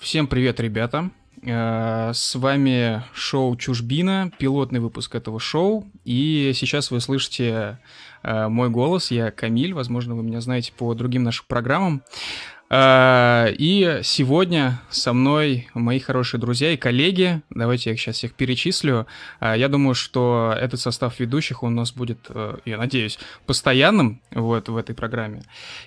Всем 0.00 0.28
привет, 0.28 0.60
ребята. 0.60 1.10
Э, 1.42 2.12
с 2.14 2.36
вами 2.36 3.02
шоу 3.14 3.56
«Чужбина», 3.56 4.30
пилотный 4.38 4.78
выпуск 4.78 5.16
этого 5.16 5.40
шоу. 5.40 5.90
И 6.04 6.52
сейчас 6.54 6.92
вы 6.92 7.00
слышите 7.00 7.80
э, 8.22 8.48
мой 8.48 8.70
голос, 8.70 9.10
я 9.10 9.32
Камиль, 9.32 9.74
возможно, 9.74 10.14
вы 10.14 10.22
меня 10.22 10.40
знаете 10.40 10.72
по 10.72 10.94
другим 10.94 11.24
нашим 11.24 11.46
программам. 11.48 12.02
А, 12.70 13.46
и 13.50 14.00
сегодня 14.02 14.80
со 14.90 15.12
мной 15.14 15.68
мои 15.72 15.98
хорошие 15.98 16.38
друзья 16.38 16.72
и 16.72 16.76
коллеги. 16.76 17.40
Давайте 17.50 17.90
я 17.90 17.94
их 17.94 18.00
сейчас 18.00 18.16
всех 18.16 18.34
перечислю. 18.34 19.06
А, 19.40 19.56
я 19.56 19.68
думаю, 19.68 19.94
что 19.94 20.54
этот 20.58 20.78
состав 20.78 21.18
ведущих 21.18 21.62
у 21.62 21.70
нас 21.70 21.92
будет, 21.92 22.18
э, 22.28 22.58
я 22.66 22.76
надеюсь, 22.76 23.18
постоянным 23.46 24.20
вот 24.30 24.68
в 24.68 24.76
этой 24.76 24.94
программе. 24.94 25.42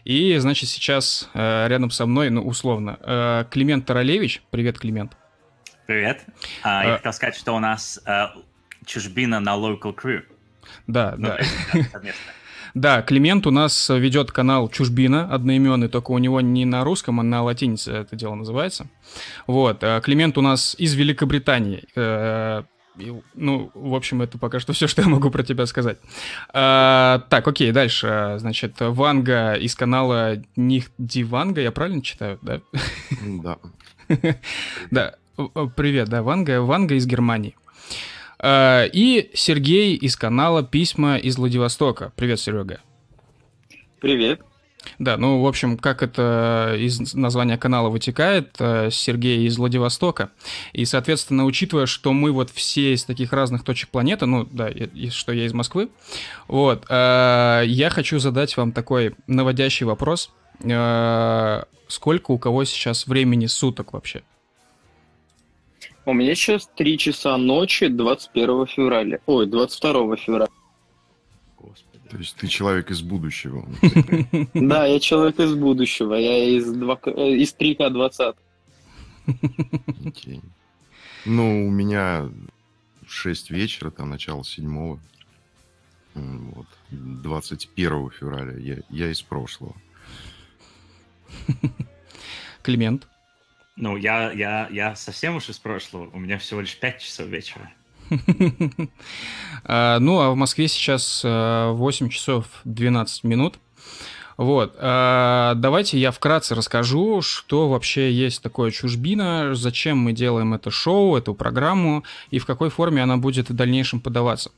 И, 0.05 0.35
значит, 0.37 0.69
сейчас 0.69 1.29
э, 1.33 1.67
рядом 1.67 1.91
со 1.91 2.07
мной, 2.07 2.31
ну, 2.31 2.41
условно, 2.41 2.97
э, 3.01 3.45
Климент 3.51 3.85
Таралевич. 3.85 4.41
Привет, 4.49 4.79
Климент. 4.79 5.15
Привет. 5.85 6.25
А, 6.63 6.85
я 6.85 6.97
хотел 6.97 7.13
сказать, 7.13 7.35
что 7.35 7.55
у 7.55 7.59
нас 7.59 8.01
чужбина 8.85 9.39
на 9.39 9.55
local 9.55 9.95
crew. 9.95 10.23
Да, 10.87 11.13
ну, 11.17 11.27
да. 11.27 11.39
Совместно. 11.91 12.31
Да, 12.73 13.01
Климент 13.01 13.47
у 13.47 13.51
нас 13.51 13.89
ведет 13.89 14.31
канал 14.31 14.69
Чужбина 14.69 15.33
одноименный, 15.33 15.87
только 15.87 16.11
у 16.11 16.17
него 16.17 16.41
не 16.41 16.65
на 16.65 16.83
русском, 16.83 17.19
а 17.19 17.23
на 17.23 17.43
латинице 17.43 17.91
это 17.91 18.15
дело 18.15 18.35
называется. 18.35 18.87
Вот, 19.47 19.83
э, 19.83 20.01
Климент 20.03 20.37
у 20.37 20.41
нас 20.41 20.75
из 20.77 20.93
Великобритании. 20.93 21.83
Э, 21.95 22.63
ну, 23.35 23.71
в 23.73 23.95
общем, 23.95 24.21
это 24.21 24.37
пока 24.37 24.59
что 24.59 24.73
все, 24.73 24.87
что 24.87 25.01
я 25.01 25.07
могу 25.07 25.29
про 25.29 25.43
тебя 25.43 25.65
сказать. 25.65 25.97
А, 26.53 27.23
так, 27.29 27.47
окей, 27.47 27.71
дальше. 27.71 28.35
Значит, 28.37 28.75
Ванга 28.79 29.53
из 29.53 29.75
канала 29.75 30.41
Них 30.55 30.91
Диванга, 30.97 31.61
я 31.61 31.71
правильно 31.71 32.01
читаю, 32.01 32.39
да? 32.41 32.61
Да. 33.21 33.57
Да, 34.91 35.15
привет, 35.77 36.09
да, 36.09 36.21
Ванга, 36.21 36.61
Ванга 36.61 36.95
из 36.95 37.07
Германии. 37.07 37.55
Э, 38.41 38.87
и 38.91 39.29
Сергей 39.33 39.95
из 39.95 40.15
канала 40.15 40.63
«Письма 40.63 41.17
из 41.17 41.37
Владивостока». 41.37 42.11
Привет, 42.15 42.39
Серега. 42.39 42.79
Привет. 43.99 44.41
Да, 44.97 45.15
ну, 45.15 45.41
в 45.41 45.47
общем, 45.47 45.77
как 45.77 46.01
это 46.01 46.75
из 46.75 47.13
названия 47.13 47.55
канала 47.59 47.89
вытекает, 47.89 48.55
э, 48.57 48.89
Сергей 48.91 49.45
из 49.45 49.57
Владивостока. 49.57 50.31
И, 50.73 50.85
соответственно, 50.85 51.45
учитывая, 51.45 51.85
что 51.85 52.13
мы 52.13 52.31
вот 52.31 52.49
все 52.49 52.93
из 52.93 53.03
таких 53.03 53.31
разных 53.31 53.63
точек 53.63 53.89
планеты, 53.89 54.25
ну, 54.25 54.47
да, 54.51 54.69
и, 54.69 55.09
что 55.09 55.33
я 55.33 55.45
из 55.45 55.53
Москвы, 55.53 55.89
вот, 56.47 56.85
э, 56.89 57.63
я 57.67 57.89
хочу 57.91 58.17
задать 58.17 58.57
вам 58.57 58.71
такой 58.71 59.15
наводящий 59.27 59.85
вопрос. 59.85 60.31
Сколько 61.87 62.31
у 62.31 62.37
кого 62.37 62.63
сейчас 62.65 63.07
времени 63.07 63.47
суток 63.47 63.93
вообще? 63.93 64.23
У 66.05 66.13
меня 66.13 66.33
сейчас 66.35 66.69
3 66.75 66.97
часа 66.97 67.37
ночи 67.37 67.87
21 67.87 68.65
февраля. 68.67 69.19
Ой, 69.27 69.45
22 69.45 70.15
февраля. 70.15 70.47
Господи. 71.57 72.09
То 72.09 72.17
есть 72.17 72.35
ты 72.37 72.47
человек 72.47 72.89
из 72.89 73.01
будущего. 73.01 73.67
Да, 74.53 74.85
я 74.85 74.99
человек 74.99 75.39
из 75.39 75.53
будущего. 75.53 76.15
Я 76.15 76.43
из 76.43 76.67
3К20. 76.73 78.35
Ну, 81.25 81.67
у 81.67 81.69
меня 81.69 82.29
6 83.07 83.51
вечера, 83.51 83.91
там 83.91 84.09
начало 84.09 84.43
7 84.43 84.97
вот, 86.15 86.67
21 86.89 88.09
февраля. 88.09 88.57
Я, 88.57 88.77
я 88.89 89.11
из 89.11 89.21
прошлого. 89.21 89.75
Климент. 92.63 93.07
Ну, 93.77 93.95
я, 93.95 94.31
я, 94.31 94.67
я 94.71 94.95
совсем 94.95 95.37
уж 95.37 95.49
из 95.49 95.57
прошлого. 95.57 96.09
У 96.13 96.19
меня 96.19 96.37
всего 96.37 96.61
лишь 96.61 96.77
5 96.77 96.99
часов 96.99 97.27
вечера. 97.27 97.71
А, 99.63 99.99
ну, 99.99 100.19
а 100.19 100.31
в 100.31 100.35
Москве 100.35 100.67
сейчас 100.67 101.21
8 101.23 101.27
а, 101.27 102.09
часов 102.09 102.45
12 102.65 103.23
минут. 103.23 103.59
Вот, 104.37 104.75
а, 104.79 105.53
давайте 105.55 105.99
я 105.99 106.09
вкратце 106.09 106.55
расскажу, 106.55 107.21
что 107.21 107.69
вообще 107.69 108.11
есть 108.11 108.41
такое 108.41 108.71
чужбина, 108.71 109.53
зачем 109.53 109.99
мы 109.99 110.13
делаем 110.13 110.55
это 110.55 110.71
шоу, 110.71 111.15
эту 111.15 111.35
программу 111.35 112.03
и 112.31 112.39
в 112.39 112.47
какой 112.47 112.71
форме 112.71 113.03
она 113.03 113.17
будет 113.17 113.49
в 113.49 113.53
дальнейшем 113.53 113.99
подаваться. 113.99 114.51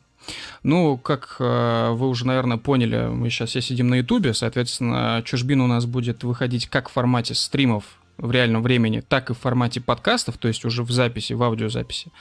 Ну, 0.64 0.98
как 0.98 1.36
вы 1.40 2.08
уже, 2.08 2.26
наверное, 2.26 2.56
поняли, 2.56 3.08
мы 3.08 3.30
сейчас 3.30 3.50
все 3.50 3.62
сидим 3.62 3.90
на 3.90 3.96
Ютубе, 3.96 4.34
соответственно, 4.34 5.22
чужбина 5.26 5.66
у 5.66 5.68
нас 5.68 5.86
будет 5.86 6.24
выходить 6.24 6.68
как 6.68 6.88
в 6.88 6.94
формате 6.94 7.36
стримов 7.36 7.84
в 8.18 8.32
реальном 8.32 8.64
времени, 8.64 9.02
так 9.02 9.30
и 9.30 9.34
в 9.34 9.40
формате 9.40 9.82
подкастов, 9.82 10.38
то 10.38 10.48
есть 10.48 10.64
уже 10.66 10.84
в 10.84 10.92
записи, 10.92 11.34
в 11.34 11.44
аудиозаписи. 11.44 12.12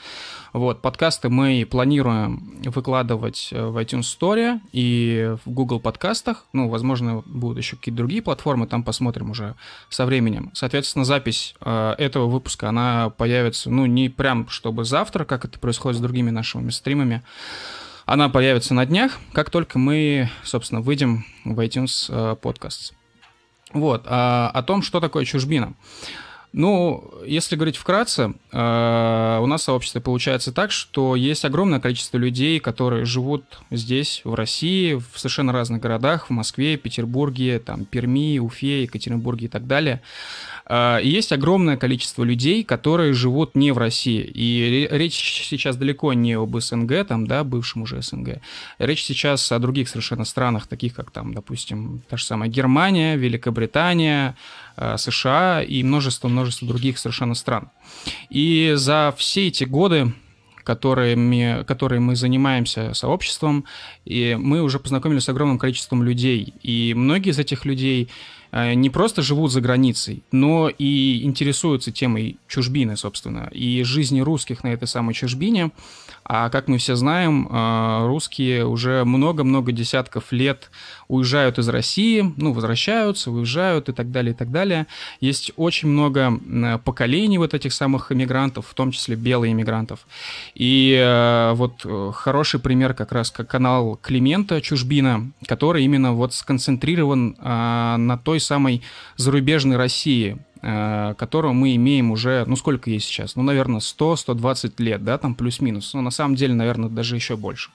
Вот, 0.51 0.81
подкасты 0.81 1.29
мы 1.29 1.67
планируем 1.69 2.61
выкладывать 2.65 3.49
э, 3.51 3.65
в 3.65 3.77
iTunes 3.77 4.01
Store 4.01 4.59
и 4.71 5.35
в 5.45 5.49
Google 5.49 5.79
подкастах. 5.79 6.45
Ну, 6.53 6.69
возможно, 6.69 7.23
будут 7.25 7.57
еще 7.59 7.75
какие-то 7.75 7.97
другие 7.97 8.21
платформы, 8.21 8.67
там 8.67 8.83
посмотрим 8.83 9.31
уже 9.31 9.55
со 9.89 10.05
временем. 10.05 10.51
Соответственно, 10.53 11.05
запись 11.05 11.55
э, 11.61 11.95
этого 11.97 12.27
выпуска, 12.27 12.69
она 12.69 13.09
появится, 13.09 13.69
ну, 13.69 13.85
не 13.85 14.09
прям 14.09 14.47
чтобы 14.49 14.85
завтра, 14.85 15.25
как 15.25 15.45
это 15.45 15.59
происходит 15.59 15.99
с 15.99 16.01
другими 16.01 16.29
нашими 16.29 16.69
стримами, 16.69 17.23
она 18.05 18.29
появится 18.29 18.73
на 18.73 18.85
днях, 18.85 19.19
как 19.31 19.49
только 19.49 19.79
мы, 19.79 20.29
собственно, 20.43 20.81
выйдем 20.81 21.25
в 21.45 21.59
iTunes 21.59 22.07
э, 22.09 22.35
Podcasts. 22.41 22.93
Вот, 23.73 24.03
а, 24.05 24.51
о 24.53 24.63
том, 24.63 24.81
что 24.81 24.99
такое 24.99 25.25
чужбина. 25.25 25.73
Ну, 26.53 27.11
если 27.25 27.55
говорить 27.55 27.77
вкратце, 27.77 28.33
э, 28.51 29.39
у 29.41 29.45
нас 29.47 29.61
в 29.61 29.63
сообществе 29.63 30.01
получается 30.01 30.51
так, 30.51 30.71
что 30.71 31.15
есть 31.15 31.45
огромное 31.45 31.79
количество 31.79 32.17
людей, 32.17 32.59
которые 32.59 33.05
живут 33.05 33.43
здесь, 33.71 34.21
в 34.23 34.35
России, 34.35 34.93
в 34.93 35.17
совершенно 35.17 35.51
разных 35.51 35.81
городах, 35.81 36.27
в 36.27 36.29
Москве, 36.29 36.77
Петербурге, 36.77 37.57
там, 37.57 37.85
Перми, 37.85 38.37
Уфе, 38.37 38.83
Екатеринбурге 38.83 39.47
и 39.47 39.49
так 39.49 39.65
далее. 39.65 40.01
А, 40.65 40.99
и 40.99 41.09
есть 41.09 41.31
огромное 41.31 41.75
количество 41.75 42.23
людей, 42.23 42.63
которые 42.63 43.13
живут 43.13 43.55
не 43.55 43.71
в 43.71 43.79
России. 43.79 44.21
И 44.21 44.87
речь 44.91 45.47
сейчас 45.49 45.75
далеко 45.75 46.13
не 46.13 46.33
об 46.33 46.57
СНГ, 46.57 47.05
там, 47.07 47.25
да, 47.25 47.43
бывшем 47.43 47.81
уже 47.81 48.01
СНГ. 48.01 48.41
Речь 48.77 49.03
сейчас 49.03 49.51
о 49.51 49.57
других 49.57 49.89
совершенно 49.89 50.23
странах, 50.23 50.67
таких 50.67 50.93
как 50.93 51.09
там, 51.09 51.33
допустим, 51.33 52.03
та 52.07 52.17
же 52.17 52.25
самая 52.25 52.47
Германия, 52.47 53.15
Великобритания, 53.15 54.35
США 54.97 55.61
и 55.61 55.83
множество-множество 55.83 56.67
других 56.67 56.97
совершенно 56.97 57.35
стран. 57.35 57.69
И 58.29 58.73
за 58.75 59.13
все 59.17 59.47
эти 59.47 59.63
годы 59.63 60.13
которыми, 60.63 61.65
которые 61.65 61.99
мы 61.99 62.15
занимаемся 62.15 62.93
сообществом, 62.93 63.65
и 64.05 64.37
мы 64.39 64.61
уже 64.61 64.79
познакомились 64.79 65.25
с 65.25 65.29
огромным 65.29 65.59
количеством 65.59 66.03
людей. 66.03 66.53
И 66.63 66.93
многие 66.95 67.31
из 67.31 67.39
этих 67.39 67.65
людей 67.65 68.09
Э, 68.53 68.75
не 68.75 68.91
просто 68.91 69.23
живут 69.23 69.51
за 69.51 69.61
границей, 69.61 70.21
но 70.31 70.69
и 70.69 71.23
интересуются 71.23 71.91
темой 71.91 72.37
чужбины, 72.47 72.95
собственно, 72.95 73.49
и 73.51 73.81
жизни 73.81 74.21
русских 74.21 74.63
на 74.63 74.67
этой 74.67 74.87
самой 74.87 75.15
чужбине. 75.15 75.71
А 76.25 76.49
как 76.49 76.67
мы 76.67 76.77
все 76.77 76.95
знаем, 76.95 77.47
э, 77.49 78.07
русские 78.07 78.65
уже 78.65 79.03
много-много 79.03 79.71
десятков 79.71 80.31
лет 80.31 80.71
уезжают 81.07 81.59
из 81.59 81.67
России, 81.67 82.33
ну, 82.37 82.53
возвращаются, 82.53 83.29
уезжают 83.29 83.89
и 83.89 83.93
так 83.93 84.11
далее, 84.11 84.33
и 84.33 84.35
так 84.35 84.51
далее. 84.51 84.87
Есть 85.19 85.51
очень 85.57 85.89
много 85.89 86.39
поколений 86.85 87.37
вот 87.37 87.53
этих 87.53 87.73
самых 87.73 88.11
иммигрантов, 88.11 88.67
в 88.67 88.73
том 88.73 88.91
числе 88.91 89.15
белых 89.15 89.51
иммигрантов. 89.51 90.07
И 90.55 90.97
э, 90.97 91.53
вот 91.53 91.85
хороший 92.15 92.59
пример 92.59 92.93
как 92.93 93.11
раз 93.11 93.31
как 93.31 93.47
канал 93.47 93.99
Климента 94.01 94.61
Чужбина, 94.61 95.31
который 95.47 95.83
именно 95.83 96.13
вот 96.13 96.33
сконцентрирован 96.33 97.35
на 97.41 98.19
той 98.23 98.39
самой 98.39 98.81
зарубежной 99.17 99.77
России, 99.77 100.37
э, 100.37 100.52
которую 100.63 101.53
мы 101.53 101.75
имеем 101.75 102.11
уже, 102.11 102.45
ну 102.47 102.55
сколько 102.55 102.89
есть 102.89 103.05
сейчас? 103.05 103.35
Ну, 103.35 103.43
наверное, 103.43 103.79
100-120 103.79 104.73
лет, 104.77 105.03
да, 105.03 105.17
там 105.17 105.35
плюс-минус. 105.35 105.93
Ну, 105.93 106.01
на 106.01 106.11
самом 106.11 106.35
деле, 106.35 106.53
наверное, 106.53 106.89
даже 106.89 107.15
еще 107.15 107.35
больше. 107.35 107.69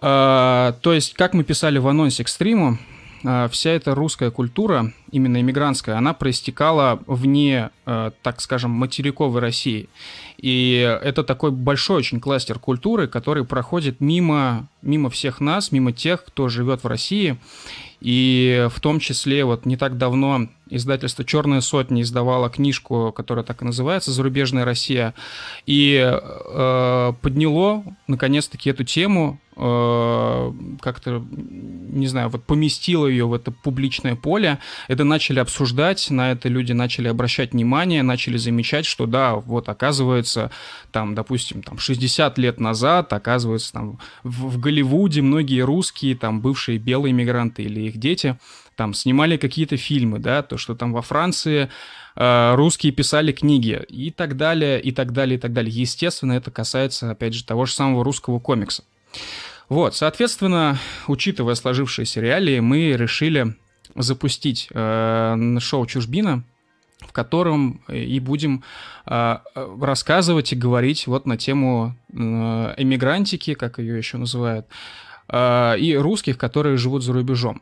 Э, 0.00 0.72
то 0.80 0.92
есть, 0.92 1.14
как 1.14 1.34
мы 1.34 1.44
писали 1.44 1.78
в 1.78 1.86
анонсе 1.86 2.24
к 2.24 2.28
стриму, 2.28 2.78
э, 3.22 3.48
вся 3.50 3.70
эта 3.70 3.94
русская 3.94 4.30
культура, 4.30 4.92
именно 5.12 5.40
иммигрантская, 5.40 5.96
она 5.96 6.14
проистекала 6.14 7.00
вне, 7.06 7.70
так 7.84 8.40
скажем, 8.40 8.72
материковой 8.72 9.40
России. 9.40 9.88
И 10.36 10.98
это 11.02 11.24
такой 11.24 11.50
большой 11.50 11.98
очень 11.98 12.20
кластер 12.20 12.58
культуры, 12.58 13.08
который 13.08 13.44
проходит 13.44 14.00
мимо, 14.00 14.68
мимо 14.82 15.10
всех 15.10 15.40
нас, 15.40 15.72
мимо 15.72 15.92
тех, 15.92 16.24
кто 16.24 16.48
живет 16.48 16.84
в 16.84 16.86
России. 16.86 17.38
И 18.00 18.68
в 18.70 18.80
том 18.80 19.00
числе 19.00 19.44
вот 19.44 19.66
не 19.66 19.76
так 19.76 19.98
давно 19.98 20.48
Издательство 20.70 21.24
«Черная 21.24 21.60
сотня» 21.60 22.02
издавало 22.02 22.50
книжку, 22.50 23.12
которая 23.12 23.44
так 23.44 23.62
и 23.62 23.64
называется 23.64 24.12
«Зарубежная 24.12 24.64
Россия», 24.64 25.14
и 25.66 25.98
э, 25.98 27.12
подняло, 27.22 27.84
наконец-таки, 28.06 28.68
эту 28.70 28.84
тему, 28.84 29.40
э, 29.56 30.52
как-то, 30.80 31.24
не 31.30 32.06
знаю, 32.06 32.28
вот 32.28 32.44
поместило 32.44 33.06
ее 33.06 33.26
в 33.26 33.32
это 33.32 33.50
публичное 33.50 34.14
поле. 34.14 34.58
Это 34.88 35.04
начали 35.04 35.38
обсуждать, 35.38 36.10
на 36.10 36.32
это 36.32 36.48
люди 36.48 36.72
начали 36.72 37.08
обращать 37.08 37.52
внимание, 37.52 38.02
начали 38.02 38.36
замечать, 38.36 38.84
что 38.84 39.06
да, 39.06 39.36
вот 39.36 39.68
оказывается, 39.68 40.50
там, 40.92 41.14
допустим, 41.14 41.62
там 41.62 41.78
60 41.78 42.36
лет 42.38 42.60
назад, 42.60 43.12
оказывается, 43.12 43.72
там 43.72 43.98
в, 44.22 44.50
в 44.50 44.60
Голливуде 44.60 45.22
многие 45.22 45.62
русские, 45.62 46.14
там, 46.14 46.40
бывшие 46.40 46.78
белые 46.78 47.12
мигранты 47.12 47.62
или 47.62 47.80
их 47.80 47.96
дети– 47.96 48.36
там 48.78 48.94
снимали 48.94 49.36
какие-то 49.36 49.76
фильмы, 49.76 50.20
да, 50.20 50.42
то, 50.42 50.56
что 50.56 50.76
там 50.76 50.92
во 50.92 51.02
Франции 51.02 51.68
э, 52.14 52.54
русские 52.54 52.92
писали 52.92 53.32
книги 53.32 53.82
и 53.88 54.12
так 54.12 54.36
далее, 54.36 54.80
и 54.80 54.92
так 54.92 55.12
далее, 55.12 55.36
и 55.36 55.40
так 55.40 55.52
далее. 55.52 55.74
Естественно, 55.74 56.34
это 56.34 56.52
касается, 56.52 57.10
опять 57.10 57.34
же, 57.34 57.44
того 57.44 57.66
же 57.66 57.72
самого 57.72 58.04
русского 58.04 58.38
комикса. 58.38 58.84
Вот, 59.68 59.96
соответственно, 59.96 60.78
учитывая 61.08 61.56
сложившиеся 61.56 62.20
реалии, 62.20 62.60
мы 62.60 62.92
решили 62.92 63.56
запустить 63.96 64.68
э, 64.70 65.58
шоу 65.58 65.84
«Чужбина», 65.86 66.44
в 67.00 67.10
котором 67.10 67.80
и 67.88 68.20
будем 68.20 68.62
э, 69.06 69.38
рассказывать 69.80 70.52
и 70.52 70.56
говорить 70.56 71.08
вот 71.08 71.26
на 71.26 71.36
тему 71.36 71.96
э, 72.12 72.14
эмигрантики, 72.16 73.54
как 73.54 73.80
ее 73.80 73.98
еще 73.98 74.18
называют, 74.18 74.68
э, 75.28 75.78
и 75.80 75.96
русских, 75.96 76.38
которые 76.38 76.76
живут 76.76 77.02
за 77.02 77.12
рубежом. 77.12 77.60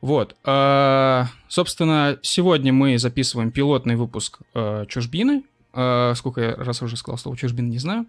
Вот. 0.00 0.36
А, 0.44 1.26
собственно, 1.48 2.18
сегодня 2.22 2.72
мы 2.72 2.98
записываем 2.98 3.50
пилотный 3.50 3.96
выпуск 3.96 4.38
а, 4.54 4.86
«Чужбины». 4.86 5.44
А, 5.72 6.14
сколько 6.14 6.40
я 6.40 6.54
раз 6.56 6.82
уже 6.82 6.96
сказал 6.96 7.18
слово 7.18 7.36
«чужбин», 7.36 7.68
не 7.68 7.78
знаю. 7.78 8.06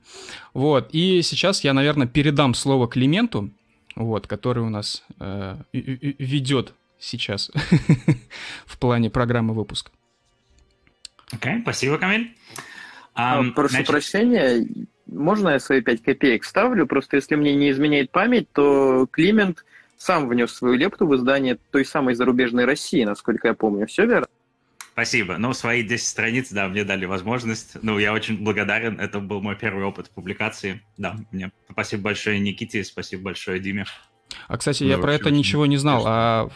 Вот. 0.54 0.90
И 0.92 1.22
сейчас 1.22 1.64
я, 1.64 1.74
наверное, 1.74 2.08
передам 2.08 2.54
слово 2.54 2.88
Клименту, 2.88 3.52
вот, 3.96 4.28
который 4.28 4.64
у 4.64 4.70
нас 4.70 5.04
ведет 5.74 6.74
сейчас 7.00 7.52
в 8.66 8.78
плане 8.78 9.10
программы 9.10 9.54
выпуска. 9.54 9.92
Окей, 11.32 11.54
okay, 11.54 11.62
спасибо, 11.62 11.98
Камиль. 11.98 12.36
Um, 13.16 13.52
Прошу 13.52 13.70
значит... 13.70 13.88
прощения, 13.88 14.68
можно 15.08 15.50
я 15.50 15.60
свои 15.60 15.82
5 15.82 16.04
копеек 16.04 16.44
ставлю? 16.44 16.86
Просто 16.86 17.18
если 17.18 17.36
мне 17.36 17.56
не 17.56 17.72
изменяет 17.72 18.12
память, 18.12 18.52
то 18.52 19.08
Климент– 19.12 19.66
сам 19.98 20.28
внес 20.28 20.52
свою 20.52 20.76
лепту 20.76 21.08
в 21.08 21.16
издание 21.16 21.58
той 21.72 21.86
самой 21.86 22.16
зарубежной 22.16 22.66
России, 22.66 23.04
насколько 23.04 23.48
я 23.48 23.54
помню. 23.54 23.88
Все 23.88 24.06
верно? 24.06 24.28
Спасибо. 24.94 25.38
Ну, 25.38 25.54
свои 25.54 25.84
10 25.84 26.08
страниц, 26.08 26.52
да, 26.52 26.68
мне 26.68 26.84
дали 26.84 27.06
возможность. 27.06 27.78
Ну, 27.84 28.00
я 28.00 28.14
очень 28.14 28.44
благодарен. 28.44 29.00
Это 29.00 29.20
был 29.20 29.42
мой 29.42 29.56
первый 29.56 29.86
опыт 29.86 30.10
публикации. 30.10 30.82
Да, 30.98 31.18
мне 31.32 31.52
спасибо 31.70 32.04
большое 32.04 32.40
Никите, 32.40 32.84
спасибо 32.84 33.26
большое 33.26 33.60
Диме. 33.60 33.86
А, 34.48 34.58
кстати, 34.58 34.84
ну, 34.84 34.90
я 34.90 34.98
про 34.98 35.14
это 35.14 35.30
ничего 35.30 35.68
не 35.68 35.78
знал. 35.78 36.04
А 36.08 36.50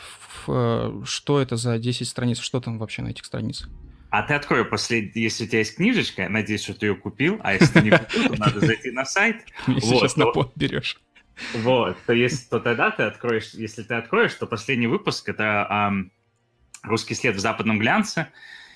э, 0.48 1.02
что 1.06 1.40
это 1.40 1.56
за 1.56 1.78
10 1.78 2.08
страниц? 2.08 2.40
Что 2.40 2.60
там 2.60 2.80
вообще 2.80 3.04
на 3.04 3.10
этих 3.10 3.26
страницах? 3.26 3.70
А 4.10 4.24
ты 4.24 4.34
открой 4.34 4.66
после, 4.66 5.10
если 5.16 5.46
у 5.46 5.48
тебя 5.48 5.60
есть 5.60 5.76
книжечка, 5.76 6.28
надеюсь, 6.28 6.64
что 6.64 6.74
ты 6.74 6.88
ее 6.88 6.96
купил, 6.96 7.40
а 7.44 7.54
если 7.54 7.68
ты 7.68 7.82
не 7.82 7.92
купил, 7.92 8.28
то 8.28 8.40
надо 8.40 8.60
зайти 8.60 8.92
на 8.92 9.06
сайт. 9.06 9.38
Сейчас 9.68 10.18
на 10.18 10.26
пот 10.26 10.52
берешь. 10.56 10.98
Вот, 11.54 11.98
то 12.06 12.14
есть, 12.14 12.50
то 12.50 12.60
тогда 12.60 12.92
ты 12.92 13.04
откроешь, 13.04 13.54
если 13.54 13.84
ты 13.84 13.96
откроешь, 13.96 14.34
то 14.34 14.48
последний 14.48 14.88
выпуск 14.88 15.30
это 15.30 15.68
эм, 15.70 16.12
«Русский 16.84 17.14
след 17.14 17.36
в 17.36 17.40
западном 17.40 17.80
глянце». 17.80 18.28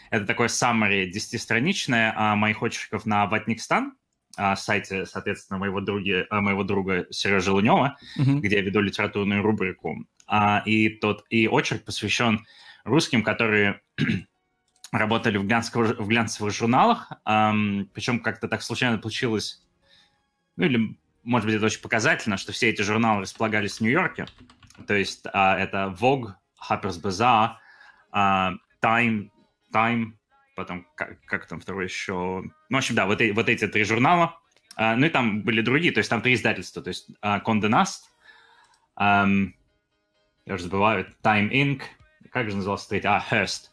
Это 0.09 0.25
такое 0.25 0.47
summary 0.47 1.12
10-страничное 1.12 2.13
э, 2.13 2.35
моих 2.35 2.62
очерков 2.62 3.06
на 3.06 3.25
Ватникстан, 3.25 3.94
э, 4.38 4.56
сайте, 4.56 5.06
соответственно, 5.06 5.59
моего, 5.59 5.81
други, 5.81 6.25
э, 6.29 6.39
моего 6.39 6.63
друга 6.63 7.07
Сережи 7.09 7.51
Лунева, 7.51 7.97
uh-huh. 8.17 8.39
где 8.39 8.57
я 8.57 8.62
веду 8.62 8.81
литературную 8.81 9.41
рубрику. 9.41 10.06
А, 10.27 10.62
и 10.65 10.89
тот 10.89 11.25
и 11.29 11.47
очерк 11.47 11.83
посвящен 11.83 12.45
русским, 12.83 13.23
которые 13.23 13.81
работали 14.91 15.38
в, 15.38 15.45
глянцевых, 15.45 16.00
в 16.00 16.07
глянцевых 16.07 16.53
журналах, 16.53 17.12
эм, 17.25 17.89
причем 17.94 18.19
как-то 18.19 18.47
так 18.47 18.62
случайно 18.62 18.97
получилось, 18.97 19.63
ну 20.56 20.65
или 20.65 20.97
может 21.25 21.48
быть, 21.48 21.56
это 21.56 21.66
очень 21.66 21.81
показательно, 21.81 22.38
что 22.38 22.51
все 22.54 22.69
эти 22.69 22.81
журналы 22.81 23.22
располагались 23.22 23.77
в 23.77 23.81
Нью-Йорке. 23.81 24.27
То 24.88 24.94
есть 24.94 25.25
а, 25.33 25.57
это 25.57 25.95
Vogue, 26.00 26.33
Harper's 26.69 27.01
Bazaar, 27.01 27.56
а, 28.12 28.54
Time, 28.81 29.30
Time, 29.74 30.13
потом 30.56 30.88
как, 30.95 31.19
как 31.25 31.48
там 31.48 31.60
второй 31.60 31.86
еще... 31.86 32.13
Ну, 32.44 32.51
в 32.69 32.77
общем, 32.77 32.95
да, 32.95 33.06
вот, 33.06 33.19
и, 33.22 33.31
вот 33.31 33.50
эти 33.50 33.68
три 33.68 33.83
журнала. 33.83 34.39
А, 34.75 34.95
ну 34.95 35.07
и 35.07 35.10
там 35.10 35.42
были 35.42 35.62
другие, 35.62 35.92
то 35.92 36.00
есть 36.00 36.10
там 36.10 36.22
три 36.22 36.36
издательства. 36.36 36.81
То 36.81 36.89
есть 36.89 37.10
а, 37.22 37.39
Condé 37.39 37.69
Nast, 37.69 38.04
а, 38.95 39.27
я 40.45 40.54
уже 40.54 40.63
забываю, 40.63 41.07
Time 41.24 41.50
Inc., 41.50 41.81
как 42.31 42.50
же 42.50 42.56
назывался 42.57 42.89
третий? 42.89 43.07
А, 43.07 43.24
Hearst. 43.31 43.69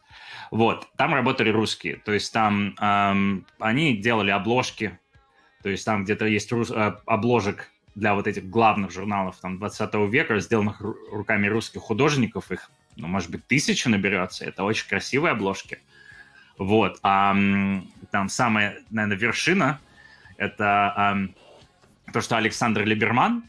Вот, 0.51 0.87
там 0.97 1.13
работали 1.13 1.49
русские, 1.49 1.95
то 1.97 2.11
есть 2.11 2.31
там 2.31 2.75
эм, 2.79 3.45
они 3.59 3.97
делали 3.97 4.29
обложки 4.29 4.99
то 5.63 5.69
есть 5.69 5.85
там 5.85 6.03
где-то 6.03 6.25
есть 6.25 6.51
рус, 6.51 6.69
э, 6.69 6.95
обложек 7.05 7.71
для 7.95 8.15
вот 8.15 8.27
этих 8.27 8.49
главных 8.49 8.91
журналов 8.91 9.37
там 9.41 9.57
20 9.57 9.93
века, 10.09 10.39
сделанных 10.39 10.81
руками 10.81 11.47
русских 11.47 11.81
художников, 11.81 12.51
их, 12.51 12.69
ну, 12.97 13.07
может 13.07 13.31
быть, 13.31 13.47
тысяча 13.47 13.89
наберется. 13.89 14.45
Это 14.45 14.63
очень 14.63 14.87
красивые 14.87 15.31
обложки. 15.31 15.79
Вот. 16.57 16.99
А 17.01 17.35
там 18.11 18.29
самая, 18.29 18.79
наверное, 18.89 19.17
вершина— 19.17 19.79
это 20.37 20.93
а, 20.95 21.17
то, 22.11 22.21
что 22.21 22.37
Александр 22.37 22.83
Либерман, 22.83 23.43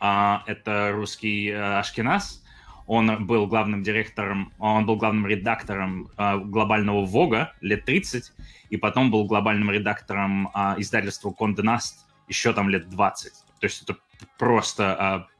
а, 0.00 0.42
это 0.46 0.92
русский 0.92 1.50
а, 1.50 1.80
Ашкеназ, 1.80 2.42
он 2.88 3.26
был 3.26 3.46
главным 3.46 3.82
директором, 3.82 4.50
он 4.58 4.86
был 4.86 4.96
главным 4.96 5.26
редактором 5.26 6.10
э, 6.16 6.38
глобального 6.38 7.04
Вога 7.04 7.52
лет 7.60 7.84
30, 7.84 8.32
и 8.70 8.76
потом 8.78 9.10
был 9.10 9.26
глобальным 9.26 9.70
редактором 9.70 10.48
э, 10.54 10.76
издательства 10.78 11.30
Nast 11.38 11.96
еще 12.28 12.54
там 12.54 12.70
лет 12.70 12.88
20. 12.88 13.32
То 13.60 13.64
есть 13.66 13.82
это 13.82 13.98
просто, 14.38 15.26
э, 15.30 15.34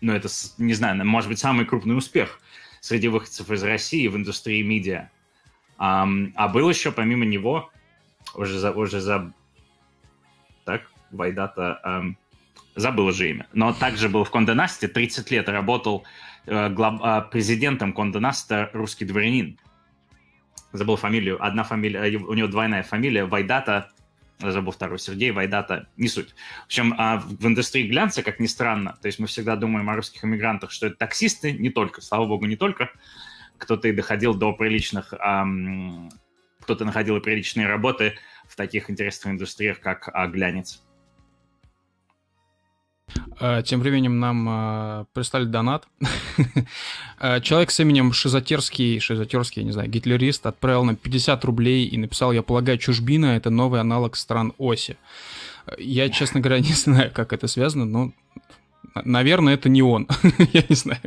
ну 0.00 0.14
это, 0.14 0.28
не 0.56 0.72
знаю, 0.72 1.04
может 1.04 1.28
быть, 1.28 1.38
самый 1.38 1.66
крупный 1.66 1.94
успех 1.94 2.40
среди 2.80 3.08
выходцев 3.08 3.50
из 3.50 3.62
России 3.62 4.08
в 4.08 4.16
индустрии 4.16 4.62
медиа. 4.62 5.10
Um, 5.78 6.32
а 6.34 6.48
был 6.48 6.70
еще 6.70 6.90
помимо 6.90 7.26
него, 7.26 7.70
уже 8.34 8.58
за, 8.58 8.72
уже 8.72 9.00
за 9.00 9.32
так, 10.64 10.90
Вайдата, 11.10 11.80
um, 11.84 12.14
забыл 12.74 13.12
же 13.12 13.30
имя, 13.30 13.46
но 13.52 13.72
также 13.74 14.08
был 14.08 14.24
в 14.24 14.30
Конде 14.30 14.54
Насте, 14.54 14.88
30 14.88 15.30
лет 15.30 15.48
работал 15.48 16.04
президентом 16.46 17.92
Конде 17.92 18.18
Наста 18.18 18.70
русский 18.72 19.04
дворянин. 19.04 19.58
Забыл 20.72 20.96
фамилию. 20.96 21.42
Одна 21.44 21.64
фамилия, 21.64 22.00
э, 22.00 22.16
у 22.16 22.34
него 22.34 22.48
двойная 22.48 22.82
фамилия, 22.82 23.24
Вайдата, 23.24 23.90
забыл 24.38 24.72
второй, 24.72 24.98
Сергей 24.98 25.30
Вайдата, 25.30 25.88
не 25.96 26.08
суть. 26.08 26.34
В 26.62 26.66
общем, 26.66 26.94
а 26.98 27.18
в 27.18 27.46
индустрии 27.46 27.88
глянца, 27.88 28.22
как 28.22 28.38
ни 28.38 28.46
странно, 28.46 28.98
то 29.00 29.06
есть 29.06 29.18
мы 29.18 29.26
всегда 29.26 29.56
думаем 29.56 29.88
о 29.90 29.96
русских 29.96 30.24
иммигрантах, 30.24 30.70
что 30.70 30.86
это 30.86 30.96
таксисты, 30.96 31.52
не 31.52 31.70
только, 31.70 32.00
слава 32.00 32.26
богу, 32.26 32.46
не 32.46 32.56
только. 32.56 32.90
Кто-то 33.56 33.88
и 33.88 33.92
доходил 33.92 34.34
до 34.34 34.52
приличных, 34.52 35.12
эм, 35.14 36.10
кто-то 36.60 36.84
находил 36.84 37.16
и 37.16 37.20
приличные 37.20 37.66
работы 37.66 38.14
в 38.46 38.54
таких 38.54 38.90
интересных 38.90 39.32
индустриях, 39.32 39.80
как 39.80 40.08
а, 40.12 40.28
глянец. 40.28 40.84
А, 43.40 43.62
тем 43.62 43.80
временем 43.80 44.18
нам 44.18 44.46
а, 44.48 45.04
прислали 45.12 45.44
донат. 45.44 45.86
А, 47.18 47.40
человек 47.40 47.70
с 47.70 47.80
именем 47.80 48.12
Шизотерский, 48.12 48.98
Шизотерский, 48.98 49.62
не 49.62 49.72
знаю, 49.72 49.88
гитлерист, 49.88 50.46
отправил 50.46 50.84
нам 50.84 50.96
50 50.96 51.44
рублей 51.44 51.86
и 51.86 51.96
написал, 51.96 52.32
я 52.32 52.42
полагаю, 52.42 52.78
чужбина— 52.78 53.26
это 53.36 53.50
новый 53.50 53.80
аналог 53.80 54.16
стран 54.16 54.52
оси. 54.58 54.96
Я, 55.78 56.08
честно 56.08 56.40
говоря, 56.40 56.60
не 56.60 56.72
знаю, 56.72 57.12
как 57.12 57.32
это 57.32 57.46
связано, 57.46 57.84
но, 57.84 58.12
наверное, 59.04 59.54
это 59.54 59.68
не 59.68 59.82
он. 59.82 60.08
я 60.52 60.64
не 60.68 60.74
знаю. 60.74 61.00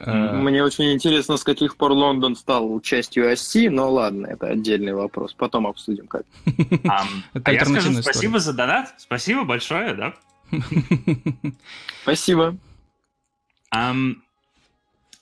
Мне 0.00 0.62
очень 0.62 0.92
интересно, 0.92 1.36
с 1.36 1.42
каких 1.42 1.76
пор 1.76 1.90
Лондон 1.90 2.36
стал 2.36 2.80
частью 2.80 3.32
оси, 3.32 3.68
но 3.68 3.90
ладно, 3.90 4.28
это 4.28 4.46
отдельный 4.46 4.94
вопрос. 4.94 5.34
Потом 5.34 5.66
обсудим 5.66 6.06
как. 6.06 6.22
А 7.44 7.52
я 7.52 7.64
скажу 7.64 7.92
спасибо 8.02 8.38
за 8.38 8.52
донат. 8.52 8.94
Спасибо 8.98 9.42
большое, 9.42 9.94
да. 9.94 10.14
Спасибо. 12.02 12.56
Um, 13.74 14.16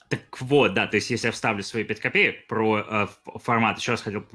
так 0.09 0.21
вот, 0.39 0.73
да, 0.73 0.87
то 0.87 0.95
есть 0.95 1.09
если 1.09 1.27
я 1.27 1.31
вставлю 1.31 1.63
свои 1.63 1.83
5 1.83 1.99
копеек 1.99 2.47
про 2.47 2.79
э, 2.79 3.07
формат, 3.43 3.77
еще 3.77 3.91
раз 3.91 4.01
хотел 4.01 4.25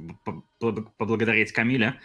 поблагодарить 0.99 1.53
Камиля 1.53 1.99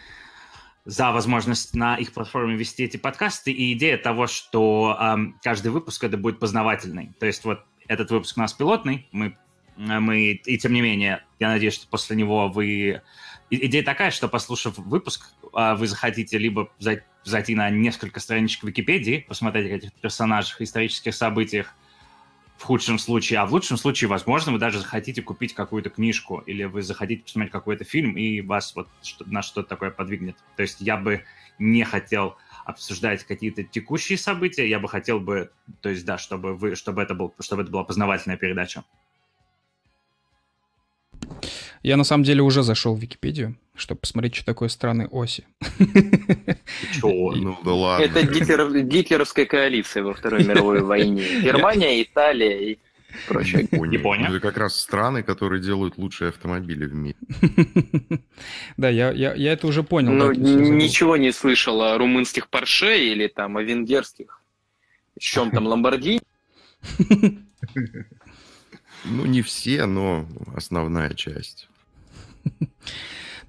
за 0.86 1.12
возможность 1.12 1.76
на 1.76 1.98
их 1.98 2.14
платформе 2.14 2.56
вести 2.56 2.86
эти 2.86 2.96
подкасты 2.96 3.52
и 3.52 3.74
идея 3.74 3.98
того, 3.98 4.28
что 4.28 4.98
э, 4.98 5.18
каждый 5.44 5.72
выпуск 5.72 6.04
это 6.06 6.16
будет 6.16 6.40
познавательный. 6.40 7.12
То 7.20 7.26
есть 7.26 7.44
вот 7.44 7.66
этот 7.90 8.10
выпуск 8.10 8.38
у 8.38 8.40
нас 8.40 8.54
пилотный, 8.54 9.10
мы 9.12 9.38
мы, 9.78 10.32
и 10.32 10.58
тем 10.58 10.74
не 10.74 10.82
менее, 10.82 11.24
я 11.40 11.50
надеюсь, 11.50 11.76
что 11.76 11.88
после 11.88 12.16
него 12.16 12.50
вы... 12.50 13.02
Идея 13.50 13.84
такая, 13.84 14.12
что, 14.12 14.28
послушав 14.28 14.78
выпуск, 14.78 15.32
а, 15.54 15.76
вы 15.76 15.88
захотите 15.88 16.38
либо 16.38 16.70
зайти 17.24 17.56
на 17.56 17.70
несколько 17.70 18.20
страничек 18.20 18.64
Википедии, 18.64 19.26
посмотреть 19.28 19.72
этих 19.72 19.94
персонажах, 19.94 20.62
исторических 20.62 21.16
событиях, 21.16 21.74
в 22.58 22.64
худшем 22.64 22.98
случае, 22.98 23.40
а 23.40 23.46
в 23.46 23.54
лучшем 23.54 23.78
случае, 23.78 24.10
возможно, 24.10 24.52
вы 24.52 24.58
даже 24.58 24.80
захотите 24.80 25.22
купить 25.22 25.54
какую-то 25.54 25.90
книжку, 25.90 26.40
или 26.40 26.64
вы 26.64 26.82
захотите 26.82 27.24
посмотреть 27.24 27.52
какой-то 27.52 27.84
фильм, 27.84 28.18
и 28.18 28.42
вас 28.42 28.76
вот 28.76 28.90
на 29.26 29.42
что-то 29.44 29.70
такое 29.70 29.92
подвигнет. 29.92 30.38
То 30.56 30.64
есть 30.64 30.82
я 30.82 30.98
бы 30.98 31.24
не 31.60 31.84
хотел 31.84 32.36
обсуждать 32.66 33.24
какие-то 33.24 33.64
текущие 33.64 34.18
события, 34.18 34.68
я 34.68 34.80
бы 34.80 34.90
хотел 34.90 35.20
бы, 35.20 35.52
то 35.82 35.90
есть 35.90 36.04
да, 36.04 36.18
чтобы 36.18 36.56
вы, 36.56 36.76
чтобы 36.76 37.02
это 37.02 37.14
был, 37.14 37.34
чтобы 37.40 37.62
это 37.62 37.72
была 37.72 37.84
познавательная 37.84 38.38
передача. 38.38 38.84
Я 41.88 41.96
на 41.96 42.04
самом 42.04 42.26
деле 42.26 42.42
уже 42.42 42.64
зашел 42.64 42.96
в 42.96 43.00
Википедию, 43.00 43.56
чтобы 43.74 44.02
посмотреть, 44.02 44.36
что 44.36 44.46
такое 44.46 44.68
страны 44.68 45.08
оси. 45.10 45.46
Чего? 46.94 47.34
Ну 47.36 47.58
да 47.64 47.74
ладно. 47.74 48.04
Это 48.04 48.24
гитлер, 48.24 48.84
гитлеровская 48.84 49.46
коалиция 49.46 50.04
во 50.04 50.14
Второй 50.14 50.44
мировой 50.44 50.82
войне. 50.82 51.24
Германия, 51.42 52.04
Италия 52.04 52.72
и 52.72 52.78
прочее. 53.30 53.70
Япония. 53.72 54.28
Это 54.28 54.42
как 54.42 54.58
раз 54.58 54.76
страны, 54.76 55.24
которые 55.24 55.62
делают 55.62 55.98
лучшие 55.98 56.28
автомобили 56.28 56.86
в 56.88 56.94
мире. 56.94 57.16
Да, 58.76 58.90
я, 58.90 59.12
я, 59.12 59.34
я 59.34 59.54
это 59.54 59.66
уже 59.66 59.82
понял. 59.82 60.12
Ну, 60.12 60.34
ничего 60.34 61.16
не 61.16 61.32
слышал 61.32 61.82
о 61.82 61.98
румынских 61.98 62.50
Порше 62.50 62.98
или 62.98 63.28
там 63.28 63.56
о 63.56 63.64
венгерских. 63.64 64.42
Чем 65.18 65.52
там, 65.52 65.66
Ламборгини? 65.68 66.20
Ну, 69.06 69.26
не 69.26 69.42
все, 69.42 69.86
но 69.86 70.28
основная 70.54 71.14
часть. 71.14 71.70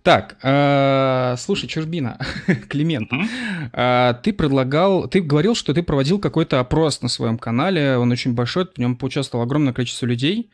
Так, 0.05 0.39
э, 0.43 1.35
слушай, 1.37 1.69
Чужбина, 1.69 2.19
Климент, 2.71 3.11
э, 3.73 4.15
ты 4.23 4.33
предлагал, 4.33 5.09
ты 5.09 5.21
говорил, 5.21 5.55
что 5.55 5.75
ты 5.75 5.83
проводил 5.83 6.19
какой-то 6.19 6.61
опрос 6.61 7.03
на 7.03 7.09
своем 7.09 7.37
канале, 7.37 7.99
он 7.99 8.11
очень 8.11 8.33
большой, 8.33 8.67
в 8.67 8.79
нем 8.79 8.97
поучаствовало 8.97 9.45
огромное 9.45 9.73
количество 9.75 10.07
людей. 10.07 10.51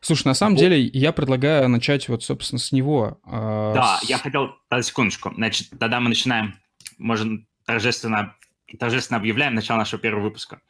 Слушай, 0.00 0.26
на 0.26 0.34
самом 0.34 0.56
деле, 0.56 0.82
я 0.82 1.12
предлагаю 1.12 1.68
начать 1.70 2.08
вот, 2.10 2.24
собственно, 2.24 2.58
с 2.58 2.72
него. 2.72 3.18
Э, 3.24 3.72
да, 3.74 4.00
с... 4.02 4.04
я 4.04 4.18
хотел, 4.18 4.54
секундочку, 4.82 5.32
значит, 5.34 5.70
тогда 5.78 6.00
мы 6.00 6.10
начинаем, 6.10 6.56
можем 6.98 7.46
торжественно, 7.64 8.34
торжественно 8.78 9.18
объявляем 9.18 9.54
начало 9.54 9.78
нашего 9.78 10.02
первого 10.02 10.24
выпуска. 10.24 10.60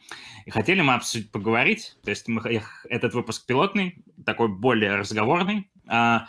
И 0.47 0.51
хотели 0.51 0.83
мы 0.83 0.95
обсудить, 0.95 1.33
поговорить, 1.33 1.97
то 2.05 2.11
есть 2.11 2.29
мы, 2.29 2.41
этот 2.89 3.15
выпуск 3.15 3.45
пилотный, 3.47 4.05
такой 4.25 4.49
более 4.49 4.97
разговорный, 4.97 5.69
а, 5.89 6.29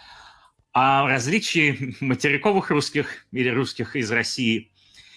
о 0.75 1.07
различии 1.07 1.95
материковых 2.01 2.69
русских 2.69 3.25
или 3.31 3.47
русских 3.47 3.95
из 3.95 4.11
России 4.11 4.71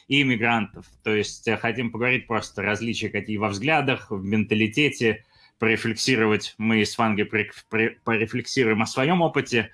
и 0.06 0.22
иммигрантов. 0.22 0.86
То 1.02 1.12
есть 1.12 1.48
э, 1.48 1.56
хотим 1.56 1.90
поговорить 1.90 2.28
просто 2.28 2.62
различия 2.62 3.08
какие 3.08 3.38
во 3.38 3.48
взглядах, 3.48 4.12
в 4.12 4.24
менталитете, 4.24 5.24
порефлексировать. 5.58 6.54
Мы 6.58 6.86
с 6.86 6.96
Вангой 6.96 7.24
порефлексируем 7.24 8.82
о 8.82 8.86
своем 8.86 9.20
опыте, 9.20 9.72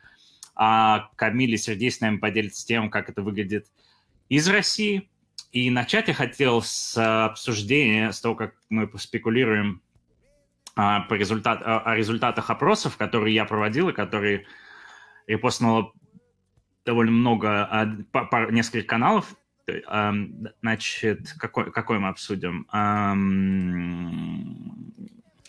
а 0.57 1.11
Камиль 1.17 1.53
и 1.53 1.59
Сергей 1.59 1.91
с 1.91 2.01
нами 2.01 2.17
поделятся 2.17 2.67
тем, 2.67 2.89
как 2.89 3.11
это 3.11 3.21
выглядит 3.21 3.67
из 4.31 4.49
России, 4.49 5.11
и 5.53 5.69
начать 5.69 6.09
я 6.09 6.15
хотел 6.15 6.63
с 6.63 6.97
обсуждения, 7.27 8.11
с 8.11 8.23
того, 8.23 8.35
как 8.37 8.55
мы 8.71 8.91
спекулируем 8.97 9.83
а, 10.77 11.01
по 11.01 11.13
результат, 11.13 11.61
о 11.63 11.95
результатах 11.95 12.49
опросов, 12.49 12.97
которые 12.97 13.35
я 13.35 13.45
проводил 13.45 13.91
и 13.91 13.93
которые 13.93 14.47
репостнуло 15.27 15.93
довольно 16.85 17.13
много, 17.13 17.65
а, 17.71 17.87
несколько 18.51 18.87
каналов. 18.87 19.35
Значит, 20.61 21.35
какой, 21.39 21.73
какой 21.73 21.99
мы 21.99 22.09
обсудим? 22.09 22.67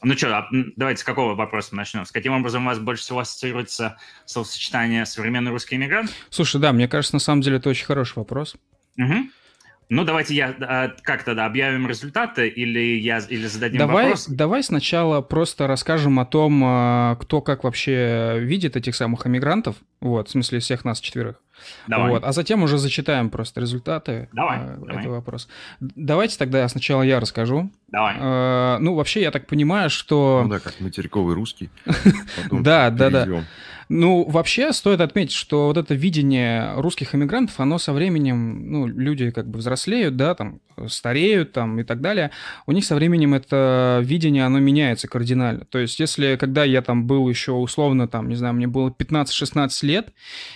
Ну 0.01 0.15
что, 0.15 0.38
а, 0.38 0.48
давайте 0.75 1.01
с 1.01 1.03
какого 1.03 1.36
вопроса 1.36 1.75
начнем? 1.75 2.05
С 2.05 2.12
каким 2.12 2.34
образом 2.34 2.63
у 2.65 2.70
вас 2.70 2.79
больше 2.79 3.03
всего 3.03 3.20
ассоциируется 3.20 3.98
словосочетание 4.25 5.05
«современный 5.05 5.51
русский 5.51 5.75
иммигрант»? 5.75 6.13
Слушай, 6.29 6.62
да, 6.62 6.72
мне 6.74 6.88
кажется, 6.88 7.15
на 7.15 7.20
самом 7.20 7.41
деле 7.41 7.58
это 7.58 7.70
очень 7.70 7.86
хороший 7.86 8.17
вопрос. 8.17 8.55
Угу. 8.98 9.29
Ну, 9.89 10.04
давайте 10.04 10.34
я 10.34 10.56
а, 10.62 10.92
как 11.04 11.24
тогда 11.24 11.46
объявим 11.46 11.88
результаты 11.88 12.48
или 12.48 12.98
я 12.98 13.20
или 13.20 13.46
зададим 13.46 13.77
давай, 13.77 14.06
вопрос? 14.06 14.27
Давай 14.27 14.63
сначала 14.63 15.22
просто 15.22 15.68
расскажем 15.68 16.20
о 16.20 16.25
том, 16.25 16.62
а, 16.63 17.15
кто 17.18 17.42
как 17.42 17.63
вообще 17.63 18.38
видит 18.39 18.75
этих 18.75 18.96
самых 18.96 19.27
иммигрантов, 19.27 19.75
вот, 20.01 20.27
в 20.27 20.32
смысле 20.32 20.60
всех 20.60 20.86
нас 20.86 21.00
четверых. 21.00 21.36
Давай. 21.88 22.10
Вот, 22.10 22.24
а 22.24 22.32
затем 22.32 22.63
уже 22.63 22.77
зачитаем 22.77 23.30
просто 23.30 23.62
результаты 23.62 24.30
давай, 24.34 24.60
э, 24.60 24.77
давай. 24.77 25.01
этого 25.01 25.15
вопроса. 25.15 25.48
Давайте 25.80 26.38
тогда 26.38 26.68
сначала 26.68 27.01
я 27.01 27.20
расскажу. 27.20 27.72
Давай. 27.88 28.15
Э, 28.20 28.77
ну, 28.80 28.96
вообще, 28.96 29.22
я 29.22 29.32
так 29.32 29.48
понимаю, 29.48 29.89
что... 29.89 30.42
Ну 30.44 30.50
да, 30.50 30.60
как 30.60 30.80
материковый 30.80 31.36
русский. 31.36 31.70
Да, 32.51 32.89
да, 32.89 33.10
да. 33.10 33.44
Ну, 33.89 34.24
вообще 34.27 34.74
стоит 34.74 35.00
отметить, 35.01 35.34
что 35.34 35.68
вот 35.68 35.77
это 35.77 35.94
видение 35.94 36.74
русских 36.75 37.13
иммигрантов, 37.13 37.60
оно 37.60 37.77
со 37.77 37.94
временем, 37.94 38.72
ну, 38.72 38.88
люди 38.88 39.30
как 39.32 39.48
бы 39.48 39.60
взрослеют, 39.60 40.15
да, 40.15 40.34
там, 40.34 40.60
стареют 40.88 41.51
там 41.51 41.80
и 41.80 41.84
так 41.84 42.01
далее, 42.01 42.32
у 42.65 42.72
них 42.72 42.84
со 42.84 42.96
временем 42.96 43.34
это 43.34 44.00
видение, 44.04 44.46
оно 44.46 44.60
меняется 44.60 45.08
кардинально. 45.08 45.65
То 45.65 45.77
есть, 45.77 46.00
если 46.00 46.36
когда 46.36 46.63
я 46.63 46.82
там 46.82 47.06
был 47.06 47.30
еще 47.30 47.51
условно, 47.51 48.08
там, 48.08 48.27
не 48.27 48.36
знаю, 48.36 48.56
мне 48.56 48.68
было 48.68 48.89
15-16 48.89 49.86
лет, 49.86 50.13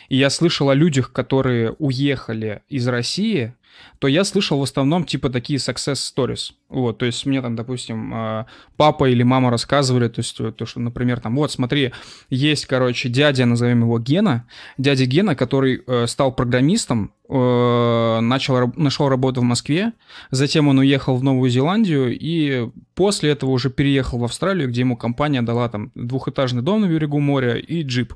и 0.09 0.17
я 0.17 0.29
слышал 0.29 0.69
о 0.69 0.75
людях, 0.75 1.11
которые 1.11 1.75
уехали 1.77 2.63
из 2.67 2.87
России, 2.87 3.53
то 3.99 4.07
я 4.07 4.23
слышал 4.23 4.59
в 4.59 4.63
основном 4.63 5.05
типа 5.05 5.29
такие 5.29 5.59
success 5.59 5.95
stories. 5.95 6.51
Вот, 6.69 6.97
то 6.97 7.05
есть 7.05 7.25
мне 7.25 7.41
там, 7.41 7.55
допустим, 7.55 8.11
а, 8.13 8.45
папа 8.77 9.09
или 9.09 9.23
мама 9.23 9.49
рассказывали, 9.49 10.07
то 10.07 10.19
есть 10.19 10.37
то, 10.37 10.65
что, 10.65 10.79
например, 10.79 11.19
там, 11.19 11.35
вот, 11.35 11.51
смотри, 11.51 11.91
есть, 12.29 12.65
короче, 12.65 13.09
дядя, 13.09 13.45
назовем 13.45 13.81
его 13.81 13.99
Гена, 13.99 14.47
дядя 14.77 15.05
Гена, 15.05 15.35
который 15.35 15.83
э, 15.85 16.07
стал 16.07 16.31
программистом, 16.31 17.11
э, 17.18 17.18
начал, 17.29 18.73
нашел 18.75 19.07
работу 19.07 19.41
в 19.41 19.43
Москве, 19.43 19.93
затем 20.31 20.67
он 20.67 20.79
уехал 20.79 21.15
в 21.15 21.23
Новую 21.23 21.49
Зеландию 21.49 22.17
и 22.17 22.69
после 22.95 23.31
этого 23.31 23.51
уже 23.51 23.69
переехал 23.69 24.17
в 24.17 24.23
Австралию, 24.23 24.67
где 24.67 24.81
ему 24.81 24.97
компания 24.97 25.41
дала 25.41 25.69
там 25.69 25.91
двухэтажный 25.95 26.61
дом 26.61 26.81
на 26.81 26.85
берегу 26.85 27.19
моря 27.19 27.55
и 27.55 27.83
джип. 27.83 28.13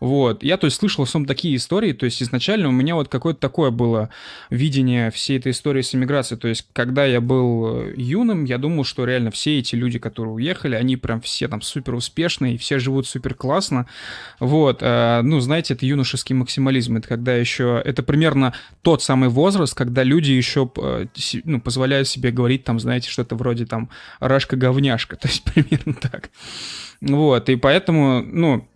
Вот, 0.00 0.42
я, 0.42 0.56
то 0.56 0.66
есть, 0.66 0.76
слышал 0.78 1.04
в 1.04 1.08
основном 1.08 1.26
такие 1.26 1.56
истории, 1.56 1.92
то 1.92 2.04
есть 2.04 2.22
изначально 2.22 2.68
у 2.68 2.72
меня 2.72 2.94
вот 2.94 3.08
какое-то 3.08 3.40
такое 3.40 3.70
было 3.70 4.10
видение 4.50 5.10
всей 5.10 5.38
этой 5.38 5.52
истории 5.52 5.82
с 5.82 5.94
иммиграцией, 5.94 6.40
то 6.40 6.48
есть 6.48 6.66
когда 6.72 7.04
я 7.04 7.20
был 7.20 7.82
э, 7.82 7.94
юным, 7.96 8.44
я 8.44 8.58
думал, 8.58 8.84
что 8.84 9.04
реально 9.04 9.30
все 9.30 9.58
эти 9.58 9.76
люди, 9.76 9.98
которые 9.98 10.34
уехали, 10.34 10.74
они 10.74 10.96
прям 10.96 11.20
все 11.20 11.48
там 11.48 11.62
супер 11.62 11.94
успешные, 11.94 12.58
все 12.58 12.78
живут 12.78 13.06
супер 13.06 13.34
классно. 13.34 13.86
Вот, 14.40 14.78
э, 14.80 15.20
ну, 15.22 15.40
знаете, 15.40 15.74
это 15.74 15.86
юношеский 15.86 16.34
максимализм. 16.34 16.96
Это 16.96 17.08
когда 17.08 17.34
еще... 17.34 17.80
Это 17.84 18.02
примерно 18.02 18.51
тот 18.82 19.02
самый 19.02 19.28
возраст, 19.28 19.74
когда 19.74 20.02
люди 20.02 20.32
еще 20.32 20.70
э, 20.76 21.06
ну, 21.44 21.60
позволяют 21.60 22.08
себе 22.08 22.30
говорить 22.30 22.64
там, 22.64 22.80
знаете, 22.80 23.10
что-то 23.10 23.36
вроде 23.36 23.66
там 23.66 23.90
рашка-говняшка. 24.20 25.16
То 25.20 25.28
есть 25.28 25.44
примерно 25.44 25.94
так. 25.94 26.30
Вот, 27.00 27.48
и 27.48 27.56
поэтому, 27.56 28.22
ну, 28.22 28.68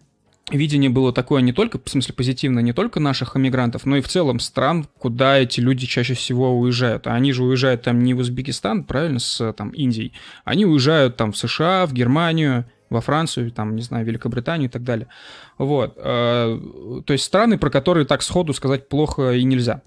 видение 0.51 0.91
было 0.91 1.13
такое 1.13 1.43
не 1.43 1.53
только, 1.53 1.81
в 1.83 1.89
смысле 1.89 2.15
позитивное, 2.15 2.63
не 2.63 2.73
только 2.73 3.01
наших 3.01 3.37
иммигрантов, 3.37 3.85
но 3.85 3.97
и 3.97 4.01
в 4.01 4.09
целом 4.09 4.41
стран, 4.41 4.87
куда 4.99 5.39
эти 5.39 5.61
люди 5.61 5.87
чаще 5.87 6.15
всего 6.15 6.59
уезжают. 6.59 7.07
А 7.07 7.15
они 7.15 7.33
же 7.33 7.45
уезжают 7.45 7.83
там 7.83 8.03
не 8.03 8.15
в 8.15 8.19
Узбекистан, 8.19 8.85
правильно, 8.85 9.19
с 9.19 9.53
там 9.55 9.71
Индией. 9.71 10.13
Они 10.45 10.65
уезжают 10.65 11.17
там 11.17 11.33
в 11.33 11.37
США, 11.37 11.87
в 11.87 11.93
Германию, 11.93 12.65
во 12.91 13.01
Францию, 13.01 13.51
там, 13.51 13.77
не 13.77 13.83
знаю, 13.83 14.05
Великобританию 14.05 14.69
и 14.69 14.73
так 14.73 14.83
далее. 14.83 15.09
Вот. 15.59 15.95
Э, 15.97 16.59
то 17.05 17.13
есть 17.13 17.25
страны, 17.25 17.59
про 17.59 17.71
которые 17.71 18.07
так 18.07 18.23
сходу 18.23 18.53
сказать 18.53 18.89
плохо 18.89 19.33
и 19.33 19.45
нельзя. 19.45 19.83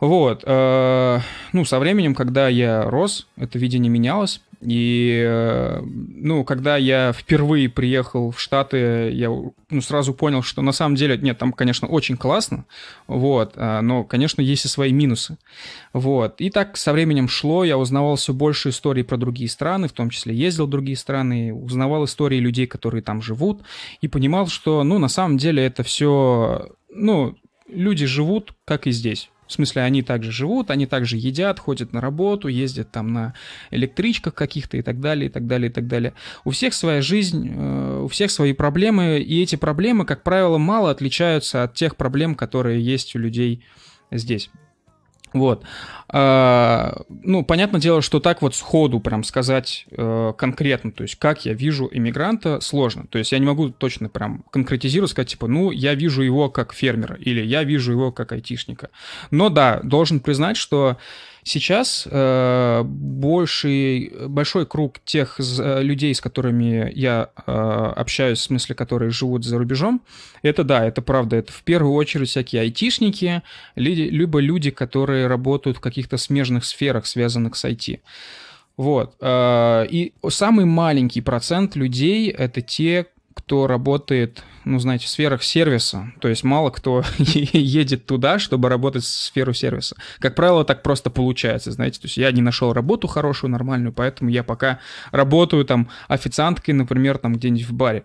Вот. 0.00 0.42
Э, 0.44 1.20
ну, 1.52 1.64
со 1.64 1.78
временем, 1.78 2.14
когда 2.14 2.48
я 2.48 2.82
рос, 2.84 3.28
это 3.36 3.58
видение 3.58 3.90
менялось. 3.90 4.40
И, 4.64 5.20
э, 5.26 5.80
ну, 5.82 6.44
когда 6.44 6.76
я 6.76 7.12
впервые 7.12 7.68
приехал 7.68 8.30
в 8.30 8.40
Штаты, 8.40 9.10
я 9.12 9.28
ну, 9.28 9.80
сразу 9.80 10.14
понял, 10.14 10.42
что 10.42 10.62
на 10.62 10.70
самом 10.70 10.94
деле, 10.94 11.18
нет, 11.18 11.38
там, 11.38 11.52
конечно, 11.52 11.88
очень 11.88 12.16
классно, 12.16 12.64
вот, 13.08 13.54
а, 13.56 13.80
но, 13.82 14.04
конечно, 14.04 14.40
есть 14.40 14.64
и 14.64 14.68
свои 14.68 14.92
минусы. 14.92 15.36
Вот. 15.92 16.40
И 16.40 16.48
так 16.50 16.76
со 16.76 16.92
временем 16.92 17.28
шло, 17.28 17.64
я 17.64 17.76
узнавал 17.76 18.14
все 18.14 18.32
больше 18.32 18.68
историй 18.68 19.02
про 19.02 19.16
другие 19.16 19.50
страны, 19.50 19.88
в 19.88 19.92
том 19.92 20.10
числе 20.10 20.34
ездил 20.34 20.66
в 20.66 20.70
другие 20.70 20.96
страны, 20.96 21.52
узнавал 21.52 22.04
истории 22.04 22.38
людей, 22.38 22.68
которые 22.68 23.02
там 23.02 23.20
живут, 23.20 23.62
и 24.00 24.06
понимал, 24.06 24.46
что, 24.46 24.84
ну, 24.84 24.98
на 24.98 25.08
самом 25.08 25.38
деле 25.38 25.64
это 25.64 25.82
все, 25.82 26.68
ну, 26.88 27.36
люди 27.68 28.06
живут, 28.06 28.54
как 28.64 28.86
и 28.86 28.92
здесь 28.92 29.28
В 29.52 29.54
смысле, 29.54 29.82
они 29.82 30.00
также 30.00 30.32
живут, 30.32 30.70
они 30.70 30.86
также 30.86 31.18
едят, 31.18 31.58
ходят 31.58 31.92
на 31.92 32.00
работу, 32.00 32.48
ездят 32.48 32.90
там 32.90 33.12
на 33.12 33.34
электричках 33.70 34.32
каких-то 34.32 34.78
и 34.78 34.82
так 34.82 34.98
далее, 34.98 35.26
и 35.26 35.28
так 35.28 35.46
далее, 35.46 35.68
и 35.68 35.72
так 35.72 35.86
далее. 35.88 36.14
У 36.44 36.52
всех 36.52 36.72
своя 36.72 37.02
жизнь, 37.02 37.50
э, 37.54 38.00
у 38.02 38.08
всех 38.08 38.30
свои 38.30 38.54
проблемы, 38.54 39.18
и 39.18 39.42
эти 39.42 39.56
проблемы, 39.56 40.06
как 40.06 40.22
правило, 40.22 40.56
мало 40.56 40.90
отличаются 40.90 41.64
от 41.64 41.74
тех 41.74 41.96
проблем, 41.96 42.34
которые 42.34 42.82
есть 42.82 43.14
у 43.14 43.18
людей 43.18 43.62
здесь. 44.10 44.50
Вот. 45.32 45.64
А, 46.08 47.02
ну, 47.08 47.44
понятное 47.44 47.80
дело, 47.80 48.02
что 48.02 48.20
так 48.20 48.42
вот 48.42 48.54
сходу 48.54 49.00
прям 49.00 49.24
сказать 49.24 49.86
э, 49.90 50.32
конкретно, 50.36 50.92
то 50.92 51.02
есть 51.02 51.16
как 51.16 51.46
я 51.46 51.54
вижу 51.54 51.88
иммигранта, 51.90 52.60
сложно. 52.60 53.06
То 53.08 53.18
есть 53.18 53.32
я 53.32 53.38
не 53.38 53.46
могу 53.46 53.70
точно 53.70 54.08
прям 54.08 54.44
конкретизировать, 54.50 55.10
сказать, 55.10 55.30
типа, 55.30 55.46
ну, 55.46 55.70
я 55.70 55.94
вижу 55.94 56.22
его 56.22 56.50
как 56.50 56.74
фермера 56.74 57.16
или 57.16 57.40
я 57.42 57.64
вижу 57.64 57.92
его 57.92 58.12
как 58.12 58.32
айтишника. 58.32 58.90
Но 59.30 59.48
да, 59.48 59.80
должен 59.82 60.20
признать, 60.20 60.56
что 60.56 60.98
Сейчас 61.44 62.06
э, 62.08 62.82
больший, 62.84 64.12
большой 64.28 64.64
круг 64.64 65.00
тех 65.04 65.40
э, 65.40 65.82
людей, 65.82 66.14
с 66.14 66.20
которыми 66.20 66.92
я 66.94 67.30
э, 67.34 67.52
общаюсь, 67.52 68.38
в 68.38 68.42
смысле, 68.42 68.76
которые 68.76 69.10
живут 69.10 69.44
за 69.44 69.58
рубежом, 69.58 70.02
это 70.42 70.62
да, 70.62 70.86
это 70.86 71.02
правда, 71.02 71.36
это 71.36 71.52
в 71.52 71.64
первую 71.64 71.94
очередь 71.94 72.28
всякие 72.28 72.62
айтишники, 72.62 73.42
либо 73.74 74.38
люди, 74.38 74.70
которые 74.70 75.26
работают 75.26 75.78
в 75.78 75.80
каких-то 75.80 76.16
смежных 76.16 76.64
сферах, 76.64 77.06
связанных 77.06 77.56
с 77.56 77.64
IT. 77.64 77.98
Вот. 78.76 79.16
Э, 79.20 79.84
и 79.90 80.12
самый 80.28 80.64
маленький 80.64 81.22
процент 81.22 81.74
людей— 81.74 82.30
это 82.30 82.60
те, 82.60 83.06
кто 83.44 83.66
работает, 83.66 84.44
ну, 84.64 84.78
знаете, 84.78 85.06
в 85.06 85.08
сферах 85.08 85.42
сервиса. 85.42 86.12
То 86.20 86.28
есть 86.28 86.44
мало 86.44 86.70
кто 86.70 87.02
едет 87.18 88.06
туда, 88.06 88.38
чтобы 88.38 88.68
работать 88.68 89.02
в 89.02 89.08
сферу 89.08 89.52
сервиса. 89.52 89.96
Как 90.20 90.34
правило, 90.34 90.64
так 90.64 90.82
просто 90.82 91.10
получается, 91.10 91.72
знаете. 91.72 92.00
То 92.00 92.06
есть 92.06 92.16
я 92.16 92.30
не 92.30 92.40
нашел 92.40 92.72
работу 92.72 93.08
хорошую, 93.08 93.50
нормальную, 93.50 93.92
поэтому 93.92 94.30
я 94.30 94.44
пока 94.44 94.78
работаю 95.10 95.64
там 95.64 95.88
официанткой, 96.08 96.74
например, 96.74 97.18
там 97.18 97.34
где-нибудь 97.34 97.68
в 97.68 97.72
баре. 97.72 98.04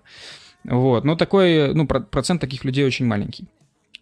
Вот. 0.63 1.03
Но 1.03 1.15
такой, 1.15 1.74
ну, 1.74 1.86
процент 1.86 2.41
таких 2.41 2.65
людей 2.65 2.86
очень 2.86 3.06
маленький. 3.06 3.46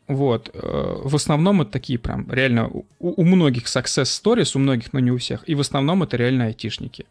Вот. 0.08 0.52
Э, 0.54 1.02
в 1.04 1.16
основном 1.16 1.62
это 1.62 1.72
такие 1.72 1.98
прям 1.98 2.32
реально 2.32 2.68
у, 2.68 2.86
у 3.00 3.24
многих 3.24 3.66
success 3.66 4.04
stories, 4.04 4.52
у 4.56 4.60
многих, 4.60 4.94
но 4.94 5.00
не 5.00 5.12
у 5.12 5.18
всех. 5.18 5.48
И 5.48 5.56
в 5.56 5.60
основном 5.62 6.04
это 6.04 6.16
реально 6.18 6.46
айтишники. 6.46 7.06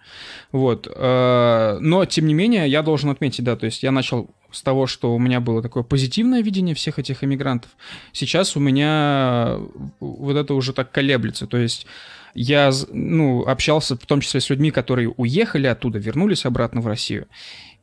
Вот. 0.53 0.87
Э, 0.95 1.79
но, 1.81 2.05
тем 2.05 2.27
не 2.27 2.35
менее, 2.35 2.69
я 2.69 2.83
должен 2.83 3.11
отметить, 3.11 3.45
да, 3.45 3.57
то 3.57 3.67
есть 3.67 3.83
я 3.83 3.91
начал 3.91 4.31
с 4.53 4.63
того, 4.63 4.87
что 4.87 5.15
у 5.15 5.19
меня 5.19 5.41
было 5.41 5.63
такое 5.63 5.83
позитивное 5.83 6.41
видение 6.41 6.77
всех 6.77 7.01
этих 7.01 7.25
иммигрантов. 7.25 7.73
Сейчас 8.13 8.57
у 8.57 8.61
меня 8.61 9.59
вот 9.99 10.37
это 10.37 10.55
уже 10.55 10.73
так 10.73 10.93
колеблется. 10.93 11.49
То 11.49 11.57
есть 11.57 11.87
я 12.35 12.71
ну, 12.93 13.45
общался 13.47 13.97
в 13.97 14.07
том 14.07 14.21
числе 14.21 14.41
с 14.41 14.51
людьми, 14.51 14.71
которые 14.71 15.09
уехали 15.09 15.67
оттуда, 15.67 15.99
вернулись 15.99 16.45
обратно 16.45 16.81
в 16.81 16.87
Россию. 16.87 17.27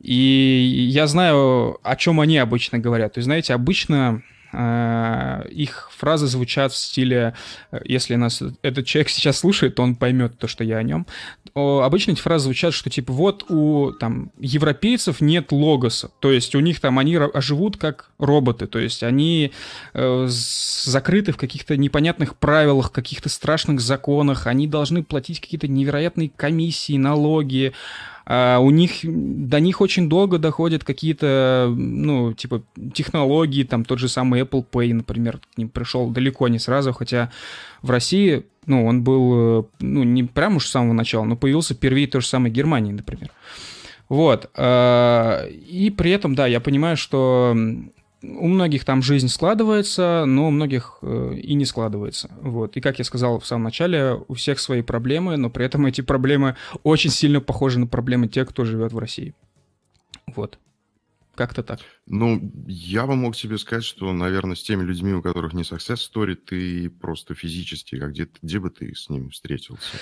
И 0.00 0.88
я 0.90 1.06
знаю, 1.06 1.78
о 1.82 1.96
чем 1.96 2.20
они 2.20 2.38
обычно 2.38 2.78
говорят. 2.78 3.14
То 3.14 3.18
есть, 3.18 3.26
знаете, 3.26 3.54
обычно 3.54 4.22
их 4.52 5.90
фразы 5.96 6.26
звучат 6.26 6.72
в 6.72 6.76
стиле, 6.76 7.34
э, 7.70 7.80
если 7.84 8.16
нас 8.16 8.42
этот 8.62 8.86
человек 8.86 9.08
сейчас 9.08 9.38
слушает, 9.38 9.76
то 9.76 9.82
он 9.82 9.94
поймет 9.94 10.38
то, 10.38 10.46
что 10.46 10.64
я 10.64 10.78
о 10.78 10.82
нем. 10.82 11.06
Обычно 11.54 12.12
эти 12.12 12.20
фразы 12.20 12.44
звучат, 12.44 12.72
что 12.74 12.90
типа 12.90 13.12
вот 13.12 13.50
у 13.50 13.92
там 13.92 14.30
европейцев 14.38 15.20
нет 15.20 15.52
логоса, 15.52 16.10
то 16.20 16.30
есть 16.30 16.54
у 16.54 16.60
них 16.60 16.80
там 16.80 16.98
они 16.98 17.18
живут 17.36 17.76
как 17.76 18.10
роботы, 18.18 18.66
то 18.66 18.78
есть 18.78 19.02
они 19.02 19.52
э, 19.94 20.26
закрыты 20.28 21.32
в 21.32 21.36
каких-то 21.36 21.76
непонятных 21.76 22.36
правилах, 22.36 22.92
каких-то 22.92 23.28
страшных 23.28 23.80
законах, 23.80 24.46
они 24.46 24.66
должны 24.66 25.02
платить 25.02 25.40
какие-то 25.40 25.68
невероятные 25.68 26.30
комиссии, 26.34 26.96
налоги, 26.96 27.74
а 28.24 28.58
у 28.58 28.70
них, 28.70 29.00
до 29.02 29.60
них 29.60 29.80
очень 29.80 30.08
долго 30.08 30.38
доходят 30.38 30.84
какие-то, 30.84 31.72
ну, 31.76 32.32
типа, 32.32 32.62
технологии, 32.94 33.64
там, 33.64 33.84
тот 33.84 33.98
же 33.98 34.08
самый 34.08 34.42
Apple 34.42 34.64
Pay, 34.70 34.94
например, 34.94 35.38
к 35.38 35.58
ним 35.58 35.68
пришел 35.68 36.10
далеко 36.10 36.48
не 36.48 36.58
сразу, 36.58 36.92
хотя 36.92 37.30
в 37.82 37.90
России, 37.90 38.44
ну, 38.66 38.86
он 38.86 39.02
был, 39.02 39.68
ну, 39.80 40.02
не 40.04 40.24
прямо 40.24 40.56
уж 40.56 40.66
с 40.66 40.70
самого 40.70 40.92
начала, 40.92 41.24
но 41.24 41.36
появился 41.36 41.74
впервые 41.74 42.06
той 42.06 42.20
же 42.20 42.26
самой 42.26 42.50
Германии, 42.50 42.92
например. 42.92 43.30
Вот. 44.08 44.50
А, 44.56 45.46
и 45.48 45.90
при 45.90 46.10
этом, 46.10 46.34
да, 46.34 46.46
я 46.46 46.60
понимаю, 46.60 46.96
что 46.96 47.56
у 48.22 48.48
многих 48.48 48.84
там 48.84 49.02
жизнь 49.02 49.28
складывается, 49.28 50.24
но 50.26 50.48
у 50.48 50.50
многих 50.50 50.98
э, 51.02 51.34
и 51.36 51.54
не 51.54 51.64
складывается. 51.64 52.30
Вот. 52.40 52.76
И 52.76 52.80
как 52.80 52.98
я 52.98 53.04
сказал 53.04 53.40
в 53.40 53.46
самом 53.46 53.64
начале, 53.64 54.20
у 54.28 54.34
всех 54.34 54.60
свои 54.60 54.82
проблемы, 54.82 55.36
но 55.36 55.50
при 55.50 55.64
этом 55.66 55.86
эти 55.86 56.00
проблемы 56.00 56.56
очень 56.82 57.10
сильно 57.10 57.40
похожи 57.40 57.78
на 57.78 57.86
проблемы 57.86 58.28
тех, 58.28 58.48
кто 58.48 58.64
живет 58.64 58.92
в 58.92 58.98
России. 58.98 59.34
Вот. 60.34 60.58
Как-то 61.34 61.62
так. 61.62 61.80
Ну, 62.06 62.52
я 62.66 63.06
бы 63.06 63.16
мог 63.16 63.34
тебе 63.34 63.56
сказать, 63.56 63.84
что, 63.84 64.12
наверное, 64.12 64.54
с 64.54 64.62
теми 64.62 64.82
людьми, 64.82 65.14
у 65.14 65.22
которых 65.22 65.54
не 65.54 65.62
success 65.62 65.96
story, 65.96 66.34
ты 66.34 66.90
просто 66.90 67.34
физически, 67.34 67.98
как 67.98 68.10
где, 68.10 68.28
где 68.42 68.58
бы 68.58 68.68
ты 68.68 68.94
с 68.94 69.08
ними 69.08 69.30
встретился? 69.30 69.96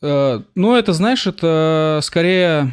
Э, 0.00 0.40
ну, 0.54 0.74
это, 0.74 0.94
знаешь, 0.94 1.26
это 1.26 2.00
скорее 2.02 2.72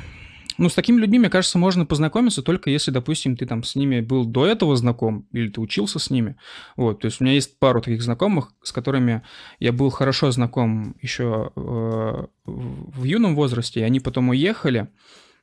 ну, 0.59 0.67
с 0.67 0.75
такими 0.75 0.99
людьми, 0.99 1.19
мне 1.19 1.29
кажется, 1.29 1.57
можно 1.57 1.85
познакомиться 1.85 2.43
только 2.43 2.69
если, 2.69 2.91
допустим, 2.91 3.37
ты 3.37 3.45
там 3.45 3.63
с 3.63 3.75
ними 3.75 4.01
был 4.01 4.25
до 4.25 4.45
этого 4.45 4.75
знаком 4.75 5.25
или 5.31 5.49
ты 5.49 5.61
учился 5.61 5.99
с 5.99 6.09
ними. 6.09 6.35
Вот, 6.75 6.99
то 6.99 7.05
есть 7.05 7.21
у 7.21 7.23
меня 7.23 7.33
есть 7.33 7.57
пару 7.59 7.81
таких 7.81 8.01
знакомых, 8.01 8.51
с 8.61 8.73
которыми 8.73 9.23
я 9.59 9.71
был 9.71 9.89
хорошо 9.89 10.31
знаком 10.31 10.95
еще 11.01 11.51
э, 11.55 12.25
в 12.45 13.03
юном 13.03 13.35
возрасте, 13.35 13.79
и 13.79 13.83
они 13.83 14.01
потом 14.01 14.29
уехали. 14.29 14.89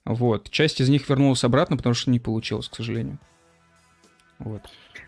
Вот, 0.04 0.50
часть 0.50 0.82
из 0.82 0.90
них 0.90 1.08
вернулась 1.08 1.44
обратно, 1.44 1.78
потому 1.78 1.94
что 1.94 2.10
не 2.10 2.20
получилось, 2.20 2.68
к 2.68 2.76
сожалению. 2.76 3.18
Вот. 4.38 4.62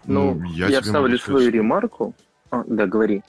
Ну, 0.07 0.35
ну 0.35 0.45
я, 0.53 0.69
я 0.69 0.83
ставлю 0.83 1.19
свою 1.19 1.51
ремарку. 1.51 2.15
А, 2.51 2.65
да, 2.67 2.87
говори. 2.87 3.23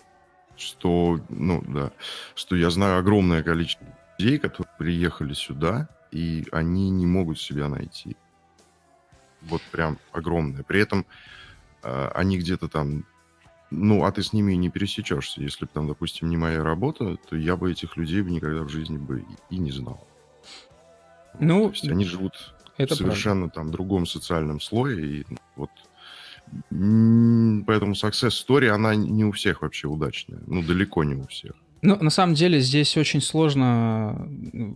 Что, 0.56 1.20
ну, 1.28 1.62
да, 1.68 1.92
что 2.36 2.56
я 2.56 2.70
знаю 2.70 3.00
огромное 3.00 3.44
количество 3.44 3.86
людей, 4.18 4.38
которые 4.38 4.72
приехали 4.78 5.34
сюда, 5.34 5.90
и 6.12 6.46
они 6.52 6.90
не 6.90 7.06
могут 7.06 7.40
себя 7.40 7.68
найти. 7.68 8.16
Вот 9.42 9.62
прям 9.72 9.98
огромное. 10.12 10.64
При 10.64 10.82
этом 10.82 11.06
э, 11.84 12.08
они 12.14 12.38
где-то 12.38 12.68
там, 12.68 13.06
ну, 13.72 14.04
а 14.04 14.12
ты 14.12 14.24
с 14.24 14.34
ними 14.34 14.54
не 14.54 14.70
пересечешься. 14.70 15.42
Если 15.42 15.66
бы 15.66 15.72
там, 15.74 15.88
допустим, 15.88 16.30
не 16.30 16.38
моя 16.38 16.64
работа, 16.64 17.18
то 17.18 17.36
я 17.36 17.56
бы 17.56 17.72
этих 17.72 17.96
людей 17.98 18.22
бы 18.22 18.32
никогда 18.32 18.64
в 18.64 18.70
жизни 18.70 18.98
бы 18.98 19.26
и 19.50 19.58
не 19.58 19.72
знал. 19.72 20.06
Ну, 21.40 21.68
то 21.70 21.74
есть 21.74 21.88
они 21.88 22.06
живут 22.06 22.54
это 22.78 22.96
в 22.96 22.98
совершенно 22.98 23.50
правда. 23.50 23.56
там 23.56 23.72
другом 23.72 24.06
социальном 24.06 24.60
слое, 24.60 25.22
и 25.22 25.26
вот 25.56 25.70
поэтому 26.72 27.94
success 27.94 28.32
story, 28.32 28.68
она 28.70 28.96
не 28.96 29.24
у 29.24 29.32
всех 29.32 29.62
вообще 29.62 29.88
удачная. 29.88 30.42
Ну, 30.48 30.64
далеко 30.64 31.04
не 31.04 31.16
у 31.16 31.28
всех. 31.28 31.54
Ну, 31.82 31.98
на 32.02 32.10
самом 32.10 32.36
деле 32.36 32.60
здесь 32.60 32.98
очень 32.98 33.22
сложно 33.22 34.30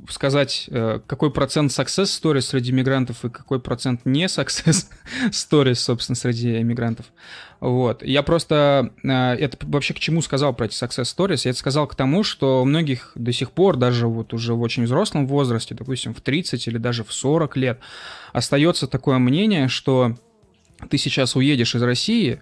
сказать, 0.09 0.67
э, 0.69 1.01
какой 1.05 1.31
процент 1.31 1.71
success 1.71 2.05
stories 2.05 2.41
среди 2.41 2.71
мигрантов 2.71 3.25
и 3.25 3.29
какой 3.29 3.59
процент 3.59 4.05
не 4.05 4.25
success 4.25 4.87
stories, 5.29 5.75
собственно, 5.75 6.15
среди 6.15 6.61
иммигрантов. 6.61 7.07
Вот. 7.59 8.03
Я 8.03 8.23
просто 8.23 8.91
э, 9.03 9.09
это 9.09 9.57
вообще 9.61 9.93
к 9.93 9.99
чему 9.99 10.21
сказал 10.21 10.53
про 10.53 10.67
эти 10.67 10.81
success 10.81 11.03
stories? 11.03 11.41
Я 11.43 11.51
это 11.51 11.59
сказал 11.59 11.87
к 11.87 11.95
тому, 11.95 12.23
что 12.23 12.61
у 12.61 12.65
многих 12.65 13.11
до 13.15 13.33
сих 13.33 13.51
пор, 13.51 13.75
даже 13.75 14.07
вот 14.07 14.33
уже 14.33 14.53
в 14.53 14.61
очень 14.61 14.83
взрослом 14.83 15.27
возрасте, 15.27 15.75
допустим, 15.75 16.13
в 16.13 16.21
30 16.21 16.67
или 16.67 16.77
даже 16.77 17.03
в 17.03 17.11
40 17.11 17.57
лет, 17.57 17.79
остается 18.31 18.87
такое 18.87 19.17
мнение, 19.17 19.67
что 19.67 20.15
ты 20.89 20.97
сейчас 20.97 21.35
уедешь 21.35 21.75
из 21.75 21.81
России, 21.81 22.41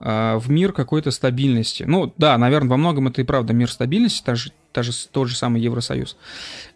в 0.00 0.44
мир 0.48 0.72
какой-то 0.72 1.10
стабильности. 1.10 1.84
Ну, 1.86 2.12
да, 2.16 2.36
наверное, 2.38 2.70
во 2.70 2.76
многом 2.78 3.08
это 3.08 3.20
и 3.20 3.24
правда 3.24 3.52
мир 3.52 3.70
стабильности, 3.70 4.22
та 4.24 4.34
же, 4.34 4.52
та 4.72 4.82
же, 4.82 4.92
тот 5.10 5.28
же 5.28 5.36
самый 5.36 5.60
Евросоюз. 5.60 6.16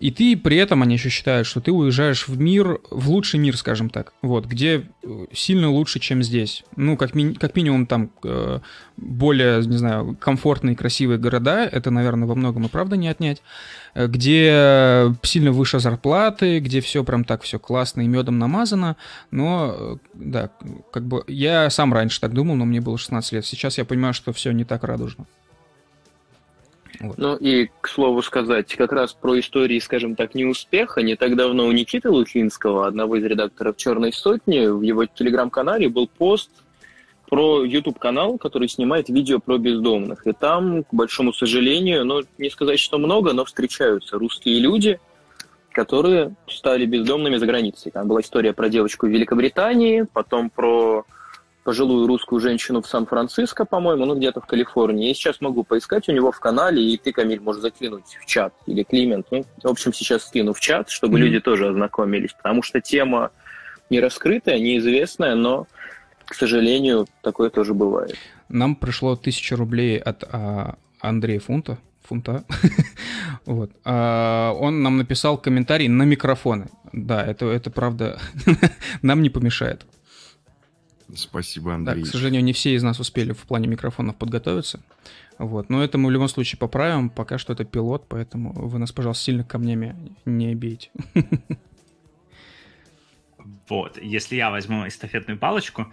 И 0.00 0.10
ты 0.10 0.36
при 0.36 0.56
этом, 0.56 0.82
они 0.82 0.94
еще 0.94 1.08
считают, 1.08 1.46
что 1.46 1.60
ты 1.60 1.72
уезжаешь 1.72 2.28
в 2.28 2.38
мир, 2.38 2.80
в 2.90 3.10
лучший 3.10 3.38
мир, 3.38 3.56
скажем 3.56 3.90
так, 3.90 4.12
вот, 4.22 4.46
где 4.46 4.86
э, 5.02 5.26
сильно 5.32 5.70
лучше, 5.70 6.00
чем 6.00 6.22
здесь. 6.22 6.64
Ну, 6.76 6.96
как, 6.96 7.14
ми- 7.14 7.34
как 7.34 7.54
минимум 7.56 7.86
там 7.86 8.10
э, 8.24 8.60
более, 8.96 9.64
не 9.64 9.76
знаю, 9.76 10.16
комфортные, 10.20 10.76
красивые 10.76 11.18
города, 11.18 11.64
это, 11.64 11.90
наверное, 11.90 12.26
во 12.26 12.34
многом 12.34 12.66
и 12.66 12.68
правда 12.68 12.96
не 12.96 13.08
отнять, 13.08 13.42
э, 13.94 14.06
где 14.06 15.14
сильно 15.22 15.52
выше 15.52 15.78
зарплаты, 15.78 16.58
где 16.58 16.80
все 16.80 17.04
прям 17.04 17.24
так 17.24 17.42
все 17.42 17.58
классно 17.58 18.02
и 18.02 18.08
медом 18.08 18.38
намазано, 18.38 18.96
но, 19.30 19.74
э, 19.76 19.96
да, 20.14 20.50
как 20.92 21.04
бы 21.06 21.24
я 21.28 21.70
сам 21.70 21.92
раньше 21.92 22.20
так 22.20 22.32
думал, 22.32 22.56
но 22.56 22.64
мне 22.64 22.80
было 22.80 22.98
16 22.98 23.32
лет. 23.32 23.46
Сейчас 23.46 23.78
я 23.78 23.84
понимаю, 23.84 24.14
что 24.14 24.32
все 24.32 24.50
не 24.52 24.64
так 24.64 24.84
радужно. 24.84 25.26
Вот. 27.08 27.18
Ну 27.18 27.36
и, 27.36 27.70
к 27.80 27.88
слову 27.88 28.22
сказать, 28.22 28.74
как 28.74 28.92
раз 28.92 29.12
про 29.12 29.38
истории, 29.38 29.78
скажем 29.78 30.16
так, 30.16 30.34
неуспеха. 30.34 31.02
Не 31.02 31.16
так 31.16 31.36
давно 31.36 31.66
у 31.66 31.72
Никиты 31.72 32.10
Лухинского, 32.10 32.86
одного 32.86 33.16
из 33.16 33.24
редакторов 33.24 33.76
«Черной 33.76 34.12
сотни», 34.12 34.66
в 34.66 34.82
его 34.82 35.06
телеграм-канале 35.06 35.88
был 35.88 36.08
пост 36.08 36.50
про 37.28 37.64
YouTube-канал, 37.64 38.38
который 38.38 38.68
снимает 38.68 39.08
видео 39.08 39.40
про 39.40 39.58
бездомных. 39.58 40.26
И 40.26 40.32
там, 40.32 40.84
к 40.84 40.92
большому 40.92 41.32
сожалению, 41.32 42.04
ну, 42.04 42.22
не 42.38 42.50
сказать, 42.50 42.78
что 42.78 42.98
много, 42.98 43.32
но 43.32 43.44
встречаются 43.44 44.18
русские 44.18 44.60
люди, 44.60 45.00
которые 45.72 46.34
стали 46.48 46.86
бездомными 46.86 47.36
за 47.36 47.46
границей. 47.46 47.90
Там 47.90 48.08
была 48.08 48.20
история 48.20 48.52
про 48.52 48.68
девочку 48.68 49.06
в 49.06 49.10
Великобритании, 49.10 50.06
потом 50.12 50.48
про 50.48 51.04
пожилую 51.64 52.06
русскую 52.06 52.40
женщину 52.40 52.82
в 52.82 52.86
Сан-Франциско, 52.86 53.64
по-моему, 53.64 54.04
ну 54.04 54.14
где-то 54.14 54.40
в 54.40 54.46
Калифорнии. 54.46 55.08
Я 55.08 55.14
сейчас 55.14 55.40
могу 55.40 55.64
поискать 55.64 56.08
у 56.08 56.12
него 56.12 56.30
в 56.30 56.38
канале, 56.38 56.82
и 56.82 56.96
ты, 56.98 57.10
Камиль, 57.10 57.40
можешь 57.40 57.62
закинуть 57.62 58.18
в 58.20 58.26
чат, 58.26 58.52
или 58.66 58.82
Климент. 58.82 59.26
Ну, 59.30 59.44
в 59.62 59.68
общем, 59.68 59.92
сейчас 59.92 60.26
скину 60.26 60.52
в 60.52 60.60
чат, 60.60 60.90
чтобы 60.90 61.18
mm-hmm. 61.18 61.22
люди 61.22 61.40
тоже 61.40 61.68
ознакомились, 61.68 62.34
потому 62.34 62.62
что 62.62 62.80
тема 62.80 63.30
не 63.88 63.98
раскрытая, 63.98 64.58
неизвестная, 64.58 65.34
но, 65.34 65.66
к 66.26 66.34
сожалению, 66.34 67.06
такое 67.22 67.48
тоже 67.48 67.72
бывает. 67.72 68.16
Нам 68.50 68.76
пришло 68.76 69.16
тысяча 69.16 69.56
рублей 69.56 69.98
от 69.98 70.22
а, 70.30 70.76
Андрея 71.00 71.40
Фунта, 71.40 71.78
фунта. 72.02 72.44
вот. 73.46 73.70
А, 73.84 74.52
он 74.52 74.82
нам 74.82 74.98
написал 74.98 75.38
комментарий 75.38 75.88
на 75.88 76.02
микрофоны. 76.02 76.68
Да, 76.92 77.24
это, 77.24 77.46
это 77.46 77.70
правда 77.70 78.20
нам 79.02 79.22
не 79.22 79.30
помешает. 79.30 79.86
Спасибо, 81.14 81.74
Андрей. 81.74 82.02
Да, 82.02 82.08
к 82.08 82.10
сожалению, 82.10 82.42
не 82.44 82.52
все 82.52 82.74
из 82.74 82.82
нас 82.82 82.98
успели 82.98 83.32
в 83.32 83.42
плане 83.42 83.68
микрофонов 83.68 84.16
подготовиться. 84.16 84.80
Вот. 85.38 85.68
Но 85.68 85.82
это 85.82 85.98
мы 85.98 86.08
в 86.08 86.12
любом 86.12 86.28
случае 86.28 86.58
поправим. 86.58 87.10
Пока 87.10 87.38
что 87.38 87.52
это 87.52 87.64
пилот, 87.64 88.06
поэтому 88.08 88.52
вы 88.52 88.78
нас, 88.78 88.92
пожалуйста, 88.92 89.24
сильно 89.24 89.44
камнями 89.44 89.96
не 90.24 90.54
бейте. 90.54 90.90
Вот. 93.68 93.98
Если 94.00 94.36
я 94.36 94.50
возьму 94.50 94.86
эстафетную 94.86 95.38
палочку, 95.38 95.92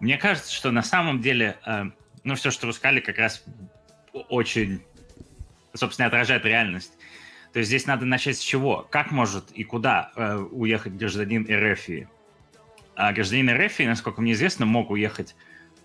мне 0.00 0.16
кажется, 0.16 0.52
что 0.52 0.70
на 0.70 0.82
самом 0.82 1.20
деле, 1.20 1.56
э, 1.66 1.84
ну, 2.24 2.34
все, 2.34 2.50
что 2.50 2.66
вы 2.66 2.72
сказали, 2.72 3.00
как 3.00 3.18
раз 3.18 3.44
очень, 4.28 4.82
собственно, 5.74 6.08
отражает 6.08 6.44
реальность. 6.44 6.92
То 7.52 7.58
есть 7.58 7.68
здесь 7.68 7.86
надо 7.86 8.06
начать 8.06 8.38
с 8.38 8.40
чего? 8.40 8.86
Как 8.90 9.10
может 9.10 9.50
и 9.52 9.62
куда 9.62 10.10
э, 10.16 10.36
уехать 10.38 10.94
гражданин 10.94 11.46
РФ? 11.48 12.08
А 12.94 13.12
гражданин 13.12 13.50
РФ, 13.50 13.78
насколько 13.80 14.20
мне 14.20 14.32
известно, 14.32 14.66
мог 14.66 14.90
уехать 14.90 15.34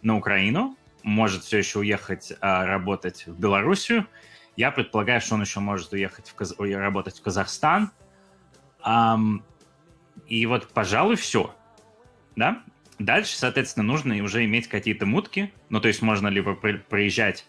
на 0.01 0.17
Украину, 0.17 0.77
может 1.03 1.43
все 1.43 1.59
еще 1.59 1.79
уехать 1.79 2.33
а, 2.41 2.65
работать 2.65 3.25
в 3.27 3.39
Белоруссию. 3.39 4.07
Я 4.55 4.71
предполагаю, 4.71 5.21
что 5.21 5.35
он 5.35 5.41
еще 5.41 5.59
может 5.59 5.93
уехать 5.93 6.29
в 6.29 6.35
Каз... 6.35 6.55
работать 6.57 7.19
в 7.19 7.21
Казахстан. 7.21 7.91
Um, 8.85 9.41
и 10.27 10.45
вот, 10.45 10.69
пожалуй, 10.69 11.15
все. 11.15 11.55
Да? 12.35 12.63
Дальше, 12.99 13.37
соответственно, 13.37 13.85
нужно 13.85 14.15
уже 14.23 14.43
иметь 14.45 14.67
какие-то 14.67 15.05
мутки. 15.05 15.53
Ну, 15.69 15.79
то 15.79 15.87
есть 15.87 16.01
можно 16.01 16.27
либо 16.27 16.55
приезжать 16.55 17.45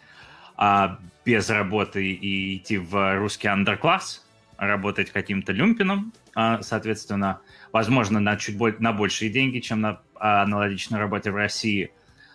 а, 0.56 0.98
без 1.24 1.48
работы 1.50 2.12
и 2.12 2.56
идти 2.56 2.78
в 2.78 3.18
русский 3.18 3.48
андеркласс, 3.48 4.26
работать 4.58 5.10
каким-то 5.10 5.52
люмпином, 5.52 6.12
а, 6.34 6.60
соответственно, 6.62 7.40
возможно, 7.72 8.20
на 8.20 8.36
чуть 8.36 8.58
более, 8.58 8.78
на 8.80 8.92
большие 8.92 9.30
деньги, 9.30 9.60
чем 9.60 9.80
на 9.80 10.02
а, 10.16 10.42
аналогичной 10.42 10.98
работе 10.98 11.30
в 11.30 11.36
России. 11.36 11.92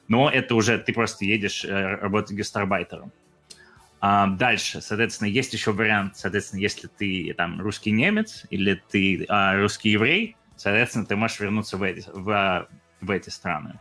Но 0.07 0.29
это 0.29 0.55
уже 0.55 0.79
ты 0.79 0.93
просто 0.93 1.25
едешь 1.25 1.63
э, 1.63 1.95
работать 1.95 2.35
гастарбайтером. 2.35 3.11
А, 3.99 4.27
дальше, 4.27 4.81
соответственно, 4.81 5.29
есть 5.29 5.53
еще 5.53 5.71
вариант, 5.71 6.17
соответственно, 6.17 6.59
если 6.59 6.87
ты 6.87 7.33
там 7.37 7.61
русский 7.61 7.91
немец 7.91 8.45
или 8.49 8.81
ты 8.89 9.25
а, 9.29 9.55
русский 9.55 9.91
еврей, 9.91 10.35
соответственно, 10.57 11.05
ты 11.05 11.15
можешь 11.15 11.39
вернуться 11.39 11.77
в 11.77 11.83
эти, 11.83 12.05
в, 12.11 12.67
в 12.99 13.11
эти 13.11 13.29
страны. 13.29 13.79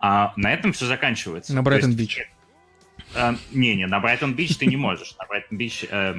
А 0.00 0.32
на 0.36 0.52
этом 0.52 0.72
все 0.72 0.86
заканчивается. 0.86 1.54
На 1.54 1.62
Брайтон-Бич. 1.62 2.28
Не-не, 3.52 3.86
на 3.86 4.00
Брайтон-Бич 4.00 4.56
ты 4.56 4.66
не 4.66 4.76
можешь. 4.76 5.16
На 5.18 5.26
Брайтон-Бич, 5.26 5.84
э, 5.88 6.14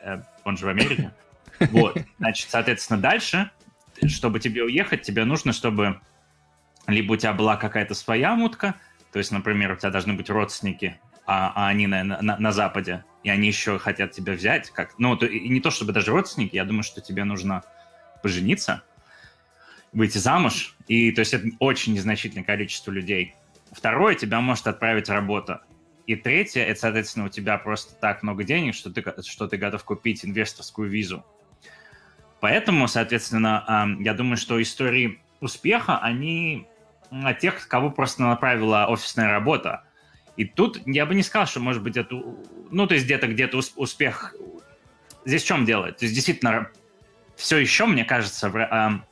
э, 0.00 0.22
он 0.46 0.56
же 0.56 0.66
в 0.66 0.68
Америке. 0.68 1.12
Вот, 1.70 1.98
значит, 2.18 2.48
соответственно, 2.50 3.00
дальше 3.00 3.50
чтобы 4.06 4.40
тебе 4.40 4.62
уехать, 4.64 5.02
тебе 5.02 5.24
нужно, 5.24 5.52
чтобы 5.52 6.00
либо 6.86 7.12
у 7.12 7.16
тебя 7.16 7.32
была 7.32 7.56
какая-то 7.56 7.94
своя 7.94 8.34
мутка, 8.34 8.74
то 9.12 9.18
есть, 9.18 9.32
например, 9.32 9.72
у 9.72 9.76
тебя 9.76 9.90
должны 9.90 10.14
быть 10.14 10.30
родственники, 10.30 11.00
а, 11.26 11.52
а 11.54 11.68
они 11.68 11.86
на, 11.86 12.04
на, 12.04 12.36
на 12.38 12.52
Западе, 12.52 13.04
и 13.24 13.30
они 13.30 13.48
еще 13.48 13.78
хотят 13.78 14.12
тебя 14.12 14.34
взять, 14.34 14.70
как, 14.70 14.98
ну, 14.98 15.16
то, 15.16 15.26
и 15.26 15.48
не 15.48 15.60
то 15.60 15.70
чтобы 15.70 15.92
даже 15.92 16.12
родственники, 16.12 16.54
я 16.56 16.64
думаю, 16.64 16.82
что 16.82 17.00
тебе 17.00 17.24
нужно 17.24 17.62
пожениться, 18.22 18.82
выйти 19.92 20.18
замуж, 20.18 20.76
и 20.86 21.10
то 21.12 21.20
есть 21.20 21.34
это 21.34 21.48
очень 21.58 21.94
незначительное 21.94 22.44
количество 22.44 22.90
людей. 22.90 23.34
Второе, 23.72 24.14
тебя 24.14 24.40
может 24.40 24.66
отправить 24.66 25.08
работа. 25.08 25.62
И 26.06 26.14
третье, 26.14 26.62
это, 26.62 26.80
соответственно, 26.80 27.26
у 27.26 27.28
тебя 27.28 27.58
просто 27.58 27.94
так 27.94 28.22
много 28.22 28.44
денег, 28.44 28.74
что 28.74 28.90
ты, 28.90 29.04
что 29.22 29.48
ты 29.48 29.56
готов 29.56 29.82
купить 29.84 30.24
инвесторскую 30.24 30.88
визу. 30.88 31.24
Поэтому, 32.40 32.86
соответственно, 32.86 33.96
я 33.98 34.14
думаю, 34.14 34.36
что 34.36 34.60
истории 34.62 35.20
успеха, 35.40 35.98
они 35.98 36.68
о 37.10 37.34
тех, 37.34 37.66
кого 37.66 37.90
просто 37.90 38.22
направила 38.22 38.86
офисная 38.86 39.30
работа. 39.30 39.82
И 40.36 40.44
тут 40.44 40.80
я 40.86 41.06
бы 41.06 41.14
не 41.14 41.22
сказал, 41.22 41.46
что, 41.46 41.60
может 41.60 41.82
быть, 41.82 41.96
это... 41.96 42.14
Ну, 42.70 42.86
то 42.86 42.94
есть 42.94 43.06
где-то 43.06 43.26
где-то 43.26 43.58
успех... 43.76 44.34
Здесь 45.24 45.42
в 45.42 45.46
чем 45.46 45.64
дело? 45.64 45.90
То 45.90 46.04
есть 46.04 46.14
действительно 46.14 46.70
все 47.34 47.58
еще, 47.58 47.86
мне 47.86 48.04
кажется, 48.04 48.48
в, 48.48 49.02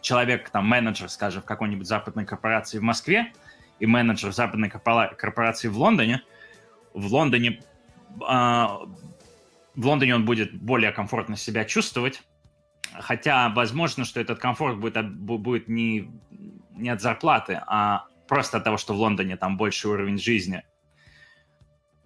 человек, 0.00 0.50
там, 0.50 0.66
менеджер, 0.66 1.08
скажем, 1.08 1.42
в 1.42 1.44
какой-нибудь 1.44 1.86
западной 1.86 2.24
корпорации 2.24 2.78
в 2.78 2.82
Москве 2.82 3.32
и 3.80 3.86
менеджер 3.86 4.32
западной 4.32 4.70
корпорации 4.70 5.68
в 5.68 5.78
Лондоне, 5.78 6.22
в 6.94 7.06
Лондоне, 7.12 7.60
в 8.18 8.88
Лондоне 9.76 10.14
он 10.14 10.24
будет 10.24 10.54
более 10.54 10.90
комфортно 10.92 11.36
себя 11.36 11.64
чувствовать, 11.64 12.22
Хотя, 12.94 13.48
возможно, 13.50 14.04
что 14.04 14.20
этот 14.20 14.38
комфорт 14.38 14.78
будет, 14.78 15.14
будет 15.14 15.68
не, 15.68 16.10
не 16.72 16.88
от 16.88 17.00
зарплаты, 17.00 17.60
а 17.66 18.06
просто 18.26 18.58
от 18.58 18.64
того, 18.64 18.76
что 18.76 18.94
в 18.94 18.98
Лондоне 18.98 19.36
там 19.36 19.56
больше 19.56 19.88
уровень 19.88 20.18
жизни. 20.18 20.62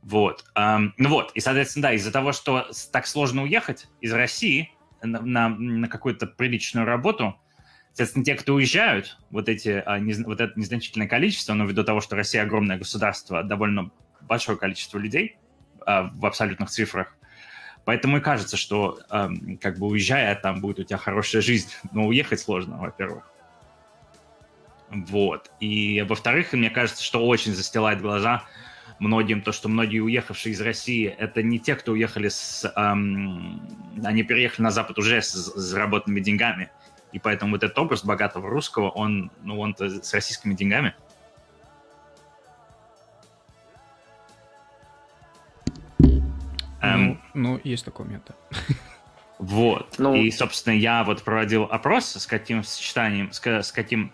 Вот. 0.03 0.45
Эм, 0.55 0.95
ну 0.99 1.09
вот, 1.09 1.33
и, 1.35 1.41
соответственно, 1.41 1.85
да, 1.85 1.93
из-за 1.95 2.11
того, 2.11 2.33
что 2.33 2.69
так 2.91 3.07
сложно 3.07 3.43
уехать 3.43 3.89
из 4.01 4.13
России 4.13 4.73
на, 5.03 5.21
на, 5.21 5.49
на 5.49 5.89
какую-то 5.89 6.27
приличную 6.27 6.87
работу, 6.87 7.41
соответственно, 7.93 8.25
те, 8.25 8.35
кто 8.35 8.55
уезжают, 8.55 9.19
вот, 9.31 9.49
эти, 9.49 9.83
а, 9.85 9.99
не, 9.99 10.15
вот 10.25 10.41
это 10.41 10.59
незначительное 10.59 11.09
количество, 11.09 11.55
но 11.55 11.65
ввиду 11.65 11.85
того, 11.85 12.01
что 12.01 12.17
Россия 12.17 12.43
огромное 12.43 12.79
государство, 12.79 13.43
довольно 13.43 13.91
большое 14.23 14.59
количество 14.59 14.99
людей 14.99 15.37
а, 15.87 16.11
в 16.15 16.27
абсолютных 16.27 16.71
цифрах, 16.71 17.17
Поэтому 17.85 18.19
и 18.19 18.21
кажется, 18.21 18.57
что 18.57 19.01
э, 19.11 19.29
как 19.61 19.79
бы 19.79 19.89
уезжая, 19.89 20.37
там 20.37 20.61
будет 20.61 20.79
у 20.79 20.83
тебя 20.85 20.99
хорошая 20.99 21.43
жизнь. 21.43 21.69
Но 21.93 22.07
уехать 22.07 22.41
сложно, 22.41 22.79
во-первых. 22.79 23.25
Вот. 24.89 25.51
И 25.59 26.05
во-вторых, 26.07 26.53
мне 26.53 26.71
кажется, 26.71 27.03
что 27.03 27.27
очень 27.27 27.55
застилает 27.55 28.01
глаза 28.01 28.45
многим 28.99 29.43
то, 29.43 29.51
что 29.51 29.69
многие 29.69 29.99
уехавшие 29.99 30.53
из 30.53 30.61
России, 30.61 31.07
это 31.07 31.43
не 31.43 31.59
те, 31.59 31.75
кто 31.75 31.93
уехали 31.93 32.29
с... 32.29 32.71
Эм, 32.77 33.67
они 34.05 34.23
переехали 34.23 34.63
на 34.65 34.71
Запад 34.71 34.99
уже 34.99 35.21
с, 35.21 35.33
заработанными 35.33 36.21
деньгами. 36.21 36.71
И 37.13 37.19
поэтому 37.19 37.53
вот 37.53 37.63
этот 37.63 37.79
образ 37.79 38.05
богатого 38.05 38.49
русского, 38.49 38.89
он, 38.89 39.31
ну, 39.43 39.61
он 39.61 39.77
с 39.79 40.13
российскими 40.15 40.55
деньгами– 40.55 40.95
Эм, 46.83 47.21
ну, 47.33 47.53
ну, 47.55 47.61
есть 47.63 47.85
такой 47.85 48.07
метод. 48.07 48.37
Вот. 49.39 49.97
Ну... 49.99 50.15
И, 50.15 50.31
собственно, 50.31 50.75
я 50.75 51.03
вот 51.03 51.25
проводил 51.25 51.65
опрос, 51.65 52.17
с 52.17 52.27
каким 52.29 52.63
сочетанием, 52.63 53.33
с, 53.33 53.45
с 53.45 53.73
каким 53.73 54.13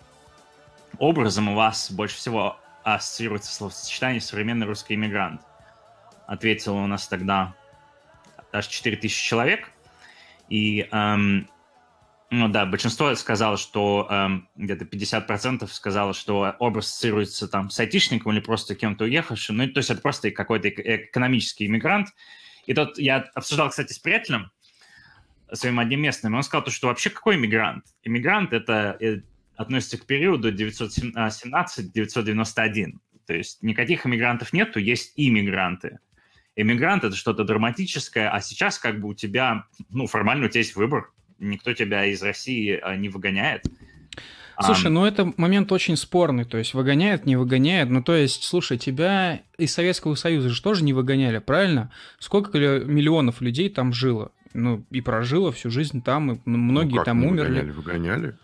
образом 0.99 1.49
у 1.49 1.55
вас 1.55 1.91
больше 1.91 2.17
всего 2.17 2.59
ассоциируется 2.83 3.53
словосочетание 3.53 4.23
«современный 4.23 4.67
русский 4.67 4.95
иммигрант». 4.95 5.43
Ответило 6.27 6.77
у 6.77 6.87
нас 6.87 7.09
тогда 7.09 7.55
даже 8.53 8.71
4000 8.71 9.23
человек. 9.23 9.71
И, 10.49 10.89
эм, 10.91 11.47
ну 12.31 12.49
да, 12.49 12.67
большинство 12.67 13.15
сказало, 13.15 13.57
что 13.57 14.07
эм, 14.11 14.49
где-то 14.57 14.85
50% 14.85 15.67
сказало, 15.69 16.15
что 16.15 16.55
образ 16.59 16.87
ассоциируется 16.87 17.49
там 17.49 17.71
с 17.71 17.81
айтишником 17.81 18.33
или 18.33 18.41
просто 18.41 18.75
кем-то 18.75 19.05
уехавшим. 19.05 19.57
Ну, 19.57 19.67
то 19.69 19.79
есть 19.79 19.91
это 19.91 20.01
просто 20.01 20.31
какой-то 20.31 20.69
экономический 20.69 21.67
иммигрант– 21.67 22.09
и 22.69 22.75
тут 22.75 22.99
я 22.99 23.25
обсуждал, 23.35 23.71
кстати, 23.71 23.93
с 23.95 23.99
приятелем, 23.99 24.53
своим 25.51 25.81
одним 25.81 26.03
местным, 26.03 26.35
и 26.35 26.37
он 26.37 26.43
сказал, 26.43 26.67
что 26.67 26.89
вообще 26.89 27.09
какой 27.09 27.37
иммигрант? 27.37 27.87
Иммигрант 28.03 28.53
это 28.53 28.95
э, 29.01 29.23
относится 29.57 29.97
к 29.97 30.05
периоду 30.05 30.53
917-991. 30.53 32.99
То 33.27 33.33
есть 33.33 33.63
никаких 33.63 34.05
иммигрантов 34.05 34.53
нету, 34.53 34.81
есть 34.81 35.15
иммигранты. 35.17 36.01
Иммигрант– 36.57 37.05
это 37.07 37.17
что-то 37.17 37.45
драматическое, 37.45 38.31
а 38.31 38.43
сейчас 38.43 38.79
как 38.79 39.01
бы 39.01 39.09
у 39.09 39.15
тебя, 39.15 39.65
ну, 39.89 40.07
формально 40.07 40.45
у 40.45 40.51
тебя 40.51 40.61
есть 40.61 40.77
выбор. 40.77 41.11
Никто 41.39 41.73
тебя 41.73 42.05
из 42.07 42.23
России 42.23 42.79
а, 42.83 42.97
не 42.97 43.09
выгоняет. 43.09 43.65
Слушай, 44.61 44.87
а, 44.87 44.91
ну 44.91 45.05
это 45.05 45.33
момент 45.37 45.71
очень 45.71 45.97
спорный, 45.97 46.45
то 46.45 46.59
есть 46.59 46.75
выгоняет, 46.75 47.27
не 47.27 47.37
выгоняет, 47.37 47.91
ну 47.91 48.03
то 48.03 48.17
есть, 48.17 48.43
слушай, 48.43 48.77
тебя 48.77 49.43
из 49.57 49.73
Советского 49.73 50.17
Союза 50.17 50.49
же 50.49 50.61
тоже 50.61 50.83
не 50.83 50.93
выгоняли, 50.93 51.39
правильно? 51.39 51.93
Сколько 52.19 52.59
миллионов 52.59 53.41
людей 53.41 53.69
там 53.69 53.93
жило? 53.93 54.33
Ну 54.55 54.85
и 54.91 55.01
прожило 55.01 55.53
всю 55.53 55.71
жизнь 55.71 56.03
там, 56.03 56.33
и 56.33 56.41
многие 56.45 56.91
ну, 56.91 56.97
как 56.97 57.05
там 57.05 57.25
умерли. 57.25 57.61
Выгоняли, 57.61 57.71
выгоняли. 57.71 58.37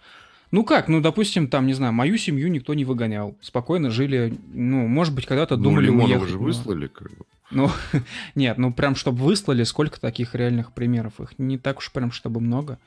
Ну 0.52 0.62
как, 0.64 0.86
ну 0.86 1.00
допустим, 1.00 1.48
там, 1.48 1.66
не 1.66 1.74
знаю, 1.74 1.92
мою 1.92 2.16
семью 2.16 2.48
никто 2.48 2.74
не 2.74 2.84
выгонял. 2.84 3.36
Спокойно 3.40 3.90
жили, 3.90 4.38
ну, 4.52 4.86
может 4.86 5.12
быть, 5.12 5.26
когда-то 5.26 5.56
ну, 5.56 5.64
думали 5.64 5.86
Лимонова 5.86 6.10
уехать. 6.10 6.28
же 6.28 6.38
выслали, 6.38 6.86
как 6.86 7.10
бы. 7.10 7.24
Ну, 7.50 7.70
нет, 8.34 8.56
ну 8.58 8.72
прям 8.72 8.96
чтобы 8.96 9.24
выслали, 9.24 9.64
сколько 9.64 10.00
таких 10.00 10.34
реальных 10.34 10.72
примеров? 10.72 11.20
Их 11.20 11.38
не 11.38 11.58
так 11.58 11.78
уж 11.78 11.92
прям, 11.92 12.10
чтобы 12.10 12.40
много. 12.40 12.78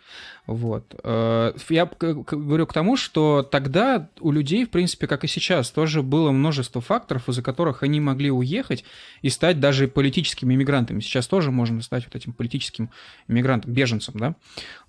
Вот. 0.47 0.99
Э, 1.03 1.53
я 1.69 1.85
говорю 1.85 2.65
к 2.65 2.73
тому, 2.73 2.97
что 2.97 3.43
тогда 3.43 4.09
у 4.19 4.31
людей, 4.31 4.65
в 4.65 4.69
принципе, 4.69 5.07
как 5.07 5.23
и 5.23 5.27
сейчас, 5.27 5.69
тоже 5.71 6.01
было 6.01 6.31
множество 6.31 6.81
факторов, 6.81 7.29
из-за 7.29 7.43
которых 7.43 7.83
они 7.83 7.99
могли 7.99 8.31
уехать 8.31 8.83
и 9.21 9.29
стать 9.29 9.59
даже 9.59 9.87
политическими 9.87 10.55
иммигрантами. 10.55 11.01
Сейчас 11.01 11.27
тоже 11.27 11.51
можно 11.51 11.81
стать 11.81 12.05
вот 12.05 12.15
этим 12.15 12.33
политическим 12.33 12.89
иммигрантом, 13.27 13.73
беженцем, 13.73 14.15
да? 14.17 14.35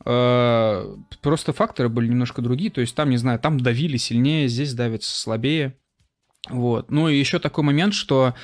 Э, 0.05 0.97
просто 1.21 1.53
факторы 1.53 1.89
были 1.89 2.09
немножко 2.09 2.41
другие, 2.41 2.71
то 2.71 2.81
есть 2.81 2.95
там, 2.95 3.11
не 3.11 3.19
знаю, 3.19 3.39
там 3.39 3.61
давили 3.61 3.99
сильнее, 3.99 4.49
здесь 4.49 4.73
давится 4.73 5.15
слабее. 5.15 5.77
Вот. 6.49 6.91
Ну 6.91 7.09
и 7.09 7.19
еще 7.19 7.39
такой 7.39 7.65
момент, 7.65 7.95
что 7.95 8.35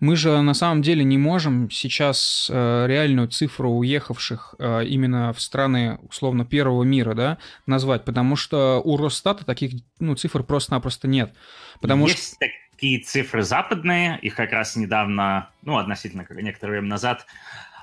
мы 0.00 0.14
же 0.14 0.40
на 0.42 0.54
самом 0.54 0.82
деле 0.82 1.02
не 1.04 1.18
можем 1.18 1.70
сейчас 1.70 2.48
э, 2.52 2.86
реальную 2.86 3.28
цифру 3.28 3.70
уехавших 3.72 4.54
э, 4.58 4.84
именно 4.86 5.32
в 5.32 5.40
страны 5.40 5.98
условно 6.08 6.44
первого 6.44 6.84
мира, 6.84 7.14
да, 7.14 7.38
назвать, 7.66 8.04
потому 8.04 8.36
что 8.36 8.80
у 8.84 8.96
Росстата 8.96 9.44
таких 9.44 9.72
ну, 9.98 10.14
цифр 10.14 10.44
просто-напросто 10.44 11.08
нет. 11.08 11.34
Потому 11.80 12.06
Есть 12.06 12.36
что... 12.36 12.46
такие 12.70 13.00
цифры 13.00 13.42
западные, 13.42 14.18
их 14.22 14.36
как 14.36 14.52
раз 14.52 14.76
недавно, 14.76 15.50
ну, 15.62 15.78
относительно 15.78 16.24
некоторое 16.30 16.72
время 16.72 16.88
назад, 16.88 17.26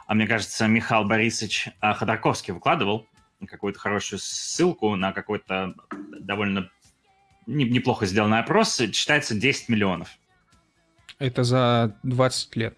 а 0.08 0.14
мне 0.14 0.28
кажется, 0.28 0.68
Михаил 0.68 1.04
Борисович 1.04 1.70
э, 1.82 1.94
Ходорковский 1.94 2.54
выкладывал 2.54 3.08
какую-то 3.46 3.80
хорошую 3.80 4.20
ссылку 4.20 4.96
на 4.96 5.12
какой-то 5.12 5.76
довольно 6.20 6.70
неплохо 7.48 8.06
сделанный 8.06 8.40
опрос, 8.40 8.82
считается 8.94 9.36
10 9.36 9.70
миллионов. 9.70 10.10
Это 11.20 11.44
за 11.44 11.96
20 12.04 12.56
лет. 12.56 12.78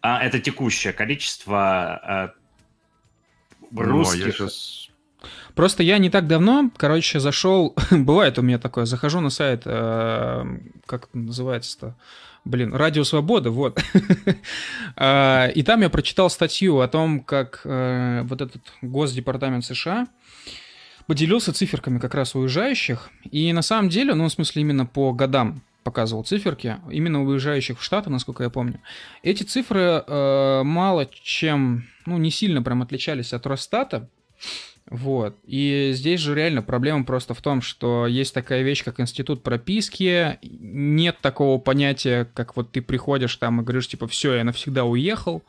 А 0.00 0.22
это 0.22 0.40
текущее 0.40 0.92
количество 0.92 2.32
э, 2.34 3.76
русских. 3.76 4.24
А 4.24 4.26
я 4.26 4.32
сейчас... 4.32 4.88
Просто 5.54 5.82
я 5.82 5.98
не 5.98 6.08
так 6.08 6.26
давно, 6.26 6.70
короче, 6.76 7.20
зашел, 7.20 7.76
бывает 7.90 8.38
у 8.38 8.42
меня 8.42 8.58
такое, 8.58 8.86
захожу 8.86 9.20
на 9.20 9.30
сайт, 9.30 9.62
э, 9.66 10.44
как 10.86 11.08
это 11.08 11.18
называется-то, 11.18 11.96
блин, 12.44 12.74
Радио 12.74 13.04
Свобода, 13.04 13.50
вот. 13.50 13.82
А, 14.96 15.46
и 15.54 15.62
там 15.62 15.82
я 15.82 15.88
прочитал 15.88 16.28
статью 16.30 16.80
о 16.80 16.88
том, 16.88 17.20
как 17.20 17.62
э, 17.64 18.22
вот 18.24 18.40
этот 18.40 18.62
Госдепартамент 18.82 19.64
США 19.64 20.08
поделился 21.10 21.52
циферками 21.52 21.98
как 21.98 22.14
раз 22.14 22.36
уезжающих. 22.36 23.10
И 23.32 23.52
на 23.52 23.62
самом 23.62 23.88
деле, 23.88 24.14
ну, 24.14 24.26
в 24.28 24.32
смысле, 24.32 24.62
именно 24.62 24.86
по 24.86 25.12
годам 25.12 25.60
показывал 25.82 26.22
циферки, 26.22 26.76
именно 26.88 27.24
уезжающих 27.24 27.80
в 27.80 27.82
Штаты, 27.82 28.10
насколько 28.10 28.44
я 28.44 28.48
помню. 28.48 28.80
Эти 29.24 29.42
цифры 29.42 30.04
э, 30.06 30.62
мало 30.62 31.10
чем, 31.12 31.88
ну, 32.06 32.16
не 32.16 32.30
сильно 32.30 32.62
прям 32.62 32.82
отличались 32.82 33.32
от 33.32 33.44
Росстата. 33.44 34.08
Вот. 34.88 35.36
И 35.44 35.90
здесь 35.94 36.20
же 36.20 36.32
реально 36.32 36.62
проблема 36.62 37.02
просто 37.04 37.34
в 37.34 37.42
том, 37.42 37.60
что 37.60 38.06
есть 38.06 38.32
такая 38.32 38.62
вещь, 38.62 38.84
как 38.84 39.00
институт 39.00 39.42
прописки, 39.42 40.38
нет 40.42 41.16
такого 41.20 41.58
понятия, 41.58 42.28
как 42.34 42.54
вот 42.54 42.70
ты 42.70 42.82
приходишь 42.82 43.34
там 43.34 43.60
и 43.60 43.64
говоришь, 43.64 43.88
типа, 43.88 44.06
все, 44.06 44.34
я 44.34 44.44
навсегда 44.44 44.84
уехал, 44.84 45.42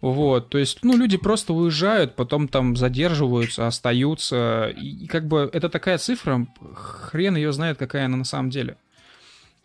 вот, 0.00 0.48
то 0.48 0.56
есть, 0.56 0.78
ну, 0.82 0.96
люди 0.96 1.18
просто 1.18 1.52
уезжают, 1.52 2.16
потом 2.16 2.48
там 2.48 2.74
задерживаются, 2.74 3.66
остаются, 3.66 4.72
и, 4.76 5.04
и 5.04 5.06
как 5.06 5.26
бы 5.26 5.50
это 5.52 5.68
такая 5.68 5.98
цифра, 5.98 6.46
хрен 6.74 7.36
ее 7.36 7.52
знает, 7.52 7.76
какая 7.76 8.06
она 8.06 8.16
на 8.16 8.24
самом 8.24 8.48
деле. 8.48 8.76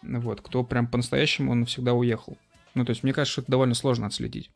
Вот, 0.02 0.42
кто 0.42 0.64
прям 0.64 0.88
по-настоящему 0.88 1.56
навсегда 1.56 1.94
уехал. 1.94 2.38
Ну, 2.74 2.84
то 2.84 2.90
есть, 2.90 3.04
мне 3.04 3.14
кажется, 3.14 3.42
это 3.42 3.50
довольно 3.50 3.76
сложно 3.76 4.08
отследить. 4.08 4.52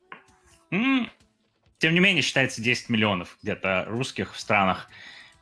Тем 0.69 1.93
не 1.93 1.99
менее, 2.01 2.21
считается 2.21 2.61
10 2.61 2.89
миллионов 2.89 3.37
где-то 3.41 3.85
русских 3.87 4.35
в 4.35 4.39
странах 4.39 4.89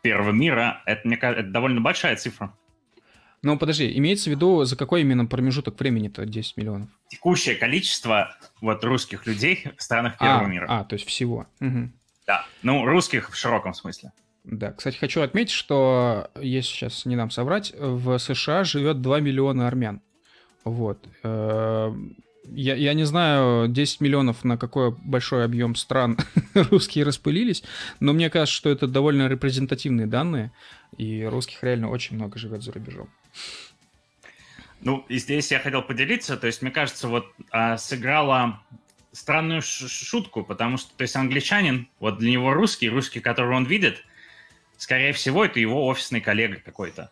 первого 0.04 0.32
мира. 0.32 0.84
Это, 0.86 1.08
мне 1.08 1.18
кажется, 1.18 1.42
это 1.42 1.52
довольно 1.52 1.82
большая 1.82 2.16
цифра. 2.16 2.54
Ну, 3.44 3.58
подожди, 3.58 3.96
имеется 3.98 4.30
в 4.30 4.34
виду, 4.34 4.64
за 4.64 4.76
какой 4.76 5.02
именно 5.02 5.26
промежуток 5.26 5.80
времени-то 5.80 6.26
10 6.26 6.58
миллионов? 6.58 6.90
Текущее 7.10 7.56
количество 7.56 8.36
вот 8.62 8.84
русских 8.84 9.28
людей 9.28 9.64
в 9.78 9.82
странах 9.82 10.18
первого 10.18 10.46
а, 10.46 10.48
мира. 10.48 10.66
А, 10.68 10.84
то 10.84 10.94
есть 10.94 11.08
всего. 11.08 11.46
Угу. 11.62 11.92
Да, 12.26 12.46
ну, 12.64 12.86
русских 12.86 13.30
в 13.30 13.36
широком 13.36 13.74
смысле. 13.74 14.12
Да, 14.44 14.72
кстати, 14.72 14.98
хочу 14.98 15.22
отметить, 15.22 15.52
что, 15.52 16.32
если 16.42 16.70
сейчас 16.70 17.06
не 17.06 17.16
нам 17.16 17.30
соврать, 17.32 17.74
в 17.78 18.18
США 18.18 18.64
живет 18.64 19.02
2 19.02 19.20
миллиона 19.20 19.68
армян. 19.68 20.02
Вот. 20.64 21.06
Э, 21.24 21.94
я, 22.50 22.76
я 22.76 22.94
не 22.94 23.04
знаю, 23.04 23.68
10 23.68 24.02
миллионов 24.02 24.44
на 24.44 24.58
какой 24.58 24.92
большой 24.92 25.44
объем 25.44 25.76
стран 25.76 26.18
русские 26.54 27.04
распылились, 27.06 27.64
но 28.00 28.14
мне 28.14 28.30
кажется, 28.30 28.56
что 28.56 28.70
это 28.70 28.88
довольно 28.88 29.28
репрезентативные 29.28 30.08
данные, 30.08 30.52
и 30.98 31.24
русских 31.26 31.64
реально 31.64 31.90
очень 31.90 32.16
много 32.16 32.40
живет 32.40 32.64
за 32.64 32.72
рубежом. 32.72 33.10
Ну, 34.82 35.06
и 35.10 35.18
здесь 35.18 35.52
я 35.52 35.60
хотел 35.60 35.82
поделиться, 35.82 36.38
то 36.38 36.48
есть, 36.48 36.62
мне 36.62 36.72
кажется, 36.72 37.08
вот 37.08 37.34
а, 37.52 37.78
сыграла 37.78 38.62
странную 39.12 39.62
шутку, 39.64 40.44
потому 40.44 40.78
что, 40.78 40.96
то 40.96 41.02
есть, 41.02 41.16
англичанин, 41.16 41.90
вот 42.00 42.20
для 42.20 42.32
него 42.32 42.54
русский, 42.54 42.90
русский, 42.90 43.20
которого 43.20 43.56
он 43.56 43.66
видит, 43.66 44.04
скорее 44.78 45.14
всего, 45.14 45.44
это 45.44 45.60
его 45.60 45.88
офисный 45.88 46.22
коллега 46.22 46.62
какой-то. 46.64 47.12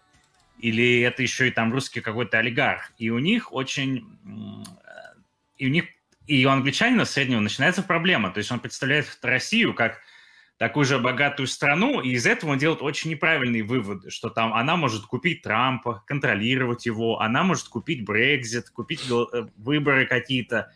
Или 0.59 1.01
это 1.01 1.21
еще 1.21 1.47
и 1.47 1.51
там 1.51 1.73
русский 1.73 2.01
какой-то 2.01 2.38
олигарх. 2.38 2.91
И 2.97 3.09
у 3.09 3.19
них 3.19 3.51
очень... 3.51 4.07
И 5.57 5.67
у 5.67 5.69
них... 5.69 5.85
И 6.27 6.45
у 6.45 6.49
англичанина 6.49 7.05
среднего 7.05 7.39
начинается 7.39 7.83
проблема. 7.83 8.31
То 8.31 8.38
есть 8.39 8.51
он 8.51 8.59
представляет 8.59 9.17
Россию 9.21 9.73
как 9.73 9.99
такую 10.58 10.86
же 10.86 11.00
богатую 11.00 11.48
страну, 11.48 12.02
и 12.02 12.12
из 12.12 12.26
этого 12.26 12.52
он 12.52 12.58
делает 12.58 12.82
очень 12.82 13.12
неправильные 13.12 13.63
выводы, 13.63 14.10
что 14.10 14.30
там 14.30 14.54
она 14.54 14.78
может 14.78 15.06
купить 15.06 15.41
Трампа, 15.41 16.04
контролировать 16.08 16.86
его, 16.86 17.20
она 17.20 17.44
может 17.44 17.68
купить 17.68 18.06
Брекзит, 18.06 18.70
купить 18.70 19.02
э, 19.10 19.48
выборы 19.58 20.06
какие-то, 20.06 20.72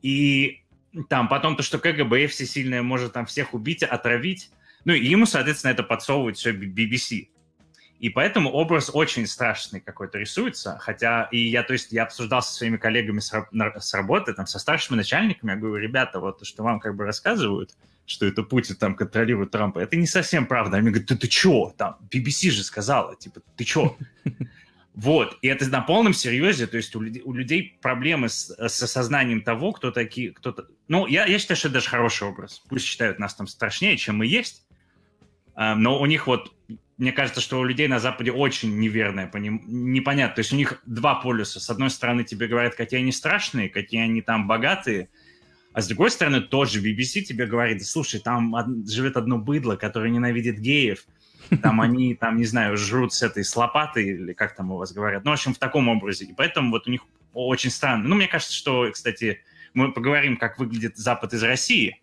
и 0.00 0.62
там 1.08 1.28
потом 1.28 1.56
то, 1.56 1.62
что 1.62 1.78
КГБ 1.78 2.28
всесильное 2.28 2.82
может 2.82 3.12
там 3.12 3.26
всех 3.26 3.52
убить, 3.52 3.82
отравить, 3.82 4.50
ну 4.84 4.92
и 4.92 5.04
ему, 5.04 5.26
соответственно, 5.26 5.72
это 5.72 5.82
подсовывает 5.82 6.36
все 6.36 6.52
BBC. 6.52 7.28
И 8.00 8.08
поэтому 8.08 8.50
образ 8.50 8.90
очень 8.92 9.26
страшный 9.26 9.78
какой-то 9.78 10.16
рисуется, 10.16 10.78
хотя 10.80 11.28
и 11.30 11.38
я, 11.38 11.62
то 11.62 11.74
есть, 11.74 11.92
я 11.92 12.04
обсуждал 12.04 12.40
со 12.42 12.54
своими 12.54 12.78
коллегами 12.78 13.20
с, 13.20 13.30
с 13.52 13.94
работы, 13.94 14.32
там, 14.32 14.46
со 14.46 14.58
старшими 14.58 14.96
начальниками, 14.96 15.50
я 15.50 15.56
говорю, 15.56 15.76
ребята, 15.76 16.18
вот 16.18 16.38
то, 16.38 16.46
что 16.46 16.62
вам 16.62 16.80
как 16.80 16.96
бы 16.96 17.04
рассказывают, 17.04 17.76
что 18.06 18.24
это 18.24 18.42
Путин 18.42 18.76
там 18.76 18.94
контролирует 18.94 19.50
Трампа. 19.50 19.80
Это 19.80 19.96
не 19.96 20.06
совсем 20.06 20.46
правда. 20.46 20.78
Они 20.78 20.88
говорят, 20.88 21.08
ты, 21.08 21.16
ты 21.16 21.28
чё? 21.28 21.74
Там, 21.76 21.98
BBC 22.10 22.50
же 22.50 22.64
сказала, 22.64 23.16
типа, 23.16 23.42
ты 23.56 23.64
чё? 23.64 23.96
Вот, 24.92 25.38
и 25.40 25.46
это 25.46 25.66
на 25.68 25.82
полном 25.82 26.12
серьезе, 26.12 26.66
то 26.66 26.76
есть 26.76 26.96
у 26.96 27.00
людей, 27.00 27.22
у 27.24 27.32
людей 27.32 27.78
проблемы 27.80 28.28
с, 28.28 28.50
с 28.50 28.82
осознанием 28.82 29.40
того, 29.40 29.72
кто 29.72 29.92
такие, 29.92 30.32
кто-то... 30.32 30.66
Ну, 30.88 31.06
я, 31.06 31.26
я 31.26 31.38
считаю, 31.38 31.56
что 31.56 31.68
это 31.68 31.74
даже 31.74 31.88
хороший 31.88 32.26
образ. 32.26 32.60
Пусть 32.68 32.86
считают 32.86 33.20
нас 33.20 33.34
там 33.34 33.46
страшнее, 33.46 33.96
чем 33.96 34.16
мы 34.16 34.26
есть, 34.26 34.66
а, 35.54 35.76
но 35.76 36.00
у 36.00 36.06
них 36.06 36.26
вот, 36.26 36.52
мне 37.00 37.12
кажется, 37.12 37.40
что 37.40 37.58
у 37.58 37.64
людей 37.64 37.88
на 37.88 37.98
Западе 37.98 38.30
очень 38.30 38.78
неверное, 38.78 39.26
поним... 39.26 39.62
непонятно. 39.66 40.34
То 40.34 40.40
есть 40.40 40.52
у 40.52 40.56
них 40.56 40.82
два 40.84 41.14
полюса. 41.14 41.58
С 41.58 41.70
одной 41.70 41.88
стороны 41.88 42.24
тебе 42.24 42.46
говорят, 42.46 42.74
какие 42.74 43.00
они 43.00 43.10
страшные, 43.10 43.70
какие 43.70 44.02
они 44.02 44.20
там 44.20 44.46
богатые, 44.46 45.08
а 45.72 45.80
с 45.80 45.88
другой 45.88 46.10
стороны, 46.10 46.42
тоже 46.42 46.82
BBC 46.82 47.22
тебе 47.22 47.46
говорит, 47.46 47.86
слушай, 47.86 48.20
там 48.20 48.54
живет 48.86 49.16
одно 49.16 49.38
быдло, 49.38 49.76
которое 49.76 50.10
ненавидит 50.10 50.58
геев, 50.58 51.06
там 51.62 51.80
они, 51.80 52.14
там, 52.14 52.36
не 52.36 52.44
знаю, 52.44 52.76
жрут 52.76 53.14
с 53.14 53.22
этой 53.22 53.44
с 53.44 53.56
лопаты, 53.56 54.06
или 54.06 54.34
как 54.34 54.54
там 54.54 54.70
у 54.70 54.76
вас 54.76 54.92
говорят. 54.92 55.24
Ну, 55.24 55.30
в 55.30 55.34
общем, 55.34 55.54
в 55.54 55.58
таком 55.58 55.88
образе. 55.88 56.26
И 56.26 56.34
поэтому 56.34 56.70
вот 56.70 56.86
у 56.86 56.90
них 56.90 57.00
очень 57.32 57.70
странно. 57.70 58.06
Ну, 58.06 58.16
мне 58.16 58.28
кажется, 58.28 58.52
что, 58.52 58.90
кстати, 58.92 59.40
мы 59.72 59.90
поговорим, 59.92 60.36
как 60.36 60.58
выглядит 60.58 60.98
Запад 60.98 61.32
из 61.32 61.42
России, 61.42 62.02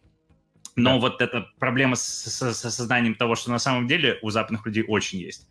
но 0.77 0.93
да. 0.93 0.97
вот 0.99 1.21
эта 1.21 1.47
проблема 1.57 1.95
с, 1.95 2.03
с, 2.03 2.53
с 2.53 2.65
осознанием 2.65 3.15
того, 3.15 3.35
что 3.35 3.49
на 3.49 3.57
самом 3.57 3.87
деле 3.87 4.19
у 4.21 4.29
западных 4.29 4.65
людей 4.67 4.85
очень 4.87 5.19
есть. 5.19 5.47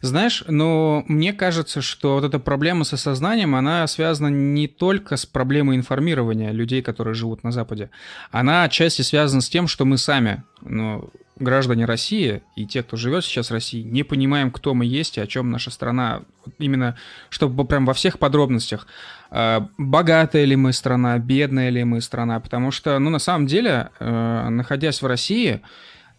Знаешь, 0.00 0.42
но 0.48 1.04
мне 1.06 1.34
кажется, 1.34 1.82
что 1.82 2.14
вот 2.14 2.24
эта 2.24 2.38
проблема 2.38 2.84
с 2.84 2.92
осознанием, 2.94 3.54
она 3.54 3.86
связана 3.86 4.28
не 4.28 4.66
только 4.66 5.16
с 5.16 5.26
проблемой 5.26 5.76
информирования 5.76 6.52
людей, 6.52 6.80
которые 6.80 7.14
живут 7.14 7.44
на 7.44 7.52
Западе. 7.52 7.90
Она 8.30 8.64
отчасти 8.64 9.02
связана 9.02 9.42
с 9.42 9.48
тем, 9.50 9.68
что 9.68 9.84
мы 9.84 9.98
сами 9.98 10.42
ну, 10.62 11.10
граждане 11.36 11.84
России 11.84 12.42
и 12.56 12.66
те, 12.66 12.82
кто 12.82 12.96
живет 12.96 13.24
сейчас 13.24 13.50
в 13.50 13.52
России, 13.52 13.82
не 13.82 14.02
понимаем, 14.02 14.50
кто 14.50 14.74
мы 14.74 14.84
есть 14.84 15.16
и 15.18 15.20
о 15.20 15.26
чем 15.26 15.50
наша 15.50 15.70
страна. 15.70 16.22
Именно, 16.58 16.96
чтобы 17.30 17.64
прям 17.64 17.86
во 17.86 17.94
всех 17.94 18.18
подробностях. 18.18 18.86
А, 19.30 19.68
богатая 19.78 20.44
ли 20.44 20.56
мы 20.56 20.72
страна, 20.72 21.18
бедная 21.18 21.70
ли 21.70 21.84
мы 21.84 22.00
страна. 22.00 22.40
Потому 22.40 22.70
что, 22.70 22.98
ну, 22.98 23.10
на 23.10 23.18
самом 23.18 23.46
деле, 23.46 23.90
э, 23.98 24.48
находясь 24.48 25.00
в 25.02 25.06
России, 25.06 25.62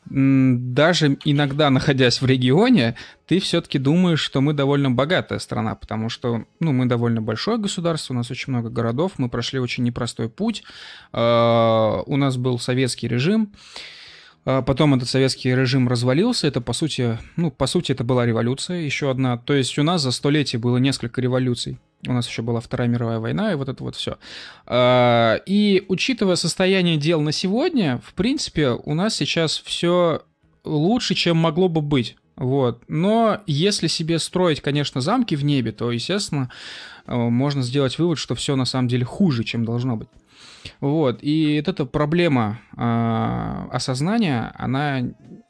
даже 0.05 1.17
иногда 1.23 1.69
находясь 1.69 2.21
в 2.21 2.25
регионе, 2.25 2.95
ты 3.25 3.39
все-таки 3.39 3.79
думаешь, 3.79 4.19
что 4.19 4.41
мы 4.41 4.53
довольно 4.53 4.91
богатая 4.91 5.39
страна, 5.39 5.75
потому 5.75 6.09
что 6.09 6.45
ну, 6.59 6.73
мы 6.73 6.87
довольно 6.87 7.21
большое 7.21 7.57
государство, 7.57 8.13
у 8.13 8.17
нас 8.17 8.29
очень 8.29 8.51
много 8.51 8.69
городов, 8.69 9.13
мы 9.17 9.29
прошли 9.29 9.59
очень 9.59 9.83
непростой 9.83 10.29
путь, 10.29 10.63
а, 11.13 12.03
у 12.05 12.17
нас 12.17 12.35
был 12.37 12.59
советский 12.59 13.07
режим, 13.07 13.53
потом 14.43 14.93
этот 14.95 15.07
советский 15.09 15.55
режим 15.55 15.87
развалился, 15.87 16.47
это 16.47 16.61
по 16.61 16.73
сути, 16.73 17.17
ну, 17.35 17.51
по 17.51 17.67
сути 17.67 17.91
это 17.91 18.03
была 18.03 18.25
революция 18.25 18.81
еще 18.81 19.09
одна, 19.09 19.37
то 19.37 19.53
есть 19.53 19.77
у 19.79 19.83
нас 19.83 20.01
за 20.01 20.11
столетие 20.11 20.59
было 20.59 20.77
несколько 20.77 21.21
революций, 21.21 21.79
у 22.07 22.13
нас 22.13 22.27
еще 22.27 22.41
была 22.41 22.59
Вторая 22.59 22.87
мировая 22.87 23.19
война 23.19 23.53
и 23.53 23.55
вот 23.55 23.69
это 23.69 23.83
вот 23.83 23.95
все. 23.95 24.17
А, 24.65 25.35
и 25.45 25.85
учитывая 25.87 26.35
состояние 26.35 26.97
дел 26.97 27.21
на 27.21 27.31
сегодня, 27.31 28.01
в 28.05 28.13
принципе, 28.13 28.69
у 28.69 28.93
нас 28.93 29.15
сейчас 29.15 29.61
все 29.63 30.23
лучше, 30.65 31.15
чем 31.15 31.37
могло 31.37 31.69
бы 31.69 31.81
быть. 31.81 32.17
Вот. 32.35 32.83
Но 32.87 33.41
если 33.45 33.87
себе 33.87 34.17
строить, 34.19 34.61
конечно, 34.61 35.01
замки 35.01 35.35
в 35.35 35.45
небе, 35.45 35.71
то, 35.71 35.91
естественно, 35.91 36.49
можно 37.05 37.61
сделать 37.61 37.97
вывод, 37.99 38.17
что 38.17 38.35
все 38.35 38.55
на 38.55 38.65
самом 38.65 38.87
деле 38.87 39.05
хуже, 39.05 39.43
чем 39.43 39.65
должно 39.65 39.97
быть. 39.97 40.09
Вот. 40.79 41.19
И 41.21 41.57
вот 41.57 41.67
эта 41.67 41.85
проблема 41.85 42.59
э, 42.75 43.67
осознания, 43.71 44.53
она 44.55 45.01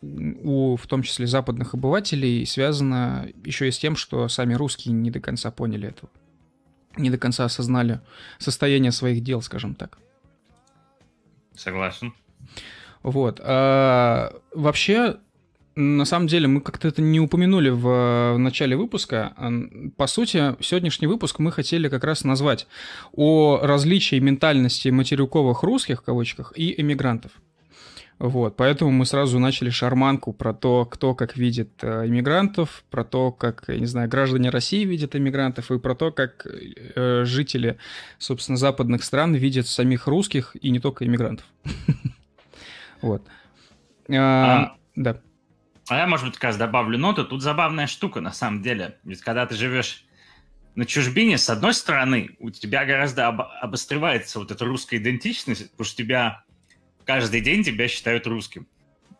у, 0.01 0.75
в 0.75 0.87
том 0.87 1.03
числе, 1.03 1.27
западных 1.27 1.73
обывателей 1.73 2.45
связана 2.45 3.27
еще 3.45 3.67
и 3.67 3.71
с 3.71 3.77
тем, 3.77 3.95
что 3.95 4.27
сами 4.27 4.53
русские 4.53 4.93
не 4.93 5.11
до 5.11 5.19
конца 5.19 5.51
поняли 5.51 5.89
этого. 5.89 6.09
Не 6.97 7.09
до 7.09 7.17
конца 7.17 7.45
осознали 7.45 8.01
состояние 8.37 8.91
своих 8.91 9.23
дел, 9.23 9.41
скажем 9.41 9.75
так. 9.75 9.97
Согласен. 11.55 12.13
Вот. 13.01 13.39
А, 13.43 14.33
вообще, 14.53 15.17
на 15.75 16.05
самом 16.05 16.27
деле, 16.27 16.47
мы 16.47 16.61
как-то 16.61 16.87
это 16.87 17.01
не 17.01 17.19
упомянули 17.19 17.69
в, 17.69 18.37
начале 18.37 18.75
выпуска. 18.75 19.33
По 19.97 20.07
сути, 20.07 20.55
сегодняшний 20.61 21.07
выпуск 21.07 21.39
мы 21.39 21.51
хотели 21.51 21.89
как 21.89 22.03
раз 22.03 22.23
назвать 22.23 22.67
о 23.11 23.59
различии 23.61 24.19
ментальности 24.19 24.89
материковых 24.89 25.63
русских, 25.63 26.01
в 26.01 26.03
кавычках, 26.03 26.53
и 26.55 26.79
эмигрантов. 26.79 27.31
Вот, 28.19 28.55
поэтому 28.55 28.91
мы 28.91 29.05
сразу 29.05 29.39
начали 29.39 29.69
шарманку 29.69 30.31
про 30.31 30.53
то, 30.53 30.85
кто 30.85 31.15
как 31.15 31.35
видит 31.35 31.71
э, 31.81 32.07
иммигрантов, 32.07 32.85
про 32.89 33.03
то, 33.03 33.31
как, 33.31 33.65
я 33.67 33.79
не 33.79 33.85
знаю, 33.87 34.07
граждане 34.07 34.49
России 34.49 34.85
видят 34.85 35.15
иммигрантов, 35.15 35.71
и 35.71 35.79
про 35.79 35.95
то, 35.95 36.11
как 36.11 36.45
э, 36.45 37.23
жители, 37.25 37.77
собственно, 38.19 38.57
западных 38.57 39.03
стран 39.03 39.33
видят 39.33 39.67
самих 39.67 40.07
русских 40.07 40.55
и 40.61 40.69
не 40.69 40.79
только 40.79 41.05
иммигрантов. 41.05 41.45
Вот. 43.01 43.21
А, 44.09 44.77
да. 44.95 45.19
А 45.87 45.97
я, 45.97 46.07
может 46.07 46.25
быть, 46.25 46.35
как 46.35 46.45
раз 46.45 46.57
добавлю 46.57 46.97
ноту. 46.97 47.25
Тут 47.25 47.41
забавная 47.41 47.87
штука, 47.87 48.21
на 48.21 48.31
самом 48.31 48.61
деле. 48.61 48.97
Ведь 49.03 49.21
когда 49.21 49.45
ты 49.45 49.55
живешь 49.55 50.05
на 50.75 50.85
чужбине, 50.85 51.37
с 51.37 51.49
одной 51.49 51.73
стороны, 51.73 52.35
у 52.39 52.49
тебя 52.49 52.85
гораздо 52.85 53.27
об- 53.27 53.41
обостревается 53.41 54.39
вот 54.39 54.51
эта 54.51 54.65
русская 54.65 54.97
идентичность, 54.97 55.71
потому 55.71 55.85
что 55.85 55.97
тебя 55.97 56.43
каждый 57.05 57.41
день 57.41 57.63
тебя 57.63 57.87
считают 57.87 58.27
русским. 58.27 58.67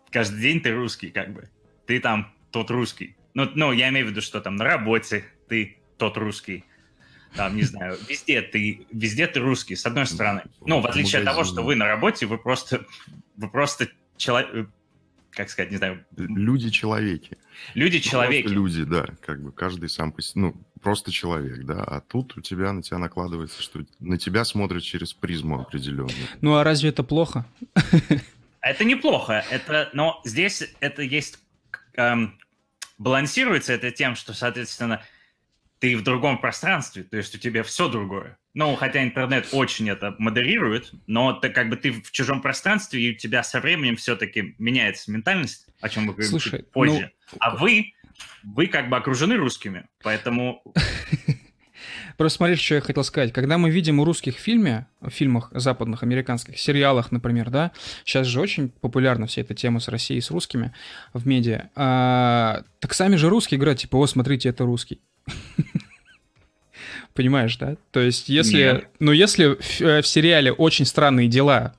Каждый 0.09 0.41
день 0.41 0.61
ты 0.61 0.73
русский, 0.73 1.09
как 1.09 1.33
бы. 1.33 1.49
Ты 1.85 1.99
там 1.99 2.33
тот 2.51 2.71
русский. 2.71 3.17
Ну, 3.33 3.49
ну, 3.55 3.71
я 3.71 3.89
имею 3.89 4.07
в 4.07 4.09
виду, 4.11 4.21
что 4.21 4.39
там 4.39 4.55
на 4.55 4.63
работе 4.63 5.25
ты 5.49 5.77
тот 5.97 6.17
русский. 6.17 6.63
Там, 7.35 7.55
не 7.55 7.63
знаю, 7.63 7.97
везде 8.07 8.41
ты, 8.43 8.85
везде 8.91 9.25
ты 9.25 9.39
русский, 9.39 9.75
с 9.75 9.85
одной 9.87 10.05
стороны. 10.05 10.43
Ну, 10.65 10.79
в 10.81 10.85
отличие 10.85 11.19
от 11.19 11.25
того, 11.25 11.43
что 11.43 11.63
вы 11.63 11.75
на 11.75 11.85
работе, 11.85 12.27
вы 12.27 12.37
просто, 12.37 12.85
вы 13.37 13.49
просто 13.49 13.89
человек, 14.17 14.69
как 15.35 15.49
сказать, 15.49 15.71
не 15.71 15.77
знаю... 15.77 16.05
Люди-человеки. 16.15 17.37
Люди-человеки. 17.73 18.47
люди, 18.47 18.83
да, 18.83 19.07
как 19.21 19.41
бы 19.41 19.51
каждый 19.51 19.89
сам, 19.89 20.11
по 20.11 20.21
ну, 20.35 20.55
просто 20.81 21.11
человек, 21.11 21.65
да, 21.65 21.83
а 21.83 22.01
тут 22.01 22.37
у 22.37 22.41
тебя, 22.41 22.71
на 22.71 22.81
тебя 22.81 22.97
накладывается, 22.97 23.61
что 23.61 23.83
на 23.99 24.17
тебя 24.17 24.45
смотрят 24.45 24.83
через 24.83 25.13
призму 25.13 25.61
определенную. 25.61 26.27
Ну, 26.41 26.55
а 26.55 26.63
разве 26.63 26.89
это 26.89 27.03
плохо? 27.03 27.45
Это 28.61 28.85
неплохо, 28.85 29.43
это, 29.51 29.89
но 29.91 30.21
здесь 30.23 30.63
это 30.79 31.01
есть, 31.01 31.37
эм, 31.95 32.39
балансируется 32.97 33.73
это 33.73 33.91
тем, 33.91 34.15
что, 34.15 34.33
соответственно, 34.33 35.03
ты 35.79 35.97
в 35.97 36.03
другом 36.03 36.39
пространстве, 36.39 37.03
то 37.03 37.17
есть 37.17 37.35
у 37.35 37.37
тебя 37.37 37.63
все 37.63 37.89
другое. 37.89 38.37
Ну, 38.53 38.75
хотя 38.75 39.03
интернет 39.03 39.47
очень 39.51 39.89
это 39.89 40.15
модерирует, 40.19 40.91
но 41.07 41.33
ты 41.33 41.49
как 41.49 41.69
бы 41.69 41.75
ты 41.75 41.91
в 41.91 42.11
чужом 42.11 42.41
пространстве, 42.41 43.01
и 43.01 43.15
у 43.15 43.17
тебя 43.17 43.41
со 43.41 43.59
временем 43.59 43.95
все-таки 43.95 44.53
меняется 44.59 45.11
ментальность, 45.11 45.67
о 45.81 45.89
чем 45.89 46.03
мы 46.03 46.13
говорим 46.13 46.29
Слушай, 46.29 46.59
чуть 46.59 46.71
позже. 46.71 47.11
Ну... 47.31 47.37
А 47.39 47.55
вы, 47.55 47.93
вы 48.43 48.67
как 48.67 48.89
бы 48.89 48.97
окружены 48.97 49.37
русскими, 49.37 49.87
поэтому... 50.03 50.61
Просто 52.17 52.37
смотри, 52.37 52.55
что 52.55 52.75
я 52.75 52.81
хотел 52.81 53.03
сказать. 53.03 53.33
Когда 53.33 53.57
мы 53.57 53.71
видим 53.71 53.99
у 53.99 54.05
русских 54.05 54.35
фильме, 54.35 54.85
в 55.01 55.09
фильмах 55.09 55.49
западных, 55.51 56.03
американских, 56.03 56.59
сериалах, 56.59 57.11
например, 57.11 57.49
да, 57.49 57.71
сейчас 58.05 58.27
же 58.27 58.39
очень 58.39 58.69
популярна 58.69 59.25
вся 59.25 59.41
эта 59.41 59.55
тема 59.55 59.79
с 59.79 59.87
Россией, 59.87 60.21
с 60.21 60.29
русскими 60.29 60.73
в 61.13 61.27
медиа, 61.27 61.71
а, 61.75 62.63
так 62.79 62.93
сами 62.93 63.15
же 63.15 63.29
русские 63.29 63.59
говорят, 63.59 63.79
типа, 63.79 63.95
о, 63.95 64.05
смотрите, 64.05 64.49
это 64.49 64.63
русский. 64.63 65.01
Понимаешь, 67.13 67.57
да? 67.57 67.75
То 67.91 67.99
есть, 67.99 68.29
если... 68.29 68.57
Нет. 68.57 68.87
Ну, 68.99 69.11
если 69.11 69.55
в, 69.55 69.81
э, 69.81 70.01
в 70.01 70.07
сериале 70.07 70.51
«Очень 70.51 70.85
странные 70.85 71.27
дела» 71.27 71.73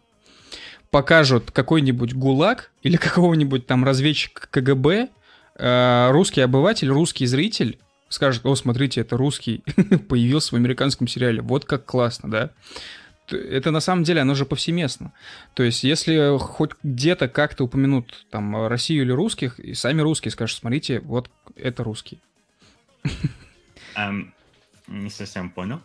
покажут 0.91 1.51
какой-нибудь 1.51 2.15
ГУЛАГ 2.15 2.71
или 2.83 2.97
какого-нибудь 3.09 3.67
там 3.67 3.85
разведчик 3.85 4.49
КГБ, 4.51 5.09
э, 5.57 6.11
русский 6.11 6.41
обыватель, 6.41 6.89
русский 6.89 7.27
зритель 7.27 7.79
скажет, 8.09 8.47
о, 8.47 8.55
смотрите, 8.55 9.01
это 9.01 9.17
русский 9.17 9.63
появился 10.09 10.55
в 10.55 10.59
американском 10.59 11.07
сериале, 11.07 11.43
вот 11.43 11.65
как 11.65 11.85
классно, 11.85 12.31
да? 12.31 12.51
Это 13.31 13.71
на 13.71 13.81
самом 13.81 14.05
деле, 14.05 14.21
оно 14.21 14.35
же 14.35 14.45
повсеместно. 14.45 15.13
То 15.55 15.63
есть, 15.63 15.83
если 15.83 16.39
хоть 16.39 16.73
где-то 16.83 17.27
как-то 17.27 17.65
упомянут 17.65 18.27
там 18.31 18.67
Россию 18.67 19.05
или 19.05 19.13
русских, 19.13 19.59
и 19.59 19.73
сами 19.75 20.03
русские 20.03 20.31
скажут, 20.31 20.59
смотрите, 20.59 21.01
вот 21.01 21.31
это 21.57 21.83
русский. 21.83 22.21
Um, 23.97 24.33
не 24.87 25.11
совсем 25.11 25.51
понял. 25.51 25.81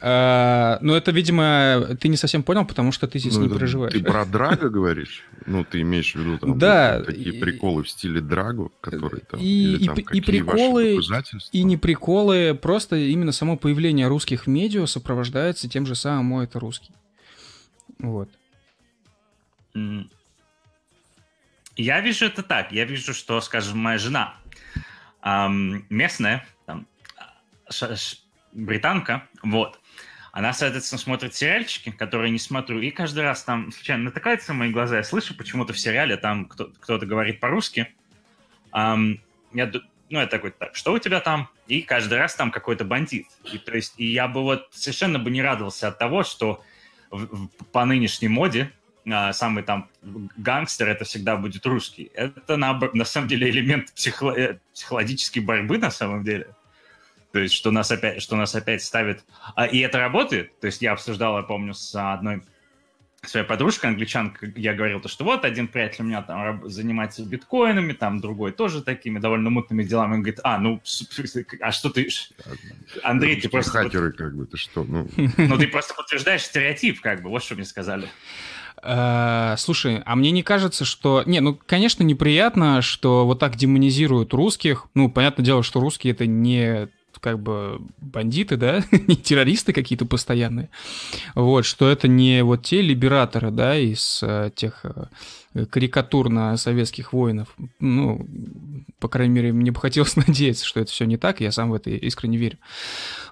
А, 0.00 0.78
ну, 0.80 0.94
это, 0.94 1.10
видимо, 1.10 1.96
ты 2.00 2.06
не 2.06 2.16
совсем 2.16 2.44
понял, 2.44 2.64
потому 2.64 2.92
что 2.92 3.08
ты 3.08 3.18
здесь 3.18 3.36
ну, 3.36 3.44
не 3.44 3.48
проживаешь. 3.48 3.92
Ты 3.92 4.02
про 4.02 4.24
Драго 4.24 4.68
говоришь? 4.68 5.24
Ну, 5.44 5.64
ты 5.64 5.80
имеешь 5.80 6.14
в 6.14 6.20
виду 6.20 6.38
там 6.38 6.58
да, 6.58 7.02
такие 7.02 7.34
и, 7.34 7.40
приколы 7.40 7.82
в 7.82 7.88
стиле 7.88 8.20
Драго, 8.20 8.70
которые 8.80 9.22
там... 9.22 9.40
И, 9.40 9.44
или, 9.44 9.86
там, 9.86 9.96
и, 9.96 10.18
и 10.18 10.20
приколы, 10.20 11.00
и 11.50 11.62
не 11.64 11.76
приколы, 11.76 12.54
просто 12.54 12.96
именно 12.96 13.32
само 13.32 13.56
появление 13.56 14.06
русских 14.06 14.44
в 14.44 14.46
медиа 14.46 14.86
сопровождается 14.86 15.68
тем 15.68 15.84
же 15.84 15.96
самым 15.96 16.34
«О, 16.34 16.44
это 16.44 16.60
русский». 16.60 16.92
Вот. 17.98 18.28
Я 21.76 22.00
вижу 22.00 22.26
это 22.26 22.42
так. 22.42 22.70
Я 22.70 22.84
вижу, 22.84 23.14
что, 23.14 23.40
скажем, 23.40 23.78
моя 23.78 23.98
жена 23.98 24.36
эм, 25.22 25.84
местная, 25.90 26.46
британка, 28.52 29.28
вот, 29.42 29.80
она, 30.32 30.52
соответственно, 30.52 30.98
смотрит 30.98 31.34
сериальчики, 31.34 31.90
которые 31.90 32.30
не 32.30 32.38
смотрю, 32.38 32.80
и 32.80 32.90
каждый 32.90 33.24
раз 33.24 33.42
там 33.42 33.72
случайно 33.72 34.04
натыкается 34.04 34.54
мои 34.54 34.70
глаза, 34.70 34.98
я 34.98 35.02
слышу 35.02 35.36
почему-то 35.36 35.72
в 35.72 35.78
сериале, 35.78 36.16
там 36.16 36.46
кто- 36.46 36.72
кто-то 36.80 37.06
говорит 37.06 37.40
по-русски, 37.40 37.94
эм, 38.74 39.20
я, 39.52 39.70
ну, 40.10 40.20
я 40.20 40.26
такой, 40.26 40.50
так, 40.50 40.76
что 40.76 40.92
у 40.92 40.98
тебя 40.98 41.20
там? 41.20 41.48
И 41.66 41.82
каждый 41.82 42.18
раз 42.18 42.34
там 42.34 42.50
какой-то 42.50 42.84
бандит. 42.84 43.26
И, 43.52 43.58
то 43.58 43.74
есть, 43.74 43.94
и 43.98 44.06
я 44.06 44.28
бы 44.28 44.42
вот 44.42 44.68
совершенно 44.70 45.18
бы 45.18 45.30
не 45.30 45.42
радовался 45.42 45.88
от 45.88 45.98
того, 45.98 46.22
что 46.22 46.62
в, 47.10 47.24
в, 47.24 47.48
по 47.72 47.84
нынешней 47.84 48.28
моде 48.28 48.72
а, 49.10 49.32
самый 49.32 49.62
там 49.62 49.88
гангстер 50.36 50.88
это 50.88 51.04
всегда 51.04 51.36
будет 51.36 51.64
русский. 51.66 52.10
Это 52.14 52.56
на, 52.56 52.78
на 52.92 53.04
самом 53.04 53.28
деле 53.28 53.48
элемент 53.50 53.92
психо, 53.92 54.30
э, 54.30 54.58
психологической 54.74 55.42
борьбы 55.42 55.78
на 55.78 55.90
самом 55.90 56.24
деле. 56.24 56.48
То 57.32 57.40
есть, 57.40 57.54
что 57.54 57.70
нас 57.70 57.90
опять, 57.90 58.22
что 58.22 58.36
нас 58.36 58.54
опять 58.54 58.82
ставит... 58.82 59.24
А, 59.54 59.66
и 59.66 59.78
это 59.78 59.98
работает. 59.98 60.58
То 60.60 60.66
есть, 60.66 60.82
я 60.82 60.92
обсуждал, 60.92 61.36
я 61.36 61.42
помню, 61.42 61.74
с 61.74 61.94
одной 61.94 62.42
своей 63.26 63.44
подружкой, 63.44 63.90
англичанкой, 63.90 64.52
я 64.56 64.74
говорил, 64.74 65.00
то, 65.00 65.08
что 65.08 65.24
вот 65.24 65.44
один 65.44 65.68
приятель 65.68 66.02
у 66.02 66.04
меня 66.04 66.22
там 66.22 66.68
занимается 66.70 67.24
биткоинами, 67.24 67.92
там 67.92 68.20
другой 68.20 68.52
тоже 68.52 68.82
такими 68.82 69.18
довольно 69.18 69.50
мутными 69.50 69.82
делами. 69.82 70.14
Он 70.14 70.22
говорит, 70.22 70.40
а, 70.44 70.58
ну, 70.58 70.80
а 71.60 71.72
что 71.72 71.90
ты... 71.90 72.08
Андрей, 73.02 73.36
ну, 73.36 73.42
ты 73.42 73.48
просто... 73.48 73.72
Хакеры, 73.72 74.12
как 74.12 74.36
бы, 74.36 74.46
ты 74.46 74.56
что? 74.56 74.84
Ну, 74.84 75.08
ну 75.16 75.58
ты 75.58 75.66
просто 75.66 75.94
подтверждаешь 75.94 76.42
стереотип, 76.42 77.00
как 77.00 77.22
бы, 77.22 77.30
вот 77.30 77.42
что 77.42 77.56
мне 77.56 77.64
сказали. 77.64 78.08
Э, 78.82 79.56
слушай, 79.58 80.00
а 80.04 80.14
мне 80.14 80.30
не 80.30 80.44
кажется, 80.44 80.84
что... 80.84 81.24
Не, 81.26 81.40
ну, 81.40 81.58
конечно, 81.66 82.04
неприятно, 82.04 82.82
что 82.82 83.26
вот 83.26 83.40
так 83.40 83.56
демонизируют 83.56 84.32
русских. 84.32 84.86
Ну, 84.94 85.10
понятное 85.10 85.44
дело, 85.44 85.64
что 85.64 85.80
русские 85.80 86.12
это 86.12 86.26
не 86.26 86.88
как 87.20 87.38
бы 87.40 87.80
бандиты, 88.00 88.56
да, 88.56 88.82
не 88.90 89.16
террористы 89.16 89.72
какие-то 89.72 90.06
постоянные, 90.06 90.70
вот, 91.34 91.64
что 91.64 91.88
это 91.88 92.08
не 92.08 92.42
вот 92.42 92.64
те 92.64 92.82
либераторы, 92.82 93.50
да, 93.50 93.76
из 93.76 94.20
э, 94.22 94.50
тех 94.54 94.84
э, 95.54 95.66
карикатур 95.66 96.28
на 96.28 96.56
советских 96.56 97.12
воинов. 97.12 97.48
Ну, 97.80 98.26
по 98.98 99.08
крайней 99.08 99.34
мере, 99.34 99.52
мне 99.52 99.70
бы 99.70 99.80
хотелось 99.80 100.16
надеяться, 100.28 100.64
что 100.64 100.80
это 100.80 100.90
все 100.90 101.04
не 101.04 101.16
так, 101.16 101.40
я 101.40 101.52
сам 101.52 101.70
в 101.70 101.74
это 101.74 101.90
искренне 101.90 102.38
верю. 102.38 102.58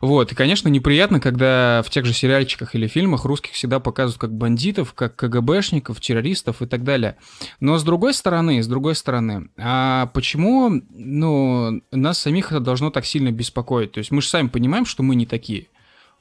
Вот, 0.00 0.32
и, 0.32 0.34
конечно, 0.34 0.68
неприятно, 0.68 1.20
когда 1.20 1.82
в 1.84 1.90
тех 1.90 2.04
же 2.04 2.12
сериальчиках 2.12 2.74
или 2.74 2.86
фильмах 2.86 3.24
русских 3.24 3.52
всегда 3.52 3.80
показывают 3.80 4.20
как 4.20 4.32
бандитов, 4.32 4.94
как 4.94 5.16
КГБшников, 5.16 6.00
террористов 6.00 6.62
и 6.62 6.66
так 6.66 6.84
далее. 6.84 7.16
Но 7.60 7.78
с 7.78 7.84
другой 7.84 8.14
стороны, 8.14 8.62
с 8.62 8.66
другой 8.66 8.94
стороны, 8.94 9.48
а 9.56 10.06
почему, 10.06 10.82
ну, 10.90 11.82
нас 11.90 12.18
самих 12.18 12.46
это 12.52 12.60
должно 12.60 12.90
так 12.90 13.06
сильно 13.06 13.30
беспокоить? 13.30 13.92
То 13.92 13.98
есть 13.98 14.10
мы 14.10 14.22
же 14.22 14.28
сами 14.28 14.48
понимаем, 14.48 14.86
что 14.86 15.02
мы 15.02 15.14
не 15.14 15.26
такие. 15.26 15.68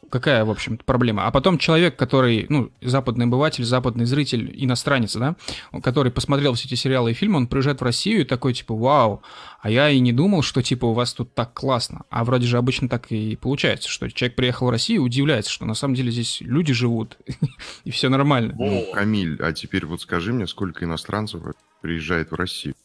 Какая, 0.09 0.45
в 0.45 0.51
общем-то, 0.51 0.83
проблема? 0.83 1.25
А 1.25 1.31
потом 1.31 1.57
человек, 1.57 1.95
который, 1.95 2.45
ну, 2.49 2.71
западный 2.81 3.25
обыватель, 3.25 3.63
западный 3.63 4.05
зритель, 4.05 4.51
иностранец, 4.55 5.15
да, 5.15 5.35
который 5.81 6.11
посмотрел 6.11 6.53
все 6.53 6.67
эти 6.67 6.75
сериалы 6.75 7.11
и 7.11 7.13
фильмы, 7.13 7.37
он 7.37 7.47
приезжает 7.47 7.81
в 7.81 7.83
Россию 7.83 8.21
и 8.21 8.23
такой, 8.23 8.53
типа, 8.53 8.75
вау, 8.75 9.21
а 9.61 9.69
я 9.69 9.89
и 9.89 9.99
не 9.99 10.13
думал, 10.13 10.41
что, 10.43 10.61
типа, 10.61 10.85
у 10.85 10.93
вас 10.93 11.13
тут 11.13 11.33
так 11.33 11.53
классно. 11.53 12.03
А 12.09 12.23
вроде 12.23 12.45
же 12.45 12.57
обычно 12.57 12.87
так 12.87 13.11
и 13.11 13.35
получается, 13.35 13.89
что 13.89 14.09
человек 14.11 14.35
приехал 14.35 14.67
в 14.67 14.69
Россию 14.69 15.01
и 15.01 15.05
удивляется, 15.05 15.51
что 15.51 15.65
на 15.65 15.73
самом 15.73 15.95
деле 15.95 16.11
здесь 16.11 16.41
люди 16.41 16.73
живут, 16.73 17.17
и 17.83 17.91
все 17.91 18.09
нормально. 18.09 18.53
Ну, 18.57 18.85
Камиль, 18.93 19.37
а 19.41 19.53
теперь 19.53 19.85
вот 19.85 20.01
скажи 20.01 20.33
мне, 20.33 20.47
сколько 20.47 20.85
иностранцев 20.85 21.41
приезжает 21.81 22.31
в 22.31 22.35
Россию? 22.35 22.75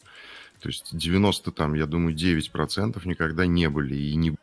То 0.61 0.69
есть 0.69 0.97
90, 0.97 1.53
там, 1.53 1.75
я 1.75 1.87
думаю, 1.87 2.15
9% 2.15 3.01
никогда 3.05 3.47
не 3.47 3.69
были 3.69 3.95
и 3.95 4.15
не, 4.15 4.31
ну, 4.31 4.37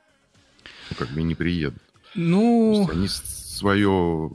как 0.97 1.09
бы 1.09 1.21
не 1.21 1.36
приедут. 1.36 1.82
Ну... 2.18 2.89
Они 2.91 3.07
свое, 3.07 4.32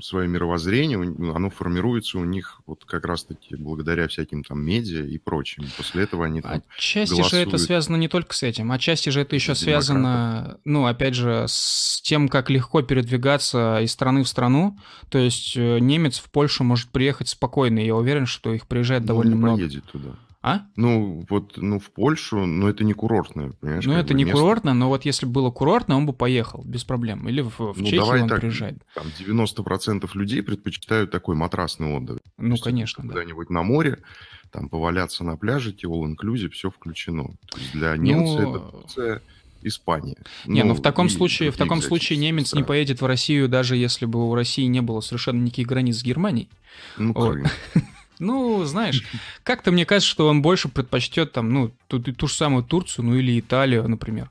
свое 0.00 0.28
мировоззрение, 0.28 0.98
оно 1.34 1.50
формируется 1.50 2.18
у 2.18 2.24
них 2.24 2.60
вот 2.66 2.84
как 2.84 3.04
раз-таки 3.04 3.56
благодаря 3.56 4.08
всяким 4.08 4.44
там 4.44 4.60
медиа 4.60 5.04
и 5.04 5.18
прочим. 5.18 5.64
После 5.76 6.04
этого 6.04 6.24
они 6.26 6.40
там 6.40 6.62
Отчасти 6.76 7.14
голосуют. 7.14 7.30
же 7.30 7.48
это 7.48 7.58
связано 7.58 7.96
не 7.96 8.08
только 8.08 8.34
с 8.34 8.42
этим, 8.42 8.72
отчасти 8.72 9.10
же 9.10 9.20
это 9.20 9.34
еще 9.34 9.54
связано, 9.54 10.58
ну, 10.64 10.86
опять 10.86 11.14
же, 11.14 11.46
с 11.48 12.00
тем, 12.02 12.28
как 12.28 12.48
легко 12.48 12.82
передвигаться 12.82 13.80
из 13.82 13.92
страны 13.92 14.22
в 14.22 14.28
страну. 14.28 14.78
То 15.08 15.18
есть 15.18 15.56
э, 15.56 15.78
немец 15.80 16.18
в 16.18 16.30
Польшу 16.30 16.64
может 16.64 16.90
приехать 16.90 17.28
спокойно, 17.28 17.80
я 17.80 17.94
уверен, 17.94 18.26
что 18.26 18.52
их 18.54 18.66
приезжает 18.66 19.02
ну, 19.02 19.08
довольно 19.08 19.30
не 19.30 19.36
много. 19.36 19.56
поедет 19.58 19.84
туда. 19.84 20.10
А? 20.46 20.66
Ну, 20.76 21.24
вот, 21.30 21.56
ну, 21.56 21.78
в 21.78 21.90
Польшу, 21.90 22.44
но 22.44 22.68
это 22.68 22.84
не 22.84 22.92
курортное, 22.92 23.52
понимаешь? 23.52 23.86
Ну, 23.86 23.94
это 23.94 24.12
не 24.12 24.24
место. 24.24 24.38
курортное, 24.38 24.74
но 24.74 24.90
вот 24.90 25.06
если 25.06 25.24
бы 25.24 25.32
было 25.32 25.50
курортное, 25.50 25.96
он 25.96 26.04
бы 26.04 26.12
поехал 26.12 26.62
без 26.66 26.84
проблем. 26.84 27.26
Или 27.26 27.40
в, 27.40 27.58
в 27.58 27.80
ну, 27.80 27.84
Чехию 27.86 28.24
он 28.24 28.28
так, 28.28 28.40
приезжает. 28.40 28.76
Там 28.94 29.06
90% 29.18 30.06
людей 30.12 30.42
предпочитают 30.42 31.10
такой 31.10 31.34
матрасный 31.34 31.96
отдых. 31.96 32.18
Ну, 32.36 32.50
есть, 32.50 32.62
конечно, 32.62 33.02
да. 33.04 33.14
Куда-нибудь 33.14 33.48
на 33.48 33.62
море, 33.62 34.00
там 34.50 34.68
поваляться 34.68 35.24
на 35.24 35.38
пляже, 35.38 35.70
all-inclusive, 35.72 36.50
все 36.50 36.70
включено. 36.70 37.22
То 37.50 37.58
есть 37.58 37.72
для 37.72 37.96
немца 37.96 38.42
ну... 38.42 38.50
это 38.50 38.58
Турция, 38.70 39.22
Испания. 39.62 40.18
Не, 40.44 40.62
ну, 40.62 40.68
ну 40.68 40.74
в 40.74 40.82
таком 40.82 41.08
случае, 41.08 41.52
в 41.52 41.56
таком 41.56 41.80
случае 41.80 42.18
немец 42.18 42.48
страны. 42.48 42.64
не 42.64 42.66
поедет 42.66 43.00
в 43.00 43.06
Россию, 43.06 43.48
даже 43.48 43.76
если 43.76 44.04
бы 44.04 44.28
у 44.28 44.34
России 44.34 44.66
не 44.66 44.82
было 44.82 45.00
совершенно 45.00 45.42
никаких 45.42 45.68
границ 45.68 46.00
с 46.00 46.02
Германией. 46.02 46.50
Ну, 46.98 47.14
вот. 47.14 47.38
Ну, 48.24 48.64
знаешь, 48.64 49.04
как-то 49.42 49.72
мне 49.72 49.86
кажется, 49.86 50.10
что 50.10 50.28
он 50.28 50.42
больше 50.42 50.68
предпочтет 50.68 51.32
там, 51.32 51.52
ну, 51.52 51.72
ту, 51.88 52.00
ту 52.00 52.26
же 52.26 52.34
самую 52.34 52.64
Турцию, 52.64 53.04
ну 53.06 53.14
или 53.14 53.38
Италию, 53.38 53.88
например. 53.88 54.30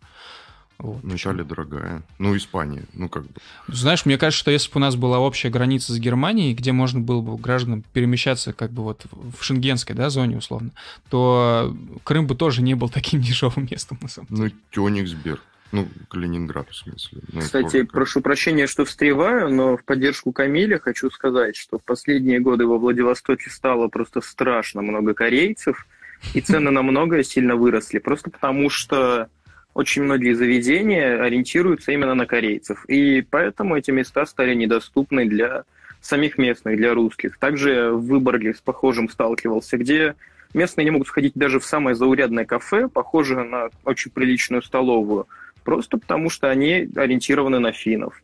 Вот. 0.83 1.03
Ну, 1.03 1.15
Италия 1.15 1.45
дорогая. 1.45 2.03
Ну, 2.19 2.35
Испания, 2.35 2.83
ну 2.93 3.07
как 3.07 3.23
бы. 3.23 3.29
Знаешь, 3.67 4.05
мне 4.05 4.17
кажется, 4.17 4.41
что 4.41 4.51
если 4.51 4.69
бы 4.69 4.77
у 4.77 4.79
нас 4.79 4.95
была 4.95 5.19
общая 5.19 5.49
граница 5.49 5.93
с 5.93 5.99
Германией, 5.99 6.53
где 6.53 6.71
можно 6.71 6.99
было 6.99 7.21
бы 7.21 7.37
гражданам 7.37 7.83
перемещаться 7.93 8.51
как 8.51 8.71
бы 8.71 8.83
вот 8.83 9.05
в 9.11 9.41
шенгенской, 9.43 9.95
да, 9.95 10.09
зоне 10.09 10.37
условно, 10.37 10.71
то 11.09 11.75
Крым 12.03 12.27
бы 12.27 12.35
тоже 12.35 12.61
не 12.61 12.73
был 12.73 12.89
таким 12.89 13.21
дешевым 13.21 13.67
местом, 13.69 13.97
на 14.01 14.09
самом 14.09 14.27
деле. 14.27 14.43
Ну, 14.43 14.51
Кёнигсберг. 14.71 15.41
Ну, 15.73 15.87
Калининград, 16.07 16.69
в 16.69 16.75
смысле. 16.75 17.21
Ну, 17.31 17.41
Кстати, 17.41 17.79
тоже... 17.79 17.85
прошу 17.85 18.21
прощения, 18.21 18.67
что 18.67 18.85
встреваю, 18.85 19.49
но 19.51 19.75
в 19.75 19.83
поддержку 19.83 20.31
Камиля 20.31 20.77
хочу 20.77 21.09
сказать, 21.09 21.55
что 21.55 21.79
в 21.79 21.83
последние 21.83 22.39
годы 22.39 22.67
во 22.67 22.77
Владивостоке 22.77 23.49
стало 23.49 23.87
просто 23.87 24.21
страшно 24.21 24.83
много 24.83 25.15
корейцев, 25.15 25.87
и 26.35 26.41
цены 26.41 26.69
намного 26.69 27.23
сильно 27.23 27.55
выросли, 27.55 27.97
просто 27.97 28.29
потому 28.29 28.69
что 28.69 29.29
очень 29.73 30.03
многие 30.03 30.35
заведения 30.35 31.19
ориентируются 31.19 31.91
именно 31.91 32.13
на 32.13 32.27
корейцев, 32.27 32.85
и 32.87 33.25
поэтому 33.27 33.75
эти 33.75 33.89
места 33.89 34.27
стали 34.27 34.53
недоступны 34.53 35.25
для 35.25 35.63
самих 36.01 36.37
местных, 36.37 36.77
для 36.77 36.93
русских. 36.93 37.39
Также 37.39 37.89
в 37.89 38.05
Выборге 38.05 38.53
с 38.53 38.61
похожим 38.61 39.09
сталкивался, 39.09 39.77
где 39.77 40.13
местные 40.53 40.85
не 40.85 40.91
могут 40.91 41.07
сходить 41.07 41.33
даже 41.33 41.59
в 41.59 41.65
самое 41.65 41.95
заурядное 41.95 42.45
кафе, 42.45 42.89
похожее 42.89 43.43
на 43.43 43.69
очень 43.85 44.11
приличную 44.11 44.61
столовую, 44.61 45.27
Просто 45.63 45.97
потому, 45.97 46.29
что 46.29 46.49
они 46.49 46.89
ориентированы 46.95 47.59
на 47.59 47.71
финнов. 47.71 48.21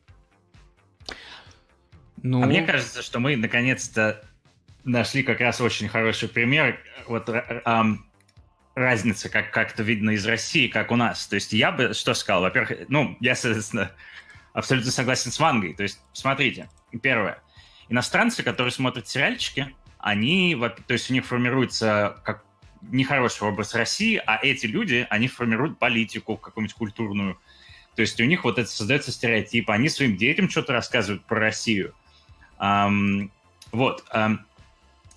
Ну... 2.21 2.43
А 2.43 2.45
мне 2.45 2.63
кажется, 2.63 3.01
что 3.01 3.19
мы 3.19 3.35
наконец-то 3.37 4.21
нашли 4.83 5.23
как 5.23 5.39
раз 5.39 5.61
очень 5.61 5.87
хороший 5.87 6.29
пример 6.29 6.79
вот 7.07 7.29
эм, 7.29 8.05
разницы, 8.75 9.29
как 9.29 9.51
как-то 9.51 9.83
видно 9.83 10.11
из 10.11 10.25
России, 10.25 10.67
как 10.67 10.91
у 10.91 10.95
нас. 10.95 11.27
То 11.27 11.35
есть 11.35 11.53
я 11.53 11.71
бы 11.71 11.93
что 11.93 12.13
сказал? 12.13 12.41
Во-первых, 12.41 12.87
ну, 12.87 13.17
я, 13.19 13.35
соответственно, 13.35 13.91
абсолютно 14.53 14.91
согласен 14.91 15.31
с 15.31 15.39
Вангой. 15.39 15.73
То 15.73 15.83
есть, 15.83 15.99
смотрите, 16.13 16.69
первое. 17.01 17.41
Иностранцы, 17.89 18.43
которые 18.43 18.71
смотрят 18.71 19.07
сериальчики, 19.07 19.75
они, 19.97 20.57
то 20.87 20.93
есть 20.93 21.09
у 21.09 21.13
них 21.13 21.25
формируется 21.25 22.21
как 22.23 22.43
нехороший 22.81 23.47
образ 23.47 23.75
России, 23.75 24.21
а 24.25 24.39
эти 24.41 24.65
люди, 24.65 25.05
они 25.09 25.27
формируют 25.27 25.79
политику 25.79 26.37
какую-нибудь 26.37 26.75
культурную. 26.75 27.39
То 27.95 28.01
есть 28.01 28.19
у 28.21 28.25
них 28.25 28.43
вот 28.43 28.57
это 28.57 28.69
создается 28.69 29.11
стереотип, 29.11 29.69
они 29.69 29.89
своим 29.89 30.15
детям 30.15 30.49
что-то 30.49 30.73
рассказывают 30.73 31.25
про 31.25 31.39
Россию. 31.39 31.93
Um, 32.59 33.29
вот. 33.71 34.05
Um, 34.13 34.39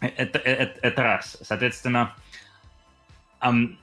это, 0.00 0.38
это, 0.38 0.78
это 0.80 1.02
раз. 1.02 1.38
Соответственно, 1.42 2.14
um, 3.40 3.76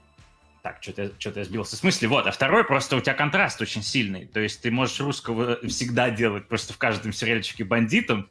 так, 0.61 0.79
что-то, 0.81 1.13
что-то 1.17 1.39
я 1.39 1.45
сбился 1.45 1.77
с 1.77 1.83
мысли. 1.83 2.05
Вот, 2.07 2.27
а 2.27 2.31
второй, 2.31 2.65
просто 2.65 2.97
у 2.97 3.01
тебя 3.01 3.13
контраст 3.13 3.61
очень 3.61 3.83
сильный. 3.83 4.25
То 4.25 4.39
есть 4.39 4.61
ты 4.61 4.71
можешь 4.71 4.99
русского 4.99 5.57
всегда 5.67 6.09
делать 6.09 6.47
просто 6.47 6.73
в 6.73 6.77
каждом 6.77 7.13
сериальчике 7.13 7.63
бандитом, 7.63 8.29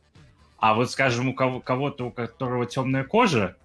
а 0.59 0.75
вот, 0.75 0.91
скажем, 0.91 1.29
у 1.29 1.35
кого- 1.35 1.61
кого-то, 1.61 2.07
у 2.07 2.11
которого 2.11 2.67
темная 2.67 3.05
кожа, 3.05 3.57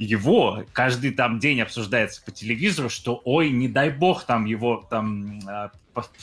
его 0.00 0.64
каждый 0.72 1.12
там 1.12 1.38
день 1.38 1.60
обсуждается 1.60 2.22
по 2.24 2.30
телевизору, 2.30 2.88
что 2.88 3.20
ой, 3.24 3.50
не 3.50 3.68
дай 3.68 3.90
бог, 3.90 4.24
там 4.24 4.46
его 4.46 4.86
там 4.88 5.40
а, 5.46 5.70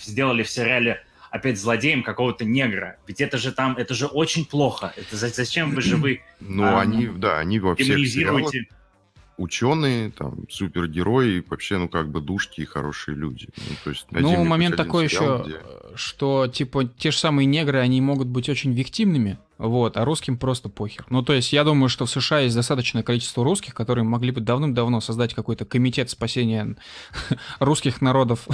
сделали 0.03 0.43
в 0.43 0.49
сериале 0.49 1.03
опять 1.29 1.59
злодеем 1.59 2.03
какого-то 2.03 2.43
негра. 2.43 2.97
Ведь 3.05 3.21
это 3.21 3.37
же 3.37 3.51
там, 3.51 3.77
это 3.77 3.93
же 3.93 4.07
очень 4.07 4.45
плохо. 4.45 4.93
Это 4.95 5.15
зачем 5.15 5.71
вы 5.71 5.81
же 5.81 5.97
вы... 5.97 6.21
Ну, 6.39 6.63
а, 6.63 6.81
они, 6.81 7.07
да, 7.07 7.37
они 7.39 7.59
во 7.59 7.75
всех 7.75 7.97
сериалах 8.07 8.51
ученые, 9.37 10.11
там, 10.11 10.49
супергерои, 10.49 11.43
вообще, 11.47 11.77
ну, 11.77 11.87
как 11.87 12.09
бы 12.09 12.21
душки 12.21 12.61
и 12.61 12.65
хорошие 12.65 13.15
люди. 13.15 13.47
Ну, 13.55 13.75
то 13.83 13.89
есть, 13.91 14.07
ну 14.11 14.43
момент 14.43 14.75
такой 14.75 15.09
сериал, 15.09 15.45
еще, 15.45 15.49
где... 15.49 15.95
что, 15.95 16.47
типа, 16.47 16.85
те 16.85 17.11
же 17.11 17.17
самые 17.17 17.45
негры, 17.45 17.79
они 17.79 18.01
могут 18.01 18.27
быть 18.27 18.49
очень 18.49 18.73
виктимными, 18.73 19.37
вот, 19.57 19.95
а 19.95 20.05
русским 20.05 20.37
просто 20.37 20.69
похер. 20.69 21.05
Ну, 21.09 21.21
то 21.21 21.33
есть, 21.33 21.53
я 21.53 21.63
думаю, 21.63 21.89
что 21.89 22.05
в 22.05 22.09
США 22.09 22.39
есть 22.39 22.55
достаточное 22.55 23.03
количество 23.03 23.43
русских, 23.43 23.75
которые 23.75 24.03
могли 24.03 24.31
бы 24.31 24.41
давным-давно 24.41 25.01
создать 25.01 25.33
какой-то 25.33 25.65
комитет 25.65 26.09
спасения 26.09 26.75
русских 27.59 28.01
народов 28.01 28.47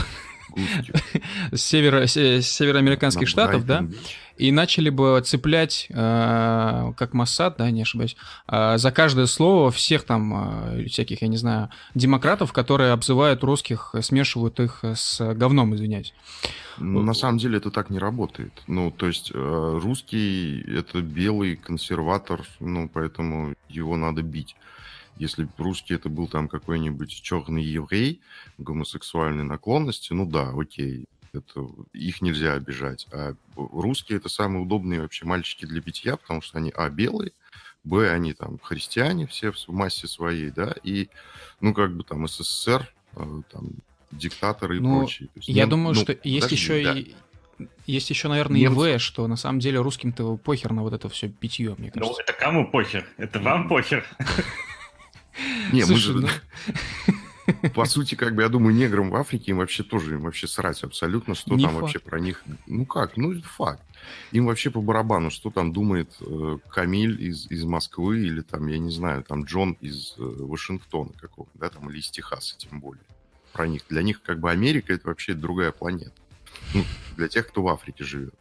севера, 1.53 2.07
североамериканских 2.07 3.27
штатов, 3.27 3.65
да, 3.65 3.87
и 4.37 4.51
начали 4.51 4.89
бы 4.89 5.21
цеплять, 5.23 5.87
э, 5.89 6.93
как 6.97 7.13
Моссад, 7.13 7.55
да, 7.57 7.69
не 7.71 7.83
ошибаюсь, 7.83 8.15
э, 8.47 8.77
за 8.77 8.91
каждое 8.91 9.27
слово 9.27 9.71
всех 9.71 10.03
там 10.03 10.77
э, 10.79 10.85
всяких, 10.85 11.21
я 11.21 11.27
не 11.27 11.37
знаю, 11.37 11.69
демократов, 11.93 12.51
которые 12.51 12.91
обзывают 12.91 13.43
русских, 13.43 13.93
смешивают 14.01 14.59
их 14.59 14.83
с 14.83 15.33
говном, 15.35 15.75
извиняюсь. 15.75 16.13
Ну, 16.79 17.03
на 17.03 17.13
самом 17.13 17.37
деле 17.37 17.57
это 17.57 17.69
так 17.69 17.91
не 17.91 17.99
работает. 17.99 18.63
Ну, 18.67 18.89
то 18.89 19.05
есть 19.07 19.31
русский 19.33 20.61
это 20.67 21.01
белый 21.01 21.55
консерватор, 21.55 22.41
ну, 22.59 22.89
поэтому 22.91 23.53
его 23.69 23.95
надо 23.95 24.23
бить. 24.23 24.55
Если 25.17 25.47
русский 25.59 25.93
это 25.93 26.09
был 26.09 26.27
там 26.27 26.47
какой-нибудь 26.47 27.21
черный 27.21 27.63
еврей, 27.63 28.21
гомосексуальной 28.57 29.43
наклонности, 29.43 30.13
ну 30.13 30.25
да, 30.25 30.51
окей, 30.57 31.05
это, 31.33 31.67
их 31.93 32.21
нельзя 32.21 32.53
обижать. 32.53 33.07
А 33.11 33.35
русские 33.55 34.17
это 34.17 34.29
самые 34.29 34.63
удобные 34.63 35.01
вообще 35.01 35.25
мальчики 35.25 35.65
для 35.65 35.81
битья, 35.81 36.15
потому 36.15 36.41
что 36.41 36.57
они, 36.57 36.71
а, 36.75 36.89
белые, 36.89 37.31
б, 37.83 38.09
они 38.09 38.33
там 38.33 38.59
христиане 38.59 39.27
все 39.27 39.51
в 39.51 39.67
массе 39.69 40.07
своей, 40.07 40.51
да, 40.51 40.75
и, 40.83 41.09
ну, 41.59 41.73
как 41.73 41.95
бы 41.95 42.03
там 42.03 42.27
СССР, 42.27 42.93
э, 43.15 43.41
там, 43.51 43.71
диктаторы 44.11 44.77
и 44.77 44.79
ну, 44.79 44.99
прочие. 44.99 45.29
есть, 45.35 45.47
я 45.47 45.65
ну, 45.65 45.71
думаю, 45.71 45.95
ну, 45.95 46.01
что 46.01 46.17
есть 46.23 46.51
еще 46.51 46.83
да. 46.83 46.93
и 46.93 47.15
есть 47.85 48.09
еще, 48.09 48.27
наверное, 48.27 48.59
Немцы. 48.59 48.93
и 48.93 48.97
В, 48.97 48.99
что 48.99 49.27
на 49.27 49.35
самом 49.35 49.59
деле 49.59 49.79
русским-то 49.79 50.37
похер 50.37 50.71
на 50.73 50.83
вот 50.83 50.93
это 50.93 51.09
все 51.09 51.29
питье, 51.29 51.75
мне 51.77 51.91
кажется. 51.91 52.13
Ну, 52.13 52.19
это 52.19 52.33
кому 52.33 52.69
похер? 52.69 53.07
Это 53.17 53.39
вам 53.39 53.67
похер. 53.67 54.05
Не, 55.71 55.85
мы 55.85 55.95
же... 55.95 56.27
По 57.75 57.85
сути, 57.85 58.15
как 58.15 58.35
бы, 58.35 58.41
я 58.41 58.49
думаю, 58.49 58.75
неграм 58.75 59.09
в 59.09 59.15
Африке 59.15 59.51
им 59.51 59.57
вообще 59.57 59.83
тоже, 59.83 60.15
им 60.15 60.21
вообще 60.21 60.47
срать 60.47 60.83
абсолютно, 60.83 61.35
что 61.35 61.57
там 61.57 61.75
вообще 61.75 61.99
про 61.99 62.19
них... 62.19 62.43
Ну 62.67 62.85
как, 62.85 63.17
ну 63.17 63.39
факт. 63.41 63.83
Им 64.31 64.45
вообще 64.47 64.69
по 64.69 64.81
барабану, 64.81 65.29
что 65.29 65.49
там 65.49 65.71
думает 65.71 66.15
э, 66.19 66.57
Камиль 66.69 67.21
из, 67.21 67.49
из 67.49 67.63
Москвы 67.63 68.19
или 68.19 68.41
там, 68.41 68.67
я 68.67 68.77
не 68.77 68.91
знаю, 68.91 69.23
там 69.23 69.45
Джон 69.45 69.77
из 69.79 70.15
э, 70.17 70.21
Вашингтона 70.21 71.11
какого 71.13 71.47
да, 71.53 71.69
там, 71.69 71.89
или 71.89 71.99
из 71.99 72.09
Техаса 72.09 72.57
тем 72.57 72.79
более. 72.79 73.03
Про 73.53 73.67
них. 73.67 73.83
Для 73.89 74.03
них 74.03 74.21
как 74.21 74.39
бы 74.39 74.51
Америка 74.51 74.93
это 74.93 75.07
вообще 75.07 75.33
другая 75.33 75.71
планета. 75.71 76.13
Ну, 76.73 76.83
для 77.15 77.27
тех, 77.27 77.47
кто 77.47 77.61
в 77.61 77.67
Африке 77.69 78.03
живет. 78.03 78.35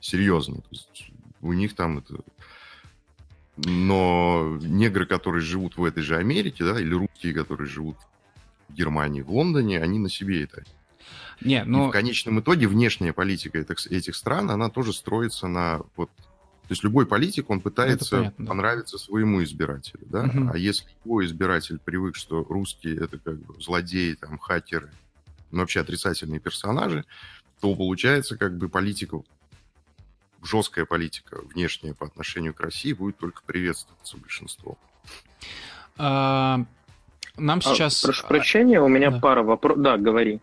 Серьезно. 0.00 0.56
То 0.56 0.68
есть 0.70 1.10
у 1.40 1.52
них 1.52 1.74
там 1.74 1.98
это... 1.98 2.16
Но 3.56 4.58
негры, 4.62 5.06
которые 5.06 5.40
живут 5.40 5.76
в 5.76 5.84
этой 5.84 6.02
же 6.02 6.16
Америке, 6.16 6.64
да, 6.64 6.80
или 6.80 6.92
русские, 6.92 7.34
которые 7.34 7.68
живут 7.68 7.96
Германии, 8.74 9.22
в 9.22 9.30
Лондоне, 9.30 9.80
они 9.80 9.98
на 9.98 10.10
себе 10.10 10.44
это 10.44 10.64
не, 11.40 11.64
но... 11.64 11.86
И 11.86 11.88
в 11.88 11.90
конечном 11.90 12.40
итоге 12.40 12.66
внешняя 12.68 13.12
политика 13.12 13.58
этих, 13.58 13.90
этих 13.90 14.16
стран, 14.16 14.50
она 14.50 14.70
тоже 14.70 14.92
строится 14.92 15.46
на 15.46 15.82
вот 15.96 16.10
то 16.64 16.72
есть 16.72 16.82
любой 16.82 17.04
политик, 17.04 17.50
он 17.50 17.60
пытается 17.60 18.16
понятно, 18.16 18.46
понравиться 18.46 18.96
да. 18.96 19.04
своему 19.04 19.44
избирателю, 19.44 20.00
да? 20.06 20.22
Угу. 20.22 20.50
А 20.54 20.56
если 20.56 20.86
его 21.04 21.22
избиратель 21.22 21.78
привык, 21.78 22.16
что 22.16 22.42
русские 22.42 22.96
это 22.96 23.18
как 23.18 23.38
бы 23.38 23.60
злодеи, 23.60 24.14
там, 24.14 24.38
хакеры, 24.38 24.90
ну, 25.50 25.60
вообще 25.60 25.80
отрицательные 25.80 26.40
персонажи, 26.40 27.04
то 27.60 27.74
получается 27.74 28.38
как 28.38 28.56
бы 28.56 28.70
политика, 28.70 29.18
жесткая 30.42 30.86
политика 30.86 31.42
внешняя 31.42 31.92
по 31.92 32.06
отношению 32.06 32.54
к 32.54 32.60
России 32.60 32.94
будет 32.94 33.18
только 33.18 33.42
приветствоваться 33.44 34.16
большинством. 34.16 34.78
А, 35.98 36.64
нам 37.36 37.58
а, 37.58 37.62
сейчас... 37.62 38.04
А, 38.04 38.08
прошу 38.08 38.26
прощения, 38.26 38.80
у 38.80 38.88
меня 38.88 39.10
да. 39.10 39.20
пара 39.20 39.42
вопросов. 39.42 39.82
Да, 39.82 39.96
говори. 39.96 40.40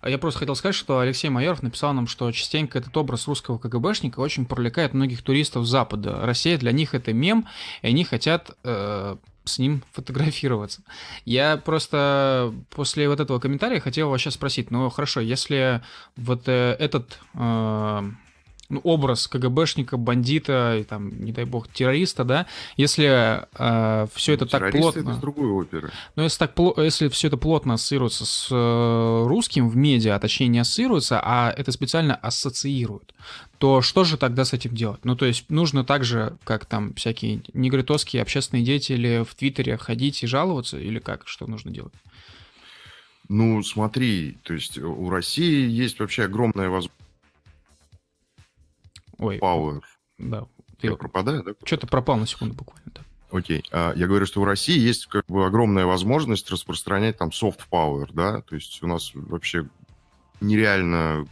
А 0.00 0.10
я 0.10 0.18
просто 0.18 0.40
хотел 0.40 0.54
сказать, 0.54 0.74
что 0.74 1.00
Алексей 1.00 1.28
Майоров 1.28 1.62
написал 1.62 1.92
нам, 1.92 2.06
что 2.06 2.30
частенько 2.32 2.78
этот 2.78 2.96
образ 2.96 3.26
русского 3.26 3.58
КГБшника 3.58 4.20
очень 4.20 4.46
привлекает 4.46 4.94
многих 4.94 5.22
туристов 5.22 5.66
Запада. 5.66 6.20
Россия 6.22 6.56
для 6.56 6.72
них 6.72 6.94
это 6.94 7.12
мем, 7.12 7.48
и 7.82 7.88
они 7.88 8.04
хотят 8.04 8.56
э, 8.62 9.16
с 9.44 9.58
ним 9.58 9.82
фотографироваться. 9.92 10.82
Я 11.24 11.56
просто 11.56 12.54
после 12.70 13.08
вот 13.08 13.20
этого 13.20 13.40
комментария 13.40 13.80
хотел 13.80 14.10
вас 14.10 14.20
сейчас 14.20 14.34
спросить, 14.34 14.70
ну 14.70 14.88
хорошо, 14.90 15.20
если 15.20 15.82
вот 16.16 16.42
э, 16.46 16.76
этот 16.78 17.18
э, 17.34 18.10
ну, 18.68 18.80
образ 18.84 19.28
КГБшника, 19.28 19.96
бандита, 19.96 20.78
и, 20.78 20.84
там, 20.84 21.24
не 21.24 21.32
дай 21.32 21.44
бог, 21.44 21.68
террориста, 21.68 22.24
да, 22.24 22.46
если 22.76 23.46
э, 23.58 24.06
все 24.12 24.34
это 24.34 24.46
так 24.46 24.72
плотно... 24.72 25.00
это 25.00 25.20
другой 25.20 25.48
оперы. 25.50 25.90
Но 26.16 26.24
если, 26.24 26.38
так, 26.38 26.52
если 26.76 27.08
все 27.08 27.28
это 27.28 27.38
плотно 27.38 27.74
ассоциируется 27.74 28.26
с 28.26 28.48
э, 28.50 29.24
русским 29.26 29.68
в 29.68 29.76
медиа, 29.76 30.16
а 30.16 30.20
точнее 30.20 30.48
не 30.48 30.58
ассоциируется, 30.58 31.20
а 31.22 31.50
это 31.56 31.72
специально 31.72 32.14
ассоциируют, 32.14 33.14
то 33.56 33.80
что 33.80 34.04
же 34.04 34.18
тогда 34.18 34.44
с 34.44 34.52
этим 34.52 34.74
делать? 34.74 35.00
Ну, 35.04 35.16
то 35.16 35.24
есть 35.24 35.46
нужно 35.48 35.82
так 35.82 36.04
же, 36.04 36.36
как 36.44 36.66
там 36.66 36.92
всякие 36.94 37.42
негритовские 37.54 38.22
общественные 38.22 38.64
деятели 38.64 39.24
в 39.28 39.34
Твиттере 39.34 39.78
ходить 39.78 40.22
и 40.22 40.26
жаловаться, 40.26 40.78
или 40.78 40.98
как? 40.98 41.26
Что 41.26 41.46
нужно 41.46 41.70
делать? 41.70 41.94
Ну, 43.28 43.62
смотри, 43.62 44.38
то 44.42 44.54
есть 44.54 44.78
у 44.78 45.10
России 45.10 45.68
есть 45.68 46.00
вообще 46.00 46.24
огромная 46.24 46.68
возможность 46.68 46.92
Ой. 49.18 49.38
Power. 49.38 49.82
Да. 50.18 50.46
Ты... 50.80 50.88
Я 50.88 50.96
пропадаю, 50.96 51.42
да? 51.42 51.52
Что-то 51.64 51.86
пропал 51.86 52.16
на 52.16 52.26
секунду 52.26 52.54
буквально, 52.54 52.92
да. 52.94 53.02
Окей. 53.30 53.62
А, 53.72 53.92
я 53.94 54.06
говорю, 54.06 54.26
что 54.26 54.40
в 54.40 54.44
России 54.44 54.78
есть 54.78 55.06
как 55.06 55.26
бы 55.26 55.44
огромная 55.44 55.86
возможность 55.86 56.50
распространять 56.50 57.18
там 57.18 57.28
soft 57.28 57.60
power, 57.70 58.08
да, 58.12 58.40
то 58.42 58.54
есть 58.54 58.82
у 58.82 58.86
нас 58.86 59.10
вообще 59.14 59.66
нереально 60.40 61.26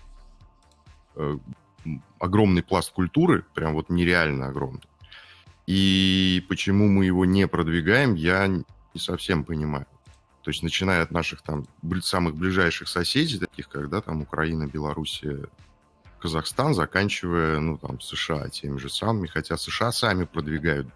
э, 1.15 1.39
огромный 2.19 2.63
пласт 2.63 2.93
культуры, 2.93 3.45
прям 3.55 3.75
вот 3.75 3.89
нереально 3.89 4.49
огромный. 4.49 4.83
И 5.67 6.45
почему 6.49 6.89
мы 6.89 7.07
его 7.07 7.25
не 7.25 7.49
продвигаем, 7.49 8.15
я 8.15 8.47
не 8.47 8.65
совсем 8.97 9.45
понимаю. 9.45 9.87
То 10.43 10.51
есть 10.51 10.63
начиная 10.63 11.03
от 11.03 11.11
наших 11.11 11.43
там 11.43 11.67
самых 12.03 12.37
ближайших 12.37 12.89
соседей, 12.89 13.39
таких 13.39 13.69
как, 13.69 13.89
да, 13.89 14.01
там 14.01 14.23
Украина, 14.23 14.67
Белоруссия, 14.67 15.47
Казахстан, 16.19 16.75
заканчивая, 16.75 17.59
ну, 17.59 17.79
там, 17.79 18.01
США 18.01 18.49
теми 18.49 18.79
же 18.79 18.89
самыми, 18.89 19.27
хотя 19.27 19.57
США 19.57 19.93
сами 19.93 20.25
продвигают 20.25 20.89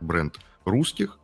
бренд 0.00 0.38
русских, 0.64 1.18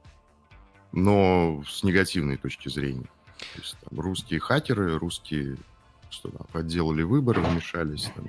но 0.92 1.62
с 1.68 1.82
негативной 1.82 2.36
точки 2.36 2.68
зрения. 2.68 3.08
То 3.54 3.60
есть, 3.60 3.76
там, 3.88 4.00
русские 4.00 4.40
хакеры, 4.40 4.98
русские, 4.98 5.56
что 6.08 6.30
там, 6.30 6.46
подделали 6.52 7.02
выборы, 7.02 7.42
вмешались. 7.42 8.10
Там. 8.14 8.26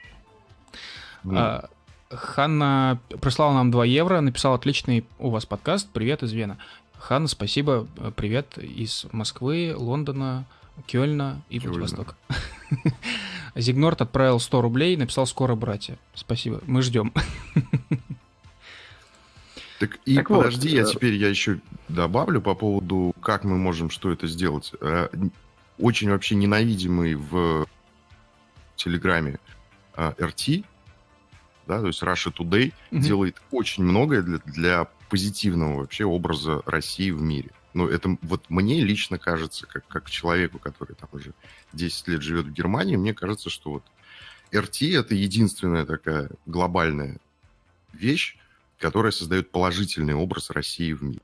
Ну. 1.24 1.38
А, 1.38 1.70
Ханна 2.10 3.00
прислала 3.22 3.54
нам 3.54 3.72
2 3.72 3.86
евро, 3.86 4.20
написал 4.22 4.54
отличный 4.54 5.06
у 5.20 5.30
вас 5.30 5.46
подкаст, 5.46 5.90
привет 5.94 6.24
из 6.24 6.34
Вены. 6.34 6.58
Ханна, 6.98 7.28
спасибо, 7.28 7.88
привет 8.16 8.58
из 8.58 9.06
Москвы, 9.12 9.76
Лондона, 9.78 10.46
Кёльна 10.88 11.42
и 11.50 11.60
Кёльна. 11.60 11.80
Владивостока. 11.80 12.16
Зигнорт 13.56 14.02
отправил 14.02 14.40
100 14.40 14.62
рублей, 14.62 14.98
написал 14.98 15.26
«Скоро, 15.26 15.56
братья». 15.56 15.98
Спасибо, 16.14 16.62
мы 16.66 16.82
ждем. 16.82 17.14
Так 19.80 20.00
и 20.06 20.16
так 20.16 20.30
подожди, 20.30 20.70
вот, 20.70 20.76
я 20.76 20.82
э, 20.84 20.86
теперь 20.92 21.14
я 21.14 21.30
еще 21.30 21.60
добавлю 21.88 22.42
по 22.42 22.56
поводу, 22.56 23.14
как 23.22 23.44
мы 23.44 23.58
можем 23.58 23.92
что 23.92 24.12
это 24.12 24.26
сделать. 24.28 24.72
Э, 24.82 25.08
очень 25.78 26.10
вообще 26.10 26.36
ненавидимый 26.36 27.14
в 27.14 27.68
Телеграме 28.76 29.38
RT, 29.96 30.60
э, 30.60 30.64
да, 31.68 31.80
то 31.80 31.88
есть 31.88 32.02
Russia 32.02 32.34
Today, 32.36 32.74
mm-hmm. 32.90 33.00
делает 33.00 33.42
очень 33.52 33.84
многое 33.84 34.24
для, 34.24 34.40
для 34.40 34.88
позитивного 35.10 35.82
вообще 35.82 36.06
образа 36.06 36.64
России 36.66 37.12
в 37.12 37.22
мире. 37.22 37.52
Ну, 37.78 37.88
это 37.88 38.18
вот 38.24 38.50
мне 38.50 38.82
лично 38.82 39.20
кажется, 39.20 39.68
как, 39.68 39.88
как 39.88 40.10
человеку, 40.10 40.58
который 40.58 40.96
там 40.96 41.10
уже 41.12 41.34
10 41.74 42.08
лет 42.08 42.24
живет 42.24 42.46
в 42.48 42.52
Германии, 42.52 42.96
мне 42.96 43.14
кажется, 43.14 43.52
что 43.52 43.70
вот 43.70 43.84
RT 44.52 45.00
это 45.00 45.14
единственная 45.14 45.86
такая 45.86 46.32
глобальная 46.48 47.20
вещь, 47.94 48.36
которая 48.80 49.12
создает 49.12 49.52
положительный 49.52 50.16
образ 50.16 50.50
России 50.50 50.92
в 50.92 51.04
мире. 51.04 51.22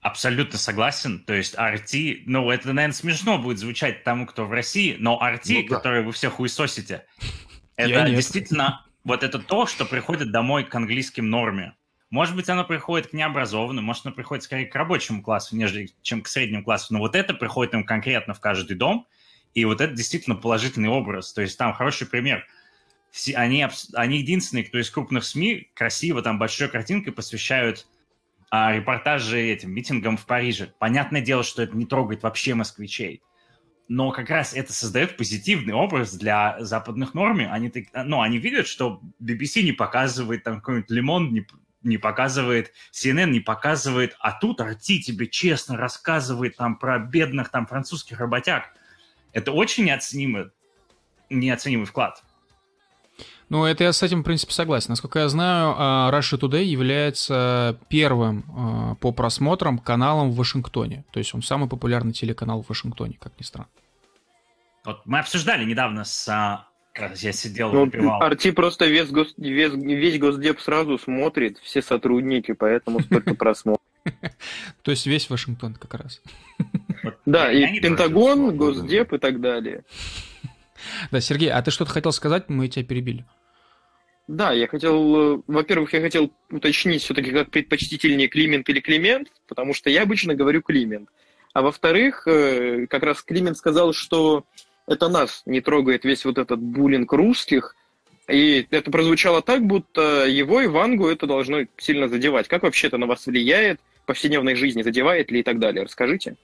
Абсолютно 0.00 0.58
согласен. 0.58 1.20
То 1.20 1.34
есть 1.34 1.54
RT, 1.56 2.22
ну, 2.24 2.50
это, 2.50 2.72
наверное, 2.72 2.94
смешно 2.94 3.38
будет 3.38 3.58
звучать 3.58 4.02
тому, 4.02 4.26
кто 4.26 4.46
в 4.46 4.52
России, 4.52 4.96
но 4.98 5.20
RT, 5.22 5.52
ну, 5.52 5.68
да. 5.68 5.76
который 5.76 6.02
вы 6.02 6.12
все 6.12 6.30
хуесосите, 6.30 7.04
это 7.76 8.08
действительно 8.08 8.86
вот 9.04 9.22
это 9.22 9.38
то, 9.38 9.66
что 9.66 9.84
приходит 9.84 10.32
домой 10.32 10.64
к 10.64 10.74
английским 10.74 11.28
норме. 11.28 11.74
Может 12.10 12.34
быть, 12.34 12.48
оно 12.48 12.64
приходит 12.64 13.08
к 13.08 13.12
необразованным, 13.12 13.84
может, 13.84 14.04
оно 14.04 14.14
приходит 14.14 14.42
скорее 14.42 14.66
к 14.66 14.74
рабочему 14.74 15.22
классу, 15.22 15.56
нежели 15.56 15.90
чем 16.02 16.22
к 16.22 16.28
среднему 16.28 16.64
классу. 16.64 16.92
Но 16.92 16.98
вот 16.98 17.14
это 17.14 17.34
приходит 17.34 17.72
им 17.74 17.84
конкретно 17.84 18.34
в 18.34 18.40
каждый 18.40 18.76
дом, 18.76 19.06
и 19.54 19.64
вот 19.64 19.80
это 19.80 19.94
действительно 19.94 20.34
положительный 20.34 20.88
образ. 20.88 21.32
То 21.32 21.40
есть 21.40 21.56
там 21.56 21.72
хороший 21.72 22.08
пример. 22.08 22.44
Все, 23.12 23.34
они, 23.36 23.66
они 23.94 24.18
единственные, 24.18 24.64
кто 24.64 24.78
из 24.78 24.90
крупных 24.90 25.24
СМИ 25.24 25.70
красиво 25.74 26.22
там 26.22 26.38
большой 26.38 26.68
картинкой 26.68 27.12
посвящают 27.12 27.86
а, 28.50 28.72
репортажи 28.72 29.40
этим 29.40 29.72
митингам 29.72 30.16
в 30.16 30.26
Париже. 30.26 30.72
Понятное 30.78 31.20
дело, 31.20 31.44
что 31.44 31.62
это 31.62 31.76
не 31.76 31.86
трогает 31.86 32.24
вообще 32.24 32.54
москвичей. 32.54 33.22
Но 33.88 34.10
как 34.10 34.30
раз 34.30 34.54
это 34.54 34.72
создает 34.72 35.16
позитивный 35.16 35.74
образ 35.74 36.14
для 36.14 36.56
западных 36.60 37.14
норм. 37.14 37.40
Они, 37.50 37.72
ну, 37.92 38.20
они 38.20 38.38
видят, 38.38 38.66
что 38.68 39.00
BBC 39.22 39.62
не 39.62 39.72
показывает 39.72 40.44
там 40.44 40.56
какой-нибудь 40.56 40.90
лимон, 40.90 41.32
не, 41.32 41.46
не 41.82 41.98
показывает, 41.98 42.72
CNN 42.92 43.30
не 43.30 43.40
показывает, 43.40 44.16
а 44.20 44.32
тут 44.32 44.60
Арти 44.60 45.00
тебе 45.00 45.26
честно 45.26 45.76
рассказывает 45.76 46.56
там 46.56 46.76
про 46.76 46.98
бедных 46.98 47.50
там 47.50 47.66
французских 47.66 48.20
работяг. 48.20 48.64
Это 49.32 49.52
очень 49.52 49.84
неоценимый, 49.84 50.50
неоценимый 51.30 51.86
вклад. 51.86 52.22
Ну, 53.48 53.64
это 53.64 53.82
я 53.82 53.92
с 53.92 54.02
этим, 54.04 54.20
в 54.20 54.24
принципе, 54.24 54.52
согласен. 54.52 54.90
Насколько 54.90 55.18
я 55.18 55.28
знаю, 55.28 55.74
а, 55.76 56.10
Russia 56.12 56.38
Today 56.38 56.62
является 56.62 57.76
первым 57.88 58.44
а, 58.48 58.94
по 58.94 59.10
просмотрам 59.10 59.78
каналом 59.78 60.30
в 60.30 60.36
Вашингтоне. 60.36 61.04
То 61.10 61.18
есть 61.18 61.34
он 61.34 61.42
самый 61.42 61.68
популярный 61.68 62.12
телеканал 62.12 62.62
в 62.62 62.68
Вашингтоне, 62.68 63.16
как 63.18 63.32
ни 63.40 63.42
странно. 63.42 63.68
Вот 64.84 65.04
мы 65.04 65.18
обсуждали 65.18 65.64
недавно 65.64 66.04
с 66.04 66.28
а, 66.28 66.68
Я 66.96 67.32
сидел, 67.32 67.72
ну, 67.72 67.84
выпивал. 67.84 68.22
Арти 68.22 68.50
просто 68.50 68.86
весь, 68.86 69.10
гос, 69.10 69.32
весь, 69.36 69.72
весь 69.72 70.18
Госдеп 70.18 70.60
сразу 70.60 70.98
смотрит, 70.98 71.58
все 71.58 71.82
сотрудники, 71.82 72.52
поэтому 72.52 73.00
столько 73.00 73.34
просмотров. 73.34 73.84
То 74.82 74.90
есть 74.90 75.06
весь 75.06 75.30
Вашингтон 75.30 75.74
как 75.74 75.94
раз. 75.94 76.20
Да, 77.24 77.52
и 77.52 77.80
Пентагон, 77.80 78.56
Госдеп 78.56 79.12
и 79.12 79.18
так 79.18 79.40
далее. 79.40 79.84
Да, 81.10 81.20
Сергей, 81.20 81.50
а 81.50 81.60
ты 81.60 81.70
что-то 81.70 81.90
хотел 81.90 82.10
сказать, 82.10 82.48
мы 82.48 82.66
тебя 82.66 82.82
перебили. 82.82 83.26
Да, 84.28 84.52
я 84.52 84.66
хотел, 84.66 85.36
э, 85.36 85.42
во-первых, 85.46 85.92
я 85.92 86.00
хотел 86.00 86.32
уточнить 86.50 87.02
все-таки, 87.02 87.32
как 87.32 87.50
предпочтительнее 87.50 88.28
Климент 88.28 88.66
или 88.70 88.80
Климент, 88.80 89.28
потому 89.46 89.74
что 89.74 89.90
я 89.90 90.04
обычно 90.04 90.34
говорю 90.34 90.62
Климент. 90.62 91.10
А 91.52 91.60
во-вторых, 91.60 92.26
э, 92.26 92.86
как 92.86 93.02
раз 93.02 93.22
Климент 93.22 93.58
сказал, 93.58 93.92
что 93.92 94.46
это 94.90 95.08
нас 95.08 95.42
не 95.46 95.60
трогает 95.60 96.04
весь 96.04 96.24
вот 96.24 96.38
этот 96.38 96.60
буллинг 96.60 97.12
русских, 97.12 97.76
и 98.28 98.66
это 98.70 98.90
прозвучало 98.90 99.40
так, 99.40 99.64
будто 99.64 100.26
его 100.26 100.60
и 100.60 100.66
Вангу 100.66 101.08
это 101.08 101.26
должно 101.26 101.60
сильно 101.76 102.08
задевать. 102.08 102.48
Как 102.48 102.62
вообще 102.62 102.88
это 102.88 102.98
на 102.98 103.06
вас 103.06 103.26
влияет? 103.26 103.80
В 104.02 104.06
повседневной 104.06 104.56
жизни 104.56 104.82
задевает 104.82 105.30
ли 105.30 105.40
и 105.40 105.42
так 105.42 105.58
далее? 105.58 105.84
Расскажите. 105.84 106.36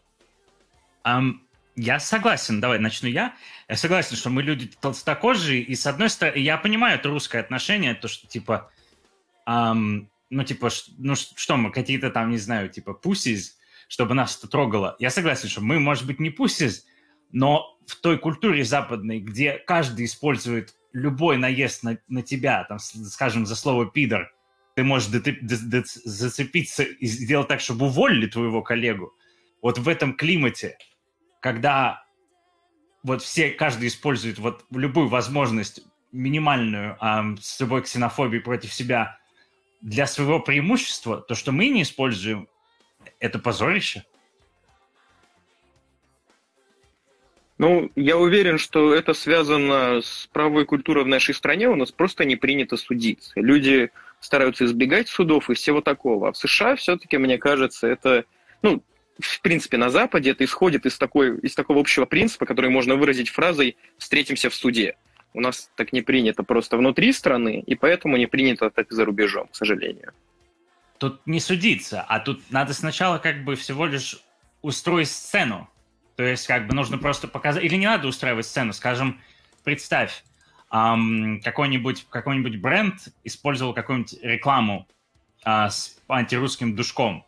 Um, 1.04 1.34
я 1.74 1.98
согласен, 1.98 2.60
давай 2.60 2.78
начну 2.78 3.08
я. 3.08 3.34
Я 3.68 3.76
согласен, 3.76 4.16
что 4.16 4.30
мы 4.30 4.42
люди 4.42 4.70
толстокожие, 4.80 5.62
и 5.62 5.74
с 5.74 5.86
одной 5.86 6.08
стороны, 6.08 6.38
я 6.38 6.56
понимаю 6.56 6.98
это 6.98 7.08
русское 7.08 7.40
отношение, 7.40 7.94
то, 7.94 8.08
что 8.08 8.26
типа, 8.26 8.70
um, 9.48 10.06
ну 10.30 10.44
типа, 10.44 10.70
ну 10.98 11.14
что 11.16 11.56
мы, 11.56 11.72
какие-то 11.72 12.10
там, 12.10 12.30
не 12.30 12.38
знаю, 12.38 12.68
типа 12.68 12.94
пусис, 12.94 13.58
чтобы 13.88 14.14
нас 14.14 14.36
это 14.38 14.48
трогало. 14.48 14.96
Я 14.98 15.10
согласен, 15.10 15.48
что 15.48 15.60
мы, 15.60 15.80
может 15.80 16.06
быть, 16.06 16.20
не 16.20 16.30
пусис, 16.30 16.86
но 17.32 17.78
в 17.86 17.96
той 17.96 18.18
культуре 18.18 18.64
западной, 18.64 19.20
где 19.20 19.58
каждый 19.58 20.06
использует 20.06 20.74
любой 20.92 21.36
наезд 21.36 21.82
на, 21.82 21.98
на 22.08 22.22
тебя, 22.22 22.64
там, 22.64 22.78
скажем, 22.78 23.46
за 23.46 23.56
слово 23.56 23.86
«пидор», 23.86 24.32
ты 24.74 24.84
можешь 24.84 25.08
зацепиться 25.08 26.82
и 26.82 27.06
сделать 27.06 27.48
так, 27.48 27.60
чтобы 27.60 27.86
уволили 27.86 28.26
твоего 28.26 28.62
коллегу. 28.62 29.14
Вот 29.62 29.78
в 29.78 29.88
этом 29.88 30.14
климате– 30.14 30.76
когда 31.46 32.04
вот 33.04 33.22
все, 33.22 33.50
каждый 33.50 33.86
использует 33.86 34.40
вот 34.40 34.64
любую 34.72 35.06
возможность 35.06 35.80
минимальную 36.10 36.98
э, 37.00 37.36
с 37.40 37.60
любой 37.60 37.82
ксенофобией 37.82 38.42
против 38.42 38.74
себя 38.74 39.18
для 39.80 40.08
своего 40.08 40.40
преимущества, 40.40 41.20
то, 41.20 41.36
что 41.36 41.52
мы 41.52 41.68
не 41.68 41.82
используем, 41.82 42.48
это 43.20 43.38
позорище. 43.38 44.04
Ну, 47.58 47.90
я 47.96 48.18
уверен, 48.18 48.58
что 48.58 48.94
это 48.94 49.14
связано 49.14 50.02
с 50.02 50.28
правовой 50.32 50.66
культурой 50.66 51.04
в 51.04 51.08
нашей 51.08 51.34
стране. 51.34 51.68
У 51.68 51.74
нас 51.74 51.90
просто 51.90 52.24
не 52.24 52.36
принято 52.36 52.76
судиться. 52.76 53.32
Люди 53.36 53.90
стараются 54.20 54.66
избегать 54.66 55.08
судов 55.08 55.48
и 55.48 55.54
всего 55.54 55.80
такого. 55.80 56.28
А 56.28 56.32
в 56.32 56.36
США 56.36 56.76
все-таки, 56.76 57.16
мне 57.16 57.38
кажется, 57.38 57.86
это 57.86 58.26
ну, 58.62 58.82
в 59.18 59.40
принципе, 59.40 59.76
на 59.76 59.90
Западе 59.90 60.30
это 60.30 60.44
исходит 60.44 60.86
из, 60.86 60.98
такой, 60.98 61.38
из 61.38 61.54
такого 61.54 61.80
общего 61.80 62.04
принципа, 62.04 62.46
который 62.46 62.70
можно 62.70 62.96
выразить 62.96 63.30
фразой 63.30 63.76
«встретимся 63.98 64.50
в 64.50 64.54
суде». 64.54 64.96
У 65.32 65.40
нас 65.40 65.70
так 65.76 65.92
не 65.92 66.02
принято 66.02 66.42
просто 66.42 66.76
внутри 66.76 67.12
страны, 67.12 67.62
и 67.66 67.74
поэтому 67.74 68.16
не 68.16 68.26
принято 68.26 68.70
так 68.70 68.90
за 68.90 69.04
рубежом, 69.04 69.48
к 69.48 69.56
сожалению. 69.56 70.12
Тут 70.98 71.26
не 71.26 71.40
судиться, 71.40 72.02
а 72.02 72.20
тут 72.20 72.40
надо 72.50 72.72
сначала 72.72 73.18
как 73.18 73.44
бы 73.44 73.54
всего 73.54 73.86
лишь 73.86 74.18
устроить 74.62 75.10
сцену. 75.10 75.68
То 76.16 76.22
есть 76.22 76.46
как 76.46 76.66
бы 76.66 76.74
нужно 76.74 76.98
просто 76.98 77.28
показать... 77.28 77.62
Или 77.62 77.76
не 77.76 77.86
надо 77.86 78.08
устраивать 78.08 78.46
сцену, 78.46 78.72
скажем, 78.72 79.20
представь, 79.64 80.24
эм, 80.72 81.40
какой-нибудь 81.42 82.06
какой 82.08 82.40
бренд 82.40 83.08
использовал 83.24 83.74
какую-нибудь 83.74 84.18
рекламу 84.22 84.88
э, 85.44 85.68
с 85.68 85.98
антирусским 86.08 86.74
душком 86.74 87.26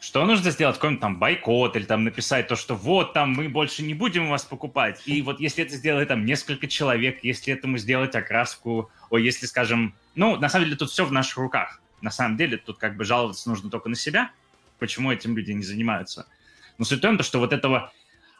что 0.00 0.24
нужно 0.24 0.50
сделать? 0.50 0.76
Какой-нибудь 0.76 1.02
там 1.02 1.18
бойкот 1.18 1.76
или 1.76 1.84
там 1.84 2.04
написать 2.04 2.48
то, 2.48 2.56
что 2.56 2.74
вот 2.74 3.12
там 3.12 3.32
мы 3.32 3.50
больше 3.50 3.82
не 3.82 3.92
будем 3.92 4.30
вас 4.30 4.44
покупать. 4.44 5.02
И 5.04 5.20
вот 5.20 5.40
если 5.40 5.62
это 5.62 5.74
сделает 5.74 6.08
там 6.08 6.24
несколько 6.24 6.66
человек, 6.66 7.22
если 7.22 7.52
этому 7.52 7.76
сделать 7.76 8.14
окраску, 8.14 8.90
ой, 9.10 9.22
если, 9.22 9.44
скажем, 9.44 9.94
ну, 10.14 10.36
на 10.36 10.48
самом 10.48 10.64
деле 10.64 10.78
тут 10.78 10.90
все 10.90 11.04
в 11.04 11.12
наших 11.12 11.36
руках. 11.36 11.82
На 12.00 12.10
самом 12.10 12.38
деле 12.38 12.56
тут 12.56 12.78
как 12.78 12.96
бы 12.96 13.04
жаловаться 13.04 13.50
нужно 13.50 13.68
только 13.68 13.90
на 13.90 13.94
себя, 13.94 14.30
почему 14.78 15.12
этим 15.12 15.36
люди 15.36 15.52
не 15.52 15.64
занимаются. 15.64 16.26
Но 16.80 16.86
суть 16.86 16.98
в 16.98 17.02
том, 17.02 17.22
что 17.22 17.38
вот 17.38 17.52
этого 17.52 17.92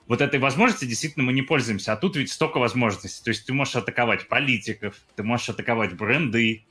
вот 0.09 0.21
этой 0.21 0.41
возможности 0.41 0.87
действительно 0.87 1.25
мы 1.25 1.33
не 1.33 1.43
пользуемся. 1.43 1.93
А 1.93 1.97
тут 1.97 2.17
ведь 2.17 2.33
столько 2.33 2.59
возможностей. 2.59 3.23
То 3.23 3.29
есть 3.29 3.47
ты 3.47 3.53
можешь 3.53 3.77
атаковать 3.77 4.27
политиков, 4.27 4.97
ты 5.15 5.23
можешь 5.23 5.51
атаковать 5.51 5.93
бренды, 5.93 6.65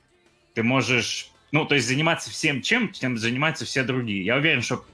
ты 0.52 0.62
можешь 0.62 1.30
ну, 1.52 1.64
то 1.64 1.76
есть 1.76 1.86
заниматься 1.86 2.28
всем 2.30 2.60
чем, 2.60 2.92
чем 2.92 3.16
занимаются 3.16 3.64
все 3.64 3.82
другие. 3.84 4.24
Я 4.24 4.36
уверен, 4.36 4.62
что 4.62 4.84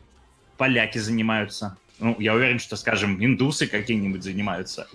поляки 0.56 0.98
занимаются. 0.98 1.76
Ну, 1.98 2.14
я 2.18 2.34
уверен, 2.34 2.58
что, 2.58 2.76
скажем, 2.76 3.22
индусы 3.24 3.66
какие-нибудь 3.66 4.22
занимаются. 4.22 4.86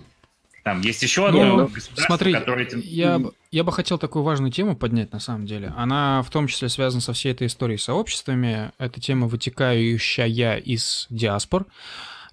Там 0.62 0.80
есть 0.80 1.02
еще 1.02 1.26
одно 1.26 1.44
ну, 1.44 1.68
государство, 1.68 2.04
смотри, 2.04 2.32
которое 2.32 2.66
этим... 2.66 2.80
Я, 2.84 3.20
я 3.50 3.64
бы 3.64 3.72
хотел 3.72 3.98
такую 3.98 4.22
важную 4.22 4.52
тему 4.52 4.76
поднять, 4.76 5.12
на 5.12 5.18
самом 5.18 5.44
деле. 5.44 5.72
Она 5.76 6.22
в 6.22 6.30
том 6.30 6.46
числе 6.46 6.68
связана 6.68 7.00
со 7.00 7.12
всей 7.12 7.32
этой 7.32 7.48
историей 7.48 7.78
с 7.78 7.84
сообществами. 7.84 8.70
Это 8.78 9.00
тема, 9.00 9.26
вытекающая 9.26 10.56
из 10.56 11.08
диаспор. 11.10 11.66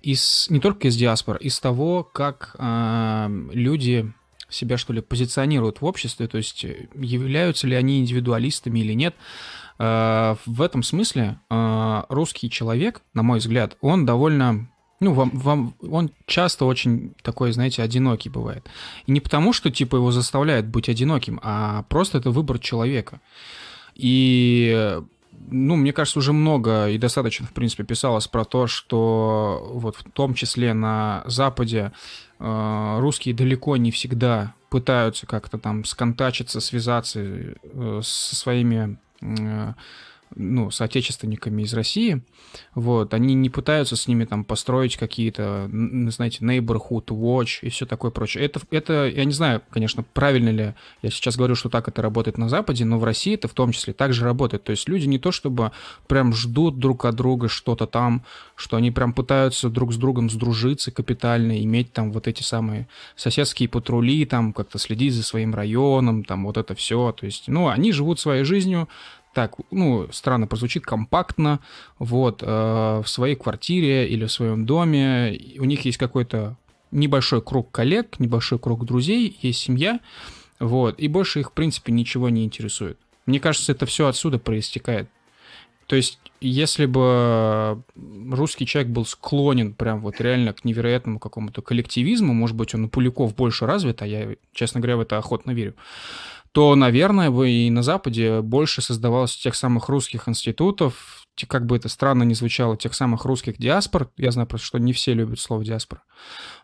Из, 0.02 0.48
не 0.50 0.60
только 0.60 0.90
из 0.90 0.96
диаспор, 0.96 1.38
из 1.38 1.60
того, 1.60 2.04
как 2.04 2.56
э, 2.58 3.48
люди 3.52 4.14
себя, 4.48 4.78
что 4.78 4.94
ли, 4.94 5.02
позиционируют 5.02 5.82
в 5.82 5.86
обществе, 5.86 6.28
то 6.28 6.38
есть 6.38 6.64
являются 6.96 7.68
ли 7.68 7.76
они 7.76 8.00
индивидуалистами 8.00 8.80
или 8.80 8.94
нет. 8.94 9.16
Э, 9.80 10.36
в 10.46 10.62
этом 10.62 10.84
смысле 10.84 11.40
э, 11.50 12.04
русский 12.10 12.50
человек, 12.50 13.02
на 13.14 13.24
мой 13.24 13.40
взгляд, 13.40 13.76
он 13.82 14.06
довольно 14.06 14.70
ну, 15.00 15.14
вам, 15.14 15.32
вам, 15.34 15.74
он 15.89 16.12
часто 16.26 16.66
очень 16.66 17.14
такой, 17.22 17.52
знаете, 17.52 17.82
одинокий 17.82 18.30
бывает. 18.30 18.70
И 19.06 19.12
не 19.12 19.22
потому, 19.22 19.54
что, 19.54 19.72
типа, 19.72 19.95
его 19.95 20.12
заставляют 20.12 20.66
быть 20.66 20.89
одиноким, 20.89 21.39
а 21.41 21.84
просто 21.84 22.18
это 22.18 22.32
выбор 22.32 22.60
человека. 22.60 23.22
И, 23.95 25.00
ну, 25.50 25.76
мне 25.76 25.93
кажется, 25.93 26.20
уже 26.20 26.34
много 26.34 26.89
и 26.89 26.97
достаточно, 26.97 27.47
в 27.47 27.54
принципе, 27.54 27.84
писалось 27.84 28.28
про 28.28 28.43
то, 28.43 28.68
что 28.68 29.72
вот 29.74 29.95
в 29.95 30.12
том 30.12 30.34
числе 30.34 30.74
на 30.74 31.24
Западе 31.26 31.93
а, 32.39 33.00
русские 33.00 33.36
далеко 33.36 33.78
не 33.78 33.91
всегда 33.91 34.54
пытаются 34.70 35.26
как-то 35.26 35.58
там 35.58 35.84
сконтачиться, 35.84 36.60
связаться 36.62 37.20
э, 37.20 38.02
со 38.04 38.36
своими 38.36 38.97
э, 39.22 39.74
ну, 40.36 40.72
соотечественниками 40.72 41.64
из 41.64 41.74
России, 41.74 42.22
вот, 42.76 43.14
они 43.14 43.34
не 43.34 43.50
пытаются 43.50 43.96
с 43.96 44.08
ними 44.08 44.26
там 44.26 44.44
построить 44.44 44.98
какие-то, 44.98 45.70
знаете, 45.72 46.44
neighborhood 46.46 47.06
watch 47.08 47.60
и 47.62 47.70
все 47.70 47.86
такое 47.86 48.12
прочее. 48.12 48.46
Это, 48.46 48.62
это, 48.72 49.08
я 49.08 49.26
не 49.26 49.32
знаю, 49.32 49.62
конечно, 49.70 50.04
правильно 50.04 50.50
ли 50.50 50.74
я 51.02 51.10
сейчас 51.10 51.36
говорю, 51.36 51.56
что 51.56 51.70
так 51.70 51.88
это 51.88 52.02
работает 52.02 52.38
на 52.38 52.50
Западе, 52.50 52.86
но 52.86 53.00
в 53.00 53.04
России 53.04 53.34
это 53.34 53.48
в 53.48 53.54
том 53.54 53.72
числе 53.72 53.94
так 53.94 54.14
же 54.14 54.24
работает. 54.24 54.64
То 54.64 54.72
есть 54.72 54.88
люди 54.88 55.08
не 55.08 55.20
то 55.20 55.32
чтобы 55.32 55.72
прям 56.08 56.34
ждут 56.34 56.80
друг 56.80 57.06
от 57.06 57.16
друга 57.16 57.48
что-то 57.50 57.88
там, 57.88 58.24
что 58.56 58.78
они 58.78 58.92
прям 58.92 59.14
пытаются 59.14 59.70
друг 59.70 59.94
с 59.94 59.98
другом 59.98 60.30
сдружиться 60.30 60.92
капитально, 60.92 61.64
иметь 61.64 61.94
там 61.94 62.12
вот 62.12 62.28
эти 62.28 62.44
самые 62.44 62.88
соседские 63.16 63.70
патрули, 63.70 64.26
там 64.26 64.54
как-то 64.54 64.78
следить 64.78 65.14
за 65.14 65.24
своим 65.24 65.54
районом, 65.56 66.24
там 66.24 66.46
вот 66.46 66.58
это 66.58 66.76
все. 66.76 67.12
То 67.12 67.26
есть, 67.26 67.48
ну, 67.48 67.68
они 67.68 67.92
живут 67.92 68.20
своей 68.20 68.44
жизнью, 68.44 68.88
так, 69.40 69.56
ну, 69.72 70.06
странно 70.12 70.48
прозвучит, 70.48 70.84
компактно, 70.84 71.62
вот, 71.98 72.44
э, 72.44 72.46
в 72.46 73.08
своей 73.08 73.36
квартире 73.38 74.06
или 74.06 74.26
в 74.26 74.32
своем 74.34 74.66
доме. 74.66 75.40
У 75.60 75.64
них 75.64 75.86
есть 75.86 75.98
какой-то 75.98 76.58
небольшой 76.92 77.42
круг 77.42 77.72
коллег, 77.72 78.20
небольшой 78.20 78.60
круг 78.60 78.86
друзей, 78.86 79.38
есть 79.42 79.60
семья, 79.60 80.02
вот, 80.60 81.00
и 81.00 81.08
больше 81.08 81.40
их, 81.40 81.52
в 81.52 81.54
принципе, 81.54 81.94
ничего 81.94 82.28
не 82.28 82.44
интересует. 82.44 82.98
Мне 83.26 83.40
кажется, 83.40 83.72
это 83.72 83.86
все 83.86 84.08
отсюда 84.08 84.40
проистекает. 84.40 85.08
То 85.88 85.96
есть, 85.96 86.20
если 86.42 86.86
бы 86.86 87.82
русский 88.30 88.66
человек 88.66 88.92
был 88.92 89.06
склонен 89.06 89.74
прям 89.74 90.02
вот 90.02 90.20
реально 90.20 90.52
к 90.52 90.66
невероятному 90.66 91.18
какому-то 91.18 91.62
коллективизму, 91.62 92.34
может 92.34 92.58
быть, 92.58 92.76
он 92.76 92.84
у 92.84 92.90
Пуляков 92.90 93.36
больше 93.36 93.66
развит, 93.66 94.02
а 94.02 94.06
я, 94.06 94.36
честно 94.52 94.82
говоря, 94.82 94.98
в 94.98 95.00
это 95.00 95.18
охотно 95.18 95.52
верю, 95.52 95.76
то, 96.52 96.76
наверное, 96.76 97.30
бы 97.30 97.50
и 97.50 97.70
на 97.70 97.84
Западе 97.84 98.41
больше 98.41 98.82
создавалось 98.82 99.36
тех 99.36 99.56
самых 99.56 99.89
русских 99.89 100.28
институтов, 100.28 101.26
как 101.47 101.66
бы 101.66 101.78
это 101.78 101.89
странно 101.89 102.24
ни 102.24 102.34
звучало, 102.34 102.76
тех 102.76 102.93
самых 102.93 103.26
русских 103.26 103.58
диаспор. 103.58 104.10
Я 104.18 104.32
знаю 104.32 104.47
просто, 104.47 104.68
что 104.68 104.78
не 104.80 104.93
все 104.93 105.14
любят 105.14 105.39
слово 105.39 105.64
диаспора. 105.64 106.02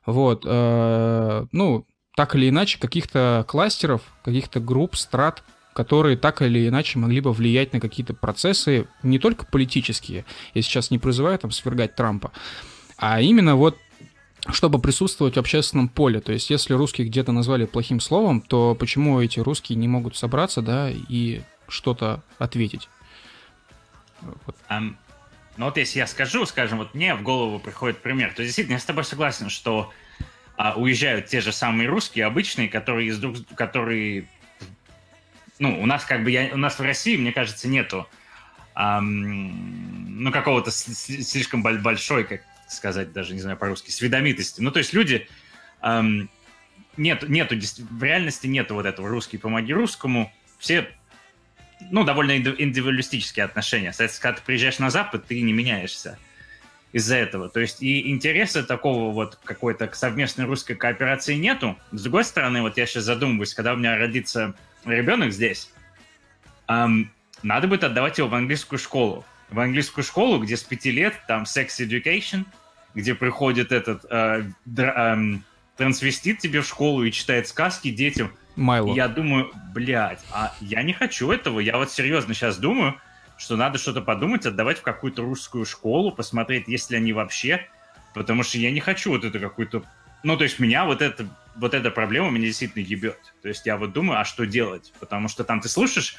Вот. 0.05 0.43
Э, 0.45 1.45
ну, 1.51 1.85
так 2.15 2.35
или 2.35 2.49
иначе, 2.49 2.79
каких-то 2.79 3.45
кластеров, 3.47 4.01
каких-то 4.23 4.59
групп, 4.59 4.95
страт, 4.95 5.43
которые 5.73 6.17
так 6.17 6.41
или 6.41 6.67
иначе 6.67 6.99
могли 6.99 7.19
бы 7.19 7.33
влиять 7.33 7.73
на 7.73 7.79
какие-то 7.79 8.13
процессы, 8.13 8.87
не 9.03 9.19
только 9.19 9.45
политические, 9.45 10.25
я 10.53 10.61
сейчас 10.61 10.89
не 10.89 10.99
призываю 10.99 11.37
там 11.37 11.51
свергать 11.51 11.95
Трампа, 11.95 12.31
а 12.97 13.19
именно 13.19 13.57
вот 13.57 13.77
чтобы 14.51 14.79
присутствовать 14.79 15.35
в 15.35 15.39
общественном 15.39 15.89
поле. 15.89 16.19
То 16.19 16.31
есть, 16.31 16.49
если 16.49 16.73
русских 16.73 17.07
где-то 17.07 17.31
назвали 17.31 17.65
плохим 17.65 17.99
словом, 17.99 18.41
то 18.41 18.75
почему 18.75 19.19
эти 19.21 19.39
русские 19.39 19.77
не 19.77 19.87
могут 19.87 20.15
собраться, 20.15 20.61
да, 20.61 20.89
и 20.89 21.41
что-то 21.67 22.21
ответить? 22.37 22.89
Вот. 24.21 24.55
Um, 24.69 24.95
ну 25.57 25.65
вот 25.65 25.77
если 25.77 25.99
я 25.99 26.07
скажу, 26.07 26.45
скажем, 26.45 26.79
вот 26.79 26.93
мне 26.93 27.15
в 27.15 27.23
голову 27.23 27.59
приходит 27.59 28.01
пример, 28.01 28.33
то 28.35 28.43
действительно 28.43 28.75
я 28.75 28.79
с 28.79 28.85
тобой 28.85 29.03
согласен, 29.03 29.49
что 29.49 29.91
а, 30.57 30.73
уезжают 30.75 31.27
те 31.27 31.41
же 31.41 31.51
самые 31.51 31.87
русские, 31.87 32.25
обычные, 32.25 32.67
которые 32.67 33.07
из 33.07 33.19
друг, 33.19 33.37
которые, 33.55 34.27
ну, 35.59 35.81
у 35.81 35.85
нас 35.85 36.03
как 36.03 36.23
бы, 36.23 36.31
я, 36.31 36.49
у 36.53 36.57
нас 36.57 36.77
в 36.77 36.81
России, 36.81 37.15
мне 37.15 37.31
кажется, 37.31 37.67
нету, 37.67 38.07
эм, 38.75 40.23
ну, 40.23 40.31
какого-то 40.31 40.71
слишком 40.71 41.63
большой, 41.63 42.25
как 42.25 42.41
сказать 42.67 43.13
даже, 43.13 43.33
не 43.33 43.41
знаю 43.41 43.57
по-русски, 43.57 43.91
сведомитости. 43.91 44.61
Ну, 44.61 44.71
то 44.71 44.79
есть 44.79 44.93
люди, 44.93 45.27
эм, 45.81 46.29
нет, 46.97 47.27
нету, 47.27 47.55
в 47.55 48.03
реальности 48.03 48.47
нету 48.47 48.75
вот 48.75 48.85
этого 48.85 49.09
«русский, 49.09 49.37
помоги 49.37 49.73
русскому», 49.73 50.31
все 50.57 50.87
ну, 51.91 52.03
довольно 52.03 52.37
индивидуалистические 52.37 53.45
отношения. 53.45 53.91
Соответственно, 53.91 54.21
когда 54.21 54.39
ты 54.39 54.45
приезжаешь 54.45 54.79
на 54.79 54.89
Запад, 54.89 55.25
ты 55.27 55.41
не 55.41 55.53
меняешься 55.53 56.17
из-за 56.91 57.17
этого. 57.17 57.49
То 57.49 57.59
есть 57.59 57.81
и 57.83 58.09
интереса 58.09 58.63
такого 58.63 59.11
вот 59.11 59.37
какой-то 59.43 59.89
совместной 59.93 60.45
русской 60.45 60.75
кооперации 60.75 61.35
нету. 61.35 61.77
С 61.91 62.03
другой 62.03 62.23
стороны, 62.23 62.61
вот 62.61 62.77
я 62.77 62.85
сейчас 62.85 63.03
задумываюсь, 63.03 63.53
когда 63.53 63.73
у 63.73 63.77
меня 63.77 63.97
родится 63.97 64.55
ребенок 64.85 65.33
здесь, 65.33 65.71
эм, 66.69 67.11
надо 67.43 67.67
будет 67.67 67.83
отдавать 67.83 68.17
его 68.17 68.29
в 68.29 68.35
английскую 68.35 68.79
школу. 68.79 69.25
В 69.49 69.59
английскую 69.59 70.03
школу, 70.03 70.39
где 70.39 70.57
с 70.57 70.63
пяти 70.63 70.91
лет 70.91 71.13
там 71.27 71.43
sex 71.43 71.67
education, 71.79 72.45
где 72.93 73.15
приходит 73.15 73.71
этот 73.71 74.05
э, 74.09 74.43
др, 74.65 74.93
э, 74.95 75.37
трансвестит 75.77 76.39
тебе 76.39 76.61
в 76.61 76.67
школу 76.67 77.03
и 77.03 77.11
читает 77.11 77.47
сказки 77.47 77.91
детям– 77.91 78.31
Майло. 78.55 78.93
Я 78.93 79.07
думаю, 79.07 79.51
блядь, 79.73 80.23
а 80.31 80.53
я 80.61 80.81
не 80.83 80.93
хочу 80.93 81.31
этого. 81.31 81.59
Я 81.59 81.77
вот 81.77 81.91
серьезно 81.91 82.33
сейчас 82.33 82.57
думаю, 82.57 82.99
что 83.37 83.57
надо 83.57 83.77
что-то 83.77 84.01
подумать, 84.01 84.45
отдавать 84.45 84.79
в 84.79 84.81
какую-то 84.81 85.23
русскую 85.23 85.65
школу, 85.65 86.11
посмотреть, 86.11 86.67
есть 86.67 86.89
ли 86.89 86.97
они 86.97 87.13
вообще. 87.13 87.67
Потому 88.13 88.43
что 88.43 88.57
я 88.57 88.71
не 88.71 88.79
хочу 88.79 89.11
вот 89.11 89.25
это 89.25 89.39
какую-то... 89.39 89.83
Ну, 90.23 90.37
то 90.37 90.43
есть 90.43 90.59
меня 90.59 90.85
вот 90.85 91.01
это 91.01 91.27
вот 91.55 91.73
эта 91.73 91.91
проблема 91.91 92.29
меня 92.29 92.47
действительно 92.47 92.81
ебет. 92.81 93.19
То 93.41 93.49
есть 93.49 93.65
я 93.65 93.77
вот 93.77 93.93
думаю, 93.93 94.19
а 94.19 94.25
что 94.25 94.45
делать? 94.45 94.93
Потому 94.99 95.27
что 95.27 95.43
там 95.43 95.59
ты 95.59 95.67
слушаешь 95.67 96.15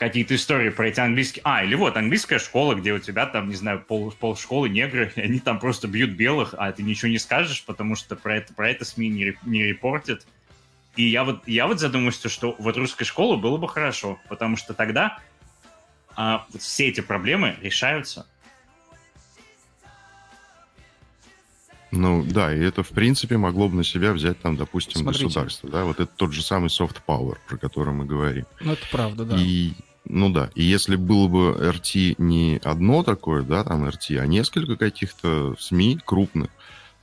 какие-то 0.00 0.34
истории 0.34 0.70
про 0.70 0.88
эти 0.88 0.98
английские... 0.98 1.42
А, 1.44 1.62
или 1.62 1.74
вот 1.74 1.94
английская 1.94 2.38
школа, 2.38 2.74
где 2.74 2.94
у 2.94 2.98
тебя 2.98 3.26
там, 3.26 3.50
не 3.50 3.54
знаю, 3.54 3.84
пол, 3.86 4.10
пол 4.18 4.34
школы 4.34 4.70
негры, 4.70 5.12
и 5.14 5.20
они 5.20 5.40
там 5.40 5.60
просто 5.60 5.88
бьют 5.88 6.12
белых, 6.12 6.54
а 6.56 6.72
ты 6.72 6.82
ничего 6.82 7.10
не 7.10 7.18
скажешь, 7.18 7.62
потому 7.66 7.96
что 7.96 8.16
про 8.16 8.36
это, 8.38 8.54
про 8.54 8.70
это 8.70 8.86
СМИ 8.86 9.10
не, 9.10 9.36
не 9.44 9.62
репортят. 9.62 10.26
И 10.96 11.02
я 11.02 11.22
вот, 11.22 11.46
я 11.46 11.66
вот 11.66 11.80
задумываюсь, 11.80 12.18
что 12.18 12.56
вот 12.58 12.78
русская 12.78 13.04
школа 13.04 13.36
было 13.36 13.58
бы 13.58 13.68
хорошо, 13.68 14.18
потому 14.30 14.56
что 14.56 14.72
тогда 14.72 15.18
а, 16.16 16.46
вот 16.50 16.62
все 16.62 16.88
эти 16.88 17.02
проблемы 17.02 17.56
решаются. 17.60 18.26
Ну 21.90 22.24
да, 22.24 22.54
и 22.54 22.60
это 22.60 22.82
в 22.82 22.88
принципе 22.88 23.36
могло 23.36 23.68
бы 23.68 23.76
на 23.76 23.84
себя 23.84 24.14
взять 24.14 24.40
там, 24.40 24.56
допустим, 24.56 25.02
Смотрите. 25.02 25.26
государство, 25.26 25.68
да, 25.68 25.84
вот 25.84 26.00
это 26.00 26.10
тот 26.16 26.32
же 26.32 26.40
самый 26.40 26.68
soft 26.68 26.96
power, 27.06 27.36
про 27.46 27.58
который 27.58 27.92
мы 27.92 28.06
говорим. 28.06 28.46
Ну 28.60 28.72
это 28.72 28.86
правда, 28.90 29.24
да. 29.26 29.36
И 29.36 29.74
ну 30.04 30.30
да, 30.30 30.50
и 30.54 30.62
если 30.62 30.96
было 30.96 31.28
бы 31.28 31.56
RT 31.58 32.16
не 32.18 32.60
одно 32.64 33.02
такое, 33.02 33.42
да, 33.42 33.64
там 33.64 33.84
RT, 33.84 34.18
а 34.18 34.26
несколько 34.26 34.76
каких-то 34.76 35.54
СМИ 35.58 36.00
крупных, 36.04 36.50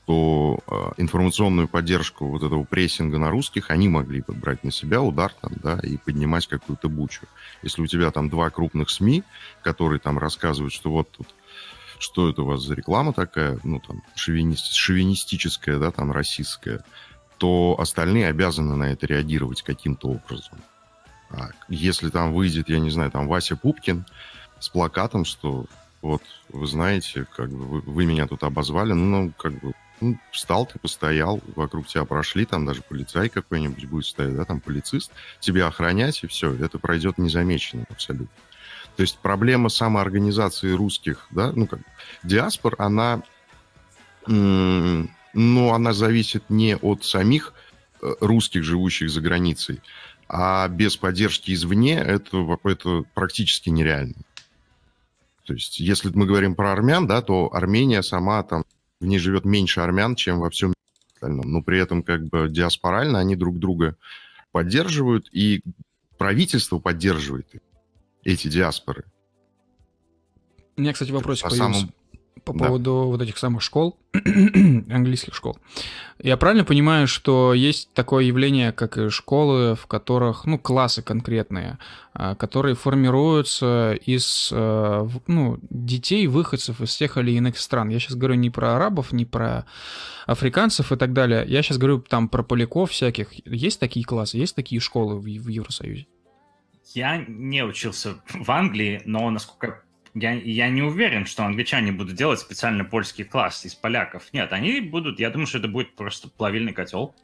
то 0.05 0.59
э, 0.67 1.01
информационную 1.01 1.67
поддержку 1.67 2.27
вот 2.27 2.41
этого 2.41 2.63
прессинга 2.63 3.17
на 3.17 3.29
русских 3.29 3.71
они 3.71 3.89
могли 3.89 4.21
бы 4.21 4.33
брать 4.33 4.63
на 4.63 4.71
себя 4.71 5.01
удар 5.01 5.33
там, 5.41 5.51
да, 5.61 5.79
и 5.83 5.97
поднимать 5.97 6.47
какую-то 6.47 6.87
бучу. 6.87 7.25
Если 7.61 7.81
у 7.81 7.87
тебя 7.87 8.09
там 8.11 8.29
два 8.29 8.49
крупных 8.49 8.89
СМИ, 8.89 9.23
которые 9.63 9.99
там 9.99 10.17
рассказывают, 10.17 10.73
что 10.73 10.91
вот 10.91 11.11
тут 11.11 11.27
что 11.99 12.29
это 12.29 12.43
у 12.43 12.45
вас 12.45 12.61
за 12.61 12.75
реклама 12.75 13.11
такая, 13.11 13.59
ну, 13.63 13.79
там, 13.79 14.03
шовинист, 14.15 14.71
шовинистическая, 14.73 15.79
да, 15.79 15.91
там, 15.91 16.11
расистская, 16.11 16.83
то 17.37 17.75
остальные 17.79 18.27
обязаны 18.27 18.75
на 18.75 18.91
это 18.91 19.07
реагировать 19.07 19.61
каким-то 19.61 20.09
образом. 20.09 20.59
А 21.29 21.49
если 21.67 22.09
там 22.09 22.33
выйдет, 22.33 22.69
я 22.69 22.79
не 22.79 22.89
знаю, 22.89 23.11
там, 23.11 23.27
Вася 23.27 23.55
Пупкин 23.55 24.05
с 24.59 24.69
плакатом, 24.69 25.25
что 25.25 25.65
вот, 26.01 26.21
вы 26.49 26.67
знаете, 26.67 27.25
как 27.35 27.49
бы 27.49 27.65
вы, 27.65 27.81
вы 27.81 28.05
меня 28.05 28.27
тут 28.27 28.43
обозвали, 28.43 28.93
ну, 28.93 29.31
как 29.37 29.53
бы 29.59 29.73
ну, 29.99 30.17
встал 30.31 30.65
ты, 30.65 30.79
постоял, 30.79 31.41
вокруг 31.55 31.87
тебя 31.87 32.05
прошли, 32.05 32.45
там 32.45 32.65
даже 32.65 32.81
полицай 32.81 33.29
какой-нибудь 33.29 33.85
будет 33.85 34.05
стоять, 34.05 34.35
да, 34.35 34.45
там 34.45 34.59
полицист, 34.59 35.11
тебя 35.39 35.67
охранять, 35.67 36.23
и 36.23 36.27
все, 36.27 36.53
это 36.53 36.77
пройдет 36.79 37.17
незамеченным 37.17 37.85
абсолютно. 37.89 38.29
То 38.95 39.01
есть 39.01 39.17
проблема 39.19 39.69
самоорганизации 39.69 40.71
русских, 40.71 41.27
да, 41.31 41.51
ну 41.55 41.67
как, 41.67 41.79
диаспор, 42.23 42.75
она, 42.77 43.21
ну, 44.25 45.07
она 45.73 45.93
зависит 45.93 46.49
не 46.49 46.75
от 46.75 47.05
самих 47.05 47.53
э, 48.01 48.13
русских, 48.19 48.63
живущих 48.63 49.09
за 49.09 49.21
границей, 49.21 49.81
а 50.29 50.67
без 50.67 50.97
поддержки 50.97 51.53
извне 51.53 51.95
это, 51.95 52.59
это 52.63 53.03
практически 53.13 53.69
нереально. 53.69 54.15
То 55.45 55.53
есть, 55.53 55.79
если 55.79 56.09
мы 56.09 56.25
говорим 56.25 56.55
про 56.55 56.73
армян, 56.73 57.07
да, 57.07 57.21
то 57.21 57.53
Армения 57.53 58.03
сама 58.03 58.43
там 58.43 58.65
в 58.99 59.05
ней 59.05 59.17
живет 59.17 59.45
меньше 59.45 59.79
армян, 59.79 60.15
чем 60.15 60.39
во 60.39 60.49
всем 60.49 60.73
остальном. 61.13 61.51
Но 61.51 61.61
при 61.61 61.79
этом 61.79 62.03
как 62.03 62.25
бы 62.25 62.49
диаспорально 62.49 63.19
они 63.19 63.35
друг 63.35 63.57
друга 63.57 63.95
поддерживают, 64.51 65.29
и 65.31 65.61
правительство 66.17 66.79
поддерживает 66.79 67.47
эти 68.23 68.49
диаспоры. 68.49 69.05
У 70.75 70.81
меня, 70.81 70.93
кстати, 70.93 71.11
вопрос 71.11 71.41
по 71.41 71.49
появился. 71.49 71.73
Самому 71.73 71.93
по 72.47 72.53
да. 72.53 72.65
поводу 72.65 72.93
вот 73.07 73.21
этих 73.21 73.37
самых 73.37 73.61
школ, 73.61 73.97
английских 74.13 75.35
школ. 75.35 75.57
Я 76.19 76.37
правильно 76.37 76.63
понимаю, 76.63 77.07
что 77.07 77.53
есть 77.53 77.93
такое 77.93 78.23
явление, 78.23 78.71
как 78.71 78.97
и 78.97 79.09
школы, 79.09 79.75
в 79.75 79.85
которых, 79.85 80.45
ну, 80.45 80.57
классы 80.57 81.01
конкретные, 81.01 81.77
а, 82.13 82.35
которые 82.35 82.75
формируются 82.75 83.93
из, 84.05 84.49
а, 84.53 85.07
ну, 85.27 85.59
детей, 85.69 86.27
выходцев 86.27 86.81
из 86.81 86.95
тех 86.95 87.17
или 87.17 87.31
иных 87.31 87.57
стран. 87.59 87.89
Я 87.89 87.99
сейчас 87.99 88.15
говорю 88.15 88.35
не 88.35 88.49
про 88.49 88.75
арабов, 88.77 89.11
не 89.11 89.25
про 89.25 89.65
африканцев 90.25 90.91
и 90.91 90.95
так 90.95 91.13
далее. 91.13 91.43
Я 91.47 91.61
сейчас 91.61 91.77
говорю 91.77 91.99
там 91.99 92.29
про 92.29 92.43
поляков 92.43 92.91
всяких. 92.91 93.29
Есть 93.45 93.79
такие 93.79 94.05
классы, 94.05 94.37
есть 94.37 94.55
такие 94.55 94.79
школы 94.79 95.19
в, 95.19 95.23
в 95.23 95.47
Евросоюзе? 95.47 96.07
Я 96.93 97.23
не 97.27 97.63
учился 97.63 98.15
в 98.33 98.49
Англии, 98.49 99.01
но, 99.05 99.29
насколько 99.29 99.83
я, 100.19 100.33
я 100.33 100.69
не 100.69 100.81
уверен, 100.81 101.25
что 101.25 101.45
англичане 101.45 101.91
будут 101.91 102.15
делать 102.15 102.39
специально 102.39 102.83
польский 102.83 103.23
класс 103.23 103.65
из 103.65 103.75
поляков. 103.75 104.23
Нет, 104.33 104.51
они 104.51 104.81
будут, 104.81 105.19
я 105.19 105.29
думаю, 105.29 105.47
что 105.47 105.59
это 105.59 105.67
будет 105.67 105.95
просто 105.95 106.29
плавильный 106.29 106.73
котел. 106.73 107.15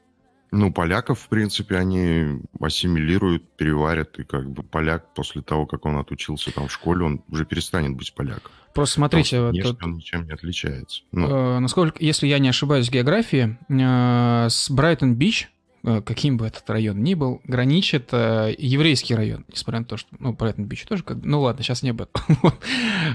Ну, 0.51 0.71
поляков, 0.71 1.19
в 1.19 1.29
принципе, 1.29 1.77
они 1.77 2.39
ассимилируют, 2.59 3.57
переварят, 3.57 4.19
и 4.19 4.23
как 4.23 4.51
бы 4.51 4.61
поляк 4.61 5.11
после 5.15 5.41
того, 5.41 5.65
как 5.65 5.85
он 5.85 5.97
отучился 5.97 6.51
там 6.51 6.67
в 6.67 6.71
школе, 6.71 7.05
он 7.05 7.23
уже 7.27 7.43
перестанет 7.45 7.95
быть 7.95 8.13
поляком. 8.13 8.51
Просто 8.75 8.95
смотрите, 8.95 9.41
вот 9.41 9.51
внешне 9.51 9.77
он 9.81 9.93
ничем 9.95 10.25
не 10.25 10.31
отличается. 10.31 11.01
Ну. 11.11 11.27
Э, 11.27 11.59
насколько, 11.59 11.97
если 12.03 12.27
я 12.27 12.37
не 12.37 12.49
ошибаюсь 12.49 12.87
в 12.87 12.91
географии, 12.91 13.57
э, 13.67 14.49
с 14.49 14.69
Брайтон-Бич 14.69 15.49
каким 15.83 16.37
бы 16.37 16.47
этот 16.47 16.69
район 16.69 17.03
ни 17.03 17.13
был, 17.13 17.41
граничит 17.43 18.09
э, 18.13 18.55
еврейский 18.57 19.15
район, 19.15 19.45
несмотря 19.49 19.79
на 19.81 19.85
то, 19.85 19.97
что, 19.97 20.09
ну, 20.17 20.31
Брайтон 20.31 20.65
Бич 20.65 20.85
тоже, 20.85 21.03
как, 21.03 21.17
ну 21.23 21.41
ладно, 21.41 21.61
сейчас 21.61 21.83
не 21.83 21.89
об 21.89 22.01
этом. 22.01 22.21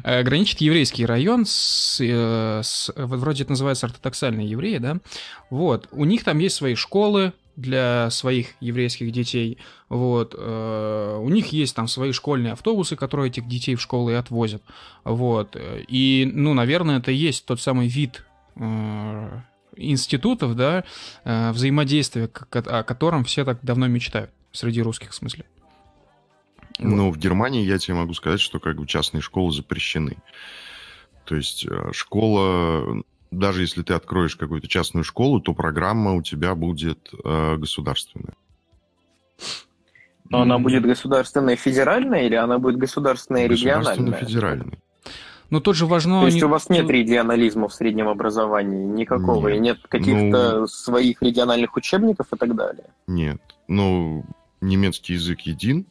Э, 0.04 0.22
граничит 0.22 0.60
еврейский 0.60 1.06
район 1.06 1.44
с, 1.46 1.98
э, 2.00 2.60
с, 2.62 2.92
вроде 2.94 3.44
это 3.44 3.52
называется 3.52 3.86
ортодоксальные 3.86 4.48
евреи, 4.48 4.78
да, 4.78 4.98
вот, 5.48 5.88
у 5.92 6.04
них 6.04 6.24
там 6.24 6.38
есть 6.38 6.56
свои 6.56 6.74
школы, 6.74 7.32
для 7.56 8.08
своих 8.10 8.50
еврейских 8.60 9.10
детей. 9.10 9.58
Вот. 9.88 10.32
Э, 10.38 11.18
у 11.20 11.28
них 11.28 11.48
есть 11.48 11.74
там 11.74 11.88
свои 11.88 12.12
школьные 12.12 12.52
автобусы, 12.52 12.94
которые 12.94 13.30
этих 13.30 13.48
детей 13.48 13.74
в 13.74 13.80
школы 13.82 14.12
и 14.12 14.14
отвозят. 14.14 14.62
Вот. 15.02 15.56
И, 15.56 16.30
ну, 16.32 16.54
наверное, 16.54 16.98
это 16.98 17.10
и 17.10 17.16
есть 17.16 17.46
тот 17.46 17.60
самый 17.60 17.88
вид 17.88 18.24
институтов, 19.78 20.56
да, 20.56 20.84
э, 21.24 21.50
взаимодействия, 21.52 22.28
о 22.50 22.82
котором 22.82 23.24
все 23.24 23.44
так 23.44 23.58
давно 23.62 23.86
мечтают, 23.86 24.30
среди 24.52 24.82
русских 24.82 25.10
в 25.10 25.14
смысле. 25.14 25.44
Ну, 26.78 27.10
в 27.10 27.18
Германии 27.18 27.64
я 27.64 27.78
тебе 27.78 27.94
могу 27.94 28.14
сказать, 28.14 28.40
что 28.40 28.60
как 28.60 28.76
бы 28.76 28.86
частные 28.86 29.20
школы 29.20 29.52
запрещены. 29.52 30.16
То 31.24 31.34
есть 31.34 31.66
э, 31.66 31.92
школа, 31.92 33.02
даже 33.30 33.62
если 33.62 33.82
ты 33.82 33.94
откроешь 33.94 34.36
какую-то 34.36 34.68
частную 34.68 35.04
школу, 35.04 35.40
то 35.40 35.54
программа 35.54 36.12
у 36.12 36.22
тебя 36.22 36.54
будет 36.54 37.10
э, 37.24 37.56
государственная. 37.56 38.34
Но 40.30 40.42
она 40.42 40.58
будет 40.58 40.84
государственная 40.84 41.56
федеральная 41.56 42.26
или 42.26 42.34
она 42.34 42.58
будет 42.58 42.76
государственная 42.76 43.46
региональная? 43.46 43.94
Государственная 43.94 44.20
федеральная. 44.20 44.78
Но 45.50 45.60
тут 45.60 45.76
же 45.76 45.86
важно... 45.86 46.20
То 46.20 46.26
есть 46.26 46.42
у 46.42 46.48
вас 46.48 46.68
нет 46.68 46.88
регионализма 46.90 47.68
в 47.68 47.74
среднем 47.74 48.08
образовании 48.08 48.84
никакого, 48.84 49.48
нет. 49.48 49.56
и 49.56 49.60
нет 49.60 49.78
каких-то 49.88 50.60
ну... 50.60 50.66
своих 50.66 51.22
региональных 51.22 51.74
учебников 51.76 52.26
и 52.32 52.36
так 52.36 52.54
далее? 52.54 52.84
Нет. 53.06 53.40
Ну, 53.66 54.24
немецкий 54.60 55.14
язык 55.14 55.40
един, 55.42 55.86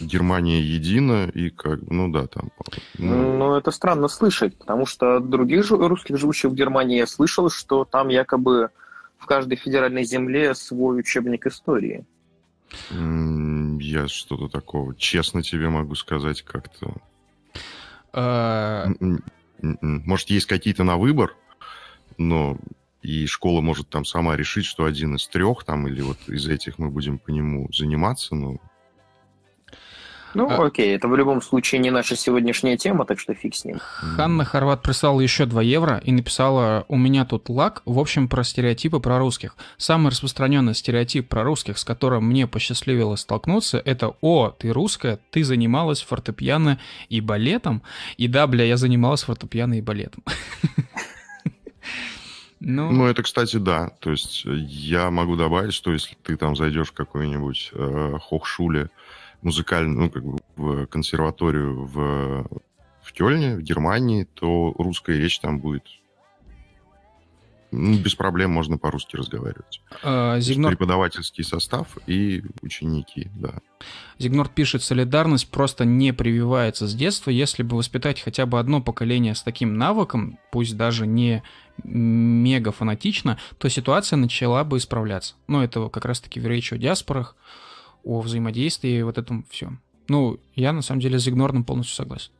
Германия 0.00 0.60
едина, 0.60 1.28
и 1.32 1.50
как, 1.50 1.80
ну 1.88 2.10
да, 2.10 2.26
там... 2.26 2.50
Ну... 2.98 3.38
ну, 3.38 3.54
это 3.54 3.70
странно 3.70 4.08
слышать, 4.08 4.56
потому 4.58 4.86
что 4.86 5.16
от 5.16 5.30
других 5.30 5.70
русских, 5.70 6.18
живущих 6.18 6.50
в 6.50 6.54
Германии, 6.54 6.98
я 6.98 7.06
слышал, 7.06 7.48
что 7.50 7.84
там 7.84 8.08
якобы 8.08 8.68
в 9.18 9.26
каждой 9.26 9.56
федеральной 9.56 10.04
земле 10.04 10.54
свой 10.54 11.00
учебник 11.00 11.46
истории. 11.46 12.04
Я 12.90 14.08
что-то 14.08 14.48
такого, 14.48 14.94
честно 14.94 15.42
тебе 15.42 15.68
могу 15.68 15.94
сказать, 15.94 16.42
как-то... 16.42 16.94
А, 18.14 18.86
может, 19.60 20.30
есть 20.30 20.46
какие-то 20.46 20.84
на 20.84 20.96
выбор, 20.96 21.36
но 22.16 22.58
и 23.02 23.26
школа 23.26 23.60
может 23.60 23.90
там 23.90 24.04
сама 24.04 24.36
решить, 24.36 24.64
что 24.64 24.84
один 24.84 25.16
из 25.16 25.26
трех 25.26 25.64
там, 25.64 25.88
или 25.88 26.00
вот 26.00 26.18
из 26.28 26.48
этих 26.48 26.78
мы 26.78 26.90
будем 26.90 27.18
по 27.18 27.30
нему 27.30 27.68
заниматься, 27.72 28.34
но 28.34 28.58
ну, 30.34 30.50
а... 30.50 30.66
окей, 30.66 30.94
это 30.94 31.08
в 31.08 31.16
любом 31.16 31.40
случае 31.42 31.80
не 31.80 31.90
наша 31.90 32.16
сегодняшняя 32.16 32.76
тема, 32.76 33.04
так 33.04 33.18
что 33.18 33.34
фиг 33.34 33.54
с 33.54 33.64
ним. 33.64 33.78
Ханна 33.80 34.44
Хорват 34.44 34.82
прислала 34.82 35.20
еще 35.20 35.46
2 35.46 35.62
евро 35.62 36.00
и 36.04 36.12
написала 36.12 36.84
«У 36.88 36.96
меня 36.96 37.24
тут 37.24 37.48
лак, 37.48 37.82
в 37.84 37.98
общем, 37.98 38.28
про 38.28 38.44
стереотипы 38.44 39.00
про 39.00 39.18
русских. 39.18 39.56
Самый 39.76 40.10
распространенный 40.10 40.74
стереотип 40.74 41.28
про 41.28 41.44
русских, 41.44 41.78
с 41.78 41.84
которым 41.84 42.28
мне 42.28 42.46
посчастливилось 42.46 43.20
столкнуться, 43.20 43.80
это 43.84 44.14
«О, 44.20 44.50
ты 44.50 44.70
русская, 44.72 45.18
ты 45.30 45.44
занималась 45.44 46.02
фортепиано 46.02 46.78
и 47.08 47.20
балетом?» 47.20 47.82
И 48.16 48.28
да, 48.28 48.46
бля, 48.46 48.64
я 48.64 48.76
занималась 48.76 49.22
фортепиано 49.22 49.78
и 49.78 49.80
балетом. 49.80 50.22
Ну... 52.66 52.90
ну, 52.90 53.06
это, 53.06 53.22
кстати, 53.22 53.58
да. 53.58 53.90
То 54.00 54.10
есть 54.10 54.44
я 54.46 55.10
могу 55.10 55.36
добавить, 55.36 55.74
что 55.74 55.92
если 55.92 56.16
ты 56.22 56.36
там 56.36 56.56
зайдешь 56.56 56.88
в 56.88 56.92
какой-нибудь 56.92 57.70
э, 57.74 58.18
хохшуле, 58.20 58.88
музыкальную, 59.44 59.98
ну, 59.98 60.10
как 60.10 60.24
бы 60.24 60.38
в 60.56 60.86
консерваторию 60.86 61.84
в, 61.84 62.48
в 63.02 63.12
Кёльне, 63.12 63.56
в 63.56 63.62
Германии, 63.62 64.24
то 64.34 64.74
русская 64.78 65.16
речь 65.16 65.38
там 65.38 65.60
будет 65.60 65.84
ну, 67.76 67.98
без 67.98 68.14
проблем 68.14 68.52
можно 68.52 68.78
по-русски 68.78 69.16
разговаривать. 69.16 69.80
А, 70.04 70.38
Зигнор... 70.38 70.70
Преподавательский 70.70 71.42
состав 71.42 71.98
и 72.06 72.44
ученики, 72.62 73.28
да. 73.34 73.54
Зигнор 74.18 74.48
пишет, 74.48 74.84
солидарность 74.84 75.50
просто 75.50 75.84
не 75.84 76.12
прививается 76.12 76.86
с 76.86 76.94
детства. 76.94 77.30
Если 77.30 77.64
бы 77.64 77.76
воспитать 77.76 78.20
хотя 78.20 78.46
бы 78.46 78.60
одно 78.60 78.80
поколение 78.80 79.34
с 79.34 79.42
таким 79.42 79.76
навыком, 79.76 80.38
пусть 80.52 80.76
даже 80.76 81.06
не 81.08 81.42
мега 81.82 82.70
фанатично, 82.70 83.38
то 83.58 83.68
ситуация 83.68 84.16
начала 84.18 84.62
бы 84.62 84.76
исправляться. 84.76 85.34
Но 85.48 85.64
это 85.64 85.88
как 85.88 86.04
раз-таки 86.04 86.38
в 86.38 86.46
речи 86.46 86.74
о 86.74 86.78
диаспорах, 86.78 87.34
о 88.04 88.20
взаимодействии, 88.20 89.02
вот 89.02 89.18
этом 89.18 89.44
все. 89.50 89.72
Ну, 90.08 90.38
я 90.54 90.72
на 90.72 90.82
самом 90.82 91.00
деле 91.00 91.18
с 91.18 91.28
Игнорным 91.28 91.64
полностью 91.64 91.96
согласен. 91.96 92.30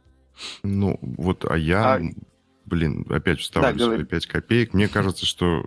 Ну, 0.62 0.98
вот, 1.00 1.44
а 1.48 1.56
я, 1.56 1.94
а... 1.94 2.02
блин, 2.66 3.06
опять 3.08 3.40
вставлю 3.40 3.78
да, 3.78 3.84
свои 3.84 4.04
5 4.04 4.26
копеек. 4.26 4.74
Мне 4.74 4.88
кажется, 4.88 5.26
что 5.26 5.64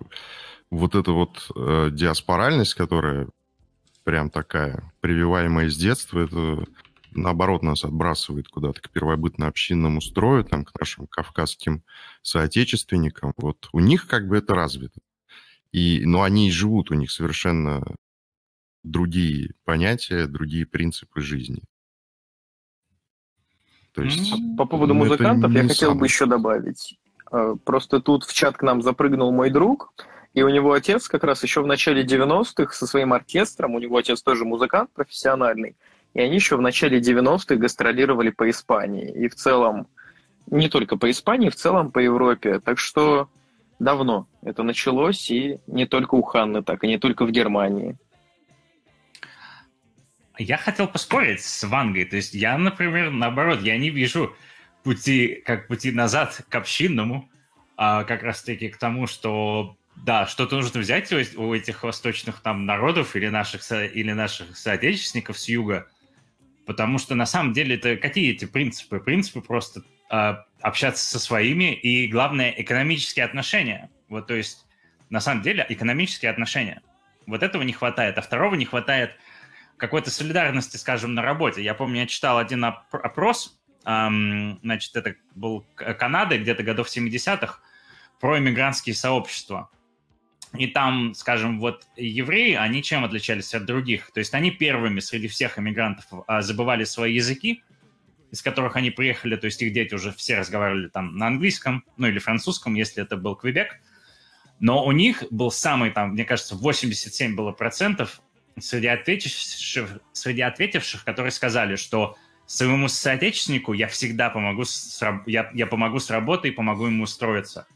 вот 0.70 0.94
эта 0.94 1.12
вот 1.12 1.50
э, 1.54 1.88
диаспоральность, 1.92 2.74
которая 2.74 3.28
прям 4.04 4.30
такая 4.30 4.92
прививаемая 5.00 5.68
с 5.68 5.76
детства, 5.76 6.20
это 6.20 6.64
наоборот 7.12 7.62
нас 7.62 7.84
отбрасывает 7.84 8.48
куда-то 8.48 8.80
к 8.80 8.90
первобытно-общинному 8.90 10.00
строю, 10.00 10.44
там, 10.44 10.64
к 10.64 10.78
нашим 10.78 11.06
кавказским 11.06 11.82
соотечественникам. 12.22 13.32
Вот 13.36 13.68
у 13.72 13.80
них 13.80 14.06
как 14.06 14.28
бы 14.28 14.36
это 14.38 14.54
развито. 14.54 15.00
И, 15.72 16.02
но 16.04 16.22
они 16.22 16.48
и 16.48 16.52
живут, 16.52 16.90
у 16.90 16.94
них 16.94 17.10
совершенно 17.10 17.82
другие 18.90 19.52
понятия, 19.64 20.26
другие 20.26 20.66
принципы 20.66 21.20
жизни. 21.20 21.62
То 23.92 24.02
есть, 24.02 24.32
По 24.56 24.64
поводу 24.64 24.94
ну, 24.94 25.00
музыкантов 25.00 25.50
я 25.52 25.62
хотел 25.62 25.90
самый... 25.90 26.00
бы 26.00 26.06
еще 26.06 26.26
добавить. 26.26 26.98
А, 27.30 27.56
просто 27.56 28.00
тут 28.00 28.24
в 28.24 28.32
чат 28.32 28.56
к 28.56 28.62
нам 28.62 28.82
запрыгнул 28.82 29.32
мой 29.32 29.50
друг, 29.50 29.92
и 30.34 30.42
у 30.42 30.48
него 30.48 30.72
отец 30.72 31.08
как 31.08 31.24
раз 31.24 31.42
еще 31.42 31.62
в 31.62 31.66
начале 31.66 32.04
90-х 32.04 32.72
со 32.74 32.86
своим 32.86 33.12
оркестром, 33.12 33.74
у 33.74 33.80
него 33.80 33.96
отец 33.96 34.22
тоже 34.22 34.44
музыкант 34.44 34.90
профессиональный, 34.94 35.76
и 36.14 36.20
они 36.20 36.36
еще 36.36 36.56
в 36.56 36.60
начале 36.60 37.00
90-х 37.00 37.56
гастролировали 37.56 38.30
по 38.30 38.48
Испании. 38.48 39.10
И 39.10 39.28
в 39.28 39.34
целом, 39.34 39.88
не 40.46 40.68
только 40.68 40.96
по 40.96 41.10
Испании, 41.10 41.50
в 41.50 41.56
целом 41.56 41.90
по 41.90 41.98
Европе. 41.98 42.60
Так 42.60 42.78
что 42.78 43.28
давно 43.78 44.28
это 44.42 44.62
началось, 44.62 45.30
и 45.30 45.60
не 45.66 45.86
только 45.86 46.14
у 46.14 46.22
Ханны 46.22 46.62
так, 46.62 46.84
и 46.84 46.88
не 46.88 46.98
только 46.98 47.24
в 47.24 47.30
Германии. 47.30 47.98
Я 50.38 50.56
хотел 50.56 50.86
поспорить 50.86 51.42
с 51.42 51.64
Вангой. 51.64 52.04
То 52.04 52.16
есть 52.16 52.32
я, 52.32 52.56
например, 52.56 53.10
наоборот, 53.10 53.60
я 53.62 53.76
не 53.76 53.90
вижу 53.90 54.36
пути, 54.84 55.42
как 55.44 55.66
пути 55.66 55.90
назад 55.90 56.42
к 56.48 56.54
общинному, 56.54 57.28
а 57.76 58.04
как 58.04 58.22
раз-таки 58.22 58.68
к 58.68 58.76
тому, 58.78 59.08
что 59.08 59.76
да, 59.96 60.26
что-то 60.26 60.56
нужно 60.56 60.78
взять 60.80 61.12
у, 61.12 61.54
этих 61.54 61.82
восточных 61.82 62.40
там 62.40 62.66
народов 62.66 63.16
или 63.16 63.28
наших, 63.28 63.62
или 63.72 64.12
наших 64.12 64.56
соотечественников 64.56 65.36
с 65.38 65.48
юга, 65.48 65.88
потому 66.66 66.98
что 66.98 67.16
на 67.16 67.26
самом 67.26 67.52
деле 67.52 67.74
это 67.74 67.96
какие 67.96 68.32
эти 68.32 68.44
принципы? 68.44 69.00
Принципы 69.00 69.40
просто 69.40 69.82
э, 70.10 70.36
общаться 70.60 71.04
со 71.04 71.18
своими 71.18 71.74
и, 71.74 72.06
главное, 72.06 72.54
экономические 72.56 73.24
отношения. 73.24 73.90
Вот, 74.08 74.28
то 74.28 74.34
есть, 74.34 74.66
на 75.10 75.18
самом 75.18 75.42
деле, 75.42 75.66
экономические 75.68 76.30
отношения. 76.30 76.80
Вот 77.26 77.42
этого 77.42 77.62
не 77.62 77.72
хватает. 77.72 78.16
А 78.18 78.22
второго 78.22 78.54
не 78.54 78.66
хватает– 78.66 79.16
какой-то 79.78 80.10
солидарности, 80.10 80.76
скажем, 80.76 81.14
на 81.14 81.22
работе. 81.22 81.62
Я 81.62 81.74
помню, 81.74 82.00
я 82.00 82.06
читал 82.06 82.38
один 82.38 82.64
опрос, 82.64 83.58
эм, 83.86 84.58
значит, 84.62 84.94
это 84.96 85.14
был 85.34 85.64
Канада, 85.74 86.36
где-то 86.36 86.62
годов 86.62 86.88
70-х, 86.88 87.60
про 88.20 88.38
иммигрантские 88.38 88.94
сообщества. 88.94 89.70
И 90.56 90.66
там, 90.66 91.14
скажем, 91.14 91.60
вот 91.60 91.86
евреи, 91.96 92.54
они 92.54 92.82
чем 92.82 93.04
отличались 93.04 93.54
от 93.54 93.66
других? 93.66 94.10
То 94.12 94.18
есть 94.18 94.34
они 94.34 94.50
первыми 94.50 95.00
среди 95.00 95.28
всех 95.28 95.58
иммигрантов 95.58 96.06
а, 96.26 96.40
забывали 96.42 96.84
свои 96.84 97.14
языки, 97.14 97.62
из 98.30 98.42
которых 98.42 98.76
они 98.76 98.90
приехали, 98.90 99.36
то 99.36 99.44
есть 99.44 99.60
их 99.62 99.72
дети 99.72 99.94
уже 99.94 100.12
все 100.12 100.38
разговаривали 100.38 100.88
там 100.88 101.16
на 101.16 101.26
английском, 101.28 101.84
ну 101.96 102.06
или 102.06 102.18
французском, 102.18 102.74
если 102.74 103.02
это 103.02 103.16
был 103.16 103.36
Квебек. 103.36 103.78
Но 104.58 104.84
у 104.84 104.92
них 104.92 105.22
был 105.30 105.50
самый, 105.50 105.90
там, 105.90 106.12
мне 106.12 106.24
кажется, 106.24 106.56
87 106.56 107.36
было 107.36 107.52
процентов 107.52 108.20
среди 108.60 108.86
ответивших, 108.86 110.00
среди 110.12 110.42
ответивших, 110.42 111.04
которые 111.04 111.32
сказали, 111.32 111.76
что 111.76 112.16
своему 112.46 112.88
соотечественнику 112.88 113.72
я 113.72 113.88
всегда 113.88 114.30
помогу 114.30 114.64
с, 114.64 115.00
я, 115.26 115.50
я 115.54 115.66
помогу 115.66 115.98
с 115.98 116.10
работой, 116.10 116.52
помогу 116.52 116.86
ему 116.86 117.04
устроиться. 117.04 117.66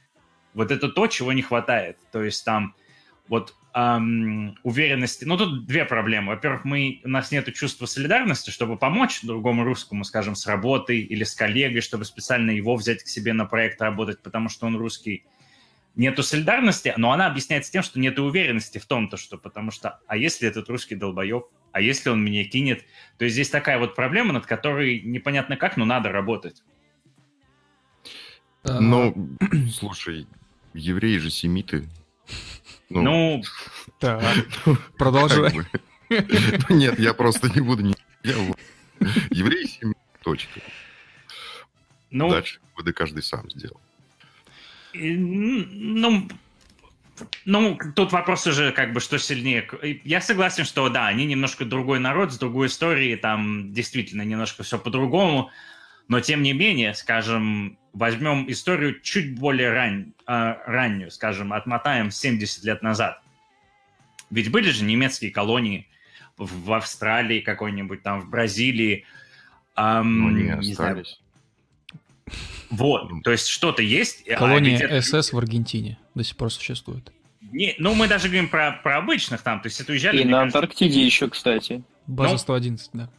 Вот 0.54 0.70
это 0.70 0.88
то, 0.88 1.06
чего 1.06 1.32
не 1.32 1.42
хватает. 1.42 1.98
То 2.10 2.22
есть 2.22 2.44
там 2.44 2.74
вот 3.28 3.54
эм, 3.74 4.56
уверенности. 4.62 5.24
Ну, 5.24 5.36
тут 5.36 5.66
две 5.66 5.84
проблемы. 5.84 6.34
Во-первых, 6.34 6.64
мы, 6.64 7.00
у 7.04 7.08
нас 7.08 7.30
нет 7.30 7.52
чувства 7.54 7.86
солидарности, 7.86 8.50
чтобы 8.50 8.76
помочь 8.76 9.22
другому 9.22 9.64
русскому, 9.64 10.04
скажем, 10.04 10.34
с 10.34 10.46
работой 10.46 11.00
или 11.00 11.24
с 11.24 11.34
коллегой, 11.34 11.80
чтобы 11.80 12.04
специально 12.04 12.50
его 12.50 12.76
взять 12.76 13.02
к 13.02 13.08
себе 13.08 13.32
на 13.32 13.44
проект 13.44 13.80
работать, 13.80 14.22
потому 14.22 14.48
что 14.48 14.66
он 14.66 14.76
русский 14.76 15.24
нету 15.94 16.22
солидарности, 16.22 16.94
но 16.96 17.12
она 17.12 17.26
объясняется 17.26 17.70
тем, 17.70 17.82
что 17.82 18.00
нет 18.00 18.18
уверенности 18.18 18.78
в 18.78 18.86
том-то, 18.86 19.16
что 19.16 19.36
потому 19.36 19.70
что, 19.70 20.00
а 20.06 20.16
если 20.16 20.48
этот 20.48 20.68
русский 20.68 20.94
долбоеб, 20.94 21.46
а 21.72 21.80
если 21.80 22.10
он 22.10 22.24
меня 22.24 22.44
кинет, 22.44 22.84
то 23.18 23.24
есть 23.24 23.34
здесь 23.34 23.50
такая 23.50 23.78
вот 23.78 23.94
проблема, 23.94 24.32
над 24.32 24.46
которой 24.46 25.00
непонятно 25.00 25.56
как, 25.56 25.76
но 25.76 25.84
надо 25.84 26.10
работать. 26.10 26.62
Ну, 28.64 29.14
слушай, 29.72 30.26
евреи 30.74 31.18
же 31.18 31.30
семиты. 31.30 31.88
Ну, 32.88 33.02
ну 33.02 33.42
так, 33.98 34.22
продолжай. 34.98 35.52
Нет, 36.68 36.98
я 36.98 37.14
просто 37.14 37.48
не 37.48 37.60
буду... 37.60 37.94
Евреи 39.30 39.64
семиты, 39.66 40.00
точка. 40.22 40.60
Ну, 42.10 42.30
Дальше 42.30 42.60
выводы 42.74 42.92
каждый 42.92 43.22
сам 43.22 43.50
сделал. 43.50 43.80
Ну, 44.94 46.28
ну, 47.44 47.78
тут 47.94 48.12
вопрос 48.12 48.46
уже 48.46 48.72
как 48.72 48.92
бы, 48.92 49.00
что 49.00 49.18
сильнее. 49.18 49.68
Я 50.04 50.20
согласен, 50.20 50.64
что 50.64 50.88
да, 50.88 51.06
они 51.06 51.26
немножко 51.26 51.64
другой 51.64 51.98
народ, 51.98 52.32
с 52.32 52.38
другой 52.38 52.66
историей, 52.66 53.16
там 53.16 53.72
действительно 53.72 54.22
немножко 54.22 54.62
все 54.62 54.78
по-другому, 54.78 55.50
но 56.08 56.20
тем 56.20 56.42
не 56.42 56.52
менее, 56.52 56.94
скажем, 56.94 57.78
возьмем 57.92 58.50
историю 58.50 59.00
чуть 59.00 59.38
более 59.38 59.72
ран... 59.72 60.14
э, 60.26 60.54
раннюю, 60.66 61.10
скажем, 61.10 61.52
отмотаем 61.52 62.10
70 62.10 62.64
лет 62.64 62.82
назад. 62.82 63.20
Ведь 64.30 64.50
были 64.50 64.70
же 64.70 64.84
немецкие 64.84 65.30
колонии 65.30 65.86
в 66.36 66.72
Австралии 66.72 67.40
какой-нибудь, 67.40 68.02
там 68.02 68.22
в 68.22 68.30
Бразилии. 68.30 69.04
Эм, 69.76 70.20
ну, 70.20 70.28
они 70.28 70.48
остались. 70.48 71.20
Вот, 72.72 73.22
то 73.22 73.30
есть 73.30 73.48
что-то 73.48 73.82
есть. 73.82 74.26
А 74.28 74.36
Колония 74.36 74.88
а 74.88 75.00
СС 75.02 75.32
в 75.32 75.38
Аргентине 75.38 75.98
до 76.14 76.24
сих 76.24 76.36
пор 76.36 76.50
существует. 76.50 77.12
Не, 77.52 77.74
ну, 77.78 77.94
мы 77.94 78.08
даже 78.08 78.28
говорим 78.28 78.48
про, 78.48 78.80
про 78.82 78.96
обычных 78.96 79.42
там, 79.42 79.60
то 79.60 79.66
есть 79.66 79.78
это 79.78 79.92
уезжали... 79.92 80.22
И 80.22 80.24
на 80.24 80.38
кажется... 80.38 80.58
Антарктиде 80.58 81.04
еще, 81.04 81.28
кстати. 81.28 81.84
База 82.06 82.32
ну, 82.32 82.38
111, 82.38 82.90
да. 82.94 83.10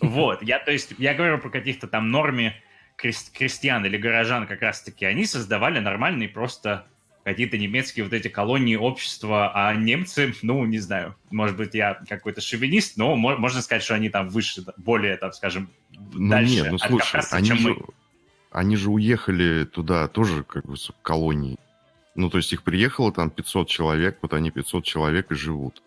Вот, 0.00 0.42
я, 0.42 0.58
то 0.58 0.70
есть, 0.70 0.92
я 0.98 1.14
говорю 1.14 1.38
про 1.38 1.48
каких-то 1.48 1.88
там 1.88 2.10
норме 2.10 2.54
крестьян 2.96 3.86
или 3.86 3.96
горожан 3.96 4.46
как 4.46 4.60
раз-таки. 4.60 5.06
Они 5.06 5.24
создавали 5.24 5.78
нормальные 5.78 6.28
просто 6.28 6.84
какие-то 7.24 7.56
немецкие 7.58 8.04
вот 8.04 8.12
эти 8.12 8.28
колонии 8.28 8.76
общества, 8.76 9.52
а 9.54 9.74
немцы, 9.74 10.34
ну, 10.42 10.64
не 10.64 10.78
знаю, 10.78 11.14
может 11.30 11.56
быть, 11.56 11.74
я 11.74 12.00
какой-то 12.08 12.40
шовинист, 12.40 12.96
но 12.96 13.16
можно 13.16 13.62
сказать, 13.62 13.82
что 13.82 13.94
они 13.94 14.08
там 14.08 14.28
выше, 14.28 14.64
более, 14.76 15.16
там, 15.16 15.32
скажем, 15.32 15.70
ну, 15.90 16.30
дальше 16.30 16.54
нет, 16.54 16.72
ну, 16.72 16.78
слушай, 16.78 17.12
Кавказа, 17.12 17.36
они 17.36 17.48
чем 17.48 17.58
же, 17.58 17.68
мы. 17.68 17.76
Они 18.50 18.76
же 18.76 18.90
уехали 18.90 19.64
туда 19.64 20.08
тоже 20.08 20.44
как 20.44 20.64
бы 20.64 20.76
колонии. 21.02 21.58
Ну, 22.14 22.30
то 22.30 22.38
есть 22.38 22.52
их 22.52 22.62
приехало 22.62 23.12
там 23.12 23.30
500 23.30 23.68
человек, 23.68 24.18
вот 24.22 24.32
они 24.32 24.50
500 24.50 24.84
человек 24.84 25.30
и 25.30 25.34
живут. 25.34 25.82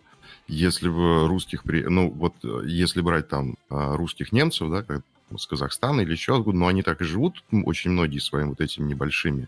Если 0.48 0.90
бы 0.90 1.28
русских, 1.28 1.64
при... 1.64 1.84
ну, 1.84 2.10
вот 2.10 2.36
если 2.66 3.02
брать 3.02 3.28
там 3.28 3.56
а, 3.70 3.96
русских 3.96 4.32
немцев, 4.32 4.70
да, 4.70 4.84
как 4.84 5.04
с 5.38 5.48
Казахстана 5.48 6.02
или 6.02 6.12
еще 6.12 6.36
откуда, 6.38 6.58
но 6.58 6.68
они 6.68 6.84
так 6.84 7.02
и 7.02 7.06
живут, 7.06 7.44
очень 7.52 7.92
многие 7.92 8.20
своими 8.20 8.50
вот 8.50 8.62
этими 8.62 8.88
небольшими 8.88 9.48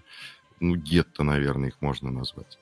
ну, 0.59 0.75
гетто, 0.75 1.23
наверное, 1.23 1.69
их 1.69 1.81
можно 1.81 2.09
назвать. 2.09 2.57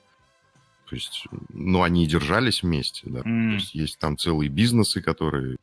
То 0.88 0.96
есть, 0.96 1.24
ну, 1.50 1.82
они 1.82 2.04
и 2.04 2.08
держались 2.08 2.62
вместе, 2.62 3.02
да. 3.06 3.20
Mm. 3.20 3.22
То 3.22 3.54
есть, 3.54 3.74
есть 3.74 3.98
там 3.98 4.18
целые 4.18 4.50
бизнесы, 4.50 5.00
которые 5.00 5.56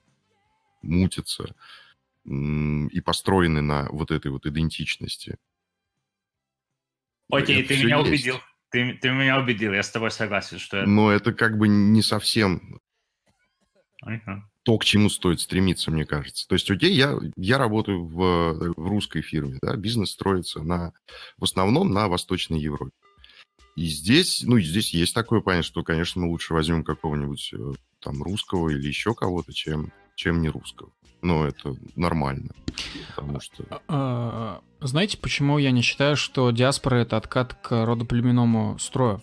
мутятся 0.82 1.54
и 2.30 3.02
построены 3.02 3.62
на 3.62 3.88
вот 3.90 4.12
этой 4.12 4.32
вот 4.32 4.46
идентичности. 4.46 5.38
Окей, 7.32 7.64
ты 7.64 7.78
меня 7.78 7.98
есть. 7.98 8.08
убедил. 8.08 8.36
Ты, 8.72 8.94
ты 8.94 9.10
меня 9.10 9.40
убедил, 9.40 9.74
я 9.74 9.82
с 9.82 9.90
тобой 9.90 10.12
согласен, 10.12 10.60
что... 10.60 10.86
Но 10.86 11.12
это 11.12 11.34
как 11.34 11.58
бы 11.58 11.68
не 11.68 12.04
совсем 12.04 12.80
uh-huh. 14.06 14.42
то, 14.64 14.78
к 14.78 14.86
чему 14.86 15.10
стоит 15.10 15.42
стремиться, 15.42 15.90
мне 15.90 16.06
кажется. 16.06 16.48
То 16.48 16.54
есть, 16.54 16.70
окей, 16.70 16.94
я, 16.94 17.18
я 17.36 17.58
работаю 17.58 18.06
в, 18.06 18.74
в 18.76 18.88
русской 18.88 19.22
фирме, 19.22 19.58
да, 19.62 19.76
бизнес 19.76 20.12
строится 20.12 20.62
на, 20.62 20.94
в 21.38 21.46
основном 21.46 21.92
на 21.92 22.08
Восточной 22.08 22.60
Европе. 22.60 22.94
И 23.76 23.86
здесь, 23.86 24.44
ну, 24.44 24.60
здесь 24.60 24.94
есть 24.94 25.16
такое 25.16 25.42
понятие, 25.42 25.68
что, 25.68 25.84
конечно, 25.84 26.22
мы 26.22 26.30
лучше 26.30 26.54
возьмем 26.54 26.84
какого-нибудь 26.84 27.54
э, 27.54 27.74
там 28.02 28.22
русского 28.22 28.70
или 28.70 28.86
еще 28.86 29.16
кого-то, 29.16 29.54
чем, 29.54 29.94
чем 30.20 30.42
не 30.42 30.50
русского. 30.50 30.92
Но 31.22 31.46
это 31.46 31.76
нормально, 31.96 32.52
потому 33.16 33.40
что... 33.42 33.64
А, 33.70 33.80
а, 33.88 34.62
знаете, 34.86 35.18
почему 35.18 35.58
я 35.58 35.72
не 35.72 35.82
считаю, 35.82 36.16
что 36.16 36.52
диаспора— 36.52 36.96
это 36.98 37.18
откат 37.18 37.54
к 37.54 37.86
родоплеменному 37.86 38.78
строю? 38.80 39.22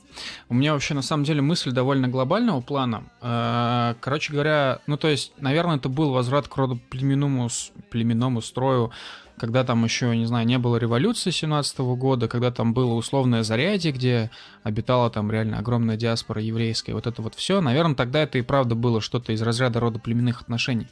У 0.49 0.55
меня 0.55 0.73
вообще, 0.73 0.95
на 0.95 1.03
самом 1.03 1.25
деле, 1.25 1.41
мысль 1.43 1.73
довольно 1.73 2.09
глобального 2.09 2.61
плана. 2.61 3.05
А, 3.21 3.97
короче 4.01 4.33
говоря, 4.33 4.81
ну, 4.87 4.97
то 4.97 5.09
есть, 5.09 5.33
наверное, 5.39 5.77
это 5.77 5.89
был 5.89 6.13
возврат 6.13 6.49
к 6.49 6.57
родоплеменному 6.57 7.49
племенному 7.91 8.41
строю 8.41 8.91
когда 9.39 9.65
там 9.65 9.85
еще, 9.85 10.17
не 10.17 10.27
знаю, 10.27 10.47
не 10.47 10.59
было 10.59 10.77
революции 10.77 11.31
17 11.31 11.79
года, 11.79 12.29
когда 12.29 12.51
там 12.51 12.73
было 12.75 12.95
условное 12.95 13.43
зарядье, 13.43 13.93
где 13.93 14.31
обитала 14.63 15.11
там 15.11 15.31
реально 15.31 15.59
огромная 15.59 15.97
диаспора 15.97 16.43
еврейская, 16.43 16.95
вот 16.95 17.07
это 17.07 17.23
вот 17.23 17.35
все, 17.35 17.61
наверное, 17.61 17.95
тогда 17.95 18.23
это 18.23 18.39
и 18.39 18.43
правда 18.43 18.75
было 18.75 19.01
что-то 19.01 19.33
из 19.33 19.43
разряда 19.43 19.81
рода 19.81 19.99
племенных 19.99 20.41
отношений. 20.41 20.89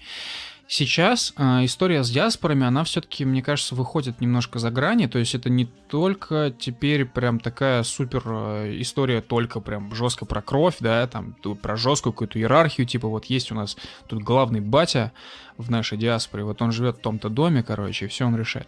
Сейчас 0.66 1.34
э, 1.36 1.66
история 1.66 2.02
с 2.02 2.10
диаспорами, 2.10 2.64
она 2.64 2.84
все-таки, 2.84 3.26
мне 3.26 3.42
кажется, 3.42 3.74
выходит 3.74 4.20
немножко 4.22 4.58
за 4.58 4.70
грани. 4.70 5.06
То 5.06 5.18
есть 5.18 5.34
это 5.34 5.50
не 5.50 5.66
только 5.88 6.54
теперь 6.58 7.04
прям 7.04 7.38
такая 7.38 7.82
супер 7.82 8.22
э, 8.24 8.76
история 8.80 9.20
только 9.20 9.60
прям 9.60 9.94
жестко 9.94 10.24
про 10.24 10.40
кровь, 10.40 10.76
да, 10.80 11.06
там 11.06 11.36
про 11.60 11.76
жесткую 11.76 12.14
какую-то 12.14 12.38
иерархию, 12.38 12.86
типа 12.86 13.08
вот 13.08 13.26
есть 13.26 13.52
у 13.52 13.54
нас 13.54 13.76
тут 14.08 14.22
главный 14.22 14.60
батя 14.60 15.12
в 15.58 15.70
нашей 15.70 15.98
диаспоре, 15.98 16.44
вот 16.44 16.62
он 16.62 16.72
живет 16.72 16.96
в 16.96 17.00
том-то 17.00 17.28
доме, 17.28 17.62
короче, 17.62 18.06
и 18.06 18.08
все 18.08 18.24
он 18.24 18.34
решает. 18.34 18.66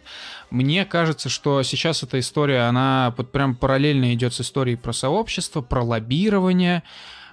Мне 0.51 0.85
кажется, 0.85 1.31
что 1.31 1.63
сейчас 1.63 2.03
эта 2.03 2.19
история, 2.19 2.69
она 2.69 3.15
вот 3.17 3.33
прям 3.33 3.57
параллельно 3.57 4.13
идет 4.13 4.35
с 4.35 4.43
историей 4.43 4.77
про 4.77 4.93
сообщество, 4.93 5.63
про 5.63 5.83
лоббирование, 5.83 6.83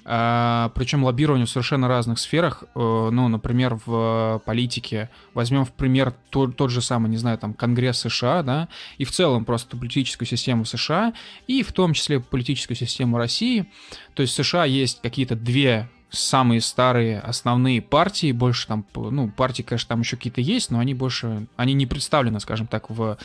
а, 0.06 0.72
причем 0.76 1.04
лоббирование 1.04 1.45
в 1.45 1.49
совершенно 1.49 1.88
разных 1.88 2.20
сферах. 2.20 2.64
Э, 2.76 3.10
ну, 3.12 3.28
например, 3.28 3.80
в 3.86 4.41
политике. 4.45 5.10
Возьмем 5.34 5.66
в 5.66 5.72
пример 5.72 6.14
тот, 6.30 6.58
тот 6.58 6.72
же 6.72 6.82
самый, 6.82 7.10
не 7.10 7.18
знаю, 7.18 7.38
там, 7.38 7.54
Конгресс 7.54 7.99
США, 7.99 8.43
да, 8.43 8.68
и 8.97 9.06
в 9.06 9.12
целом 9.12 9.45
просто 9.45 9.78
политическую 9.78 10.28
систему 10.28 10.66
США, 10.66 11.14
и 11.47 11.64
в 11.64 11.72
том 11.72 11.93
числе 11.93 12.20
политическую 12.20 12.76
систему 12.76 13.18
России. 13.18 13.66
То 14.14 14.22
есть 14.22 14.34
в 14.34 14.43
США 14.43 14.66
есть 14.66 15.01
какие-то 15.01 15.36
две 15.36 15.89
самые 16.10 16.62
старые 16.62 17.20
основные 17.20 17.82
партии, 17.82 18.32
больше 18.32 18.68
там, 18.68 18.86
ну, 18.93 19.30
партии, 19.30 19.64
конечно, 19.64 19.89
там 19.89 20.01
еще 20.01 20.16
какие-то 20.16 20.41
есть, 20.41 20.70
но 20.70 20.80
они 20.80 20.93
больше, 20.93 21.47
они 21.56 21.74
не 21.74 21.88
представлены, 21.88 22.39
скажем 22.39 22.68
так, 22.68 22.89
в 22.89 23.18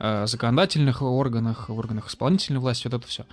э, 0.00 0.26
законодательных 0.26 1.02
органах, 1.02 1.68
в 1.68 1.78
органах 1.78 2.08
исполнительной 2.08 2.60
власти, 2.60 2.88
вот 2.88 2.94
это 2.94 3.06
все. 3.06 3.26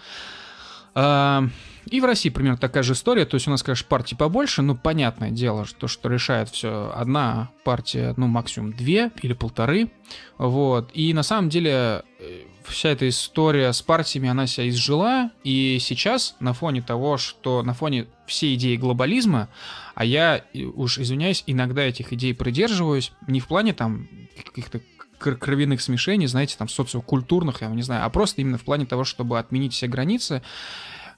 И 0.96 2.02
в 2.02 2.06
России 2.06 2.30
примерно 2.30 2.58
такая 2.58 2.84
же 2.84 2.94
история. 2.94 3.26
То 3.26 3.36
есть 3.36 3.48
у 3.48 3.52
нас, 3.52 3.64
конечно, 3.64 3.88
партий 3.88 4.16
побольше, 4.16 4.62
но 4.62 4.76
понятное 4.76 5.32
дело, 5.32 5.66
что, 5.66 5.88
что 5.88 6.10
решает 6.10 6.50
все 6.50 6.92
одна 6.96 7.50
партия, 7.64 8.14
ну, 8.18 8.28
максимум 8.28 8.74
две 8.74 9.12
или 9.22 9.34
полторы. 9.34 9.92
Вот. 10.38 10.92
И 10.94 11.14
на 11.14 11.24
самом 11.24 11.50
деле 11.50 12.04
э, 12.20 12.44
вся 12.64 12.90
эта 12.90 13.10
история 13.10 13.74
с 13.74 13.82
партиями, 13.82 14.30
она 14.30 14.48
себя 14.48 14.70
изжила. 14.70 15.32
И 15.44 15.78
сейчас 15.80 16.36
на 16.40 16.54
фоне 16.54 16.82
того, 16.82 17.18
что 17.18 17.64
на 17.64 17.74
фоне 17.74 18.08
всей 18.28 18.56
идеи 18.56 18.76
глобализма, 18.76 19.50
а 19.96 20.06
я, 20.06 20.44
уж 20.76 21.00
извиняюсь, 21.00 21.44
иногда 21.48 21.84
этих 21.84 22.14
идей 22.14 22.34
придерживаюсь, 22.34 23.12
не 23.28 23.40
в 23.40 23.48
плане 23.48 23.74
там 23.74 24.08
каких-то 24.46 24.82
кровяных 25.20 25.82
смешений, 25.82 26.28
знаете, 26.28 26.56
там 26.58 26.68
социокультурных, 26.68 27.62
я 27.62 27.68
не 27.68 27.84
знаю, 27.84 28.06
а 28.06 28.10
просто 28.10 28.42
именно 28.42 28.58
в 28.58 28.64
плане 28.64 28.86
того, 28.86 29.04
чтобы 29.04 29.38
отменить 29.38 29.74
все 29.74 29.88
границы. 29.88 30.42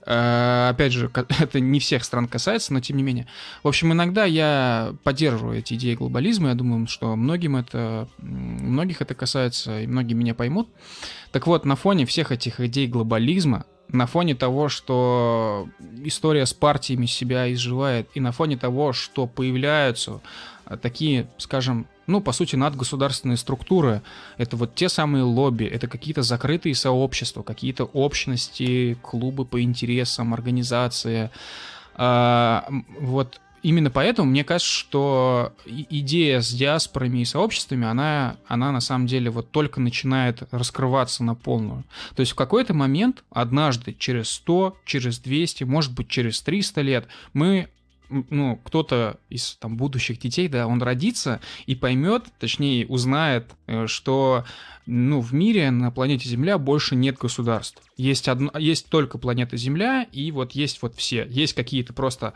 Э, 0.05 0.69
опять 0.71 0.91
же, 0.91 1.11
это 1.39 1.59
не 1.59 1.79
всех 1.79 2.03
стран 2.03 2.27
касается, 2.27 2.73
но 2.73 2.81
тем 2.81 2.97
не 2.97 3.03
менее. 3.03 3.27
В 3.63 3.67
общем, 3.67 3.93
иногда 3.93 4.25
я 4.25 4.95
поддерживаю 5.03 5.59
эти 5.59 5.75
идеи 5.75 5.95
глобализма. 5.95 6.49
Я 6.49 6.55
думаю, 6.55 6.87
что 6.87 7.15
многим 7.15 7.55
это, 7.55 8.07
многих 8.19 9.01
это 9.01 9.13
касается, 9.13 9.81
и 9.81 9.87
многие 9.87 10.13
меня 10.13 10.33
поймут. 10.33 10.69
Так 11.31 11.47
вот, 11.47 11.65
на 11.65 11.75
фоне 11.75 12.05
всех 12.05 12.31
этих 12.31 12.59
идей 12.59 12.87
глобализма, 12.87 13.65
на 13.89 14.07
фоне 14.07 14.35
того, 14.35 14.69
что 14.69 15.67
история 16.03 16.45
с 16.45 16.53
партиями 16.53 17.05
себя 17.05 17.51
изживает, 17.53 18.09
и 18.13 18.19
на 18.21 18.31
фоне 18.31 18.57
того, 18.57 18.93
что 18.93 19.27
появляются 19.27 20.21
такие, 20.81 21.29
скажем, 21.37 21.87
ну, 22.11 22.21
по 22.21 22.31
сути, 22.31 22.55
надгосударственные 22.55 23.37
структуры. 23.37 24.01
Это 24.37 24.57
вот 24.57 24.75
те 24.75 24.89
самые 24.89 25.23
лобби, 25.23 25.65
это 25.65 25.87
какие-то 25.87 26.21
закрытые 26.21 26.75
сообщества, 26.75 27.41
какие-то 27.41 27.85
общности, 27.85 28.97
клубы 29.01 29.45
по 29.45 29.61
интересам, 29.61 30.33
организации. 30.33 31.31
А, 31.95 32.67
вот 32.99 33.39
именно 33.63 33.89
поэтому 33.89 34.29
мне 34.29 34.43
кажется, 34.43 34.71
что 34.71 35.53
идея 35.65 36.41
с 36.41 36.51
диаспорами 36.51 37.19
и 37.19 37.25
сообществами, 37.25 37.87
она, 37.87 38.37
она 38.47 38.71
на 38.71 38.81
самом 38.81 39.07
деле 39.07 39.29
вот 39.29 39.51
только 39.51 39.79
начинает 39.79 40.43
раскрываться 40.51 41.23
на 41.23 41.35
полную. 41.35 41.83
То 42.15 42.21
есть 42.21 42.33
в 42.33 42.35
какой-то 42.35 42.73
момент, 42.73 43.23
однажды, 43.29 43.95
через 43.97 44.29
100, 44.31 44.77
через 44.85 45.19
200, 45.19 45.63
может 45.63 45.93
быть, 45.93 46.09
через 46.09 46.41
300 46.41 46.81
лет, 46.81 47.07
мы 47.33 47.69
ну, 48.29 48.59
кто-то 48.63 49.19
из 49.29 49.55
там 49.55 49.77
будущих 49.77 50.19
детей, 50.19 50.47
да, 50.47 50.67
он 50.67 50.81
родится 50.81 51.39
и 51.65 51.75
поймет, 51.75 52.25
точнее, 52.39 52.85
узнает, 52.87 53.51
э, 53.67 53.87
что 53.87 54.45
ну, 54.85 55.21
в 55.21 55.33
мире 55.33 55.71
на 55.71 55.91
планете 55.91 56.27
Земля 56.27 56.57
больше 56.57 56.95
нет 56.95 57.17
государств. 57.17 57.81
Есть, 57.97 58.27
одно, 58.27 58.51
есть 58.57 58.89
только 58.89 59.17
планета 59.17 59.57
Земля, 59.57 60.03
и 60.11 60.31
вот 60.31 60.51
есть 60.51 60.81
вот 60.81 60.95
все. 60.95 61.25
Есть 61.29 61.53
какие-то 61.53 61.93
просто 61.93 62.33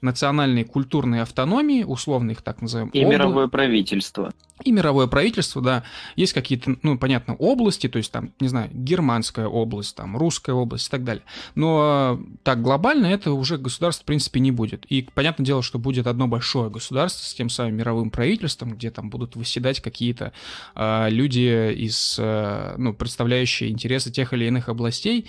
национальные 0.00 0.64
культурные 0.64 1.22
автономии, 1.22 1.84
условно 1.84 2.32
их 2.32 2.42
так 2.42 2.62
назовем. 2.62 2.88
И 2.88 3.00
обла... 3.00 3.12
мировое 3.12 3.48
правительство. 3.48 4.32
И 4.62 4.72
мировое 4.72 5.06
правительство, 5.06 5.62
да. 5.62 5.84
Есть 6.16 6.32
какие-то, 6.32 6.76
ну, 6.82 6.98
понятно, 6.98 7.34
области, 7.34 7.88
то 7.88 7.96
есть 7.96 8.12
там, 8.12 8.32
не 8.40 8.48
знаю, 8.48 8.70
германская 8.72 9.46
область, 9.46 9.96
там, 9.96 10.16
русская 10.16 10.52
область 10.52 10.88
и 10.88 10.90
так 10.90 11.02
далее. 11.02 11.22
Но 11.54 12.20
так 12.42 12.60
глобально 12.60 13.06
это 13.06 13.32
уже 13.32 13.56
государство, 13.56 14.02
в 14.02 14.06
принципе, 14.06 14.40
не 14.40 14.50
будет. 14.50 14.84
И 14.86 15.08
понятное 15.14 15.46
дело, 15.46 15.62
что 15.62 15.78
будет 15.78 16.06
одно 16.06 16.26
большое 16.28 16.68
государство 16.70 17.24
с 17.24 17.34
тем 17.34 17.48
самым 17.48 17.76
мировым 17.76 18.10
правительством, 18.10 18.74
где 18.74 18.90
там 18.90 19.08
будут 19.08 19.34
выседать 19.34 19.80
какие-то 19.80 20.32
э, 20.74 21.08
люди 21.10 21.72
из, 21.72 22.16
э, 22.18 22.74
ну, 22.76 22.92
представляющие 22.92 23.70
интересы 23.70 24.10
тех 24.10 24.32
или 24.34 24.44
иных 24.44 24.68
областей. 24.68 25.26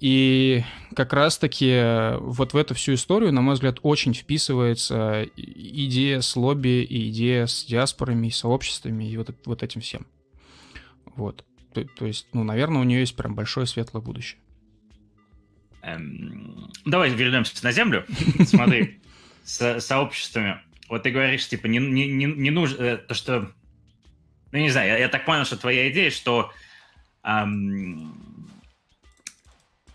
И 0.00 0.62
как 0.94 1.12
раз-таки 1.12 1.70
э, 1.70 2.18
вот 2.18 2.52
в 2.52 2.56
эту 2.56 2.74
всю 2.74 2.94
историю, 2.94 3.32
на 3.32 3.40
мой 3.40 3.54
взгляд, 3.54 3.78
очень 3.82 4.14
вписывается 4.14 5.26
идея 5.36 6.20
с 6.20 6.36
лобби 6.36 6.82
и 6.84 7.10
идея 7.10 7.46
с 7.46 7.64
диаспорами 7.64 8.28
и 8.28 8.30
сообществами 8.30 9.10
и 9.10 9.16
вот, 9.16 9.34
вот 9.44 9.62
этим 9.62 9.80
всем. 9.80 10.06
Вот. 11.16 11.44
То, 11.74 11.84
то 11.84 12.06
есть, 12.06 12.28
ну, 12.32 12.44
наверное, 12.44 12.80
у 12.80 12.84
нее 12.84 13.00
есть 13.00 13.16
прям 13.16 13.34
большое 13.34 13.66
светлое 13.66 14.00
будущее. 14.00 14.40
Эм, 15.82 16.70
давай 16.84 17.10
вернемся 17.10 17.52
на 17.64 17.72
Землю. 17.72 18.04
Смотри, 18.46 19.00
с 19.44 19.80
сообществами. 19.80 20.60
Вот 20.88 21.02
ты 21.02 21.10
говоришь, 21.10 21.48
типа, 21.48 21.66
не, 21.66 21.78
не, 21.78 22.06
не, 22.06 22.26
не 22.26 22.50
нужно... 22.50 22.82
Э, 22.82 22.96
то, 22.98 23.14
что... 23.14 23.50
Ну, 24.52 24.58
не 24.58 24.70
знаю, 24.70 24.90
я, 24.90 24.98
я 24.98 25.08
так 25.08 25.24
понял, 25.24 25.44
что 25.44 25.56
твоя 25.56 25.90
идея, 25.90 26.10
что... 26.10 26.52
Эм, 27.24 28.27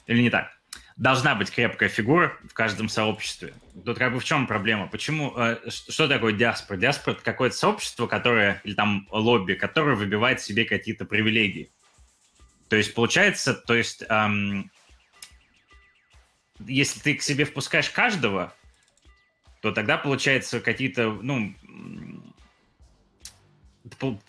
или 0.07 0.21
не 0.21 0.29
так? 0.29 0.51
Должна 0.95 1.33
быть 1.33 1.49
крепкая 1.49 1.89
фигура 1.89 2.37
в 2.47 2.53
каждом 2.53 2.87
сообществе. 2.87 3.53
Тут 3.85 3.97
как 3.97 4.13
бы 4.13 4.19
в 4.19 4.23
чем 4.23 4.45
проблема? 4.45 4.87
Почему... 4.87 5.33
Э, 5.35 5.57
что 5.67 6.07
такое 6.07 6.33
диаспора? 6.33 6.77
Диаспора— 6.77 7.15
это 7.15 7.23
какое-то 7.23 7.55
сообщество, 7.55 8.05
которое... 8.05 8.61
Или 8.63 8.75
там 8.75 9.07
лобби, 9.11 9.53
которое 9.53 9.95
выбивает 9.95 10.39
себе 10.39 10.65
какие-то 10.65 11.05
привилегии. 11.05 11.71
То 12.69 12.75
есть, 12.75 12.93
получается, 12.93 13.53
то 13.55 13.73
есть... 13.73 14.03
Эм, 14.07 14.69
если 16.59 16.99
ты 16.99 17.15
к 17.15 17.21
себе 17.21 17.45
впускаешь 17.45 17.89
каждого, 17.89 18.53
то 19.61 19.71
тогда 19.71 19.97
получается 19.97 20.59
какие-то, 20.59 21.11
ну, 21.11 21.55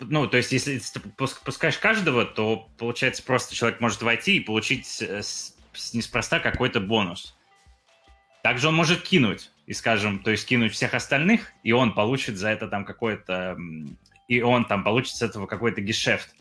ну, 0.00 0.26
то 0.26 0.36
есть, 0.36 0.52
если 0.52 0.78
ты 0.78 1.00
пускаешь 1.00 1.78
каждого, 1.78 2.24
то, 2.24 2.68
получается, 2.78 3.22
просто 3.22 3.54
человек 3.54 3.80
может 3.80 4.02
войти 4.02 4.36
и 4.36 4.40
получить 4.40 5.02
неспроста 5.92 6.40
какой-то 6.40 6.80
бонус. 6.80 7.36
Также 8.42 8.68
он 8.68 8.74
может 8.74 9.02
кинуть, 9.02 9.50
и, 9.66 9.72
скажем, 9.72 10.22
то 10.22 10.30
есть 10.30 10.46
кинуть 10.46 10.72
всех 10.72 10.94
остальных, 10.94 11.52
и 11.62 11.72
он 11.72 11.94
получит 11.94 12.36
за 12.36 12.48
это 12.48 12.68
там 12.68 12.84
какое-то... 12.84 13.56
И 14.28 14.40
он 14.40 14.64
там 14.64 14.84
получит 14.84 15.16
с 15.16 15.22
этого 15.22 15.46
какой-то 15.46 15.80
гешефт. 15.80 16.34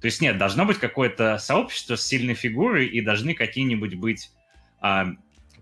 То 0.00 0.06
есть 0.06 0.20
нет, 0.20 0.38
должно 0.38 0.64
быть 0.64 0.78
какое-то 0.78 1.38
сообщество 1.38 1.96
с 1.96 2.06
сильной 2.06 2.34
фигурой, 2.34 2.86
и 2.86 3.00
должны 3.00 3.34
какие-нибудь 3.34 3.94
быть 3.94 4.30
а, 4.80 5.08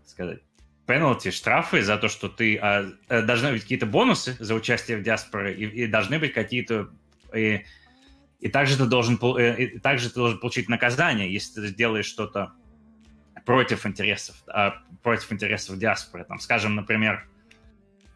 сказать, 0.07 0.41
пеналти, 0.87 1.31
штрафы 1.31 1.83
за 1.83 1.99
то, 1.99 2.09
что 2.09 2.29
ты... 2.29 2.57
А, 2.57 2.91
э, 3.09 3.23
должны 3.23 3.53
быть 3.53 3.63
какие-то 3.63 3.87
бонусы 3.87 4.37
за 4.39 4.55
участие 4.55 4.97
в 4.97 5.03
диаспоре, 5.03 5.55
и, 5.55 5.85
и 5.85 5.87
должны 5.87 6.19
быть 6.19 6.33
какие-то... 6.33 6.91
И, 7.35 7.65
и 8.41 8.49
также 8.49 8.77
ты 8.79 8.87
должен, 8.87 9.19
э, 9.37 9.63
и 9.63 9.79
также 9.79 10.09
ты 10.09 10.15
должен 10.15 10.39
получить 10.39 10.69
наказание, 10.69 11.33
если 11.33 11.61
ты 11.61 11.67
сделаешь 11.69 12.07
что-то 12.07 12.53
против 13.49 13.87
интересов, 13.87 14.37
а, 14.47 14.75
против 15.03 15.33
интересов 15.33 15.79
диаспоры. 15.79 16.25
Там, 16.25 16.39
скажем, 16.39 16.75
например, 16.75 17.27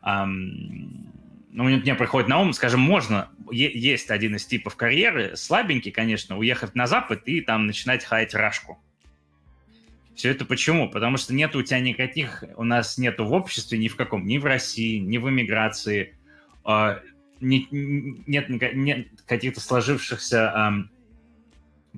эм, 0.04 1.10
ну, 1.50 1.64
мне 1.64 1.94
приходит 1.94 2.28
на 2.28 2.38
ум, 2.38 2.52
скажем, 2.52 2.80
можно, 2.80 3.30
есть 3.50 4.10
один 4.10 4.36
из 4.36 4.44
типов 4.44 4.76
карьеры, 4.76 5.34
слабенький, 5.34 5.90
конечно, 5.90 6.36
уехать 6.36 6.74
на 6.74 6.86
Запад 6.86 7.22
и 7.24 7.40
там 7.40 7.66
начинать 7.66 8.04
хаять 8.04 8.34
рашку. 8.34 8.78
Все 10.14 10.28
это 10.28 10.44
почему? 10.44 10.90
Потому 10.90 11.16
что 11.16 11.32
нет 11.32 11.56
у 11.56 11.62
тебя 11.62 11.80
никаких, 11.80 12.44
у 12.56 12.64
нас 12.64 12.98
нету 12.98 13.24
в 13.24 13.32
обществе 13.32 13.78
ни 13.78 13.88
в 13.88 13.96
каком, 13.96 14.26
ни 14.26 14.36
в 14.36 14.44
России, 14.44 14.98
ни 14.98 15.16
в 15.16 15.30
эмиграции, 15.30 16.14
э, 16.66 16.98
не, 17.40 17.66
нет, 17.70 18.50
нет 18.50 19.08
каких-то 19.24 19.62
сложившихся 19.62 20.84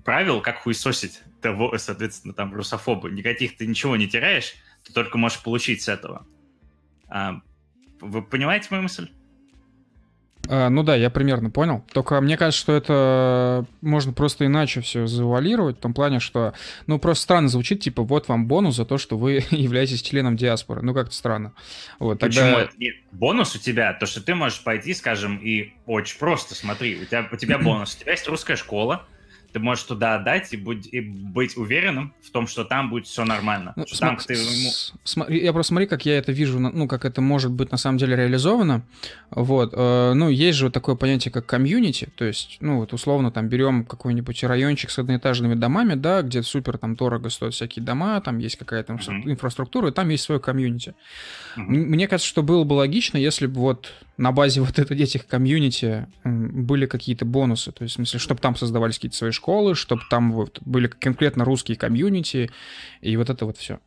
правил, 0.03 0.41
как 0.41 0.59
хуесосить 0.59 1.23
того, 1.41 1.77
соответственно, 1.79 2.35
там, 2.35 2.55
русофобы. 2.55 3.11
Никаких 3.11 3.57
ты 3.57 3.67
ничего 3.67 3.97
не 3.97 4.09
теряешь, 4.09 4.55
ты 4.85 4.93
только 4.93 5.19
можешь 5.19 5.43
получить 5.43 5.83
с 5.83 5.89
этого. 5.89 6.27
Э, 7.09 7.33
вы 8.01 8.23
понимаете 8.23 8.69
мою 8.71 8.85
мысль? 8.85 9.11
А, 10.49 10.69
ну 10.69 10.83
да, 10.83 10.95
я 10.95 11.11
примерно 11.11 11.51
понял. 11.51 11.85
Только 11.93 12.21
мне 12.21 12.37
кажется, 12.37 12.61
что 12.61 12.73
это 12.73 13.67
можно 13.81 14.13
просто 14.13 14.47
иначе 14.47 14.81
все 14.81 15.07
завуалировать, 15.07 15.79
в 15.79 15.81
том 15.81 15.95
плане, 15.95 16.21
что, 16.21 16.55
ну, 16.87 16.99
просто 16.99 17.23
странно 17.23 17.49
звучит, 17.49 17.81
типа, 17.81 18.03
вот 18.03 18.29
вам 18.29 18.47
бонус 18.47 18.77
за 18.77 18.85
то, 18.85 18.99
что 18.99 19.17
вы 19.17 19.45
являетесь 19.51 20.03
членом 20.03 20.37
диаспоры. 20.37 20.83
Ну, 20.83 20.95
как-то 20.95 21.15
странно. 21.15 21.55
Вот, 21.99 22.19
тогда... 22.19 22.69
Почему? 22.77 22.93
бонус 23.13 23.55
у 23.55 23.59
тебя, 23.59 23.93
то, 23.95 24.07
что 24.07 24.21
ты 24.21 24.35
можешь 24.35 24.63
пойти, 24.63 24.95
скажем, 24.95 25.39
и 25.39 25.73
очень 25.87 26.19
просто, 26.19 26.55
смотри, 26.55 27.01
у 27.01 27.05
тебя, 27.05 27.29
у 27.31 27.37
тебя 27.37 27.59
бонус, 27.61 27.97
у 27.97 28.01
тебя 28.01 28.13
есть 28.13 28.29
русская 28.29 28.57
школа, 28.57 29.07
ты 29.55 29.61
можешь 29.61 29.85
туда 29.85 30.17
отдать 30.17 30.53
и, 30.53 30.57
будь, 30.57 30.89
и 30.91 31.01
быть 31.01 31.57
уверенным 31.57 32.13
в 32.21 32.31
том, 32.33 32.49
что 32.49 32.65
там 32.65 32.91
будет 32.91 33.07
все 33.07 33.25
нормально. 33.25 33.73
Ну, 33.77 33.87
что 33.87 33.99
там, 34.01 34.17
ты 34.17 34.35
ему... 34.35 34.71
смотри, 35.05 35.45
я 35.45 35.53
просто 35.53 35.69
смотри, 35.69 35.87
как 35.87 36.05
я 36.05 36.19
это 36.19 36.33
вижу, 36.33 36.59
ну, 36.59 36.89
как 36.89 37.05
это 37.05 37.21
может 37.21 37.53
быть 37.53 37.71
на 37.71 37.79
самом 37.79 37.99
деле 37.99 38.17
реализовано. 38.17 38.83
Вот, 39.31 39.73
э, 39.73 40.13
ну, 40.15 40.29
есть 40.29 40.59
же 40.59 40.65
вот 40.65 40.75
такое 40.75 40.97
понятие, 40.97 41.31
как 41.31 41.47
комьюнити, 41.47 42.09
то 42.17 42.25
есть, 42.25 42.57
ну, 42.59 42.81
вот 42.81 42.93
условно 42.93 43.31
там 43.31 43.49
берем 43.49 43.85
какой-нибудь 43.85 44.43
райончик 44.43 44.91
с 44.91 44.99
одноэтажными 44.99 45.55
домами, 45.55 45.95
да, 45.95 46.23
где 46.23 46.43
супер 46.43 46.77
там 46.77 46.97
дорого 46.97 47.31
стоят 47.31 47.55
всякие 47.55 47.85
дома, 47.85 48.21
там 48.23 48.39
есть 48.39 48.57
какая-то 48.57 48.95
mm-hmm. 48.95 49.31
инфраструктура, 49.31 49.91
и 49.91 49.93
там 49.93 50.09
есть 50.09 50.25
свое 50.25 50.41
комьюнити. 50.41 50.97
Mm-hmm. 51.57 51.63
Мне 51.63 52.09
кажется, 52.09 52.29
что 52.29 52.43
было 52.43 52.65
бы 52.65 52.73
логично, 52.73 53.19
если 53.19 53.47
бы 53.47 53.61
вот 53.61 53.93
на 54.17 54.33
базе 54.33 54.61
вот 54.61 54.79
этих 54.79 55.27
комьюнити 55.27 56.07
были 56.25 56.87
какие-то 56.87 57.25
бонусы, 57.25 57.73
то 57.73 57.83
есть, 57.83 57.95
в 57.95 57.97
смысле, 57.97 58.21
чтобы 58.21 58.41
там 58.41 58.57
создавались 58.57 58.97
какие-то 58.97 59.17
свои 59.17 59.31
школы, 59.33 59.75
чтобы 59.75 60.03
там 60.09 60.33
вот 60.33 60.61
были 60.65 60.87
конкретно 60.87 61.45
русские 61.45 61.77
комьюнити, 61.77 62.51
и 63.01 63.17
вот 63.17 63.31
это 63.31 63.45
вот 63.45 63.59
все. 63.59 63.81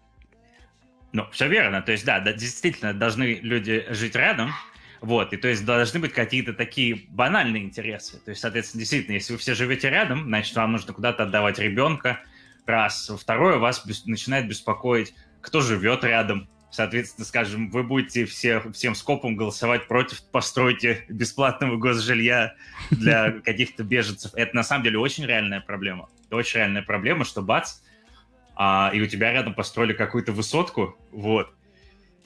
Ну, 1.13 1.25
все 1.31 1.47
верно. 1.47 1.81
То 1.81 1.93
есть, 1.93 2.05
да, 2.05 2.19
да, 2.19 2.33
действительно, 2.33 2.93
должны 2.93 3.39
люди 3.41 3.85
жить 3.89 4.15
рядом, 4.15 4.51
вот, 4.99 5.31
и 5.31 5.37
то 5.37 5.47
есть 5.47 5.65
должны 5.65 5.99
быть 5.99 6.11
какие-то 6.11 6.53
такие 6.53 7.05
банальные 7.09 7.63
интересы. 7.63 8.19
То 8.23 8.31
есть, 8.31 8.41
соответственно, 8.41 8.81
действительно, 8.81 9.13
если 9.13 9.33
вы 9.33 9.39
все 9.39 9.53
живете 9.53 9.89
рядом, 9.89 10.25
значит, 10.25 10.55
вам 10.55 10.73
нужно 10.73 10.93
куда-то 10.93 11.23
отдавать 11.23 11.59
ребенка, 11.59 12.19
раз. 12.65 13.09
Второе, 13.17 13.57
вас 13.57 13.85
бес... 13.85 14.05
начинает 14.05 14.47
беспокоить, 14.47 15.13
кто 15.41 15.61
живет 15.61 16.03
рядом, 16.03 16.49
Соответственно, 16.69 17.25
скажем, 17.25 17.69
вы 17.69 17.83
будете 17.83 18.25
все, 18.25 18.61
всем 18.71 18.93
скопом 18.93 19.35
голосовать 19.35 19.87
против 19.87 20.21
постройки 20.23 21.05
бесплатного 21.07 21.77
госжилья 21.77 22.55
для 22.91 23.31
каких-то 23.45 23.83
беженцев. 23.83 24.31
Это 24.35 24.55
на 24.55 24.63
самом 24.63 24.83
деле 24.83 24.99
очень 24.99 25.25
реальная 25.25 25.61
проблема. 25.61 26.09
Это 26.25 26.35
очень 26.35 26.59
реальная 26.59 26.81
проблема, 26.81 27.23
что 27.23 27.41
бац, 27.41 27.79
а, 28.55 28.91
и 28.93 28.99
у 28.99 29.07
тебя 29.07 29.31
рядом 29.31 29.53
построили 29.53 29.93
какую-то 29.93 30.33
высотку, 30.33 30.97
вот, 31.11 31.53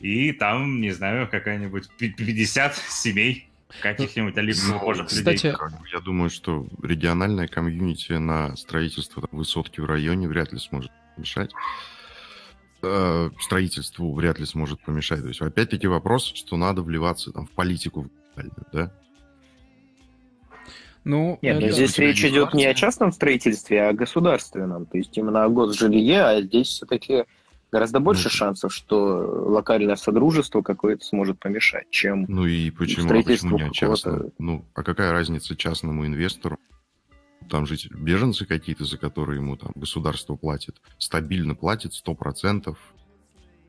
и 0.01 0.31
там, 0.31 0.81
не 0.81 0.91
знаю, 0.91 1.27
какая-нибудь 1.29 1.89
50 1.97 2.75
семей 2.75 3.49
каких-нибудь 3.81 4.35
олимпийских 4.35 4.73
похожих 4.73 5.07
Кстати, 5.07 5.45
людей. 5.45 5.53
Я 5.93 5.99
думаю, 5.99 6.29
что 6.29 6.67
региональная 6.81 7.47
комьюнити 7.47 8.13
на 8.13 8.55
строительство 8.57 9.23
высотки 9.31 9.79
в 9.79 9.85
районе 9.85 10.27
вряд 10.27 10.51
ли 10.51 10.59
сможет 10.59 10.91
мешать. 11.17 11.51
Э, 12.83 13.29
строительству 13.39 14.11
вряд 14.13 14.39
ли 14.39 14.45
сможет 14.45 14.81
помешать. 14.81 15.21
То 15.21 15.27
есть, 15.27 15.41
опять-таки, 15.41 15.85
вопрос, 15.85 16.25
что 16.25 16.57
надо 16.57 16.81
вливаться 16.81 17.31
там, 17.31 17.45
в 17.45 17.51
политику, 17.51 18.09
да? 18.73 18.91
Ну, 21.03 21.37
Нет, 21.41 21.61
это... 21.61 21.71
здесь 21.71 21.97
речь 21.99 22.23
идет 22.25 22.53
не 22.53 22.65
о 22.65 22.73
частном 22.73 23.11
строительстве, 23.11 23.83
а 23.83 23.89
о 23.89 23.93
государственном. 23.93 24.85
То 24.85 24.97
есть 24.97 25.15
именно 25.17 25.43
о 25.43 25.49
госжилье, 25.49 26.23
а 26.23 26.41
здесь 26.41 26.67
все-таки 26.67 27.25
гораздо 27.71 27.99
больше 27.99 28.25
ну, 28.25 28.29
шансов, 28.31 28.73
что 28.73 28.97
локальное 29.47 29.95
содружество 29.95 30.61
какое-то 30.61 31.05
сможет 31.05 31.39
помешать, 31.39 31.89
чем 31.91 32.25
Ну 32.27 32.45
и 32.45 32.71
почему, 32.71 33.11
а 33.11 33.23
почему 33.23 33.59
не 33.59 33.71
частному? 33.71 34.31
Ну, 34.39 34.65
а 34.73 34.83
какая 34.83 35.11
разница 35.11 35.55
частному 35.55 36.05
инвестору? 36.05 36.57
Там 37.49 37.65
жить 37.65 37.91
беженцы 37.91 38.45
какие-то, 38.45 38.85
за 38.85 38.97
которые 38.97 39.39
ему 39.39 39.57
там 39.57 39.71
государство 39.75 40.35
платит, 40.35 40.81
стабильно 40.97 41.55
платит 41.55 41.91
100%. 41.93 42.75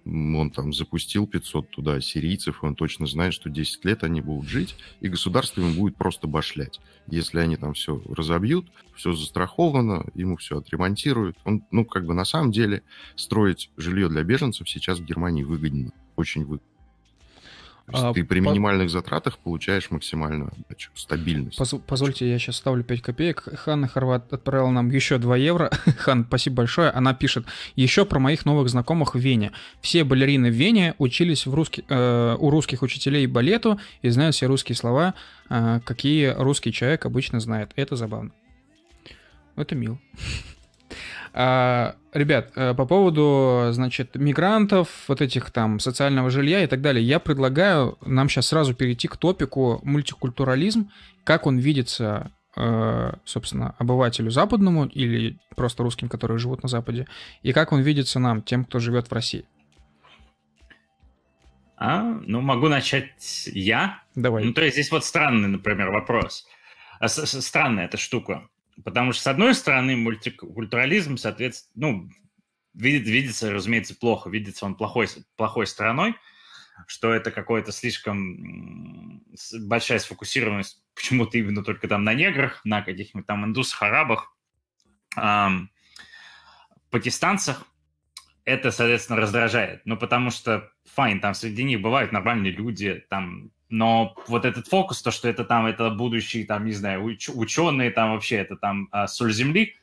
Он 0.05 0.51
там 0.51 0.73
запустил 0.73 1.29
500 1.29 1.70
туда 1.70 2.01
сирийцев, 2.01 2.64
он 2.64 2.75
точно 2.75 3.07
знает, 3.07 3.35
что 3.35 3.51
10 3.51 3.85
лет 3.85 4.03
они 4.03 4.20
будут 4.20 4.49
жить, 4.49 4.75
и 5.01 5.09
государство 5.09 5.61
ему 5.61 5.75
будет 5.75 5.97
просто 5.97 6.27
башлять. 6.27 6.81
Если 7.07 7.39
они 7.39 7.57
там 7.57 7.75
все 7.75 8.03
разобьют, 8.09 8.67
все 8.96 9.13
застраховано, 9.13 10.07
ему 10.14 10.37
все 10.37 10.59
отремонтируют. 10.59 11.37
Он, 11.45 11.64
ну, 11.71 11.84
как 11.84 12.05
бы 12.05 12.14
на 12.14 12.25
самом 12.25 12.51
деле 12.51 12.83
строить 13.14 13.71
жилье 13.76 14.09
для 14.09 14.25
беженцев 14.25 14.68
сейчас 14.68 14.99
в 14.99 15.05
Германии 15.05 15.45
выгодно, 15.45 15.92
очень 16.17 16.45
выгодно. 16.45 16.71
А, 17.88 18.13
ты 18.13 18.25
при 18.25 18.41
минимальных 18.41 18.87
по... 18.87 18.92
затратах 18.92 19.38
получаешь 19.38 19.91
максимальную 19.91 20.50
отдачу, 20.53 20.91
стабильность. 20.95 21.59
Поз... 21.59 21.75
Позвольте, 21.87 22.30
я 22.30 22.38
сейчас 22.38 22.57
ставлю 22.57 22.84
5 22.84 23.03
копеек. 23.03 23.45
Ханна 23.59 23.88
Хорват 23.88 24.33
отправила 24.33 24.71
нам 24.71 24.91
еще 24.91 25.18
2 25.18 25.37
евро. 25.37 25.71
Хан, 25.99 26.25
спасибо 26.26 26.57
большое. 26.57 26.91
Она 26.91 27.14
пишет, 27.14 27.46
еще 27.75 28.04
про 28.04 28.18
моих 28.18 28.45
новых 28.45 28.68
знакомых 28.68 29.14
в 29.14 29.18
Вене. 29.18 29.53
Все 29.80 30.04
балерины 30.04 30.50
в 30.50 30.54
Вене 30.54 30.95
учились 30.99 31.46
в 31.46 31.54
русский, 31.54 31.84
э, 31.88 32.37
у 32.38 32.50
русских 32.50 32.83
учителей 32.83 33.26
балету 33.26 33.80
и 34.03 34.09
знают 34.11 34.34
все 34.34 34.46
русские 34.46 34.76
слова, 34.76 35.14
э, 35.50 35.80
какие 35.84 36.34
русский 36.37 36.72
человек 36.72 37.04
обычно 37.07 37.41
знает. 37.41 37.72
Это 37.76 37.96
забавно. 37.96 38.30
Это 39.57 39.75
мило. 39.75 39.99
А, 41.34 41.96
ребят, 42.13 42.53
э, 42.57 42.75
по 42.75 42.84
поводу, 42.87 43.68
значит, 43.71 44.17
мигрантов, 44.17 44.88
вот 45.09 45.21
этих 45.21 45.50
там 45.50 45.80
социального 45.80 46.30
жилья 46.30 46.63
и 46.63 46.67
так 46.67 46.83
далее, 46.83 47.04
я 47.04 47.18
предлагаю 47.18 47.96
нам 48.04 48.29
сейчас 48.29 48.49
сразу 48.49 48.75
перейти 48.75 49.09
к 49.09 49.17
топику 49.17 49.80
мультикультурализм, 49.83 50.91
как 51.25 51.46
он 51.46 51.59
видится 51.59 52.33
э, 52.57 53.13
собственно, 53.25 53.75
обывателю 53.79 54.30
западному 54.30 54.87
или 54.87 55.38
просто 55.57 55.83
русским, 55.83 56.09
которые 56.09 56.38
живут 56.38 56.63
на 56.63 56.68
Западе, 56.68 57.07
и 57.42 57.53
как 57.53 57.72
он 57.72 57.80
видится 57.80 58.18
нам, 58.18 58.42
тем, 58.42 58.64
кто 58.64 58.79
живет 58.79 59.09
в 59.09 59.13
России? 59.13 59.46
А, 61.76 62.03
ну, 62.03 62.41
могу 62.41 62.68
начать 62.68 63.46
я. 63.46 64.03
Давай. 64.14 64.45
Ну, 64.45 64.53
то 64.53 64.63
есть 64.63 64.76
здесь 64.76 64.92
вот 64.92 65.04
странный, 65.04 65.49
например, 65.49 65.91
вопрос. 65.91 66.46
А, 67.00 67.09
странная 67.09 67.87
эта 67.87 67.96
штука. 67.96 68.49
Потому 68.84 69.12
что, 69.12 69.22
с 69.22 69.26
одной 69.26 69.54
стороны, 69.54 69.96
мультикультурализм, 69.96 71.16
соответственно, 71.16 71.72
ну, 71.74 72.11
видит, 72.74 73.07
видится, 73.07 73.53
разумеется, 73.53 73.94
плохо. 73.94 74.30
Видится 74.30 74.64
он 74.64 74.74
плохой, 74.74 75.08
плохой 75.36 75.66
стороной, 75.66 76.14
что 76.86 77.12
это 77.12 77.30
какое-то 77.30 77.72
слишком 77.72 79.22
большая 79.66 79.99
сфокусированность 79.99 80.82
почему-то 80.94 81.38
именно 81.38 81.62
только 81.62 81.88
там 81.88 82.04
на 82.04 82.14
неграх, 82.14 82.64
на 82.64 82.82
каких-нибудь 82.82 83.26
там 83.26 83.44
индусах, 83.44 83.82
арабах, 83.82 84.34
эм, 85.16 85.70
пакистанцах. 86.90 87.64
Это, 88.44 88.72
соответственно, 88.72 89.20
раздражает. 89.20 89.82
Ну, 89.84 89.96
потому 89.96 90.30
что, 90.30 90.70
файн, 90.84 91.20
там 91.20 91.34
среди 91.34 91.62
них 91.62 91.80
бывают 91.80 92.11
нормальные 92.11 92.53
люди, 92.53 93.04
там 93.08 93.53
но 93.72 94.14
вот 94.26 94.44
этот 94.44 94.68
фокус, 94.68 95.00
то, 95.00 95.11
что 95.11 95.30
это 95.30 95.44
там, 95.44 95.64
это 95.64 95.88
будущие, 95.88 96.44
там, 96.44 96.66
не 96.66 96.72
знаю, 96.72 97.08
уч- 97.08 97.32
ученые, 97.32 97.90
там 97.90 98.12
вообще, 98.12 98.36
это 98.36 98.54
там 98.54 98.86
а, 98.92 99.08
соль 99.08 99.32
земли, 99.32 99.76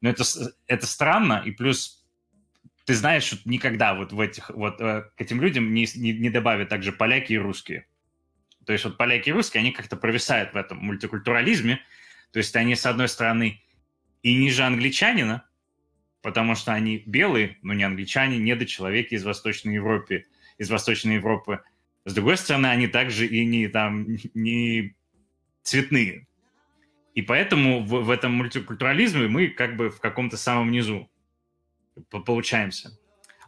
но 0.00 0.08
это, 0.08 0.24
это 0.66 0.86
странно, 0.86 1.42
и 1.44 1.50
плюс 1.50 2.02
ты 2.86 2.94
знаешь, 2.94 3.24
что 3.24 3.36
никогда 3.44 3.92
вот 3.94 4.12
в 4.14 4.20
этих, 4.20 4.48
вот 4.48 4.80
э, 4.80 5.10
к 5.14 5.20
этим 5.20 5.42
людям 5.42 5.74
не, 5.74 5.86
не, 5.94 6.14
не 6.14 6.30
добавят 6.30 6.70
также 6.70 6.90
поляки 6.90 7.34
и 7.34 7.38
русские. 7.38 7.86
То 8.64 8.72
есть 8.72 8.86
вот 8.86 8.96
поляки 8.96 9.28
и 9.28 9.32
русские, 9.32 9.60
они 9.60 9.72
как-то 9.72 9.96
провисают 9.96 10.54
в 10.54 10.56
этом 10.56 10.78
мультикультурализме, 10.78 11.80
то 12.32 12.38
есть 12.38 12.56
они, 12.56 12.74
с 12.74 12.86
одной 12.86 13.08
стороны, 13.08 13.62
и 14.22 14.34
ниже 14.34 14.62
англичанина, 14.62 15.44
потому 16.22 16.54
что 16.54 16.72
они 16.72 17.02
белые, 17.04 17.58
но 17.60 17.74
не 17.74 17.84
англичане, 17.84 18.38
не 18.38 18.56
до 18.56 18.64
человека 18.64 19.14
из 19.14 19.22
Восточной 19.22 19.74
Европы, 19.74 20.24
из 20.56 20.70
Восточной 20.70 21.16
Европы– 21.16 21.60
с 22.04 22.14
другой 22.14 22.36
стороны, 22.36 22.66
они 22.66 22.86
также 22.86 23.26
и 23.26 23.44
не, 23.44 23.68
там, 23.68 24.06
не 24.34 24.94
цветные. 25.62 26.26
И 27.14 27.22
поэтому 27.22 27.82
в, 27.82 28.04
в 28.04 28.10
этом 28.10 28.32
мультикультурализме 28.32 29.28
мы 29.28 29.48
как 29.48 29.76
бы 29.76 29.90
в 29.90 30.00
каком-то 30.00 30.36
самом 30.36 30.70
низу 30.70 31.08
получаемся. 32.10 32.98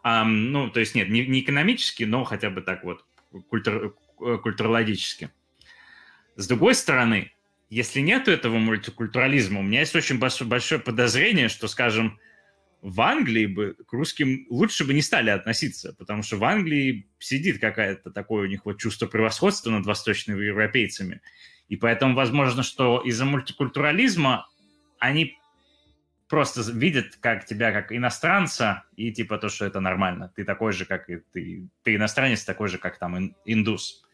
А, 0.03 0.25
ну, 0.25 0.71
то 0.71 0.81
есть 0.81 0.95
нет, 0.95 1.09
не, 1.09 1.27
не 1.27 1.41
экономически, 1.41 2.05
но 2.05 2.25
хотя 2.25 2.49
бы 2.49 2.63
так 2.63 2.85
вот, 2.85 3.05
культур, 3.49 3.97
культурологически. 4.17 5.31
С 6.37 6.47
другой 6.47 6.75
стороны, 6.75 7.33
если 7.71 8.01
нет 8.01 8.29
этого 8.29 8.59
мультикультурализма, 8.59 9.61
у 9.61 9.63
меня 9.63 9.81
есть 9.81 9.97
очень 9.97 10.19
большое 10.19 10.81
подозрение, 10.81 11.49
что, 11.49 11.67
скажем, 11.67 12.21
в 12.83 13.01
Англии 13.01 13.47
бы 13.47 13.75
к 13.87 13.93
русским 13.93 14.47
лучше 14.51 14.85
бы 14.85 14.95
не 14.95 15.03
стали 15.03 15.31
относиться, 15.31 15.95
потому 15.95 16.23
что 16.23 16.37
в 16.37 16.45
Англии 16.45 17.09
сидит 17.19 17.61
какая-то 17.61 18.11
такое 18.11 18.45
у 18.45 18.47
них 18.47 18.65
вот 18.65 18.79
чувство 18.79 19.07
превосходства 19.07 19.71
над 19.71 19.87
восточными 19.87 20.45
европейцами. 20.45 21.21
И 21.69 21.77
поэтому 21.77 22.15
возможно, 22.15 22.63
что 22.63 23.01
из-за 23.01 23.25
мультикультурализма 23.25 24.47
они 24.99 25.37
просто 26.29 26.63
видят 26.73 27.17
как 27.21 27.45
тебя 27.45 27.73
как 27.73 27.93
иностранца 27.93 28.85
и 28.97 29.13
типа 29.13 29.39
то, 29.39 29.49
что 29.49 29.65
это 29.65 29.81
нормально. 29.81 30.33
Ты 30.35 30.45
такой 30.45 30.73
же, 30.73 30.85
как 30.85 31.09
и 31.11 31.19
ты. 31.33 31.69
Ты 31.83 31.97
иностранец 31.97 32.45
такой 32.45 32.69
же, 32.69 32.79
как 32.79 32.99
там 32.99 33.35
индус. 33.45 34.05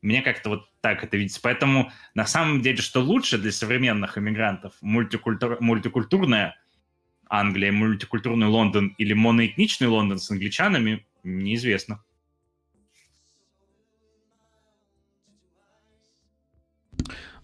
Мне 0.00 0.22
как-то 0.22 0.50
вот 0.50 0.68
так 0.80 1.04
это 1.04 1.16
видится. 1.16 1.40
Поэтому 1.42 1.92
на 2.14 2.26
самом 2.26 2.60
деле, 2.60 2.78
что 2.78 3.00
лучше 3.00 3.38
для 3.38 3.52
современных 3.52 4.18
иммигрантов, 4.18 4.74
мультикультур... 4.80 5.58
мультикультурная 5.60 6.56
Англия, 7.32 7.72
мультикультурный 7.72 8.46
Лондон 8.46 8.94
или 8.98 9.14
моноэтничный 9.14 9.88
Лондон 9.88 10.18
с 10.18 10.30
англичанами, 10.30 11.06
неизвестно. 11.24 12.04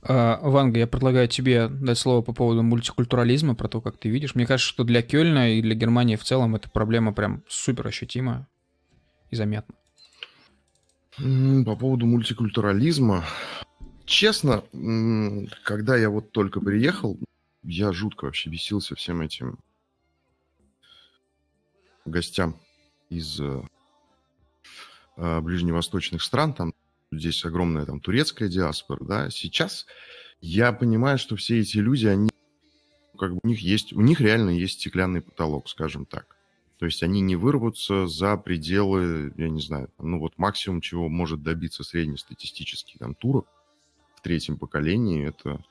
А, 0.03 0.39
Ванга, 0.43 0.81
я 0.81 0.87
предлагаю 0.87 1.27
тебе 1.27 1.69
дать 1.69 1.97
слово 1.97 2.21
по 2.21 2.35
поводу 2.35 2.63
мультикультурализма, 2.63 3.55
про 3.55 3.69
то, 3.69 3.81
как 3.81 3.97
ты 3.97 4.11
видишь. 4.11 4.35
Мне 4.35 4.47
кажется, 4.47 4.69
что 4.69 4.85
для 4.85 5.01
Кёльна 5.01 5.55
и 5.55 5.63
для 5.63 5.75
Германии 5.75 6.17
в 6.17 6.23
целом 6.23 6.55
эта 6.55 6.69
проблема 6.69 7.15
прям 7.15 7.43
супер 7.49 7.87
ощутима 7.87 8.47
и 9.31 9.37
заметна. 9.37 9.75
По 11.17 11.77
поводу 11.77 12.05
мультикультурализма. 12.05 13.25
Честно, 14.05 14.65
когда 15.65 15.97
я 15.97 16.11
вот 16.11 16.31
только 16.31 16.61
приехал, 16.61 17.19
я 17.63 17.91
жутко 17.93 18.27
вообще 18.27 18.51
бесился 18.51 18.95
всем 18.95 19.23
этим 19.23 19.59
гостям 22.11 22.61
из 23.11 23.41
э, 23.41 23.63
э, 25.17 25.41
ближневосточных 25.41 26.23
стран, 26.23 26.55
там 26.55 26.75
здесь 27.11 27.45
огромная 27.45 27.87
там 27.87 28.01
турецкая 28.01 28.49
диаспора, 28.49 29.05
да, 29.05 29.31
сейчас 29.31 29.87
я 30.41 30.73
понимаю, 30.73 31.19
что 31.19 31.37
все 31.37 31.61
эти 31.61 31.79
люди, 31.79 32.07
они 32.07 32.31
как 33.19 33.35
бы 33.35 33.41
у 33.43 33.47
них 33.47 33.61
есть, 33.61 33.93
у 33.93 34.01
них 34.01 34.21
реально 34.21 34.51
есть 34.51 34.81
стеклянный 34.81 35.21
потолок, 35.21 35.69
скажем 35.69 36.07
так. 36.07 36.37
То 36.79 36.87
есть 36.87 37.03
они 37.03 37.21
не 37.21 37.35
вырвутся 37.35 38.07
за 38.07 38.37
пределы, 38.37 39.33
я 39.37 39.49
не 39.49 39.61
знаю, 39.61 39.91
ну 39.99 40.21
вот 40.21 40.39
максимум, 40.39 40.81
чего 40.81 41.09
может 41.09 41.43
добиться 41.43 41.83
среднестатистический 41.83 42.99
там 42.99 43.17
турок 43.17 43.49
в 44.15 44.23
третьем 44.23 44.57
поколении, 44.57 45.27
это, 45.27 45.65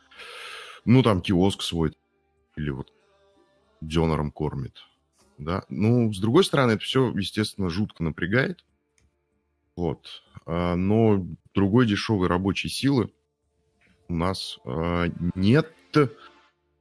ну 0.84 1.02
там 1.04 1.22
киоск 1.22 1.62
свой 1.62 1.94
или 2.58 2.72
вот 2.72 2.92
донором 3.80 4.32
кормит 4.32 4.84
да. 5.38 5.64
Ну, 5.70 6.12
с 6.12 6.20
другой 6.20 6.44
стороны, 6.44 6.74
это 6.74 6.84
все, 6.84 7.12
естественно, 7.12 7.70
жутко 7.70 8.04
напрягает. 8.04 8.64
Вот. 9.76 10.24
А, 10.46 10.76
но 10.76 11.26
другой 11.54 11.86
дешевой 11.86 12.28
рабочей 12.28 12.70
силы 12.70 13.12
у 14.08 14.16
нас 14.16 14.60
а, 14.66 15.06
нет. 15.36 15.72
То 15.92 16.10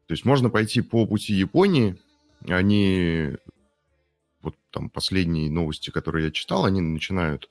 есть 0.09 0.25
можно 0.25 0.49
пойти 0.51 0.81
по 0.81 1.07
пути 1.07 1.35
Японии. 1.35 2.01
Они, 2.49 3.33
вот 4.41 4.57
там 4.71 4.89
последние 4.89 5.51
новости, 5.51 5.91
которые 5.91 6.27
я 6.27 6.31
читал, 6.31 6.65
они 6.65 6.81
начинают 6.81 7.51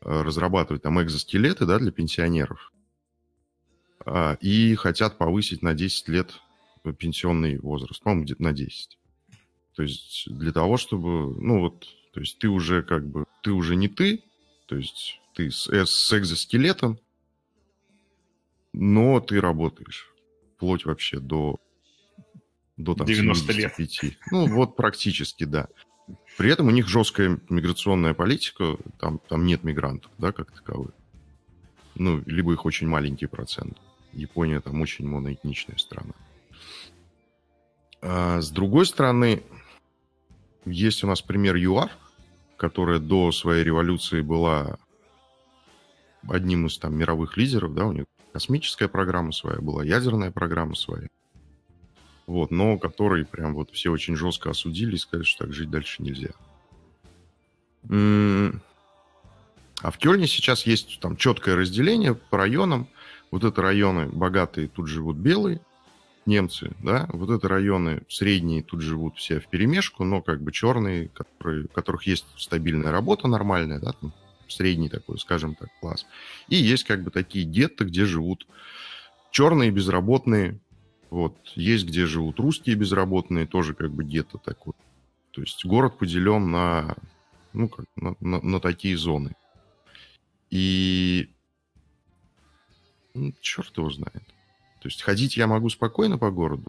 а, 0.00 0.22
разрабатывать 0.22 0.82
там 0.82 1.00
экзоскелеты, 1.02 1.66
да, 1.66 1.78
для 1.78 1.92
пенсионеров. 1.92 2.72
И 4.40 4.76
хотят 4.76 5.18
повысить 5.18 5.62
на 5.62 5.74
10 5.74 6.08
лет 6.08 6.40
пенсионный 6.96 7.58
возраст, 7.58 8.00
по-моему, 8.00 8.24
где-то 8.24 8.40
на 8.40 8.52
10. 8.52 8.98
То 9.76 9.82
есть 9.82 10.24
для 10.26 10.52
того, 10.52 10.78
чтобы, 10.78 11.38
ну 11.38 11.60
вот, 11.60 11.86
то 12.12 12.20
есть 12.20 12.38
ты 12.38 12.48
уже 12.48 12.82
как 12.82 13.06
бы, 13.06 13.26
ты 13.42 13.52
уже 13.52 13.76
не 13.76 13.88
ты, 13.88 14.24
то 14.66 14.76
есть 14.76 15.20
ты 15.34 15.50
с, 15.50 15.68
э, 15.68 15.84
с 15.84 16.18
экзоскелетом, 16.18 16.98
но 18.72 19.20
ты 19.20 19.38
работаешь. 19.38 20.10
Вплоть 20.56 20.86
вообще 20.86 21.20
до, 21.20 21.60
до 22.78 22.94
там, 22.94 23.06
90 23.06 23.52
лет. 23.52 23.74
Ну 24.30 24.46
вот 24.46 24.76
практически, 24.76 25.44
да. 25.44 25.68
При 26.38 26.50
этом 26.50 26.68
у 26.68 26.70
них 26.70 26.88
жесткая 26.88 27.38
миграционная 27.50 28.14
политика, 28.14 28.78
там, 28.98 29.18
там 29.28 29.44
нет 29.44 29.62
мигрантов, 29.62 30.10
да, 30.16 30.32
как 30.32 30.52
таковых. 30.52 30.92
Ну, 31.94 32.22
либо 32.24 32.52
их 32.54 32.64
очень 32.64 32.88
маленький 32.88 33.26
процент. 33.26 33.76
Япония 34.14 34.60
там 34.60 34.80
очень 34.80 35.06
моноэтничная 35.06 35.76
страна. 35.76 36.14
А 38.00 38.40
с 38.40 38.50
другой 38.50 38.86
стороны, 38.86 39.42
есть 40.66 41.02
у 41.04 41.06
нас 41.06 41.22
пример 41.22 41.56
ЮАР, 41.56 41.90
которая 42.56 42.98
до 42.98 43.32
своей 43.32 43.64
революции 43.64 44.20
была 44.20 44.78
одним 46.28 46.66
из 46.66 46.76
там 46.78 46.94
мировых 46.96 47.36
лидеров, 47.36 47.74
да, 47.74 47.86
у 47.86 47.92
них 47.92 48.04
космическая 48.32 48.88
программа 48.88 49.32
своя 49.32 49.60
была, 49.60 49.84
ядерная 49.84 50.30
программа 50.30 50.74
своя. 50.74 51.08
Вот, 52.26 52.50
но 52.50 52.76
которые 52.78 53.24
прям 53.24 53.54
вот 53.54 53.70
все 53.70 53.90
очень 53.90 54.16
жестко 54.16 54.50
осудили 54.50 54.96
и 54.96 54.98
сказали, 54.98 55.24
что 55.24 55.44
так 55.44 55.54
жить 55.54 55.70
дальше 55.70 56.02
нельзя. 56.02 56.32
А 59.82 59.90
в 59.90 59.98
Кёльне 59.98 60.26
сейчас 60.26 60.66
есть 60.66 60.98
там 61.00 61.16
четкое 61.16 61.54
разделение 61.54 62.14
по 62.14 62.38
районам. 62.38 62.88
Вот 63.30 63.44
это 63.44 63.62
районы 63.62 64.06
богатые, 64.06 64.68
тут 64.68 64.88
живут 64.88 65.16
белые, 65.16 65.60
немцы, 66.26 66.72
да, 66.82 67.08
вот 67.12 67.30
это 67.30 67.48
районы 67.48 68.02
средние, 68.08 68.62
тут 68.62 68.80
живут 68.80 69.16
все 69.16 69.40
в 69.40 69.48
перемешку, 69.48 70.04
но 70.04 70.20
как 70.20 70.42
бы 70.42 70.52
черные, 70.52 71.08
которые, 71.08 71.64
у 71.64 71.68
которых 71.68 72.06
есть 72.06 72.26
стабильная 72.36 72.90
работа 72.90 73.28
нормальная, 73.28 73.80
да, 73.80 73.92
там 73.92 74.12
средний 74.48 74.88
такой, 74.88 75.18
скажем 75.18 75.54
так, 75.54 75.68
класс. 75.80 76.06
И 76.48 76.56
есть 76.56 76.84
как 76.84 77.02
бы 77.02 77.10
такие 77.10 77.44
гетто, 77.44 77.84
где 77.84 78.04
живут 78.04 78.46
черные 79.30 79.70
безработные, 79.70 80.60
вот, 81.10 81.36
есть 81.54 81.86
где 81.86 82.06
живут 82.06 82.40
русские 82.40 82.76
безработные, 82.76 83.46
тоже 83.46 83.74
как 83.74 83.92
бы 83.92 84.04
гетто 84.04 84.38
такой. 84.38 84.74
То 85.30 85.40
есть 85.40 85.64
город 85.64 85.98
поделен 85.98 86.50
на, 86.50 86.96
ну, 87.52 87.68
как, 87.68 87.86
на, 87.96 88.16
на, 88.20 88.40
на 88.40 88.60
такие 88.60 88.96
зоны. 88.96 89.34
И 90.50 91.30
ну, 93.14 93.32
черт 93.40 93.76
его 93.76 93.90
знает. 93.90 94.22
То 94.86 94.88
есть 94.88 95.02
ходить 95.02 95.36
я 95.36 95.48
могу 95.48 95.68
спокойно 95.68 96.16
по 96.16 96.30
городу 96.30 96.68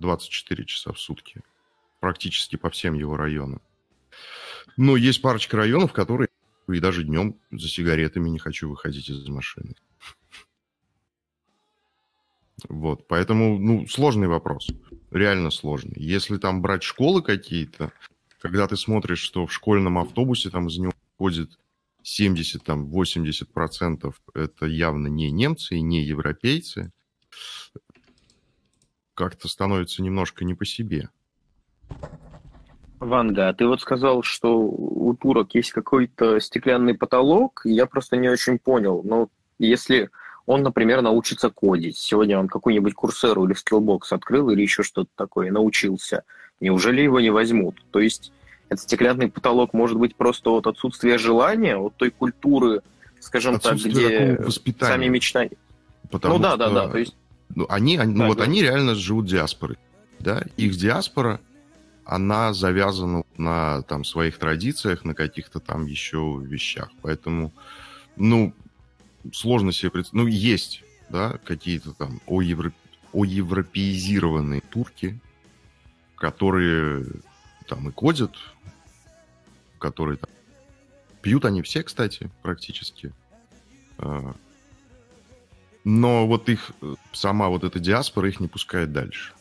24 0.00 0.64
часа 0.64 0.92
в 0.92 0.98
сутки, 0.98 1.40
практически 2.00 2.56
по 2.56 2.68
всем 2.68 2.94
его 2.94 3.16
районам. 3.16 3.62
Но 4.76 4.96
есть 4.96 5.22
парочка 5.22 5.56
районов, 5.56 5.92
которые 5.92 6.30
и 6.66 6.80
даже 6.80 7.04
днем 7.04 7.36
за 7.52 7.68
сигаретами 7.68 8.28
не 8.28 8.40
хочу 8.40 8.68
выходить 8.68 9.08
из 9.08 9.28
машины. 9.28 9.76
Вот, 12.68 13.06
поэтому, 13.06 13.56
ну, 13.56 13.86
сложный 13.86 14.26
вопрос, 14.26 14.66
реально 15.12 15.52
сложный. 15.52 15.94
Если 15.94 16.38
там 16.38 16.60
брать 16.60 16.82
школы 16.82 17.22
какие-то, 17.22 17.92
когда 18.40 18.66
ты 18.66 18.76
смотришь, 18.76 19.20
что 19.20 19.46
в 19.46 19.52
школьном 19.52 19.98
автобусе 19.98 20.50
там 20.50 20.66
из 20.66 20.78
него 20.78 20.92
ходит 21.18 21.56
70, 22.02 22.64
там, 22.64 22.86
80 22.86 23.52
процентов 23.52 24.20
это 24.34 24.66
явно 24.66 25.06
не 25.06 25.30
немцы 25.30 25.76
и 25.76 25.82
не 25.82 26.02
европейцы, 26.02 26.90
как-то 29.14 29.48
становится 29.48 30.02
немножко 30.02 30.44
не 30.44 30.54
по 30.54 30.64
себе. 30.64 31.08
Ванга, 33.00 33.52
ты 33.52 33.66
вот 33.66 33.80
сказал, 33.80 34.22
что 34.22 34.58
у 34.58 35.14
турок 35.14 35.54
есть 35.54 35.72
какой-то 35.72 36.40
стеклянный 36.40 36.94
потолок, 36.94 37.62
я 37.64 37.86
просто 37.86 38.16
не 38.16 38.28
очень 38.28 38.58
понял. 38.58 39.02
Но 39.04 39.28
если 39.58 40.10
он, 40.46 40.62
например, 40.62 41.02
научится 41.02 41.50
кодить, 41.50 41.98
сегодня 41.98 42.38
он 42.38 42.48
какой-нибудь 42.48 42.94
курсеру 42.94 43.46
или 43.46 43.54
Skillbox 43.54 44.12
открыл 44.12 44.50
или 44.50 44.62
еще 44.62 44.82
что-то 44.82 45.10
такое, 45.16 45.50
научился, 45.50 46.24
неужели 46.60 47.02
его 47.02 47.20
не 47.20 47.30
возьмут? 47.30 47.76
То 47.90 48.00
есть 48.00 48.32
этот 48.68 48.84
стеклянный 48.84 49.30
потолок 49.30 49.74
может 49.74 49.98
быть 49.98 50.16
просто 50.16 50.50
от 50.50 50.66
отсутствия 50.66 51.18
желания, 51.18 51.76
от 51.76 51.94
той 51.96 52.10
культуры, 52.10 52.82
скажем 53.20 53.58
так, 53.58 53.76
где 53.76 54.38
сами 54.80 55.08
мечтают. 55.08 55.58
Потому 56.10 56.36
ну 56.36 56.40
да, 56.40 56.56
да, 56.56 56.70
да. 56.70 56.88
То 56.88 56.98
есть... 56.98 57.16
ну, 57.54 57.66
они, 57.68 57.96
они, 57.96 58.12
ну, 58.12 58.18
да, 58.18 58.24
ну, 58.24 58.28
вот 58.28 58.38
да. 58.38 58.44
они 58.44 58.62
реально 58.62 58.94
живут 58.94 59.26
диаспорой. 59.26 59.78
Да? 60.18 60.44
Их 60.56 60.76
диаспора, 60.76 61.40
она 62.04 62.52
завязана 62.52 63.24
на 63.36 63.82
там, 63.82 64.04
своих 64.04 64.38
традициях, 64.38 65.04
на 65.04 65.14
каких-то 65.14 65.60
там 65.60 65.86
еще 65.86 66.40
вещах. 66.42 66.90
Поэтому, 67.02 67.52
ну, 68.16 68.54
сложно 69.32 69.72
себе 69.72 69.90
представить. 69.90 70.24
Ну, 70.24 70.26
есть, 70.26 70.82
да, 71.08 71.38
какие-то 71.44 71.92
там 71.92 72.20
оевро... 72.26 72.72
оевропеизированные 73.12 74.60
турки, 74.60 75.20
которые 76.16 77.06
там 77.68 77.88
и 77.88 77.92
кодят, 77.92 78.32
которые 79.78 80.16
там... 80.16 80.30
Пьют 81.22 81.44
они 81.44 81.62
все, 81.62 81.82
кстати, 81.82 82.30
практически. 82.42 83.12
Но 85.84 86.26
вот 86.26 86.48
их, 86.48 86.72
сама 87.12 87.48
вот 87.48 87.62
эта 87.62 87.78
диаспора 87.78 88.28
их 88.28 88.40
не 88.40 88.48
пускает 88.48 88.92
дальше. 88.92 89.32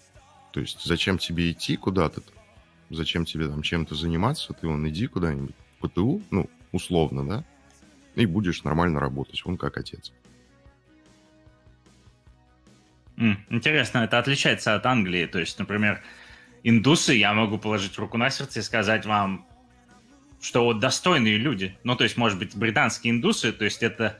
То 0.51 0.59
есть 0.59 0.83
зачем 0.83 1.17
тебе 1.17 1.51
идти 1.51 1.77
куда-то? 1.77 2.21
Зачем 2.89 3.25
тебе 3.25 3.47
там 3.47 3.61
чем-то 3.61 3.95
заниматься? 3.95 4.53
Ты 4.53 4.67
вон 4.67 4.87
иди 4.87 5.07
куда-нибудь 5.07 5.55
в 5.79 5.87
ПТУ, 5.87 6.21
ну, 6.29 6.49
условно, 6.71 7.25
да? 7.25 7.43
И 8.15 8.25
будешь 8.25 8.63
нормально 8.63 8.99
работать, 8.99 9.41
он 9.45 9.57
как 9.57 9.77
отец. 9.77 10.11
Интересно, 13.17 13.99
это 13.99 14.19
отличается 14.19 14.75
от 14.75 14.85
Англии. 14.85 15.25
То 15.25 15.39
есть, 15.39 15.57
например, 15.57 16.03
индусы, 16.63 17.13
я 17.13 17.33
могу 17.33 17.57
положить 17.57 17.97
руку 17.97 18.17
на 18.17 18.29
сердце 18.29 18.59
и 18.59 18.63
сказать 18.63 19.05
вам, 19.05 19.47
что 20.41 20.65
вот 20.65 20.79
достойные 20.79 21.37
люди. 21.37 21.77
Ну, 21.83 21.95
то 21.95 22.03
есть, 22.03 22.17
может 22.17 22.37
быть, 22.37 22.55
британские 22.55 23.11
индусы, 23.11 23.53
то 23.53 23.63
есть 23.65 23.81
это, 23.81 24.19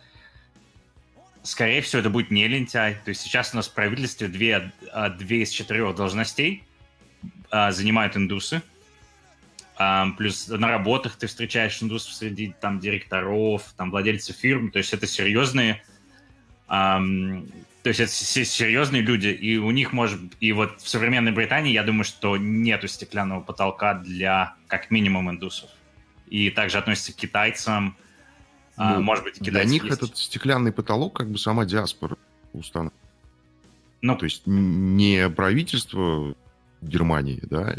скорее 1.43 1.81
всего, 1.81 1.99
это 1.99 2.09
будет 2.09 2.31
не 2.31 2.47
лентяй. 2.47 2.95
То 3.05 3.09
есть 3.09 3.21
сейчас 3.21 3.53
у 3.53 3.57
нас 3.57 3.67
в 3.67 3.73
правительстве 3.73 4.27
две, 4.27 4.71
а, 4.91 5.09
две 5.09 5.43
из 5.43 5.49
четырех 5.49 5.95
должностей 5.95 6.63
а, 7.51 7.71
занимают 7.71 8.17
индусы. 8.17 8.61
А, 9.75 10.09
плюс 10.17 10.47
на 10.47 10.67
работах 10.67 11.17
ты 11.17 11.27
встречаешь 11.27 11.81
индусов 11.81 12.13
среди 12.13 12.55
там 12.59 12.79
директоров, 12.79 13.73
там 13.77 13.91
владельцев 13.91 14.35
фирм. 14.35 14.71
То 14.71 14.79
есть 14.79 14.93
это 14.93 15.05
серьезные 15.05 15.83
то 17.83 17.89
есть 17.89 17.99
это 17.99 18.11
серьезные 18.11 19.01
люди, 19.01 19.27
и 19.27 19.57
у 19.57 19.69
них 19.71 19.91
может... 19.91 20.19
И 20.39 20.53
вот 20.53 20.79
в 20.79 20.87
современной 20.87 21.33
Британии, 21.33 21.73
я 21.73 21.83
думаю, 21.83 22.05
что 22.05 22.37
нету 22.37 22.87
стеклянного 22.87 23.41
потолка 23.41 23.93
для, 23.95 24.55
как 24.67 24.89
минимум, 24.89 25.29
индусов. 25.29 25.69
И 26.27 26.49
также 26.49 26.77
относится 26.77 27.11
к 27.11 27.17
китайцам. 27.17 27.97
А, 28.75 28.95
ну, 28.95 29.01
может 29.01 29.23
быть, 29.23 29.39
Для 29.39 29.63
них 29.63 29.83
есть. 29.83 29.97
этот 29.97 30.17
стеклянный 30.17 30.71
потолок 30.71 31.15
как 31.15 31.29
бы 31.29 31.37
сама 31.37 31.65
диаспора 31.65 32.17
установила. 32.53 32.93
Ну, 34.01 34.17
то 34.17 34.25
есть 34.25 34.43
не 34.45 35.29
правительство 35.29 36.35
Германии, 36.81 37.39
да. 37.43 37.75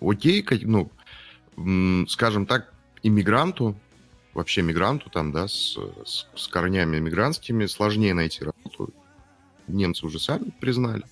Окей, 0.00 0.44
ну, 0.62 0.90
скажем 2.08 2.46
так, 2.46 2.72
иммигранту, 3.02 3.76
вообще 4.34 4.62
мигранту 4.62 5.10
там, 5.10 5.32
да, 5.32 5.48
с, 5.48 5.78
с, 6.04 6.26
с 6.34 6.48
корнями 6.48 6.98
мигрантскими 6.98 7.66
сложнее 7.66 8.14
найти 8.14 8.44
работу 8.44 8.92
немцы 9.68 10.06
уже 10.06 10.18
сами 10.18 10.50
признали. 10.60 11.04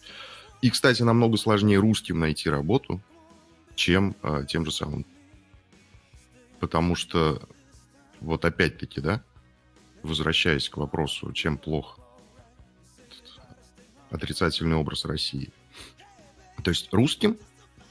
И, 0.62 0.70
кстати, 0.70 1.02
намного 1.02 1.36
сложнее 1.36 1.78
русским 1.78 2.18
найти 2.18 2.48
работу, 2.48 3.00
чем 3.74 4.14
а, 4.22 4.44
тем 4.44 4.64
же 4.64 4.72
самым. 4.72 5.04
Потому 6.60 6.94
что, 6.94 7.42
вот 8.20 8.44
опять-таки, 8.44 9.00
да, 9.00 9.22
возвращаясь 10.02 10.68
к 10.68 10.76
вопросу, 10.76 11.32
чем 11.32 11.58
плох 11.58 11.98
отрицательный 14.10 14.76
образ 14.76 15.04
России. 15.04 15.50
То 16.62 16.70
есть 16.70 16.92
русским 16.92 17.36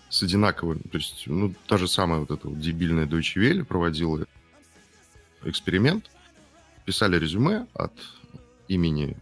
с 0.09 0.23
одинаковым, 0.23 0.79
то 0.79 0.97
есть, 0.97 1.23
ну, 1.27 1.53
та 1.67 1.77
же 1.77 1.87
самая 1.87 2.19
вот 2.19 2.31
эта 2.31 2.47
вот 2.47 2.59
дебильная 2.59 3.05
Deutsche 3.05 3.41
Welle 3.41 3.65
проводила 3.65 4.25
эксперимент, 5.43 6.09
писали 6.85 7.17
резюме 7.17 7.67
от 7.73 7.93
имени 8.67 9.17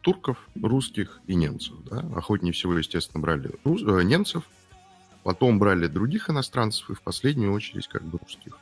турков, 0.00 0.38
русских 0.60 1.20
и 1.26 1.34
немцев. 1.34 1.74
Да? 1.84 1.98
Охотнее 2.16 2.52
всего, 2.52 2.76
естественно, 2.76 3.20
брали 3.20 3.52
рус... 3.64 3.82
э, 3.82 4.02
немцев, 4.02 4.44
потом 5.22 5.58
брали 5.58 5.86
других 5.86 6.30
иностранцев 6.30 6.90
и 6.90 6.94
в 6.94 7.02
последнюю 7.02 7.52
очередь 7.52 7.86
как 7.88 8.02
бы 8.02 8.18
русских. 8.18 8.58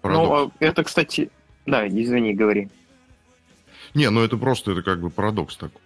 Парадокс. 0.00 0.28
Ну, 0.28 0.34
а 0.34 0.50
это, 0.60 0.84
кстати... 0.84 1.30
Да, 1.66 1.86
извини, 1.86 2.34
говори. 2.34 2.68
Не, 3.94 4.10
ну 4.10 4.22
это 4.22 4.36
просто 4.36 4.72
это 4.72 4.82
как 4.82 5.00
бы 5.00 5.10
парадокс 5.10 5.56
такой. 5.56 5.80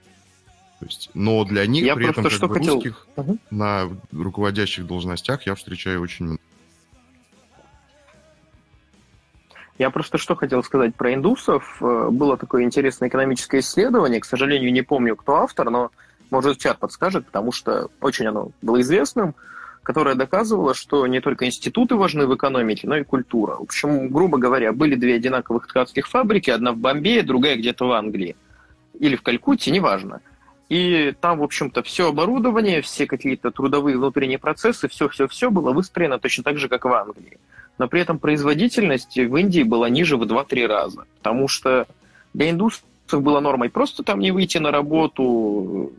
То 0.81 0.87
есть, 0.87 1.11
но 1.15 1.45
для 1.45 1.67
них 1.67 1.85
я 1.85 1.95
при 1.95 2.09
этом 2.09 2.25
как 2.25 2.41
бы, 2.41 2.55
хотел... 2.55 2.75
русских 2.75 3.07
угу. 3.17 3.39
на 3.51 3.89
руководящих 4.13 4.87
должностях 4.87 5.47
я 5.47 5.55
встречаю 5.55 6.03
очень 6.03 6.27
много. 6.27 6.41
Я 9.79 9.91
просто 9.91 10.19
что 10.19 10.37
хотел 10.37 10.63
сказать 10.63 10.95
про 10.95 11.15
индусов. 11.15 11.79
Э, 11.81 12.09
было 12.11 12.37
такое 12.37 12.63
интересное 12.63 13.09
экономическое 13.09 13.61
исследование, 13.61 14.21
к 14.21 14.25
сожалению, 14.25 14.73
не 14.73 14.83
помню, 14.83 15.17
кто 15.17 15.37
автор, 15.37 15.71
но, 15.71 15.91
может, 16.31 16.59
чат 16.59 16.79
подскажет, 16.79 17.27
потому 17.27 17.51
что 17.51 17.89
очень 18.01 18.27
оно 18.27 18.51
было 18.63 18.81
известным, 18.81 19.35
которое 19.85 20.17
доказывало, 20.17 20.75
что 20.75 21.07
не 21.07 21.21
только 21.21 21.47
институты 21.47 21.95
важны 21.95 22.27
в 22.27 22.35
экономике, 22.35 22.89
но 22.89 22.97
и 22.97 23.05
культура. 23.05 23.57
В 23.57 23.63
общем, 23.63 24.09
грубо 24.09 24.39
говоря, 24.39 24.73
были 24.73 24.97
две 24.97 25.15
одинаковых 25.15 25.69
ткацких 25.69 26.09
фабрики, 26.09 26.51
одна 26.51 26.73
в 26.73 26.79
Бомбее, 26.79 27.23
другая 27.23 27.57
где-то 27.57 27.87
в 27.87 27.93
Англии. 27.93 28.35
Или 28.99 29.15
в 29.15 29.23
Калькутте, 29.23 29.71
неважно. 29.71 30.21
И 30.69 31.15
там, 31.21 31.39
в 31.39 31.43
общем-то, 31.43 31.83
все 31.83 32.09
оборудование, 32.09 32.83
все 32.83 33.07
какие-то 33.07 33.53
трудовые 33.53 33.97
внутренние 33.97 34.39
процессы, 34.39 34.89
все-все-все 34.89 35.51
было 35.51 35.73
выстроено 35.73 36.19
точно 36.19 36.43
так 36.43 36.59
же, 36.59 36.69
как 36.69 36.85
в 36.85 36.93
Англии 36.93 37.39
но 37.79 37.89
при 37.89 38.01
этом 38.01 38.19
производительность 38.19 39.17
в 39.17 39.37
Индии 39.37 39.63
была 39.63 39.89
ниже 39.89 40.17
в 40.17 40.23
2-3 40.23 40.67
раза, 40.67 41.07
потому 41.19 41.49
что 41.49 41.87
для 42.33 42.51
индусов 42.51 42.83
было 43.11 43.41
нормой 43.41 43.69
просто 43.69 44.03
там 44.03 44.21
не 44.21 44.31
выйти 44.31 44.59
на 44.59 44.71
работу 44.71 45.93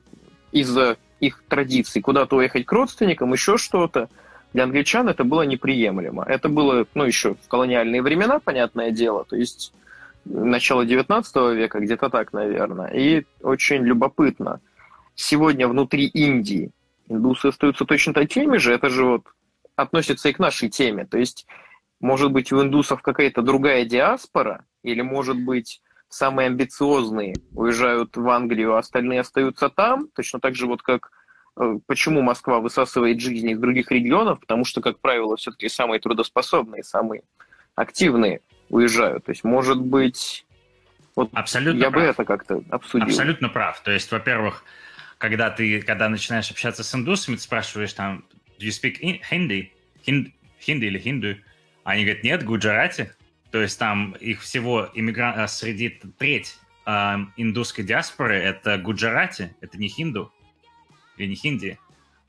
из-за 0.52 0.98
их 1.19 1.43
традиций, 1.47 2.01
куда-то 2.01 2.37
уехать 2.37 2.65
к 2.65 2.71
родственникам, 2.71 3.33
еще 3.33 3.57
что-то. 3.57 4.09
Для 4.53 4.63
англичан 4.63 5.09
это 5.09 5.23
было 5.23 5.43
неприемлемо. 5.43 6.23
Это 6.23 6.49
было, 6.49 6.85
ну, 6.93 7.03
еще 7.03 7.35
в 7.35 7.47
колониальные 7.47 8.01
времена, 8.01 8.39
понятное 8.39 8.91
дело, 8.91 9.25
то 9.25 9.35
есть 9.35 9.73
начало 10.25 10.85
19 10.85 11.35
века, 11.55 11.79
где-то 11.79 12.09
так, 12.09 12.33
наверное. 12.33 12.87
И 12.87 13.25
очень 13.41 13.83
любопытно. 13.83 14.59
Сегодня 15.15 15.67
внутри 15.67 16.07
Индии 16.07 16.71
индусы 17.07 17.47
остаются 17.47 17.85
точно 17.85 18.13
такими 18.13 18.57
же, 18.57 18.73
это 18.73 18.89
же 18.89 19.05
вот 19.05 19.23
относится 19.75 20.29
и 20.29 20.33
к 20.33 20.39
нашей 20.39 20.69
теме. 20.69 21.05
То 21.05 21.17
есть 21.17 21.45
может 21.99 22.31
быть, 22.31 22.51
у 22.51 22.61
индусов 22.61 23.01
какая-то 23.01 23.41
другая 23.41 23.85
диаспора, 23.85 24.65
или, 24.83 25.01
может 25.01 25.37
быть, 25.37 25.81
самые 26.10 26.48
амбициозные 26.48 27.36
уезжают 27.52 28.15
в 28.15 28.30
Англию, 28.30 28.76
а 28.76 28.80
остальные 28.80 29.22
остаются 29.22 29.69
там, 29.69 30.07
точно 30.15 30.40
так 30.40 30.56
же 30.56 30.65
вот 30.68 30.82
как 30.82 31.11
э, 31.60 31.80
почему 31.88 32.22
Москва 32.22 32.60
высасывает 32.60 33.19
жизни 33.19 33.53
из 33.53 33.60
других 33.60 33.91
регионов, 33.91 34.40
потому 34.40 34.65
что, 34.65 34.82
как 34.82 34.99
правило, 34.99 35.36
все-таки 35.38 35.69
самые 35.69 35.99
трудоспособные, 35.99 36.84
самые 36.84 37.23
активные 37.76 38.41
уезжают. 38.69 39.26
То 39.26 39.32
есть, 39.32 39.44
может 39.44 39.80
быть, 39.80 40.45
Вот 41.15 41.30
Абсолютно 41.34 41.80
я 41.80 41.91
прав. 41.91 42.03
бы 42.03 42.10
это 42.10 42.26
как-то 42.26 42.64
обсудил. 42.69 43.07
Абсолютно 43.07 43.49
прав. 43.49 43.82
То 43.82 43.91
есть, 43.91 44.11
во-первых, 44.11 44.64
когда 45.18 45.49
ты, 45.49 45.82
когда 45.82 46.10
начинаешь 46.10 46.52
общаться 46.52 46.84
с 46.84 46.94
индусами, 46.94 47.36
ты 47.38 47.41
спрашиваешь 47.41 47.94
там, 47.94 48.26
do 48.60 48.68
you 48.68 48.69
speak 48.69 49.22
hindi? 49.32 49.72
Хинди 50.06 50.86
или 50.86 50.99
хинду? 50.99 51.36
Они 51.84 52.03
говорят, 52.03 52.23
нет, 52.23 52.44
гуджарати. 52.44 53.14
То 53.56 53.61
есть 53.61 53.80
там 53.80 54.11
их 54.19 54.41
всего 54.41 54.90
иммигрант 54.95 55.38
а, 55.38 55.48
среди 55.48 55.88
треть 56.18 56.57
э, 56.86 57.15
индусской 57.38 57.86
диаспоры 57.86 58.36
это 58.36 58.77
гуджарати, 58.77 59.56
это 59.61 59.77
не 59.77 59.88
хинду 59.88 60.30
или 61.15 61.30
не 61.30 61.36
хинди. 61.36 61.80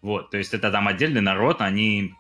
Вот, 0.03 0.31
то 0.31 0.37
есть 0.37 0.55
это 0.55 0.71
там 0.71 0.87
отдельный 0.87 1.21
народ, 1.21 1.63
они... 1.63 2.15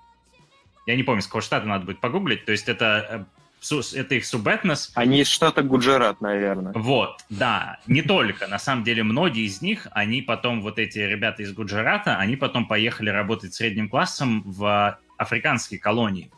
Я 0.89 0.97
не 0.97 1.05
помню, 1.05 1.23
с 1.23 1.27
какого 1.27 1.41
штата 1.41 1.69
надо 1.69 1.87
будет 1.87 2.01
погуглить. 2.01 2.45
То 2.47 2.51
есть 2.51 2.69
это 2.69 3.28
э, 3.70 3.74
это 3.95 4.16
их 4.16 4.27
субэтнос. 4.27 4.91
Они 4.97 5.20
из 5.20 5.28
штата 5.28 5.62
Гуджарат, 5.62 6.20
наверное. 6.20 6.73
Вот, 6.73 7.24
да, 7.31 7.78
не 7.87 8.03
только. 8.03 8.49
На 8.49 8.59
самом 8.59 8.83
деле 8.83 9.05
многие 9.05 9.47
из 9.47 9.62
них, 9.62 9.87
они 9.93 10.20
потом, 10.20 10.62
вот 10.62 10.81
эти 10.81 10.99
ребята 10.99 11.45
из 11.45 11.53
Гуджарата, 11.53 12.16
они 12.16 12.35
потом 12.35 12.66
поехали 12.66 13.11
работать 13.11 13.55
средним 13.55 13.89
классом 13.89 14.43
в 14.45 14.99
африканские 15.16 15.78
колонии. 15.78 16.28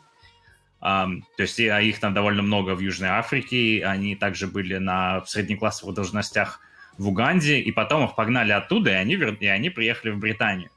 Um, 0.81 1.23
то 1.35 1.43
есть 1.43 1.59
а 1.59 1.81
их 1.81 1.99
там 1.99 2.13
довольно 2.13 2.41
много 2.41 2.73
в 2.73 2.79
Южной 2.79 3.09
Африке, 3.09 3.83
они 3.85 4.15
также 4.15 4.47
были 4.47 4.77
на 4.77 5.25
среднеклассовых 5.25 5.93
должностях 5.93 6.61
в 6.97 7.09
Уганде, 7.09 7.59
и 7.59 7.71
потом 7.71 8.05
их 8.05 8.15
погнали 8.15 8.53
оттуда, 8.53 8.91
и 8.91 8.93
они, 8.93 9.15
и 9.15 9.47
они 9.47 9.69
приехали 9.69 10.11
в 10.11 10.19
Британию. 10.19 10.69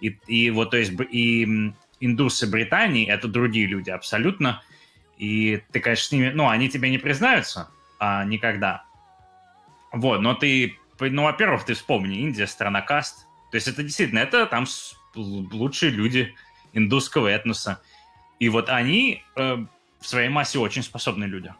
И, 0.00 0.18
и 0.26 0.50
вот, 0.50 0.70
то 0.70 0.78
есть, 0.78 0.92
и 1.10 1.72
индусы 2.00 2.46
Британии— 2.46 3.06
это 3.08 3.28
другие 3.28 3.66
люди 3.66 3.90
абсолютно, 3.90 4.62
и 5.18 5.62
ты, 5.72 5.80
конечно, 5.80 6.04
с 6.04 6.12
ними, 6.12 6.30
ну, 6.30 6.48
они 6.48 6.70
тебе 6.70 6.88
не 6.88 6.98
признаются 6.98 7.68
а, 7.98 8.24
никогда. 8.24 8.84
Вот, 9.92 10.20
но 10.22 10.34
ты, 10.34 10.78
ну, 10.98 11.24
во-первых, 11.24 11.64
ты 11.64 11.74
вспомни, 11.74 12.20
Индия— 12.20 12.46
страна 12.48 12.80
каст, 12.80 13.26
то 13.50 13.56
есть 13.56 13.68
это 13.68 13.82
действительно, 13.82 14.20
это 14.20 14.46
там 14.46 14.66
лучшие 15.14 15.90
люди 15.90 16.34
индусского 16.72 17.28
этноса. 17.28 17.82
И 18.40 18.48
вот 18.48 18.68
они 18.68 19.22
э, 19.36 19.56
в 20.00 20.06
своей 20.06 20.28
массе 20.28 20.58
очень 20.58 20.82
способные 20.82 21.28
люди. 21.28 21.54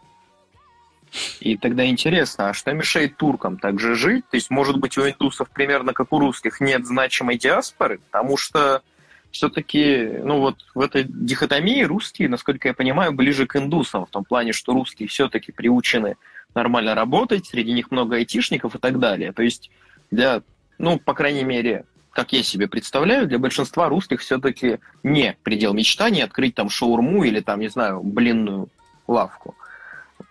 И 1.41 1.57
тогда 1.57 1.87
интересно, 1.87 2.51
а 2.51 2.55
что 2.55 2.73
мешает 2.73 3.17
туркам 3.17 3.59
также 3.59 3.95
жить? 3.95 4.29
То 4.31 4.37
есть, 4.37 4.51
может 4.51 4.79
быть, 4.79 4.97
у 4.97 5.09
индусов 5.09 5.51
примерно 5.51 5.93
как 5.93 6.13
у 6.13 6.19
русских 6.19 6.61
нет 6.61 6.87
значимой 6.87 7.37
диаспоры? 7.37 7.99
Потому 8.11 8.37
что 8.37 8.83
все-таки, 9.31 10.21
ну 10.23 10.39
вот 10.39 10.57
в 10.75 10.81
этой 10.81 11.05
дихотомии 11.05 11.83
русские, 11.83 12.29
насколько 12.29 12.69
я 12.69 12.75
понимаю, 12.75 13.13
ближе 13.13 13.47
к 13.47 13.57
индусам, 13.57 14.07
в 14.07 14.11
том 14.11 14.25
плане, 14.25 14.53
что 14.53 14.73
русские 14.73 15.09
все-таки 15.09 15.53
приучены 15.53 16.17
нормально 16.55 16.95
работать, 16.95 17.47
среди 17.47 17.73
них 17.73 17.91
много 17.91 18.17
айтишников 18.17 18.75
и 18.75 18.79
так 18.79 18.99
далее. 18.99 19.33
То 19.33 19.43
есть 19.43 19.71
для, 20.11 20.43
ну, 20.79 20.99
по 20.99 21.15
крайней 21.15 21.45
мере, 21.45 21.85
как 22.13 22.33
я 22.33 22.43
себе 22.43 22.69
представляю, 22.69 23.27
для 23.27 23.39
большинства 23.39 23.89
русских 23.89 24.21
все-таки 24.21 24.81
не 25.03 25.37
предел 25.43 25.73
мечтаний 25.73 26.23
открыть 26.23 26.55
там 26.55 26.69
шаурму 26.69 27.25
или 27.25 27.41
там, 27.41 27.61
не 27.61 27.69
знаю, 27.69 28.03
блинную 28.03 28.69
лавку. 29.07 29.55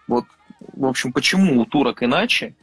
Вот, 0.07 0.25
в 0.59 0.85
общем, 0.85 1.13
почему 1.13 1.61
у 1.61 1.65
турок 1.65 2.03
иначе? 2.03 2.55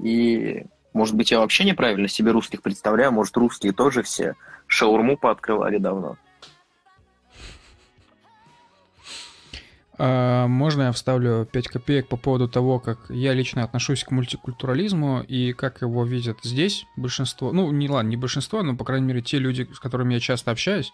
И, 0.00 0.64
может 0.92 1.14
быть, 1.14 1.30
я 1.30 1.40
вообще 1.40 1.64
неправильно 1.64 2.08
себе 2.08 2.30
русских 2.30 2.62
представляю, 2.62 3.12
может, 3.12 3.36
русские 3.36 3.72
тоже 3.72 4.02
все 4.02 4.34
шаурму 4.66 5.16
пооткрывали 5.16 5.78
давно. 5.78 6.16
Можно 9.98 10.82
я 10.82 10.92
вставлю 10.92 11.46
5 11.50 11.68
копеек 11.68 12.08
по 12.08 12.16
поводу 12.16 12.48
того, 12.48 12.78
как 12.78 12.98
я 13.08 13.32
лично 13.32 13.64
отношусь 13.64 14.04
к 14.04 14.10
мультикультурализму 14.10 15.22
и 15.26 15.52
как 15.52 15.82
его 15.82 16.04
видят 16.04 16.38
здесь 16.42 16.84
большинство, 16.96 17.52
ну, 17.52 17.70
не 17.72 17.88
ладно, 17.88 18.08
не 18.08 18.16
большинство, 18.16 18.62
но, 18.62 18.76
по 18.76 18.84
крайней 18.84 19.06
мере, 19.06 19.22
те 19.22 19.38
люди, 19.38 19.68
с 19.72 19.80
которыми 19.80 20.14
я 20.14 20.20
часто 20.20 20.52
общаюсь. 20.52 20.92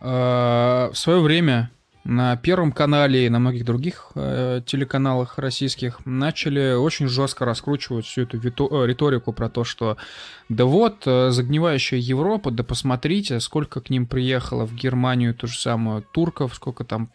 А, 0.00 0.90
в 0.92 0.98
свое 0.98 1.20
время 1.20 1.70
на 2.06 2.36
Первом 2.36 2.70
канале 2.70 3.26
и 3.26 3.28
на 3.28 3.40
многих 3.40 3.64
других 3.64 4.12
э, 4.14 4.60
телеканалах 4.64 5.38
российских 5.38 6.06
начали 6.06 6.74
очень 6.74 7.08
жестко 7.08 7.44
раскручивать 7.44 8.06
всю 8.06 8.22
эту 8.22 8.38
э, 8.38 8.86
риторику 8.86 9.32
про 9.32 9.48
то, 9.48 9.64
что 9.64 9.96
да 10.48 10.66
вот, 10.66 11.02
э, 11.04 11.30
загнивающая 11.30 11.98
Европа, 11.98 12.52
да 12.52 12.62
посмотрите, 12.62 13.40
сколько 13.40 13.80
к 13.80 13.90
ним 13.90 14.06
приехало 14.06 14.66
в 14.66 14.74
Германию 14.74 15.34
ту 15.34 15.48
же 15.48 15.58
самую 15.58 16.02
турков, 16.02 16.54
сколько 16.54 16.84
там 16.84 17.10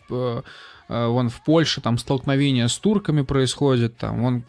вон 0.92 1.30
в 1.30 1.44
Польше 1.44 1.80
там 1.80 1.98
столкновения 1.98 2.68
с 2.68 2.78
турками 2.78 3.22
происходит, 3.22 3.98
там 3.98 4.22
вон 4.22 4.44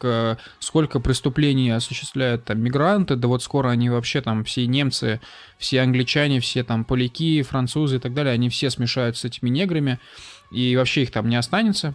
сколько 0.59 0.99
преступлений 0.99 1.71
осуществляют 1.71 2.45
там 2.45 2.61
мигранты, 2.61 3.17
да 3.17 3.29
вот 3.29 3.43
скоро 3.43 3.69
они 3.69 3.91
вообще 3.91 4.21
там 4.21 4.43
все 4.45 4.67
немцы, 4.67 5.21
все 5.59 5.83
англичане, 5.83 6.41
все 6.41 6.65
там 6.65 6.85
поляки, 6.85 7.43
французы 7.43 7.97
и 7.97 7.99
так 8.01 8.13
далее, 8.13 8.35
они 8.35 8.49
все 8.49 8.71
смешаются 8.71 9.23
с 9.23 9.25
этими 9.27 9.51
неграми, 9.51 10.01
и 10.51 10.77
вообще 10.77 11.03
их 11.03 11.13
там 11.13 11.29
не 11.29 11.37
останется. 11.37 11.95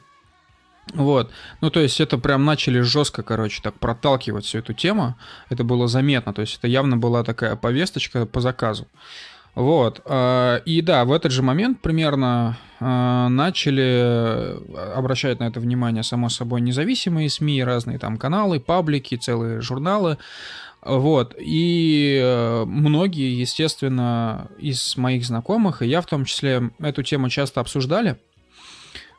Вот. 0.94 1.32
Ну, 1.60 1.70
то 1.70 1.82
есть 1.82 2.00
это 2.00 2.18
прям 2.18 2.46
начали 2.46 2.80
жестко, 2.80 3.22
короче, 3.22 3.62
так 3.62 3.78
проталкивать 3.78 4.46
всю 4.46 4.60
эту 4.60 4.74
тему. 4.74 5.16
Это 5.50 5.66
было 5.66 5.88
заметно. 5.88 6.34
То 6.34 6.42
есть 6.42 6.58
это 6.58 6.68
явно 6.68 6.96
была 6.96 7.26
такая 7.26 7.58
повесточка 7.58 8.26
по 8.26 8.40
заказу. 8.40 8.88
Вот. 9.58 10.02
Э, 10.06 10.60
и 10.66 10.82
да, 10.82 11.04
в 11.04 11.12
этот 11.12 11.32
же 11.32 11.42
момент 11.42 11.82
примерно 11.82 12.60
э, 12.80 13.28
начали 13.28 14.56
обращать 14.96 15.40
на 15.40 15.46
это 15.46 15.60
внимание, 15.60 16.04
само 16.04 16.30
собой, 16.30 16.62
независимые 16.62 17.28
СМИ, 17.28 17.64
разные 17.64 17.98
там 17.98 18.18
каналы, 18.18 18.60
паблики, 18.60 19.16
целые 19.16 19.62
журналы. 19.62 20.20
Вот. 20.84 21.34
И 21.40 22.20
э, 22.22 22.66
многие, 22.68 23.40
естественно, 23.40 24.48
из 24.60 24.96
моих 24.96 25.26
знакомых, 25.26 25.82
и 25.82 25.88
я 25.88 26.02
в 26.02 26.06
том 26.06 26.26
числе, 26.26 26.70
эту 26.78 27.02
тему 27.02 27.28
часто 27.30 27.60
обсуждали. 27.60 28.18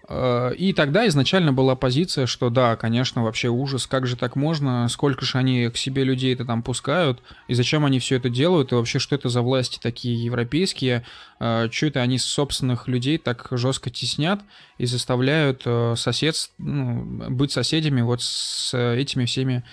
Э, 0.08 0.52
и 0.56 0.72
тогда 0.72 1.06
изначально 1.08 1.52
была 1.52 1.76
позиция, 1.76 2.26
что 2.26 2.50
да, 2.50 2.76
конечно, 2.76 3.22
вообще 3.22 3.48
ужас, 3.48 3.86
как 3.86 4.06
же 4.06 4.16
так 4.16 4.36
можно, 4.36 4.88
сколько 4.88 5.24
же 5.24 5.38
они 5.38 5.68
к 5.68 5.76
себе 5.76 6.04
людей 6.04 6.34
это 6.34 6.44
там 6.44 6.62
пускают, 6.62 7.22
и 7.46 7.54
зачем 7.54 7.84
они 7.84 7.98
все 7.98 8.16
это 8.16 8.30
делают, 8.30 8.72
и 8.72 8.74
вообще 8.74 8.98
что 8.98 9.14
это 9.14 9.28
за 9.28 9.42
власти 9.42 9.78
такие 9.80 10.22
европейские, 10.22 11.04
э, 11.40 11.68
что 11.70 11.86
это 11.86 12.00
они 12.00 12.18
собственных 12.18 12.88
людей 12.88 13.18
так 13.18 13.48
жестко 13.50 13.90
теснят 13.90 14.40
и 14.78 14.86
заставляют 14.86 15.62
э, 15.66 15.94
сосед, 15.96 16.36
ну, 16.58 17.30
быть 17.30 17.52
соседями 17.52 18.00
вот 18.00 18.22
с 18.22 18.76
этими 18.76 19.24
всеми 19.24 19.64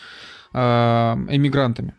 эмигрантами. 0.54 1.96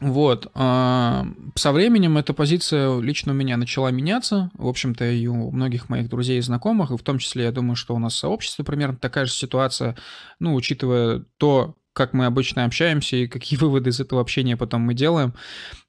Вот. 0.00 0.50
А, 0.54 1.26
со 1.54 1.72
временем 1.72 2.18
эта 2.18 2.32
позиция 2.32 3.00
лично 3.00 3.32
у 3.32 3.34
меня 3.34 3.56
начала 3.56 3.90
меняться. 3.90 4.50
В 4.54 4.68
общем-то, 4.68 5.04
и 5.10 5.26
у 5.26 5.50
многих 5.50 5.88
моих 5.88 6.08
друзей 6.08 6.38
и 6.38 6.42
знакомых, 6.42 6.90
и 6.90 6.96
в 6.96 7.02
том 7.02 7.18
числе, 7.18 7.44
я 7.44 7.52
думаю, 7.52 7.76
что 7.76 7.94
у 7.94 7.98
нас 7.98 8.14
в 8.14 8.18
сообществе 8.18 8.64
примерно 8.64 8.96
такая 8.96 9.26
же 9.26 9.32
ситуация, 9.32 9.96
ну, 10.38 10.54
учитывая 10.54 11.24
то, 11.36 11.74
как 11.92 12.12
мы 12.12 12.26
обычно 12.26 12.64
общаемся 12.64 13.16
и 13.16 13.26
какие 13.26 13.58
выводы 13.60 13.90
из 13.90 14.00
этого 14.00 14.20
общения 14.20 14.56
потом 14.56 14.82
мы 14.82 14.94
делаем 14.94 15.34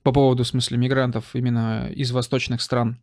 по 0.02 0.12
поводу, 0.12 0.44
в 0.44 0.48
смысле, 0.48 0.78
мигрантов 0.78 1.26
именно 1.34 1.90
из 1.92 2.12
восточных 2.12 2.62
стран. 2.62 3.00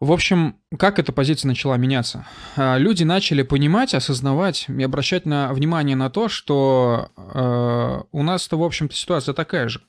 В 0.00 0.10
общем, 0.10 0.56
как 0.80 0.98
эта 0.98 1.12
позиция 1.12 1.48
начала 1.48 1.76
меняться? 1.76 2.26
А, 2.56 2.76
люди 2.76 3.04
начали 3.04 3.42
понимать, 3.42 3.94
осознавать 3.94 4.66
и 4.68 4.82
обращать 4.82 5.26
на 5.26 5.52
внимание 5.52 5.94
на 5.94 6.10
то, 6.10 6.28
что 6.28 7.12
э, 7.16 8.02
у 8.10 8.22
нас-то, 8.24 8.58
в 8.58 8.64
общем-то, 8.64 8.96
ситуация 8.96 9.32
такая 9.32 9.68
же. 9.68 9.80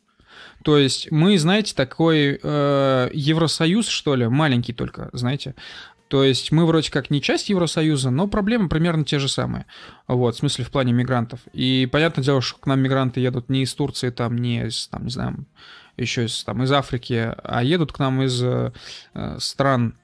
То 0.63 0.77
есть 0.77 1.11
мы, 1.11 1.37
знаете, 1.37 1.75
такой 1.75 2.39
э, 2.41 3.09
Евросоюз, 3.13 3.87
что 3.87 4.15
ли, 4.15 4.27
маленький 4.27 4.73
только, 4.73 5.09
знаете. 5.13 5.55
То 6.07 6.23
есть 6.23 6.51
мы 6.51 6.65
вроде 6.65 6.91
как 6.91 7.09
не 7.09 7.21
часть 7.21 7.49
Евросоюза, 7.49 8.11
но 8.11 8.27
проблемы 8.27 8.69
примерно 8.69 9.03
те 9.03 9.19
же 9.19 9.27
самые. 9.27 9.65
Вот, 10.07 10.35
в 10.35 10.37
смысле, 10.37 10.63
в 10.63 10.71
плане 10.71 10.93
мигрантов. 10.93 11.39
И 11.53 11.87
понятное 11.91 12.23
дело, 12.23 12.41
что 12.41 12.59
к 12.59 12.67
нам 12.67 12.79
мигранты 12.79 13.19
едут 13.19 13.49
не 13.49 13.63
из 13.63 13.73
Турции, 13.73 14.09
там, 14.09 14.37
не 14.37 14.67
из, 14.67 14.87
там, 14.87 15.05
не 15.05 15.09
знаю, 15.09 15.45
еще 15.97 16.25
из, 16.25 16.43
там, 16.43 16.63
из 16.63 16.71
Африки, 16.71 17.33
а 17.43 17.63
едут 17.63 17.91
к 17.91 17.99
нам 17.99 18.21
из 18.21 18.41
э, 18.43 18.71
стран 19.39 19.95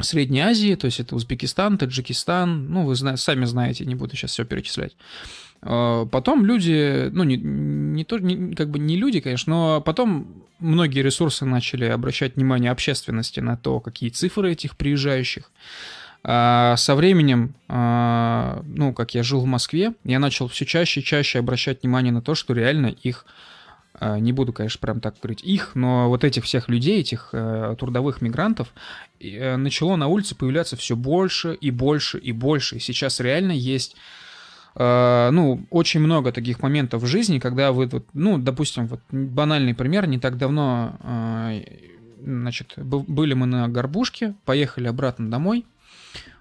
Средней 0.00 0.40
Азии, 0.40 0.74
то 0.74 0.86
есть 0.86 0.98
это 0.98 1.14
Узбекистан, 1.14 1.78
Таджикистан, 1.78 2.68
ну, 2.68 2.84
вы 2.84 2.96
зна- 2.96 3.16
сами 3.16 3.44
знаете, 3.44 3.84
не 3.84 3.94
буду 3.94 4.16
сейчас 4.16 4.32
все 4.32 4.44
перечислять. 4.44 4.96
А, 5.64 6.06
потом 6.06 6.44
люди, 6.44 7.08
ну, 7.12 7.24
не, 7.24 7.36
не 7.36 8.04
то, 8.04 8.18
не, 8.18 8.54
как 8.54 8.70
бы 8.70 8.78
не 8.78 8.96
люди, 8.96 9.20
конечно, 9.20 9.52
но 9.52 9.80
потом 9.80 10.44
многие 10.60 11.00
ресурсы 11.00 11.44
начали 11.44 11.86
обращать 11.86 12.36
внимание 12.36 12.70
общественности 12.70 13.40
на 13.40 13.56
то, 13.56 13.80
какие 13.80 14.10
цифры 14.10 14.52
этих 14.52 14.76
приезжающих. 14.76 15.50
А 16.22 16.76
со 16.76 16.94
временем, 16.94 17.54
а, 17.68 18.62
ну, 18.66 18.92
как 18.92 19.14
я 19.14 19.22
жил 19.22 19.40
в 19.40 19.46
Москве, 19.46 19.94
я 20.04 20.18
начал 20.18 20.48
все 20.48 20.64
чаще 20.64 21.00
и 21.00 21.04
чаще 21.04 21.38
обращать 21.38 21.82
внимание 21.82 22.12
на 22.12 22.22
то, 22.22 22.34
что 22.34 22.54
реально 22.54 22.86
их 22.86 23.26
не 24.00 24.32
буду, 24.32 24.52
конечно, 24.52 24.80
прям 24.80 25.00
так 25.00 25.14
говорить 25.22 25.44
их, 25.44 25.76
но 25.76 26.08
вот 26.08 26.24
этих 26.24 26.42
всех 26.42 26.68
людей, 26.68 26.98
этих 26.98 27.28
э, 27.32 27.76
трудовых 27.78 28.22
мигрантов, 28.22 28.74
э, 29.20 29.54
начало 29.54 29.94
на 29.94 30.08
улице 30.08 30.34
появляться 30.34 30.76
все 30.76 30.96
больше 30.96 31.54
и 31.54 31.70
больше 31.70 32.18
и 32.18 32.32
больше. 32.32 32.76
И 32.76 32.80
сейчас 32.80 33.20
реально 33.20 33.52
есть 33.52 33.94
ну, 34.76 35.64
очень 35.70 36.00
много 36.00 36.32
таких 36.32 36.60
моментов 36.60 37.02
в 37.02 37.06
жизни, 37.06 37.38
когда 37.38 37.70
вы, 37.72 37.86
вот, 37.86 38.06
ну, 38.12 38.38
допустим, 38.38 38.88
вот 38.88 39.00
банальный 39.10 39.74
пример, 39.74 40.06
не 40.08 40.18
так 40.18 40.36
давно, 40.36 40.96
э, 41.00 41.60
значит, 42.20 42.74
были 42.76 43.34
мы 43.34 43.46
на 43.46 43.68
Горбушке, 43.68 44.34
поехали 44.44 44.88
обратно 44.88 45.30
домой, 45.30 45.64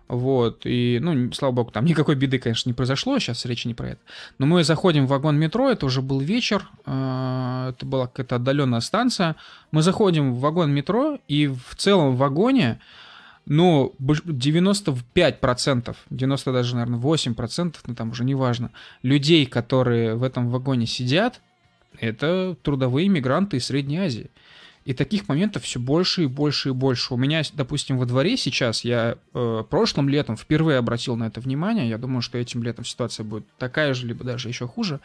вот, 0.08 0.66
и, 0.66 1.00
ну, 1.02 1.32
слава 1.32 1.54
богу, 1.54 1.72
там 1.72 1.86
никакой 1.92 2.16
беды, 2.16 2.40
конечно, 2.40 2.70
не 2.70 2.74
произошло, 2.74 3.18
сейчас 3.20 3.46
речи 3.46 3.68
не 3.68 3.74
про 3.74 3.90
это. 3.90 4.02
Но 4.38 4.46
мы 4.46 4.64
заходим 4.64 5.06
в 5.06 5.10
вагон 5.10 5.38
метро, 5.38 5.70
это 5.70 5.86
уже 5.86 6.02
был 6.02 6.20
вечер, 6.20 6.68
э, 6.86 7.74
это 7.76 7.86
была 7.86 8.08
какая-то 8.08 8.36
отдаленная 8.36 8.82
станция. 8.82 9.36
Мы 9.72 9.82
заходим 9.82 10.34
в 10.34 10.40
вагон 10.40 10.72
метро, 10.72 11.20
и 11.28 11.48
в 11.48 11.76
целом 11.76 12.16
в 12.16 12.18
вагоне, 12.18 12.80
ну, 13.46 13.94
95%, 14.00 15.96
90 16.10 16.54
даже, 16.54 16.76
наверное, 16.76 17.00
8%, 17.00 17.76
ну, 17.86 17.96
там 17.96 18.12
уже 18.12 18.24
неважно, 18.24 18.72
людей, 19.02 19.46
которые 19.46 20.16
в 20.16 20.24
этом 20.24 20.50
вагоне 20.50 20.86
сидят, 20.86 21.42
это 22.00 22.56
трудовые 22.62 23.10
мигранты 23.10 23.58
из 23.58 23.66
Средней 23.66 23.98
Азии. 23.98 24.32
И 24.86 24.94
таких 24.94 25.30
моментов 25.30 25.64
все 25.64 25.80
больше 25.80 26.24
и 26.24 26.28
больше 26.28 26.70
и 26.70 26.72
больше. 26.74 27.14
У 27.14 27.18
меня, 27.18 27.42
допустим, 27.54 27.98
во 27.98 28.06
дворе 28.06 28.36
сейчас, 28.36 28.84
я 28.84 29.18
э, 29.34 29.64
прошлым 29.70 30.10
летом 30.10 30.36
впервые 30.36 30.78
обратил 30.78 31.16
на 31.16 31.28
это 31.28 31.40
внимание, 31.40 31.88
я 31.88 31.98
думаю, 31.98 32.22
что 32.22 32.38
этим 32.38 32.64
летом 32.64 32.84
ситуация 32.84 33.24
будет 33.24 33.46
такая 33.58 33.94
же, 33.94 34.06
либо 34.08 34.26
даже 34.26 34.50
еще 34.50 34.68
хуже. 34.68 35.00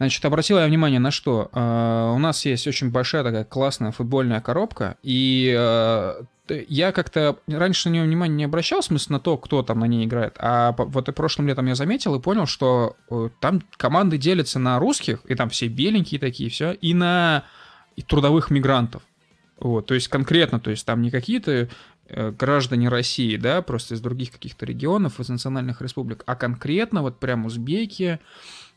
Значит, 0.00 0.24
обратил 0.24 0.58
я 0.58 0.64
внимание 0.64 0.98
на 0.98 1.10
что? 1.10 1.50
Э, 1.52 2.12
у 2.14 2.18
нас 2.18 2.46
есть 2.46 2.66
очень 2.66 2.90
большая 2.90 3.22
такая 3.22 3.44
классная 3.44 3.92
футбольная 3.92 4.40
коробка, 4.40 4.96
и 5.02 5.54
э, 5.54 6.22
я 6.68 6.92
как-то 6.92 7.36
раньше 7.46 7.90
на 7.90 7.92
нее 7.92 8.04
внимания 8.04 8.34
не 8.34 8.44
обращал, 8.44 8.80
в 8.80 8.86
смысле, 8.86 9.16
на 9.16 9.20
то, 9.20 9.36
кто 9.36 9.62
там 9.62 9.80
на 9.80 9.84
ней 9.84 10.06
играет. 10.06 10.36
А 10.38 10.74
вот 10.78 11.10
и 11.10 11.12
прошлым 11.12 11.48
летом 11.48 11.66
я 11.66 11.74
заметил 11.74 12.14
и 12.14 12.20
понял, 12.22 12.46
что 12.46 12.96
э, 13.10 13.28
там 13.40 13.60
команды 13.76 14.16
делятся 14.16 14.58
на 14.58 14.78
русских, 14.78 15.20
и 15.26 15.34
там 15.34 15.50
все 15.50 15.68
беленькие 15.68 16.18
такие, 16.18 16.48
все, 16.48 16.72
и 16.72 16.94
на 16.94 17.44
и 17.94 18.00
трудовых 18.00 18.48
мигрантов. 18.48 19.02
Вот, 19.58 19.84
то 19.84 19.92
есть 19.92 20.08
конкретно, 20.08 20.60
то 20.60 20.70
есть 20.70 20.86
там 20.86 21.02
не 21.02 21.10
какие-то 21.10 21.68
э, 22.08 22.30
граждане 22.30 22.88
России, 22.88 23.36
да, 23.36 23.60
просто 23.60 23.96
из 23.96 24.00
других 24.00 24.32
каких-то 24.32 24.64
регионов, 24.64 25.20
из 25.20 25.28
национальных 25.28 25.82
республик, 25.82 26.22
а 26.24 26.36
конкретно 26.36 27.02
вот 27.02 27.20
прям 27.20 27.44
узбеки, 27.44 28.18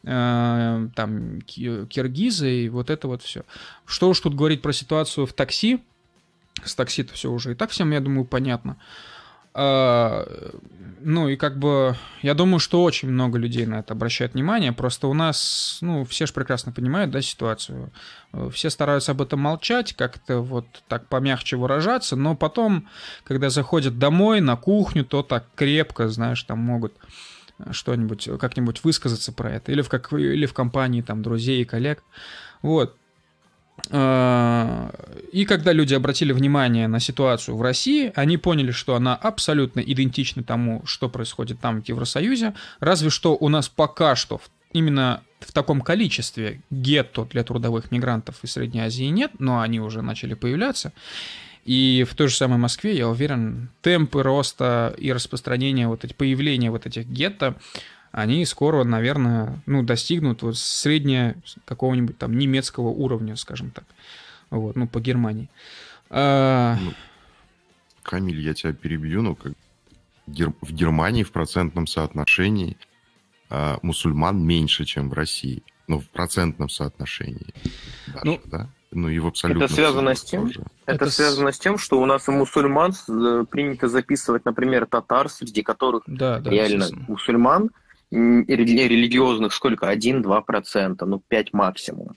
там 0.04 1.42
киргизы 1.42 2.52
и 2.66 2.70
вот 2.70 2.90
это 2.90 3.08
вот 3.08 3.22
все. 3.22 3.44
Что 3.86 4.10
уж 4.10 4.20
тут 4.20 4.36
говорить 4.36 4.62
про 4.62 4.74
ситуацию 4.74 5.26
в 5.26 5.34
такси, 5.34 5.82
с 6.64 6.76
такси-то 6.76 7.14
все 7.14 7.32
уже 7.32 7.54
и 7.54 7.56
так 7.56 7.70
всем, 7.72 7.92
я 7.92 8.00
думаю, 8.00 8.26
понятно. 8.26 8.78
А, 9.56 10.26
ну 11.02 11.30
и 11.30 11.36
как 11.36 11.60
бы 11.60 11.96
я 12.22 12.34
думаю, 12.34 12.60
что 12.60 12.84
очень 12.84 13.10
много 13.10 13.38
людей 13.38 13.66
на 13.66 13.80
это 13.80 13.94
обращают 13.94 14.34
внимание. 14.34 14.72
Просто 14.74 15.08
у 15.08 15.14
нас, 15.14 15.78
ну, 15.82 16.06
все 16.06 16.26
же 16.26 16.34
прекрасно 16.34 16.72
понимают, 16.72 17.12
да, 17.12 17.22
ситуацию. 17.22 17.92
Все 18.52 18.70
стараются 18.70 19.12
об 19.12 19.22
этом 19.22 19.40
молчать, 19.40 19.94
как-то 19.94 20.40
вот 20.40 20.66
так 20.88 21.08
помягче 21.08 21.56
выражаться, 21.56 22.16
но 22.16 22.36
потом, 22.36 22.88
когда 23.24 23.50
заходят 23.50 24.00
домой, 24.00 24.42
на 24.42 24.56
кухню, 24.56 25.06
то 25.06 25.22
так 25.22 25.46
крепко, 25.56 26.10
знаешь, 26.10 26.42
там 26.44 26.60
могут 26.60 26.94
что-нибудь, 27.72 28.30
как-нибудь 28.40 28.84
высказаться 28.84 29.32
про 29.32 29.52
это. 29.52 29.72
Или 29.72 29.82
в, 29.82 29.90
как, 29.90 30.12
или 30.14 30.46
в 30.46 30.54
компании 30.54 31.02
там 31.02 31.22
друзей 31.22 31.62
и 31.62 31.66
коллег. 31.66 32.04
Вот. 32.62 32.96
А, 33.90 34.92
и 35.32 35.46
когда 35.46 35.72
люди 35.72 35.94
обратили 35.94 36.32
внимание 36.32 36.88
на 36.88 37.00
ситуацию 37.00 37.58
в 37.58 37.62
России, 37.62 38.12
они 38.16 38.38
поняли, 38.38 38.72
что 38.72 38.96
она 38.96 39.16
абсолютно 39.16 39.80
идентична 39.80 40.44
тому, 40.44 40.86
что 40.86 41.10
происходит 41.10 41.60
там 41.60 41.82
в 41.82 41.88
Евросоюзе, 41.88 42.54
разве 42.80 43.10
что 43.10 43.36
у 43.36 43.50
нас 43.50 43.70
пока 43.70 44.16
что 44.16 44.42
именно 44.72 45.22
в 45.40 45.52
таком 45.52 45.82
количестве 45.82 46.62
гетто 46.70 47.26
для 47.26 47.44
трудовых 47.44 47.92
мигрантов 47.92 48.44
из 48.44 48.54
Средней 48.54 48.82
Азии 48.82 49.06
нет, 49.06 49.32
но 49.40 49.62
они 49.62 49.80
уже 49.80 50.02
начали 50.02 50.34
появляться. 50.34 50.94
И 51.66 52.06
в 52.10 52.14
той 52.16 52.28
же 52.28 52.36
самой 52.36 52.58
Москве, 52.58 52.96
я 52.96 53.08
уверен, 53.08 53.70
темпы 53.82 54.22
роста 54.22 54.94
и 54.98 55.14
распространения, 55.14 55.88
вот 55.88 56.04
эти 56.04 56.14
появления 56.14 56.72
вот 56.72 56.86
этих 56.86 57.08
гетто 57.08 57.56
они 58.14 58.46
скоро, 58.46 58.84
наверное, 58.84 59.60
ну, 59.66 59.82
достигнут 59.82 60.44
вот 60.44 60.56
среднего 60.56 61.34
какого-нибудь 61.66 62.18
там 62.20 62.38
немецкого 62.38 62.90
уровня, 62.90 63.36
скажем 63.36 63.72
так. 63.72 63.86
Вот, 64.52 64.76
ну, 64.76 64.88
по 64.88 65.02
Германии. 65.02 65.50
А... 66.12 66.78
Ну, 66.80 66.94
Камиль, 68.04 68.40
я 68.40 68.54
тебя 68.54 68.72
перебью, 68.72 69.24
но 69.24 69.34
как 69.34 69.54
в 70.28 70.72
Германии 70.72 71.24
в 71.24 71.32
процентном 71.32 71.88
соотношении 71.88 72.78
а, 73.50 73.80
мусульман 73.82 74.46
меньше, 74.46 74.86
чем 74.86 75.10
в 75.10 75.14
России. 75.14 75.64
Ну, 75.88 76.00
в 76.00 76.08
процентном 76.10 76.70
соотношении. 76.70 77.54
Даже, 78.08 78.26
ну, 78.26 78.42
да? 78.46 78.70
Ну 78.94 79.10
и 79.10 79.20
в 79.20 79.28
абсолютном 79.28 79.66
Это 79.66 79.74
связано 79.74 80.16
с 80.16 80.24
тем, 80.24 80.48
это, 80.86 81.04
это 81.06 81.10
связано 81.10 81.52
с 81.52 81.60
тем, 81.60 81.78
что 81.78 82.02
у 82.02 82.06
нас 82.06 82.28
у 82.30 82.32
мусульман 82.32 82.94
э, 83.10 83.46
принято 83.50 83.88
записывать, 83.88 84.46
например, 84.46 84.86
татар, 84.86 85.30
среди 85.30 85.64
которых 85.64 86.04
да, 86.08 86.40
да, 86.40 86.50
реально 86.50 86.88
мусульман, 87.08 87.72
религиозных 88.12 89.54
сколько? 89.54 89.92
1-2%, 89.92 91.06
ну 91.06 91.22
5 91.28 91.54
максимум. 91.54 92.14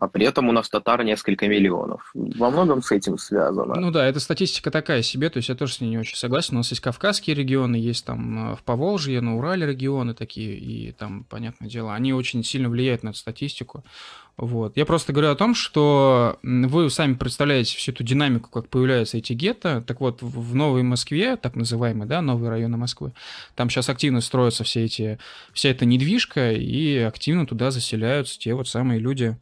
А 0.00 0.08
при 0.08 0.26
этом 0.26 0.48
у 0.48 0.52
нас 0.52 0.68
татар 0.68 1.02
несколько 1.02 1.48
миллионов. 1.48 2.10
Во 2.14 2.50
многом 2.50 2.82
с 2.82 2.92
этим 2.92 3.18
связано. 3.18 3.74
Ну 3.74 3.90
да, 3.90 4.06
эта 4.06 4.20
статистика 4.20 4.70
такая 4.70 5.02
себе, 5.02 5.28
то 5.28 5.38
есть 5.38 5.48
я 5.48 5.56
тоже 5.56 5.74
с 5.74 5.80
ней 5.80 5.90
не 5.90 5.98
очень 5.98 6.16
согласен. 6.16 6.54
У 6.54 6.58
нас 6.58 6.70
есть 6.70 6.80
кавказские 6.80 7.34
регионы, 7.34 7.76
есть 7.76 8.04
там 8.04 8.52
э, 8.52 8.56
в 8.56 8.62
Поволжье, 8.62 9.20
на 9.20 9.36
Урале 9.36 9.66
регионы 9.66 10.14
такие, 10.14 10.56
и 10.56 10.92
там, 10.92 11.24
понятное 11.24 11.68
дело, 11.68 11.94
они 11.94 12.12
очень 12.12 12.44
сильно 12.44 12.68
влияют 12.68 13.02
на 13.02 13.08
эту 13.08 13.18
статистику. 13.18 13.82
Вот. 14.36 14.76
Я 14.76 14.86
просто 14.86 15.12
говорю 15.12 15.32
о 15.32 15.34
том, 15.34 15.52
что 15.52 16.38
вы 16.44 16.90
сами 16.90 17.14
представляете 17.14 17.76
всю 17.76 17.90
эту 17.90 18.04
динамику, 18.04 18.50
как 18.50 18.68
появляются 18.68 19.18
эти 19.18 19.32
гетто. 19.32 19.82
Так 19.84 20.00
вот, 20.00 20.22
в 20.22 20.54
Новой 20.54 20.84
Москве, 20.84 21.34
так 21.34 21.56
называемый, 21.56 22.06
да, 22.06 22.22
новые 22.22 22.50
районы 22.50 22.76
Москвы, 22.76 23.14
там 23.56 23.68
сейчас 23.68 23.88
активно 23.88 24.20
строятся 24.20 24.62
все 24.62 24.84
эти, 24.84 25.18
вся 25.52 25.70
эта 25.70 25.84
недвижка, 25.86 26.52
и 26.52 26.98
активно 26.98 27.48
туда 27.48 27.72
заселяются 27.72 28.38
те 28.38 28.54
вот 28.54 28.68
самые 28.68 29.00
люди, 29.00 29.36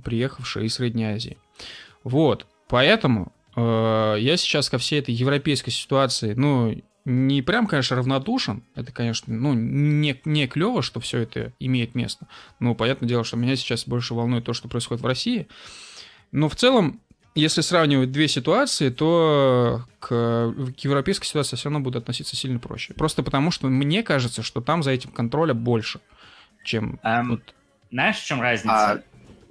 приехавшие 0.00 0.66
из 0.66 0.74
Средней 0.74 1.04
Азии. 1.04 1.38
Вот. 2.04 2.46
Поэтому 2.68 3.32
э, 3.56 4.16
я 4.18 4.36
сейчас 4.36 4.70
ко 4.70 4.78
всей 4.78 5.00
этой 5.00 5.14
европейской 5.14 5.70
ситуации, 5.70 6.34
ну, 6.34 6.74
не 7.04 7.42
прям, 7.42 7.66
конечно, 7.66 7.96
равнодушен. 7.96 8.62
Это, 8.74 8.92
конечно, 8.92 9.32
ну, 9.32 9.54
не, 9.54 10.20
не 10.24 10.46
клево, 10.46 10.82
что 10.82 11.00
все 11.00 11.18
это 11.18 11.52
имеет 11.58 11.94
место. 11.94 12.26
Но 12.60 12.74
понятное 12.74 13.08
дело, 13.08 13.24
что 13.24 13.36
меня 13.36 13.56
сейчас 13.56 13.86
больше 13.86 14.14
волнует 14.14 14.44
то, 14.44 14.52
что 14.52 14.68
происходит 14.68 15.02
в 15.02 15.06
России. 15.06 15.48
Но 16.30 16.48
в 16.48 16.54
целом, 16.56 17.00
если 17.34 17.60
сравнивать 17.60 18.12
две 18.12 18.28
ситуации, 18.28 18.90
то 18.90 19.82
к, 19.98 20.08
к 20.08 20.78
европейской 20.78 21.26
ситуации 21.26 21.56
все 21.56 21.68
равно 21.68 21.80
буду 21.80 21.98
относиться 21.98 22.36
сильно 22.36 22.58
проще. 22.58 22.94
Просто 22.94 23.22
потому, 23.22 23.50
что 23.50 23.66
мне 23.68 24.02
кажется, 24.02 24.42
что 24.42 24.60
там 24.60 24.82
за 24.82 24.92
этим 24.92 25.10
контроля 25.10 25.54
больше, 25.54 26.00
чем... 26.64 27.00
Um, 27.02 27.28
вот. 27.30 27.54
Знаешь, 27.90 28.16
в 28.16 28.24
чем 28.24 28.40
разница? 28.40 28.92
А 28.92 29.02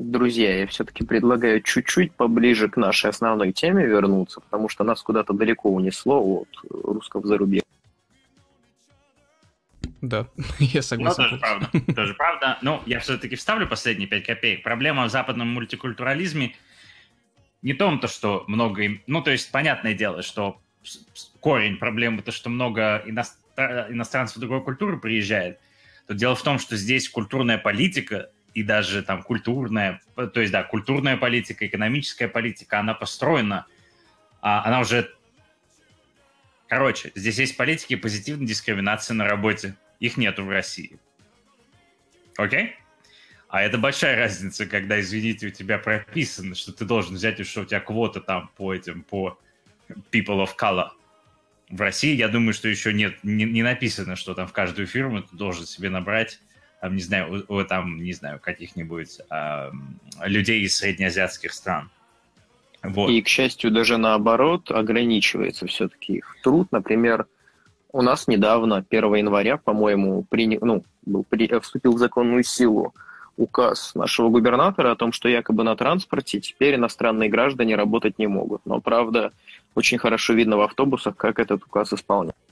друзья, 0.02 0.60
я 0.60 0.68
все-таки 0.68 1.06
предлагаю 1.06 1.62
чуть-чуть 1.62 2.14
поближе 2.14 2.70
к 2.70 2.78
нашей 2.78 3.10
основной 3.10 3.52
теме 3.52 3.86
вернуться, 3.86 4.42
потому 4.42 4.70
что 4.70 4.84
нас 4.84 5.02
куда-то 5.02 5.34
далеко 5.34 5.70
унесло 5.70 6.22
от 6.22 6.50
русского 6.70 7.26
зарубежья. 7.28 7.64
Да, 10.02 10.28
я 10.60 10.82
согласен. 10.82 11.24
Ну, 11.24 11.30
тоже 11.30 11.40
правда. 11.40 11.94
Тоже 11.96 12.14
правда. 12.16 12.58
Ну, 12.62 12.82
я 12.86 13.00
все-таки 13.00 13.36
вставлю 13.36 13.68
последние 13.68 14.08
пять 14.08 14.26
копеек. 14.26 14.64
Проблема 14.64 15.06
в 15.06 15.12
западном 15.12 15.50
мультикультурализме 15.50 16.56
не 17.62 17.74
в 17.74 17.78
том, 17.78 18.00
то, 18.00 18.08
что 18.08 18.44
много... 18.48 18.82
Им... 18.82 19.02
Ну, 19.06 19.22
то 19.22 19.30
есть, 19.30 19.52
понятное 19.52 19.94
дело, 19.94 20.24
что 20.24 20.60
корень 21.40 21.78
проблемы 21.78 22.24
то, 22.24 22.32
что 22.32 22.50
много 22.50 23.04
иностранцев 23.06 24.40
другой 24.40 24.64
культуры 24.64 24.98
приезжает. 24.98 25.60
То 26.08 26.16
дело 26.16 26.36
в 26.36 26.42
том, 26.42 26.58
что 26.58 26.76
здесь 26.76 27.08
культурная 27.08 27.60
политика 27.60 28.32
и 28.54 28.64
даже 28.64 29.02
там 29.04 29.24
культурная, 29.24 30.02
то 30.16 30.42
есть, 30.42 30.52
да, 30.52 30.64
культурная 30.64 31.18
политика, 31.18 31.66
экономическая 31.66 32.28
политика, 32.28 32.80
она 32.80 32.94
построена, 32.94 33.66
а, 34.42 34.64
она 34.66 34.82
уже... 34.82 35.14
Короче, 36.68 37.12
здесь 37.16 37.38
есть 37.38 37.58
политики 37.58 37.96
позитивной 37.96 38.46
дискриминации 38.46 39.14
на 39.14 39.26
работе. 39.26 39.76
Их 40.00 40.18
нету 40.18 40.44
в 40.46 40.50
России. 40.50 40.98
Окей? 42.38 42.76
А 43.50 43.62
это 43.62 43.78
большая 43.78 44.18
разница, 44.18 44.66
когда, 44.66 45.00
извините, 45.00 45.48
у 45.48 45.50
тебя 45.52 45.78
прописано, 45.78 46.56
что 46.56 46.72
ты 46.72 46.86
должен 46.86 47.16
взять, 47.16 47.46
что 47.46 47.62
у 47.62 47.66
тебя 47.66 47.82
квота 47.82 48.22
там 48.22 48.50
по 48.56 48.74
этим, 48.74 49.04
по 49.04 49.38
people 50.12 50.44
of 50.44 50.52
color. 50.58 50.90
В 51.70 51.80
России, 51.82 52.16
я 52.16 52.30
думаю, 52.30 52.54
что 52.54 52.70
еще 52.70 52.94
нет, 52.94 53.22
не, 53.24 53.44
не 53.44 53.64
написано, 53.64 54.16
что 54.16 54.34
там 54.34 54.48
в 54.48 54.54
каждую 54.54 54.88
фирму 54.88 55.22
ты 55.24 55.36
должен 55.36 55.66
себе 55.66 55.90
набрать 55.90 56.40
там, 56.82 56.96
не 56.96 57.02
знаю, 57.02 57.46
у, 57.48 57.56
у 57.56 57.64
там, 57.64 58.04
не 58.04 58.12
знаю, 58.12 58.40
каких-нибудь 58.40 59.20
э, 59.30 59.72
людей 60.26 60.62
из 60.62 60.76
среднеазиатских 60.76 61.54
стран. 61.54 61.90
Вот. 62.82 63.12
И, 63.12 63.22
к 63.22 63.28
счастью, 63.28 63.70
даже 63.70 63.98
наоборот, 63.98 64.72
ограничивается 64.72 65.68
все-таки 65.68 66.16
их 66.16 66.36
труд. 66.44 66.68
Например, 66.72 67.28
У 67.94 68.02
нас 68.02 68.28
недавно, 68.28 68.84
1 68.90 69.16
января, 69.16 69.58
по-моему, 69.58 70.24
приня... 70.24 70.58
ну, 70.62 70.84
был, 71.06 71.24
при... 71.24 71.48
вступил 71.60 71.94
в 71.94 72.00
законную 72.00 72.44
силу 72.44 72.96
указ 73.38 73.94
нашего 73.94 74.30
губернатора 74.30 74.92
о 74.92 74.96
том, 74.96 75.12
что 75.12 75.30
якобы 75.30 75.64
на 75.64 75.76
транспорте 75.76 76.40
теперь 76.40 76.76
иностранные 76.76 77.30
граждане 77.30 77.76
работать 77.76 78.18
не 78.18 78.28
могут. 78.28 78.66
Но, 78.66 78.82
правда, 78.82 79.34
очень 79.76 80.00
хорошо 80.00 80.34
видно 80.34 80.58
в 80.58 80.62
автобусах, 80.62 81.16
как 81.16 81.38
этот 81.38 81.64
указ 81.64 81.94
исполняется. 81.94 82.51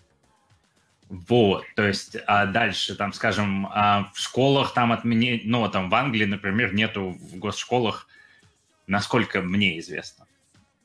Вот, 1.10 1.66
то 1.76 1.88
есть 1.88 2.18
а 2.28 2.46
дальше, 2.46 2.96
там, 2.96 3.14
скажем, 3.14 3.66
а 3.72 4.12
в 4.14 4.20
школах 4.20 4.76
там 4.76 4.92
отменить, 4.92 5.44
ну, 5.44 5.68
там 5.68 5.90
в 5.90 5.96
Англии, 5.96 6.26
например, 6.26 6.76
нету 6.76 7.18
в 7.20 7.38
госшколах, 7.38 8.08
насколько 8.86 9.42
мне 9.42 9.80
известно, 9.80 10.28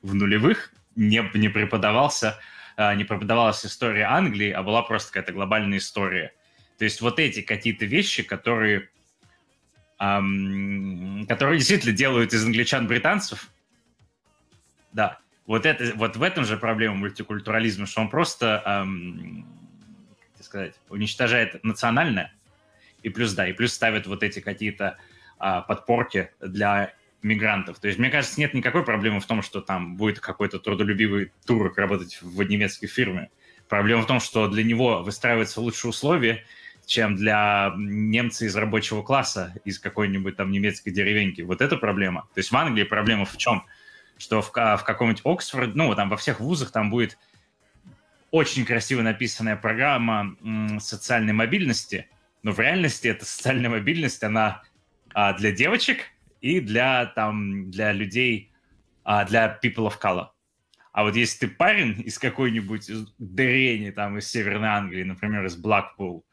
в 0.01 0.15
нулевых 0.15 0.73
не, 0.97 1.23
не 1.35 1.51
преподавался, 1.51 2.39
а, 2.77 2.95
не 2.95 3.05
преподавалась 3.05 3.67
история 3.67 4.05
Англии, 4.05 4.51
а 4.51 4.63
была 4.63 4.81
просто 4.83 5.13
какая-то 5.13 5.35
глобальная 5.35 5.77
история. 5.77 6.33
То 6.79 6.85
есть 6.85 7.03
вот 7.03 7.19
эти 7.19 7.43
какие-то 7.43 7.85
вещи, 7.85 8.23
которые, 8.23 8.89
эм, 10.01 11.27
которые 11.29 11.59
действительно 11.59 11.95
делают 11.95 12.33
из 12.33 12.43
англичан 12.47 12.87
британцев, 12.87 13.51
да, 14.93 15.19
вот, 15.47 15.67
это, 15.67 15.93
вот 15.97 16.17
в 16.17 16.23
этом 16.23 16.47
же 16.47 16.57
проблема 16.57 16.95
мультикультурализма, 16.95 17.85
что 17.85 18.01
он 18.01 18.09
просто 18.09 18.63
эм, 18.65 19.64
сказать, 20.55 20.75
уничтожает 20.89 21.65
национальное, 21.65 22.33
и 23.03 23.09
плюс, 23.09 23.35
да, 23.35 23.49
и 23.49 23.53
плюс 23.53 23.73
ставит 23.73 24.07
вот 24.07 24.23
эти 24.23 24.39
какие-то 24.39 24.99
а, 25.37 25.63
подпорки 25.63 26.31
для 26.41 26.93
мигрантов. 27.23 27.81
То 27.81 27.89
есть, 27.89 27.99
мне 27.99 28.09
кажется, 28.09 28.39
нет 28.39 28.55
никакой 28.55 28.85
проблемы 28.85 29.19
в 29.19 29.27
том, 29.27 29.43
что 29.43 29.61
там 29.61 29.97
будет 29.97 30.21
какой-то 30.21 30.61
трудолюбивый 30.61 31.33
турок 31.45 31.77
работать 31.77 32.21
в 32.23 32.41
немецкой 32.45 32.87
фирме. 32.87 33.31
Проблема 33.69 34.03
в 34.03 34.07
том, 34.07 34.21
что 34.21 34.47
для 34.47 34.63
него 34.63 35.03
выстраиваются 35.03 35.61
лучшие 35.61 35.89
условия, 35.89 36.45
чем 36.87 37.17
для 37.17 37.73
немца 37.77 38.45
из 38.45 38.55
рабочего 38.55 39.03
класса, 39.03 39.55
из 39.65 39.81
какой-нибудь 39.81 40.37
там 40.37 40.53
немецкой 40.53 40.93
деревеньки. 40.93 41.41
Вот 41.41 41.63
это 41.63 41.77
проблема. 41.77 42.29
То 42.35 42.39
есть 42.39 42.53
в 42.53 42.57
Англии 42.57 42.85
проблема 42.85 43.25
в 43.25 43.37
чем? 43.39 43.65
Что 44.19 44.41
в, 44.41 44.51
в 44.53 44.85
каком-нибудь 44.85 45.23
Оксфорде, 45.25 45.73
ну, 45.75 45.93
там 45.97 46.09
во 46.11 46.17
всех 46.17 46.39
вузах 46.39 46.71
там 46.71 46.91
будет 46.91 47.19
очень 48.35 48.65
красиво 48.65 49.01
написанная 49.03 49.55
программа 49.55 50.37
социальной 50.81 51.33
мобильности, 51.33 52.09
но 52.43 52.51
в 52.51 52.59
реальности 52.59 53.07
эта 53.07 53.25
социальная 53.25 53.71
мобильность, 53.71 54.25
она 54.25 54.65
а, 55.15 55.35
для 55.35 55.53
девочек 55.53 55.99
и 56.41 56.59
для, 56.59 57.07
там, 57.07 57.71
для 57.71 57.93
людей, 57.93 58.51
а, 59.05 59.25
для 59.25 59.57
people 59.63 59.89
of 59.89 60.01
color. 60.03 60.31
А 60.91 61.05
вот 61.05 61.15
если 61.15 61.47
ты 61.47 61.49
парень 61.49 62.03
из 62.05 62.19
какой-нибудь 62.19 62.91
Дерени, 63.19 63.91
там, 63.91 64.19
из 64.19 64.29
Северной 64.29 64.69
Англии, 64.69 65.05
например, 65.05 65.45
из 65.45 65.55
Блэкпул, 65.55 66.27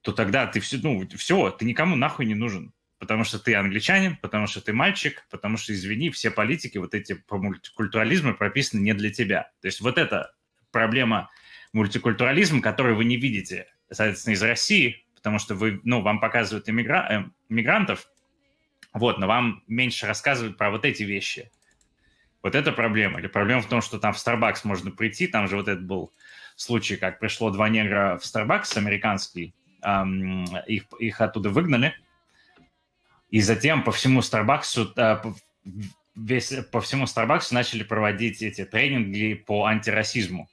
то 0.00 0.10
тогда 0.10 0.48
ты 0.48 0.58
все, 0.58 0.78
ну, 0.82 1.06
все, 1.16 1.50
ты 1.50 1.64
никому 1.64 1.94
нахуй 1.94 2.26
не 2.26 2.34
нужен. 2.34 2.72
Потому 2.98 3.22
что 3.22 3.38
ты 3.38 3.54
англичанин, 3.54 4.16
потому 4.16 4.48
что 4.48 4.60
ты 4.60 4.72
мальчик, 4.72 5.24
потому 5.30 5.58
что, 5.58 5.72
извини, 5.74 6.10
все 6.10 6.32
политики, 6.32 6.78
вот 6.78 6.92
эти 6.92 7.12
по 7.12 7.38
мультикультурализму 7.38 8.34
прописаны 8.34 8.80
не 8.80 8.94
для 8.94 9.12
тебя. 9.12 9.52
То 9.60 9.68
есть 9.68 9.80
вот 9.80 9.96
это 9.96 10.34
проблема 10.74 11.30
мультикультурализма, 11.72 12.60
который 12.60 12.94
вы 12.94 13.04
не 13.04 13.16
видите, 13.16 13.66
соответственно, 13.90 14.34
из 14.34 14.42
России, 14.42 15.06
потому 15.14 15.38
что 15.38 15.54
вы, 15.54 15.80
ну, 15.84 16.02
вам 16.02 16.20
показывают 16.20 16.68
иммигра... 16.68 17.30
э, 17.48 17.96
вот, 18.92 19.18
но 19.18 19.26
вам 19.26 19.62
меньше 19.66 20.06
рассказывают 20.06 20.58
про 20.58 20.70
вот 20.70 20.84
эти 20.84 21.04
вещи. 21.04 21.50
Вот 22.42 22.54
это 22.54 22.72
проблема. 22.72 23.20
Или 23.20 23.28
проблема 23.28 23.62
в 23.62 23.68
том, 23.68 23.80
что 23.80 23.98
там 23.98 24.12
в 24.12 24.16
Starbucks 24.16 24.60
можно 24.64 24.90
прийти, 24.90 25.26
там 25.26 25.48
же 25.48 25.56
вот 25.56 25.68
этот 25.68 25.84
был 25.84 26.12
случай, 26.56 26.96
как 26.96 27.18
пришло 27.18 27.50
два 27.50 27.68
негра 27.68 28.18
в 28.18 28.24
Starbucks 28.24 28.76
американский, 28.76 29.54
эм, 29.82 30.44
их, 30.66 30.84
их 30.98 31.20
оттуда 31.20 31.50
выгнали, 31.50 31.94
и 33.30 33.40
затем 33.40 33.82
по 33.82 33.92
всему 33.92 34.20
Starbucks, 34.20 34.92
э, 34.96 35.22
весь, 36.14 36.52
по 36.70 36.80
всему 36.80 37.04
Starbucks 37.04 37.48
начали 37.52 37.82
проводить 37.82 38.42
эти 38.42 38.64
тренинги 38.64 39.34
по 39.34 39.66
антирасизму 39.66 40.48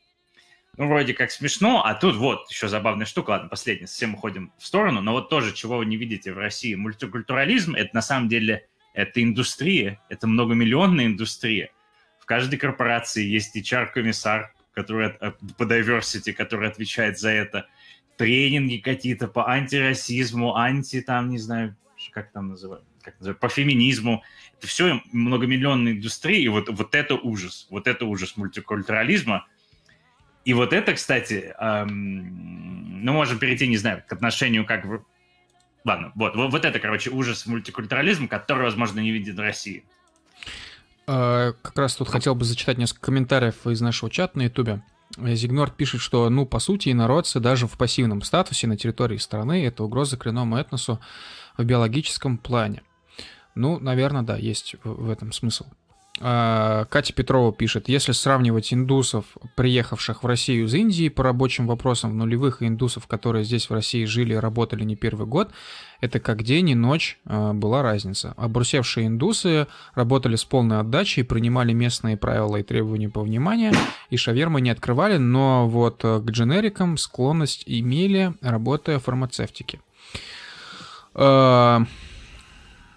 вроде 0.77 1.13
как 1.13 1.31
смешно, 1.31 1.83
а 1.85 1.93
тут 1.93 2.15
вот 2.15 2.49
еще 2.49 2.67
забавная 2.67 3.05
штука, 3.05 3.31
ладно, 3.31 3.49
последняя, 3.49 3.87
совсем 3.87 4.13
уходим 4.13 4.53
в 4.57 4.65
сторону, 4.65 5.01
но 5.01 5.11
вот 5.11 5.29
тоже, 5.29 5.53
чего 5.53 5.77
вы 5.77 5.85
не 5.85 5.97
видите 5.97 6.31
в 6.31 6.37
России, 6.37 6.75
мультикультурализм, 6.75 7.75
это 7.75 7.93
на 7.93 8.01
самом 8.01 8.29
деле, 8.29 8.67
это 8.93 9.21
индустрия, 9.21 10.01
это 10.09 10.27
многомиллионная 10.27 11.07
индустрия. 11.07 11.71
В 12.19 12.25
каждой 12.25 12.57
корпорации 12.57 13.25
есть 13.25 13.55
HR-комиссар, 13.55 14.53
который 14.73 15.11
по 15.57 15.63
diversity, 15.63 16.33
который 16.33 16.69
отвечает 16.69 17.19
за 17.19 17.29
это, 17.29 17.67
тренинги 18.17 18.77
какие-то 18.77 19.27
по 19.27 19.49
антирасизму, 19.49 20.55
анти, 20.55 21.01
там, 21.01 21.29
не 21.29 21.37
знаю, 21.37 21.75
как 22.11 22.31
там 22.31 22.49
называют, 22.49 22.85
как 23.01 23.19
называют, 23.19 23.39
по 23.39 23.49
феминизму. 23.49 24.23
Это 24.57 24.67
все 24.67 25.01
многомиллионная 25.11 25.93
индустрия, 25.93 26.39
и 26.39 26.47
вот, 26.47 26.69
вот 26.69 26.95
это 26.95 27.15
ужас, 27.15 27.67
вот 27.69 27.87
это 27.87 28.05
ужас 28.05 28.37
мультикультурализма– 28.37 29.47
и 30.43 30.53
вот 30.53 30.73
это, 30.73 30.93
кстати, 30.93 31.53
эм, 31.59 33.03
ну, 33.03 33.13
можем 33.13 33.39
перейти, 33.39 33.67
не 33.67 33.77
знаю, 33.77 34.03
к 34.07 34.13
отношению 34.13 34.65
как... 34.65 34.85
Ладно, 35.83 36.11
вот, 36.15 36.35
вот, 36.35 36.51
вот 36.51 36.65
это, 36.65 36.79
короче, 36.79 37.09
ужас 37.09 37.45
мультикультурализма, 37.45 38.27
который, 38.27 38.63
возможно, 38.63 38.99
не 38.99 39.11
видит 39.11 39.35
в 39.35 39.39
России. 39.39 39.83
Э, 41.07 41.53
как 41.61 41.77
раз 41.77 41.95
тут 41.95 42.09
хотел 42.09 42.35
бы 42.35 42.45
зачитать 42.45 42.77
несколько 42.77 43.07
комментариев 43.07 43.65
из 43.67 43.81
нашего 43.81 44.09
чата 44.11 44.37
на 44.37 44.43
Ютубе. 44.43 44.83
Зигнор 45.17 45.71
пишет, 45.71 46.01
что, 46.01 46.29
ну, 46.29 46.45
по 46.45 46.59
сути, 46.59 46.89
инородцы 46.89 47.39
даже 47.39 47.67
в 47.67 47.77
пассивном 47.77 48.21
статусе 48.21 48.67
на 48.67 48.77
территории 48.77 49.17
страны— 49.17 49.65
это 49.67 49.83
угроза 49.83 50.17
коренному 50.17 50.55
этносу 50.55 51.01
в 51.57 51.63
биологическом 51.63 52.37
плане. 52.37 52.83
Ну, 53.55 53.79
наверное, 53.79 54.21
да, 54.21 54.37
есть 54.37 54.75
в 54.83 55.09
этом 55.09 55.33
смысл. 55.33 55.65
А, 56.23 56.85
Катя 56.85 57.13
Петрова 57.13 57.51
пишет, 57.51 57.89
если 57.89 58.11
сравнивать 58.11 58.71
индусов, 58.73 59.25
приехавших 59.55 60.21
в 60.21 60.27
Россию 60.27 60.65
из 60.65 60.73
Индии 60.75 61.09
по 61.09 61.23
рабочим 61.23 61.65
вопросам 61.65 62.11
в 62.11 62.13
нулевых 62.13 62.61
и 62.61 62.67
индусов, 62.67 63.07
которые 63.07 63.43
здесь 63.43 63.69
в 63.69 63.73
России 63.73 64.05
жили 64.05 64.33
и 64.33 64.37
работали 64.37 64.83
не 64.83 64.95
первый 64.95 65.25
год, 65.25 65.49
это 65.99 66.19
как 66.19 66.43
день 66.43 66.69
и 66.69 66.75
ночь 66.75 67.19
а, 67.25 67.53
была 67.53 67.81
разница. 67.81 68.35
Обрусевшие 68.37 69.07
индусы 69.07 69.65
работали 69.95 70.35
с 70.35 70.43
полной 70.43 70.79
отдачей, 70.79 71.23
принимали 71.23 71.73
местные 71.73 72.17
правила 72.17 72.57
и 72.57 72.63
требования 72.63 73.09
по 73.09 73.21
вниманию, 73.21 73.73
и 74.11 74.17
шавермы 74.17 74.61
не 74.61 74.69
открывали, 74.69 75.17
но 75.17 75.67
вот 75.67 76.03
к 76.03 76.23
дженерикам 76.29 76.97
склонность 76.97 77.63
имели, 77.65 78.35
работая 78.41 78.99
в 78.99 79.03
фармацевтике. 79.03 79.79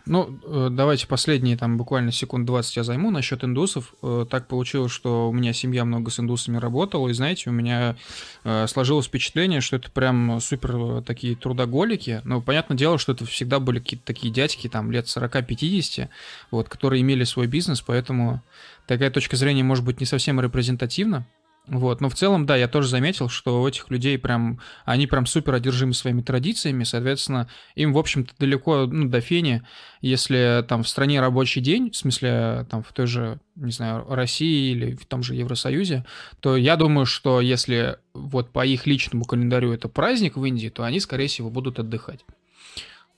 Ну, 0.07 0.39
э, 0.45 0.69
давайте 0.71 1.07
последние 1.07 1.57
там 1.57 1.79
буквально 1.79 2.13
секунд 2.13 2.45
20 2.45 2.77
я 2.77 2.85
займу 2.85 3.11
насчет 3.11 3.43
индусов. 3.43 3.95
Э, 4.03 4.27
так 4.29 4.49
получилось, 4.49 4.93
что 4.93 5.31
у 5.31 5.33
меня 5.33 5.55
семья 5.55 5.87
много 5.87 6.11
с 6.11 6.21
индусами 6.21 6.59
работала, 6.59 7.09
и 7.09 7.15
знаете, 7.15 7.49
у 7.49 7.53
меня 7.55 7.97
э, 8.45 8.67
сложилось 8.67 9.07
впечатление, 9.07 9.63
что 9.63 9.77
это 9.77 9.91
прям 9.91 10.41
супер 10.41 11.03
такие 11.03 11.37
трудоголики. 11.37 12.21
Но 12.25 12.43
понятное 12.43 12.77
дело, 12.77 12.99
что 12.99 13.13
это 13.13 13.25
всегда 13.25 13.61
были 13.61 13.79
какие-то 13.79 14.05
такие 14.05 14.33
дядьки, 14.33 14.69
там, 14.69 14.91
лет 14.91 15.07
40-50, 15.07 16.09
вот, 16.51 16.69
которые 16.69 17.01
имели 17.01 17.25
свой 17.25 17.47
бизнес, 17.47 17.81
поэтому 17.81 18.43
такая 18.87 19.11
точка 19.11 19.37
зрения 19.37 19.65
может 19.65 19.87
быть 19.87 20.01
не 20.01 20.07
совсем 20.07 20.39
репрезентативна. 20.39 21.27
Вот, 21.67 22.03
но 22.03 22.11
в 22.11 22.15
целом, 22.15 22.45
да, 22.45 22.57
я 22.57 22.69
тоже 22.69 22.89
заметил, 22.89 23.31
что 23.31 23.63
у 23.63 23.67
этих 23.67 23.89
людей 23.91 24.19
прям, 24.19 24.61
они 24.85 25.07
прям 25.07 25.25
супер 25.25 25.55
одержимы 25.55 25.95
своими 25.95 26.21
традициями, 26.21 26.85
соответственно, 26.85 27.49
им, 27.75 27.95
в 27.95 27.99
общем-то, 27.99 28.35
далеко, 28.39 28.85
ну, 28.87 29.09
до 29.09 29.23
фени, 29.23 29.63
если 30.03 30.63
там 30.69 30.83
в 30.83 30.89
стране 30.89 31.21
рабочий 31.21 31.63
день, 31.63 31.91
в 31.91 31.97
смысле, 31.97 32.67
там 32.71 32.83
в 32.83 32.93
той 32.93 33.07
же, 33.07 33.41
не 33.57 33.73
знаю, 33.73 34.05
России 34.11 34.73
или 34.73 34.95
в 34.95 35.07
том 35.07 35.23
же 35.23 35.35
Евросоюзе, 35.35 36.05
то 36.41 36.59
я 36.59 36.77
думаю, 36.77 37.07
что 37.07 37.41
если 37.41 37.97
вот 38.13 38.51
по 38.51 38.67
их 38.67 38.87
личному 38.87 39.25
календарю 39.25 39.73
это 39.73 39.89
праздник 39.89 40.37
в 40.37 40.45
Индии, 40.45 40.69
то 40.69 40.83
они, 40.83 41.01
скорее 41.01 41.29
всего, 41.29 41.49
будут 41.49 41.79
отдыхать. 41.79 42.27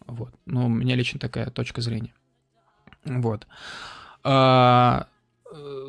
Вот, 0.07 0.33
ну, 0.47 0.67
у 0.67 0.69
меня 0.69 0.95
лично 0.95 1.19
такая 1.19 1.51
точка 1.51 1.81
зрения. 1.81 2.15
Вот. 3.05 3.45
А, 4.23 5.09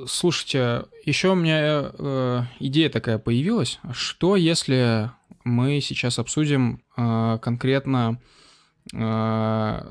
слушайте, 0.08 0.86
еще 1.06 1.30
у 1.30 1.36
меня 1.36 1.92
э, 1.94 2.42
идея 2.60 2.90
такая 2.90 3.18
появилась. 3.18 3.80
Что 3.92 4.36
если 4.36 5.12
мы 5.44 5.82
сейчас 5.82 6.20
обсудим 6.20 6.82
э, 6.96 7.38
конкретно, 7.42 8.20
э, 8.94 9.82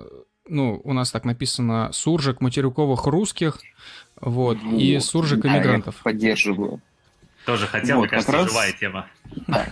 ну, 0.48 0.80
у 0.84 0.92
нас 0.92 1.10
так 1.10 1.24
написано, 1.24 1.90
суржик 1.92 2.40
материковых 2.40 3.06
русских, 3.06 3.60
вот, 4.20 4.58
вот 4.62 4.80
и 4.80 4.98
суржик 5.00 5.44
иммигрантов. 5.44 5.94
Да, 5.94 6.10
я 6.10 6.14
поддерживаю. 6.14 6.80
Тоже 7.44 7.66
хотел, 7.66 7.96
вот, 7.96 8.02
мне 8.02 8.10
кажется, 8.10 8.32
раз... 8.32 8.48
живая 8.48 8.72
тема. 8.72 9.06
Да. 9.46 9.68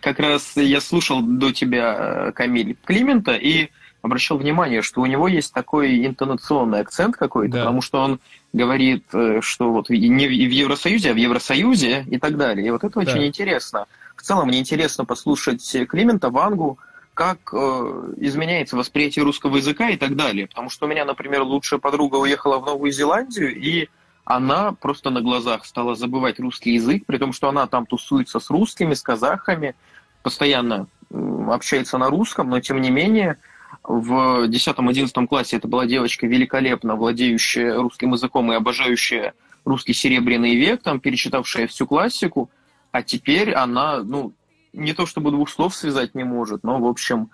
Как 0.00 0.20
раз 0.20 0.56
я 0.56 0.80
слушал 0.80 1.22
до 1.22 1.52
тебя 1.52 2.28
э, 2.28 2.32
Камиль 2.32 2.76
Климента, 2.84 3.32
и 3.32 3.70
обращал 4.02 4.38
внимание, 4.38 4.82
что 4.82 5.00
у 5.00 5.06
него 5.06 5.28
есть 5.28 5.52
такой 5.52 6.06
интонационный 6.06 6.80
акцент 6.80 7.16
какой-то, 7.16 7.54
да. 7.54 7.58
потому 7.60 7.82
что 7.82 8.00
он 8.00 8.20
говорит, 8.52 9.04
э, 9.12 9.40
что 9.42 9.72
вот 9.72 9.90
не 9.90 10.26
в 10.26 10.30
Евросоюзе, 10.30 11.10
а 11.10 11.14
в 11.14 11.16
Евросоюзе 11.16 12.04
и 12.08 12.18
так 12.18 12.36
далее. 12.36 12.66
И 12.66 12.70
вот 12.70 12.84
это 12.84 12.94
да. 12.94 13.00
очень 13.00 13.26
интересно. 13.26 13.86
в 14.16 14.22
целом 14.22 14.48
мне 14.48 14.60
интересно 14.60 15.04
послушать 15.04 15.76
Климента, 15.88 16.30
Вангу, 16.30 16.78
как 17.14 17.50
э, 17.52 18.12
изменяется 18.18 18.76
восприятие 18.76 19.24
русского 19.24 19.56
языка 19.56 19.90
и 19.90 19.96
так 19.96 20.14
далее. 20.14 20.46
Потому 20.46 20.70
что 20.70 20.86
у 20.86 20.88
меня, 20.88 21.04
например, 21.04 21.42
лучшая 21.42 21.80
подруга 21.80 22.16
уехала 22.16 22.58
в 22.58 22.66
Новую 22.66 22.92
Зеландию, 22.92 23.54
и 23.56 23.88
она 24.24 24.72
просто 24.72 25.10
на 25.10 25.20
глазах 25.20 25.64
стала 25.64 25.96
забывать 25.96 26.38
русский 26.38 26.74
язык, 26.74 27.04
при 27.06 27.18
том, 27.18 27.32
что 27.32 27.48
она 27.48 27.66
там 27.66 27.86
тусуется 27.86 28.38
с 28.40 28.50
русскими, 28.50 28.94
с 28.94 29.02
казахами, 29.02 29.74
постоянно 30.22 30.86
общается 31.10 31.98
на 31.98 32.08
русском, 32.08 32.50
но 32.50 32.60
тем 32.60 32.80
не 32.80 32.90
менее 32.90 33.38
в 33.82 34.48
10-11 34.48 35.26
классе 35.26 35.56
это 35.56 35.68
была 35.68 35.86
девочка 35.86 36.26
великолепно 36.26 36.96
владеющая 36.96 37.76
русским 37.76 38.12
языком 38.12 38.52
и 38.52 38.56
обожающая 38.56 39.34
русский 39.64 39.92
серебряный 39.92 40.56
век, 40.56 40.82
там 40.82 41.00
перечитавшая 41.00 41.66
всю 41.66 41.86
классику, 41.86 42.50
а 42.92 43.02
теперь 43.02 43.52
она, 43.52 44.02
ну, 44.02 44.32
не 44.72 44.92
то 44.92 45.06
чтобы 45.06 45.30
двух 45.30 45.50
слов 45.50 45.74
связать 45.74 46.14
не 46.14 46.24
может, 46.24 46.62
но, 46.64 46.78
в 46.78 46.86
общем, 46.86 47.30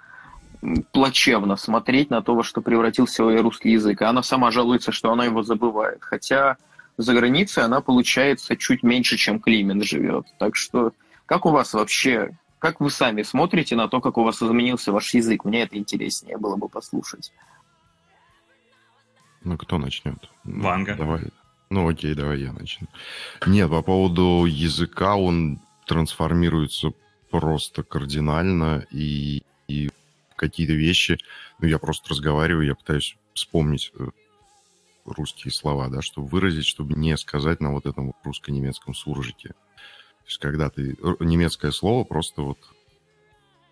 плачевно 0.93 1.57
смотреть 1.57 2.11
на 2.11 2.23
то, 2.23 2.35
во 2.35 2.43
что 2.43 2.61
превратился 2.61 3.23
русский 3.23 3.73
язык. 3.73 4.03
Она 4.03 4.23
сама 4.23 4.51
жалуется, 4.51 4.93
что 4.93 5.13
она 5.13 5.25
его 5.25 5.43
забывает. 5.43 5.99
Хотя 6.01 6.57
за 6.97 7.13
границей 7.13 7.65
она, 7.65 7.81
получается, 7.81 8.57
чуть 8.57 8.83
меньше, 8.83 9.17
чем 9.17 9.41
Климент 9.41 9.85
живет. 9.85 10.27
Так 10.39 10.57
что 10.57 10.93
как 11.27 11.47
у 11.47 11.51
вас 11.51 11.75
вообще, 11.75 12.37
как 12.65 12.81
вы 12.81 12.91
сами 12.91 13.23
смотрите 13.23 13.77
на 13.77 13.89
то, 13.89 14.01
как 14.01 14.17
у 14.17 14.25
вас 14.25 14.43
изменился 14.43 14.91
ваш 14.91 15.13
язык? 15.13 15.45
Мне 15.45 15.65
это 15.65 15.77
интереснее 15.77 16.39
было 16.39 16.57
бы 16.57 16.71
послушать. 16.71 17.31
Ну, 19.43 19.59
кто 19.59 19.77
начнет? 19.77 20.31
Ванга. 20.45 20.95
Давай. 20.95 21.25
Ну, 21.69 21.87
окей, 21.87 22.15
давай 22.15 22.41
я 22.41 22.55
начну. 22.55 22.89
Нет, 23.47 23.69
по 23.69 23.83
поводу 23.83 24.47
языка 24.47 25.15
он 25.17 25.61
трансформируется 25.87 26.95
просто 27.31 27.83
кардинально, 27.83 28.87
и, 28.91 29.43
и 29.69 29.91
какие-то 30.35 30.73
вещи, 30.73 31.19
ну, 31.59 31.69
я 31.69 31.79
просто 31.79 32.09
разговариваю, 32.09 32.67
я 32.67 32.75
пытаюсь 32.75 33.19
вспомнить 33.35 33.93
э, 33.99 34.07
русские 35.05 35.53
слова, 35.53 35.89
да, 35.91 36.01
чтобы 36.01 36.29
выразить, 36.29 36.65
чтобы 36.65 36.95
не 36.95 37.15
сказать 37.19 37.61
на 37.61 37.75
вот 37.75 37.85
этом 37.85 38.15
русско-немецком 38.25 38.95
суржике. 38.95 39.53
То 40.25 40.29
есть, 40.29 40.39
когда 40.39 40.71
ты 40.71 40.97
немецкое 41.21 41.71
слово 41.71 42.05
просто 42.05 42.43
вот 42.43 42.59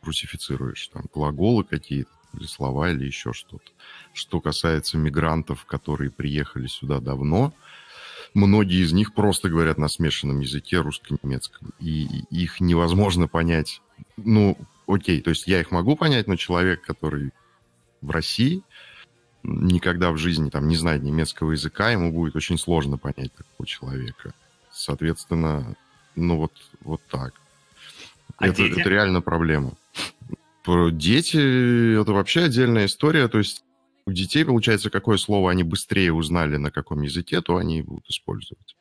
русифицируешь, 0.02 0.88
там, 0.88 1.04
глаголы 1.12 1.64
какие-то, 1.64 2.10
или 2.34 2.46
слова, 2.46 2.90
или 2.90 3.04
еще 3.04 3.32
что-то. 3.32 3.70
Что 4.12 4.40
касается 4.40 4.96
мигрантов, 4.98 5.64
которые 5.64 6.10
приехали 6.10 6.66
сюда 6.66 7.00
давно, 7.00 7.54
многие 8.34 8.82
из 8.82 8.92
них 8.92 9.14
просто 9.14 9.48
говорят 9.48 9.78
на 9.78 9.88
смешанном 9.88 10.40
языке 10.40 10.80
русско-немецком, 10.80 11.72
и 11.78 12.24
их 12.30 12.60
невозможно 12.60 13.28
понять. 13.28 13.82
Ну, 14.16 14.56
окей, 14.86 15.20
то 15.20 15.30
есть 15.30 15.46
я 15.46 15.60
их 15.60 15.70
могу 15.70 15.96
понять, 15.96 16.26
но 16.26 16.36
человек, 16.36 16.82
который 16.82 17.32
в 18.00 18.10
России, 18.10 18.62
никогда 19.42 20.12
в 20.12 20.16
жизни 20.16 20.50
там 20.50 20.68
не 20.68 20.76
знает 20.76 21.02
немецкого 21.02 21.52
языка, 21.52 21.90
ему 21.90 22.12
будет 22.12 22.36
очень 22.36 22.58
сложно 22.58 22.98
понять 22.98 23.32
такого 23.34 23.66
человека. 23.66 24.34
Соответственно, 24.70 25.76
ну 26.16 26.36
вот, 26.36 26.52
вот 26.80 27.00
так. 27.10 27.34
А 28.36 28.48
это, 28.48 28.62
это 28.62 28.88
реально 28.88 29.20
проблема. 29.20 29.74
Дети 30.66 32.00
это 32.00 32.12
вообще 32.12 32.44
отдельная 32.44 32.86
история. 32.86 33.28
То 33.28 33.38
есть 33.38 33.64
у 34.06 34.12
детей, 34.12 34.44
получается, 34.44 34.90
какое 34.90 35.16
слово 35.16 35.50
они 35.50 35.62
быстрее 35.62 36.12
узнали, 36.12 36.56
на 36.56 36.70
каком 36.70 37.02
языке, 37.02 37.40
то 37.40 37.56
они 37.56 37.78
и 37.78 37.82
будут 37.82 38.08
использовать. 38.08 38.76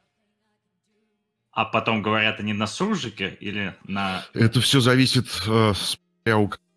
А 1.51 1.65
потом 1.65 2.01
говорят 2.01 2.39
они 2.39 2.53
на 2.53 2.65
суржике 2.65 3.37
или 3.39 3.75
на... 3.85 4.23
Это 4.33 4.61
все 4.61 4.79
зависит, 4.79 5.27
э, 5.47 5.73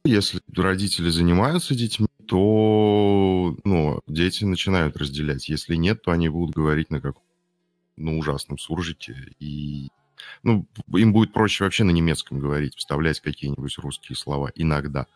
если 0.05 0.41
родители 0.57 1.11
занимаются 1.11 1.75
детьми, 1.75 2.09
то 2.27 3.57
ну, 3.65 4.01
дети 4.09 4.45
начинают 4.45 4.97
разделять. 4.97 5.49
Если 5.49 5.77
нет, 5.77 6.03
то 6.03 6.11
они 6.11 6.29
будут 6.29 6.57
говорить 6.57 6.91
на 6.91 7.01
каком 7.01 7.23
ну, 7.97 8.19
ужасном 8.19 8.59
суржике. 8.59 9.17
И 9.39 9.91
ну, 10.43 10.67
им 10.95 11.13
будет 11.13 11.33
проще 11.33 11.65
вообще 11.65 11.85
на 11.85 11.91
немецком 11.91 12.39
говорить, 12.39 12.77
вставлять 12.77 13.21
какие-нибудь 13.21 13.79
русские 13.79 14.17
слова 14.17 14.51
иногда. 14.55 15.07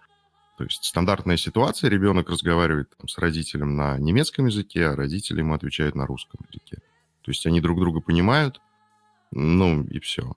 То 0.57 0.65
есть 0.65 0.85
стандартная 0.85 1.37
ситуация, 1.37 1.89
ребенок 1.89 2.29
разговаривает 2.31 2.91
там, 2.97 3.07
с 3.09 3.17
родителем 3.19 3.77
на 3.77 3.97
немецком 3.99 4.47
языке, 4.47 4.89
а 4.89 4.97
родители 4.97 5.39
ему 5.39 5.55
отвечают 5.55 5.95
на 5.95 6.07
русском 6.07 6.41
языке. 6.51 6.79
То 7.23 7.31
есть 7.31 7.47
они 7.47 7.61
друг 7.61 7.79
друга 7.79 8.01
понимают, 8.01 8.61
ну 9.31 9.85
и 9.85 10.01
все. 10.01 10.35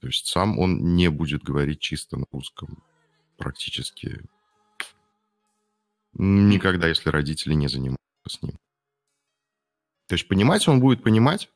То 0.00 0.06
есть 0.06 0.26
сам 0.26 0.58
он 0.58 0.96
не 0.96 1.08
будет 1.08 1.42
говорить 1.42 1.80
чисто 1.80 2.16
на 2.16 2.26
русском 2.32 2.82
практически 3.36 4.22
никогда, 6.14 6.88
если 6.88 7.10
родители 7.10 7.54
не 7.54 7.68
занимаются 7.68 8.00
с 8.28 8.42
ним. 8.42 8.58
То 10.06 10.14
есть 10.14 10.26
понимать 10.26 10.66
он 10.66 10.80
будет 10.80 11.02
понимать, 11.02 11.48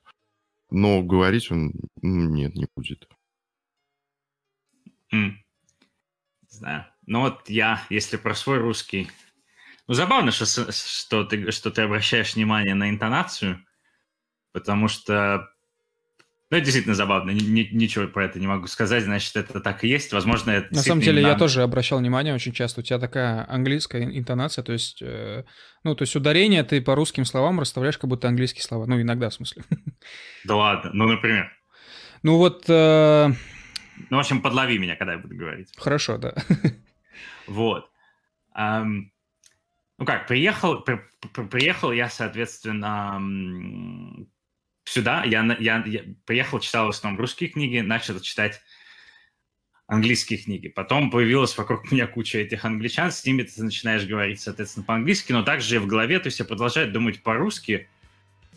но 0.70 1.03
говорить 1.03 1.51
он 1.51 1.73
нет, 2.03 2.55
не 2.55 2.66
будет. 2.74 3.09
Mm. 5.12 5.31
Не 5.31 6.49
знаю. 6.49 6.86
Ну 7.07 7.20
вот 7.20 7.49
я, 7.49 7.82
если 7.91 8.16
про 8.16 8.35
свой 8.35 8.59
русский... 8.59 9.11
Ну, 9.86 9.95
забавно, 9.95 10.31
что, 10.31 10.47
что, 10.73 11.24
ты, 11.24 11.51
что 11.51 11.70
ты 11.70 11.82
обращаешь 11.82 12.35
внимание 12.35 12.74
на 12.74 12.89
интонацию, 12.89 13.65
потому 14.53 14.89
что... 14.89 15.53
Ну, 16.50 16.58
это 16.58 16.64
действительно 16.64 16.94
забавно, 16.94 17.30
Ни, 17.30 17.68
ничего 17.72 18.06
про 18.06 18.26
это 18.26 18.38
не 18.38 18.46
могу 18.46 18.66
сказать, 18.66 19.04
значит, 19.04 19.34
это 19.34 19.60
так 19.60 19.82
и 19.82 19.88
есть. 19.88 20.12
Возможно, 20.12 20.50
это 20.50 20.74
На 20.74 20.82
самом 20.82 21.00
деле, 21.00 21.22
я 21.22 21.36
тоже 21.36 21.62
обращал 21.62 21.98
внимание 21.98 22.34
очень 22.34 22.52
часто, 22.52 22.80
у 22.80 22.84
тебя 22.84 22.98
такая 22.98 23.46
английская 23.50 24.04
интонация, 24.04 24.62
то 24.62 24.72
есть, 24.72 25.00
э, 25.02 25.44
ну, 25.84 25.94
то 25.94 26.02
есть 26.02 26.14
ударение 26.14 26.62
ты 26.62 26.82
по 26.82 26.94
русским 26.94 27.24
словам 27.24 27.60
расставляешь, 27.60 27.98
как 27.98 28.10
будто 28.10 28.28
английские 28.28 28.62
слова, 28.62 28.86
ну, 28.86 29.00
иногда, 29.00 29.30
в 29.30 29.34
смысле. 29.34 29.64
Да 30.44 30.56
ладно, 30.56 30.90
ну, 30.92 31.08
например? 31.08 31.50
Ну, 32.22 32.36
вот... 32.36 32.64
Э... 32.68 33.32
Ну, 34.10 34.16
в 34.16 34.20
общем, 34.20 34.42
подлови 34.42 34.78
меня, 34.78 34.96
когда 34.96 35.12
я 35.12 35.18
буду 35.18 35.36
говорить. 35.36 35.72
Хорошо, 35.76 36.18
да. 36.18 36.34
Вот. 37.46 37.90
Um, 38.56 39.10
ну 39.98 40.06
как, 40.06 40.26
приехал, 40.26 40.80
при, 40.80 41.00
при, 41.32 41.44
приехал 41.44 41.92
я, 41.92 42.08
соответственно, 42.08 43.18
сюда. 44.85 45.24
Я, 45.24 45.56
я, 45.59 45.82
я 45.86 46.02
приехал, 46.27 46.61
читал 46.61 46.86
в 46.86 46.90
основном 46.90 47.20
русские 47.20 47.51
книги, 47.51 47.78
начал 47.78 48.20
читать 48.20 48.61
английские 49.86 50.39
книги. 50.39 50.69
Потом 50.69 51.11
появилась 51.11 51.56
вокруг 51.56 51.90
меня 51.93 52.06
куча 52.06 52.39
этих 52.39 52.65
англичан, 52.65 53.11
с 53.11 53.24
ними 53.24 53.43
ты 53.43 53.62
начинаешь 53.62 54.06
говорить, 54.06 54.40
соответственно, 54.40 54.85
по-английски, 54.85 55.32
но 55.32 55.43
также 55.43 55.77
и 55.77 55.78
в 55.78 55.86
голове, 55.86 56.19
то 56.19 56.28
есть 56.28 56.39
я 56.39 56.44
продолжаю 56.44 56.90
думать 56.90 57.23
по-русски. 57.23 57.89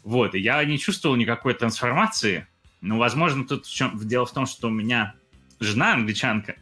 Вот, 0.03 0.35
и 0.35 0.39
я 0.39 0.63
не 0.63 0.79
чувствовал 0.79 1.17
никакой 1.17 1.53
трансформации. 1.53 2.47
Ну, 2.79 2.97
возможно, 2.97 3.45
тут 3.45 3.65
в 3.65 3.73
чем, 3.73 3.97
дело 4.07 4.25
в 4.25 4.31
том, 4.31 4.45
что 4.45 4.67
у 4.67 4.71
меня 4.71 5.15
жена 5.59 5.93
англичанка, 5.93 6.55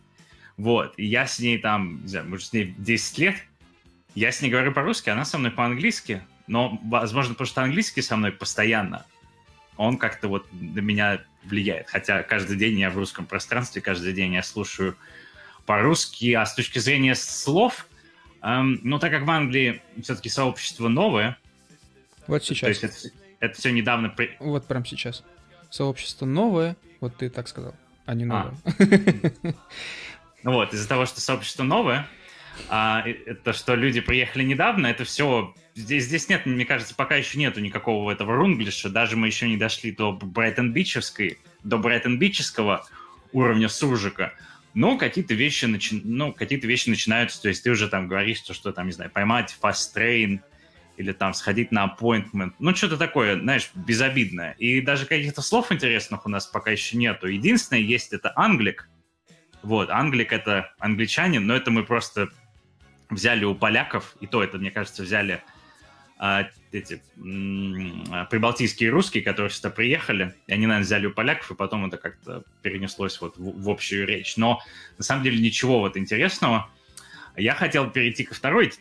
вот, 0.57 0.93
и 0.97 1.05
я 1.05 1.27
с 1.27 1.39
ней 1.39 1.57
там, 1.57 2.01
не 2.03 2.07
знаю, 2.07 2.29
может, 2.29 2.47
с 2.47 2.53
ней 2.53 2.73
10 2.77 3.17
лет, 3.19 3.35
я 4.15 4.31
с 4.31 4.41
ней 4.41 4.49
говорю 4.49 4.71
по-русски, 4.71 5.09
она 5.09 5.25
со 5.25 5.37
мной 5.37 5.51
по-английски, 5.51 6.25
но, 6.47 6.79
возможно, 6.85 7.33
потому 7.33 7.47
что 7.47 7.61
английский 7.61 8.01
со 8.01 8.15
мной 8.15 8.31
постоянно, 8.31 9.05
он 9.77 9.97
как-то 9.97 10.27
вот 10.27 10.47
на 10.51 10.79
меня 10.79 11.21
влияет. 11.43 11.89
Хотя 11.89 12.23
каждый 12.23 12.57
день 12.57 12.79
я 12.79 12.89
в 12.89 12.97
русском 12.97 13.25
пространстве, 13.25 13.81
каждый 13.81 14.13
день 14.13 14.33
я 14.33 14.43
слушаю 14.43 14.95
по-русски, 15.65 16.33
а 16.33 16.45
с 16.45 16.53
точки 16.53 16.79
зрения 16.79 17.15
слов, 17.15 17.87
эм, 18.41 18.79
ну, 18.83 18.99
так 18.99 19.11
как 19.11 19.23
в 19.23 19.31
Англии 19.31 19.81
все-таки 20.01 20.29
сообщество 20.29 20.87
новое... 20.87 21.37
Вот 22.27 22.43
сейчас. 22.43 22.59
То 22.61 22.67
есть 22.69 22.83
это, 22.83 22.95
это 23.39 23.59
все 23.59 23.71
недавно... 23.71 24.09
При... 24.09 24.35
Вот 24.39 24.65
прям 24.65 24.85
сейчас. 24.85 25.23
Сообщество 25.69 26.25
новое, 26.25 26.75
вот 27.01 27.17
ты 27.17 27.29
так 27.29 27.47
сказал, 27.47 27.75
а 28.05 28.13
не 28.13 28.25
новое. 28.25 28.53
А. 28.63 29.53
Ну 30.43 30.53
вот, 30.53 30.73
из-за 30.75 30.87
того, 30.87 31.07
что 31.07 31.21
сообщество 31.21 31.63
новое, 31.63 32.07
а, 32.69 33.03
это 33.03 33.51
что 33.51 33.73
люди 33.73 33.99
приехали 33.99 34.43
недавно, 34.43 34.87
это 34.87 35.03
все... 35.03 35.55
Здесь, 35.75 36.05
здесь 36.05 36.29
нет, 36.29 36.45
мне 36.45 36.65
кажется, 36.65 36.95
пока 36.95 37.15
еще 37.15 37.37
нету 37.37 37.59
никакого 37.59 38.09
этого 38.09 38.35
рунглиша, 38.35 38.89
даже 38.89 39.17
мы 39.17 39.27
еще 39.27 39.47
не 39.47 39.57
дошли 39.57 39.91
до 39.91 40.13
Брайтон-Бичевской, 40.13 41.37
до 41.63 41.77
Брайтон-Бичевского 41.77 42.85
уровня 43.33 43.67
суржика, 43.67 44.33
но 44.73 44.97
какие-то 44.97 45.33
вещи, 45.33 45.65
начи... 45.65 46.01
ну, 46.03 46.31
какие-то 46.31 46.65
вещи 46.65 46.89
начинаются, 46.89 47.41
то 47.41 47.49
есть 47.49 47.63
ты 47.63 47.71
уже 47.71 47.89
там 47.89 48.07
говоришь, 48.07 48.37
что, 48.37 48.53
что 48.53 48.71
там, 48.71 48.85
не 48.85 48.93
знаю, 48.93 49.11
поймать 49.11 49.57
train, 49.61 50.39
или 50.95 51.11
там 51.11 51.33
сходить 51.33 51.73
на 51.73 51.85
appointment, 51.85 52.53
ну, 52.59 52.73
что-то 52.73 52.95
такое, 52.95 53.37
знаешь, 53.37 53.69
безобидное. 53.75 54.53
И 54.53 54.79
даже 54.79 55.05
каких-то 55.05 55.41
слов 55.41 55.73
интересных 55.73 56.25
у 56.25 56.29
нас 56.29 56.47
пока 56.47 56.71
еще 56.71 56.95
нету. 56.95 57.27
Единственное 57.27 57.81
есть 57.81 58.13
это 58.13 58.31
англик, 58.37 58.87
вот, 59.65 59.89
Англик— 59.89 60.31
это 60.31 60.75
англичанин, 60.77 61.47
но 61.47 61.55
это 61.55 61.71
мы 61.71 61.83
просто 61.83 62.29
взяли 63.09 63.45
у 63.45 63.55
поляков, 63.55 64.15
и 64.21 64.27
то 64.27 64.43
это, 64.43 64.59
мне 64.59 64.69
кажется, 64.69 65.01
взяли 65.01 65.41
а, 66.17 66.47
эти 66.71 67.01
м- 67.17 68.05
прибалтийские 68.29 68.89
русские, 68.89 69.23
которые 69.23 69.51
сюда 69.51 69.69
приехали, 69.69 70.33
и 70.47 70.53
они, 70.53 70.65
наверное, 70.65 70.85
взяли 70.85 71.07
у 71.07 71.11
поляков, 71.11 71.51
и 71.51 71.55
потом 71.55 71.85
это 71.85 71.97
как-то 71.97 72.43
перенеслось 72.61 73.19
вот 73.21 73.37
в, 73.37 73.63
в 73.63 73.69
общую 73.69 74.07
речь. 74.07 74.37
Но 74.37 74.61
на 74.97 75.03
самом 75.03 75.23
деле 75.23 75.39
ничего 75.39 75.79
вот 75.79 75.97
интересного. 75.97 76.69
Я 77.35 77.53
хотел 77.53 77.89
перейти 77.89 78.23
ко 78.23 78.33
второй 78.33 78.71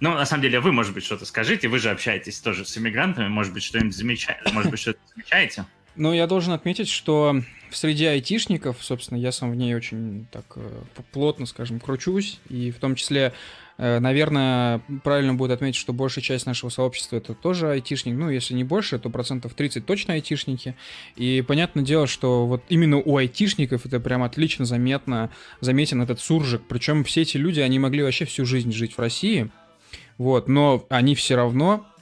ну, 0.00 0.14
на 0.14 0.24
самом 0.26 0.42
деле, 0.42 0.60
вы, 0.60 0.70
может 0.70 0.94
быть, 0.94 1.04
что-то 1.04 1.24
скажите, 1.24 1.66
вы 1.66 1.80
же 1.80 1.90
общаетесь 1.90 2.38
тоже 2.38 2.64
с 2.64 2.78
иммигрантами, 2.78 3.26
может 3.28 3.52
быть, 3.52 3.64
что-нибудь 3.64 3.96
замечаете, 3.96 4.52
может 4.52 4.70
быть, 4.70 4.80
что-то 4.80 5.00
замечаете? 5.12 5.64
Ну, 5.96 6.12
я 6.12 6.28
должен 6.28 6.52
отметить, 6.52 6.88
что 6.88 7.42
в 7.70 7.76
среде 7.76 8.10
айтишников, 8.10 8.76
собственно, 8.80 9.18
я 9.18 9.32
сам 9.32 9.50
в 9.50 9.56
ней 9.56 9.74
очень 9.74 10.26
так 10.30 10.44
э, 10.54 10.82
плотно, 11.12 11.46
скажем, 11.46 11.80
кручусь, 11.80 12.38
и 12.48 12.70
в 12.70 12.78
том 12.78 12.94
числе, 12.94 13.32
наверное, 13.78 14.80
правильно 15.04 15.34
будет 15.34 15.52
отметить, 15.52 15.78
что 15.78 15.92
большая 15.92 16.22
часть 16.22 16.46
нашего 16.46 16.68
сообщества 16.68 17.16
это 17.16 17.34
тоже 17.34 17.70
айтишник, 17.70 18.16
ну, 18.16 18.28
если 18.28 18.54
не 18.54 18.64
больше, 18.64 18.98
то 18.98 19.08
процентов 19.08 19.54
30 19.54 19.86
точно 19.86 20.14
айтишники, 20.14 20.74
и 21.16 21.42
понятное 21.46 21.84
дело, 21.84 22.06
что 22.06 22.46
вот 22.46 22.62
именно 22.68 22.96
у 22.98 23.16
айтишников 23.16 23.86
это 23.86 24.00
прям 24.00 24.22
отлично 24.22 24.64
заметно, 24.64 25.30
заметен 25.60 26.02
этот 26.02 26.20
суржик, 26.20 26.62
причем 26.68 27.04
все 27.04 27.22
эти 27.22 27.36
люди, 27.36 27.60
они 27.60 27.78
могли 27.78 28.02
вообще 28.02 28.24
всю 28.24 28.44
жизнь 28.44 28.72
жить 28.72 28.94
в 28.94 28.98
России, 28.98 29.50
вот, 30.18 30.48
но 30.48 30.84
они 30.90 31.14
все 31.14 31.36
равно 31.36 31.86
Э, 31.86 31.97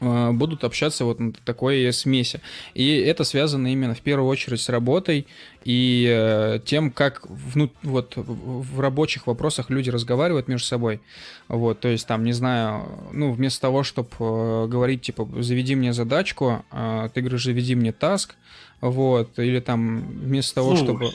будут 0.00 0.64
общаться 0.64 1.04
вот 1.04 1.20
на 1.20 1.32
такой 1.32 1.92
смеси. 1.92 2.40
И 2.74 2.96
это 2.96 3.24
связано 3.24 3.72
именно 3.72 3.94
в 3.94 4.00
первую 4.00 4.28
очередь 4.28 4.60
с 4.60 4.68
работой 4.68 5.26
и 5.64 6.06
э, 6.08 6.60
тем, 6.64 6.90
как 6.90 7.22
вну, 7.26 7.70
вот, 7.82 8.12
в 8.16 8.80
рабочих 8.80 9.26
вопросах 9.26 9.70
люди 9.70 9.88
разговаривают 9.88 10.46
между 10.46 10.66
собой. 10.66 11.00
Вот, 11.48 11.80
то 11.80 11.88
есть 11.88 12.06
там, 12.06 12.22
не 12.22 12.32
знаю, 12.32 12.86
ну, 13.12 13.32
вместо 13.32 13.62
того, 13.62 13.82
чтобы 13.82 14.10
э, 14.20 14.66
говорить, 14.68 15.02
типа, 15.02 15.26
заведи 15.42 15.74
мне 15.74 15.92
задачку, 15.94 16.64
э, 16.70 17.08
ты 17.14 17.22
говоришь, 17.22 17.44
заведи 17.44 17.74
мне 17.74 17.92
таск, 17.92 18.34
вот, 18.82 19.38
или 19.38 19.60
там 19.60 20.06
вместо 20.06 20.56
того, 20.56 20.76
Слушай, 20.76 20.84
чтобы... 20.84 21.10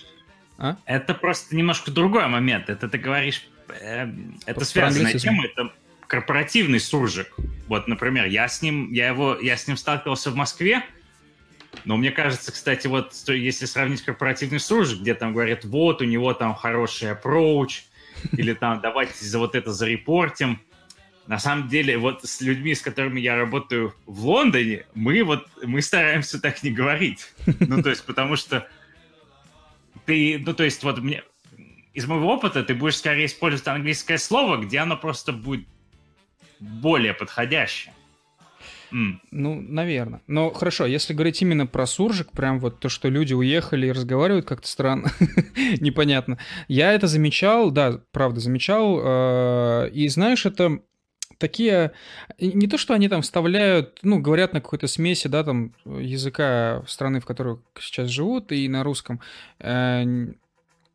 А? 0.57 0.75
Это 0.85 1.13
просто 1.13 1.55
немножко 1.55 1.91
другой 1.91 2.27
момент. 2.27 2.69
Это 2.69 2.89
ты 2.89 2.97
говоришь... 2.97 3.47
Э, 3.81 4.07
это 4.47 4.65
связанная 4.65 5.13
тема, 5.13 5.45
это 5.45 5.71
корпоративный 6.09 6.79
суржик. 6.79 7.33
Вот, 7.67 7.87
например, 7.87 8.25
я 8.25 8.47
с 8.47 8.61
ним, 8.61 8.91
я 8.91 9.09
его, 9.09 9.37
я 9.39 9.55
с 9.55 9.67
ним 9.67 9.77
сталкивался 9.77 10.31
в 10.31 10.35
Москве, 10.35 10.83
но 11.85 11.97
мне 11.97 12.09
кажется, 12.09 12.51
кстати, 12.51 12.87
вот 12.87 13.13
если 13.27 13.65
сравнить 13.65 14.01
корпоративный 14.01 14.59
суржик, 14.59 15.01
где 15.01 15.13
там 15.13 15.33
говорят, 15.33 15.63
вот, 15.65 16.01
у 16.01 16.05
него 16.05 16.33
там 16.33 16.55
хороший 16.55 17.11
approach, 17.11 17.83
или 18.33 18.53
там 18.53 18.81
давайте 18.81 19.23
за 19.23 19.37
вот 19.37 19.55
это 19.55 19.71
зарепортим. 19.71 20.59
На 21.27 21.37
самом 21.37 21.67
деле, 21.67 21.95
вот 21.99 22.25
с 22.25 22.41
людьми, 22.41 22.73
с 22.73 22.81
которыми 22.81 23.19
я 23.19 23.35
работаю 23.35 23.93
в 24.07 24.25
Лондоне, 24.25 24.87
мы 24.95 25.23
вот, 25.23 25.47
мы 25.61 25.83
стараемся 25.83 26.41
так 26.41 26.63
не 26.63 26.71
говорить. 26.71 27.31
Ну, 27.59 27.83
то 27.83 27.91
есть, 27.91 28.03
потому 28.03 28.35
что 28.35 28.67
ты, 30.07 30.41
ну, 30.43 30.55
то 30.55 30.63
есть, 30.63 30.83
вот 30.83 30.97
мне, 30.97 31.21
из 31.93 32.07
моего 32.07 32.33
опыта 32.33 32.63
ты 32.63 32.73
будешь 32.73 32.97
скорее 32.97 33.27
использовать 33.27 33.67
английское 33.67 34.17
слово, 34.17 34.57
где 34.57 34.79
оно 34.79 34.97
просто 34.97 35.31
будет 35.31 35.67
более 36.59 37.13
подходящее. 37.13 37.93
Mm. 38.91 39.19
Ну, 39.31 39.61
наверное. 39.61 40.21
Но 40.27 40.51
хорошо, 40.51 40.85
если 40.85 41.13
говорить 41.13 41.41
именно 41.41 41.67
про 41.67 41.85
суржик, 41.85 42.31
прям 42.31 42.59
вот 42.59 42.79
то, 42.79 42.89
что 42.89 43.09
люди 43.09 43.33
уехали 43.33 43.87
и 43.87 43.91
разговаривают 43.91 44.45
как-то 44.45 44.67
странно, 44.67 45.11
непонятно. 45.79 46.37
Я 46.67 46.93
это 46.93 47.07
замечал, 47.07 47.71
да, 47.71 48.01
правда, 48.11 48.39
замечал. 48.39 48.99
Э, 49.01 49.89
и 49.91 50.07
знаешь, 50.07 50.45
это 50.45 50.79
такие... 51.37 51.91
Не 52.39 52.67
то, 52.67 52.77
что 52.77 52.93
они 52.93 53.09
там 53.09 53.21
вставляют, 53.21 53.99
ну, 54.01 54.19
говорят 54.19 54.53
на 54.53 54.61
какой-то 54.61 54.87
смеси, 54.87 55.27
да, 55.27 55.43
там, 55.43 55.73
языка 55.85 56.83
страны, 56.87 57.19
в 57.19 57.25
которой 57.25 57.59
сейчас 57.79 58.09
живут, 58.09 58.51
и 58.51 58.67
на 58.67 58.83
русском 58.83 59.21
э, 59.59 60.33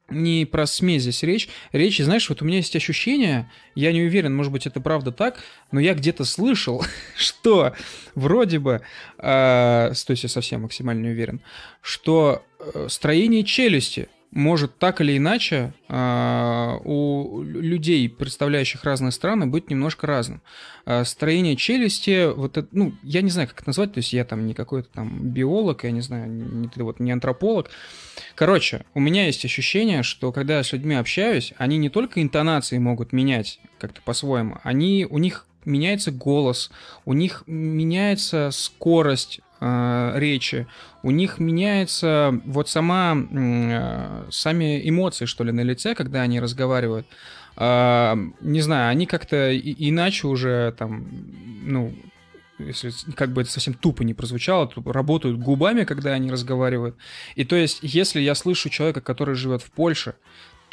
не 0.09 0.45
про 0.45 0.67
смесь 0.67 1.03
здесь 1.03 1.23
речь. 1.23 1.49
Речь, 1.73 1.99
знаешь, 1.99 2.29
вот 2.29 2.43
у 2.43 2.45
меня 2.45 2.59
есть 2.59 2.77
ощущение, 2.77 3.51
я 3.75 3.93
не 3.93 4.03
уверен, 4.03 4.35
может 4.35 4.53
быть, 4.53 4.67
это 4.67 4.81
правда 4.81 5.13
так, 5.13 5.39
но 5.73 5.81
я 5.81 5.95
где-то 5.95 6.25
слышал, 6.25 6.85
что 7.17 7.75
вроде 8.15 8.59
бы, 8.59 8.83
э, 9.19 9.93
то 10.07 10.13
я 10.13 10.29
совсем 10.29 10.63
максимально 10.63 11.03
не 11.03 11.09
уверен, 11.11 11.41
что 11.81 12.45
э, 12.59 12.87
строение 12.89 13.45
челюсти 13.45 14.09
может 14.35 14.79
так 14.79 15.01
или 15.01 15.17
иначе 15.17 15.73
э, 15.89 16.79
у 16.85 17.43
людей, 17.43 18.09
представляющих 18.09 18.83
разные 18.83 19.13
страны, 19.13 19.47
быть 19.47 19.71
немножко 19.71 20.09
разным. 20.09 20.43
Э, 20.87 21.05
строение 21.05 21.55
челюсти, 21.55 22.33
вот 22.35 22.59
это, 22.59 22.69
ну, 22.73 22.93
я 23.05 23.23
не 23.23 23.31
знаю, 23.31 23.49
как 23.49 23.61
это 23.61 23.69
назвать, 23.69 23.93
то 23.95 23.99
есть 23.99 24.13
я 24.13 24.25
там 24.25 24.47
не 24.47 24.53
какой-то 24.53 24.89
там 24.93 25.31
биолог, 25.31 25.85
я 25.85 25.93
не 25.93 26.01
знаю, 26.01 26.29
не, 26.29 26.69
вот, 26.83 26.99
не 26.99 27.13
антрополог. 27.13 27.71
Короче, 28.35 28.85
у 28.93 29.01
меня 29.01 29.27
есть 29.27 29.45
ощущение, 29.45 30.03
что 30.03 30.33
когда 30.33 30.59
я 30.59 30.65
с 30.65 30.73
людьми 30.73 30.97
общаюсь, 30.97 31.55
они 31.57 31.79
не 31.79 31.89
только 31.89 32.21
интонации 32.21 32.79
могут 32.79 33.13
менять 33.13 33.61
как-то 33.79 34.03
по-своему, 34.03 34.59
они, 34.65 35.07
у 35.09 35.19
них 35.19 35.47
меняется 35.65 36.11
голос, 36.11 36.73
у 37.05 37.13
них 37.13 37.45
меняется 37.47 38.51
скорость 38.53 39.41
э, 39.65 40.13
речи, 40.19 40.67
у 41.03 41.11
них 41.11 41.39
меняется 41.39 42.41
вот 42.45 42.69
сама, 42.69 43.17
э, 43.17 44.25
сами 44.31 44.89
эмоции, 44.89 45.25
что 45.25 45.45
ли, 45.45 45.53
на 45.53 45.63
лице, 45.63 45.95
когда 45.95 46.23
они 46.23 46.41
разговаривают. 46.41 47.07
Э, 47.57 48.15
не 48.41 48.61
знаю, 48.61 48.91
они 48.91 49.07
как-то 49.07 49.57
иначе 49.57 50.27
уже 50.27 50.75
там, 50.79 51.07
ну, 51.63 51.95
если 52.59 52.93
как 53.17 53.33
бы 53.33 53.43
это 53.43 53.51
совсем 53.51 53.75
тупо 53.75 54.03
не 54.03 54.15
прозвучало, 54.15 54.67
то 54.69 54.93
работают 54.93 55.39
губами, 55.39 55.85
когда 55.85 56.13
они 56.13 56.31
разговаривают. 56.31 56.97
И 57.35 57.45
то 57.45 57.57
есть, 57.57 57.79
если 57.83 58.21
я 58.21 58.35
слышу 58.35 58.69
человека, 58.69 59.01
который 59.01 59.35
живет 59.35 59.63
в 59.63 59.71
Польше, 59.71 60.15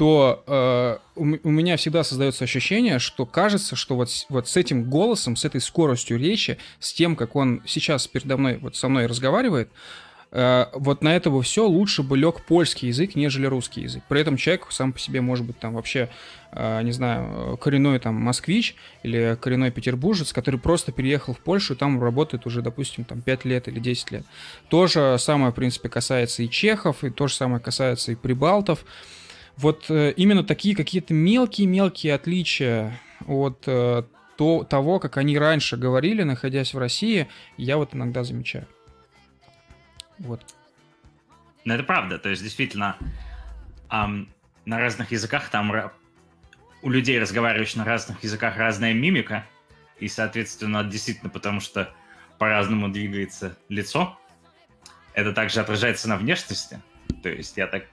то 0.01 0.43
э, 0.47 0.97
у, 1.15 1.21
у 1.43 1.51
меня 1.51 1.77
всегда 1.77 2.03
создается 2.03 2.43
ощущение, 2.43 2.97
что 2.97 3.27
кажется, 3.27 3.75
что 3.75 3.95
вот, 3.95 4.09
вот 4.29 4.47
с 4.47 4.57
этим 4.57 4.89
голосом, 4.89 5.35
с 5.35 5.45
этой 5.45 5.61
скоростью 5.61 6.17
речи, 6.17 6.57
с 6.79 6.91
тем, 6.91 7.15
как 7.15 7.35
он 7.35 7.61
сейчас 7.67 8.07
передо 8.07 8.35
мной, 8.35 8.57
вот 8.57 8.75
со 8.75 8.89
мной 8.89 9.05
разговаривает, 9.05 9.69
э, 10.31 10.65
вот 10.73 11.03
на 11.03 11.15
этого 11.15 11.43
все 11.43 11.67
лучше 11.67 12.01
бы 12.01 12.17
лег 12.17 12.43
польский 12.47 12.87
язык, 12.87 13.13
нежели 13.13 13.45
русский 13.45 13.81
язык. 13.81 14.01
При 14.09 14.21
этом 14.21 14.37
человек 14.37 14.65
сам 14.71 14.91
по 14.91 14.97
себе 14.97 15.21
может 15.21 15.45
быть 15.45 15.59
там 15.59 15.75
вообще, 15.75 16.09
э, 16.51 16.81
не 16.81 16.93
знаю, 16.93 17.55
коренной 17.57 17.99
там 17.99 18.15
москвич 18.15 18.75
или 19.03 19.37
коренной 19.39 19.69
петербуржец, 19.69 20.33
который 20.33 20.59
просто 20.59 20.91
переехал 20.91 21.35
в 21.35 21.39
Польшу 21.41 21.75
и 21.75 21.77
там 21.77 22.01
работает 22.01 22.47
уже, 22.47 22.63
допустим, 22.63 23.03
там 23.03 23.21
5 23.21 23.45
лет 23.45 23.67
или 23.67 23.79
10 23.79 24.09
лет. 24.13 24.25
То 24.67 24.87
же 24.87 25.15
самое, 25.19 25.51
в 25.51 25.55
принципе, 25.55 25.89
касается 25.89 26.41
и 26.41 26.49
чехов, 26.49 27.03
и 27.03 27.11
то 27.11 27.27
же 27.27 27.35
самое 27.35 27.61
касается 27.61 28.11
и 28.11 28.15
прибалтов 28.15 28.83
вот 29.61 29.85
э, 29.89 30.11
именно 30.17 30.43
такие 30.43 30.75
какие-то 30.75 31.13
мелкие-мелкие 31.13 32.15
отличия 32.15 32.99
от 33.27 33.63
э, 33.67 34.03
то, 34.37 34.63
того, 34.63 34.99
как 34.99 35.17
они 35.17 35.37
раньше 35.37 35.77
говорили, 35.77 36.23
находясь 36.23 36.73
в 36.73 36.79
России, 36.79 37.27
я 37.57 37.77
вот 37.77 37.93
иногда 37.93 38.23
замечаю. 38.23 38.67
Вот. 40.17 40.41
Ну, 41.63 41.73
это 41.75 41.83
правда. 41.83 42.17
То 42.17 42.29
есть, 42.29 42.41
действительно, 42.41 42.97
эм, 43.91 44.33
на 44.65 44.79
разных 44.79 45.11
языках 45.11 45.49
там 45.49 45.71
у 46.81 46.89
людей, 46.89 47.19
разговаривающих 47.19 47.75
на 47.77 47.85
разных 47.85 48.23
языках, 48.23 48.57
разная 48.57 48.93
мимика. 48.93 49.45
И, 49.99 50.07
соответственно, 50.07 50.83
действительно, 50.83 51.29
потому 51.29 51.59
что 51.59 51.93
по-разному 52.39 52.89
двигается 52.89 53.55
лицо. 53.69 54.17
Это 55.13 55.33
также 55.33 55.59
отражается 55.59 56.09
на 56.09 56.17
внешности. 56.17 56.81
То 57.21 57.29
есть 57.29 57.57
я 57.57 57.67
так 57.67 57.85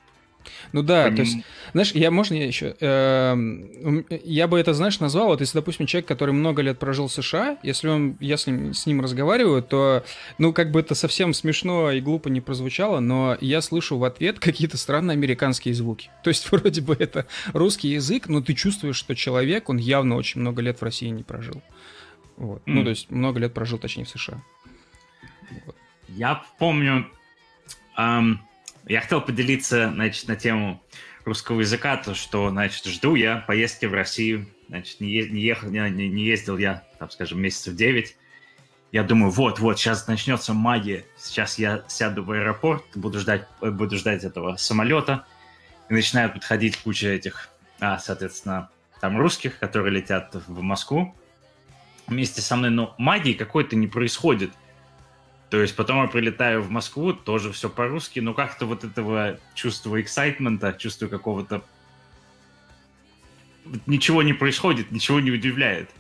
ну 0.72 0.82
да, 0.82 1.04
Поним... 1.04 1.16
то 1.16 1.22
есть, 1.22 1.36
знаешь, 1.72 1.92
я 1.92 2.10
можно 2.10 2.34
я 2.34 2.46
еще, 2.46 2.76
э, 2.78 4.02
я 4.24 4.48
бы 4.48 4.58
это, 4.58 4.74
знаешь, 4.74 5.00
назвал, 5.00 5.28
вот 5.28 5.40
если, 5.40 5.58
допустим, 5.58 5.86
человек, 5.86 6.06
который 6.06 6.32
много 6.32 6.62
лет 6.62 6.78
прожил 6.78 7.08
в 7.08 7.12
США, 7.12 7.58
если 7.62 7.88
он, 7.88 8.16
если 8.20 8.72
с 8.72 8.86
ним 8.86 9.00
разговариваю, 9.00 9.62
то, 9.62 10.04
ну, 10.38 10.52
как 10.52 10.70
бы 10.70 10.80
это 10.80 10.94
совсем 10.94 11.34
смешно 11.34 11.90
и 11.90 12.00
глупо 12.00 12.28
не 12.28 12.40
прозвучало, 12.40 13.00
но 13.00 13.36
я 13.40 13.60
слышу 13.60 13.98
в 13.98 14.04
ответ 14.04 14.38
какие-то 14.40 14.76
странные 14.76 15.14
американские 15.14 15.74
звуки. 15.74 16.10
То 16.22 16.28
есть, 16.28 16.48
вроде 16.52 16.80
бы 16.80 16.96
это 16.98 17.26
русский 17.52 17.88
язык, 17.88 18.28
но 18.28 18.40
ты 18.40 18.54
чувствуешь, 18.54 18.96
что 18.96 19.14
человек, 19.14 19.68
он 19.68 19.76
явно 19.76 20.16
очень 20.16 20.40
много 20.40 20.62
лет 20.62 20.80
в 20.80 20.82
России 20.82 21.08
не 21.08 21.22
прожил. 21.22 21.62
Вот. 22.36 22.58
Mm. 22.60 22.72
Ну, 22.72 22.84
то 22.84 22.90
есть, 22.90 23.10
много 23.10 23.40
лет 23.40 23.52
прожил, 23.52 23.78
точнее, 23.78 24.04
в 24.04 24.10
США. 24.10 24.42
Вот. 25.66 25.76
Я 26.08 26.42
помню, 26.58 27.06
эм, 27.96 28.40
я 28.88 29.00
хотел 29.00 29.20
поделиться, 29.20 29.90
значит, 29.92 30.26
на 30.28 30.36
тему 30.36 30.82
русского 31.24 31.60
языка, 31.60 31.96
то, 31.98 32.14
что, 32.14 32.48
значит, 32.50 32.86
жду 32.86 33.14
я 33.14 33.44
поездки 33.46 33.86
в 33.86 33.92
Россию. 33.92 34.46
Значит, 34.68 35.00
не, 35.00 35.22
не, 35.28 35.42
ехал, 35.42 35.68
не, 35.68 35.90
не 35.90 36.24
ездил 36.24 36.58
я, 36.58 36.84
там, 36.98 37.10
скажем, 37.10 37.40
месяцев 37.40 37.74
9. 37.74 38.16
Я 38.90 39.02
думаю, 39.02 39.30
вот, 39.30 39.58
вот, 39.58 39.78
сейчас 39.78 40.06
начнется 40.06 40.54
магия. 40.54 41.04
Сейчас 41.18 41.58
я 41.58 41.84
сяду 41.88 42.24
в 42.24 42.30
аэропорт, 42.30 42.84
буду 42.94 43.18
ждать, 43.20 43.46
буду 43.60 43.96
ждать 43.96 44.24
этого 44.24 44.56
самолета. 44.56 45.26
И 45.90 45.92
начинают 45.92 46.34
подходить 46.34 46.76
куча 46.78 47.08
этих, 47.08 47.50
а, 47.80 47.98
соответственно, 47.98 48.70
там 49.00 49.18
русских, 49.18 49.58
которые 49.58 49.94
летят 49.94 50.34
в 50.34 50.62
Москву. 50.62 51.14
вместе 52.06 52.40
со 52.40 52.56
мной, 52.56 52.70
но 52.70 52.94
магии 52.96 53.34
какой-то 53.34 53.76
не 53.76 53.86
происходит. 53.86 54.52
То 55.50 55.62
есть 55.62 55.74
потом 55.76 56.02
я 56.02 56.08
прилетаю 56.08 56.62
в 56.62 56.70
Москву, 56.70 57.12
тоже 57.12 57.52
все 57.52 57.70
по-русски, 57.70 58.20
но 58.20 58.34
как-то 58.34 58.66
вот 58.66 58.84
этого 58.84 59.38
чувства 59.54 60.00
эксайтмента, 60.00 60.74
чувства 60.74 61.06
какого-то... 61.06 61.62
Ничего 63.86 64.22
не 64.22 64.34
происходит, 64.34 64.90
ничего 64.90 65.20
не 65.20 65.30
удивляет. 65.30 65.90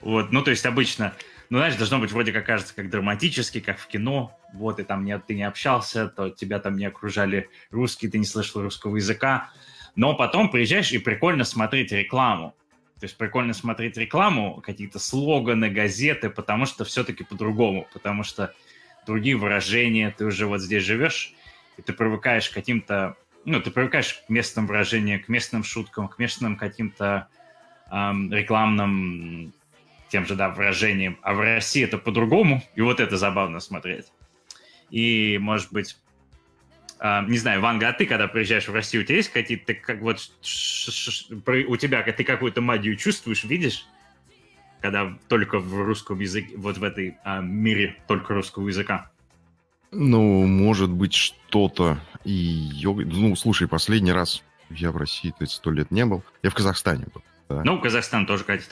Вот, 0.00 0.32
ну 0.32 0.42
то 0.42 0.50
есть 0.50 0.66
обычно, 0.66 1.14
ну 1.50 1.58
знаешь, 1.58 1.76
должно 1.76 1.98
быть 1.98 2.12
вроде 2.12 2.32
как 2.32 2.46
кажется, 2.46 2.74
как 2.74 2.90
драматически, 2.90 3.60
как 3.60 3.78
в 3.78 3.86
кино. 3.86 4.36
Вот, 4.52 4.80
и 4.80 4.84
там 4.84 5.04
не, 5.04 5.16
ты 5.18 5.34
не 5.34 5.42
общался, 5.42 6.08
то 6.08 6.30
тебя 6.30 6.58
там 6.58 6.76
не 6.76 6.86
окружали 6.86 7.50
русские, 7.70 8.10
ты 8.10 8.18
не 8.18 8.24
слышал 8.24 8.62
русского 8.62 8.96
языка. 8.96 9.50
Но 9.94 10.14
потом 10.14 10.50
приезжаешь 10.50 10.92
и 10.92 10.98
прикольно 10.98 11.44
смотреть 11.44 11.92
рекламу. 11.92 12.54
То 13.00 13.04
есть 13.04 13.16
прикольно 13.16 13.52
смотреть 13.52 13.96
рекламу, 13.96 14.60
какие-то 14.60 14.98
слоганы, 14.98 15.70
газеты, 15.70 16.30
потому 16.30 16.66
что 16.66 16.84
все-таки 16.84 17.22
по-другому, 17.22 17.86
потому 17.92 18.24
что 18.24 18.54
другие 19.08 19.36
выражения, 19.36 20.14
ты 20.16 20.26
уже 20.26 20.46
вот 20.46 20.60
здесь 20.60 20.84
живешь, 20.84 21.32
и 21.78 21.82
ты 21.82 21.92
привыкаешь 21.92 22.50
к 22.50 22.54
каким-то, 22.54 23.16
ну, 23.44 23.60
ты 23.60 23.70
привыкаешь 23.70 24.22
к 24.26 24.28
местным 24.28 24.66
выражениям, 24.66 25.20
к 25.20 25.28
местным 25.28 25.64
шуткам, 25.64 26.08
к 26.08 26.18
местным 26.18 26.56
каким-то 26.56 27.28
эм, 27.90 28.30
рекламным 28.30 29.54
тем 30.10 30.26
же, 30.26 30.34
да, 30.34 30.50
выражениям. 30.50 31.18
А 31.22 31.32
в 31.32 31.40
России 31.40 31.82
это 31.82 31.96
по-другому, 31.96 32.62
и 32.74 32.82
вот 32.82 33.00
это 33.00 33.16
забавно 33.16 33.60
смотреть. 33.60 34.12
И, 34.90 35.38
может 35.40 35.72
быть, 35.72 35.96
э, 37.00 37.24
не 37.28 37.38
знаю, 37.38 37.62
Ванга, 37.62 37.88
а 37.88 37.92
ты, 37.94 38.04
когда 38.04 38.28
приезжаешь 38.28 38.68
в 38.68 38.74
Россию, 38.74 39.04
у 39.04 39.06
тебя 39.06 39.16
есть 39.16 39.32
какие-то, 39.32 39.72
как 39.72 40.00
вот, 40.00 40.18
у 40.46 41.76
тебя, 41.76 42.02
ты 42.02 42.24
какую-то 42.24 42.60
магию 42.60 42.96
чувствуешь, 42.96 43.44
видишь? 43.44 43.86
Когда 44.80 45.16
только 45.28 45.58
в 45.58 45.82
русском 45.82 46.20
языке, 46.20 46.56
вот 46.56 46.78
в 46.78 46.84
этой 46.84 47.16
а, 47.24 47.40
мире 47.40 47.96
только 48.06 48.34
русского 48.34 48.68
языка? 48.68 49.10
Ну, 49.90 50.46
может 50.46 50.90
быть, 50.90 51.14
что-то 51.14 51.98
и 52.24 52.32
йога... 52.32 53.04
Ну, 53.06 53.34
слушай, 53.36 53.66
последний 53.66 54.12
раз 54.12 54.42
я 54.70 54.92
в 54.92 54.96
России, 54.96 55.30
то 55.30 55.42
есть 55.44 55.54
сто 55.54 55.70
лет 55.70 55.90
не 55.90 56.04
был. 56.04 56.22
Я 56.42 56.50
в 56.50 56.54
Казахстане 56.54 57.06
был. 57.12 57.22
Да. 57.48 57.62
Ну, 57.64 57.80
Казахстан 57.80 58.26
тоже 58.26 58.44
катит. 58.44 58.68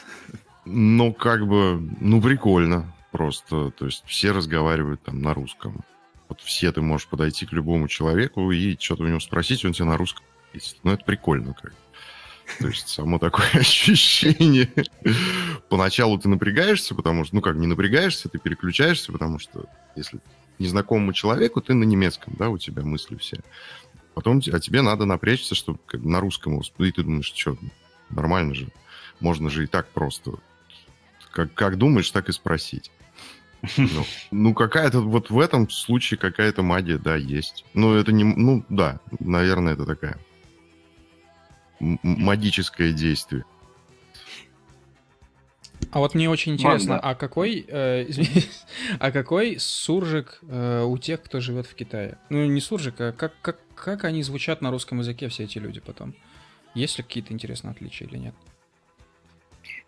Ну, 0.67 1.13
как 1.15 1.47
бы, 1.47 1.81
ну, 2.01 2.21
прикольно 2.21 2.93
просто. 3.13 3.71
То 3.71 3.87
есть 3.87 4.05
все 4.07 4.33
разговаривают 4.33 5.03
там 5.03 5.23
на 5.23 5.33
русском. 5.33 5.85
Вот 6.29 6.41
все 6.41 6.73
ты 6.73 6.83
можешь 6.83 7.07
подойти 7.07 7.47
к 7.47 7.53
любому 7.53 7.89
человеку 7.89 8.51
и 8.51 8.77
что-то 8.79 9.05
у 9.05 9.07
него 9.07 9.21
спросить, 9.21 9.65
он 9.65 9.73
тебе 9.73 9.87
на 9.87 9.97
русском 9.97 10.25
ответит. 10.49 10.77
Ну, 10.83 10.93
это 10.93 11.05
прикольно 11.05 11.55
как 11.55 11.73
то 11.73 11.77
есть 12.61 12.89
само 12.89 13.19
такое 13.19 13.49
ощущение. 13.55 14.71
Поначалу 15.69 16.19
ты 16.19 16.29
напрягаешься, 16.29 16.95
потому 16.95 17.25
что, 17.25 17.35
ну 17.35 17.41
как, 17.41 17.57
не 17.57 17.67
напрягаешься, 17.67 18.29
ты 18.29 18.39
переключаешься, 18.39 19.13
потому 19.13 19.39
что 19.39 19.67
если 19.95 20.21
незнакомому 20.59 21.13
человеку, 21.13 21.61
ты 21.61 21.75
на 21.75 21.85
немецком, 21.85 22.35
да, 22.39 22.49
у 22.49 22.59
тебя 22.59 22.83
мысли 22.83 23.17
все. 23.17 23.41
Потом, 24.15 24.41
а 24.51 24.61
тебе 24.61 24.81
надо 24.81 25.05
напрячься, 25.05 25.55
чтобы 25.55 25.79
на 25.93 26.21
русском, 26.21 26.61
и 26.61 26.93
ты 26.93 27.03
думаешь, 27.03 27.33
что, 27.35 27.57
нормально 28.09 28.55
же, 28.55 28.69
можно 29.21 29.51
же 29.51 29.65
и 29.65 29.67
так 29.67 29.89
просто. 29.89 30.33
Как, 31.33 31.53
как 31.53 31.77
думаешь, 31.77 32.11
так 32.11 32.29
и 32.31 32.33
спросить. 32.33 32.91
Ну, 33.77 34.07
ну, 34.31 34.55
какая-то 34.55 35.01
вот 35.01 35.31
в 35.31 35.39
этом 35.39 35.69
случае 35.69 36.19
какая-то 36.19 36.63
магия, 36.63 36.99
да, 36.99 37.17
есть. 37.17 37.65
Ну, 37.75 37.95
это 37.95 38.13
не... 38.13 38.25
Ну, 38.25 38.65
да, 38.69 39.01
наверное, 39.19 39.75
это 39.75 39.85
такая 39.85 40.19
магическое 41.81 42.93
действие. 42.93 43.45
А 45.91 45.99
вот 45.99 46.15
мне 46.15 46.29
очень 46.29 46.55
интересно, 46.55 46.95
Манда. 46.95 47.09
а 47.09 47.15
какой, 47.15 47.65
э, 47.69 48.07
а 48.99 49.11
какой 49.11 49.59
суржик 49.59 50.41
э, 50.43 50.83
у 50.85 50.99
тех, 50.99 51.23
кто 51.23 51.41
живет 51.41 51.67
в 51.67 51.75
Китае? 51.75 52.19
Ну, 52.29 52.45
не 52.45 52.61
суржик, 52.61 53.01
а 53.01 53.13
как, 53.13 53.35
как, 53.41 53.59
как 53.75 54.05
они 54.05 54.23
звучат 54.23 54.63
на 54.63 54.71
русском 54.71 54.99
языке, 54.99 55.29
все 55.29 55.45
эти 55.45 55.59
люди 55.59 55.81
потом? 55.81 56.15
Есть 56.75 56.99
ли 56.99 57.05
какие-то 57.05 57.33
интересные 57.33 57.71
отличия 57.73 58.07
или 58.07 58.19
нет? 58.19 58.35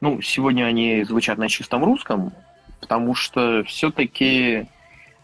Ну, 0.01 0.23
сегодня 0.23 0.65
они 0.65 1.05
звучат 1.05 1.39
на 1.39 1.48
чистом 1.48 1.85
русском, 1.85 2.32
потому 2.81 3.15
что 3.15 3.65
все-таки, 3.65 4.69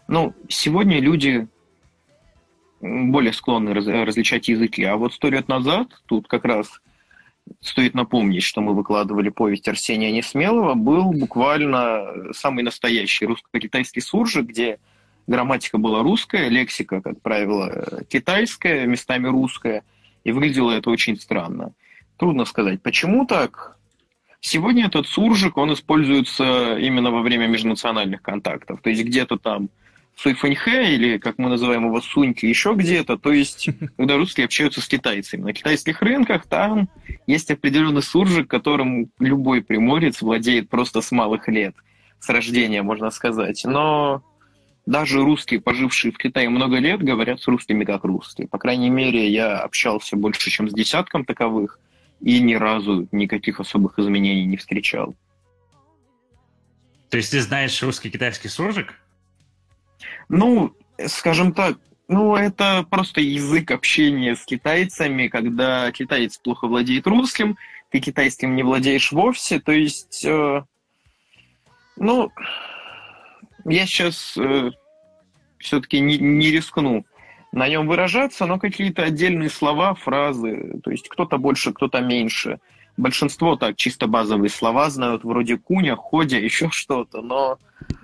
ну, 0.07 0.33
сегодня 0.49 0.99
люди 0.99 1.47
более 2.85 3.33
склонны 3.33 3.73
раз, 3.73 3.87
различать 3.87 4.47
языки. 4.47 4.83
А 4.83 4.95
вот 4.95 5.13
сто 5.13 5.29
лет 5.29 5.47
назад, 5.47 5.87
тут 6.05 6.27
как 6.27 6.45
раз 6.45 6.81
стоит 7.61 7.93
напомнить, 7.93 8.43
что 8.43 8.61
мы 8.61 8.73
выкладывали 8.73 9.29
повесть 9.29 9.67
Арсения 9.67 10.11
Несмелого, 10.11 10.73
был 10.73 11.11
буквально 11.11 12.33
самый 12.33 12.63
настоящий 12.63 13.25
русско-китайский 13.25 14.01
суржик, 14.01 14.47
где 14.47 14.79
грамматика 15.27 15.77
была 15.77 16.03
русская, 16.03 16.49
лексика, 16.49 17.01
как 17.01 17.21
правило, 17.21 18.03
китайская, 18.09 18.85
местами 18.85 19.27
русская, 19.27 19.83
и 20.23 20.31
выглядело 20.31 20.71
это 20.71 20.89
очень 20.89 21.19
странно. 21.19 21.73
Трудно 22.17 22.45
сказать, 22.45 22.81
почему 22.81 23.25
так. 23.25 23.77
Сегодня 24.39 24.85
этот 24.85 25.07
суржик, 25.07 25.57
он 25.57 25.73
используется 25.73 26.77
именно 26.77 27.09
во 27.09 27.21
время 27.21 27.47
межнациональных 27.47 28.21
контактов. 28.21 28.79
То 28.81 28.91
есть 28.91 29.03
где-то 29.03 29.37
там 29.37 29.69
Суйфэньхэ, 30.15 30.93
или, 30.93 31.17
как 31.17 31.37
мы 31.37 31.49
называем 31.49 31.85
его, 31.85 31.99
Суньки, 32.01 32.45
еще 32.45 32.73
где-то. 32.73 33.17
То 33.17 33.31
есть, 33.33 33.69
когда 33.97 34.15
русские 34.15 34.45
общаются 34.45 34.81
с 34.81 34.87
китайцами. 34.87 35.41
На 35.41 35.53
китайских 35.53 36.01
рынках 36.01 36.47
там 36.47 36.89
есть 37.27 37.51
определенный 37.51 38.01
суржик, 38.01 38.49
которым 38.49 39.11
любой 39.19 39.61
приморец 39.61 40.21
владеет 40.21 40.69
просто 40.69 41.01
с 41.01 41.11
малых 41.11 41.47
лет. 41.49 41.75
С 42.19 42.29
рождения, 42.29 42.81
можно 42.81 43.11
сказать. 43.11 43.63
Но 43.65 44.23
даже 44.85 45.21
русские, 45.21 45.59
пожившие 45.59 46.11
в 46.11 46.17
Китае 46.17 46.49
много 46.49 46.77
лет, 46.77 47.03
говорят 47.03 47.41
с 47.41 47.47
русскими 47.47 47.83
как 47.83 48.05
русские. 48.05 48.47
По 48.47 48.57
крайней 48.57 48.89
мере, 48.89 49.29
я 49.29 49.59
общался 49.59 50.15
больше, 50.15 50.49
чем 50.49 50.69
с 50.69 50.73
десятком 50.73 51.25
таковых, 51.25 51.79
и 52.21 52.39
ни 52.39 52.55
разу 52.55 53.07
никаких 53.11 53.59
особых 53.59 53.99
изменений 53.99 54.45
не 54.45 54.55
встречал. 54.57 55.15
То 57.09 57.17
есть 57.17 57.31
ты 57.31 57.41
знаешь 57.41 57.81
русский 57.83 58.09
китайский 58.09 58.47
суржик? 58.47 58.93
Ну, 60.29 60.73
скажем 61.07 61.53
так, 61.53 61.77
ну, 62.07 62.35
это 62.35 62.85
просто 62.89 63.21
язык 63.21 63.71
общения 63.71 64.35
с 64.35 64.45
китайцами, 64.45 65.27
когда 65.27 65.91
китаец 65.91 66.37
плохо 66.37 66.67
владеет 66.67 67.07
русским, 67.07 67.57
ты 67.89 67.99
китайским 67.99 68.55
не 68.55 68.63
владеешь 68.63 69.11
вовсе, 69.11 69.59
то 69.59 69.71
есть, 69.71 70.23
э, 70.25 70.63
ну, 71.95 72.31
я 73.65 73.85
сейчас 73.85 74.35
э, 74.37 74.71
все-таки 75.57 75.99
не, 75.99 76.17
не 76.17 76.51
рискну 76.51 77.05
на 77.51 77.67
нем 77.67 77.87
выражаться, 77.87 78.45
но 78.45 78.59
какие-то 78.59 79.03
отдельные 79.03 79.49
слова, 79.49 79.95
фразы, 79.95 80.79
то 80.83 80.91
есть 80.91 81.09
кто-то 81.09 81.37
больше, 81.37 81.73
кто-то 81.73 82.01
меньше. 82.01 82.59
Большинство 82.97 83.55
так 83.55 83.75
чисто 83.75 84.07
базовые 84.07 84.49
слова 84.49 84.89
знают, 84.89 85.23
вроде 85.23 85.57
куня, 85.57 85.95
ходя, 85.95 86.37
еще 86.39 86.69
что-то, 86.69 87.21
но... 87.21 87.57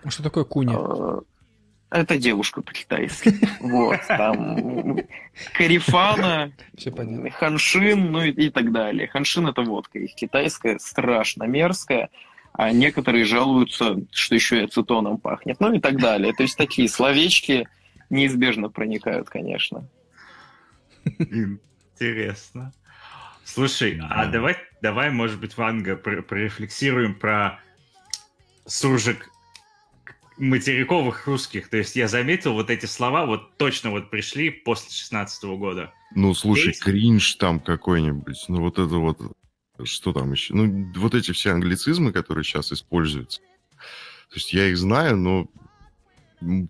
А 0.04 0.10
что 0.10 0.24
такое 0.24 0.44
куня? 0.44 0.76
Э, 0.76 1.20
это 1.92 2.18
девушка 2.18 2.62
по-китайски. 2.62 3.34
Вот, 3.60 4.00
там 4.08 4.98
Карифана, 5.54 6.54
Ханшин, 7.34 8.12
ну 8.12 8.24
и, 8.24 8.32
и 8.32 8.50
так 8.50 8.72
далее. 8.72 9.08
Ханшин 9.08 9.48
это 9.48 9.62
водка, 9.62 10.00
их 10.00 10.16
китайская, 10.16 10.80
страшно 10.80 11.44
мерзкая, 11.44 12.10
а 12.54 12.72
некоторые 12.72 13.26
жалуются, 13.26 13.98
что 14.12 14.36
еще 14.36 14.62
и 14.62 14.66
ацетоном 14.66 15.18
пахнет, 15.18 15.60
ну 15.60 15.74
и 15.74 15.80
так 15.80 16.00
далее. 16.00 16.34
То 16.34 16.44
есть 16.44 16.58
такие 16.58 16.88
словечки 16.90 17.68
неизбежно 18.10 18.70
проникают, 18.70 19.30
конечно. 19.30 19.88
Интересно. 22.00 22.74
Слушай, 23.44 24.00
а 24.10 24.28
давай, 24.28 24.56
давай, 24.82 25.10
может 25.12 25.40
быть, 25.40 25.58
Ванга, 25.58 25.96
прорефлексируем 25.96 27.16
про 27.16 27.60
суржик 28.66 29.31
материковых 30.42 31.28
русских. 31.28 31.70
То 31.70 31.78
есть 31.78 31.96
я 31.96 32.08
заметил 32.08 32.54
вот 32.54 32.70
эти 32.72 32.88
слова, 32.88 33.26
вот 33.26 33.56
точно 33.58 33.92
вот 33.92 34.10
пришли 34.10 34.50
после 34.50 34.90
16 34.92 35.44
года. 35.44 35.94
Ну, 36.16 36.34
слушай, 36.34 36.70
Есть? 36.70 36.82
кринж 36.82 37.36
там 37.36 37.60
какой-нибудь, 37.60 38.46
ну 38.48 38.62
вот 38.62 38.80
это 38.80 38.96
вот, 38.96 39.20
что 39.84 40.12
там 40.14 40.32
еще? 40.32 40.56
Ну, 40.56 40.92
вот 40.96 41.14
эти 41.14 41.32
все 41.32 41.52
англицизмы, 41.52 42.12
которые 42.12 42.44
сейчас 42.44 42.72
используются. 42.74 43.40
То 43.80 44.36
есть 44.36 44.52
я 44.52 44.68
их 44.68 44.78
знаю, 44.78 45.18
но 45.18 45.48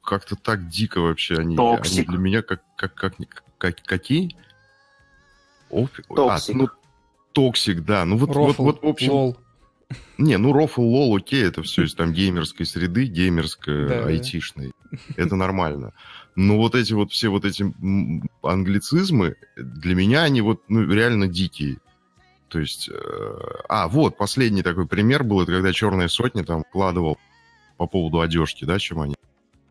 как-то 0.04 0.36
так 0.36 0.68
дико 0.68 1.00
вообще 1.00 1.36
они, 1.36 1.58
они 1.58 2.04
для 2.04 2.18
меня 2.18 2.42
как, 2.42 2.62
как, 2.76 2.94
как, 2.94 3.16
как 3.58 3.82
какие? 3.84 4.36
Офи... 5.70 6.04
А, 6.10 6.38
ну, 6.50 6.70
toxic, 7.32 7.86
да. 7.86 8.04
Ну 8.04 8.18
вот, 8.18 8.36
Rofl, 8.36 8.64
вот, 8.64 8.76
вот, 8.82 8.84
в 8.84 8.88
общем... 8.88 9.12
LOL. 9.12 9.38
Не, 10.18 10.38
ну 10.38 10.54
rofl, 10.54 10.82
LOL, 10.82 11.16
окей, 11.16 11.44
это 11.44 11.64
все 11.64 11.84
из 11.84 11.94
там 11.96 12.14
геймерской 12.14 12.66
среды, 12.66 13.06
геймерской, 13.06 13.88
да, 13.88 14.06
айтишной. 14.06 14.72
Это 15.16 15.36
нормально. 15.36 15.94
Но 16.36 16.58
вот 16.58 16.76
эти 16.76 16.94
вот 16.94 17.12
все 17.12 17.30
вот 17.30 17.46
эти 17.46 17.74
англицизмы, 18.42 19.36
для 19.56 19.96
меня 19.96 20.24
они 20.24 20.42
вот 20.42 20.62
ну, 20.68 20.90
реально 20.92 21.28
дикие. 21.28 21.78
То 22.48 22.60
есть, 22.60 22.90
э, 22.90 22.94
а, 23.70 23.88
вот, 23.88 24.18
последний 24.18 24.62
такой 24.62 24.86
пример 24.86 25.24
был, 25.24 25.42
это 25.42 25.54
когда 25.54 25.72
«Черная 25.72 26.10
сотня» 26.10 26.44
там 26.44 26.64
вкладывал 26.64 27.18
по 27.78 27.88
поводу 27.88 28.20
одежки, 28.20 28.66
да, 28.66 28.78
чем 28.78 29.00
они. 29.00 29.16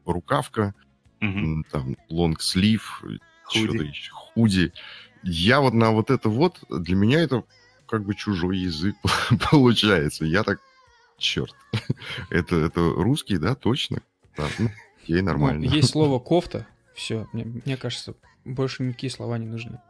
Рукавка, 0.06 0.74
угу. 1.20 1.62
там, 1.70 1.96
лонгслив, 2.08 3.04
что-то 3.50 3.82
еще, 3.84 4.12
худи. 4.12 4.72
Я 5.22 5.60
вот 5.60 5.74
на 5.74 5.90
вот 5.90 6.10
это 6.10 6.30
вот, 6.30 6.62
для 6.70 6.96
меня 6.96 7.20
это 7.20 7.44
как 7.90 8.04
бы 8.04 8.14
чужой 8.14 8.58
язык 8.58 8.96
получается. 9.50 10.24
Я 10.24 10.44
так, 10.44 10.60
черт, 11.18 11.54
это, 12.30 12.56
это 12.56 12.80
русский, 12.80 13.36
да, 13.36 13.54
точно? 13.54 14.00
Да, 14.36 14.46
ну, 14.58 14.70
ей 15.06 15.20
ну, 15.20 15.26
нормально. 15.26 15.66
Ну, 15.66 15.74
есть 15.74 15.90
слово 15.92 16.20
кофта, 16.20 16.66
все, 16.94 17.26
мне, 17.32 17.44
мне 17.44 17.76
кажется, 17.76 18.14
больше 18.44 18.84
никакие 18.84 19.10
слова 19.10 19.36
не 19.38 19.46
нужны. 19.46 19.80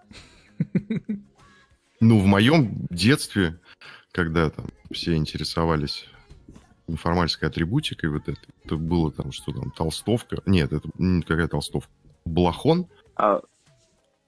Ну, 2.01 2.19
в 2.19 2.25
моем 2.25 2.87
детстве, 2.89 3.61
когда 4.13 4.49
там 4.49 4.67
все 4.91 5.15
интересовались 5.15 6.07
информальской 6.89 7.49
атрибутикой, 7.49 8.09
вот 8.09 8.29
это, 8.29 8.41
это 8.65 8.77
было 8.77 9.13
там, 9.13 9.33
что 9.33 9.53
там, 9.53 9.71
толстовка. 9.71 10.43
Нет, 10.47 10.73
это 10.73 10.89
какая 11.27 11.47
толстовка. 11.47 11.91
Блахон. 12.25 12.87
А 13.17 13.41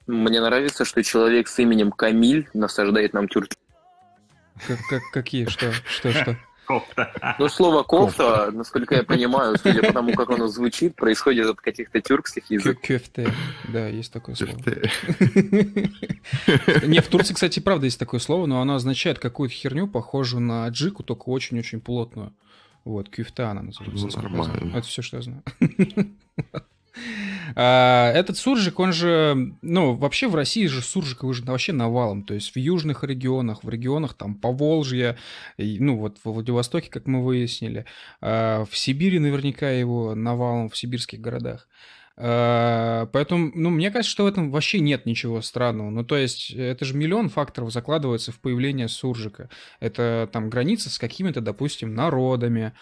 мне 0.06 0.40
нравится, 0.40 0.84
что 0.84 1.02
человек 1.02 1.48
с 1.48 1.58
именем 1.58 1.90
Камиль 1.92 2.48
насаждает 2.54 3.12
нам 3.12 3.28
тюрьму. 3.28 3.48
Как, 4.66 4.78
как, 4.88 5.02
какие? 5.12 5.46
Что? 5.46 5.72
Что? 5.72 6.12
Что? 6.12 6.36
Кофта. 6.64 7.36
Ну, 7.38 7.48
слово 7.48 7.82
кофта, 7.82 8.22
кофта, 8.22 8.50
насколько 8.52 8.94
я 8.94 9.02
понимаю, 9.02 9.58
судя 9.58 9.82
по 9.82 9.92
тому, 9.92 10.14
как 10.14 10.30
оно 10.30 10.46
звучит, 10.46 10.94
происходит 10.94 11.46
от 11.46 11.60
каких-то 11.60 12.00
тюркских 12.00 12.48
языков. 12.50 12.80
Кёфте, 12.82 13.32
да, 13.68 13.88
есть 13.88 14.12
такое 14.12 14.36
слово. 14.36 14.52
Не, 16.86 17.00
в 17.00 17.08
Турции, 17.08 17.34
кстати, 17.34 17.58
правда 17.58 17.86
есть 17.86 17.98
такое 17.98 18.20
слово, 18.20 18.46
но 18.46 18.60
оно 18.60 18.76
означает 18.76 19.18
какую-то 19.18 19.54
херню, 19.54 19.88
похожую 19.88 20.40
на 20.40 20.68
джику, 20.68 21.02
только 21.02 21.24
очень-очень 21.30 21.80
плотную. 21.80 22.32
Вот, 22.84 23.08
кюфта 23.08 23.50
она 23.50 23.62
называется. 23.62 24.20
Ну, 24.20 24.22
нормально. 24.22 24.76
Это 24.76 24.86
все, 24.86 25.02
что 25.02 25.16
я 25.16 25.22
знаю. 25.22 25.42
А, 27.54 28.10
этот 28.12 28.36
суржик, 28.36 28.78
он 28.80 28.92
же, 28.92 29.54
ну, 29.62 29.94
вообще 29.94 30.28
в 30.28 30.34
России 30.34 30.66
же 30.66 30.82
суржик 30.82 31.24
уже 31.24 31.44
вообще 31.44 31.72
навалом, 31.72 32.24
то 32.24 32.34
есть 32.34 32.54
в 32.54 32.58
южных 32.58 33.04
регионах, 33.04 33.64
в 33.64 33.68
регионах 33.68 34.14
там 34.14 34.34
Поволжья, 34.34 35.16
ну, 35.58 35.96
вот 35.96 36.18
в 36.18 36.30
Владивостоке, 36.30 36.90
как 36.90 37.06
мы 37.06 37.24
выяснили, 37.24 37.86
а, 38.20 38.64
в 38.64 38.76
Сибири 38.76 39.18
наверняка 39.18 39.70
его 39.70 40.14
навалом, 40.14 40.68
в 40.68 40.76
сибирских 40.76 41.20
городах. 41.20 41.68
А, 42.16 43.06
поэтому, 43.06 43.50
ну, 43.54 43.70
мне 43.70 43.90
кажется, 43.90 44.10
что 44.10 44.24
в 44.24 44.26
этом 44.26 44.50
вообще 44.50 44.80
нет 44.80 45.06
ничего 45.06 45.40
странного. 45.40 45.90
Ну, 45.90 46.04
то 46.04 46.16
есть, 46.16 46.50
это 46.50 46.84
же 46.84 46.94
миллион 46.94 47.30
факторов 47.30 47.72
закладывается 47.72 48.32
в 48.32 48.40
появление 48.40 48.88
суржика. 48.88 49.48
Это 49.80 50.28
там 50.32 50.50
граница 50.50 50.90
с 50.90 50.98
какими-то, 50.98 51.40
допустим, 51.40 51.94
народами, 51.94 52.72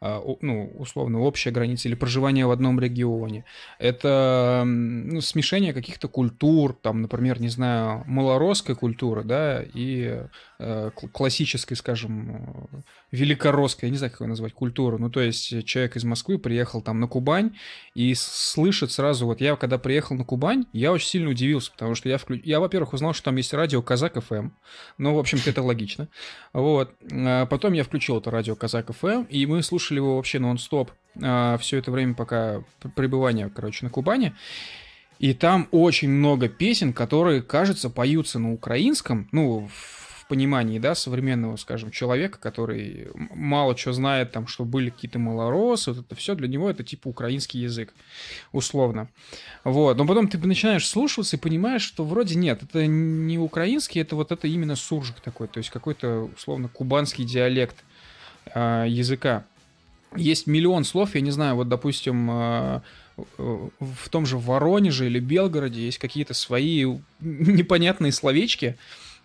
ну, 0.00 0.72
условно, 0.76 1.20
общая 1.20 1.50
граница 1.50 1.88
или 1.88 1.94
проживание 1.94 2.46
в 2.46 2.50
одном 2.50 2.78
регионе. 2.80 3.44
Это 3.78 4.62
ну, 4.64 5.20
смешение 5.20 5.72
каких-то 5.72 6.08
культур, 6.08 6.74
там, 6.74 7.02
например, 7.02 7.40
не 7.40 7.48
знаю, 7.48 8.04
малоросской 8.06 8.74
культуры, 8.74 9.24
да, 9.24 9.62
и 9.62 10.22
э, 10.58 10.90
классической, 11.12 11.76
скажем, 11.76 12.68
великоросской, 13.10 13.88
я 13.88 13.90
не 13.90 13.98
знаю, 13.98 14.12
как 14.12 14.20
ее 14.20 14.26
назвать, 14.26 14.52
культуру. 14.52 14.98
Ну, 14.98 15.10
то 15.10 15.20
есть 15.20 15.64
человек 15.64 15.96
из 15.96 16.04
Москвы 16.04 16.38
приехал 16.38 16.82
там 16.82 17.00
на 17.00 17.08
Кубань 17.08 17.56
и 17.94 18.14
слышит 18.14 18.92
сразу, 18.92 19.26
вот 19.26 19.40
я 19.40 19.56
когда 19.56 19.78
приехал 19.78 20.16
на 20.16 20.24
Кубань, 20.24 20.66
я 20.72 20.92
очень 20.92 21.08
сильно 21.08 21.30
удивился, 21.30 21.72
потому 21.72 21.94
что 21.94 22.08
я, 22.08 22.18
вклю... 22.18 22.40
я 22.44 22.60
во-первых, 22.60 22.92
узнал, 22.92 23.14
что 23.14 23.24
там 23.24 23.36
есть 23.36 23.54
радио 23.54 23.82
Казак 23.82 24.22
ФМ, 24.22 24.50
ну, 24.98 25.14
в 25.14 25.18
общем-то, 25.18 25.50
это 25.50 25.62
логично. 25.62 26.08
Вот. 26.52 26.94
А 27.12 27.46
потом 27.46 27.72
я 27.72 27.84
включил 27.84 28.18
это 28.18 28.30
радио 28.30 28.54
Казак 28.54 28.92
ФМ, 28.92 29.24
и 29.24 29.46
мы 29.46 29.62
слушали 29.62 29.85
его 29.94 30.16
вообще 30.16 30.38
нон-стоп 30.40 30.90
а, 31.22 31.56
все 31.58 31.78
это 31.78 31.90
время, 31.90 32.14
пока 32.14 32.62
пребывания, 32.94 33.48
короче, 33.54 33.84
на 33.84 33.90
Кубани. 33.90 34.34
И 35.18 35.32
там 35.32 35.68
очень 35.70 36.10
много 36.10 36.48
песен, 36.48 36.92
которые, 36.92 37.40
кажется, 37.40 37.88
поются 37.88 38.38
на 38.38 38.52
украинском, 38.52 39.28
ну, 39.32 39.70
понимании, 40.28 40.78
да, 40.78 40.94
современного, 40.94 41.56
скажем, 41.56 41.90
человека, 41.90 42.38
который 42.38 43.08
мало 43.14 43.76
что 43.76 43.92
знает, 43.92 44.32
там, 44.32 44.46
что 44.46 44.64
были 44.64 44.90
какие-то 44.90 45.18
малоросы, 45.18 45.92
вот 45.92 46.04
это 46.04 46.14
все, 46.14 46.34
для 46.34 46.48
него 46.48 46.68
это 46.68 46.82
типа 46.82 47.08
украинский 47.08 47.60
язык, 47.60 47.94
условно. 48.52 49.08
Вот, 49.64 49.96
но 49.96 50.06
потом 50.06 50.28
ты 50.28 50.38
начинаешь 50.38 50.86
слушаться 50.86 51.36
и 51.36 51.40
понимаешь, 51.40 51.82
что 51.82 52.04
вроде 52.04 52.34
нет, 52.34 52.62
это 52.62 52.86
не 52.86 53.38
украинский, 53.38 54.00
это 54.00 54.16
вот 54.16 54.32
это 54.32 54.48
именно 54.48 54.76
суржик 54.76 55.20
такой, 55.20 55.48
то 55.48 55.58
есть 55.58 55.70
какой-то, 55.70 56.30
условно, 56.36 56.68
кубанский 56.68 57.24
диалект 57.24 57.76
э, 58.54 58.86
языка. 58.88 59.44
Есть 60.14 60.46
миллион 60.46 60.84
слов, 60.84 61.14
я 61.14 61.20
не 61.20 61.30
знаю, 61.30 61.56
вот, 61.56 61.68
допустим, 61.68 62.30
э, 62.30 62.80
в 63.16 64.08
том 64.10 64.26
же 64.26 64.38
Воронеже 64.38 65.06
или 65.06 65.18
Белгороде 65.18 65.84
есть 65.84 65.98
какие-то 65.98 66.34
свои 66.34 66.86
непонятные 67.20 68.12
словечки, 68.12 68.76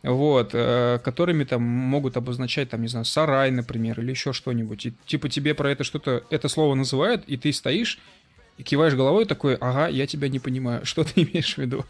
вот, 0.03 0.51
э, 0.53 0.99
которыми 1.03 1.43
там 1.43 1.61
могут 1.61 2.17
обозначать, 2.17 2.69
там, 2.69 2.81
не 2.81 2.87
знаю, 2.87 3.05
сарай, 3.05 3.51
например, 3.51 3.99
или 3.99 4.11
еще 4.11 4.33
что-нибудь. 4.33 4.85
И 4.87 4.93
типа 5.05 5.29
тебе 5.29 5.53
про 5.53 5.71
это 5.71 5.83
что-то, 5.83 6.23
это 6.29 6.47
слово 6.47 6.73
называют, 6.75 7.23
и 7.27 7.37
ты 7.37 7.53
стоишь 7.53 7.99
и 8.57 8.63
киваешь 8.63 8.93
головой 8.93 9.25
такой, 9.25 9.55
ага, 9.55 9.87
я 9.87 10.07
тебя 10.07 10.29
не 10.29 10.39
понимаю, 10.39 10.85
что 10.85 11.03
ты 11.03 11.23
имеешь 11.23 11.55
в 11.55 11.57
виду. 11.57 11.85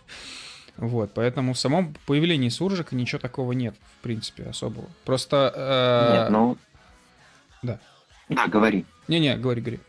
Вот, 0.78 1.12
поэтому 1.14 1.54
в 1.54 1.60
самом 1.60 1.96
появлении 2.06 2.50
суржика 2.50 2.96
ничего 2.96 3.20
такого 3.20 3.52
нет, 3.52 3.76
в 4.00 4.04
принципе, 4.04 4.44
особого. 4.44 4.90
Просто... 5.06 5.54
Э... 5.56 6.22
Нет, 6.22 6.30
ну... 6.32 6.58
Да. 7.62 7.80
Да, 8.32 8.48
говори. 8.48 8.86
Не-не, 9.08 9.36
говори, 9.36 9.62
говори. 9.62 9.80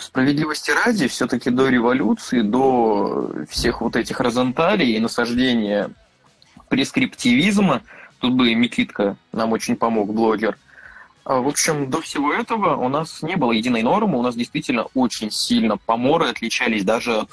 Справедливости 0.00 0.72
ради, 0.72 1.06
все-таки 1.06 1.50
до 1.50 1.68
революции, 1.68 2.42
до 2.42 3.30
всех 3.48 3.80
вот 3.80 3.96
этих 3.96 4.20
розенталей 4.20 4.96
и 4.96 4.98
насаждения 4.98 5.90
прескриптивизма. 6.68 7.82
Тут 8.18 8.34
бы 8.34 8.52
Микитка 8.54 9.16
нам 9.32 9.52
очень 9.52 9.76
помог, 9.76 10.12
блогер. 10.12 10.58
А, 11.24 11.40
в 11.40 11.46
общем, 11.46 11.88
до 11.88 12.00
всего 12.00 12.32
этого 12.32 12.74
у 12.76 12.88
нас 12.88 13.22
не 13.22 13.36
было 13.36 13.52
единой 13.52 13.82
нормы, 13.82 14.18
у 14.18 14.22
нас 14.22 14.34
действительно 14.34 14.86
очень 14.94 15.30
сильно 15.30 15.76
поморы 15.76 16.28
отличались 16.28 16.84
даже 16.84 17.16
от 17.20 17.30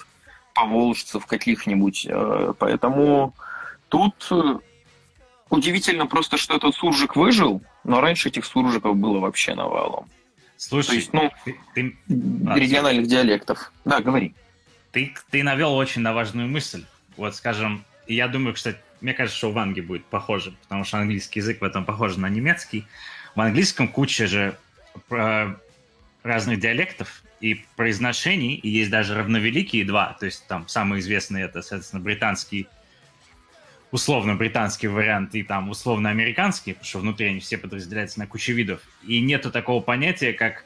поволжцев 0.53 1.25
каких-нибудь. 1.25 2.05
Э, 2.07 2.53
поэтому 2.57 3.33
тут 3.89 4.27
э, 4.29 4.59
удивительно 5.49 6.05
просто, 6.05 6.37
что 6.37 6.55
этот 6.55 6.75
суржик 6.75 7.15
выжил, 7.15 7.61
но 7.85 8.01
раньше 8.01 8.29
этих 8.29 8.45
суржиков 8.45 8.97
было 8.97 9.19
вообще 9.19 9.55
навалом. 9.55 10.09
Слушай, 10.57 10.87
То 10.87 10.95
есть, 10.95 11.13
ну, 11.13 11.31
ты, 11.45 11.57
ты... 11.73 11.97
региональных 12.07 13.07
диалектов. 13.07 13.71
Да, 13.85 14.01
говори. 14.01 14.33
Ты, 14.91 15.13
ты 15.29 15.43
навел 15.43 15.73
очень 15.73 16.01
на 16.01 16.13
важную 16.13 16.47
мысль. 16.47 16.85
Вот, 17.17 17.35
скажем, 17.35 17.83
я 18.07 18.27
думаю, 18.27 18.53
кстати, 18.53 18.77
мне 19.01 19.13
кажется, 19.13 19.37
что 19.37 19.49
у 19.49 19.51
Ванги 19.51 19.81
будет 19.81 20.05
похоже, 20.05 20.53
потому 20.63 20.83
что 20.83 20.97
английский 20.97 21.39
язык 21.39 21.61
в 21.61 21.63
этом 21.63 21.85
похож 21.85 22.15
на 22.17 22.27
немецкий. 22.27 22.87
В 23.35 23.41
английском 23.41 23.87
куча 23.87 24.27
же 24.27 24.57
э, 25.11 25.55
разных 26.23 26.59
диалектов 26.59 27.21
и 27.41 27.65
произношений, 27.75 28.55
и 28.55 28.69
есть 28.69 28.89
даже 28.89 29.15
равновеликие 29.15 29.85
два, 29.85 30.15
то 30.19 30.25
есть 30.25 30.47
там 30.47 30.67
самый 30.67 31.01
известный 31.01 31.43
это, 31.43 31.61
соответственно, 31.61 32.01
британский, 32.01 32.67
условно 33.95 34.35
британский 34.35 34.89
вариант 34.89 35.35
и 35.35 35.43
там 35.43 35.69
условно 35.69 36.09
американский, 36.09 36.73
потому 36.73 36.85
что 36.85 36.99
внутри 36.99 37.27
они 37.27 37.39
все 37.39 37.57
подразделяются 37.57 38.19
на 38.19 38.27
кучу 38.27 38.51
видов. 38.51 38.81
И 39.07 39.21
нету 39.21 39.51
такого 39.51 39.81
понятия, 39.81 40.33
как, 40.33 40.65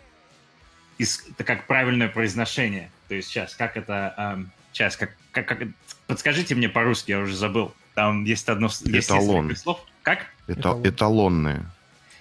это 0.97 1.43
как 1.43 1.67
правильное 1.67 2.09
произношение. 2.09 2.89
То 3.07 3.13
есть 3.13 3.29
сейчас, 3.29 3.55
как 3.55 3.77
это... 3.77 4.15
Эм, 4.17 4.51
сейчас, 4.73 4.97
как, 4.97 5.15
как, 5.31 5.45
как... 5.45 5.59
Подскажите 6.07 6.55
мне 6.55 6.69
по-русски, 6.69 7.11
я 7.11 7.19
уже 7.19 7.35
забыл. 7.35 7.71
Там 7.93 8.23
есть 8.23 8.49
одно 8.49 8.67
есть 8.85 9.09
Эталон. 9.09 9.55
слов. 9.55 9.85
Как? 10.01 10.25
Это, 10.47 10.79
эталонные. 10.83 11.65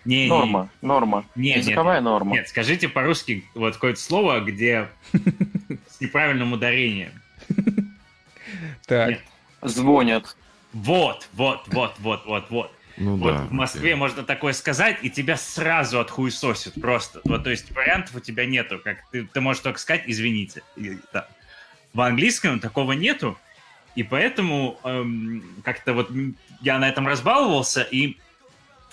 Не, 0.04 0.28
норма, 0.28 0.68
не, 0.82 0.88
норма. 0.88 1.24
Нет, 1.34 1.56
Языковая 1.58 1.96
нет, 1.96 2.04
норма. 2.04 2.34
Нет, 2.34 2.48
скажите 2.48 2.88
по-русски 2.88 3.44
вот 3.54 3.74
какое-то 3.74 4.00
слово, 4.00 4.40
где 4.40 4.88
с 5.88 6.00
неправильным 6.00 6.52
ударением. 6.52 7.12
Так. 8.86 9.20
Звонят. 9.62 10.36
Вот, 10.72 11.28
вот, 11.32 11.62
вот, 11.68 11.94
вот, 11.98 12.26
вот, 12.26 12.50
вот. 12.50 12.72
Ну, 12.96 13.16
вот 13.16 13.32
да, 13.32 13.44
в 13.44 13.52
Москве 13.52 13.90
окей. 13.90 13.94
можно 13.94 14.24
такое 14.24 14.52
сказать, 14.52 14.98
и 15.02 15.10
тебя 15.10 15.36
сразу 15.36 16.00
отхуесосят 16.00 16.74
просто. 16.80 17.20
Вот, 17.24 17.44
то 17.44 17.50
есть 17.50 17.70
вариантов 17.70 18.16
у 18.16 18.20
тебя 18.20 18.44
нету. 18.44 18.80
Как 18.82 18.98
ты, 19.12 19.24
ты 19.24 19.40
можешь 19.40 19.62
только 19.62 19.78
сказать 19.78 20.02
«извините». 20.06 20.62
И, 20.76 20.98
да. 21.12 21.28
В 21.94 22.00
английском 22.00 22.58
такого 22.58 22.92
нету, 22.92 23.38
и 23.94 24.02
поэтому 24.02 24.78
эм, 24.84 25.42
как-то 25.64 25.92
вот 25.94 26.10
я 26.60 26.78
на 26.78 26.88
этом 26.88 27.06
разбаловался, 27.06 27.82
и 27.82 28.18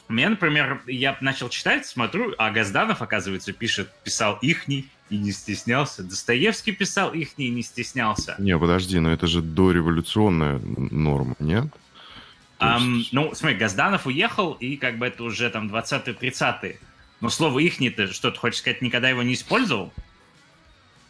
мне, 0.08 0.30
например, 0.30 0.82
я 0.86 1.18
начал 1.20 1.50
читать, 1.50 1.86
смотрю, 1.86 2.36
а 2.38 2.52
Газданов, 2.52 3.02
оказывается, 3.02 3.54
пишет, 3.54 3.92
писал 4.04 4.38
ихний 4.42 4.90
и 5.10 5.18
не 5.18 5.32
стеснялся. 5.32 6.04
Достоевский 6.04 6.72
писал 6.72 7.14
ихний 7.14 7.48
и 7.48 7.52
не 7.52 7.62
стеснялся. 7.62 8.36
Не, 8.40 8.58
подожди, 8.58 9.00
но 9.00 9.12
это 9.12 9.28
же 9.28 9.42
дореволюционная 9.42 10.60
норма, 10.60 11.36
нет? 11.40 11.68
Um, 12.60 13.04
ну, 13.12 13.36
смотри, 13.36 13.58
Газданов 13.58 14.08
уехал, 14.08 14.54
и 14.54 14.78
как 14.78 14.98
бы 14.98 15.08
это 15.08 15.24
уже 15.24 15.50
там 15.50 15.68
20-30-е. 15.68 16.80
Но 17.22 17.30
слово 17.30 17.60
их 17.60 17.80
не 17.80 17.90
ты 17.90 18.08
что 18.08 18.32
ты 18.32 18.40
хочешь 18.40 18.60
сказать, 18.60 18.82
никогда 18.82 19.10
его 19.10 19.24
не 19.24 19.34
использовал? 19.34 19.94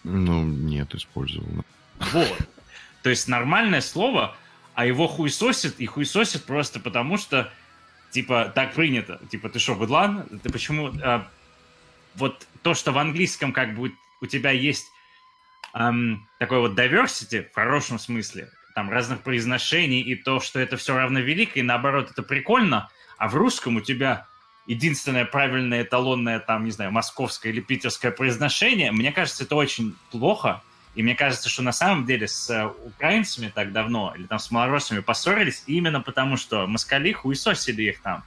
Ну, 0.03 0.43
нет, 0.43 0.93
использовал. 0.93 1.47
Вот. 2.11 2.37
То 3.03 3.09
есть 3.09 3.27
нормальное 3.27 3.81
слово, 3.81 4.35
а 4.73 4.85
его 4.85 5.07
хуесосит, 5.07 5.79
и 5.79 5.85
хуесосит 5.85 6.43
просто 6.43 6.79
потому, 6.79 7.17
что, 7.17 7.51
типа, 8.11 8.51
так 8.53 8.73
принято. 8.73 9.19
Типа, 9.29 9.49
ты 9.49 9.59
что, 9.59 9.75
быдлан? 9.75 10.25
Ты 10.43 10.51
почему... 10.51 10.91
А, 11.01 11.27
вот 12.15 12.47
то, 12.61 12.73
что 12.73 12.91
в 12.91 12.97
английском 12.97 13.53
как 13.53 13.75
бы 13.75 13.93
у 14.21 14.25
тебя 14.25 14.51
есть 14.51 14.87
эм, 15.73 16.27
такой 16.39 16.59
вот 16.59 16.77
diversity, 16.77 17.49
в 17.49 17.53
хорошем 17.53 17.99
смысле, 17.99 18.49
там 18.73 18.89
разных 18.89 19.21
произношений, 19.21 20.01
и 20.01 20.15
то, 20.15 20.39
что 20.39 20.59
это 20.59 20.77
все 20.77 20.95
равно 20.95 21.19
велико, 21.19 21.59
и 21.59 21.63
наоборот, 21.63 22.11
это 22.11 22.23
прикольно, 22.23 22.89
а 23.17 23.27
в 23.27 23.35
русском 23.35 23.77
у 23.77 23.81
тебя 23.81 24.27
единственное 24.65 25.25
правильное 25.25 25.83
эталонное, 25.83 26.39
там, 26.39 26.65
не 26.65 26.71
знаю, 26.71 26.91
московское 26.91 27.51
или 27.51 27.61
питерское 27.61 28.11
произношение, 28.11 28.91
мне 28.91 29.11
кажется, 29.11 29.43
это 29.43 29.55
очень 29.55 29.95
плохо, 30.11 30.61
и 30.95 31.03
мне 31.03 31.15
кажется, 31.15 31.49
что 31.49 31.61
на 31.61 31.73
самом 31.73 32.05
деле 32.05 32.27
с 32.27 32.49
э, 32.49 32.67
украинцами 32.85 33.51
так 33.53 33.73
давно, 33.73 34.13
или 34.15 34.25
там 34.25 34.39
с 34.39 34.49
малороссами 34.49 34.99
поссорились 34.99 35.63
именно 35.67 36.01
потому, 36.01 36.37
что 36.37 36.67
москали 36.67 37.11
хуесосили 37.11 37.83
их 37.83 38.01
там 38.01 38.23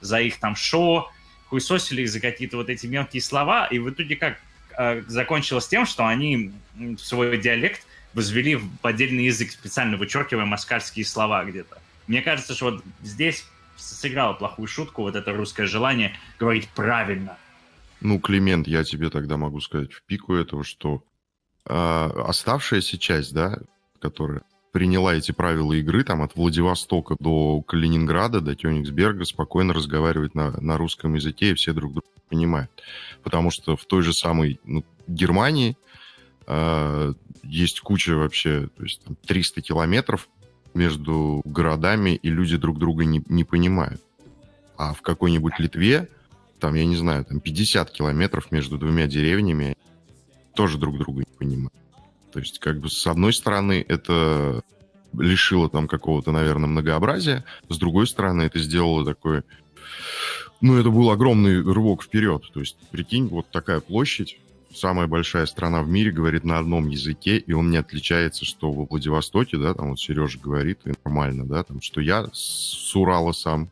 за 0.00 0.20
их 0.20 0.38
там 0.38 0.56
шоу, 0.56 1.08
хуесосили 1.48 2.04
за 2.04 2.20
какие-то 2.20 2.56
вот 2.56 2.68
эти 2.68 2.86
мелкие 2.86 3.22
слова, 3.22 3.66
и 3.66 3.78
в 3.78 3.90
итоге 3.90 4.16
как 4.16 4.38
э, 4.76 5.02
закончилось 5.06 5.68
тем, 5.68 5.86
что 5.86 6.06
они 6.06 6.52
свой 6.98 7.38
диалект 7.38 7.82
возвели 8.14 8.56
в 8.56 8.68
отдельный 8.82 9.24
язык, 9.24 9.50
специально 9.50 9.96
вычеркивая 9.96 10.44
москальские 10.44 11.04
слова 11.04 11.44
где-то. 11.44 11.78
Мне 12.06 12.22
кажется, 12.22 12.54
что 12.54 12.66
вот 12.66 12.84
здесь 13.02 13.44
сыграло 13.76 14.34
плохую 14.34 14.66
шутку 14.66 15.02
вот 15.02 15.14
это 15.14 15.32
русское 15.32 15.66
желание 15.66 16.16
говорить 16.38 16.68
правильно. 16.74 17.36
Ну, 18.00 18.18
Климент, 18.20 18.66
я 18.66 18.84
тебе 18.84 19.10
тогда 19.10 19.36
могу 19.36 19.60
сказать 19.60 19.92
в 19.92 20.02
пику 20.02 20.34
этого, 20.34 20.64
что 20.64 21.02
э, 21.64 21.74
оставшаяся 21.74 22.98
часть, 22.98 23.32
да, 23.34 23.58
которая 24.00 24.42
приняла 24.72 25.14
эти 25.14 25.32
правила 25.32 25.72
игры, 25.72 26.04
там, 26.04 26.22
от 26.22 26.36
Владивостока 26.36 27.16
до 27.18 27.62
Калининграда, 27.62 28.40
до 28.40 28.54
Кёнигсберга, 28.54 29.24
спокойно 29.24 29.72
разговаривать 29.72 30.34
на, 30.34 30.50
на 30.60 30.76
русском 30.76 31.14
языке, 31.14 31.50
и 31.50 31.54
все 31.54 31.72
друг 31.72 31.92
друга 31.92 32.06
понимают. 32.28 32.70
Потому 33.22 33.50
что 33.50 33.76
в 33.76 33.84
той 33.84 34.02
же 34.02 34.12
самой 34.12 34.60
ну, 34.64 34.84
Германии 35.06 35.76
э, 36.46 37.14
есть 37.42 37.80
куча 37.80 38.14
вообще, 38.14 38.68
то 38.76 38.82
есть 38.82 39.02
там 39.04 39.16
300 39.26 39.62
километров 39.62 40.28
между 40.74 41.42
городами, 41.44 42.10
и 42.10 42.28
люди 42.28 42.56
друг 42.56 42.78
друга 42.78 43.04
не, 43.04 43.22
не 43.28 43.44
понимают. 43.44 44.02
А 44.76 44.94
в 44.94 45.02
какой-нибудь 45.02 45.58
Литве, 45.58 46.08
там, 46.60 46.74
я 46.74 46.84
не 46.84 46.96
знаю, 46.96 47.24
там 47.24 47.40
50 47.40 47.90
километров 47.90 48.52
между 48.52 48.78
двумя 48.78 49.06
деревнями, 49.06 49.76
тоже 50.54 50.78
друг 50.78 50.98
друга 50.98 51.20
не 51.20 51.36
понимают. 51.38 51.72
То 52.32 52.40
есть, 52.40 52.58
как 52.58 52.80
бы, 52.80 52.90
с 52.90 53.06
одной 53.06 53.32
стороны, 53.32 53.84
это 53.86 54.62
лишило 55.16 55.68
там 55.70 55.88
какого-то, 55.88 56.32
наверное, 56.32 56.68
многообразия, 56.68 57.44
с 57.68 57.78
другой 57.78 58.06
стороны, 58.06 58.42
это 58.42 58.58
сделало 58.58 59.04
такой... 59.04 59.42
Ну, 60.60 60.76
это 60.76 60.90
был 60.90 61.10
огромный 61.10 61.62
рывок 61.62 62.02
вперед. 62.02 62.42
То 62.52 62.60
есть, 62.60 62.76
прикинь, 62.90 63.28
вот 63.28 63.48
такая 63.50 63.80
площадь, 63.80 64.38
самая 64.74 65.06
большая 65.06 65.46
страна 65.46 65.82
в 65.82 65.88
мире 65.88 66.10
говорит 66.10 66.44
на 66.44 66.58
одном 66.58 66.88
языке, 66.88 67.38
и 67.38 67.52
он 67.52 67.70
не 67.70 67.76
отличается, 67.76 68.44
что 68.44 68.72
во 68.72 68.84
Владивостоке, 68.84 69.56
да, 69.56 69.74
там 69.74 69.90
вот 69.90 70.00
Сережа 70.00 70.38
говорит, 70.38 70.80
и 70.84 70.92
нормально, 71.04 71.46
да, 71.46 71.62
там, 71.62 71.80
что 71.80 72.00
я 72.00 72.28
с 72.32 72.94
Урала 72.94 73.32
сам, 73.32 73.70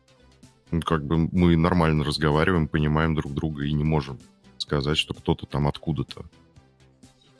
ну, 0.71 0.81
как 0.81 1.05
бы 1.05 1.29
мы 1.31 1.55
нормально 1.55 2.03
разговариваем, 2.03 2.67
понимаем 2.67 3.15
друг 3.15 3.33
друга 3.33 3.65
и 3.65 3.73
не 3.73 3.83
можем 3.83 4.17
сказать, 4.57 4.97
что 4.97 5.13
кто-то 5.13 5.45
там 5.45 5.67
откуда-то. 5.67 6.25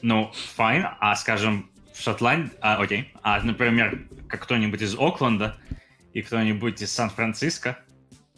Ну, 0.01 0.31
файн, 0.55 0.87
а 0.99 1.15
скажем, 1.15 1.69
в 1.93 2.01
Шотландии, 2.01 2.51
а, 2.61 2.81
окей, 2.81 3.11
а, 3.23 3.41
например, 3.41 4.01
как 4.27 4.43
кто-нибудь 4.43 4.81
из 4.81 4.95
Окленда 4.95 5.57
и 6.13 6.21
кто-нибудь 6.21 6.81
из 6.81 6.91
Сан-Франциско 6.91 7.79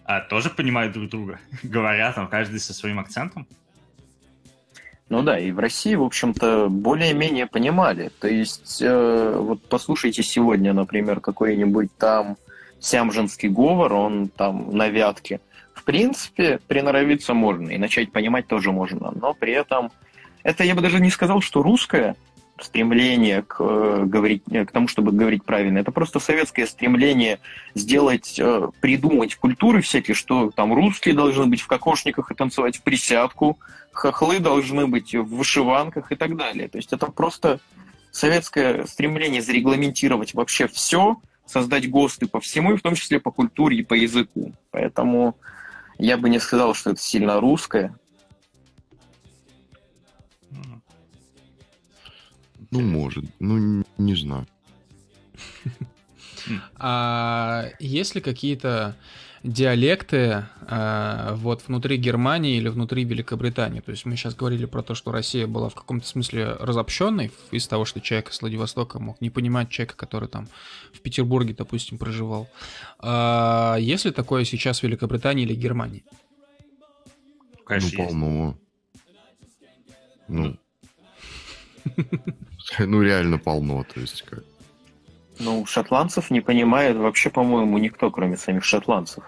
а, 0.06 0.22
тоже 0.22 0.50
понимают 0.50 0.94
друг 0.94 1.10
друга, 1.10 1.40
говорят 1.64 2.16
там 2.16 2.28
каждый 2.28 2.60
со 2.60 2.74
своим 2.74 3.00
акцентом. 3.00 3.48
Ну 5.10 5.24
да, 5.24 5.40
и 5.40 5.52
в 5.52 5.60
России, 5.60 5.96
в 5.96 6.04
общем-то, 6.04 6.70
более-менее 6.70 7.48
понимали. 7.48 8.12
То 8.20 8.28
есть, 8.28 8.80
э, 8.80 9.34
вот 9.38 9.60
послушайте 9.68 10.22
сегодня, 10.22 10.72
например, 10.72 11.20
какой-нибудь 11.20 11.90
там 11.98 12.38
сямжинский 12.80 13.50
говор, 13.50 13.92
он 13.92 14.30
там 14.30 14.76
на 14.76 14.88
вятке. 14.88 15.42
В 15.74 15.84
принципе, 15.84 16.60
приноровиться 16.68 17.34
можно, 17.34 17.72
и 17.72 17.80
начать 17.80 18.12
понимать 18.12 18.48
тоже 18.48 18.72
можно, 18.72 19.12
но 19.12 19.34
при 19.34 19.54
этом 19.54 19.92
это 20.44 20.64
я 20.64 20.76
бы 20.76 20.82
даже 20.82 21.00
не 21.00 21.10
сказал, 21.10 21.42
что 21.42 21.64
русское 21.64 22.16
стремление 22.64 23.42
к, 23.42 23.58
э, 23.60 24.04
говорить, 24.06 24.44
э, 24.52 24.66
к 24.66 24.72
тому, 24.72 24.88
чтобы 24.88 25.12
говорить 25.12 25.44
правильно. 25.44 25.80
Это 25.80 25.92
просто 25.92 26.20
советское 26.20 26.68
стремление 26.68 27.40
сделать, 27.76 28.36
э, 28.38 28.70
придумать 28.82 29.36
культуры 29.36 29.82
всякие, 29.82 30.16
что 30.16 30.52
там 30.52 30.74
русские 30.74 31.16
должны 31.16 31.46
быть 31.46 31.62
в 31.62 31.68
кокошниках 31.68 32.32
и 32.32 32.36
танцевать 32.36 32.78
в 32.78 32.84
присядку, 32.84 33.60
хохлы 33.92 34.40
должны 34.40 34.88
быть 34.88 35.16
в 35.16 35.36
вышиванках 35.36 36.12
и 36.12 36.16
так 36.16 36.36
далее. 36.36 36.68
То 36.68 36.78
есть 36.78 36.94
это 36.94 37.08
просто 37.08 37.60
советское 38.12 38.86
стремление 38.86 39.42
зарегламентировать 39.42 40.34
вообще 40.34 40.68
все, 40.68 41.18
создать 41.46 41.90
ГОСТы 41.90 42.28
по 42.28 42.40
всему, 42.40 42.74
и 42.74 42.78
в 42.78 42.82
том 42.82 42.96
числе 42.96 43.20
по 43.20 43.32
культуре 43.32 43.78
и 43.78 43.84
по 43.84 43.94
языку. 43.94 44.54
Поэтому 44.72 45.36
я 45.98 46.18
бы 46.18 46.30
не 46.30 46.40
сказал, 46.40 46.74
что 46.74 46.92
это 46.92 47.02
сильно 47.02 47.40
русское. 47.40 47.96
Ну, 52.72 52.82
может. 52.82 53.26
Ну, 53.40 53.84
не 53.98 54.16
знаю. 54.16 54.48
А 56.76 57.70
есть 57.80 58.16
ли 58.16 58.22
какие-то 58.22 58.96
диалекты 59.44 60.46
э, 60.68 61.34
вот 61.36 61.66
внутри 61.68 61.98
Германии 61.98 62.58
или 62.58 62.68
внутри 62.68 63.04
Великобритании. 63.06 63.80
То 63.80 63.92
есть 63.92 64.06
мы 64.06 64.16
сейчас 64.16 64.36
говорили 64.36 64.66
про 64.66 64.84
то, 64.84 64.96
что 64.96 65.12
Россия 65.12 65.48
была 65.48 65.70
в 65.70 65.76
каком-то 65.76 66.06
смысле 66.06 66.54
разобщенной 66.60 67.32
из 67.52 67.68
того, 67.68 67.86
что 67.86 68.02
человек 68.02 68.32
из 68.32 68.42
Владивостока 68.42 69.00
мог 69.00 69.22
не 69.22 69.30
понимать 69.30 69.70
человека, 69.70 69.96
который 69.96 70.28
там 70.28 70.48
в 70.94 71.00
Петербурге, 71.00 71.56
допустим, 71.58 71.98
проживал. 71.98 72.50
А 73.00 73.78
есть 73.80 74.06
ли 74.06 74.12
такое 74.12 74.44
сейчас 74.44 74.80
в 74.80 74.84
Великобритании 74.84 75.46
или 75.46 75.56
Германии? 75.56 76.04
Конечно, 77.66 78.00
ну, 78.00 78.06
полно. 78.08 78.58
Ну, 80.28 80.58
Ну, 82.80 83.02
реально 83.02 83.38
полно, 83.38 83.84
то 83.84 84.00
есть 84.00 84.24
как. 84.24 84.44
Ну, 85.40 85.66
шотландцев 85.66 86.32
не 86.32 86.42
понимает 86.42 86.98
вообще, 86.98 87.30
по-моему, 87.30 87.78
никто, 87.78 88.12
кроме 88.12 88.36
самих 88.36 88.66
шотландцев. 88.66 89.24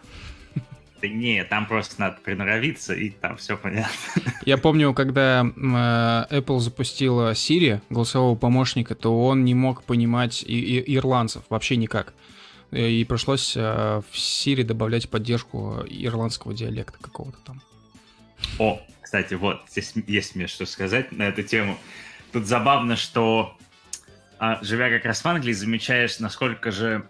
Да 1.02 1.08
не, 1.08 1.44
там 1.46 1.66
просто 1.66 2.00
надо 2.00 2.20
приноровиться, 2.24 2.94
и 2.94 3.10
там 3.10 3.38
все 3.38 3.58
понятно. 3.58 3.90
Я 4.46 4.58
помню, 4.58 4.94
когда 4.94 5.44
э, 5.44 6.38
Apple 6.38 6.60
запустила 6.60 7.32
Siri, 7.32 7.82
голосового 7.90 8.36
помощника, 8.36 8.94
то 8.94 9.26
он 9.26 9.44
не 9.44 9.56
мог 9.56 9.84
понимать 9.84 10.44
и, 10.44 10.60
и, 10.60 10.96
ирландцев 10.96 11.44
вообще 11.50 11.78
никак. 11.78 12.14
И 12.72 13.04
пришлось 13.06 13.58
э, 13.58 14.02
в 14.12 14.16
Siri 14.16 14.64
добавлять 14.64 15.10
поддержку 15.10 15.84
ирландского 15.88 16.54
диалекта 16.54 17.00
какого-то 17.02 17.38
там. 17.46 17.62
О, 18.60 18.80
кстати, 19.02 19.34
вот, 19.34 19.62
здесь 19.70 19.94
есть 20.08 20.36
мне 20.36 20.48
что 20.48 20.66
сказать 20.66 21.12
на 21.12 21.24
эту 21.24 21.42
тему. 21.42 21.78
Тут 22.32 22.46
забавно, 22.46 22.96
что 22.96 23.58
а, 24.40 24.60
живя 24.62 24.90
как 24.90 25.06
раз 25.06 25.24
в 25.24 25.28
Англии, 25.28 25.54
замечаешь, 25.54 26.20
насколько 26.20 26.72
же... 26.72 27.10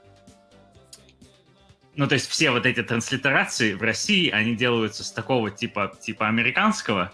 Ну, 1.95 2.07
то 2.07 2.15
есть 2.15 2.29
все 2.29 2.51
вот 2.51 2.65
эти 2.65 2.81
транслитерации 2.81 3.73
в 3.73 3.81
России, 3.81 4.29
они 4.29 4.55
делаются 4.55 5.03
с 5.03 5.11
такого 5.11 5.51
типа, 5.51 5.95
типа 5.99 6.27
американского 6.27 7.11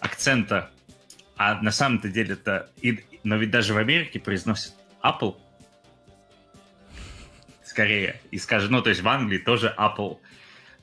акцента, 0.00 0.70
а 1.36 1.60
на 1.62 1.70
самом-то 1.70 2.08
деле 2.08 2.34
это... 2.34 2.70
Но 3.24 3.36
ведь 3.36 3.50
даже 3.50 3.74
в 3.74 3.78
Америке 3.78 4.20
произносят 4.20 4.74
Apple 5.02 5.36
скорее. 7.74 8.20
И 8.30 8.38
скажем, 8.38 8.70
ну, 8.70 8.82
то 8.82 8.90
есть 8.90 9.02
в 9.02 9.08
Англии 9.08 9.38
тоже 9.38 9.74
Apple. 9.76 10.18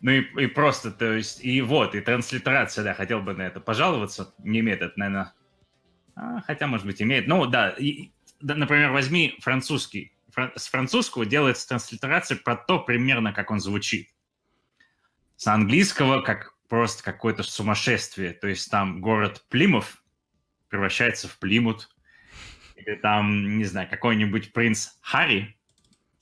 Ну 0.02 0.12
и, 0.12 0.44
и 0.44 0.48
просто, 0.48 0.92
то 0.92 1.14
есть, 1.14 1.44
и 1.44 1.62
вот, 1.62 1.96
и 1.96 2.02
транслитерация, 2.02 2.84
да, 2.84 2.94
хотел 2.94 3.22
бы 3.22 3.34
на 3.34 3.44
это 3.44 3.62
пожаловаться. 3.62 4.34
Не 4.40 4.60
имеет 4.60 4.82
это, 4.82 4.94
наверное, 4.98 5.32
а, 6.16 6.42
хотя, 6.42 6.68
может 6.68 6.86
быть, 6.86 7.02
имеет. 7.02 7.28
Ну, 7.28 7.46
да, 7.46 7.70
и, 7.70 8.12
да, 8.40 8.56
например, 8.56 8.92
возьми 8.92 9.38
французский. 9.40 10.14
Фран- 10.36 10.52
с 10.56 10.68
французского 10.68 11.26
делается 11.26 11.68
транслитерация 11.68 12.38
про 12.38 12.56
то 12.56 12.80
примерно, 12.80 13.34
как 13.34 13.52
он 13.52 13.60
звучит. 13.60 14.10
С 15.36 15.48
английского 15.48 16.22
как 16.22 16.56
просто 16.70 17.04
какое-то 17.04 17.44
сумасшествие. 17.44 18.32
То 18.32 18.48
есть 18.48 18.72
там 18.72 19.02
город 19.02 19.44
Плимов 19.50 20.04
превращается 20.70 21.28
в 21.28 21.38
Плимут. 21.38 21.90
Или 22.76 22.96
там, 22.96 23.58
не 23.58 23.66
знаю, 23.66 23.90
какой-нибудь 23.90 24.54
принц 24.54 24.92
Харри, 25.02 25.58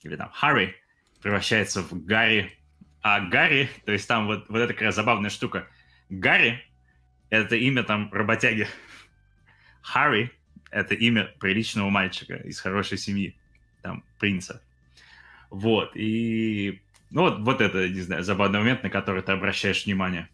или 0.02 0.16
там 0.16 0.30
Харри, 0.30 0.74
превращается 1.22 1.82
в 1.82 2.04
Гарри. 2.04 2.58
А 3.02 3.20
Гарри, 3.20 3.70
то 3.86 3.92
есть 3.92 4.06
там 4.08 4.26
вот, 4.26 4.48
вот 4.48 4.58
эта 4.58 4.74
такая 4.74 4.90
забавная 4.90 5.30
штука. 5.30 5.68
Гарри— 6.08 6.62
это 7.30 7.56
имя 7.56 7.82
там 7.82 8.12
работяги. 8.12 8.66
Харри— 9.82 10.30
это 10.70 10.94
имя 10.94 11.32
приличного 11.38 11.90
мальчика 11.90 12.34
из 12.36 12.60
хорошей 12.60 12.98
семьи, 12.98 13.36
там, 13.82 14.04
принца. 14.18 14.62
Вот, 15.50 15.96
и 15.96 16.80
ну 17.10 17.22
вот, 17.22 17.40
вот 17.40 17.60
это, 17.60 17.88
не 17.88 18.00
знаю, 18.00 18.22
забавный 18.22 18.60
момент, 18.60 18.82
на 18.82 18.90
который 18.90 19.22
ты 19.22 19.32
обращаешь 19.32 19.84
внимание. 19.84 20.28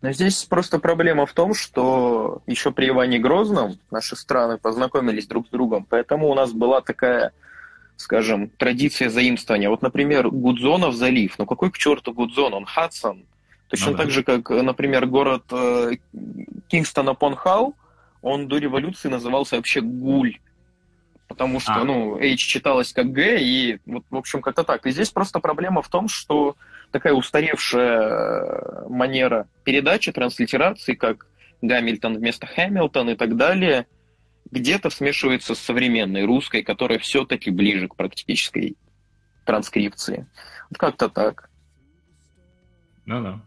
Но 0.00 0.12
здесь 0.12 0.44
просто 0.44 0.78
проблема 0.78 1.26
в 1.26 1.32
том, 1.32 1.54
что 1.54 2.42
еще 2.46 2.72
при 2.72 2.90
Иване 2.90 3.18
Грозном 3.18 3.78
наши 3.90 4.16
страны 4.16 4.58
познакомились 4.58 5.26
друг 5.26 5.46
с 5.46 5.50
другом, 5.50 5.86
поэтому 5.88 6.28
у 6.28 6.34
нас 6.34 6.52
была 6.52 6.82
такая, 6.82 7.32
скажем, 7.96 8.50
традиция 8.50 9.08
заимствования. 9.08 9.70
Вот, 9.70 9.82
например, 9.82 10.28
Гудзонов 10.28 10.94
залив. 10.94 11.34
Ну 11.38 11.46
какой 11.46 11.70
к 11.70 11.78
черту 11.78 12.12
Гудзон? 12.12 12.52
Он 12.52 12.66
Хадсон. 12.66 13.24
Точно 13.68 13.92
ну, 13.92 13.96
да. 13.96 14.02
так 14.02 14.12
же, 14.12 14.22
как, 14.22 14.50
например, 14.50 15.06
город 15.06 15.44
э, 15.50 15.92
Кингстон 16.68 17.08
апон 17.08 17.34
Халл, 17.34 17.74
он 18.24 18.48
до 18.48 18.58
революции 18.58 19.08
назывался 19.08 19.56
вообще 19.56 19.80
Гуль 19.80 20.38
потому 21.28 21.60
что, 21.60 21.74
а. 21.74 21.84
ну, 21.84 22.16
H 22.16 22.36
читалось 22.36 22.92
как 22.92 23.10
Г, 23.10 23.38
и 23.40 23.78
вот, 23.86 24.04
в 24.10 24.16
общем, 24.16 24.40
как-то 24.40 24.62
так. 24.62 24.86
И 24.86 24.90
здесь 24.90 25.10
просто 25.10 25.40
проблема 25.40 25.82
в 25.82 25.88
том, 25.88 26.08
что 26.08 26.56
такая 26.90 27.12
устаревшая 27.12 27.98
э, 27.98 28.88
манера 28.88 29.48
передачи, 29.64 30.12
транслитерации, 30.12 30.94
как 30.94 31.26
Гамильтон 31.60 32.18
вместо 32.18 32.46
Хэмилтон 32.46 33.10
и 33.10 33.16
так 33.16 33.36
далее, 33.36 33.86
где-то 34.50 34.90
смешивается 34.90 35.54
с 35.54 35.58
современной 35.58 36.24
русской, 36.24 36.62
которая 36.62 36.98
все-таки 36.98 37.50
ближе 37.50 37.88
к 37.88 37.96
практической 37.96 38.76
транскрипции. 39.44 40.26
Вот 40.70 40.78
как-то 40.78 41.08
так. 41.08 41.50
Ну 43.06 43.22
да. 43.22 43.40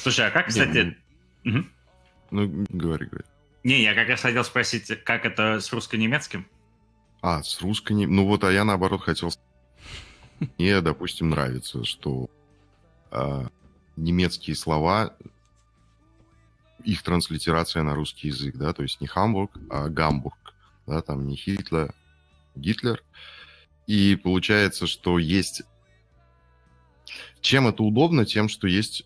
Слушай, 0.00 0.26
а 0.26 0.30
как, 0.30 0.48
кстати... 0.48 0.96
Ну, 1.44 2.66
говори, 2.70 3.06
говори. 3.06 3.24
Не, 3.64 3.82
я 3.82 3.94
как 3.94 4.08
раз 4.08 4.20
хотел 4.20 4.44
спросить, 4.44 4.88
как 5.04 5.24
это 5.24 5.60
с 5.60 5.72
русско-немецким? 5.72 6.46
А, 7.20 7.42
с 7.42 7.60
русско 7.60 7.94
Ну 7.94 8.26
вот, 8.26 8.44
а 8.44 8.52
я 8.52 8.64
наоборот 8.64 9.02
хотел... 9.02 9.30
Мне, 10.58 10.80
допустим, 10.80 11.30
нравится, 11.30 11.84
что 11.84 12.28
а, 13.12 13.46
немецкие 13.96 14.56
слова, 14.56 15.14
их 16.82 17.02
транслитерация 17.02 17.84
на 17.84 17.94
русский 17.94 18.28
язык, 18.28 18.56
да, 18.56 18.72
то 18.72 18.82
есть 18.82 19.00
не 19.00 19.06
Хамбург, 19.06 19.52
а 19.70 19.88
Гамбург, 19.88 20.54
да, 20.86 21.00
там 21.00 21.28
не 21.28 21.36
Хитлер, 21.36 21.94
Гитлер. 22.56 23.02
И 23.86 24.16
получается, 24.16 24.86
что 24.86 25.18
есть... 25.18 25.62
Чем 27.40 27.66
это 27.66 27.82
удобно? 27.82 28.24
Тем, 28.24 28.48
что 28.48 28.66
есть 28.66 29.04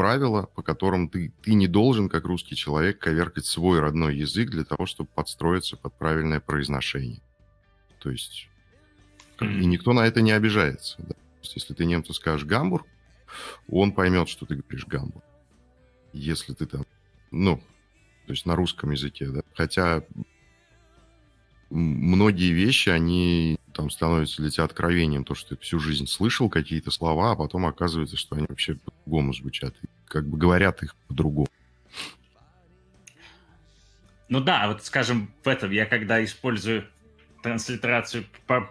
правила, 0.00 0.48
по 0.54 0.62
которым 0.62 1.10
ты, 1.10 1.30
ты 1.42 1.52
не 1.52 1.66
должен, 1.66 2.08
как 2.08 2.24
русский 2.24 2.56
человек, 2.56 3.00
коверкать 3.00 3.44
свой 3.44 3.80
родной 3.80 4.16
язык 4.16 4.48
для 4.48 4.64
того, 4.64 4.86
чтобы 4.86 5.10
подстроиться 5.14 5.76
под 5.76 5.92
правильное 5.98 6.40
произношение. 6.40 7.20
То 7.98 8.10
есть, 8.10 8.48
mm-hmm. 9.40 9.60
и 9.60 9.66
никто 9.66 9.92
на 9.92 10.06
это 10.06 10.22
не 10.22 10.32
обижается. 10.32 10.96
Да? 11.00 11.12
То 11.12 11.40
есть, 11.42 11.54
если 11.54 11.74
ты 11.74 11.84
немцу 11.84 12.14
скажешь 12.14 12.46
Гамбург, 12.46 12.86
он 13.68 13.92
поймет, 13.92 14.30
что 14.30 14.46
ты 14.46 14.54
говоришь 14.54 14.86
Гамбург. 14.86 15.22
Если 16.14 16.54
ты 16.54 16.64
там, 16.64 16.86
ну, 17.30 17.58
то 18.26 18.32
есть 18.32 18.46
на 18.46 18.56
русском 18.56 18.92
языке, 18.92 19.28
да. 19.28 19.42
Хотя 19.54 20.02
многие 21.68 22.52
вещи, 22.52 22.88
они 22.88 23.59
там 23.80 23.88
становятся 23.88 24.42
для 24.42 24.50
тебя 24.50 24.64
откровением, 24.64 25.24
то, 25.24 25.34
что 25.34 25.56
ты 25.56 25.62
всю 25.62 25.78
жизнь 25.78 26.06
слышал 26.06 26.50
какие-то 26.50 26.90
слова, 26.90 27.32
а 27.32 27.36
потом 27.36 27.64
оказывается, 27.64 28.18
что 28.18 28.36
они 28.36 28.44
вообще 28.46 28.74
по-другому 28.74 29.32
звучат, 29.32 29.74
и 29.82 29.86
как 30.04 30.28
бы 30.28 30.36
говорят 30.36 30.82
их 30.82 30.94
по-другому. 31.08 31.48
Ну 34.28 34.40
да, 34.40 34.68
вот 34.68 34.84
скажем, 34.84 35.32
в 35.42 35.48
этом 35.48 35.70
я 35.70 35.86
когда 35.86 36.22
использую 36.22 36.86
транслитерацию 37.42 38.26
по... 38.46 38.70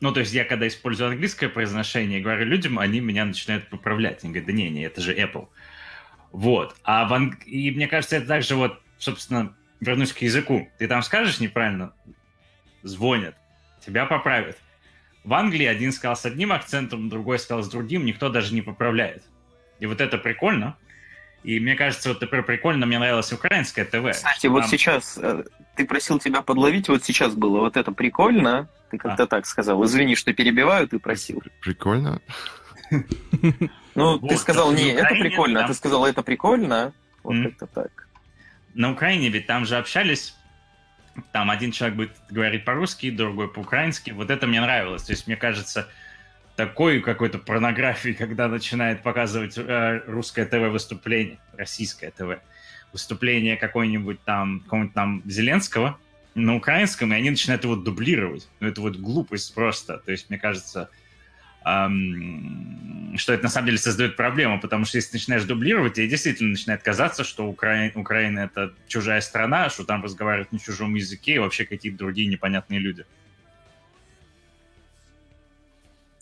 Ну, 0.00 0.10
то 0.10 0.20
есть 0.20 0.32
я 0.32 0.46
когда 0.46 0.66
использую 0.66 1.10
английское 1.10 1.50
произношение 1.50 2.22
говорю 2.22 2.46
людям, 2.46 2.78
они 2.78 3.00
меня 3.00 3.26
начинают 3.26 3.68
поправлять. 3.68 4.24
Они 4.24 4.32
говорят, 4.32 4.46
да 4.46 4.52
не, 4.54 4.70
не, 4.70 4.84
это 4.84 5.02
же 5.02 5.14
Apple. 5.14 5.48
Вот. 6.32 6.74
А 6.82 7.06
в 7.06 7.12
анг... 7.12 7.46
И 7.46 7.70
мне 7.70 7.86
кажется, 7.86 8.16
это 8.16 8.26
также 8.26 8.56
вот, 8.56 8.80
собственно, 8.98 9.54
вернусь 9.80 10.14
к 10.14 10.22
языку. 10.22 10.68
Ты 10.78 10.88
там 10.88 11.02
скажешь 11.02 11.40
неправильно, 11.40 11.92
звонят, 12.82 13.36
тебя 13.84 14.06
поправят. 14.06 14.56
В 15.24 15.34
Англии 15.34 15.66
один 15.66 15.92
сказал 15.92 16.16
с 16.16 16.24
одним 16.24 16.52
акцентом, 16.52 17.08
другой 17.08 17.38
сказал 17.38 17.62
с 17.62 17.68
другим, 17.68 18.04
никто 18.04 18.28
даже 18.28 18.54
не 18.54 18.62
поправляет. 18.62 19.22
И 19.78 19.86
вот 19.86 20.00
это 20.00 20.18
прикольно. 20.18 20.76
И 21.44 21.58
мне 21.58 21.74
кажется, 21.74 22.10
вот 22.10 22.20
теперь 22.20 22.42
прикольно, 22.42 22.86
мне 22.86 22.98
нравилось 22.98 23.32
украинское 23.32 23.84
ТВ. 23.84 24.10
Кстати, 24.12 24.42
Там... 24.42 24.52
вот 24.52 24.66
сейчас, 24.66 25.18
э, 25.20 25.44
ты 25.74 25.86
просил 25.86 26.18
тебя 26.18 26.42
подловить, 26.42 26.88
вот 26.88 27.04
сейчас 27.04 27.34
было 27.34 27.60
вот 27.60 27.76
это 27.76 27.90
прикольно, 27.92 28.68
ты 28.90 28.98
как-то 28.98 29.24
а. 29.24 29.26
так 29.26 29.46
сказал. 29.46 29.84
Извини, 29.84 30.14
что 30.14 30.32
перебиваю, 30.32 30.86
ты 30.86 30.98
просил. 30.98 31.42
Прикольно? 31.60 32.20
Ну, 33.94 34.18
ты 34.18 34.38
сказал, 34.38 34.72
не, 34.72 34.90
это 34.90 35.14
прикольно, 35.14 35.64
а 35.64 35.68
ты 35.68 35.74
сказал, 35.74 36.06
это 36.06 36.22
прикольно. 36.22 36.94
Вот 37.22 37.36
как-то 37.44 37.66
так. 37.66 38.08
На 38.72 38.90
Украине 38.90 39.28
ведь 39.28 39.46
там 39.46 39.66
же 39.66 39.76
общались 39.76 40.34
там 41.32 41.50
один 41.50 41.72
человек 41.72 41.96
будет 41.96 42.12
говорить 42.30 42.64
по-русски, 42.64 43.10
другой 43.10 43.48
по-украински. 43.48 44.10
Вот 44.10 44.30
это 44.30 44.46
мне 44.46 44.60
нравилось. 44.60 45.02
То 45.04 45.12
есть, 45.12 45.26
мне 45.26 45.36
кажется, 45.36 45.88
такой 46.56 47.00
какой-то 47.00 47.38
порнографии, 47.38 48.12
когда 48.18 48.48
начинает 48.48 49.02
показывать 49.02 49.56
э, 49.56 50.02
русское 50.06 50.44
ТВ 50.44 50.70
выступление, 50.70 51.38
российское 51.56 52.10
ТВ, 52.10 52.40
выступление 52.92 53.56
какой-нибудь 53.56 54.22
там, 54.24 54.60
какого-нибудь 54.60 54.94
там 54.94 55.22
Зеленского 55.24 55.98
на 56.34 56.56
украинском, 56.56 57.12
и 57.12 57.16
они 57.16 57.30
начинают 57.30 57.64
его 57.64 57.76
дублировать. 57.76 58.48
Ну, 58.60 58.68
это 58.68 58.80
вот 58.80 58.96
глупость 58.96 59.54
просто. 59.54 59.98
То 59.98 60.12
есть, 60.12 60.30
мне 60.30 60.38
кажется, 60.38 60.88
что 61.64 63.32
это 63.34 63.42
на 63.42 63.48
самом 63.48 63.66
деле 63.66 63.78
создает 63.78 64.16
проблему, 64.16 64.60
потому 64.60 64.84
что 64.84 64.96
если 64.96 65.10
ты 65.10 65.16
начинаешь 65.16 65.44
дублировать, 65.44 65.94
тебе 65.94 66.08
действительно 66.08 66.50
начинает 66.50 66.82
казаться, 66.82 67.24
что 67.24 67.46
Украина, 67.46 67.92
Украина 67.94 68.40
это 68.40 68.72
чужая 68.88 69.20
страна, 69.20 69.68
что 69.70 69.84
там 69.84 70.02
разговаривают 70.02 70.52
на 70.52 70.58
чужом 70.58 70.94
языке 70.94 71.34
и 71.34 71.38
вообще 71.38 71.64
какие-то 71.64 71.98
другие 71.98 72.28
непонятные 72.28 72.80
люди. 72.80 73.04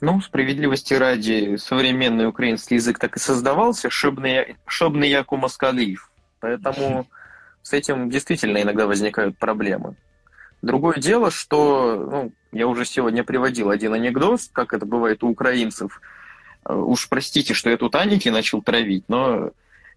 Ну, 0.01 0.21
справедливости 0.23 0.95
ради, 0.95 1.57
современный 1.57 2.27
украинский 2.27 2.77
язык 2.77 2.99
так 2.99 3.17
и 3.17 3.21
создавался, 3.21 3.91
шобный, 3.91 4.57
шобный 4.67 5.11
яку 5.11 5.37
москалиев. 5.37 6.11
Поэтому 6.41 7.07
с 7.62 7.75
этим 7.75 8.09
действительно 8.09 8.62
иногда 8.62 8.87
возникают 8.87 9.37
проблемы. 9.37 9.95
Другое 10.62 10.99
дело, 10.99 11.31
что 11.31 11.97
ну, 12.11 12.32
я 12.53 12.66
уже 12.66 12.85
сегодня 12.85 13.24
приводил 13.24 13.70
один 13.70 13.95
анекдот, 13.95 14.41
как 14.53 14.74
это 14.74 14.85
бывает 14.85 15.23
у 15.23 15.28
украинцев. 15.28 16.01
Э, 16.66 16.74
уж 16.74 17.09
простите, 17.09 17.55
что 17.55 17.70
я 17.70 17.77
тут 17.77 17.95
Аники 17.95 18.28
начал 18.28 18.61
травить, 18.61 19.05
но 19.09 19.53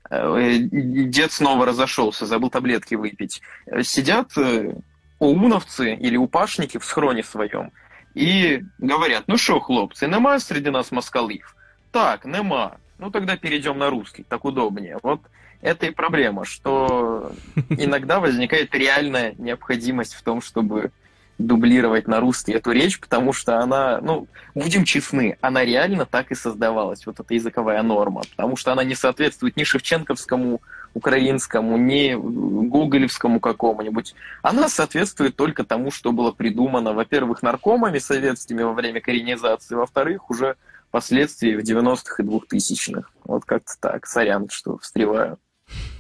э, 0.10 0.58
дед 0.60 1.32
снова 1.32 1.66
разошелся, 1.66 2.26
забыл 2.26 2.50
таблетки 2.50 2.96
выпить. 2.96 3.42
Сидят 3.84 4.38
э, 4.38 4.76
оуновцы 5.20 5.96
или 5.96 6.16
упашники 6.16 6.78
в 6.78 6.86
схроне 6.86 7.24
своем 7.24 7.72
и 8.14 8.64
говорят, 8.78 9.24
ну 9.28 9.38
что, 9.38 9.60
хлопцы, 9.60 10.08
нема 10.08 10.40
среди 10.40 10.70
нас 10.70 10.92
москалив? 10.92 11.56
Так, 11.92 12.26
нема. 12.26 12.78
Ну 13.00 13.12
тогда 13.12 13.36
перейдем 13.38 13.78
на 13.78 13.90
русский, 13.90 14.24
так 14.24 14.46
удобнее. 14.46 14.98
Вот 15.04 15.22
это 15.64 15.88
и 15.88 15.92
проблема, 15.92 16.46
что 16.46 17.32
иногда 17.70 18.20
возникает 18.20 18.76
реальная 18.76 19.34
необходимость 19.38 20.14
в 20.14 20.22
том, 20.22 20.42
чтобы 20.42 20.92
дублировать 21.40 22.08
на 22.08 22.20
русский 22.20 22.54
эту 22.54 22.72
речь, 22.72 23.00
потому 23.00 23.34
что 23.34 23.60
она, 23.60 24.00
ну, 24.02 24.28
будем 24.54 24.86
честны, 24.86 25.38
она 25.42 25.66
реально 25.66 26.06
так 26.06 26.32
и 26.32 26.36
создавалась, 26.36 27.06
вот 27.06 27.20
эта 27.20 27.34
языковая 27.34 27.82
норма, 27.82 28.22
потому 28.36 28.56
что 28.56 28.72
она 28.72 28.84
не 28.84 28.94
соответствует 28.94 29.58
ни 29.58 29.64
шевченковскому 29.64 30.62
украинскому, 30.94 31.78
ни 31.78 32.14
гоголевскому 32.14 33.40
какому-нибудь. 33.40 34.14
Она 34.44 34.70
соответствует 34.70 35.36
только 35.36 35.64
тому, 35.64 35.90
что 35.90 36.12
было 36.12 36.32
придумано, 36.32 36.94
во-первых, 36.94 37.42
наркомами 37.42 37.98
советскими 37.98 38.62
во 38.62 38.74
время 38.74 39.02
коренизации, 39.02 39.74
во-вторых, 39.74 40.30
уже 40.30 40.56
впоследствии 40.90 41.56
в 41.56 41.62
90-х 41.62 42.22
и 42.22 42.26
2000-х. 42.26 43.10
Вот 43.24 43.46
как-то 43.46 43.74
так. 43.80 44.06
Сорян, 44.06 44.50
что 44.50 44.78
встреваю. 44.78 45.40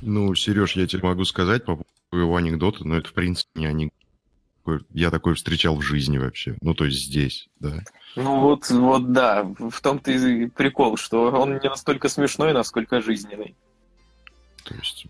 Ну, 0.01 0.33
Сереж, 0.35 0.75
я 0.75 0.87
тебе 0.87 1.03
могу 1.03 1.25
сказать 1.25 1.65
по 1.65 1.75
поводу 1.75 1.87
его 2.11 2.35
анекдота, 2.35 2.87
но 2.87 2.97
это, 2.97 3.09
в 3.09 3.13
принципе, 3.13 3.49
не 3.55 3.65
анекдот. 3.65 3.93
Я 4.91 5.11
такой 5.11 5.35
встречал 5.35 5.75
в 5.75 5.81
жизни 5.81 6.17
вообще. 6.17 6.57
Ну, 6.61 6.73
то 6.73 6.85
есть 6.85 7.05
здесь, 7.05 7.49
да. 7.59 7.83
Ну, 8.15 8.39
вот, 8.41 8.69
вот 8.69 9.11
да. 9.11 9.43
В 9.43 9.81
том-то 9.81 10.11
и 10.11 10.47
прикол, 10.47 10.97
что 10.97 11.31
он 11.31 11.59
не 11.59 11.69
настолько 11.69 12.07
смешной, 12.07 12.53
насколько 12.53 13.01
жизненный. 13.01 13.55
То 14.63 14.75
есть 14.75 15.07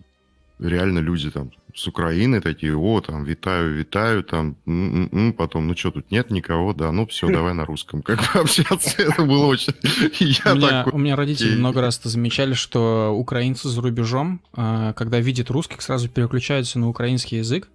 реально 0.60 1.00
люди 1.00 1.30
там 1.32 1.52
с 1.76 1.88
Украины 1.88 2.40
такие, 2.40 2.78
о, 2.78 3.02
там, 3.02 3.24
витаю, 3.24 3.74
витаю, 3.74 4.24
там, 4.24 4.56
м-м-м", 4.68 5.34
потом, 5.34 5.68
ну 5.68 5.76
что, 5.76 5.92
тут 5.92 6.12
нет 6.12 6.30
никого, 6.30 6.74
да, 6.74 6.92
ну 6.92 7.08
все, 7.08 7.28
давай 7.32 7.54
на 7.54 7.66
русском. 7.66 8.02
Как 8.02 8.20
бы 8.20 8.42
общаться, 8.42 9.02
это 9.02 9.24
было 9.24 9.46
очень... 9.48 9.74
у, 10.52 10.56
меня, 10.56 10.86
у 10.92 10.98
меня 10.98 11.16
родители 11.16 11.56
много 11.56 11.82
раз 11.82 12.00
замечали, 12.04 12.54
что 12.54 13.12
украинцы 13.18 13.70
за 13.70 13.82
рубежом, 13.82 14.42
а, 14.54 14.94
когда 14.94 15.20
видят 15.20 15.50
русских, 15.50 15.82
сразу 15.82 16.10
переключаются 16.10 16.80
на 16.80 16.90
украинский 16.90 17.40
язык, 17.40 17.70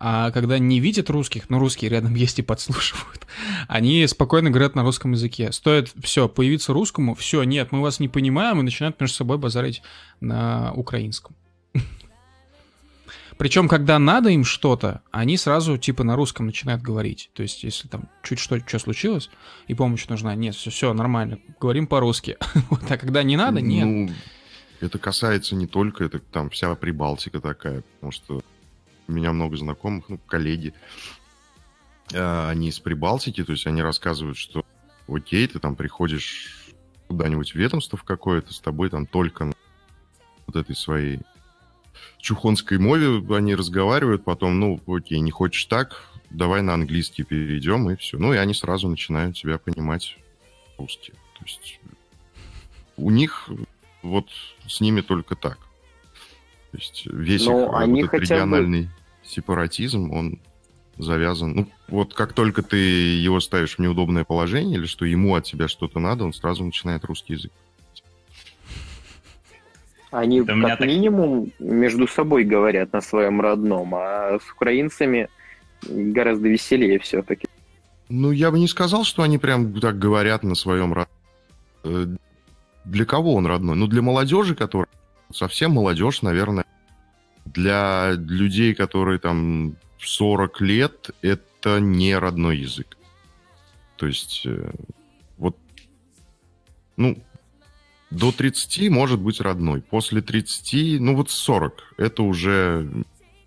а 0.00 0.32
когда 0.32 0.58
не 0.58 0.80
видят 0.80 1.08
русских, 1.08 1.48
ну, 1.48 1.58
русские 1.58 1.90
рядом 1.90 2.14
есть 2.16 2.38
и 2.38 2.42
подслушивают, 2.42 3.26
они 3.68 4.06
спокойно 4.06 4.50
говорят 4.50 4.74
на 4.74 4.82
русском 4.82 5.12
языке. 5.12 5.52
Стоит 5.52 5.92
все, 6.02 6.28
появиться 6.28 6.72
русскому, 6.72 7.14
все, 7.14 7.42
нет, 7.44 7.70
мы 7.70 7.80
вас 7.80 8.00
не 8.00 8.08
понимаем, 8.08 8.60
и 8.60 8.62
начинают 8.62 9.00
между 9.00 9.16
собой 9.16 9.38
базарить 9.38 9.82
на 10.20 10.72
украинском. 10.74 11.36
Причем, 13.36 13.68
когда 13.68 13.98
надо 13.98 14.30
им 14.30 14.44
что-то, 14.44 15.02
они 15.10 15.36
сразу 15.36 15.76
типа 15.76 16.04
на 16.04 16.16
русском 16.16 16.46
начинают 16.46 16.82
говорить. 16.82 17.30
То 17.34 17.42
есть, 17.42 17.64
если 17.64 17.88
там 17.88 18.08
чуть 18.22 18.38
что, 18.38 18.60
что 18.60 18.78
случилось, 18.78 19.30
и 19.66 19.74
помощь 19.74 20.06
нужна, 20.06 20.34
нет, 20.34 20.54
все, 20.54 20.70
все 20.70 20.92
нормально, 20.92 21.38
говорим 21.60 21.86
по-русски. 21.86 22.36
вот, 22.70 22.90
а 22.90 22.96
когда 22.96 23.22
не 23.22 23.36
надо, 23.36 23.60
нет. 23.60 23.86
Ну, 23.86 24.10
это 24.80 24.98
касается 24.98 25.56
не 25.56 25.66
только, 25.66 26.04
это 26.04 26.20
там 26.20 26.50
вся 26.50 26.74
Прибалтика 26.74 27.40
такая, 27.40 27.82
потому 27.94 28.12
что 28.12 28.42
у 29.08 29.12
меня 29.12 29.32
много 29.32 29.56
знакомых, 29.56 30.08
ну, 30.08 30.18
коллеги, 30.18 30.72
э, 32.12 32.48
они 32.48 32.68
из 32.68 32.78
Прибалтики, 32.78 33.42
то 33.42 33.52
есть 33.52 33.66
они 33.66 33.82
рассказывают, 33.82 34.38
что 34.38 34.64
окей, 35.08 35.46
ты 35.48 35.58
там 35.58 35.74
приходишь 35.76 36.72
куда-нибудь 37.08 37.52
в 37.52 37.54
ведомство 37.56 37.98
в 37.98 38.04
какое-то, 38.04 38.52
с 38.52 38.60
тобой 38.60 38.90
там 38.90 39.06
только 39.06 39.52
вот 40.46 40.56
этой 40.56 40.76
своей 40.76 41.20
чухонской 42.24 42.78
мове 42.78 43.22
они 43.36 43.54
разговаривают, 43.54 44.24
потом, 44.24 44.58
ну, 44.58 44.80
окей, 44.86 45.20
не 45.20 45.30
хочешь 45.30 45.66
так, 45.66 46.08
давай 46.30 46.62
на 46.62 46.72
английский 46.72 47.22
перейдем, 47.22 47.90
и 47.90 47.96
все. 47.96 48.18
Ну, 48.18 48.32
и 48.32 48.38
они 48.38 48.54
сразу 48.54 48.88
начинают 48.88 49.36
тебя 49.36 49.58
понимать 49.58 50.16
русский. 50.78 51.12
То 51.38 51.44
есть 51.44 51.80
у 52.96 53.10
них 53.10 53.50
вот 54.02 54.28
с 54.66 54.80
ними 54.80 55.02
только 55.02 55.36
так. 55.36 55.58
То 56.72 56.78
есть 56.78 57.06
весь 57.06 57.44
Но 57.44 57.66
их 57.66 57.74
они 57.74 58.02
вот 58.02 58.14
этот 58.14 58.22
региональный 58.22 58.82
бы... 58.84 58.90
сепаратизм, 59.22 60.10
он 60.10 60.40
завязан. 60.96 61.54
Ну, 61.54 61.68
вот 61.88 62.14
как 62.14 62.32
только 62.32 62.62
ты 62.62 62.76
его 62.78 63.38
ставишь 63.40 63.76
в 63.76 63.80
неудобное 63.80 64.24
положение, 64.24 64.78
или 64.78 64.86
что 64.86 65.04
ему 65.04 65.34
от 65.34 65.44
тебя 65.44 65.68
что-то 65.68 65.98
надо, 65.98 66.24
он 66.24 66.32
сразу 66.32 66.64
начинает 66.64 67.04
русский 67.04 67.34
язык. 67.34 67.52
Они 70.14 70.42
Это 70.42 70.60
как 70.60 70.78
так... 70.78 70.86
минимум 70.86 71.50
между 71.58 72.06
собой 72.06 72.44
говорят 72.44 72.92
на 72.92 73.00
своем 73.00 73.40
родном, 73.40 73.96
а 73.96 74.38
с 74.38 74.52
украинцами 74.52 75.28
гораздо 75.82 76.48
веселее 76.48 77.00
все-таки. 77.00 77.48
Ну, 78.08 78.30
я 78.30 78.52
бы 78.52 78.60
не 78.60 78.68
сказал, 78.68 79.02
что 79.02 79.24
они 79.24 79.38
прям 79.38 79.80
так 79.80 79.98
говорят 79.98 80.44
на 80.44 80.54
своем 80.54 80.92
родном. 80.92 81.18
Э, 81.82 82.06
для 82.84 83.04
кого 83.04 83.34
он 83.34 83.46
родной? 83.46 83.74
Ну, 83.74 83.88
для 83.88 84.02
молодежи, 84.02 84.54
которая 84.54 84.86
совсем 85.32 85.72
молодежь, 85.72 86.22
наверное. 86.22 86.64
Для 87.44 88.12
людей, 88.12 88.72
которые 88.72 89.18
там 89.18 89.74
40 89.98 90.60
лет, 90.60 91.10
это 91.22 91.80
не 91.80 92.16
родной 92.16 92.58
язык. 92.58 92.96
То 93.96 94.06
есть, 94.06 94.42
э, 94.46 94.70
вот, 95.38 95.56
ну, 96.96 97.18
до 98.14 98.32
30 98.32 98.90
может 98.90 99.20
быть 99.20 99.40
родной. 99.40 99.82
После 99.82 100.22
30, 100.22 101.00
ну 101.00 101.16
вот 101.16 101.30
40, 101.30 101.94
это 101.98 102.22
уже 102.22 102.88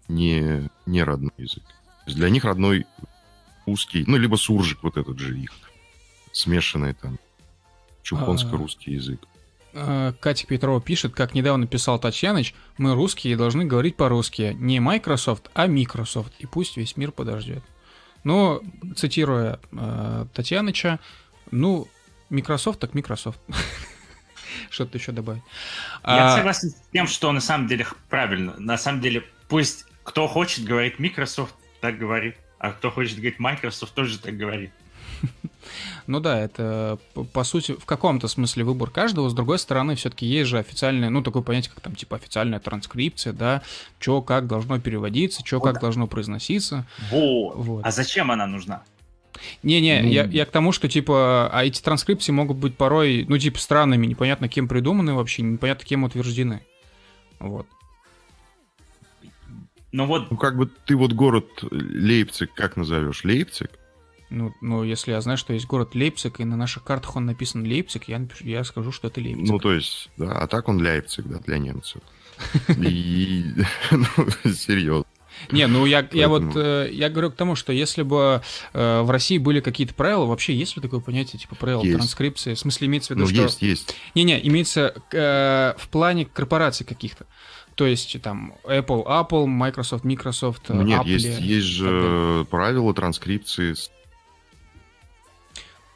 не, 0.07 0.69
не 0.85 1.03
родной 1.03 1.31
язык. 1.37 1.63
для 2.05 2.29
них 2.29 2.43
родной 2.43 2.85
узкий, 3.65 4.03
ну, 4.07 4.17
либо 4.17 4.35
суржик 4.35 4.83
вот 4.83 4.97
этот 4.97 5.19
же 5.19 5.37
их, 5.37 5.51
смешанный 6.31 6.93
там 6.93 7.19
чухонско-русский 8.03 8.93
язык. 8.93 9.19
А, 9.73 10.13
Катя 10.13 10.47
Петрова 10.47 10.81
пишет, 10.81 11.13
как 11.13 11.33
недавно 11.33 11.67
писал 11.67 11.99
Татьяныч, 11.99 12.53
мы 12.77 12.93
русские 12.93 13.35
должны 13.35 13.65
говорить 13.65 13.95
по-русски. 13.95 14.55
Не 14.57 14.79
Microsoft, 14.79 15.49
а 15.53 15.67
Microsoft. 15.67 16.33
И 16.39 16.45
пусть 16.45 16.77
весь 16.77 16.95
мир 16.97 17.11
подождет. 17.11 17.63
Но, 18.23 18.61
цитируя 18.95 19.59
э, 19.71 20.25
Татьяныча, 20.33 20.99
ну, 21.51 21.87
Microsoft 22.29 22.79
так 22.79 22.93
Microsoft. 22.93 23.39
Что-то 24.69 24.97
еще 24.97 25.11
добавить. 25.11 25.43
Я 26.03 26.33
а... 26.33 26.37
согласен 26.37 26.69
с 26.69 26.75
тем, 26.91 27.07
что 27.07 27.31
на 27.31 27.41
самом 27.41 27.67
деле 27.67 27.87
правильно. 28.09 28.55
На 28.57 28.77
самом 28.77 29.01
деле, 29.01 29.23
пусть 29.47 29.85
кто 30.03 30.27
хочет 30.27 30.63
говорить 30.65 30.99
Microsoft, 30.99 31.53
так 31.81 31.97
говорит. 31.97 32.35
А 32.59 32.71
кто 32.71 32.89
хочет 32.89 33.17
говорить 33.17 33.39
Microsoft, 33.39 33.93
тоже 33.93 34.19
так 34.19 34.37
говорит. 34.37 34.71
Ну 36.07 36.21
да, 36.21 36.39
это 36.39 36.97
по 37.33 37.43
сути 37.43 37.73
в 37.73 37.85
каком-то 37.85 38.29
смысле 38.29 38.63
выбор 38.63 38.89
каждого. 38.89 39.27
С 39.29 39.33
другой 39.33 39.59
стороны, 39.59 39.95
все-таки 39.95 40.25
есть 40.25 40.49
же 40.49 40.59
официальное, 40.59 41.09
ну 41.09 41.21
такое 41.21 41.43
понятие, 41.43 41.73
как 41.73 41.83
там 41.83 41.95
типа 41.95 42.15
официальная 42.15 42.59
транскрипция, 42.59 43.33
да, 43.33 43.61
что 43.99 44.21
как 44.21 44.47
должно 44.47 44.79
переводиться, 44.79 45.45
что 45.45 45.59
вот. 45.59 45.65
как 45.65 45.81
должно 45.81 46.07
произноситься. 46.07 46.85
Вот. 47.11 47.55
вот. 47.57 47.85
А 47.85 47.91
зачем 47.91 48.31
она 48.31 48.47
нужна? 48.47 48.83
Не-не, 49.63 50.01
ну... 50.01 50.09
я, 50.09 50.25
я 50.25 50.45
к 50.45 50.51
тому, 50.51 50.71
что, 50.71 50.87
типа, 50.87 51.49
а 51.51 51.65
эти 51.65 51.81
транскрипции 51.81 52.31
могут 52.31 52.57
быть 52.57 52.75
порой, 52.75 53.25
ну, 53.27 53.37
типа, 53.37 53.59
странными, 53.59 54.05
непонятно 54.05 54.47
кем 54.49 54.67
придуманы 54.67 55.13
вообще, 55.13 55.41
непонятно 55.41 55.85
кем 55.85 56.03
утверждены. 56.03 56.61
Вот. 57.39 57.67
Ну 59.91 60.05
вот... 60.05 60.29
Ну, 60.29 60.37
как 60.37 60.57
бы 60.57 60.69
ты 60.85 60.95
вот 60.95 61.13
город 61.13 61.47
Лейпциг 61.71 62.53
как 62.53 62.75
назовешь? 62.75 63.23
Лейпциг? 63.23 63.71
Ну, 64.29 64.53
ну, 64.61 64.83
если 64.83 65.11
я 65.11 65.21
знаю, 65.21 65.37
что 65.37 65.53
есть 65.53 65.67
город 65.67 65.95
Лейпциг, 65.95 66.41
и 66.41 66.45
на 66.45 66.57
наших 66.57 66.83
картах 66.83 67.15
он 67.15 67.25
написан 67.25 67.63
Лейпциг, 67.63 68.09
я, 68.09 68.19
напишу, 68.19 68.45
я 68.45 68.63
скажу, 68.65 68.91
что 68.91 69.07
это 69.07 69.21
Лейпциг. 69.21 69.47
Ну, 69.47 69.59
то 69.59 69.73
есть, 69.73 70.09
да, 70.17 70.33
а 70.33 70.47
так 70.47 70.67
он 70.67 70.81
Лейпциг, 70.81 71.25
да, 71.27 71.39
для 71.39 71.57
немцев. 71.57 72.01
И, 72.77 73.53
ну, 73.91 74.51
серьезно. 74.51 75.06
Не, 75.51 75.67
ну 75.67 75.85
я, 75.85 76.01
Поэтому... 76.01 76.19
я 76.19 76.27
вот 76.27 76.43
э, 76.55 76.89
я 76.91 77.09
говорю 77.09 77.31
к 77.31 77.35
тому, 77.35 77.55
что 77.55 77.71
если 77.73 78.03
бы 78.03 78.41
э, 78.73 79.01
в 79.01 79.09
России 79.09 79.37
были 79.37 79.59
какие-то 79.59 79.93
правила, 79.93 80.25
вообще 80.25 80.55
есть 80.55 80.75
ли 80.75 80.81
такое 80.81 80.99
понятие 80.99 81.39
типа 81.39 81.55
правила 81.55 81.83
есть. 81.83 81.97
транскрипции? 81.97 82.53
В 82.53 82.59
смысле 82.59 82.87
имеется 82.87 83.13
в 83.13 83.17
виду, 83.17 83.27
ну, 83.27 83.33
что... 83.33 83.43
есть, 83.43 83.61
есть. 83.61 83.95
Не-не, 84.15 84.45
имеется 84.47 84.93
э, 85.11 85.73
в 85.77 85.89
плане 85.89 86.25
корпораций 86.25 86.85
каких-то. 86.85 87.25
То 87.75 87.85
есть 87.85 88.19
там 88.21 88.55
Apple, 88.63 89.05
Apple, 89.05 89.45
Microsoft, 89.45 90.03
Microsoft, 90.03 90.69
ну, 90.69 90.81
Нет, 90.81 91.01
Apple, 91.01 91.09
есть, 91.09 91.39
есть 91.39 91.67
же 91.67 92.45
правила 92.49 92.93
транскрипции 92.93 93.75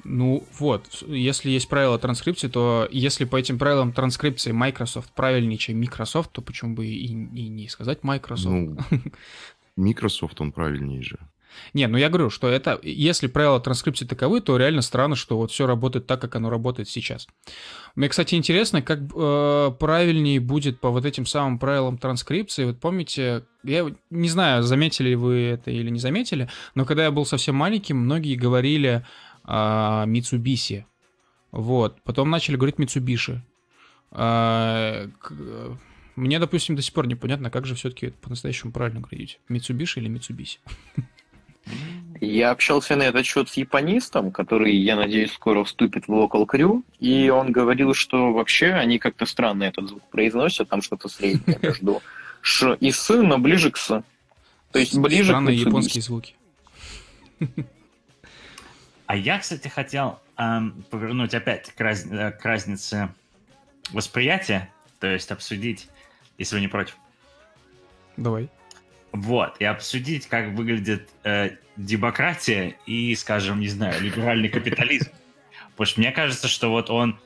ну 0.04 0.46
вот, 0.58 1.04
если 1.08 1.50
есть 1.50 1.68
правила 1.68 1.98
транскрипции, 2.00 2.48
то 2.48 2.88
если 2.92 3.26
по 3.26 3.36
этим 3.36 3.58
правилам 3.58 3.94
транскрипции 3.94 4.52
Microsoft 4.52 5.12
правильнее, 5.14 5.58
чем 5.58 5.80
Microsoft, 5.80 6.32
то 6.32 6.42
почему 6.42 6.76
бы 6.76 6.86
и, 6.86 7.06
и 7.06 7.14
не 7.14 7.68
сказать 7.68 8.04
Microsoft? 8.04 8.46
Ну, 8.50 8.78
Microsoft, 9.76 10.42
он 10.42 10.52
правильнее 10.52 11.02
же. 11.02 11.20
Не, 11.74 11.88
ну 11.88 11.98
я 11.98 12.10
говорю, 12.10 12.30
что 12.30 12.48
это, 12.48 12.80
если 12.84 13.28
правила 13.28 13.60
транскрипции 13.60 14.06
таковы, 14.06 14.42
то 14.42 14.58
реально 14.58 14.82
странно, 14.82 15.16
что 15.16 15.38
вот 15.38 15.52
все 15.52 15.68
работает 15.68 16.08
так, 16.08 16.22
как 16.22 16.36
оно 16.36 16.50
работает 16.50 16.90
сейчас. 16.90 17.28
Мне, 17.96 18.10
кстати, 18.10 18.36
интересно, 18.36 18.82
как 18.82 19.00
э, 19.00 19.72
правильнее 19.80 20.40
будет 20.40 20.80
по 20.80 20.90
вот 20.90 21.06
этим 21.06 21.26
самым 21.26 21.60
правилам 21.60 21.98
транскрипции. 21.98 22.66
Вот 22.66 22.80
помните, 22.80 23.44
я 23.64 23.86
не 24.10 24.30
знаю, 24.30 24.64
заметили 24.64 25.14
вы 25.14 25.42
это 25.42 25.72
или 25.72 25.90
не 25.90 26.00
заметили, 26.00 26.50
но 26.76 26.86
когда 26.86 27.04
я 27.04 27.12
был 27.12 27.26
совсем 27.26 27.56
маленьким, 27.56 27.98
многие 27.98 28.36
говорили 28.36 29.06
а, 29.44 30.06
Mitsubishi. 30.06 30.86
Вот. 31.52 32.02
Потом 32.04 32.30
начали 32.30 32.56
говорить 32.56 32.78
Mitsubishi. 32.78 33.40
А, 34.12 35.08
мне, 36.16 36.40
допустим, 36.40 36.76
до 36.76 36.82
сих 36.82 36.94
пор 36.94 37.08
непонятно, 37.08 37.50
как 37.50 37.66
же 37.66 37.76
все-таки 37.76 38.10
по-настоящему 38.10 38.72
правильно 38.72 39.02
говорить. 39.02 39.40
Mitsubishi 39.50 40.00
или 40.00 40.10
Mitsubishi? 40.10 40.60
Я 42.20 42.52
общался 42.52 42.96
на 42.96 43.04
этот 43.04 43.26
счет 43.26 43.50
с 43.50 43.54
японистом, 43.54 44.32
который, 44.32 44.76
я 44.76 44.96
надеюсь, 44.96 45.32
скоро 45.32 45.64
вступит 45.64 46.08
в 46.08 46.12
Local 46.12 46.46
Crew, 46.46 46.84
и 47.00 47.30
он 47.30 47.52
говорил, 47.52 47.94
что 47.94 48.34
вообще 48.34 48.74
они 48.74 49.00
как-то 49.00 49.26
странно 49.26 49.64
этот 49.64 49.90
звук 49.90 50.04
произносят, 50.10 50.70
там 50.70 50.82
что-то 50.82 51.10
среднее 51.10 51.58
между 51.62 52.02
ш 52.42 52.76
и 52.80 52.92
с, 52.92 53.10
но 53.10 53.38
ближе 53.38 53.72
к 53.72 53.78
с. 53.78 54.04
То 54.72 54.80
есть 54.80 54.98
ближе 54.98 55.32
Странные 55.32 55.58
к 55.58 55.68
японские 55.68 56.02
звуки. 56.02 56.36
А 59.12 59.16
я, 59.18 59.40
кстати, 59.40 59.68
хотел 59.68 60.22
эм, 60.38 60.86
повернуть 60.90 61.34
опять 61.34 61.70
к, 61.74 61.82
раз, 61.82 62.06
э, 62.10 62.32
к 62.32 62.46
разнице 62.46 63.14
восприятия, 63.92 64.70
то 65.02 65.08
есть 65.08 65.30
обсудить, 65.32 65.90
если 66.38 66.56
вы 66.56 66.62
не 66.62 66.70
против. 66.70 66.96
Давай. 68.16 68.48
Вот, 69.12 69.58
и 69.60 69.66
обсудить, 69.66 70.28
как 70.28 70.52
выглядит 70.52 71.10
э, 71.26 71.58
демократия 71.76 72.78
и, 72.86 73.14
скажем, 73.16 73.60
не 73.60 73.68
знаю, 73.68 74.02
либеральный 74.02 74.48
капитализм. 74.48 75.12
Потому 75.72 75.88
что 75.88 76.00
мне 76.00 76.14
кажется, 76.14 76.48
что 76.48 76.70
вот 76.70 76.90
он 76.90 77.20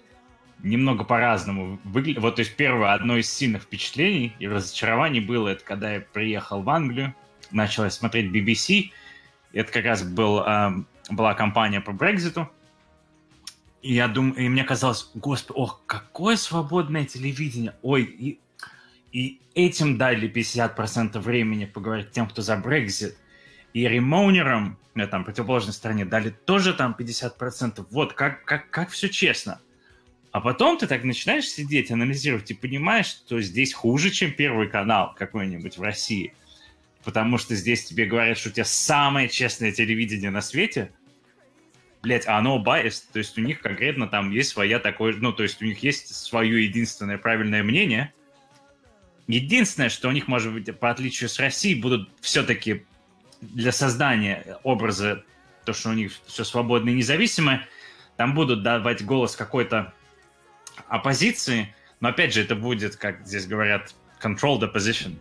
немного 0.64 1.04
по-разному 1.04 1.80
выглядит. 1.84 2.20
Вот, 2.20 2.38
то 2.38 2.40
есть, 2.40 2.56
первое, 2.56 2.94
одно 2.96 3.16
из 3.16 3.32
сильных 3.32 3.62
впечатлений 3.62 4.36
и 4.40 4.48
разочарований 4.48 5.20
было, 5.20 5.50
это 5.50 5.64
когда 5.64 5.94
я 5.94 6.00
приехал 6.00 6.64
в 6.64 6.70
Англию, 6.72 7.14
начал 7.52 7.88
смотреть 7.92 8.32
BBC, 8.32 8.90
это 9.54 9.72
как 9.72 9.86
раз 9.86 10.02
был, 10.02 10.42
э, 10.44 10.72
была 11.10 11.34
кампания 11.34 11.82
по 11.82 11.92
Брекзиту, 11.92 12.50
и 13.82 13.94
я 13.94 14.08
думаю, 14.08 14.38
и 14.38 14.50
мне 14.50 14.64
казалось, 14.64 15.12
господи, 15.14 15.60
ох, 15.60 15.82
какое 15.86 16.36
свободное 16.38 17.06
телевидение, 17.06 17.76
ой, 17.84 18.04
и, 18.04 18.40
и 19.12 19.42
этим 19.54 19.98
дали 19.98 20.30
50% 20.30 21.20
времени 21.20 21.66
поговорить 21.66 22.12
тем, 22.12 22.28
кто 22.28 22.42
за 22.42 22.58
Брекзит, 22.58 23.18
и 23.74 23.88
ремоунерам 23.88 24.80
на 24.96 25.06
там, 25.06 25.26
противоположной 25.26 25.74
стороне 25.74 26.06
дали 26.06 26.30
тоже 26.30 26.74
там 26.74 26.96
50%. 26.98 27.86
Вот, 27.92 28.14
как, 28.14 28.44
как, 28.46 28.70
как 28.70 28.90
все 28.90 29.10
честно. 29.10 29.60
А 30.32 30.42
потом 30.42 30.78
ты 30.78 30.88
так 30.88 31.04
начинаешь 31.04 31.48
сидеть, 31.48 31.92
анализировать 31.92 32.50
и 32.52 32.54
понимаешь, 32.54 33.08
что 33.08 33.40
здесь 33.42 33.74
хуже, 33.74 34.10
чем 34.10 34.32
Первый 34.32 34.68
канал 34.68 35.14
какой-нибудь 35.18 35.78
в 35.78 35.82
России. 35.82 36.34
Потому 37.06 37.38
что 37.38 37.56
здесь 37.56 37.86
тебе 37.86 38.08
говорят, 38.08 38.38
что 38.38 38.50
у 38.50 38.52
тебя 38.52 38.66
самое 38.66 39.30
честное 39.30 39.72
телевидение 39.72 40.32
на 40.32 40.42
свете. 40.42 40.92
Блять, 42.02 42.28
а 42.28 42.38
оно 42.38 42.62
biased, 42.62 43.04
то 43.14 43.20
есть 43.20 43.38
у 43.38 43.42
них 43.42 43.62
конкретно 43.62 44.08
там 44.08 44.32
есть 44.32 44.50
своя 44.50 44.80
такое, 44.80 45.14
ну, 45.14 45.32
то 45.32 45.44
есть 45.44 45.62
у 45.62 45.66
них 45.66 45.82
есть 45.84 46.14
свое 46.14 46.66
единственное 46.66 47.18
правильное 47.18 47.64
мнение. 47.64 48.12
Единственное, 49.28 49.90
что 49.90 50.10
у 50.10 50.12
них, 50.12 50.28
может 50.28 50.52
быть, 50.52 50.78
по 50.80 50.90
отличию 50.90 51.30
с 51.30 51.40
Россией, 51.40 51.80
будут 51.80 52.10
все-таки 52.22 52.86
для 53.42 53.72
создания 53.72 54.58
образа, 54.64 55.24
то, 55.64 55.74
что 55.74 55.90
у 55.90 55.94
них 55.94 56.12
все 56.26 56.44
свободно 56.44 56.90
и 56.90 56.94
независимое, 56.94 57.68
там 58.18 58.34
будут 58.34 58.64
давать 58.64 59.04
голос 59.04 59.36
какой-то 59.36 59.94
оппозиции, 60.88 61.74
но 62.00 62.10
опять 62.10 62.34
же 62.34 62.42
это 62.42 62.56
будет, 62.56 62.96
как 62.96 63.26
здесь 63.26 63.46
говорят, 63.46 63.94
controlled 64.22 64.62
opposition. 64.62 65.18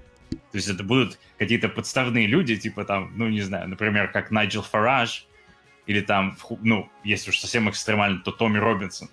То 0.52 0.56
есть 0.58 0.68
это 0.68 0.84
будут 0.84 1.18
какие-то 1.38 1.68
подставные 1.68 2.26
люди, 2.26 2.56
типа 2.56 2.84
там, 2.84 3.12
ну 3.16 3.28
не 3.28 3.42
знаю, 3.42 3.68
например, 3.68 4.10
как 4.10 4.30
Найджел 4.30 4.62
Фараж, 4.62 5.26
или 5.86 6.00
там, 6.00 6.36
ну, 6.62 6.90
если 7.02 7.30
уж 7.30 7.38
совсем 7.38 7.68
экстремально, 7.68 8.20
то 8.20 8.32
Томми 8.32 8.58
Робинсон. 8.58 9.08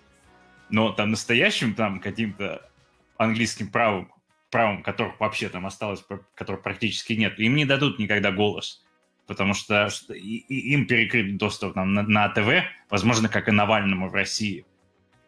Но 0.70 0.92
там 0.92 1.12
настоящим 1.12 1.74
там 1.74 2.00
каким-то 2.00 2.70
английским 3.18 3.70
правом, 3.70 4.12
правом, 4.50 4.84
которых 4.84 5.20
вообще 5.20 5.50
там 5.50 5.66
осталось, 5.66 6.04
которых 6.36 6.62
практически 6.62 7.14
нет, 7.14 7.40
им 7.40 7.56
не 7.56 7.66
дадут 7.66 8.00
никогда 8.00 8.32
голос. 8.32 8.86
Потому 9.28 9.54
что, 9.54 9.90
им 10.10 10.88
перекрыт 10.88 11.38
доступ 11.38 11.74
там, 11.74 11.94
на, 11.94 12.04
на 12.04 12.28
ТВ, 12.30 12.66
возможно, 12.90 13.30
как 13.30 13.48
и 13.48 13.52
Навальному 13.52 14.10
в 14.10 14.14
России. 14.14 14.66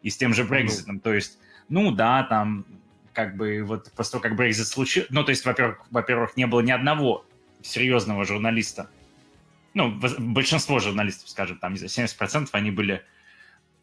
И 0.02 0.10
с 0.10 0.16
тем 0.16 0.34
же 0.34 0.44
Брекзитом. 0.44 0.96
Ну. 0.96 1.00
То 1.00 1.14
есть, 1.14 1.38
ну 1.68 1.90
да, 1.90 2.24
там 2.24 2.66
как 3.14 3.36
бы 3.36 3.62
вот 3.62 3.90
после 3.92 4.12
того, 4.12 4.22
как 4.22 4.36
Брекзит 4.36 4.66
случился... 4.66 5.08
Ну, 5.12 5.24
то 5.24 5.30
есть, 5.30 5.44
во-первых, 5.44 5.86
во-первых, 5.90 6.36
не 6.36 6.46
было 6.46 6.60
ни 6.60 6.72
одного 6.72 7.24
серьезного 7.62 8.24
журналиста. 8.24 8.90
Ну, 9.72 9.98
большинство 10.18 10.78
журналистов, 10.80 11.28
скажем, 11.28 11.58
там, 11.58 11.72
не 11.72 11.78
знаю, 11.78 12.08
70% 12.08 12.48
они 12.52 12.70
были 12.70 13.04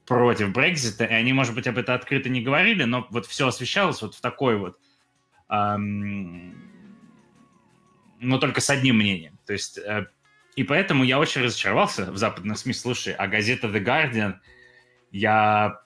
против 0.06 0.52
Брекзита, 0.52 1.06
и 1.06 1.14
они, 1.14 1.34
может 1.34 1.56
быть, 1.56 1.68
об 1.68 1.78
этом 1.78 1.96
открыто 1.96 2.30
не 2.30 2.42
говорили, 2.42 2.84
но 2.84 3.08
вот 3.10 3.26
все 3.26 3.48
освещалось 3.48 4.02
вот 4.02 4.16
в 4.16 4.22
такой 4.22 4.58
вот... 4.58 4.78
Эм, 5.50 6.56
но 8.20 8.38
только 8.38 8.62
с 8.62 8.70
одним 8.70 8.98
мнением. 8.98 9.40
То 9.46 9.54
есть... 9.54 9.78
Э, 9.78 10.08
и 10.58 10.64
поэтому 10.64 11.06
я 11.06 11.18
очень 11.18 11.42
разочаровался 11.42 12.12
в 12.12 12.18
западных 12.18 12.58
СМИ. 12.58 12.74
Слушай, 12.74 13.14
а 13.14 13.28
газета 13.28 13.68
The 13.68 13.82
Guardian, 13.82 14.36
я 15.12 15.81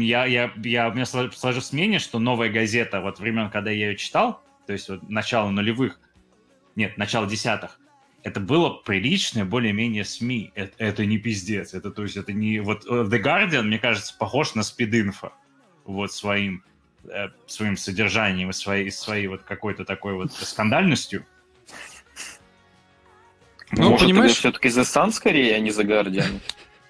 я, 0.00 0.26
я, 0.26 0.52
я, 0.56 0.88
у 0.88 0.92
меня 0.92 1.06
сложилось 1.06 1.72
мнение, 1.72 1.98
что 1.98 2.18
новая 2.18 2.48
газета, 2.48 3.00
вот 3.00 3.18
времен, 3.18 3.50
когда 3.50 3.70
я 3.70 3.90
ее 3.90 3.96
читал, 3.96 4.42
то 4.66 4.72
есть 4.72 4.88
вот 4.88 5.08
начало 5.08 5.50
нулевых, 5.50 6.00
нет, 6.76 6.96
начало 6.98 7.26
десятых, 7.26 7.78
это 8.22 8.40
было 8.40 8.70
приличное, 8.70 9.44
более-менее 9.44 10.04
СМИ. 10.04 10.52
Это, 10.54 10.72
это 10.78 11.06
не 11.06 11.18
пиздец. 11.18 11.74
Это, 11.74 11.90
то 11.90 12.02
есть, 12.02 12.16
это 12.16 12.32
не... 12.32 12.60
Вот 12.60 12.84
э, 12.84 12.88
The 12.88 13.22
Guardian, 13.22 13.62
мне 13.62 13.78
кажется, 13.78 14.14
похож 14.18 14.54
на 14.54 14.62
спид-инфо. 14.62 15.32
Вот 15.84 16.12
своим, 16.12 16.64
э, 17.08 17.28
своим 17.46 17.76
содержанием 17.76 18.50
и 18.50 18.52
своей, 18.52 18.90
своей 18.90 19.28
вот 19.28 19.42
какой-то 19.42 19.84
такой 19.84 20.14
вот 20.14 20.32
скандальностью. 20.32 21.24
Ну, 23.70 23.90
Может, 23.90 24.06
понимаешь... 24.06 24.32
это 24.32 24.40
все-таки 24.40 24.68
The 24.68 24.82
Sun 24.82 25.12
скорее, 25.12 25.54
а 25.54 25.58
не 25.60 25.70
The 25.70 25.84
Guardian? 25.84 26.40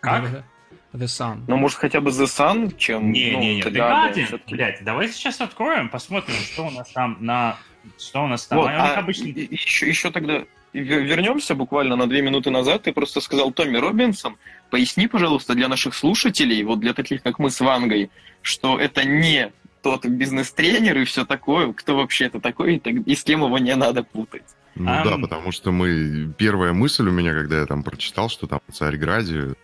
Как? 0.00 0.44
The 0.92 1.04
Sun. 1.04 1.44
Ну, 1.46 1.56
может, 1.56 1.78
хотя 1.78 2.00
бы 2.00 2.10
The 2.10 2.24
Sun, 2.24 2.76
чем... 2.76 3.12
Не, 3.12 3.32
ну, 3.32 3.40
не, 3.40 3.56
не, 3.56 3.62
The 3.62 3.72
Guardian, 3.72 4.40
блядь, 4.50 4.82
давай 4.82 5.08
сейчас 5.08 5.40
откроем, 5.40 5.88
посмотрим, 5.88 6.34
что 6.34 6.66
у 6.66 6.70
нас 6.70 6.90
там 6.90 7.18
на... 7.20 7.56
Что 7.98 8.24
у 8.24 8.26
нас 8.26 8.46
там? 8.46 8.58
Вот, 8.58 8.68
а, 8.68 8.94
а 8.94 8.98
обычно... 8.98 9.26
еще, 9.26 9.88
еще 9.88 10.10
тогда 10.10 10.44
вернемся 10.72 11.54
буквально 11.54 11.96
на 11.96 12.06
две 12.06 12.22
минуты 12.22 12.50
назад. 12.50 12.82
Ты 12.82 12.92
просто 12.92 13.20
сказал 13.20 13.52
Томми 13.52 13.78
Робинсон. 13.78 14.36
Поясни, 14.70 15.08
пожалуйста, 15.08 15.54
для 15.54 15.68
наших 15.68 15.94
слушателей, 15.94 16.62
вот 16.64 16.80
для 16.80 16.92
таких, 16.92 17.22
как 17.22 17.38
мы 17.38 17.50
с 17.50 17.60
Вангой, 17.60 18.10
что 18.42 18.78
это 18.78 19.04
не 19.04 19.52
тот 19.82 20.04
бизнес-тренер 20.04 20.98
и 20.98 21.04
все 21.04 21.24
такое, 21.24 21.72
кто 21.72 21.96
вообще 21.96 22.26
это 22.26 22.40
такой, 22.40 22.76
и, 22.76 22.78
и 22.78 23.14
с 23.14 23.24
кем 23.24 23.42
его 23.42 23.58
не 23.58 23.74
надо 23.76 24.02
путать. 24.02 24.44
Ну 24.74 24.90
а... 24.90 25.04
да, 25.04 25.16
потому 25.16 25.52
что 25.52 25.72
мы... 25.72 26.32
Первая 26.36 26.72
мысль 26.72 27.08
у 27.08 27.12
меня, 27.12 27.32
когда 27.32 27.60
я 27.60 27.66
там 27.66 27.82
прочитал, 27.82 28.28
что 28.28 28.46
там 28.46 28.60
в 28.68 28.72
Царьграде 28.72 29.54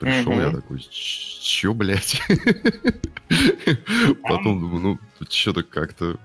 Пришел 0.00 0.32
я 0.40 0.50
такой, 0.50 0.80
чё, 0.80 1.74
блядь? 1.74 2.20
Потом 4.22 4.60
думаю, 4.60 4.80
ну, 4.80 4.98
тут 5.18 5.30
что-то 5.30 5.62
как-то... 5.62 6.16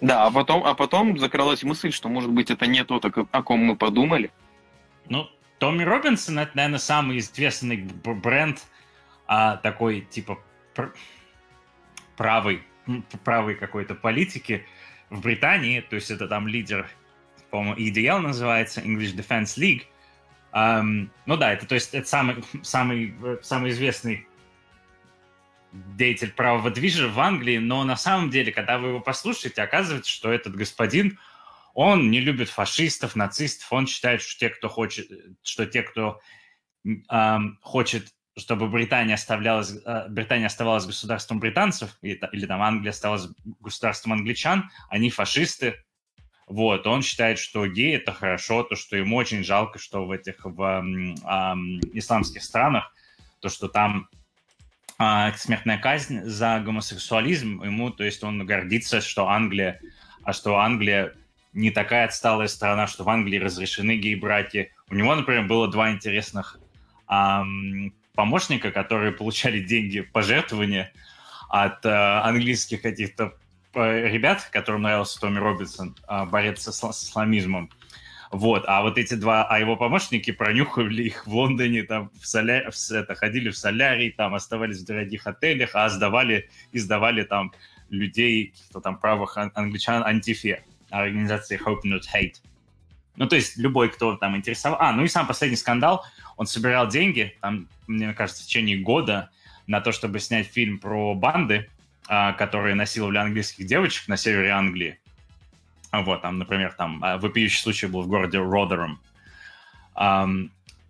Да, 0.00 0.26
а 0.26 0.30
потом, 0.30 0.64
а 0.64 0.74
потом 0.74 1.18
закралась 1.18 1.62
мысль, 1.62 1.92
что, 1.92 2.08
может 2.08 2.30
быть, 2.30 2.50
это 2.50 2.66
не 2.66 2.82
то, 2.82 3.00
о 3.30 3.42
ком 3.42 3.60
мы 3.60 3.76
подумали. 3.76 4.30
Ну, 5.08 5.28
Томми 5.58 5.82
Робинсон, 5.82 6.38
это, 6.38 6.56
наверное, 6.56 6.78
самый 6.78 7.18
известный 7.18 7.76
бренд 7.76 8.62
а, 9.26 9.56
такой, 9.58 10.00
типа, 10.00 10.38
пр- 10.74 10.94
правый, 12.16 12.62
правой 13.22 13.54
какой-то 13.54 13.94
политики 13.94 14.64
в 15.10 15.20
Британии. 15.20 15.80
То 15.80 15.96
есть 15.96 16.10
это 16.10 16.26
там 16.26 16.48
лидер, 16.48 16.88
по-моему, 17.50 17.76
EDL 17.76 18.20
называется, 18.20 18.80
English 18.80 19.14
Defense 19.14 19.58
League. 19.58 19.82
Um, 20.54 21.10
ну 21.26 21.36
да, 21.36 21.52
это 21.52 21.66
то 21.66 21.74
есть 21.74 21.94
это 21.94 22.06
самый, 22.06 22.44
самый, 22.62 23.16
самый 23.42 23.70
известный 23.70 24.28
деятель 25.72 26.30
правого 26.30 26.70
движа 26.70 27.08
в 27.08 27.18
Англии, 27.18 27.58
но 27.58 27.82
на 27.82 27.96
самом 27.96 28.30
деле, 28.30 28.52
когда 28.52 28.78
вы 28.78 28.88
его 28.88 29.00
послушаете, 29.00 29.62
оказывается, 29.62 30.10
что 30.10 30.32
этот 30.32 30.54
господин, 30.54 31.18
он 31.74 32.10
не 32.10 32.20
любит 32.20 32.48
фашистов, 32.48 33.16
нацистов, 33.16 33.72
он 33.72 33.88
считает, 33.88 34.22
что 34.22 34.38
те, 34.38 34.48
кто 34.50 34.68
хочет, 34.68 35.10
что 35.42 35.66
те, 35.66 35.82
кто 35.82 36.20
эм, 36.84 37.58
хочет, 37.60 38.14
чтобы 38.36 38.68
Британия 38.68 39.14
оставлялась, 39.14 39.74
э, 39.84 40.08
Британия 40.08 40.46
оставалась 40.46 40.86
государством 40.86 41.40
британцев, 41.40 41.98
или, 42.00 42.20
или 42.30 42.46
там 42.46 42.62
Англия 42.62 42.90
оставалась 42.90 43.26
государством 43.58 44.12
англичан, 44.12 44.70
они 44.88 45.10
фашисты, 45.10 45.82
вот, 46.46 46.86
он 46.86 47.02
считает, 47.02 47.38
что 47.38 47.66
гей 47.66 47.96
это 47.96 48.12
хорошо, 48.12 48.62
то, 48.62 48.76
что 48.76 48.96
ему 48.96 49.16
очень 49.16 49.44
жалко, 49.44 49.78
что 49.78 50.04
в 50.04 50.10
этих 50.10 50.44
в, 50.44 50.62
э, 50.62 51.54
исламских 51.94 52.42
странах, 52.42 52.92
то, 53.40 53.48
что 53.48 53.68
там 53.68 54.08
э, 54.98 55.32
смертная 55.36 55.78
казнь 55.78 56.22
за 56.24 56.60
гомосексуализм, 56.60 57.62
ему, 57.62 57.90
то 57.90 58.04
есть 58.04 58.22
он 58.22 58.44
гордится, 58.44 59.00
что 59.00 59.28
Англия, 59.28 59.80
а 60.22 60.32
что 60.32 60.58
Англия 60.58 61.14
не 61.54 61.70
такая 61.70 62.06
отсталая 62.06 62.48
страна, 62.48 62.86
что 62.86 63.04
в 63.04 63.08
Англии 63.08 63.38
разрешены 63.38 63.96
гей-браки. 63.96 64.72
У 64.90 64.94
него, 64.94 65.14
например, 65.14 65.46
было 65.46 65.68
два 65.68 65.92
интересных 65.92 66.58
эм, 67.08 67.94
помощника, 68.14 68.70
которые 68.72 69.12
получали 69.12 69.60
деньги 69.64 70.00
пожертвования 70.00 70.92
от 71.48 71.84
э, 71.86 71.88
английских 71.88 72.82
каких-то 72.82 73.34
ребят, 73.74 74.48
которым 74.52 74.82
нравился 74.82 75.20
Томми 75.20 75.38
Робинсон, 75.38 75.96
а, 76.06 76.24
борец 76.24 76.62
с, 76.66 76.84
исламизмом. 76.84 77.70
Вот, 78.30 78.64
а 78.66 78.82
вот 78.82 78.98
эти 78.98 79.14
два, 79.14 79.44
а 79.44 79.60
его 79.60 79.76
помощники 79.76 80.32
пронюхали 80.32 81.04
их 81.04 81.26
в 81.26 81.34
Лондоне, 81.34 81.84
там, 81.84 82.10
в 82.20 82.26
соля... 82.26 82.68
в, 82.70 82.90
это, 82.90 83.14
ходили 83.14 83.50
в 83.50 83.56
солярий, 83.56 84.10
там, 84.10 84.34
оставались 84.34 84.80
в 84.80 84.86
дорогих 84.86 85.26
отелях, 85.26 85.70
а 85.74 85.88
сдавали, 85.88 86.50
издавали 86.72 87.22
там 87.22 87.52
людей, 87.90 88.54
кто 88.70 88.80
там 88.80 88.98
правых 88.98 89.36
англичан, 89.36 90.02
антифе, 90.02 90.64
организации 90.90 91.60
Hope 91.64 91.82
Not 91.84 92.02
Hate. 92.12 92.36
Ну, 93.16 93.28
то 93.28 93.36
есть 93.36 93.56
любой, 93.56 93.88
кто 93.90 94.16
там 94.16 94.36
интересовал. 94.36 94.78
А, 94.80 94.92
ну 94.92 95.04
и 95.04 95.08
сам 95.08 95.26
последний 95.26 95.56
скандал, 95.56 96.04
он 96.36 96.46
собирал 96.46 96.88
деньги, 96.88 97.36
там, 97.40 97.68
мне 97.86 98.12
кажется, 98.14 98.42
в 98.42 98.46
течение 98.46 98.78
года 98.78 99.30
на 99.66 99.80
то, 99.80 99.92
чтобы 99.92 100.18
снять 100.18 100.46
фильм 100.46 100.78
про 100.78 101.14
банды, 101.14 101.70
которые 102.06 102.74
насиловали 102.74 103.18
английских 103.18 103.66
девочек 103.66 104.08
на 104.08 104.16
севере 104.16 104.50
Англии. 104.50 104.98
Вот, 105.92 106.22
там, 106.22 106.38
например, 106.38 106.72
там 106.72 107.02
а, 107.02 107.18
вопиющий 107.18 107.60
случай 107.60 107.86
был 107.86 108.02
в 108.02 108.08
городе 108.08 108.38
Родером. 108.38 109.00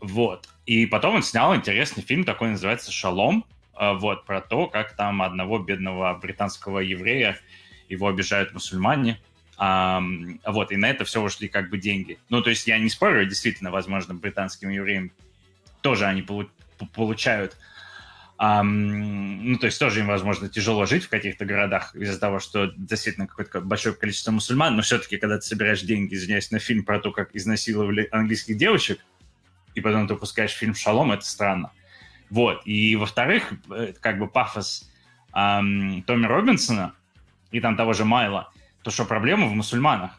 Вот. 0.00 0.48
И 0.66 0.86
потом 0.86 1.16
он 1.16 1.22
снял 1.22 1.54
интересный 1.54 2.02
фильм, 2.02 2.24
такой 2.24 2.48
называется 2.50 2.90
«Шалом». 2.90 3.44
вот, 3.78 4.24
про 4.24 4.40
то, 4.40 4.66
как 4.66 4.96
там 4.96 5.22
одного 5.22 5.58
бедного 5.58 6.14
британского 6.14 6.78
еврея 6.78 7.38
его 7.88 8.08
обижают 8.08 8.52
мусульмане, 8.54 9.20
а, 9.56 10.02
вот, 10.46 10.72
и 10.72 10.76
на 10.76 10.90
это 10.90 11.04
все 11.04 11.20
ушли 11.20 11.48
как 11.48 11.70
бы 11.70 11.78
деньги. 11.78 12.18
Ну, 12.28 12.42
то 12.42 12.50
есть 12.50 12.66
я 12.66 12.78
не 12.78 12.88
спорю, 12.88 13.24
действительно, 13.26 13.70
возможно, 13.70 14.14
британским 14.14 14.68
евреям 14.68 15.12
тоже 15.80 16.06
они 16.06 16.22
полу- 16.22 16.50
получают 16.94 17.56
Um, 18.36 19.38
ну, 19.42 19.58
то 19.58 19.66
есть 19.66 19.78
тоже 19.78 20.00
им, 20.00 20.08
возможно, 20.08 20.48
тяжело 20.48 20.86
жить 20.86 21.04
в 21.04 21.08
каких-то 21.08 21.44
городах 21.44 21.94
из-за 21.94 22.18
того, 22.18 22.40
что 22.40 22.72
действительно 22.76 23.28
какое-то 23.28 23.60
большое 23.60 23.94
количество 23.94 24.32
мусульман, 24.32 24.74
но 24.74 24.82
все-таки, 24.82 25.18
когда 25.18 25.36
ты 25.36 25.42
собираешь 25.42 25.82
деньги, 25.82 26.14
извиняюсь, 26.14 26.50
на 26.50 26.58
фильм 26.58 26.84
про 26.84 26.98
то, 26.98 27.12
как 27.12 27.34
изнасиловали 27.36 28.08
английских 28.10 28.56
девочек, 28.56 28.98
и 29.76 29.80
потом 29.80 30.08
ты 30.08 30.14
выпускаешь 30.14 30.50
фильм 30.50 30.74
«Шалом», 30.74 31.12
это 31.12 31.24
странно. 31.24 31.70
Вот. 32.28 32.62
И, 32.64 32.96
во-вторых, 32.96 33.52
э, 33.70 33.92
как 34.00 34.18
бы 34.18 34.26
пафос 34.26 34.90
эм, 35.32 36.02
Томми 36.02 36.26
Робинсона 36.26 36.94
и 37.52 37.60
там 37.60 37.76
того 37.76 37.92
же 37.92 38.04
Майла, 38.04 38.50
то, 38.82 38.90
что 38.90 39.04
проблема 39.04 39.46
в 39.46 39.52
мусульманах. 39.52 40.18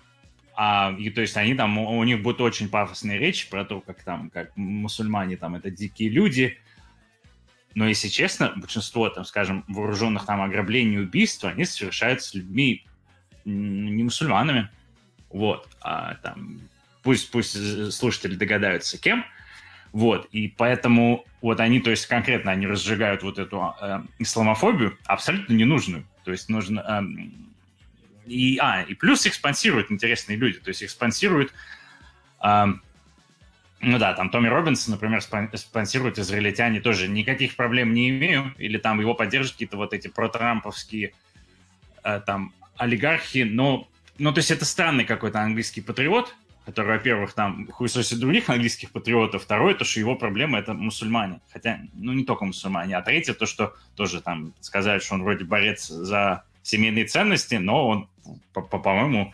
А, 0.56 0.96
и, 0.98 1.10
то 1.10 1.20
есть 1.20 1.36
они 1.36 1.54
там, 1.54 1.78
у, 1.78 1.98
у 1.98 2.04
них 2.06 2.22
будут 2.22 2.40
очень 2.40 2.70
пафосные 2.70 3.20
речи 3.20 3.50
про 3.50 3.66
то, 3.66 3.82
как 3.82 4.04
там, 4.04 4.30
как 4.30 4.56
мусульмане 4.56 5.36
там 5.36 5.56
это 5.56 5.70
дикие 5.70 6.10
люди, 6.10 6.58
но, 7.76 7.88
если 7.88 8.08
честно, 8.08 8.54
большинство, 8.56 9.10
там, 9.10 9.26
скажем, 9.26 9.66
вооруженных 9.68 10.26
там 10.26 10.42
ограблений 10.42 10.96
и 10.96 11.00
убийств, 11.00 11.44
они 11.44 11.66
совершаются 11.66 12.38
людьми 12.38 12.86
не 13.44 14.04
мусульманами. 14.04 14.70
Вот. 15.30 15.68
А, 15.82 16.16
там, 16.16 16.62
пусть, 17.04 17.30
пусть 17.32 17.92
слушатели 17.92 18.36
догадаются, 18.36 18.98
кем. 18.98 19.26
Вот. 19.92 20.28
И 20.32 20.48
поэтому 20.48 21.26
вот 21.42 21.60
они, 21.60 21.82
то 21.82 21.92
есть 21.92 22.08
конкретно 22.08 22.52
они 22.52 22.66
разжигают 22.66 23.24
вот 23.24 23.40
эту 23.40 23.76
э, 23.82 24.02
исламофобию, 24.20 24.98
абсолютно 25.06 25.54
ненужную. 25.54 26.06
То 26.24 26.32
есть 26.32 26.48
нужно... 26.48 26.80
Э, 26.80 27.04
и, 28.26 28.58
а, 28.58 28.84
и 28.84 28.94
плюс 28.94 29.26
их 29.26 29.34
интересные 29.92 30.38
люди. 30.38 30.60
То 30.60 30.70
есть 30.70 30.82
их 30.82 30.90
э, 32.42 32.66
ну 33.82 34.00
да, 34.00 34.14
там 34.14 34.30
Томми 34.30 34.48
Робинсон, 34.48 34.94
например, 34.94 35.22
спонсирует 35.22 36.18
израильтяне, 36.18 36.82
тоже 36.82 37.08
никаких 37.08 37.56
проблем 37.56 37.94
не 37.94 38.10
имею. 38.10 38.54
Или 38.58 38.78
там 38.78 39.00
его 39.00 39.14
поддерживают 39.14 39.54
какие-то 39.54 39.78
вот 39.78 39.94
эти 39.94 40.08
протрамповские 40.08 41.14
э, 42.04 42.22
там 42.26 42.54
олигархи. 42.78 43.40
Но, 43.40 43.88
ну, 44.18 44.34
то 44.34 44.40
есть 44.40 44.52
это 44.52 44.66
странный 44.66 45.06
какой-то 45.06 45.42
английский 45.42 45.82
патриот, 45.82 46.36
который, 46.66 46.98
во-первых, 46.98 47.34
там 47.34 47.68
хуесосит 47.68 48.20
других 48.20 48.50
английских 48.50 48.92
патриотов. 48.92 49.44
Второе, 49.44 49.76
то, 49.76 49.86
что 49.86 50.00
его 50.00 50.16
проблема— 50.16 50.58
это 50.60 50.74
мусульмане. 50.74 51.42
Хотя, 51.52 51.82
ну, 51.94 52.14
не 52.14 52.24
только 52.24 52.46
мусульмане. 52.46 52.98
А 52.98 53.02
третье, 53.02 53.34
то, 53.34 53.46
что 53.46 53.76
тоже 53.96 54.22
там 54.22 54.54
сказали, 54.62 55.00
что 55.00 55.16
он 55.16 55.24
вроде 55.24 55.44
борец 55.44 55.88
за 55.88 56.44
семейные 56.64 57.06
ценности, 57.06 57.56
но 57.56 57.88
он, 57.88 58.10
по-моему, 58.54 59.34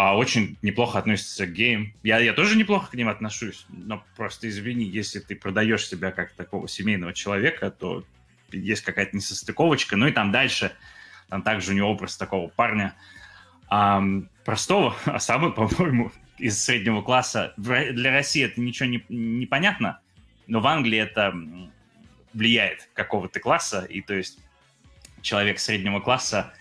а, 0.00 0.16
очень 0.16 0.56
неплохо 0.62 1.00
относится 1.00 1.44
к 1.44 1.52
геям. 1.52 1.92
Я, 2.04 2.20
я 2.20 2.32
тоже 2.32 2.56
неплохо 2.56 2.92
к 2.92 2.94
ним 2.94 3.08
отношусь, 3.08 3.66
но 3.68 4.04
просто 4.14 4.48
извини, 4.48 4.84
если 4.84 5.18
ты 5.18 5.34
продаешь 5.34 5.88
себя 5.88 6.12
как 6.12 6.34
такого 6.34 6.68
семейного 6.68 7.12
человека, 7.12 7.72
то 7.72 8.04
есть 8.52 8.82
какая-то 8.82 9.16
несостыковочка. 9.16 9.96
Ну 9.96 10.06
и 10.06 10.12
там 10.12 10.30
дальше, 10.30 10.70
там 11.28 11.42
также 11.42 11.72
у 11.72 11.74
него 11.74 11.90
образ 11.90 12.16
такого 12.16 12.46
парня 12.46 12.94
а, 13.68 14.00
простого, 14.44 14.94
а 15.04 15.18
самый, 15.18 15.52
по-моему, 15.52 16.12
из 16.38 16.62
среднего 16.62 17.02
класса. 17.02 17.52
Для 17.56 18.12
России 18.12 18.44
это 18.44 18.60
ничего 18.60 18.88
не, 18.88 19.04
не 19.08 19.46
понятно, 19.46 19.98
но 20.46 20.60
в 20.60 20.66
Англии 20.68 21.00
это 21.00 21.34
влияет 22.34 22.88
какого-то 22.94 23.40
класса, 23.40 23.84
и 23.90 24.00
то 24.00 24.14
есть 24.14 24.38
человек 25.22 25.58
среднего 25.58 25.98
класса 25.98 26.54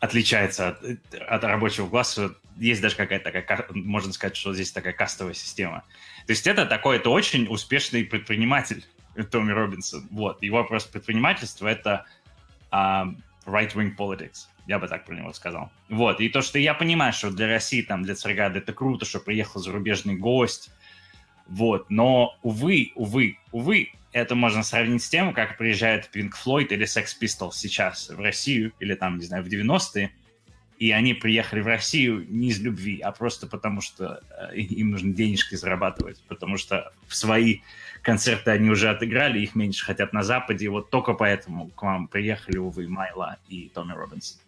отличается 0.00 0.68
от, 0.68 0.84
от 1.14 1.44
рабочего 1.44 1.88
класса. 1.88 2.34
Есть 2.56 2.80
даже 2.80 2.96
какая-то 2.96 3.30
такая, 3.30 3.66
можно 3.70 4.12
сказать, 4.12 4.36
что 4.36 4.54
здесь 4.54 4.70
такая 4.72 4.92
кастовая 4.92 5.34
система. 5.34 5.84
То 6.26 6.32
есть 6.32 6.46
это 6.46 6.66
такой, 6.66 6.96
это 6.96 7.10
очень 7.10 7.46
успешный 7.48 8.04
предприниматель 8.04 8.84
Томми 9.30 9.52
Робинсон. 9.52 10.06
Вот. 10.10 10.42
Его 10.42 10.58
вопрос 10.58 10.84
предпринимательства— 10.84 11.68
это 11.68 12.04
uh, 12.70 13.14
right-wing 13.46 13.96
politics. 13.96 14.46
Я 14.66 14.78
бы 14.78 14.88
так 14.88 15.04
про 15.04 15.14
него 15.14 15.32
сказал. 15.32 15.70
Вот. 15.88 16.20
И 16.20 16.28
то, 16.28 16.42
что 16.42 16.58
я 16.58 16.74
понимаю, 16.74 17.12
что 17.12 17.30
для 17.30 17.46
России, 17.46 17.82
там, 17.82 18.02
для 18.02 18.14
Царграда 18.14 18.58
это 18.58 18.72
круто, 18.72 19.04
что 19.04 19.20
приехал 19.20 19.60
зарубежный 19.60 20.16
гость. 20.16 20.70
Вот. 21.46 21.90
Но, 21.90 22.38
увы, 22.42 22.92
увы, 22.94 23.38
увы, 23.52 23.90
это 24.14 24.36
можно 24.36 24.62
сравнить 24.62 25.02
с 25.02 25.08
тем, 25.08 25.34
как 25.34 25.58
приезжает 25.58 26.08
Pink 26.14 26.30
Floyd 26.42 26.68
или 26.68 26.86
Sex 26.86 27.06
Pistols 27.20 27.54
сейчас 27.54 28.08
в 28.08 28.20
Россию, 28.20 28.72
или 28.78 28.94
там, 28.94 29.18
не 29.18 29.26
знаю, 29.26 29.42
в 29.42 29.48
90-е, 29.48 30.12
и 30.78 30.92
они 30.92 31.14
приехали 31.14 31.60
в 31.60 31.66
Россию 31.66 32.24
не 32.28 32.48
из 32.48 32.60
любви, 32.60 33.00
а 33.00 33.10
просто 33.10 33.48
потому, 33.48 33.80
что 33.80 34.20
э, 34.52 34.56
им 34.56 34.90
нужно 34.90 35.12
денежки 35.12 35.56
зарабатывать, 35.56 36.22
потому 36.28 36.58
что 36.58 36.92
в 37.08 37.16
свои 37.16 37.60
концерты 38.02 38.52
они 38.52 38.70
уже 38.70 38.88
отыграли, 38.88 39.40
их 39.40 39.56
меньше 39.56 39.84
хотят 39.84 40.12
на 40.12 40.22
Западе, 40.22 40.66
и 40.66 40.68
вот 40.68 40.90
только 40.90 41.14
поэтому 41.14 41.68
к 41.70 41.82
вам 41.82 42.06
приехали, 42.06 42.58
увы, 42.58 42.86
Майла 42.86 43.38
и 43.48 43.68
Томми 43.74 43.94
Робинсон. 43.94 44.38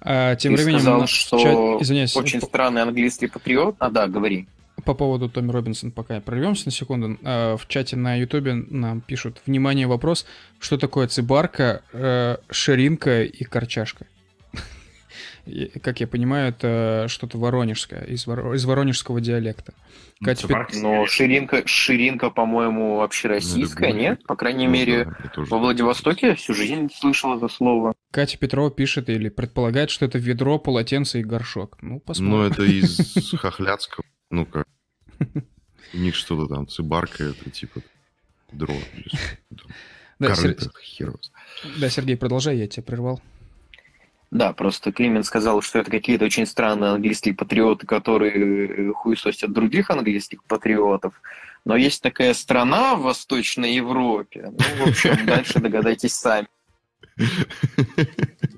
А, 0.00 0.36
тем 0.36 0.54
Ты 0.54 0.62
временем 0.62 0.80
сказал, 0.80 1.06
что 1.08 1.38
чат... 1.40 1.82
Извиняюсь. 1.82 2.14
очень 2.14 2.40
странный 2.40 2.82
английский 2.82 3.26
патриот. 3.26 3.74
А, 3.80 3.90
да, 3.90 4.06
говори 4.06 4.46
по 4.84 4.94
поводу 4.94 5.28
Томми 5.28 5.50
Робинсон, 5.50 5.90
пока 5.90 6.20
прервемся 6.20 6.66
на 6.66 6.72
секунду. 6.72 7.18
А, 7.22 7.56
в 7.56 7.66
чате 7.68 7.96
на 7.96 8.14
Ютубе 8.16 8.54
нам 8.54 9.00
пишут, 9.00 9.40
внимание, 9.46 9.86
вопрос, 9.86 10.26
что 10.58 10.78
такое 10.78 11.08
цибарка, 11.08 11.82
э, 11.92 12.36
ширинка 12.50 13.22
и 13.22 13.44
корчашка? 13.44 14.06
Как 15.82 16.00
я 16.00 16.06
понимаю, 16.06 16.50
это 16.50 17.06
что-то 17.08 17.38
воронежское, 17.38 18.02
из, 18.04 18.26
из 18.26 18.64
воронежского 18.64 19.20
диалекта. 19.20 19.74
Ну, 20.20 20.26
Катя 20.26 20.46
Пет... 20.46 20.80
Но 20.80 21.06
ширинка, 21.06 21.66
ширинка, 21.66 22.30
по-моему, 22.30 22.96
вообще 22.96 23.28
ну, 23.28 23.34
российская, 23.34 23.92
нет? 23.92 24.24
По 24.26 24.36
крайней 24.36 24.66
ну, 24.66 24.72
мере, 24.72 25.04
да, 25.04 25.42
во 25.50 25.58
Владивостоке 25.58 26.36
всю 26.36 26.54
жизнь 26.54 26.90
слышал 26.94 27.36
это 27.36 27.48
слово. 27.48 27.92
Катя 28.12 28.38
Петрова 28.38 28.70
пишет 28.70 29.08
или 29.08 29.28
предполагает, 29.28 29.90
что 29.90 30.04
это 30.04 30.18
ведро, 30.18 30.58
полотенце 30.58 31.20
и 31.20 31.24
горшок. 31.24 31.78
Ну, 31.82 31.98
посмотрим. 31.98 32.38
Ну, 32.38 32.44
это 32.44 32.62
из 32.62 33.34
хохлядского 33.40 34.04
ну 34.32 34.46
как? 34.46 34.66
У 35.94 35.98
них 35.98 36.16
что-то 36.16 36.52
там, 36.52 36.66
цибарка, 36.66 37.24
это 37.24 37.50
типа 37.50 37.82
дрова. 38.50 38.80
Да, 40.18 40.34
да, 41.78 41.90
Сергей, 41.90 42.16
продолжай, 42.16 42.56
я 42.56 42.66
тебя 42.66 42.82
прервал. 42.82 43.20
Да, 44.30 44.54
просто 44.54 44.92
Климент 44.92 45.26
сказал, 45.26 45.60
что 45.60 45.80
это 45.80 45.90
какие-то 45.90 46.24
очень 46.24 46.46
странные 46.46 46.92
английские 46.92 47.34
патриоты, 47.34 47.86
которые 47.86 48.92
хуесосят 48.94 49.52
других 49.52 49.90
английских 49.90 50.42
патриотов. 50.44 51.12
Но 51.66 51.76
есть 51.76 52.02
такая 52.02 52.32
страна 52.32 52.94
в 52.94 53.02
Восточной 53.02 53.74
Европе. 53.74 54.50
Ну, 54.50 54.86
в 54.86 54.88
общем, 54.88 55.26
дальше 55.26 55.60
догадайтесь 55.60 56.14
сами. 56.14 56.48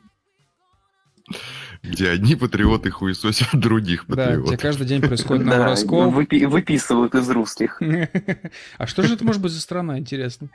Где 1.84 2.08
одни 2.08 2.34
патриоты 2.34 2.90
хуесосят 2.90 3.48
других 3.52 4.06
патриотов. 4.06 4.44
Да, 4.44 4.48
где 4.48 4.56
каждый 4.56 4.86
день 4.86 5.02
происходит 5.02 5.44
на 5.44 5.62
Росков. 5.64 6.14
выписывают 6.14 7.14
из 7.14 7.28
русских. 7.30 7.80
А 8.78 8.86
что 8.86 9.02
же 9.02 9.14
это 9.14 9.24
может 9.24 9.42
быть 9.42 9.52
за 9.52 9.60
страна, 9.60 9.98
интересно? 9.98 10.48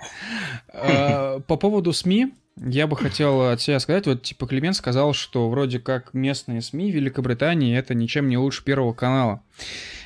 А, 0.73 1.39
по 1.41 1.55
поводу 1.55 1.93
СМИ, 1.93 2.33
я 2.57 2.87
бы 2.87 2.97
хотел 2.97 3.49
от 3.49 3.61
себя 3.61 3.79
сказать, 3.79 4.07
вот 4.07 4.23
типа 4.23 4.47
Климент 4.47 4.75
сказал, 4.75 5.13
что 5.13 5.49
вроде 5.49 5.79
как 5.79 6.13
местные 6.13 6.61
СМИ 6.61 6.91
Великобритании 6.91 7.77
это 7.77 7.93
ничем 7.93 8.27
не 8.27 8.37
лучше 8.37 8.63
Первого 8.63 8.93
канала. 8.93 9.41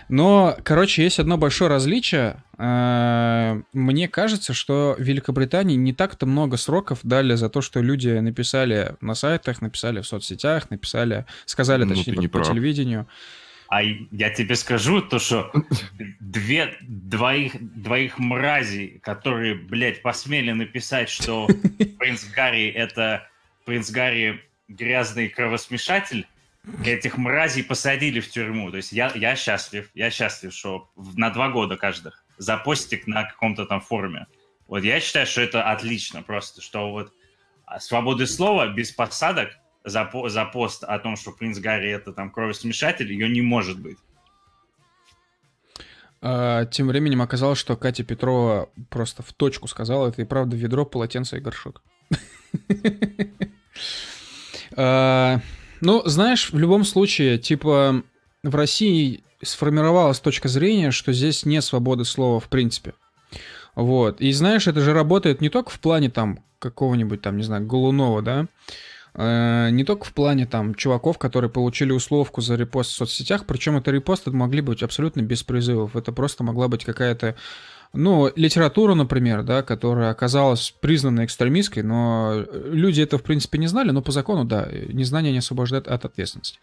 Но, 0.09 0.57
короче, 0.63 1.03
есть 1.03 1.19
одно 1.19 1.37
большое 1.37 1.69
различие. 1.69 2.43
Э, 2.57 3.61
мне 3.73 4.07
кажется, 4.07 4.53
что 4.53 4.95
в 4.97 5.01
Великобритании 5.01 5.75
не 5.75 5.93
так-то 5.93 6.25
много 6.25 6.57
сроков 6.57 6.99
дали 7.03 7.35
за 7.35 7.49
то, 7.49 7.61
что 7.61 7.81
люди 7.81 8.09
написали 8.09 8.95
на 9.01 9.15
сайтах, 9.15 9.61
написали 9.61 10.01
в 10.01 10.07
соцсетях, 10.07 10.69
написали, 10.69 11.25
сказали, 11.45 11.83
ну, 11.83 11.95
точнее, 11.95 12.29
по, 12.29 12.39
по 12.39 12.45
телевидению. 12.45 13.07
А 13.69 13.81
я 13.81 14.29
тебе 14.29 14.55
скажу 14.55 15.01
то, 15.01 15.17
что 15.17 15.51
две, 16.19 16.75
двоих, 16.81 17.53
двоих 17.59 18.19
мразей, 18.19 18.99
которые, 19.01 19.55
блядь, 19.55 20.03
посмели 20.03 20.51
написать, 20.51 21.09
что 21.09 21.47
принц 21.99 22.25
Гарри— 22.25 22.67
это 22.75 23.27
принц 23.65 23.89
Гарри 23.89 24.41
грязный 24.67 25.29
кровосмешатель, 25.29 26.27
этих 26.85 27.17
мразей 27.17 27.63
посадили 27.63 28.19
в 28.19 28.29
тюрьму. 28.29 28.71
То 28.71 28.77
есть 28.77 28.91
я, 28.91 29.11
я 29.15 29.35
счастлив, 29.35 29.89
я 29.93 30.09
счастлив, 30.09 30.53
что 30.53 30.89
на 30.95 31.29
два 31.29 31.49
года 31.49 31.77
каждых 31.77 32.25
за 32.37 32.57
постик 32.57 33.07
на 33.07 33.23
каком-то 33.23 33.65
там 33.65 33.81
форуме. 33.81 34.27
Вот 34.67 34.83
я 34.83 34.99
считаю, 34.99 35.27
что 35.27 35.41
это 35.41 35.69
отлично 35.69 36.23
просто, 36.23 36.61
что 36.61 36.91
вот 36.91 37.13
свободы 37.79 38.27
слова 38.27 38.67
без 38.67 38.91
посадок 38.91 39.51
за, 39.83 40.09
за 40.27 40.45
пост 40.45 40.83
о 40.83 40.97
том, 40.99 41.15
что 41.15 41.31
принц 41.31 41.59
Гарри 41.59 41.91
это 41.91 42.13
там 42.13 42.31
кровосмешатель, 42.31 43.11
ее 43.11 43.29
не 43.29 43.41
может 43.41 43.79
быть. 43.79 43.97
А, 46.21 46.65
тем 46.65 46.87
временем 46.87 47.21
оказалось, 47.21 47.59
что 47.59 47.75
Катя 47.75 48.05
Петрова 48.05 48.69
просто 48.89 49.23
в 49.23 49.33
точку 49.33 49.67
сказала, 49.67 50.07
это 50.07 50.21
и 50.21 50.25
правда 50.25 50.55
ведро, 50.55 50.85
полотенце 50.85 51.37
и 51.37 51.41
горшок. 51.41 51.83
Ну, 55.85 56.01
знаешь, 56.05 56.53
в 56.53 56.57
любом 56.57 56.85
случае, 56.85 57.37
типа, 57.37 58.03
в 58.41 58.55
России 58.55 59.21
сформировалась 59.41 60.21
точка 60.21 60.47
зрения, 60.47 60.91
что 60.91 61.11
здесь 61.11 61.45
нет 61.45 61.61
свободы 61.61 62.05
слова 62.05 62.39
в 62.39 62.47
принципе. 62.47 62.93
Вот. 63.75 64.21
И 64.21 64.31
знаешь, 64.31 64.65
это 64.65 64.79
же 64.79 64.93
работает 64.93 65.41
не 65.41 65.49
только 65.49 65.71
в 65.71 65.79
плане 65.81 66.09
там 66.09 66.39
какого-нибудь 66.59 67.21
там, 67.21 67.35
не 67.35 67.43
знаю, 67.43 67.67
Голунова, 67.67 68.21
да, 68.21 68.45
э, 69.15 69.71
не 69.71 69.83
только 69.83 70.05
в 70.05 70.13
плане 70.13 70.45
там 70.45 70.73
чуваков, 70.73 71.17
которые 71.17 71.51
получили 71.51 71.91
условку 71.91 72.39
за 72.39 72.55
репост 72.55 72.91
в 72.91 72.95
соцсетях, 72.95 73.45
причем 73.45 73.75
это 73.75 73.91
репосты 73.91 74.31
могли 74.31 74.61
быть 74.61 74.83
абсолютно 74.83 75.21
без 75.21 75.43
призывов. 75.43 75.97
Это 75.97 76.13
просто 76.13 76.45
могла 76.45 76.69
быть 76.69 76.85
какая-то 76.85 77.35
ну, 77.93 78.31
литература, 78.35 78.95
например, 78.95 79.43
да, 79.43 79.61
которая 79.61 80.09
оказалась 80.09 80.73
признана 80.81 81.25
экстремистской, 81.25 81.83
но 81.83 82.43
люди 82.51 83.01
это, 83.01 83.19
в 83.19 83.23
принципе, 83.23 83.59
не 83.59 83.67
знали, 83.67 83.91
но 83.91 84.01
по 84.01 84.11
закону, 84.11 84.45
да, 84.45 84.67
незнание 84.87 85.31
не 85.31 85.37
освобождает 85.37 85.87
от 85.87 86.03
ответственности. 86.03 86.59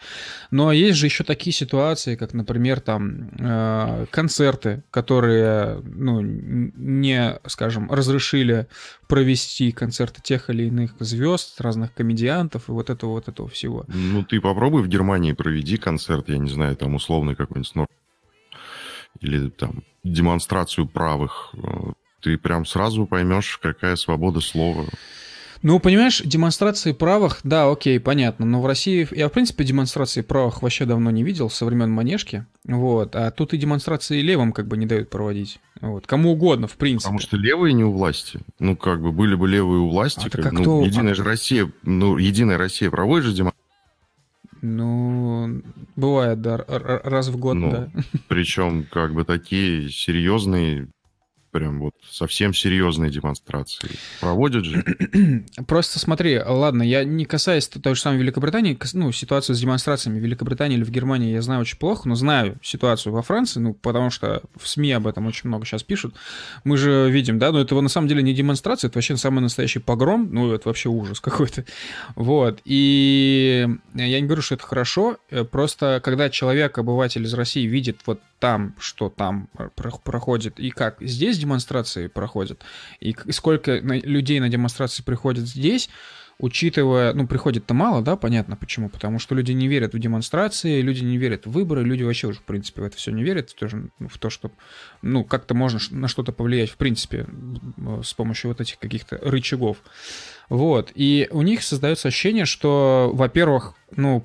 Но 0.50 0.72
есть 0.72 0.98
же 0.98 1.06
еще 1.06 1.22
такие 1.22 1.54
ситуации, 1.54 2.16
как, 2.16 2.34
например, 2.34 2.80
там, 2.80 3.30
э, 3.38 4.06
концерты, 4.10 4.82
которые, 4.90 5.80
ну, 5.84 6.20
не, 6.20 7.38
скажем, 7.46 7.92
разрешили 7.92 8.66
провести 9.06 9.70
концерты 9.70 10.20
тех 10.20 10.50
или 10.50 10.64
иных 10.64 10.96
звезд, 10.98 11.60
разных 11.60 11.94
комедиантов 11.94 12.68
и 12.68 12.72
вот 12.72 12.90
этого 12.90 13.10
вот 13.10 13.28
этого 13.28 13.48
всего. 13.48 13.84
Ну, 13.86 14.24
ты 14.24 14.40
попробуй 14.40 14.82
в 14.82 14.88
Германии 14.88 15.32
проведи 15.32 15.76
концерт, 15.76 16.28
я 16.28 16.38
не 16.38 16.50
знаю, 16.50 16.76
там 16.76 16.96
условный 16.96 17.36
какой-нибудь 17.36 17.86
или 19.20 19.48
там 19.50 19.84
демонстрацию 20.04 20.86
правых, 20.86 21.50
э, 21.54 21.92
ты 22.20 22.38
прям 22.38 22.66
сразу 22.66 23.06
поймешь, 23.06 23.58
какая 23.62 23.96
свобода 23.96 24.40
слова. 24.40 24.86
Ну, 25.62 25.78
понимаешь, 25.78 26.22
демонстрации 26.24 26.92
правых, 26.92 27.40
да, 27.44 27.70
окей, 27.70 28.00
понятно, 28.00 28.46
но 28.46 28.62
в 28.62 28.66
России, 28.66 29.06
я, 29.10 29.28
в 29.28 29.32
принципе, 29.32 29.62
демонстрации 29.62 30.22
правых 30.22 30.62
вообще 30.62 30.86
давно 30.86 31.10
не 31.10 31.22
видел, 31.22 31.50
со 31.50 31.66
времен 31.66 31.90
Манежки, 31.90 32.46
вот, 32.64 33.14
а 33.14 33.30
тут 33.30 33.52
и 33.52 33.58
демонстрации 33.58 34.22
левым 34.22 34.52
как 34.52 34.68
бы 34.68 34.78
не 34.78 34.86
дают 34.86 35.10
проводить, 35.10 35.60
вот, 35.82 36.06
кому 36.06 36.32
угодно, 36.32 36.66
в 36.66 36.76
принципе. 36.76 37.08
Потому 37.08 37.18
что 37.18 37.36
левые 37.36 37.74
не 37.74 37.84
у 37.84 37.92
власти, 37.92 38.40
ну, 38.58 38.74
как 38.74 39.02
бы 39.02 39.12
были 39.12 39.34
бы 39.34 39.46
левые 39.48 39.80
у 39.80 39.90
власти, 39.90 40.28
а 40.28 40.30
как, 40.30 40.44
как 40.44 40.52
ну, 40.52 40.62
кто... 40.62 40.82
Единая 40.82 41.14
же 41.14 41.24
Россия, 41.24 41.70
ну, 41.82 42.16
Единая 42.16 42.56
Россия 42.56 42.90
проводит 42.90 43.26
же 43.26 43.32
демонстрации, 43.32 43.59
ну, 44.62 45.62
бывает, 45.96 46.40
да, 46.40 46.64
раз 46.66 47.28
в 47.28 47.38
год, 47.38 47.56
ну, 47.56 47.70
да. 47.70 47.90
Причем 48.28 48.86
как 48.90 49.14
бы 49.14 49.24
такие 49.24 49.88
серьезные 49.90 50.88
прям 51.50 51.80
вот 51.80 51.94
совсем 52.08 52.54
серьезные 52.54 53.10
демонстрации. 53.10 53.90
Проводят 54.20 54.64
же. 54.64 54.84
Просто 55.66 55.98
смотри, 55.98 56.38
ладно, 56.38 56.82
я 56.82 57.04
не 57.04 57.24
касаясь 57.24 57.68
той 57.68 57.94
же 57.94 58.00
самой 58.00 58.18
Великобритании, 58.18 58.78
ну, 58.94 59.12
ситуацию 59.12 59.56
с 59.56 59.60
демонстрациями 59.60 60.18
в 60.18 60.22
Великобритании 60.22 60.76
или 60.76 60.84
в 60.84 60.90
Германии 60.90 61.32
я 61.32 61.42
знаю 61.42 61.62
очень 61.62 61.78
плохо, 61.78 62.08
но 62.08 62.14
знаю 62.14 62.58
ситуацию 62.62 63.12
во 63.12 63.22
Франции, 63.22 63.60
ну, 63.60 63.74
потому 63.74 64.10
что 64.10 64.42
в 64.56 64.68
СМИ 64.68 64.92
об 64.92 65.06
этом 65.06 65.26
очень 65.26 65.48
много 65.48 65.64
сейчас 65.66 65.82
пишут. 65.82 66.14
Мы 66.64 66.76
же 66.76 67.10
видим, 67.10 67.38
да, 67.38 67.52
но 67.52 67.60
это 67.60 67.78
на 67.80 67.88
самом 67.88 68.08
деле 68.08 68.22
не 68.22 68.34
демонстрация, 68.34 68.88
это 68.88 68.98
вообще 68.98 69.16
самый 69.16 69.40
настоящий 69.40 69.80
погром, 69.80 70.28
ну, 70.32 70.52
это 70.52 70.68
вообще 70.68 70.88
ужас 70.88 71.20
какой-то. 71.20 71.64
Вот, 72.14 72.60
и 72.64 73.66
я 73.94 74.20
не 74.20 74.26
говорю, 74.26 74.42
что 74.42 74.54
это 74.54 74.64
хорошо, 74.64 75.18
э, 75.30 75.44
просто 75.44 76.00
когда 76.04 76.30
человек, 76.30 76.78
обыватель 76.78 77.24
из 77.24 77.34
России 77.34 77.66
видит 77.66 78.00
вот 78.06 78.20
там, 78.40 78.74
что 78.78 79.08
там 79.08 79.48
проходит, 79.76 80.58
и 80.58 80.70
как 80.70 80.96
здесь 81.00 81.38
демонстрации 81.38 82.08
проходят, 82.08 82.64
и 82.98 83.14
сколько 83.30 83.76
людей 83.76 84.40
на 84.40 84.48
демонстрации 84.48 85.02
приходят 85.04 85.46
здесь, 85.46 85.88
учитывая, 86.38 87.12
ну, 87.12 87.26
приходит-то 87.26 87.74
мало, 87.74 88.00
да, 88.00 88.16
понятно 88.16 88.56
почему, 88.56 88.88
потому 88.88 89.18
что 89.18 89.34
люди 89.34 89.52
не 89.52 89.68
верят 89.68 89.92
в 89.92 89.98
демонстрации, 89.98 90.80
люди 90.80 91.04
не 91.04 91.18
верят 91.18 91.44
в 91.44 91.50
выборы, 91.50 91.84
люди 91.84 92.02
вообще 92.02 92.28
уже, 92.28 92.38
в 92.38 92.44
принципе, 92.44 92.80
в 92.80 92.84
это 92.84 92.96
все 92.96 93.10
не 93.10 93.22
верят, 93.22 93.54
тоже 93.54 93.90
в 93.98 94.18
то, 94.18 94.30
что, 94.30 94.50
ну, 95.02 95.22
как-то 95.22 95.52
можно 95.54 95.78
на 95.90 96.08
что-то 96.08 96.32
повлиять, 96.32 96.70
в 96.70 96.78
принципе, 96.78 97.26
с 98.02 98.14
помощью 98.14 98.48
вот 98.48 98.60
этих 98.62 98.78
каких-то 98.78 99.18
рычагов. 99.20 99.76
Вот. 100.50 100.90
И 100.96 101.28
у 101.30 101.42
них 101.42 101.62
создается 101.62 102.08
ощущение, 102.08 102.44
что, 102.44 103.12
во-первых, 103.14 103.74
ну, 103.94 104.24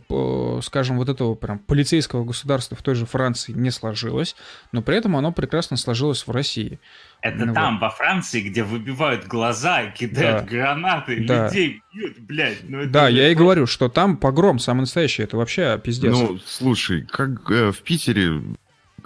скажем, 0.63 0.97
вот 0.97 1.07
этого 1.07 1.35
прям 1.35 1.59
полицейского 1.59 2.23
государства 2.23 2.75
в 2.75 2.81
той 2.81 2.95
же 2.95 3.05
Франции 3.05 3.53
не 3.53 3.69
сложилось, 3.69 4.35
но 4.71 4.81
при 4.81 4.97
этом 4.97 5.15
оно 5.15 5.31
прекрасно 5.31 5.77
сложилось 5.77 6.25
в 6.25 6.31
России. 6.31 6.79
Это 7.21 7.45
ну, 7.45 7.53
там, 7.53 7.75
вот. 7.75 7.81
во 7.83 7.89
Франции, 7.91 8.41
где 8.41 8.63
выбивают 8.63 9.27
глаза, 9.27 9.85
кидают 9.91 10.45
да. 10.45 10.49
гранаты, 10.49 11.23
да. 11.25 11.45
людей 11.45 11.81
бьют, 11.93 12.19
блядь. 12.19 12.57
Ну, 12.67 12.79
это 12.79 12.89
да, 12.89 13.07
я 13.07 13.29
и 13.29 13.35
говорю, 13.35 13.67
что 13.67 13.87
там 13.87 14.17
погром 14.17 14.57
самый 14.57 14.81
настоящий, 14.81 15.21
это 15.21 15.37
вообще 15.37 15.79
пиздец. 15.83 16.11
Ну, 16.11 16.39
слушай, 16.43 17.03
как 17.03 17.51
э, 17.51 17.71
в 17.71 17.81
Питере 17.83 18.41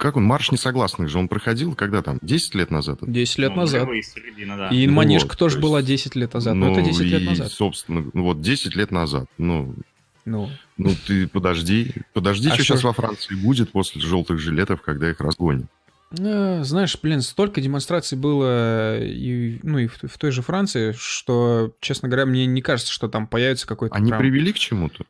как 0.00 0.16
он, 0.16 0.24
марш 0.24 0.50
несогласных 0.50 1.08
же 1.08 1.18
он 1.18 1.28
проходил, 1.28 1.74
когда 1.74 2.02
там, 2.02 2.18
10 2.22 2.54
лет 2.54 2.70
назад? 2.70 2.98
10 3.02 3.38
лет 3.38 3.50
ну, 3.50 3.56
назад. 3.58 3.88
Середина, 3.88 4.56
да. 4.56 4.68
И 4.70 4.86
Манежка 4.88 5.28
вот, 5.28 5.38
тоже 5.38 5.56
то 5.56 5.58
есть, 5.58 5.68
была 5.68 5.82
10 5.82 6.16
лет 6.16 6.34
назад, 6.34 6.54
ну, 6.54 6.66
но 6.66 6.72
это 6.72 6.82
10 6.82 7.00
и, 7.00 7.04
лет 7.04 7.22
назад. 7.22 7.52
собственно, 7.52 8.10
ну, 8.12 8.22
вот 8.24 8.40
10 8.40 8.74
лет 8.74 8.90
назад, 8.90 9.26
ну... 9.38 9.74
Ну, 10.26 10.50
ну 10.76 10.90
ты 11.06 11.26
подожди, 11.28 11.92
подожди, 12.12 12.48
а 12.48 12.54
что, 12.54 12.62
что 12.62 12.74
сейчас 12.74 12.84
во 12.84 12.92
Франции 12.92 13.34
будет 13.34 13.72
после 13.72 14.00
желтых 14.00 14.38
жилетов, 14.38 14.82
когда 14.82 15.10
их 15.10 15.20
разгонят. 15.20 15.66
Ну, 16.12 16.64
знаешь, 16.64 16.96
блин, 17.00 17.20
столько 17.20 17.60
демонстраций 17.60 18.18
было 18.18 19.00
и, 19.00 19.60
ну, 19.62 19.78
и 19.78 19.86
в, 19.86 19.98
в 20.02 20.18
той 20.18 20.30
же 20.30 20.42
Франции, 20.42 20.92
что, 20.98 21.74
честно 21.80 22.08
говоря, 22.08 22.26
мне 22.26 22.46
не 22.46 22.62
кажется, 22.62 22.92
что 22.92 23.08
там 23.08 23.26
появится 23.26 23.66
какой-то... 23.66 23.94
Они 23.94 24.10
прям... 24.10 24.20
привели 24.20 24.52
к 24.52 24.58
чему-то? 24.58 25.04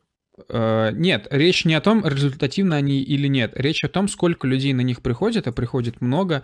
Э, 0.49 0.91
нет, 0.93 1.27
речь 1.29 1.65
не 1.65 1.73
о 1.73 1.81
том, 1.81 2.05
результативно 2.05 2.75
они 2.75 3.01
или 3.01 3.27
нет. 3.27 3.53
Речь 3.55 3.83
о 3.83 3.89
том, 3.89 4.07
сколько 4.07 4.47
людей 4.47 4.73
на 4.73 4.81
них 4.81 5.01
приходит, 5.01 5.47
а 5.47 5.51
приходит 5.51 6.01
много. 6.01 6.43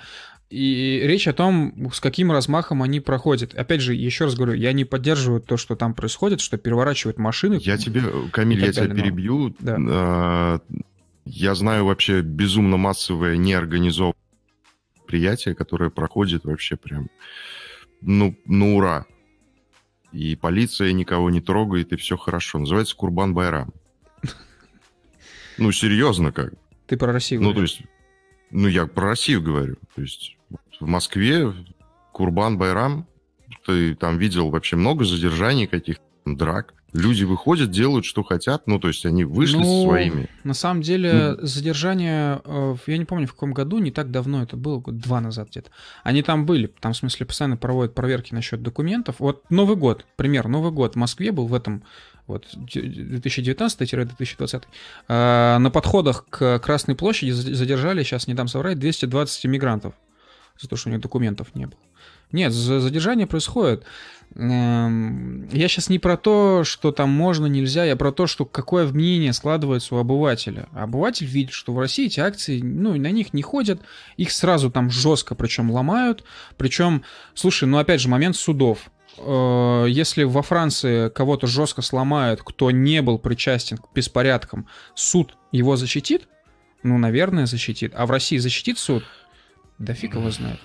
И 0.49 1.01
речь 1.03 1.27
о 1.27 1.33
том, 1.33 1.91
с 1.93 1.99
каким 1.99 2.31
размахом 2.31 2.81
они 2.81 2.99
проходят. 2.99 3.53
Опять 3.53 3.81
же, 3.81 3.93
еще 3.93 4.25
раз 4.25 4.35
говорю, 4.35 4.53
я 4.53 4.71
не 4.71 4.85
поддерживаю 4.85 5.41
то, 5.41 5.57
что 5.57 5.75
там 5.75 5.93
происходит, 5.93 6.39
что 6.39 6.57
переворачивают 6.57 7.17
машины. 7.17 7.59
Я 7.61 7.77
тебе, 7.77 8.01
Камиль, 8.31 8.63
я 8.63 8.71
тебя 8.71 8.87
перебью. 8.87 9.53
Да. 9.59 9.77
А, 9.79 10.59
я 11.25 11.53
знаю 11.55 11.85
вообще 11.85 12.21
безумно 12.21 12.77
массовое 12.77 13.35
неорганизованное 13.35 14.15
мероприятие, 15.07 15.55
которое 15.55 15.89
проходит 15.89 16.45
вообще 16.45 16.75
прям, 16.75 17.09
ну, 18.01 18.35
на 18.45 18.75
ура. 18.75 19.05
И 20.11 20.35
полиция 20.35 20.91
никого 20.93 21.29
не 21.29 21.41
трогает, 21.41 21.91
и 21.93 21.97
все 21.97 22.17
хорошо. 22.17 22.59
Называется 22.59 22.95
Курбан 22.95 23.33
Байрам. 23.33 23.73
Ну, 25.57 25.71
серьезно 25.71 26.31
как. 26.31 26.53
Ты 26.85 26.97
про 26.97 27.11
Россию 27.11 27.41
Ну, 27.41 27.53
то 27.53 27.63
есть, 27.63 27.81
ну, 28.51 28.67
я 28.67 28.85
про 28.85 29.07
Россию 29.07 29.41
говорю. 29.41 29.77
То 29.95 30.03
есть, 30.03 30.37
в 30.79 30.85
Москве 30.85 31.51
Курбан 32.11 32.57
Байрам, 32.57 33.07
ты 33.65 33.95
там 33.95 34.17
видел 34.17 34.49
вообще 34.49 34.75
много 34.75 35.03
задержаний 35.03 35.67
каких-то, 35.67 36.03
драк. 36.25 36.73
Люди 36.97 37.23
выходят, 37.25 37.69
делают, 37.69 38.05
что 38.05 38.23
хотят, 38.23 38.65
ну, 38.65 38.79
то 38.79 38.87
есть 38.87 39.05
они 39.05 39.23
вышли 39.23 39.57
ну, 39.57 39.63
со 39.63 39.81
своими. 39.87 40.27
На 40.43 40.55
самом 40.55 40.81
деле, 40.81 41.35
ну, 41.39 41.45
задержание, 41.45 42.41
э, 42.43 42.75
я 42.87 42.97
не 42.97 43.05
помню, 43.05 43.27
в 43.27 43.33
каком 43.33 43.53
году, 43.53 43.77
не 43.77 43.91
так 43.91 44.09
давно 44.09 44.41
это 44.41 44.57
было, 44.57 44.79
год 44.79 44.97
два 44.97 45.21
назад 45.21 45.49
где-то. 45.51 45.69
Они 46.03 46.23
там 46.23 46.47
были, 46.47 46.73
там, 46.79 46.93
в 46.93 46.97
смысле, 46.97 47.27
постоянно 47.27 47.55
проводят 47.55 47.93
проверки 47.93 48.33
насчет 48.33 48.63
документов. 48.63 49.17
Вот 49.19 49.43
Новый 49.51 49.75
год, 49.75 50.07
пример, 50.15 50.47
Новый 50.47 50.71
год 50.71 50.95
в 50.95 50.97
Москве 50.97 51.31
был 51.31 51.45
в 51.45 51.53
этом 51.53 51.83
вот 52.25 52.45
2019-2020, 52.55 54.63
э, 55.07 55.57
на 55.59 55.69
подходах 55.69 56.25
к 56.29 56.57
Красной 56.59 56.95
площади 56.95 57.29
задержали, 57.29 58.01
сейчас 58.01 58.25
не 58.27 58.33
дам 58.33 58.47
соврать, 58.47 58.79
220 58.79 59.45
иммигрантов 59.45 59.93
за 60.59 60.67
то, 60.67 60.75
что 60.75 60.89
у 60.89 60.91
них 60.91 61.01
документов 61.01 61.53
не 61.53 61.67
было. 61.67 61.77
Нет, 62.31 62.51
задержание 62.51 63.27
происходит. 63.27 63.85
Эм, 64.35 65.47
я 65.51 65.67
сейчас 65.67 65.89
не 65.89 65.97
про 65.97 66.17
то, 66.17 66.63
что 66.63 66.91
там 66.91 67.09
можно, 67.09 67.45
нельзя, 67.45 67.85
я 67.85 67.95
про 67.95 68.11
то, 68.11 68.27
что 68.27 68.45
какое 68.45 68.85
мнение 68.87 69.33
складывается 69.33 69.95
у 69.95 69.97
обывателя. 69.97 70.67
Обыватель 70.73 71.25
видит, 71.25 71.53
что 71.53 71.73
в 71.73 71.79
России 71.79 72.07
эти 72.07 72.19
акции, 72.19 72.61
ну, 72.61 72.95
на 72.95 73.11
них 73.11 73.33
не 73.33 73.41
ходят, 73.41 73.81
их 74.17 74.31
сразу 74.31 74.69
там 74.69 74.89
жестко 74.91 75.35
причем 75.35 75.71
ломают. 75.71 76.23
Причем, 76.57 77.03
слушай, 77.33 77.65
ну, 77.67 77.77
опять 77.77 78.01
же, 78.01 78.09
момент 78.09 78.35
судов. 78.35 78.91
Э, 79.17 79.85
если 79.87 80.23
во 80.23 80.41
Франции 80.41 81.09
кого-то 81.09 81.47
жестко 81.47 81.81
сломают, 81.81 82.41
кто 82.43 82.69
не 82.71 83.01
был 83.01 83.19
причастен 83.19 83.77
к 83.77 83.93
беспорядкам, 83.95 84.67
суд 84.93 85.37
его 85.51 85.77
защитит? 85.77 86.27
Ну, 86.83 86.97
наверное, 86.97 87.45
защитит. 87.45 87.93
А 87.95 88.05
в 88.05 88.11
России 88.11 88.37
защитит 88.37 88.77
суд? 88.77 89.03
Да 89.79 89.93
фиг 89.93 90.15
его 90.15 90.29
знает. 90.31 90.59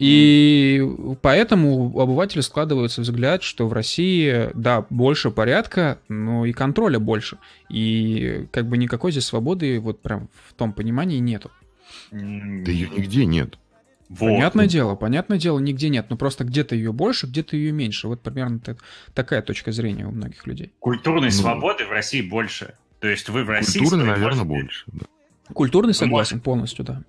И 0.00 0.82
поэтому 1.20 1.90
у 1.90 2.00
обывателя 2.00 2.40
складывается 2.40 3.02
взгляд, 3.02 3.42
что 3.42 3.68
в 3.68 3.74
России, 3.74 4.48
да, 4.54 4.86
больше 4.88 5.30
порядка, 5.30 5.98
но 6.08 6.46
и 6.46 6.52
контроля 6.52 6.98
больше. 6.98 7.36
И 7.68 8.46
как 8.50 8.66
бы 8.66 8.78
никакой 8.78 9.12
здесь 9.12 9.26
свободы 9.26 9.78
вот 9.78 10.00
прям 10.00 10.30
в 10.48 10.54
том 10.54 10.72
понимании 10.72 11.18
нету. 11.18 11.50
Да 12.10 12.16
ее 12.16 12.88
нигде 12.88 13.26
нет. 13.26 13.58
Вот. 14.08 14.26
Понятное 14.26 14.66
дело, 14.66 14.94
понятное 14.96 15.38
дело, 15.38 15.58
нигде 15.58 15.90
нет, 15.90 16.06
но 16.08 16.16
просто 16.16 16.44
где-то 16.44 16.74
ее 16.74 16.92
больше, 16.94 17.26
где-то 17.26 17.58
ее 17.58 17.70
меньше. 17.70 18.08
Вот 18.08 18.22
примерно 18.22 18.58
такая 19.12 19.42
точка 19.42 19.70
зрения 19.70 20.06
у 20.06 20.10
многих 20.10 20.46
людей. 20.46 20.72
Культурной 20.80 21.28
ну, 21.28 21.30
свободы 21.30 21.84
в 21.84 21.90
России 21.90 22.22
больше. 22.22 22.74
То 23.00 23.08
есть 23.08 23.28
вы 23.28 23.44
в 23.44 23.50
России... 23.50 23.80
Культурной, 23.80 24.06
наверное, 24.06 24.44
можете... 24.44 24.64
больше. 24.64 24.84
Да. 24.86 25.06
Культурный 25.52 25.92
согласен 25.92 26.40
полностью, 26.40 26.86
да. 26.86 27.02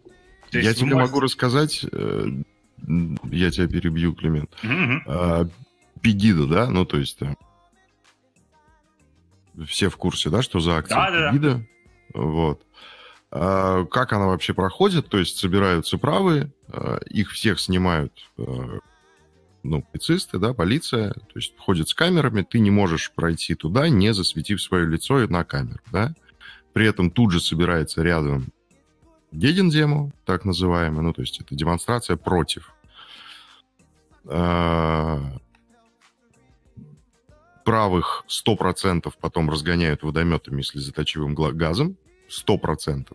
Я 0.51 0.73
тебе 0.73 0.93
можете... 0.93 0.95
могу 0.95 1.19
рассказать, 1.21 1.85
э, 1.89 2.27
я 2.87 3.51
тебя 3.51 3.67
перебью, 3.67 4.13
Климент. 4.13 4.51
Угу. 4.63 5.49
Пегида, 6.01 6.47
да? 6.47 6.69
Ну, 6.69 6.85
то 6.85 6.97
есть 6.97 7.21
э, 7.21 7.35
все 9.65 9.89
в 9.89 9.97
курсе, 9.97 10.29
да, 10.29 10.41
что 10.41 10.59
за 10.59 10.77
акция 10.77 11.11
да, 11.11 11.31
Пегида? 11.31 11.53
Да, 11.53 11.57
да. 11.57 11.63
Вот. 12.13 12.65
А, 13.31 13.85
как 13.85 14.13
она 14.13 14.25
вообще 14.27 14.53
проходит? 14.53 15.07
То 15.07 15.17
есть 15.17 15.37
собираются 15.37 15.97
правые, 15.97 16.51
а, 16.67 16.97
их 17.09 17.31
всех 17.31 17.59
снимают 17.59 18.13
а, 18.37 18.79
ну, 19.63 19.83
полицисты, 19.83 20.39
да, 20.39 20.53
полиция, 20.53 21.13
то 21.13 21.35
есть 21.35 21.53
ходят 21.57 21.87
с 21.87 21.93
камерами, 21.93 22.41
ты 22.41 22.59
не 22.59 22.71
можешь 22.71 23.11
пройти 23.11 23.55
туда, 23.55 23.89
не 23.89 24.13
засветив 24.13 24.61
свое 24.61 24.85
лицо 24.85 25.19
на 25.27 25.43
камеру, 25.43 25.79
да. 25.91 26.13
При 26.73 26.87
этом 26.87 27.11
тут 27.11 27.31
же 27.31 27.39
собирается 27.39 28.01
рядом 28.01 28.47
Гедендему, 29.31 30.11
так 30.25 30.45
называемый, 30.45 31.01
ну, 31.01 31.13
то 31.13 31.21
есть 31.21 31.39
это 31.39 31.55
демонстрация 31.55 32.17
против. 32.17 32.73
Правых 37.63 38.25
100% 38.27 39.13
потом 39.21 39.49
разгоняют 39.49 40.03
водометами 40.03 40.61
слезоточивым 40.61 41.33
газом, 41.35 41.95
100%. 42.29 43.07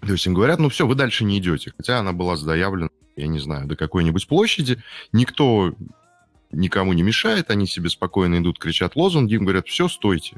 То 0.00 0.12
есть 0.12 0.26
им 0.26 0.34
говорят, 0.34 0.60
ну 0.60 0.68
все, 0.68 0.86
вы 0.86 0.94
дальше 0.94 1.24
не 1.24 1.38
идете. 1.38 1.72
Хотя 1.76 1.98
она 1.98 2.12
была 2.12 2.36
заявлена, 2.36 2.90
я 3.16 3.26
не 3.26 3.40
знаю, 3.40 3.66
до 3.66 3.74
какой-нибудь 3.74 4.28
площади. 4.28 4.82
Никто 5.12 5.74
никому 6.52 6.92
не 6.92 7.02
мешает, 7.02 7.50
они 7.50 7.66
себе 7.66 7.90
спокойно 7.90 8.38
идут, 8.38 8.58
кричат 8.58 8.96
лозунги, 8.96 9.34
им 9.34 9.44
говорят, 9.44 9.66
все, 9.66 9.88
стойте. 9.88 10.36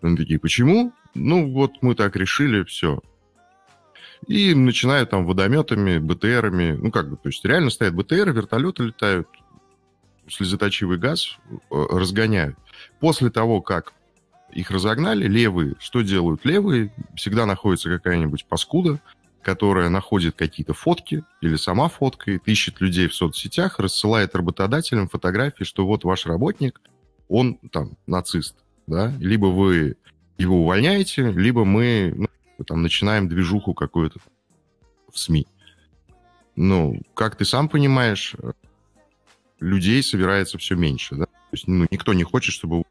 Они 0.00 0.16
такие, 0.16 0.38
почему? 0.38 0.92
Ну 1.14 1.52
вот 1.52 1.82
мы 1.82 1.94
так 1.94 2.16
решили, 2.16 2.64
все. 2.64 3.00
И 4.26 4.54
начинают 4.54 5.10
там 5.10 5.26
водометами, 5.26 5.98
БТРами, 5.98 6.72
ну 6.72 6.90
как 6.90 7.10
бы, 7.10 7.16
то 7.16 7.28
есть 7.28 7.44
реально 7.44 7.70
стоят 7.70 7.94
БТРы, 7.94 8.32
вертолеты 8.32 8.84
летают, 8.84 9.28
слезоточивый 10.28 10.98
газ 10.98 11.38
э, 11.50 11.56
разгоняют. 11.70 12.56
После 13.00 13.30
того, 13.30 13.62
как 13.62 13.94
их 14.52 14.70
разогнали, 14.70 15.26
левые, 15.26 15.74
что 15.78 16.02
делают 16.02 16.44
левые? 16.44 16.92
Всегда 17.14 17.46
находится 17.46 17.88
какая-нибудь 17.88 18.44
паскуда, 18.46 19.00
которая 19.42 19.88
находит 19.88 20.34
какие-то 20.36 20.74
фотки 20.74 21.24
или 21.40 21.56
сама 21.56 21.88
фоткает, 21.88 22.46
ищет 22.46 22.80
людей 22.80 23.08
в 23.08 23.14
соцсетях, 23.14 23.78
рассылает 23.78 24.34
работодателям 24.34 25.08
фотографии, 25.08 25.64
что 25.64 25.86
вот 25.86 26.04
ваш 26.04 26.26
работник, 26.26 26.80
он 27.28 27.56
там 27.70 27.96
нацист, 28.06 28.56
да, 28.86 29.12
либо 29.18 29.46
вы 29.46 29.96
его 30.38 30.62
увольняете, 30.62 31.30
либо 31.30 31.64
мы 31.64 32.12
ну, 32.16 32.28
там 32.64 32.82
начинаем 32.82 33.28
движуху 33.28 33.74
какую-то 33.74 34.20
в 35.12 35.18
СМИ. 35.18 35.46
Ну, 36.56 37.00
как 37.14 37.36
ты 37.36 37.44
сам 37.44 37.68
понимаешь, 37.68 38.34
людей 39.60 40.02
собирается 40.02 40.58
все 40.58 40.74
меньше, 40.74 41.14
да? 41.14 41.26
То 41.26 41.52
есть 41.52 41.68
ну, 41.68 41.86
никто 41.90 42.12
не 42.14 42.24
хочет, 42.24 42.52
чтобы 42.52 42.84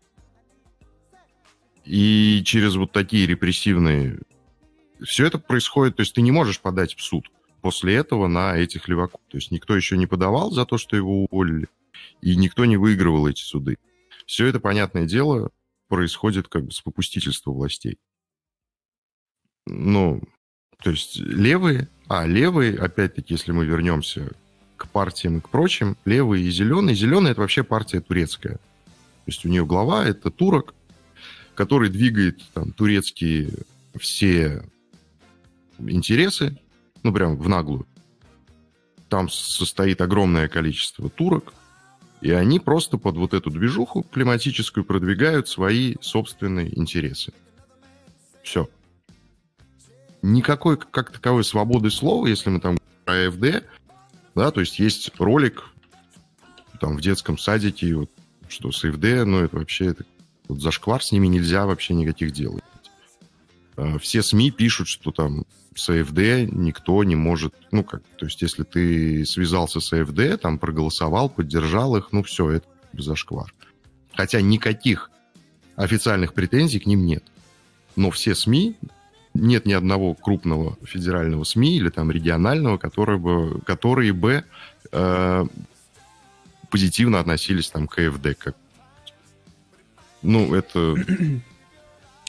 и 1.87 2.43
через 2.43 2.75
вот 2.75 2.91
такие 2.91 3.25
репрессивные... 3.25 4.19
Все 5.01 5.25
это 5.25 5.37
происходит, 5.37 5.95
то 5.95 6.01
есть 6.01 6.13
ты 6.13 6.21
не 6.21 6.31
можешь 6.31 6.59
подать 6.59 6.95
в 6.95 7.01
суд 7.01 7.31
после 7.61 7.95
этого 7.95 8.27
на 8.27 8.57
этих 8.57 8.87
леваков. 8.87 9.21
То 9.29 9.37
есть 9.37 9.51
никто 9.51 9.75
еще 9.75 9.95
не 9.95 10.05
подавал 10.05 10.51
за 10.51 10.65
то, 10.65 10.77
что 10.77 10.97
его 10.97 11.25
уволили, 11.25 11.67
и 12.21 12.35
никто 12.35 12.65
не 12.65 12.77
выигрывал 12.77 13.27
эти 13.27 13.41
суды. 13.41 13.77
Все 14.25 14.47
это, 14.47 14.59
понятное 14.59 15.05
дело, 15.05 15.51
происходит 15.87 16.49
как 16.49 16.65
бы 16.65 16.71
с 16.71 16.81
попустительства 16.81 17.51
властей. 17.51 17.99
Ну, 19.69 20.21
то 20.81 20.91
есть 20.91 21.17
левые, 21.17 21.89
а 22.07 22.25
левые, 22.25 22.77
опять-таки, 22.77 23.33
если 23.33 23.51
мы 23.51 23.65
вернемся 23.65 24.31
к 24.77 24.87
партиям 24.87 25.37
и 25.37 25.41
к 25.41 25.49
прочим, 25.49 25.97
левые 26.05 26.45
и 26.45 26.51
зеленые. 26.51 26.95
Зеленые 26.95 27.31
это 27.31 27.41
вообще 27.41 27.63
партия 27.63 27.99
турецкая. 27.99 28.53
То 28.55 29.27
есть 29.27 29.45
у 29.45 29.49
нее 29.49 29.65
глава 29.65 30.05
это 30.05 30.31
турок, 30.31 30.73
который 31.55 31.89
двигает 31.89 32.41
там, 32.53 32.71
турецкие 32.71 33.49
все 33.99 34.63
интересы, 35.79 36.57
ну, 37.03 37.11
прям 37.11 37.35
в 37.35 37.49
наглую. 37.49 37.87
Там 39.09 39.29
состоит 39.29 40.01
огромное 40.01 40.47
количество 40.47 41.09
турок, 41.09 41.53
и 42.21 42.31
они 42.31 42.59
просто 42.59 42.97
под 42.97 43.17
вот 43.17 43.33
эту 43.33 43.49
движуху 43.49 44.03
климатическую 44.03 44.85
продвигают 44.85 45.47
свои 45.47 45.95
собственные 46.01 46.77
интересы. 46.77 47.33
Все. 48.43 48.69
Никакой, 50.21 50.77
как 50.77 51.11
таковой, 51.11 51.43
свободы 51.43 51.91
слова, 51.91 52.27
если 52.27 52.49
мы 52.49 52.59
там 52.59 52.77
про 53.05 53.27
АФД, 53.27 53.63
да, 54.35 54.51
то 54.51 54.59
есть 54.59 54.79
есть 54.79 55.11
ролик 55.19 55.63
там 56.79 56.97
в 56.97 57.01
детском 57.01 57.37
садике, 57.37 57.95
вот, 57.95 58.11
что 58.47 58.71
с 58.71 58.83
АФД, 58.83 59.25
ну, 59.25 59.39
это 59.39 59.57
вообще 59.57 59.87
это 59.87 60.05
вот 60.47 60.61
зашквар, 60.61 61.03
с 61.03 61.11
ними 61.11 61.27
нельзя 61.27 61.65
вообще 61.65 61.93
никаких 61.93 62.31
дел. 62.31 62.59
А, 63.75 63.97
все 63.99 64.21
СМИ 64.21 64.51
пишут, 64.51 64.87
что 64.87 65.11
там 65.11 65.45
с 65.75 65.89
АФД 65.89 66.51
никто 66.51 67.03
не 67.03 67.15
может, 67.15 67.53
ну 67.71 67.83
как, 67.83 68.01
то 68.17 68.25
есть 68.25 68.41
если 68.41 68.63
ты 68.63 69.25
связался 69.25 69.79
с 69.79 69.93
АФД, 69.93 70.41
там 70.41 70.57
проголосовал, 70.57 71.29
поддержал 71.29 71.95
их, 71.95 72.09
ну 72.11 72.23
все, 72.23 72.49
это 72.49 72.67
зашквар. 72.93 73.53
Хотя 74.13 74.41
никаких 74.41 75.11
официальных 75.75 76.33
претензий 76.33 76.79
к 76.79 76.87
ним 76.87 77.05
нет. 77.05 77.23
Но 77.95 78.09
все 78.09 78.33
СМИ, 78.33 78.75
нет 79.41 79.65
ни 79.65 79.73
одного 79.73 80.13
крупного 80.13 80.77
федерального 80.83 81.43
СМИ 81.43 81.77
или 81.77 81.89
там 81.89 82.11
регионального, 82.11 82.77
который 82.77 83.17
бы, 83.17 83.61
которые 83.65 84.13
бы 84.13 84.43
э, 84.91 85.45
позитивно 86.69 87.19
относились 87.19 87.69
там 87.69 87.87
к 87.87 87.99
АФД, 87.99 88.37
как 88.37 88.55
ну, 90.21 90.53
это... 90.55 90.95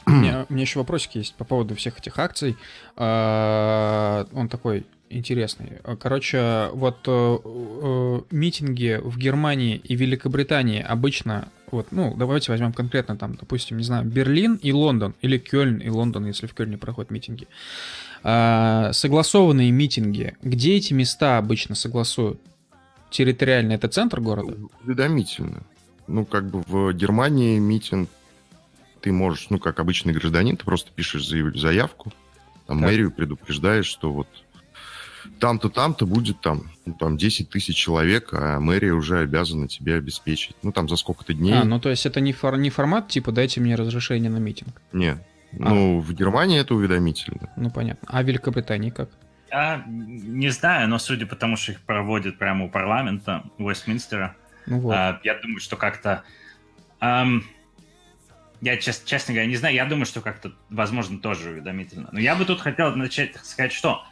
У 0.06 0.10
меня, 0.10 0.46
у 0.48 0.52
меня 0.52 0.62
еще 0.62 0.78
вопросик 0.78 1.16
есть 1.16 1.34
по 1.34 1.44
поводу 1.44 1.74
всех 1.74 1.98
этих 1.98 2.18
акций. 2.18 2.56
А, 2.96 4.26
он 4.32 4.48
такой 4.48 4.86
интересный. 5.10 5.78
Короче, 6.00 6.68
вот 6.72 6.98
э, 7.06 7.38
э, 7.44 8.20
митинги 8.30 9.00
в 9.02 9.18
Германии 9.18 9.76
и 9.76 9.94
Великобритании 9.94 10.80
обычно, 10.82 11.48
вот, 11.70 11.88
ну, 11.90 12.14
давайте 12.16 12.52
возьмем 12.52 12.72
конкретно 12.72 13.16
там, 13.16 13.34
допустим, 13.34 13.78
не 13.78 13.84
знаю, 13.84 14.04
Берлин 14.04 14.56
и 14.56 14.72
Лондон, 14.72 15.14
или 15.20 15.38
Кёльн 15.38 15.78
и 15.78 15.88
Лондон, 15.88 16.26
если 16.26 16.46
в 16.46 16.54
Кёльне 16.54 16.78
проходят 16.78 17.10
митинги. 17.10 17.46
А, 18.22 18.92
согласованные 18.92 19.70
митинги, 19.70 20.36
где 20.42 20.76
эти 20.76 20.92
места 20.92 21.38
обычно 21.38 21.74
согласуют? 21.74 22.40
Территориально 23.10 23.72
это 23.72 23.88
центр 23.88 24.20
города? 24.20 24.54
Уведомительно 24.84 25.62
ну, 26.08 26.24
как 26.24 26.50
бы 26.50 26.62
в 26.66 26.92
Германии 26.92 27.58
митинг 27.58 28.08
ты 29.00 29.12
можешь, 29.12 29.46
ну, 29.50 29.58
как 29.58 29.78
обычный 29.78 30.12
гражданин, 30.12 30.56
ты 30.56 30.64
просто 30.64 30.90
пишешь 30.92 31.28
заявку, 31.28 32.12
там 32.66 32.80
так. 32.80 32.88
мэрию 32.88 33.12
предупреждаешь, 33.12 33.86
что 33.86 34.12
вот 34.12 34.26
там-то, 35.40 35.68
там-то 35.68 36.06
будет 36.06 36.40
там, 36.40 36.70
ну, 36.86 36.94
там 36.94 37.16
10 37.16 37.50
тысяч 37.50 37.76
человек, 37.76 38.30
а 38.32 38.60
мэрия 38.60 38.92
уже 38.92 39.20
обязана 39.20 39.68
тебе 39.68 39.96
обеспечить. 39.96 40.56
Ну, 40.62 40.72
там 40.72 40.88
за 40.88 40.96
сколько-то 40.96 41.34
дней. 41.34 41.54
А, 41.54 41.64
ну, 41.64 41.80
то 41.80 41.88
есть 41.90 42.06
это 42.06 42.20
не, 42.20 42.32
фор- 42.32 42.58
не 42.58 42.70
формат, 42.70 43.08
типа, 43.08 43.32
дайте 43.32 43.60
мне 43.60 43.74
разрешение 43.74 44.30
на 44.30 44.38
митинг? 44.38 44.80
Нет. 44.92 45.18
А. 45.52 45.56
Ну, 45.70 46.00
в 46.00 46.12
Германии 46.12 46.60
это 46.60 46.74
уведомительно. 46.74 47.50
Ну, 47.56 47.70
понятно. 47.70 48.06
А 48.10 48.22
в 48.22 48.26
Великобритании 48.26 48.90
как? 48.90 49.08
Я 49.50 49.82
не 49.86 50.50
знаю, 50.50 50.88
но 50.88 50.98
судя 50.98 51.26
по 51.26 51.34
тому, 51.34 51.56
что 51.56 51.72
их 51.72 51.80
проводят 51.80 52.38
прямо 52.38 52.66
у 52.66 52.68
парламента 52.68 53.44
Вестминстера, 53.58 54.36
ну, 54.66 54.80
вот. 54.80 54.94
а, 54.94 55.20
я 55.24 55.34
думаю, 55.34 55.60
что 55.60 55.76
как-то... 55.76 56.22
Эм, 57.00 57.44
я, 58.60 58.76
чест, 58.76 59.06
честно 59.06 59.34
говоря, 59.34 59.48
не 59.48 59.56
знаю, 59.56 59.74
я 59.74 59.86
думаю, 59.86 60.04
что 60.04 60.20
как-то, 60.20 60.52
возможно, 60.68 61.18
тоже 61.18 61.50
уведомительно. 61.50 62.08
Но 62.12 62.20
я 62.20 62.34
бы 62.34 62.44
тут 62.44 62.60
хотел 62.60 62.94
начать 62.94 63.36
сказать, 63.42 63.72
что... 63.72 64.04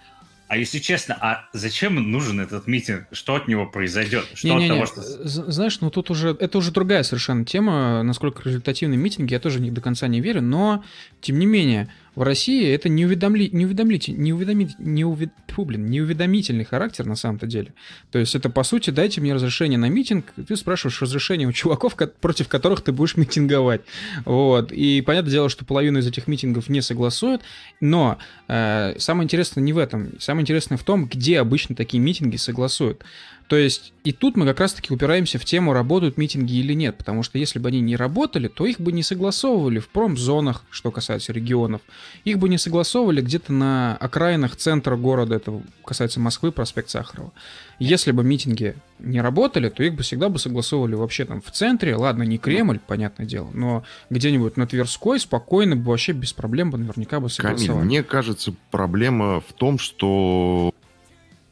А 0.49 0.57
если 0.57 0.79
честно, 0.79 1.17
а 1.21 1.49
зачем 1.53 1.95
нужен 2.13 2.41
этот 2.41 2.67
митинг? 2.67 3.07
Что 3.11 3.35
от 3.35 3.49
него 3.49 3.67
произойдет? 3.67 4.27
Что 4.35 4.49
не, 4.49 4.55
не, 4.55 4.63
не. 4.63 4.69
Того, 4.69 4.87
что... 4.87 5.03
Знаешь, 5.03 5.81
ну 5.81 5.91
тут 5.91 6.11
уже 6.11 6.37
это 6.39 6.59
уже 6.59 6.71
другая 6.71 7.03
совершенно 7.03 7.45
тема. 7.45 8.03
Насколько 8.05 8.43
результативный 8.45 8.97
митинг, 8.97 9.31
я 9.31 9.41
тоже 9.41 9.61
не 9.61 9.73
до 9.73 9.81
конца 9.81 10.07
не 10.07 10.21
верю, 10.21 10.43
но 10.43 10.85
тем 11.21 11.39
не 11.39 11.47
менее, 11.47 11.93
в 12.17 12.23
России 12.23 12.67
это 12.75 12.89
не, 12.89 13.05
уведомли, 13.05 13.51
не, 13.53 13.67
уведомите, 13.67 14.13
не, 14.13 14.33
уведомить, 14.33 14.79
не, 14.79 15.05
увед, 15.05 15.31
фу, 15.49 15.67
блин, 15.67 15.87
не 15.87 16.01
уведомительный 16.01 16.65
характер 16.65 17.05
на 17.05 17.15
самом-то 17.15 17.47
деле. 17.47 17.75
То 18.11 18.19
есть 18.19 18.35
это, 18.35 18.49
по 18.49 18.63
сути, 18.65 18.89
дайте 18.89 19.21
мне 19.21 19.35
разрешение 19.35 19.79
на 19.79 19.91
митинг, 19.91 20.33
ты 20.49 20.57
спрашиваешь 20.57 21.01
разрешение 21.03 21.47
у 21.47 21.53
чуваков, 21.53 21.95
против 21.95 22.49
которых 22.49 22.81
ты 22.81 22.93
будешь 22.93 23.17
митинговать. 23.17 23.83
Вот. 24.25 24.73
И 24.73 25.03
понятное 25.03 25.31
дело, 25.31 25.51
что 25.51 25.67
половину 25.67 25.99
из 25.99 26.07
этих 26.07 26.27
митингов 26.27 26.71
не 26.71 26.81
согласуют, 26.81 27.43
но 27.81 28.19
э, 28.49 28.95
самое 28.99 29.25
интересное 29.25 29.63
не 29.63 29.75
в 29.75 29.79
этом. 29.79 30.19
Самое 30.19 30.43
интересное 30.43 30.79
в 30.79 30.85
том, 30.85 31.07
где 31.07 31.39
обычно 31.39 31.77
такие 31.77 32.03
митинги 32.03 32.37
согласуют. 32.37 33.05
То 33.49 33.57
есть 33.57 33.93
и 34.07 34.13
тут 34.13 34.37
мы 34.37 34.47
как 34.47 34.61
раз-таки 34.61 34.95
упираемся 34.95 35.39
в 35.39 35.45
тему, 35.45 35.73
работают 35.73 36.17
митинги 36.17 36.55
или 36.55 36.75
нет, 36.75 36.97
потому 36.97 37.25
что 37.25 37.39
если 37.39 37.59
бы 37.59 37.69
они 37.69 37.81
не 37.81 37.97
работали, 37.97 38.47
то 38.47 38.65
их 38.65 38.79
бы 38.81 38.93
не 38.93 39.03
согласовывали 39.03 39.81
в 39.81 39.89
промзонах, 39.89 40.65
что 40.71 40.93
касается 40.93 41.33
регионов, 41.33 41.81
их 42.25 42.39
бы 42.39 42.49
не 42.49 42.57
согласовывали 42.57 43.21
где-то 43.21 43.53
на 43.53 43.97
окраинах 43.97 44.55
центра 44.55 44.97
города, 44.97 45.35
это 45.35 45.61
касается 45.85 46.21
Москвы, 46.21 46.53
проспект 46.53 46.89
Сахарова. 46.89 47.33
Если 47.81 48.13
бы 48.13 48.23
митинги 48.23 48.77
не 49.01 49.21
работали, 49.21 49.69
то 49.71 49.83
их 49.83 49.95
бы 49.95 50.05
всегда 50.05 50.29
бы 50.29 50.39
согласовывали 50.39 50.95
вообще 50.95 51.25
там 51.25 51.43
в 51.43 51.51
центре, 51.51 51.97
ладно, 51.97 52.23
не 52.23 52.39
Кремль, 52.39 52.79
понятное 52.79 53.27
дело, 53.27 53.51
но 53.55 53.83
где-нибудь 54.09 54.57
на 54.57 54.69
Тверской 54.69 55.19
спокойно 55.19 55.75
бы 55.75 55.91
вообще 55.91 56.13
без 56.13 56.33
проблем 56.33 56.71
бы 56.71 56.79
наверняка 56.79 57.19
бы 57.19 57.29
согласовали. 57.29 57.67
Камиль, 57.67 57.85
мне 57.87 58.03
кажется, 58.05 58.55
проблема 58.71 59.41
в 59.41 59.53
том, 59.53 59.79
что 59.79 60.73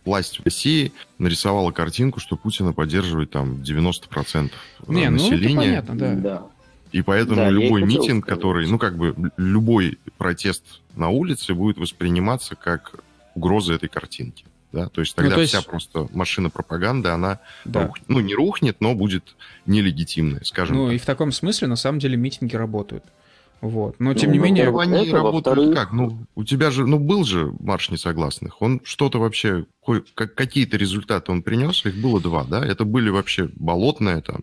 власть 0.05 0.41
в 0.41 0.44
России 0.44 0.92
нарисовала 1.18 1.70
картинку, 1.70 2.20
что 2.20 2.36
Путина 2.36 2.73
поддерживает 2.73 3.31
там 3.31 3.57
90% 3.62 4.50
Не, 4.89 5.10
населения. 5.10 5.55
Ну, 5.55 5.62
это 5.62 5.86
понятно, 5.86 5.99
да. 5.99 6.15
да. 6.15 6.42
И 6.92 7.02
поэтому 7.02 7.36
да, 7.36 7.50
любой 7.50 7.83
митинг, 7.83 8.24
который, 8.24 8.68
ну, 8.68 8.78
как 8.78 8.97
бы, 8.97 9.16
любой 9.36 9.99
протест 10.16 10.81
на 10.94 11.08
улице 11.08 11.55
будет 11.55 11.76
восприниматься 11.76 12.55
как 12.55 13.00
угроза 13.34 13.74
этой 13.74 13.89
картинки. 13.89 14.44
Да? 14.70 14.89
То 14.89 15.00
есть 15.00 15.16
ну, 15.16 15.23
тогда 15.23 15.31
ну, 15.31 15.36
то 15.36 15.42
есть... 15.42 15.55
вся 15.55 15.62
просто 15.62 16.08
машина 16.12 16.50
пропаганды, 16.50 17.08
она, 17.08 17.41
да. 17.65 17.86
рух... 17.86 17.99
ну, 18.08 18.20
не 18.20 18.34
рухнет, 18.34 18.76
но 18.81 18.94
будет 18.94 19.34
нелегитимной, 19.66 20.44
скажем 20.44 20.76
Ну, 20.76 20.86
так. 20.86 20.94
и 20.94 20.99
в 20.99 21.05
таком 21.05 21.33
смысле, 21.33 21.68
на 21.68 21.76
самом 21.76 21.99
деле, 21.99 22.16
митинги 22.16 22.55
работают. 22.57 23.05
Вот. 23.65 23.99
Но, 23.99 24.12
тем 24.12 24.28
ну, 24.28 24.34
не 24.34 24.43
менее... 24.43 24.78
Они 24.78 25.07
это, 25.09 25.17
работают 25.17 25.75
как? 25.75 25.91
Ну, 25.91 26.26
у 26.34 26.44
тебя 26.44 26.70
же, 26.70 26.86
ну, 26.86 26.99
был 26.99 27.25
же 27.25 27.51
марш 27.60 27.89
несогласных. 27.89 28.60
Он 28.60 28.83
что-то 28.84 29.18
вообще, 29.18 29.65
как, 30.15 30.34
какие-то 30.34 30.76
результаты 30.76 31.33
он 31.33 31.43
принес, 31.43 31.83
их 31.86 31.97
было 31.97 32.20
два, 32.20 32.44
да? 32.44 32.62
Это 32.62 32.84
были 32.84 33.09
вообще 33.09 33.49
болотные 33.57 34.20
там. 34.20 34.43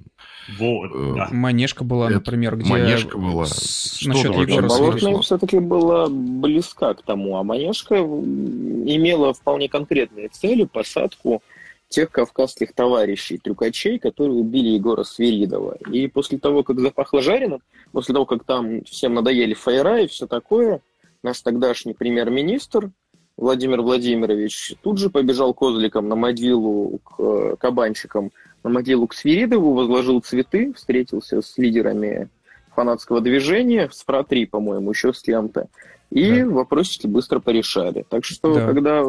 Вот, 0.57 0.89
э, 0.91 1.13
да. 1.17 1.27
Манежка 1.29 1.83
была, 1.83 2.07
это, 2.07 2.15
например, 2.15 2.57
где... 2.57 2.71
Манежка 2.71 3.15
была. 3.15 3.45
С... 3.45 4.01
Насчет 4.03 4.33
Егора 4.35 4.67
Болотная 4.67 5.19
все-таки 5.19 5.59
была 5.59 6.07
близка 6.09 6.95
к 6.95 7.03
тому, 7.03 7.37
а 7.37 7.43
Манежка 7.43 7.97
имела 7.97 9.35
вполне 9.35 9.69
конкретные 9.69 10.29
цели, 10.29 10.63
посадку 10.63 11.43
тех 11.91 12.09
кавказских 12.09 12.73
товарищей, 12.73 13.37
трюкачей, 13.37 13.99
которые 13.99 14.37
убили 14.37 14.69
Егора 14.69 15.03
Свиридова. 15.03 15.77
И 15.91 16.07
после 16.07 16.39
того, 16.39 16.63
как 16.63 16.79
запахло 16.79 17.21
жареным, 17.21 17.61
после 17.91 18.13
того, 18.13 18.25
как 18.25 18.45
там 18.45 18.83
всем 18.85 19.13
надоели 19.13 19.53
фаера 19.53 20.01
и 20.01 20.07
все 20.07 20.25
такое, 20.25 20.81
наш 21.21 21.41
тогдашний 21.41 21.93
премьер-министр 21.93 22.91
Владимир 23.35 23.81
Владимирович 23.81 24.75
тут 24.81 24.99
же 24.99 25.09
побежал 25.09 25.53
козликом 25.53 26.07
на 26.07 26.15
могилу 26.15 26.99
к 26.99 27.19
э, 27.19 27.55
кабанчикам, 27.59 28.31
на 28.63 28.69
могилу 28.69 29.07
к 29.07 29.13
Свиридову, 29.13 29.73
возложил 29.73 30.21
цветы, 30.21 30.73
встретился 30.73 31.41
с 31.41 31.57
лидерами 31.57 32.29
фанатского 32.73 33.19
движения, 33.19 33.89
с 33.91 34.05
ФРА-3, 34.05 34.47
по-моему, 34.47 34.91
еще 34.91 35.13
с 35.13 35.21
кем-то. 35.21 35.67
И 36.09 36.41
да. 36.41 36.49
вопросики 36.49 37.07
быстро 37.07 37.39
порешали. 37.39 38.05
Так 38.07 38.23
что, 38.23 38.53
да. 38.53 38.65
когда 38.65 39.03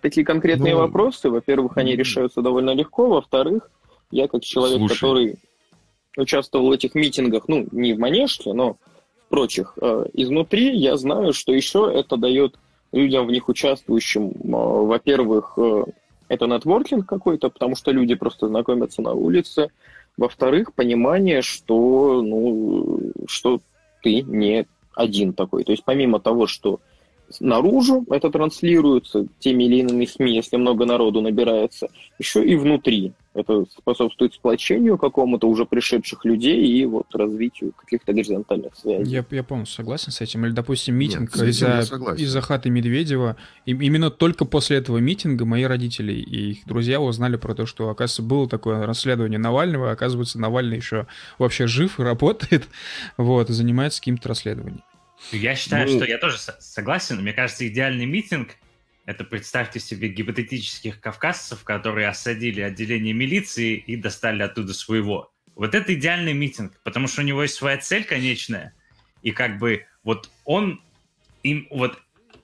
такие 0.00 0.24
конкретные 0.24 0.74
ну, 0.74 0.80
вопросы, 0.80 1.30
во-первых, 1.30 1.76
они 1.76 1.96
решаются 1.96 2.42
довольно 2.42 2.70
легко, 2.70 3.08
во-вторых, 3.08 3.70
я 4.10 4.28
как 4.28 4.42
человек, 4.42 4.78
слушай. 4.78 4.94
который 4.94 5.34
участвовал 6.16 6.68
в 6.68 6.72
этих 6.72 6.94
митингах, 6.94 7.48
ну, 7.48 7.66
не 7.70 7.92
в 7.92 7.98
Манежке, 7.98 8.52
но 8.52 8.74
в 8.74 9.28
прочих, 9.28 9.74
э, 9.80 10.06
изнутри 10.14 10.76
я 10.76 10.96
знаю, 10.96 11.32
что 11.32 11.52
еще 11.52 11.90
это 11.94 12.16
дает 12.16 12.58
людям 12.92 13.26
в 13.26 13.30
них 13.30 13.48
участвующим, 13.48 14.30
э, 14.30 14.34
во-первых, 14.42 15.54
э, 15.56 15.84
это 16.28 16.46
нетворкинг 16.46 17.06
какой-то, 17.06 17.50
потому 17.50 17.76
что 17.76 17.90
люди 17.90 18.14
просто 18.14 18.48
знакомятся 18.48 19.02
на 19.02 19.12
улице, 19.12 19.70
во-вторых, 20.16 20.74
понимание, 20.74 21.42
что, 21.42 22.22
ну, 22.22 23.12
что 23.26 23.60
ты 24.02 24.22
не 24.22 24.66
один 24.94 25.32
такой. 25.32 25.64
То 25.64 25.72
есть 25.72 25.84
помимо 25.84 26.18
того, 26.18 26.46
что 26.46 26.80
наружу 27.40 28.04
это 28.10 28.30
транслируется 28.30 29.26
теми 29.38 29.64
или 29.64 29.76
иными 29.80 30.04
СМИ, 30.04 30.36
если 30.36 30.56
много 30.56 30.84
народу 30.84 31.20
набирается, 31.20 31.88
еще 32.18 32.44
и 32.44 32.56
внутри. 32.56 33.12
Это 33.34 33.66
способствует 33.70 34.34
сплочению 34.34 34.98
какому-то 34.98 35.48
уже 35.48 35.64
пришедших 35.64 36.24
людей 36.24 36.66
и 36.66 36.84
вот 36.86 37.06
развитию 37.14 37.72
каких-то 37.72 38.12
горизонтальных 38.12 38.74
связей. 38.74 39.12
Я, 39.12 39.24
я 39.30 39.44
полностью 39.44 39.76
согласен 39.76 40.10
с 40.10 40.20
этим. 40.20 40.44
Или, 40.44 40.52
допустим, 40.52 40.96
митинг 40.96 41.36
из-за, 41.36 41.80
из-за 42.16 42.40
хаты 42.40 42.70
Медведева. 42.70 43.36
И 43.64 43.72
именно 43.72 44.10
только 44.10 44.44
после 44.44 44.78
этого 44.78 44.98
митинга 44.98 45.44
мои 45.44 45.62
родители 45.64 46.12
и 46.12 46.50
их 46.52 46.66
друзья 46.66 47.00
узнали 47.00 47.36
про 47.36 47.54
то, 47.54 47.64
что, 47.64 47.90
оказывается, 47.90 48.22
было 48.22 48.48
такое 48.48 48.84
расследование 48.84 49.38
Навального, 49.38 49.92
оказывается, 49.92 50.40
Навальный 50.40 50.78
еще 50.78 51.06
вообще 51.38 51.68
жив 51.68 52.00
и 52.00 52.02
работает, 52.02 52.66
вот, 53.16 53.50
и 53.50 53.52
занимается 53.52 54.00
каким-то 54.00 54.28
расследованием. 54.30 54.82
Я 55.32 55.54
считаю, 55.54 55.88
ну... 55.88 55.96
что 55.96 56.04
я 56.04 56.18
тоже 56.18 56.38
согласен. 56.38 57.20
Мне 57.20 57.32
кажется, 57.32 57.66
идеальный 57.66 58.06
митинг– 58.06 58.56
это 59.06 59.24
представьте 59.24 59.80
себе 59.80 60.08
гипотетических 60.08 61.00
кавказцев, 61.00 61.64
которые 61.64 62.08
осадили 62.08 62.60
отделение 62.60 63.14
милиции 63.14 63.76
и 63.76 63.96
достали 63.96 64.42
оттуда 64.42 64.74
своего. 64.74 65.32
Вот 65.54 65.74
это 65.74 65.94
идеальный 65.94 66.34
митинг, 66.34 66.78
потому 66.84 67.08
что 67.08 67.22
у 67.22 67.24
него 67.24 67.42
есть 67.42 67.54
своя 67.54 67.78
цель 67.78 68.04
конечная, 68.04 68.74
и 69.22 69.32
как 69.32 69.58
бы 69.58 69.86
вот 70.04 70.30
он 70.44 70.82
им 71.42 71.66
вот 71.70 71.98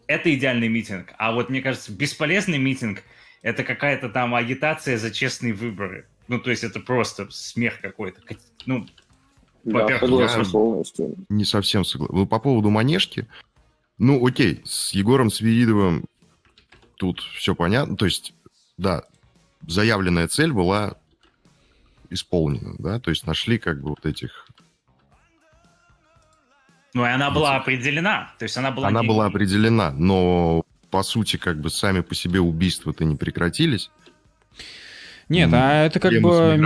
это 0.06 0.34
идеальный 0.34 0.68
митинг. 0.68 1.12
А 1.18 1.32
вот 1.32 1.48
мне 1.48 1.62
кажется, 1.62 1.92
бесполезный 1.92 2.58
митинг– 2.58 3.02
это 3.42 3.62
какая-то 3.62 4.08
там 4.08 4.34
агитация 4.34 4.98
за 4.98 5.10
честные 5.10 5.52
выборы. 5.52 6.08
Ну, 6.28 6.40
то 6.40 6.50
есть 6.50 6.64
это 6.64 6.80
просто 6.80 7.30
смех 7.30 7.80
какой-то. 7.80 8.22
Ну, 8.66 8.86
да, 9.65 9.99
согласен 9.99 10.51
полностью. 10.51 11.15
Не 11.28 11.44
совсем 11.44 11.84
согласен. 11.84 12.26
По 12.26 12.39
поводу 12.39 12.70
Манежки, 12.70 13.26
ну, 13.99 14.25
окей, 14.26 14.62
с 14.65 14.93
Егором 14.93 15.31
Свиридовым 15.31 16.05
тут 16.97 17.20
все 17.20 17.55
понятно. 17.55 17.97
То 17.97 18.05
есть, 18.05 18.34
да, 18.76 19.05
заявленная 19.67 20.28
цель 20.28 20.52
была 20.52 20.97
исполнена, 22.10 22.75
да, 22.78 23.01
то 23.01 23.10
есть 23.10 23.26
нашли 23.26 23.59
как 23.59 23.81
бы 23.81 23.91
вот 23.91 24.07
этих... 24.07 24.47
Ну, 26.93 27.05
и 27.05 27.09
она 27.09 27.31
была 27.31 27.57
определена, 27.57 28.33
то 28.39 28.44
есть 28.44 28.57
она 28.57 28.70
была... 28.70 28.89
Она 28.89 29.01
не... 29.01 29.09
была 29.09 29.26
определена, 29.26 29.91
но 29.91 30.65
по 30.91 31.02
сути 31.02 31.36
как 31.36 31.60
бы 31.60 31.70
сами 31.70 32.01
по 32.02 32.15
себе 32.15 32.41
убийства-то 32.41 33.05
не 33.05 33.17
прекратились. 33.17 33.91
Нет, 35.28 35.50
а 35.52 35.84
это 35.84 36.00
как 36.00 36.12
бы 36.20 36.56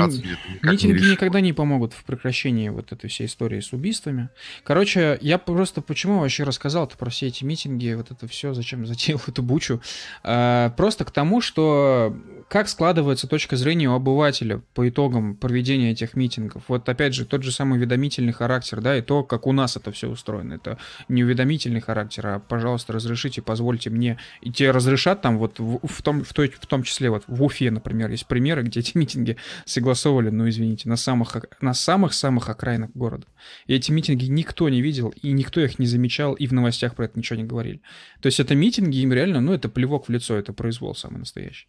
митинги 0.63 1.01
не 1.01 1.11
никогда 1.13 1.41
не 1.41 1.53
помогут 1.53 1.93
в 1.93 2.05
прекращении 2.05 2.69
вот 2.69 2.93
этой 2.93 3.09
всей 3.09 3.27
истории 3.27 3.61
с 3.61 3.73
убийствами. 3.73 4.29
Короче, 4.65 5.19
я 5.21 5.39
просто 5.39 5.81
почему 5.81 6.21
вообще 6.21 6.45
рассказал-то 6.45 6.97
про 6.97 7.11
все 7.11 7.27
эти 7.29 7.45
митинги, 7.45 7.93
вот 7.95 8.11
это 8.11 8.27
все, 8.29 8.55
зачем 8.55 8.87
затеял 8.87 9.21
эту 9.27 9.43
бучу? 9.43 9.81
А, 10.23 10.71
просто 10.71 11.05
к 11.05 11.11
тому, 11.11 11.41
что 11.41 12.17
как 12.49 12.69
складывается 12.69 13.29
точка 13.29 13.57
зрения 13.57 13.91
у 13.91 13.95
обывателя 13.95 14.63
по 14.75 14.89
итогам 14.89 15.37
проведения 15.37 15.93
этих 15.93 16.15
митингов? 16.15 16.63
Вот 16.69 16.89
опять 16.89 17.15
же, 17.15 17.27
тот 17.27 17.43
же 17.43 17.53
самый 17.53 17.79
уведомительный 17.79 18.33
характер, 18.33 18.81
да, 18.81 18.97
и 18.97 19.03
то, 19.03 19.23
как 19.23 19.47
у 19.47 19.53
нас 19.53 19.77
это 19.77 19.93
все 19.93 20.09
устроено. 20.09 20.55
Это 20.55 20.79
не 21.09 21.25
уведомительный 21.25 21.81
характер, 21.81 22.27
а, 22.27 22.39
пожалуйста, 22.39 22.95
разрешите, 22.95 23.43
позвольте 23.43 23.91
мне. 23.91 24.19
И 24.41 24.51
тебе 24.51 24.71
разрешат 24.71 25.21
там 25.21 25.39
вот 25.39 25.59
в, 25.59 25.87
в, 25.87 26.03
том, 26.03 26.25
в, 26.25 26.33
той, 26.33 26.49
в 26.49 26.67
том 26.67 26.83
числе 26.83 27.11
вот 27.11 27.25
в 27.27 27.43
Уфе, 27.43 27.71
например, 27.71 28.11
есть 28.11 28.27
примеры, 28.49 28.63
где 28.63 28.81
эти 28.81 28.97
митинги 28.97 29.37
согласовывали, 29.65 30.31
ну, 30.31 30.49
извините, 30.49 30.89
на 30.89 30.97
самых, 30.97 31.37
на 31.61 31.75
самых-самых 31.75 32.49
окраинах 32.49 32.91
города. 32.95 33.27
И 33.67 33.75
эти 33.75 33.93
митинги 33.93 34.27
никто 34.27 34.69
не 34.69 34.81
видел, 34.81 35.13
и 35.23 35.33
никто 35.33 35.61
их 35.61 35.79
не 35.79 35.87
замечал, 35.87 36.35
и 36.35 36.47
в 36.47 36.53
новостях 36.53 36.95
про 36.95 37.05
это 37.05 37.19
ничего 37.19 37.37
не 37.37 37.45
говорили. 37.45 37.81
То 38.21 38.27
есть 38.27 38.41
это 38.41 38.55
митинги, 38.55 38.99
им 38.99 39.13
реально, 39.13 39.41
ну, 39.41 39.53
это 39.53 39.69
плевок 39.69 40.09
в 40.09 40.11
лицо, 40.11 40.35
это 40.35 40.53
произвол 40.53 40.95
самый 40.95 41.19
настоящий. 41.19 41.67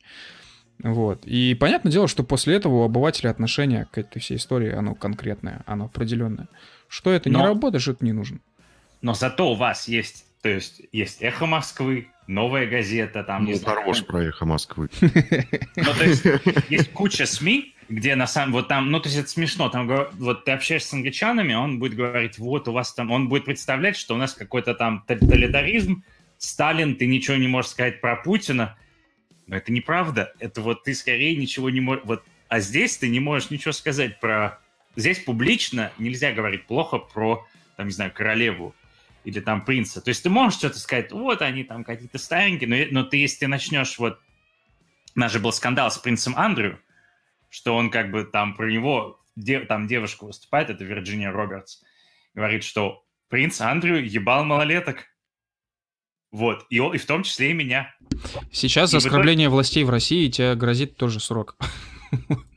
Вот. 0.82 1.26
И 1.26 1.56
понятное 1.56 1.92
дело, 1.92 2.08
что 2.08 2.24
после 2.24 2.56
этого 2.56 2.76
у 2.76 2.84
обывателя 2.84 3.30
отношение 3.30 3.88
к 3.92 3.98
этой 3.98 4.20
всей 4.20 4.38
истории, 4.38 4.72
оно 4.72 4.96
конкретное, 4.96 5.64
оно 5.66 5.86
определенное. 5.86 6.48
Что 6.88 7.12
это 7.12 7.30
Но... 7.30 7.40
не 7.40 7.46
работает, 7.46 7.82
что 7.82 7.92
это 7.92 8.06
не 8.06 8.14
нужно. 8.14 8.40
Но 9.02 9.14
зато 9.14 9.52
у 9.52 9.56
вас 9.56 9.90
есть, 9.90 10.26
то 10.42 10.50
есть 10.50 10.82
есть 10.94 11.22
«Эхо 11.22 11.46
Москвы», 11.46 12.08
«Новая 12.30 12.68
газета», 12.68 13.24
там... 13.24 13.46
Ну, 13.46 13.58
хорош 13.58 14.06
про 14.06 14.26
«Эхо 14.26 14.46
Москвы». 14.46 14.90
Ну, 15.02 15.94
то 15.98 16.04
есть 16.04 16.24
есть 16.70 16.92
куча 16.92 17.26
СМИ, 17.26 17.74
где 17.90 18.16
на 18.16 18.28
самом... 18.28 18.54
Вот 18.54 18.68
там, 18.68 18.92
ну, 18.92 19.00
то 19.00 19.10
есть 19.10 19.20
это 19.20 19.30
смешно. 19.30 19.68
Там, 19.70 19.90
вот 20.14 20.46
ты 20.46 20.52
общаешься 20.52 20.90
с 20.90 20.94
англичанами, 20.94 21.56
он 21.56 21.80
будет 21.80 21.96
говорить, 21.96 22.38
вот 22.38 22.68
у 22.68 22.72
вас 22.72 22.94
там... 22.94 23.10
Он 23.10 23.30
будет 23.30 23.46
представлять, 23.46 23.98
что 23.98 24.14
у 24.14 24.18
нас 24.18 24.36
какой-то 24.36 24.76
там 24.76 25.04
тоталитаризм, 25.08 26.04
Сталин, 26.38 26.98
ты 26.98 27.08
ничего 27.08 27.36
не 27.36 27.48
можешь 27.48 27.72
сказать 27.72 28.00
про 28.00 28.16
Путина. 28.16 28.78
Но 29.48 29.56
это 29.56 29.72
неправда. 29.72 30.32
Это 30.38 30.62
вот 30.62 30.84
ты 30.84 30.94
скорее 30.94 31.36
ничего 31.36 31.72
не 31.72 31.82
можешь... 31.82 32.04
Вот, 32.06 32.24
а 32.48 32.60
здесь 32.60 32.96
ты 32.98 33.10
не 33.10 33.20
можешь 33.20 33.50
ничего 33.50 33.72
сказать 33.72 34.20
про... 34.20 34.60
Здесь 34.96 35.18
публично 35.18 35.92
нельзя 35.98 36.32
говорить 36.32 36.68
плохо 36.68 37.00
про, 37.00 37.48
там, 37.76 37.88
не 37.88 37.92
знаю, 37.92 38.12
королеву 38.14 38.76
или 39.24 39.40
там 39.40 39.66
принца. 39.66 40.02
То 40.02 40.10
есть 40.10 40.24
ты 40.24 40.30
можешь 40.30 40.60
что-то 40.60 40.80
сказать, 40.80 41.12
вот 41.12 41.42
они 41.42 41.64
там 41.64 41.84
какие-то 41.84 42.18
старенькие, 42.18 42.70
но, 42.70 43.02
но 43.02 43.06
ты, 43.06 43.18
если 43.18 43.40
ты 43.40 43.48
начнешь 43.48 43.98
вот... 44.00 44.20
У 45.16 45.20
нас 45.20 45.32
же 45.32 45.40
был 45.40 45.52
скандал 45.52 45.92
с 45.92 45.98
принцем 45.98 46.36
Андрю, 46.38 46.80
что 47.50 47.76
он 47.76 47.90
как 47.90 48.12
бы 48.12 48.24
там 48.24 48.56
про 48.56 48.72
него, 48.72 49.20
де, 49.36 49.60
там 49.62 49.88
девушка 49.88 50.26
выступает, 50.26 50.70
это 50.70 50.84
Вирджиния 50.84 51.32
Робертс, 51.32 51.82
говорит, 52.34 52.64
что 52.64 53.04
принц 53.28 53.60
Андрю 53.60 53.98
ебал 53.98 54.46
малолеток. 54.46 55.06
Вот, 56.32 56.66
и, 56.70 56.76
и 56.78 56.98
в 56.98 57.06
том 57.06 57.24
числе 57.24 57.52
и 57.52 57.54
меня. 57.54 57.94
Сейчас 58.52 58.90
и 58.90 58.92
за 58.92 58.98
оскорбление 58.98 59.46
итоге... 59.46 59.56
властей 59.56 59.84
в 59.84 59.90
России 59.90 60.30
тебе 60.30 60.56
грозит 60.56 60.96
тоже 60.96 61.20
срок. 61.20 61.58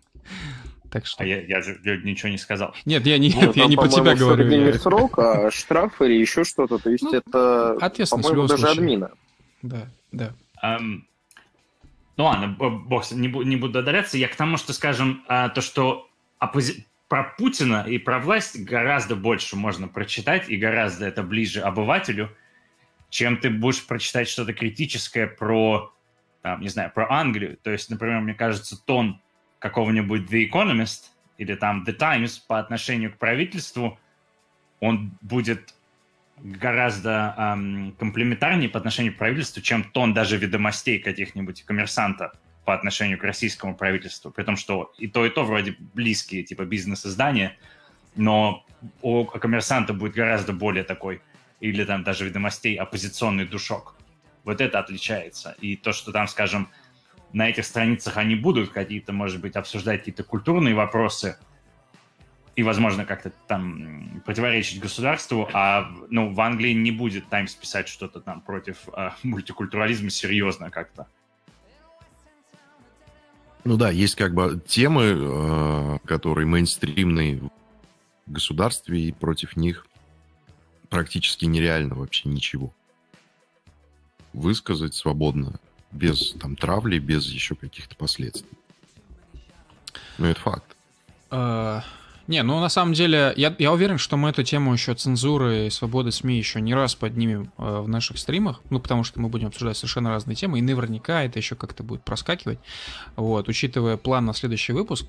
Так 0.93 1.07
что... 1.07 1.25
А 1.25 1.27
я, 1.27 1.41
я 1.41 1.63
же 1.63 1.81
ничего 2.05 2.29
не 2.29 2.37
сказал. 2.37 2.75
Нет, 2.85 3.07
я 3.07 3.17
не, 3.17 3.31
ну, 3.31 3.51
я 3.55 3.67
не 3.67 3.77
про 3.77 3.89
тебя 3.89 4.15
говорю. 4.15 4.45
Не 4.45 4.73
срок, 4.75 5.19
а 5.19 5.51
штраф 5.51 6.03
или 6.03 6.13
еще 6.13 6.45
что-то. 6.45 6.79
То 6.79 6.91
есть 6.91 7.03
ну, 7.03 7.15
это, 7.15 7.79
по-моему, 8.11 8.47
даже 8.47 8.63
случае. 8.63 8.79
админа. 8.79 9.11
Да, 9.63 9.89
да. 10.13 10.35
Um, 10.63 11.05
ну 12.19 12.25
ладно, 12.25 12.49
бог, 12.49 13.11
не, 13.11 13.29
не 13.29 13.57
буду 13.57 13.79
удаляться. 13.79 14.19
Я 14.19 14.29
к 14.29 14.37
тому, 14.37 14.59
что, 14.59 14.75
скажем, 14.75 15.25
а, 15.29 15.49
то, 15.49 15.63
что 15.63 16.11
оппози... 16.39 16.87
про 17.09 17.35
Путина 17.39 17.87
и 17.89 17.97
про 17.97 18.19
власть 18.19 18.63
гораздо 18.63 19.17
больше 19.17 19.57
можно 19.57 19.89
прочитать, 19.89 20.51
и 20.51 20.59
гораздо 20.59 21.07
это 21.07 21.23
ближе 21.23 21.63
обывателю, 21.63 22.31
чем 23.09 23.39
ты 23.39 23.49
будешь 23.49 23.87
прочитать 23.87 24.29
что-то 24.29 24.53
критическое 24.53 25.27
про, 25.27 25.91
там, 26.43 26.61
не 26.61 26.69
знаю, 26.69 26.93
про 26.95 27.11
Англию. 27.11 27.57
То 27.63 27.71
есть, 27.71 27.89
например, 27.89 28.21
мне 28.21 28.35
кажется, 28.35 28.77
тон 28.85 29.23
какого-нибудь 29.63 30.23
The 30.23 30.51
Economist 30.51 31.05
или 31.39 31.55
там 31.55 31.85
The 31.87 31.93
Times 31.93 32.39
по 32.39 32.59
отношению 32.59 33.13
к 33.13 33.17
правительству, 33.17 33.99
он 34.81 35.13
будет 35.21 35.75
гораздо 36.39 37.35
эм, 37.39 37.95
комплементарнее 37.99 38.69
по 38.69 38.79
отношению 38.79 39.15
к 39.15 39.19
правительству, 39.19 39.63
чем 39.63 39.85
тон 39.85 40.13
даже 40.13 40.37
ведомостей 40.37 40.99
каких-нибудь 40.99 41.63
коммерсанта 41.63 42.33
по 42.65 42.75
отношению 42.75 43.19
к 43.19 43.23
российскому 43.23 43.77
правительству. 43.77 44.33
При 44.33 44.43
том, 44.43 44.57
что 44.57 44.93
и 44.99 45.07
то, 45.07 45.25
и 45.25 45.31
то 45.31 45.45
вроде 45.45 45.77
близкие, 45.95 46.43
типа 46.43 46.65
бизнес-издания, 46.65 47.57
но 48.17 48.67
у 49.01 49.25
коммерсанта 49.25 49.95
будет 49.95 50.15
гораздо 50.15 50.53
более 50.53 50.83
такой, 50.83 51.23
или 51.61 51.85
там 51.85 52.03
даже 52.03 52.25
ведомостей, 52.25 52.75
оппозиционный 52.75 53.47
душок. 53.47 53.95
Вот 54.43 54.61
это 54.61 54.81
отличается. 54.81 55.55
И 55.61 55.77
то, 55.77 55.93
что 55.93 56.11
там, 56.11 56.27
скажем, 56.27 56.69
на 57.33 57.49
этих 57.49 57.65
страницах 57.65 58.17
они 58.17 58.35
будут 58.35 58.71
какие-то, 58.71 59.13
может 59.13 59.41
быть, 59.41 59.57
обсуждать 59.57 60.01
какие-то 60.01 60.25
культурные 60.25 60.75
вопросы 60.75 61.39
и, 62.55 62.63
возможно, 62.63 63.07
как-то 63.07 63.33
там 63.47 64.23
противоречить 64.27 64.81
государству, 64.81 65.49
а 65.53 65.91
ну, 66.11 66.33
в 66.33 66.41
Англии 66.41 66.73
не 66.73 66.91
будет 66.91 67.29
Таймс 67.29 67.55
писать 67.55 67.89
что-то 67.89 68.21
там 68.21 68.43
против 68.43 68.89
э, 68.95 69.11
мультикультурализма 69.23 70.11
серьезно 70.11 70.71
как-то. 70.71 71.07
Ну 73.65 73.77
да, 73.77 73.91
есть 73.91 74.17
как 74.17 74.35
бы 74.35 74.61
темы, 74.67 75.17
э, 75.17 75.99
которые 76.05 76.47
мейнстримные 76.47 77.39
в 77.39 77.51
государстве, 78.27 79.01
и 79.01 79.13
против 79.13 79.57
них 79.57 79.87
практически 80.91 81.47
нереально 81.47 81.95
вообще 81.95 82.29
ничего 82.29 82.75
высказать 84.33 84.95
свободно 84.95 85.59
без 85.93 86.33
там 86.33 86.57
травли, 86.57 86.99
без 86.99 87.27
еще 87.27 87.55
каких-то 87.55 87.97
последствий. 87.97 88.59
Ну, 90.19 90.27
это 90.27 90.41
факт. 90.41 90.77
А, 91.31 91.83
не, 92.29 92.43
ну 92.43 92.61
на 92.61 92.69
самом 92.69 92.93
деле, 92.93 93.33
я, 93.37 93.55
я 93.59 93.73
уверен, 93.73 93.99
что 93.99 94.17
мы 94.17 94.31
эту 94.31 94.43
тему 94.43 94.73
еще 94.73 94.95
цензуры 94.95 95.67
и 95.67 95.71
свободы 95.71 96.13
СМИ 96.13 96.37
еще 96.39 96.61
не 96.61 96.75
раз 96.75 96.95
поднимем 96.95 97.53
э, 97.59 97.81
в 97.81 97.89
наших 97.89 98.19
стримах, 98.19 98.61
ну 98.71 98.79
потому 98.81 99.05
что 99.05 99.21
мы 99.21 99.29
будем 99.29 99.49
обсуждать 99.49 99.77
совершенно 99.77 100.11
разные 100.11 100.37
темы, 100.37 100.59
и 100.59 100.63
наверняка 100.63 101.25
это 101.25 101.39
еще 101.39 101.57
как-то 101.57 101.83
будет 101.83 102.05
проскакивать, 102.05 102.59
вот, 103.17 103.49
учитывая 103.49 103.97
план 103.97 104.27
на 104.27 104.35
следующий 104.35 104.73
выпуск. 104.73 105.07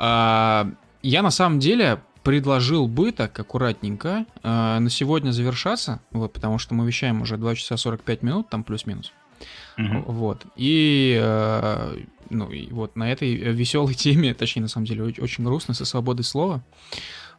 Э, 0.00 0.64
я 1.02 1.22
на 1.22 1.30
самом 1.30 1.60
деле 1.60 2.02
предложил 2.24 2.88
бы 2.88 3.12
так 3.12 3.38
аккуратненько 3.38 4.26
э, 4.42 4.78
на 4.78 4.90
сегодня 4.90 5.30
завершаться, 5.30 6.00
вот, 6.10 6.32
потому 6.32 6.58
что 6.58 6.74
мы 6.74 6.86
вещаем 6.86 7.22
уже 7.22 7.36
2 7.36 7.54
часа 7.54 7.76
45 7.76 8.22
минут, 8.22 8.48
там 8.48 8.64
плюс-минус. 8.64 9.12
Uh-huh. 9.78 10.04
Вот. 10.06 10.44
И, 10.56 11.18
э, 11.20 11.96
ну, 12.30 12.50
и 12.50 12.68
вот 12.70 12.96
на 12.96 13.10
этой 13.10 13.34
веселой 13.34 13.94
теме, 13.94 14.34
точнее, 14.34 14.62
на 14.62 14.68
самом 14.68 14.86
деле, 14.86 15.04
очень 15.04 15.44
грустно, 15.44 15.74
со 15.74 15.84
свободой 15.84 16.24
слова. 16.24 16.62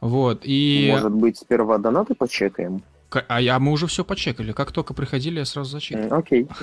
Вот. 0.01 0.41
И... 0.43 0.89
Может 0.91 1.13
быть, 1.13 1.37
сперва 1.37 1.77
донаты 1.77 2.15
почекаем? 2.15 2.83
А, 3.11 3.39
а 3.39 3.59
мы 3.59 3.71
уже 3.71 3.87
все 3.87 4.03
почекали. 4.03 4.51
Как 4.51 4.71
только 4.71 4.93
приходили, 4.93 5.39
я 5.39 5.45
сразу 5.45 5.71
зачекал. 5.71 6.17
Окей. 6.17 6.47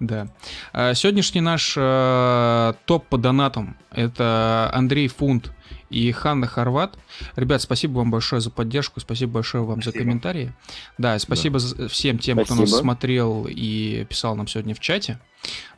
Да. 0.00 0.28
А, 0.74 0.92
сегодняшний 0.92 1.40
наш 1.40 1.74
э, 1.78 2.74
топ 2.84 3.06
по 3.06 3.16
донатам— 3.16 3.78
это 3.90 4.70
Андрей 4.74 5.08
Фунт 5.08 5.50
и 5.90 6.10
Ханна 6.12 6.46
Хорват. 6.46 6.98
Ребят, 7.36 7.62
спасибо 7.62 7.98
вам 7.98 8.10
большое 8.10 8.40
за 8.40 8.50
поддержку, 8.50 9.00
спасибо 9.00 9.32
большое 9.32 9.64
вам 9.64 9.82
спасибо. 9.82 9.92
за 9.92 10.04
комментарии. 10.04 10.52
Да, 10.98 11.18
спасибо 11.18 11.58
да. 11.60 11.88
всем 11.88 12.18
тем, 12.18 12.36
спасибо. 12.36 12.64
кто 12.64 12.70
нас 12.70 12.80
смотрел 12.80 13.46
и 13.48 14.04
писал 14.08 14.36
нам 14.36 14.46
сегодня 14.46 14.74
в 14.74 14.80
чате. 14.80 15.18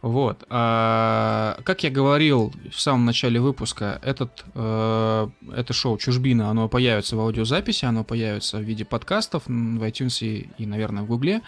Вот. 0.01 0.45
А, 0.49 1.59
как 1.65 1.83
я 1.83 1.91
говорил 1.91 2.53
в 2.71 2.81
самом 2.81 3.05
начале 3.05 3.41
выпуска, 3.41 3.99
этот, 4.03 4.45
э, 4.55 5.29
это 5.55 5.73
шоу 5.73 5.99
«Чужбина», 5.99 6.51
оно 6.51 6.69
появится 6.69 7.17
в 7.17 7.21
аудиозаписи, 7.21 7.85
оно 7.85 8.05
появится 8.05 8.59
в 8.59 8.63
виде 8.63 8.85
подкастов 8.85 9.43
в 9.47 9.83
iTunes 9.83 10.25
и, 10.25 10.49
и 10.59 10.67
наверное, 10.67 11.03
в 11.03 11.07
Гугле. 11.07 11.43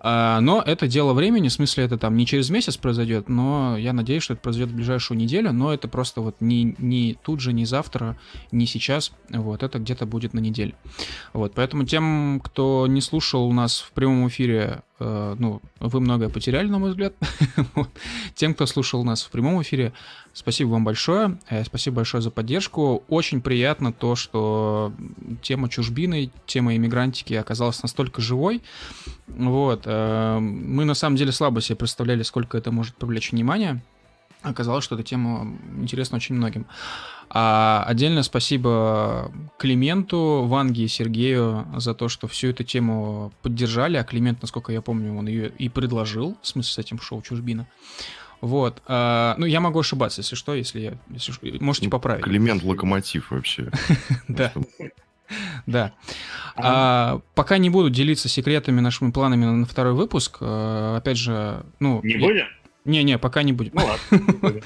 А, 0.00 0.40
но 0.40 0.62
это 0.64 0.86
дело 0.86 1.12
времени, 1.12 1.48
в 1.48 1.52
смысле 1.52 1.84
это 1.84 1.98
там 1.98 2.16
не 2.16 2.24
через 2.24 2.50
месяц 2.50 2.76
произойдет, 2.76 3.28
но 3.28 3.76
я 3.76 3.92
надеюсь, 3.92 4.22
что 4.22 4.34
это 4.34 4.42
произойдет 4.42 4.70
в 4.70 4.76
ближайшую 4.76 5.18
неделю, 5.18 5.52
но 5.52 5.74
это 5.74 5.88
просто 5.88 6.20
вот 6.20 6.36
не, 6.40 6.76
не 6.78 7.18
тут 7.22 7.40
же, 7.40 7.52
не 7.52 7.64
завтра, 7.66 8.16
не 8.52 8.66
сейчас, 8.66 9.12
вот, 9.28 9.64
это 9.64 9.80
где-то 9.80 10.06
будет 10.06 10.34
на 10.34 10.38
неделе. 10.38 10.74
Вот, 11.32 11.52
поэтому 11.54 11.84
тем, 11.84 12.40
кто 12.44 12.86
не 12.86 13.00
слушал 13.00 13.48
у 13.48 13.52
нас 13.52 13.80
в 13.80 13.90
прямом 13.90 14.28
эфире, 14.28 14.82
ну, 15.00 15.62
вы 15.80 16.00
многое 16.00 16.28
потеряли, 16.28 16.68
на 16.68 16.78
мой 16.78 16.90
взгляд. 16.90 17.14
Тем, 18.34 18.54
кто 18.54 18.66
слушал 18.66 19.04
нас 19.04 19.22
в 19.22 19.30
прямом 19.30 19.62
эфире, 19.62 19.92
спасибо 20.32 20.70
вам 20.70 20.84
большое, 20.84 21.38
э, 21.48 21.64
спасибо 21.64 21.96
большое 21.96 22.22
за 22.22 22.30
поддержку. 22.30 23.04
Очень 23.08 23.40
приятно 23.40 23.92
то, 23.92 24.16
что 24.16 24.92
тема 25.42 25.68
чужбины, 25.68 26.30
тема 26.46 26.74
иммигрантики 26.76 27.34
оказалась 27.34 27.82
настолько 27.82 28.20
живой, 28.20 28.62
вот. 29.28 29.82
Э, 29.84 30.38
мы 30.38 30.84
на 30.84 30.94
самом 30.94 31.16
деле 31.16 31.32
слабо 31.32 31.60
себе 31.60 31.76
представляли, 31.76 32.22
сколько 32.22 32.58
это 32.58 32.72
может 32.72 32.96
привлечь 32.96 33.32
внимание. 33.32 33.82
Оказалось, 34.42 34.84
что 34.84 34.94
эта 34.94 35.04
тема 35.04 35.56
интересна 35.78 36.16
очень 36.16 36.34
многим. 36.34 36.66
А 37.30 37.84
отдельно 37.86 38.22
спасибо 38.22 39.30
Клименту, 39.58 40.44
Ванге 40.46 40.84
и 40.84 40.88
Сергею 40.88 41.66
за 41.76 41.92
то, 41.94 42.08
что 42.08 42.26
всю 42.26 42.48
эту 42.48 42.64
тему 42.64 43.32
поддержали. 43.42 43.96
А 43.96 44.04
Климент, 44.04 44.40
насколько 44.40 44.72
я 44.72 44.80
помню, 44.80 45.14
он 45.14 45.28
ее 45.28 45.50
и 45.50 45.68
предложил, 45.68 46.36
в 46.40 46.46
смысле 46.46 46.72
с 46.72 46.78
этим 46.78 47.00
шоу 47.00 47.20
«Чужбина». 47.20 47.66
Вот. 48.40 48.82
А, 48.86 49.34
ну, 49.36 49.46
я 49.46 49.60
могу 49.60 49.80
ошибаться, 49.80 50.20
если 50.20 50.36
что, 50.36 50.54
если 50.54 50.80
я... 50.80 50.92
Если, 51.10 51.32
можете 51.60 51.86
ну, 51.86 51.90
поправить. 51.90 52.24
Климент 52.24 52.62
локомотив 52.62 53.30
вообще. 53.30 53.70
Да. 54.28 54.52
Да. 55.66 55.92
А, 56.56 57.20
пока 57.34 57.58
не 57.58 57.68
буду 57.68 57.90
делиться 57.90 58.28
секретами, 58.28 58.80
нашими 58.80 59.10
планами 59.10 59.44
на 59.44 59.66
второй 59.66 59.92
выпуск. 59.92 60.38
А, 60.40 60.96
опять 60.96 61.18
же, 61.18 61.64
ну... 61.80 62.00
Не 62.02 62.16
будем? 62.16 62.46
Не-не, 62.88 63.18
пока 63.18 63.42
не 63.42 63.52
будем. 63.52 63.72
Ну 63.74 63.86
ладно. 63.86 64.62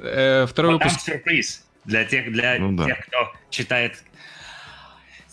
Э, 0.00 0.46
второй 0.46 0.74
выпуск... 0.74 1.00
сюрприз 1.00 1.64
для 1.84 2.04
тех, 2.04 2.32
для 2.32 2.58
ну, 2.58 2.86
тех, 2.86 3.06
кто 3.06 3.32
читает 3.50 4.02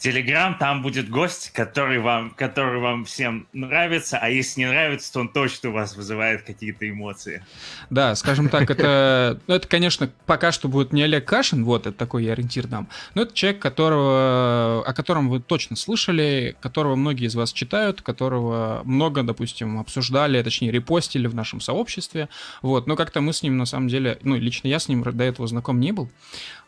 Телеграм, 0.02 0.58
там 0.58 0.82
будет 0.82 1.10
гость, 1.10 1.52
который 1.52 2.00
вам, 2.00 2.32
который 2.32 2.80
вам 2.80 3.06
всем 3.06 3.46
нравится, 3.54 4.18
а 4.20 4.30
если 4.30 4.62
не 4.62 4.66
нравится, 4.66 5.14
то 5.14 5.20
он 5.20 5.30
точно 5.30 5.70
у 5.70 5.74
вас 5.74 5.96
вызывает 5.96 6.42
какие-то 6.42 6.90
эмоции. 6.90 7.46
Да, 7.92 8.16
скажем 8.16 8.50
так, 8.50 8.72
это, 8.72 9.40
ну, 9.48 9.54
это, 9.54 9.68
конечно, 9.68 10.10
пока 10.26 10.52
что 10.52 10.68
будет 10.70 10.92
не 10.92 11.04
Олег 11.04 11.26
Кашин, 11.26 11.64
вот, 11.64 11.86
это 11.86 11.96
такой 11.96 12.32
ориентир 12.32 12.68
нам, 12.68 12.90
но 13.14 13.22
это 13.22 13.36
человек, 13.36 13.62
которого, 13.62 14.84
о 14.84 14.94
котором 14.96 15.30
вы 15.30 15.40
точно 15.40 15.76
слышали, 15.76 16.56
которого 16.62 16.96
многие 16.96 17.28
из 17.28 17.36
вас 17.36 17.54
читают, 17.54 18.02
которого 18.02 18.82
много, 18.86 19.22
допустим, 19.22 19.80
обсуждали, 19.80 20.42
точнее, 20.42 20.72
репостили 20.72 21.28
в 21.28 21.36
нашем 21.36 21.62
сообществе, 21.62 22.28
вот, 22.64 22.88
но 22.88 22.96
как-то 22.96 23.22
мы 23.22 23.34
с 23.34 23.44
ним, 23.44 23.56
на 23.56 23.68
самом 23.68 23.88
деле, 23.88 24.18
ну, 24.24 24.36
лично 24.36 24.68
я 24.68 24.80
с 24.80 24.88
ним 24.88 25.04
до 25.04 25.24
этого 25.24 25.48
знаком 25.48 25.80
не 25.80 25.92
был, 25.92 26.10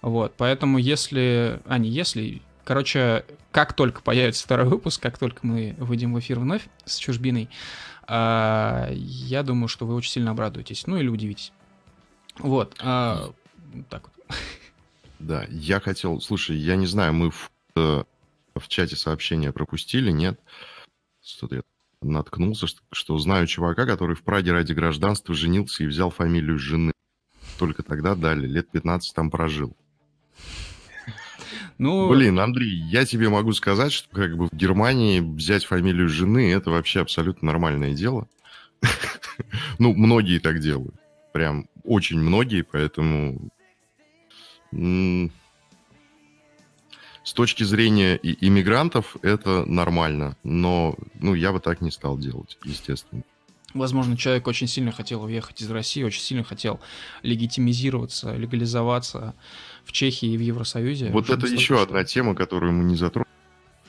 вот, 0.03 0.35
поэтому 0.37 0.77
если, 0.77 1.59
а 1.65 1.79
не 1.79 1.89
если, 1.89 2.43
Короче, 2.63 3.25
как 3.51 3.73
только 3.73 4.01
появится 4.01 4.43
второй 4.43 4.67
выпуск, 4.67 5.01
как 5.01 5.17
только 5.17 5.45
мы 5.45 5.75
выйдем 5.77 6.13
в 6.13 6.19
эфир 6.19 6.39
вновь 6.39 6.67
с 6.85 6.97
чужбиной, 6.97 7.49
а, 8.07 8.89
я 8.91 9.43
думаю, 9.43 9.67
что 9.67 9.85
вы 9.85 9.95
очень 9.95 10.11
сильно 10.11 10.31
обрадуетесь. 10.31 10.87
Ну 10.87 10.97
или 10.97 11.07
удивитесь. 11.07 11.51
Вот. 12.39 12.75
А, 12.79 13.31
так 13.89 14.03
вот. 14.03 14.37
Да, 15.19 15.45
я 15.49 15.79
хотел... 15.79 16.19
Слушай, 16.19 16.57
я 16.57 16.75
не 16.75 16.85
знаю, 16.85 17.13
мы 17.13 17.31
в, 17.31 17.49
э, 17.75 18.03
в 18.55 18.67
чате 18.67 18.97
сообщения 18.97 19.53
пропустили, 19.53 20.11
нет? 20.11 20.39
Что-то 21.23 21.55
я 21.55 21.61
наткнулся, 22.01 22.67
что, 22.67 22.81
что 22.91 23.17
знаю 23.17 23.47
чувака, 23.47 23.85
который 23.85 24.15
в 24.15 24.23
Праге 24.23 24.51
ради 24.51 24.73
гражданства 24.73 25.33
женился 25.33 25.83
и 25.83 25.87
взял 25.87 26.09
фамилию 26.09 26.59
жены. 26.59 26.91
Только 27.57 27.83
тогда 27.83 28.15
дали, 28.15 28.47
лет 28.47 28.69
15 28.71 29.15
там 29.15 29.31
прожил. 29.31 29.77
Ну... 31.77 32.09
Блин, 32.09 32.39
Андрей, 32.39 32.69
я 32.89 33.05
тебе 33.05 33.29
могу 33.29 33.53
сказать, 33.53 33.91
что 33.91 34.09
как 34.09 34.37
бы 34.37 34.47
в 34.47 34.53
Германии 34.53 35.19
взять 35.19 35.65
фамилию 35.65 36.09
жены 36.09 36.51
это 36.51 36.69
вообще 36.69 37.01
абсолютно 37.01 37.47
нормальное 37.47 37.93
дело. 37.93 38.27
Ну, 39.79 39.93
многие 39.95 40.39
так 40.39 40.59
делают. 40.59 40.93
Прям 41.33 41.67
очень 41.83 42.19
многие, 42.19 42.61
поэтому 42.61 43.49
с 47.23 47.33
точки 47.33 47.63
зрения 47.63 48.15
иммигрантов 48.21 49.17
это 49.21 49.65
нормально, 49.65 50.37
но 50.43 50.95
ну, 51.19 51.33
я 51.33 51.51
бы 51.51 51.59
так 51.59 51.81
не 51.81 51.89
стал 51.89 52.17
делать, 52.17 52.57
естественно. 52.63 53.23
Возможно, 53.73 54.15
человек 54.17 54.47
очень 54.47 54.67
сильно 54.67 54.91
хотел 54.91 55.23
уехать 55.23 55.61
из 55.61 55.71
России, 55.71 56.03
очень 56.03 56.21
сильно 56.21 56.43
хотел 56.43 56.79
легитимизироваться, 57.23 58.35
легализоваться 58.35 59.33
в 59.85 59.91
Чехии 59.91 60.29
и 60.29 60.37
в 60.37 60.41
Евросоюзе. 60.41 61.09
Вот 61.11 61.29
это 61.29 61.47
еще 61.47 61.81
одна 61.81 62.03
тема, 62.03 62.35
которую 62.35 62.73
мы 62.73 62.83
не 62.83 62.95
затронули. 62.95 63.29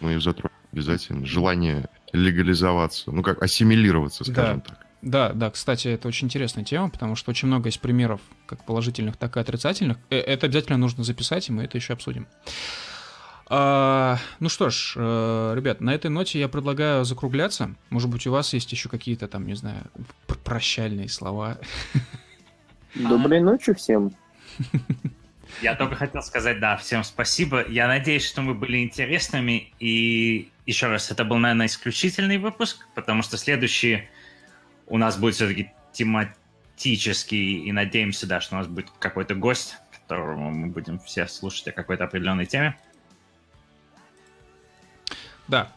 Мы 0.01 0.13
ее 0.13 0.21
затронем 0.21 0.57
обязательно. 0.73 1.25
Желание 1.25 1.89
легализоваться, 2.13 3.11
ну 3.11 3.23
как 3.23 3.43
ассимилироваться, 3.43 4.25
скажем 4.25 4.63
да. 4.67 4.75
так. 4.75 4.87
Да, 5.03 5.33
да, 5.35 5.51
кстати, 5.51 5.89
это 5.89 6.09
очень 6.09 6.29
интересная 6.29 6.65
тема, 6.65 6.89
потому 6.89 7.15
что 7.15 7.31
очень 7.31 7.47
много 7.47 7.69
есть 7.69 7.81
примеров, 7.81 8.23
как 8.47 8.65
положительных, 8.65 9.19
так 9.19 9.37
и 9.37 9.41
отрицательных. 9.41 9.99
Э, 10.09 10.17
это 10.17 10.47
обязательно 10.47 10.79
нужно 10.79 11.05
записать, 11.05 11.49
и 11.49 11.53
мы 11.53 11.65
это 11.65 11.77
еще 11.77 11.93
обсудим. 11.93 12.27
А, 13.49 14.17
ну 14.41 14.49
что 14.49 14.71
ж, 14.71 14.95
э, 14.97 15.53
ребят, 15.55 15.83
на 15.83 15.95
этой 15.95 16.11
ноте 16.11 16.41
я 16.41 16.49
предлагаю 16.49 17.05
закругляться. 17.05 17.75
Может 17.91 18.09
быть, 18.09 18.27
у 18.27 18.33
вас 18.33 18.55
есть 18.55 18.73
еще 18.73 18.89
какие-то 18.89 19.29
там, 19.29 19.47
не 19.47 19.55
знаю, 19.55 19.85
прощальные 20.43 21.11
слова. 21.11 21.59
Доброй 22.95 23.41
ночи 23.41 23.75
всем. 23.75 24.15
Я 25.63 25.75
только 25.75 25.97
хотел 25.97 26.23
сказать, 26.23 26.61
да, 26.61 26.77
всем 26.77 27.05
спасибо. 27.05 27.65
Я 27.69 27.89
надеюсь, 27.89 28.27
что 28.27 28.43
мы 28.43 28.55
были 28.55 28.83
интересными. 28.83 29.73
И 29.79 30.51
еще 30.67 30.87
раз, 30.89 31.11
это 31.11 31.25
был, 31.25 31.39
наверное, 31.39 31.67
исключительный 31.67 32.39
выпуск, 32.39 32.87
потому 32.95 33.23
что 33.23 33.37
следующий 33.37 34.09
у 34.87 34.99
нас 34.99 35.17
будет 35.17 35.35
все-таки 35.35 35.71
тематический. 35.93 37.65
И 37.65 37.73
надеемся, 37.73 38.27
да, 38.27 38.41
что 38.41 38.57
у 38.57 38.59
нас 38.59 38.67
будет 38.67 38.91
какой-то 38.99 39.35
гость, 39.35 39.77
которого 39.93 40.37
мы 40.37 40.67
будем 40.69 40.99
все 40.99 41.27
слушать 41.27 41.69
о 41.69 41.73
какой-то 41.73 42.05
определенной 42.05 42.47
теме. 42.47 42.77
Да. 45.49 45.73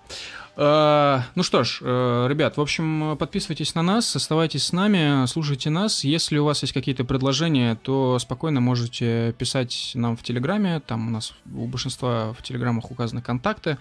Э, 0.59 1.19
ну 1.35 1.43
что 1.43 1.63
ж, 1.63 1.79
э, 1.83 2.27
ребят, 2.27 2.57
в 2.57 2.61
общем, 2.61 3.15
подписывайтесь 3.17 3.75
на 3.75 3.83
нас, 3.83 4.15
оставайтесь 4.15 4.65
с 4.65 4.73
нами, 4.73 5.27
слушайте 5.27 5.69
нас. 5.69 6.03
Если 6.03 6.39
у 6.39 6.45
вас 6.45 6.63
есть 6.63 6.73
какие-то 6.73 7.05
предложения, 7.05 7.75
то 7.75 8.17
спокойно 8.17 8.59
можете 8.59 9.33
писать 9.37 9.91
нам 9.93 10.17
в 10.17 10.23
Телеграме. 10.23 10.79
Там 10.79 11.07
у 11.07 11.11
нас 11.11 11.33
у 11.53 11.67
большинства 11.67 12.33
в 12.33 12.41
Телеграмах 12.41 12.89
указаны 12.89 13.21
контакты. 13.21 13.77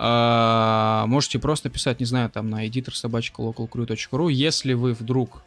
Э, 0.00 1.04
можете 1.06 1.38
просто 1.38 1.70
писать, 1.70 2.00
не 2.00 2.06
знаю, 2.06 2.28
там 2.28 2.50
на 2.50 2.66
editor 2.66 2.92
Если 4.30 4.72
вы 4.72 4.94
вдруг 4.94 5.42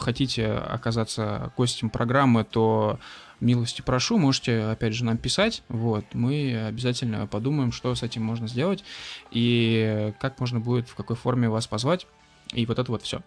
хотите 0.00 0.48
оказаться 0.48 1.52
гостем 1.56 1.90
программы, 1.90 2.42
то 2.42 2.98
милости 3.40 3.82
прошу, 3.82 4.18
можете, 4.18 4.62
опять 4.64 4.94
же, 4.94 5.04
нам 5.04 5.16
писать, 5.16 5.62
вот, 5.68 6.04
мы 6.12 6.66
обязательно 6.66 7.26
подумаем, 7.26 7.72
что 7.72 7.94
с 7.94 8.02
этим 8.02 8.22
можно 8.22 8.48
сделать, 8.48 8.84
и 9.30 10.12
как 10.20 10.40
можно 10.40 10.60
будет, 10.60 10.88
в 10.88 10.94
какой 10.94 11.16
форме 11.16 11.48
вас 11.48 11.66
позвать, 11.66 12.06
и 12.52 12.66
вот 12.66 12.78
это 12.78 12.90
вот 12.90 13.02
все. 13.02 13.20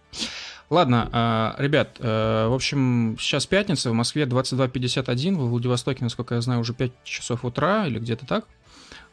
Ладно, 0.70 1.08
а, 1.12 1.54
ребят, 1.58 1.96
э, 2.00 2.46
в 2.48 2.54
общем, 2.54 3.16
сейчас 3.20 3.46
пятница, 3.46 3.90
в 3.90 3.94
Москве 3.94 4.24
22.51, 4.24 5.36
во 5.36 5.46
Владивостоке, 5.46 6.02
насколько 6.02 6.34
я 6.34 6.40
знаю, 6.40 6.60
уже 6.60 6.72
5 6.72 6.92
часов 7.04 7.44
утра 7.44 7.86
или 7.86 7.98
где-то 7.98 8.26
так. 8.26 8.46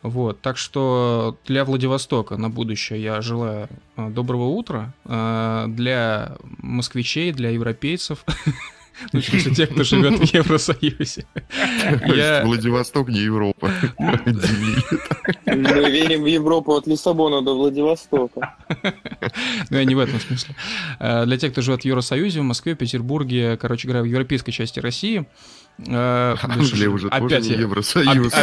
Вот, 0.02 0.40
так 0.40 0.58
что 0.58 1.38
для 1.46 1.66
Владивостока 1.66 2.38
на 2.38 2.50
будущее 2.50 3.04
я 3.04 3.20
желаю 3.22 3.68
э, 3.98 4.10
доброго 4.10 4.46
утра. 4.46 4.94
Для 5.04 6.38
москвичей, 6.60 7.34
для 7.34 7.50
европейцев 7.50 8.24
Ну, 9.14 9.22
в 9.22 9.26
смысле, 9.26 9.56
тех, 9.56 9.70
кто 9.70 9.84
живет 9.84 10.20
в 10.20 10.34
Евросоюзе. 10.34 11.26
Я... 12.06 12.44
Владивосток 12.46 13.10
не 13.10 13.20
Европа. 13.20 13.72
Мы 15.46 15.92
верим 15.92 16.24
в 16.24 16.28
Европу 16.28 16.74
от 16.74 16.88
Лиссабона 16.88 17.42
до 17.42 17.56
Владивостока. 17.56 18.56
Ну, 19.70 19.78
я 19.78 19.86
не 19.86 19.96
в 19.96 20.00
этом 20.00 20.20
смысле. 20.20 20.56
Э, 21.00 21.26
для 21.26 21.38
тех, 21.38 21.52
кто 21.52 21.62
живет 21.62 21.82
в 21.82 21.86
Евросоюзе, 21.86 22.42
в 22.42 22.44
Москве, 22.44 22.76
Петербурге, 22.76 23.58
короче 23.58 23.88
говоря, 23.88 24.04
в 24.04 24.06
европейской 24.06 24.52
части 24.52 24.80
России, 24.80 25.26
Англия 25.88 26.90
уже 26.90 27.08
опять 27.08 27.30
тоже 27.30 27.56
не 27.56 27.62
Евросоюз. 27.62 28.34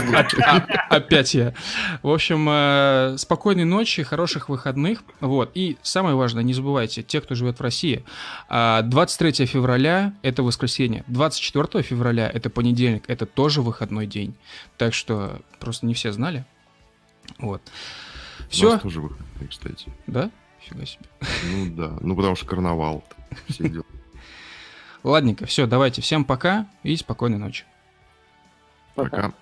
Опять 0.89 1.35
я. 1.35 1.55
В 2.03 2.09
общем, 2.09 2.49
э, 2.49 3.17
спокойной 3.19 3.65
ночи, 3.65 4.03
хороших 4.03 4.49
выходных. 4.49 5.03
Вот. 5.21 5.51
И 5.55 5.77
самое 5.83 6.17
важное, 6.17 6.43
не 6.43 6.55
забывайте, 6.55 7.03
те, 7.03 7.21
кто 7.21 7.35
живет 7.35 7.59
в 7.59 7.63
России, 7.63 8.05
23 8.49 9.45
а, 9.45 9.47
февраля— 9.47 10.15
это 10.23 10.43
воскресенье, 10.43 11.05
24 11.09 11.83
февраля— 11.83 12.31
это 12.35 12.49
понедельник, 12.49 13.05
это 13.09 13.27
тоже 13.27 13.61
выходной 13.61 14.07
день. 14.07 14.35
Так 14.79 14.95
что 14.95 15.41
просто 15.61 15.87
не 15.87 15.95
все 15.95 16.13
знали. 16.13 16.45
Вот. 17.39 17.61
Все. 18.49 18.69
У 18.69 18.73
нас 18.73 18.83
тоже 18.83 19.01
выходные, 19.01 19.49
кстати. 19.49 19.93
Да? 20.07 20.31
Фига 20.61 20.87
себе. 20.87 21.05
Ну 21.51 21.67
да, 21.75 21.97
ну 22.01 22.17
потому 22.17 22.35
что 22.35 22.47
карнавал, 22.47 23.05
все 23.49 23.69
дела. 23.69 23.85
Ладненько, 25.07 25.47
все, 25.47 25.69
давайте. 25.69 26.03
Всем 26.03 26.25
пока 26.25 26.67
и 26.83 26.97
спокойной 26.97 27.39
ночи. 27.39 27.65
Пока. 28.97 29.11
пока. 29.11 29.35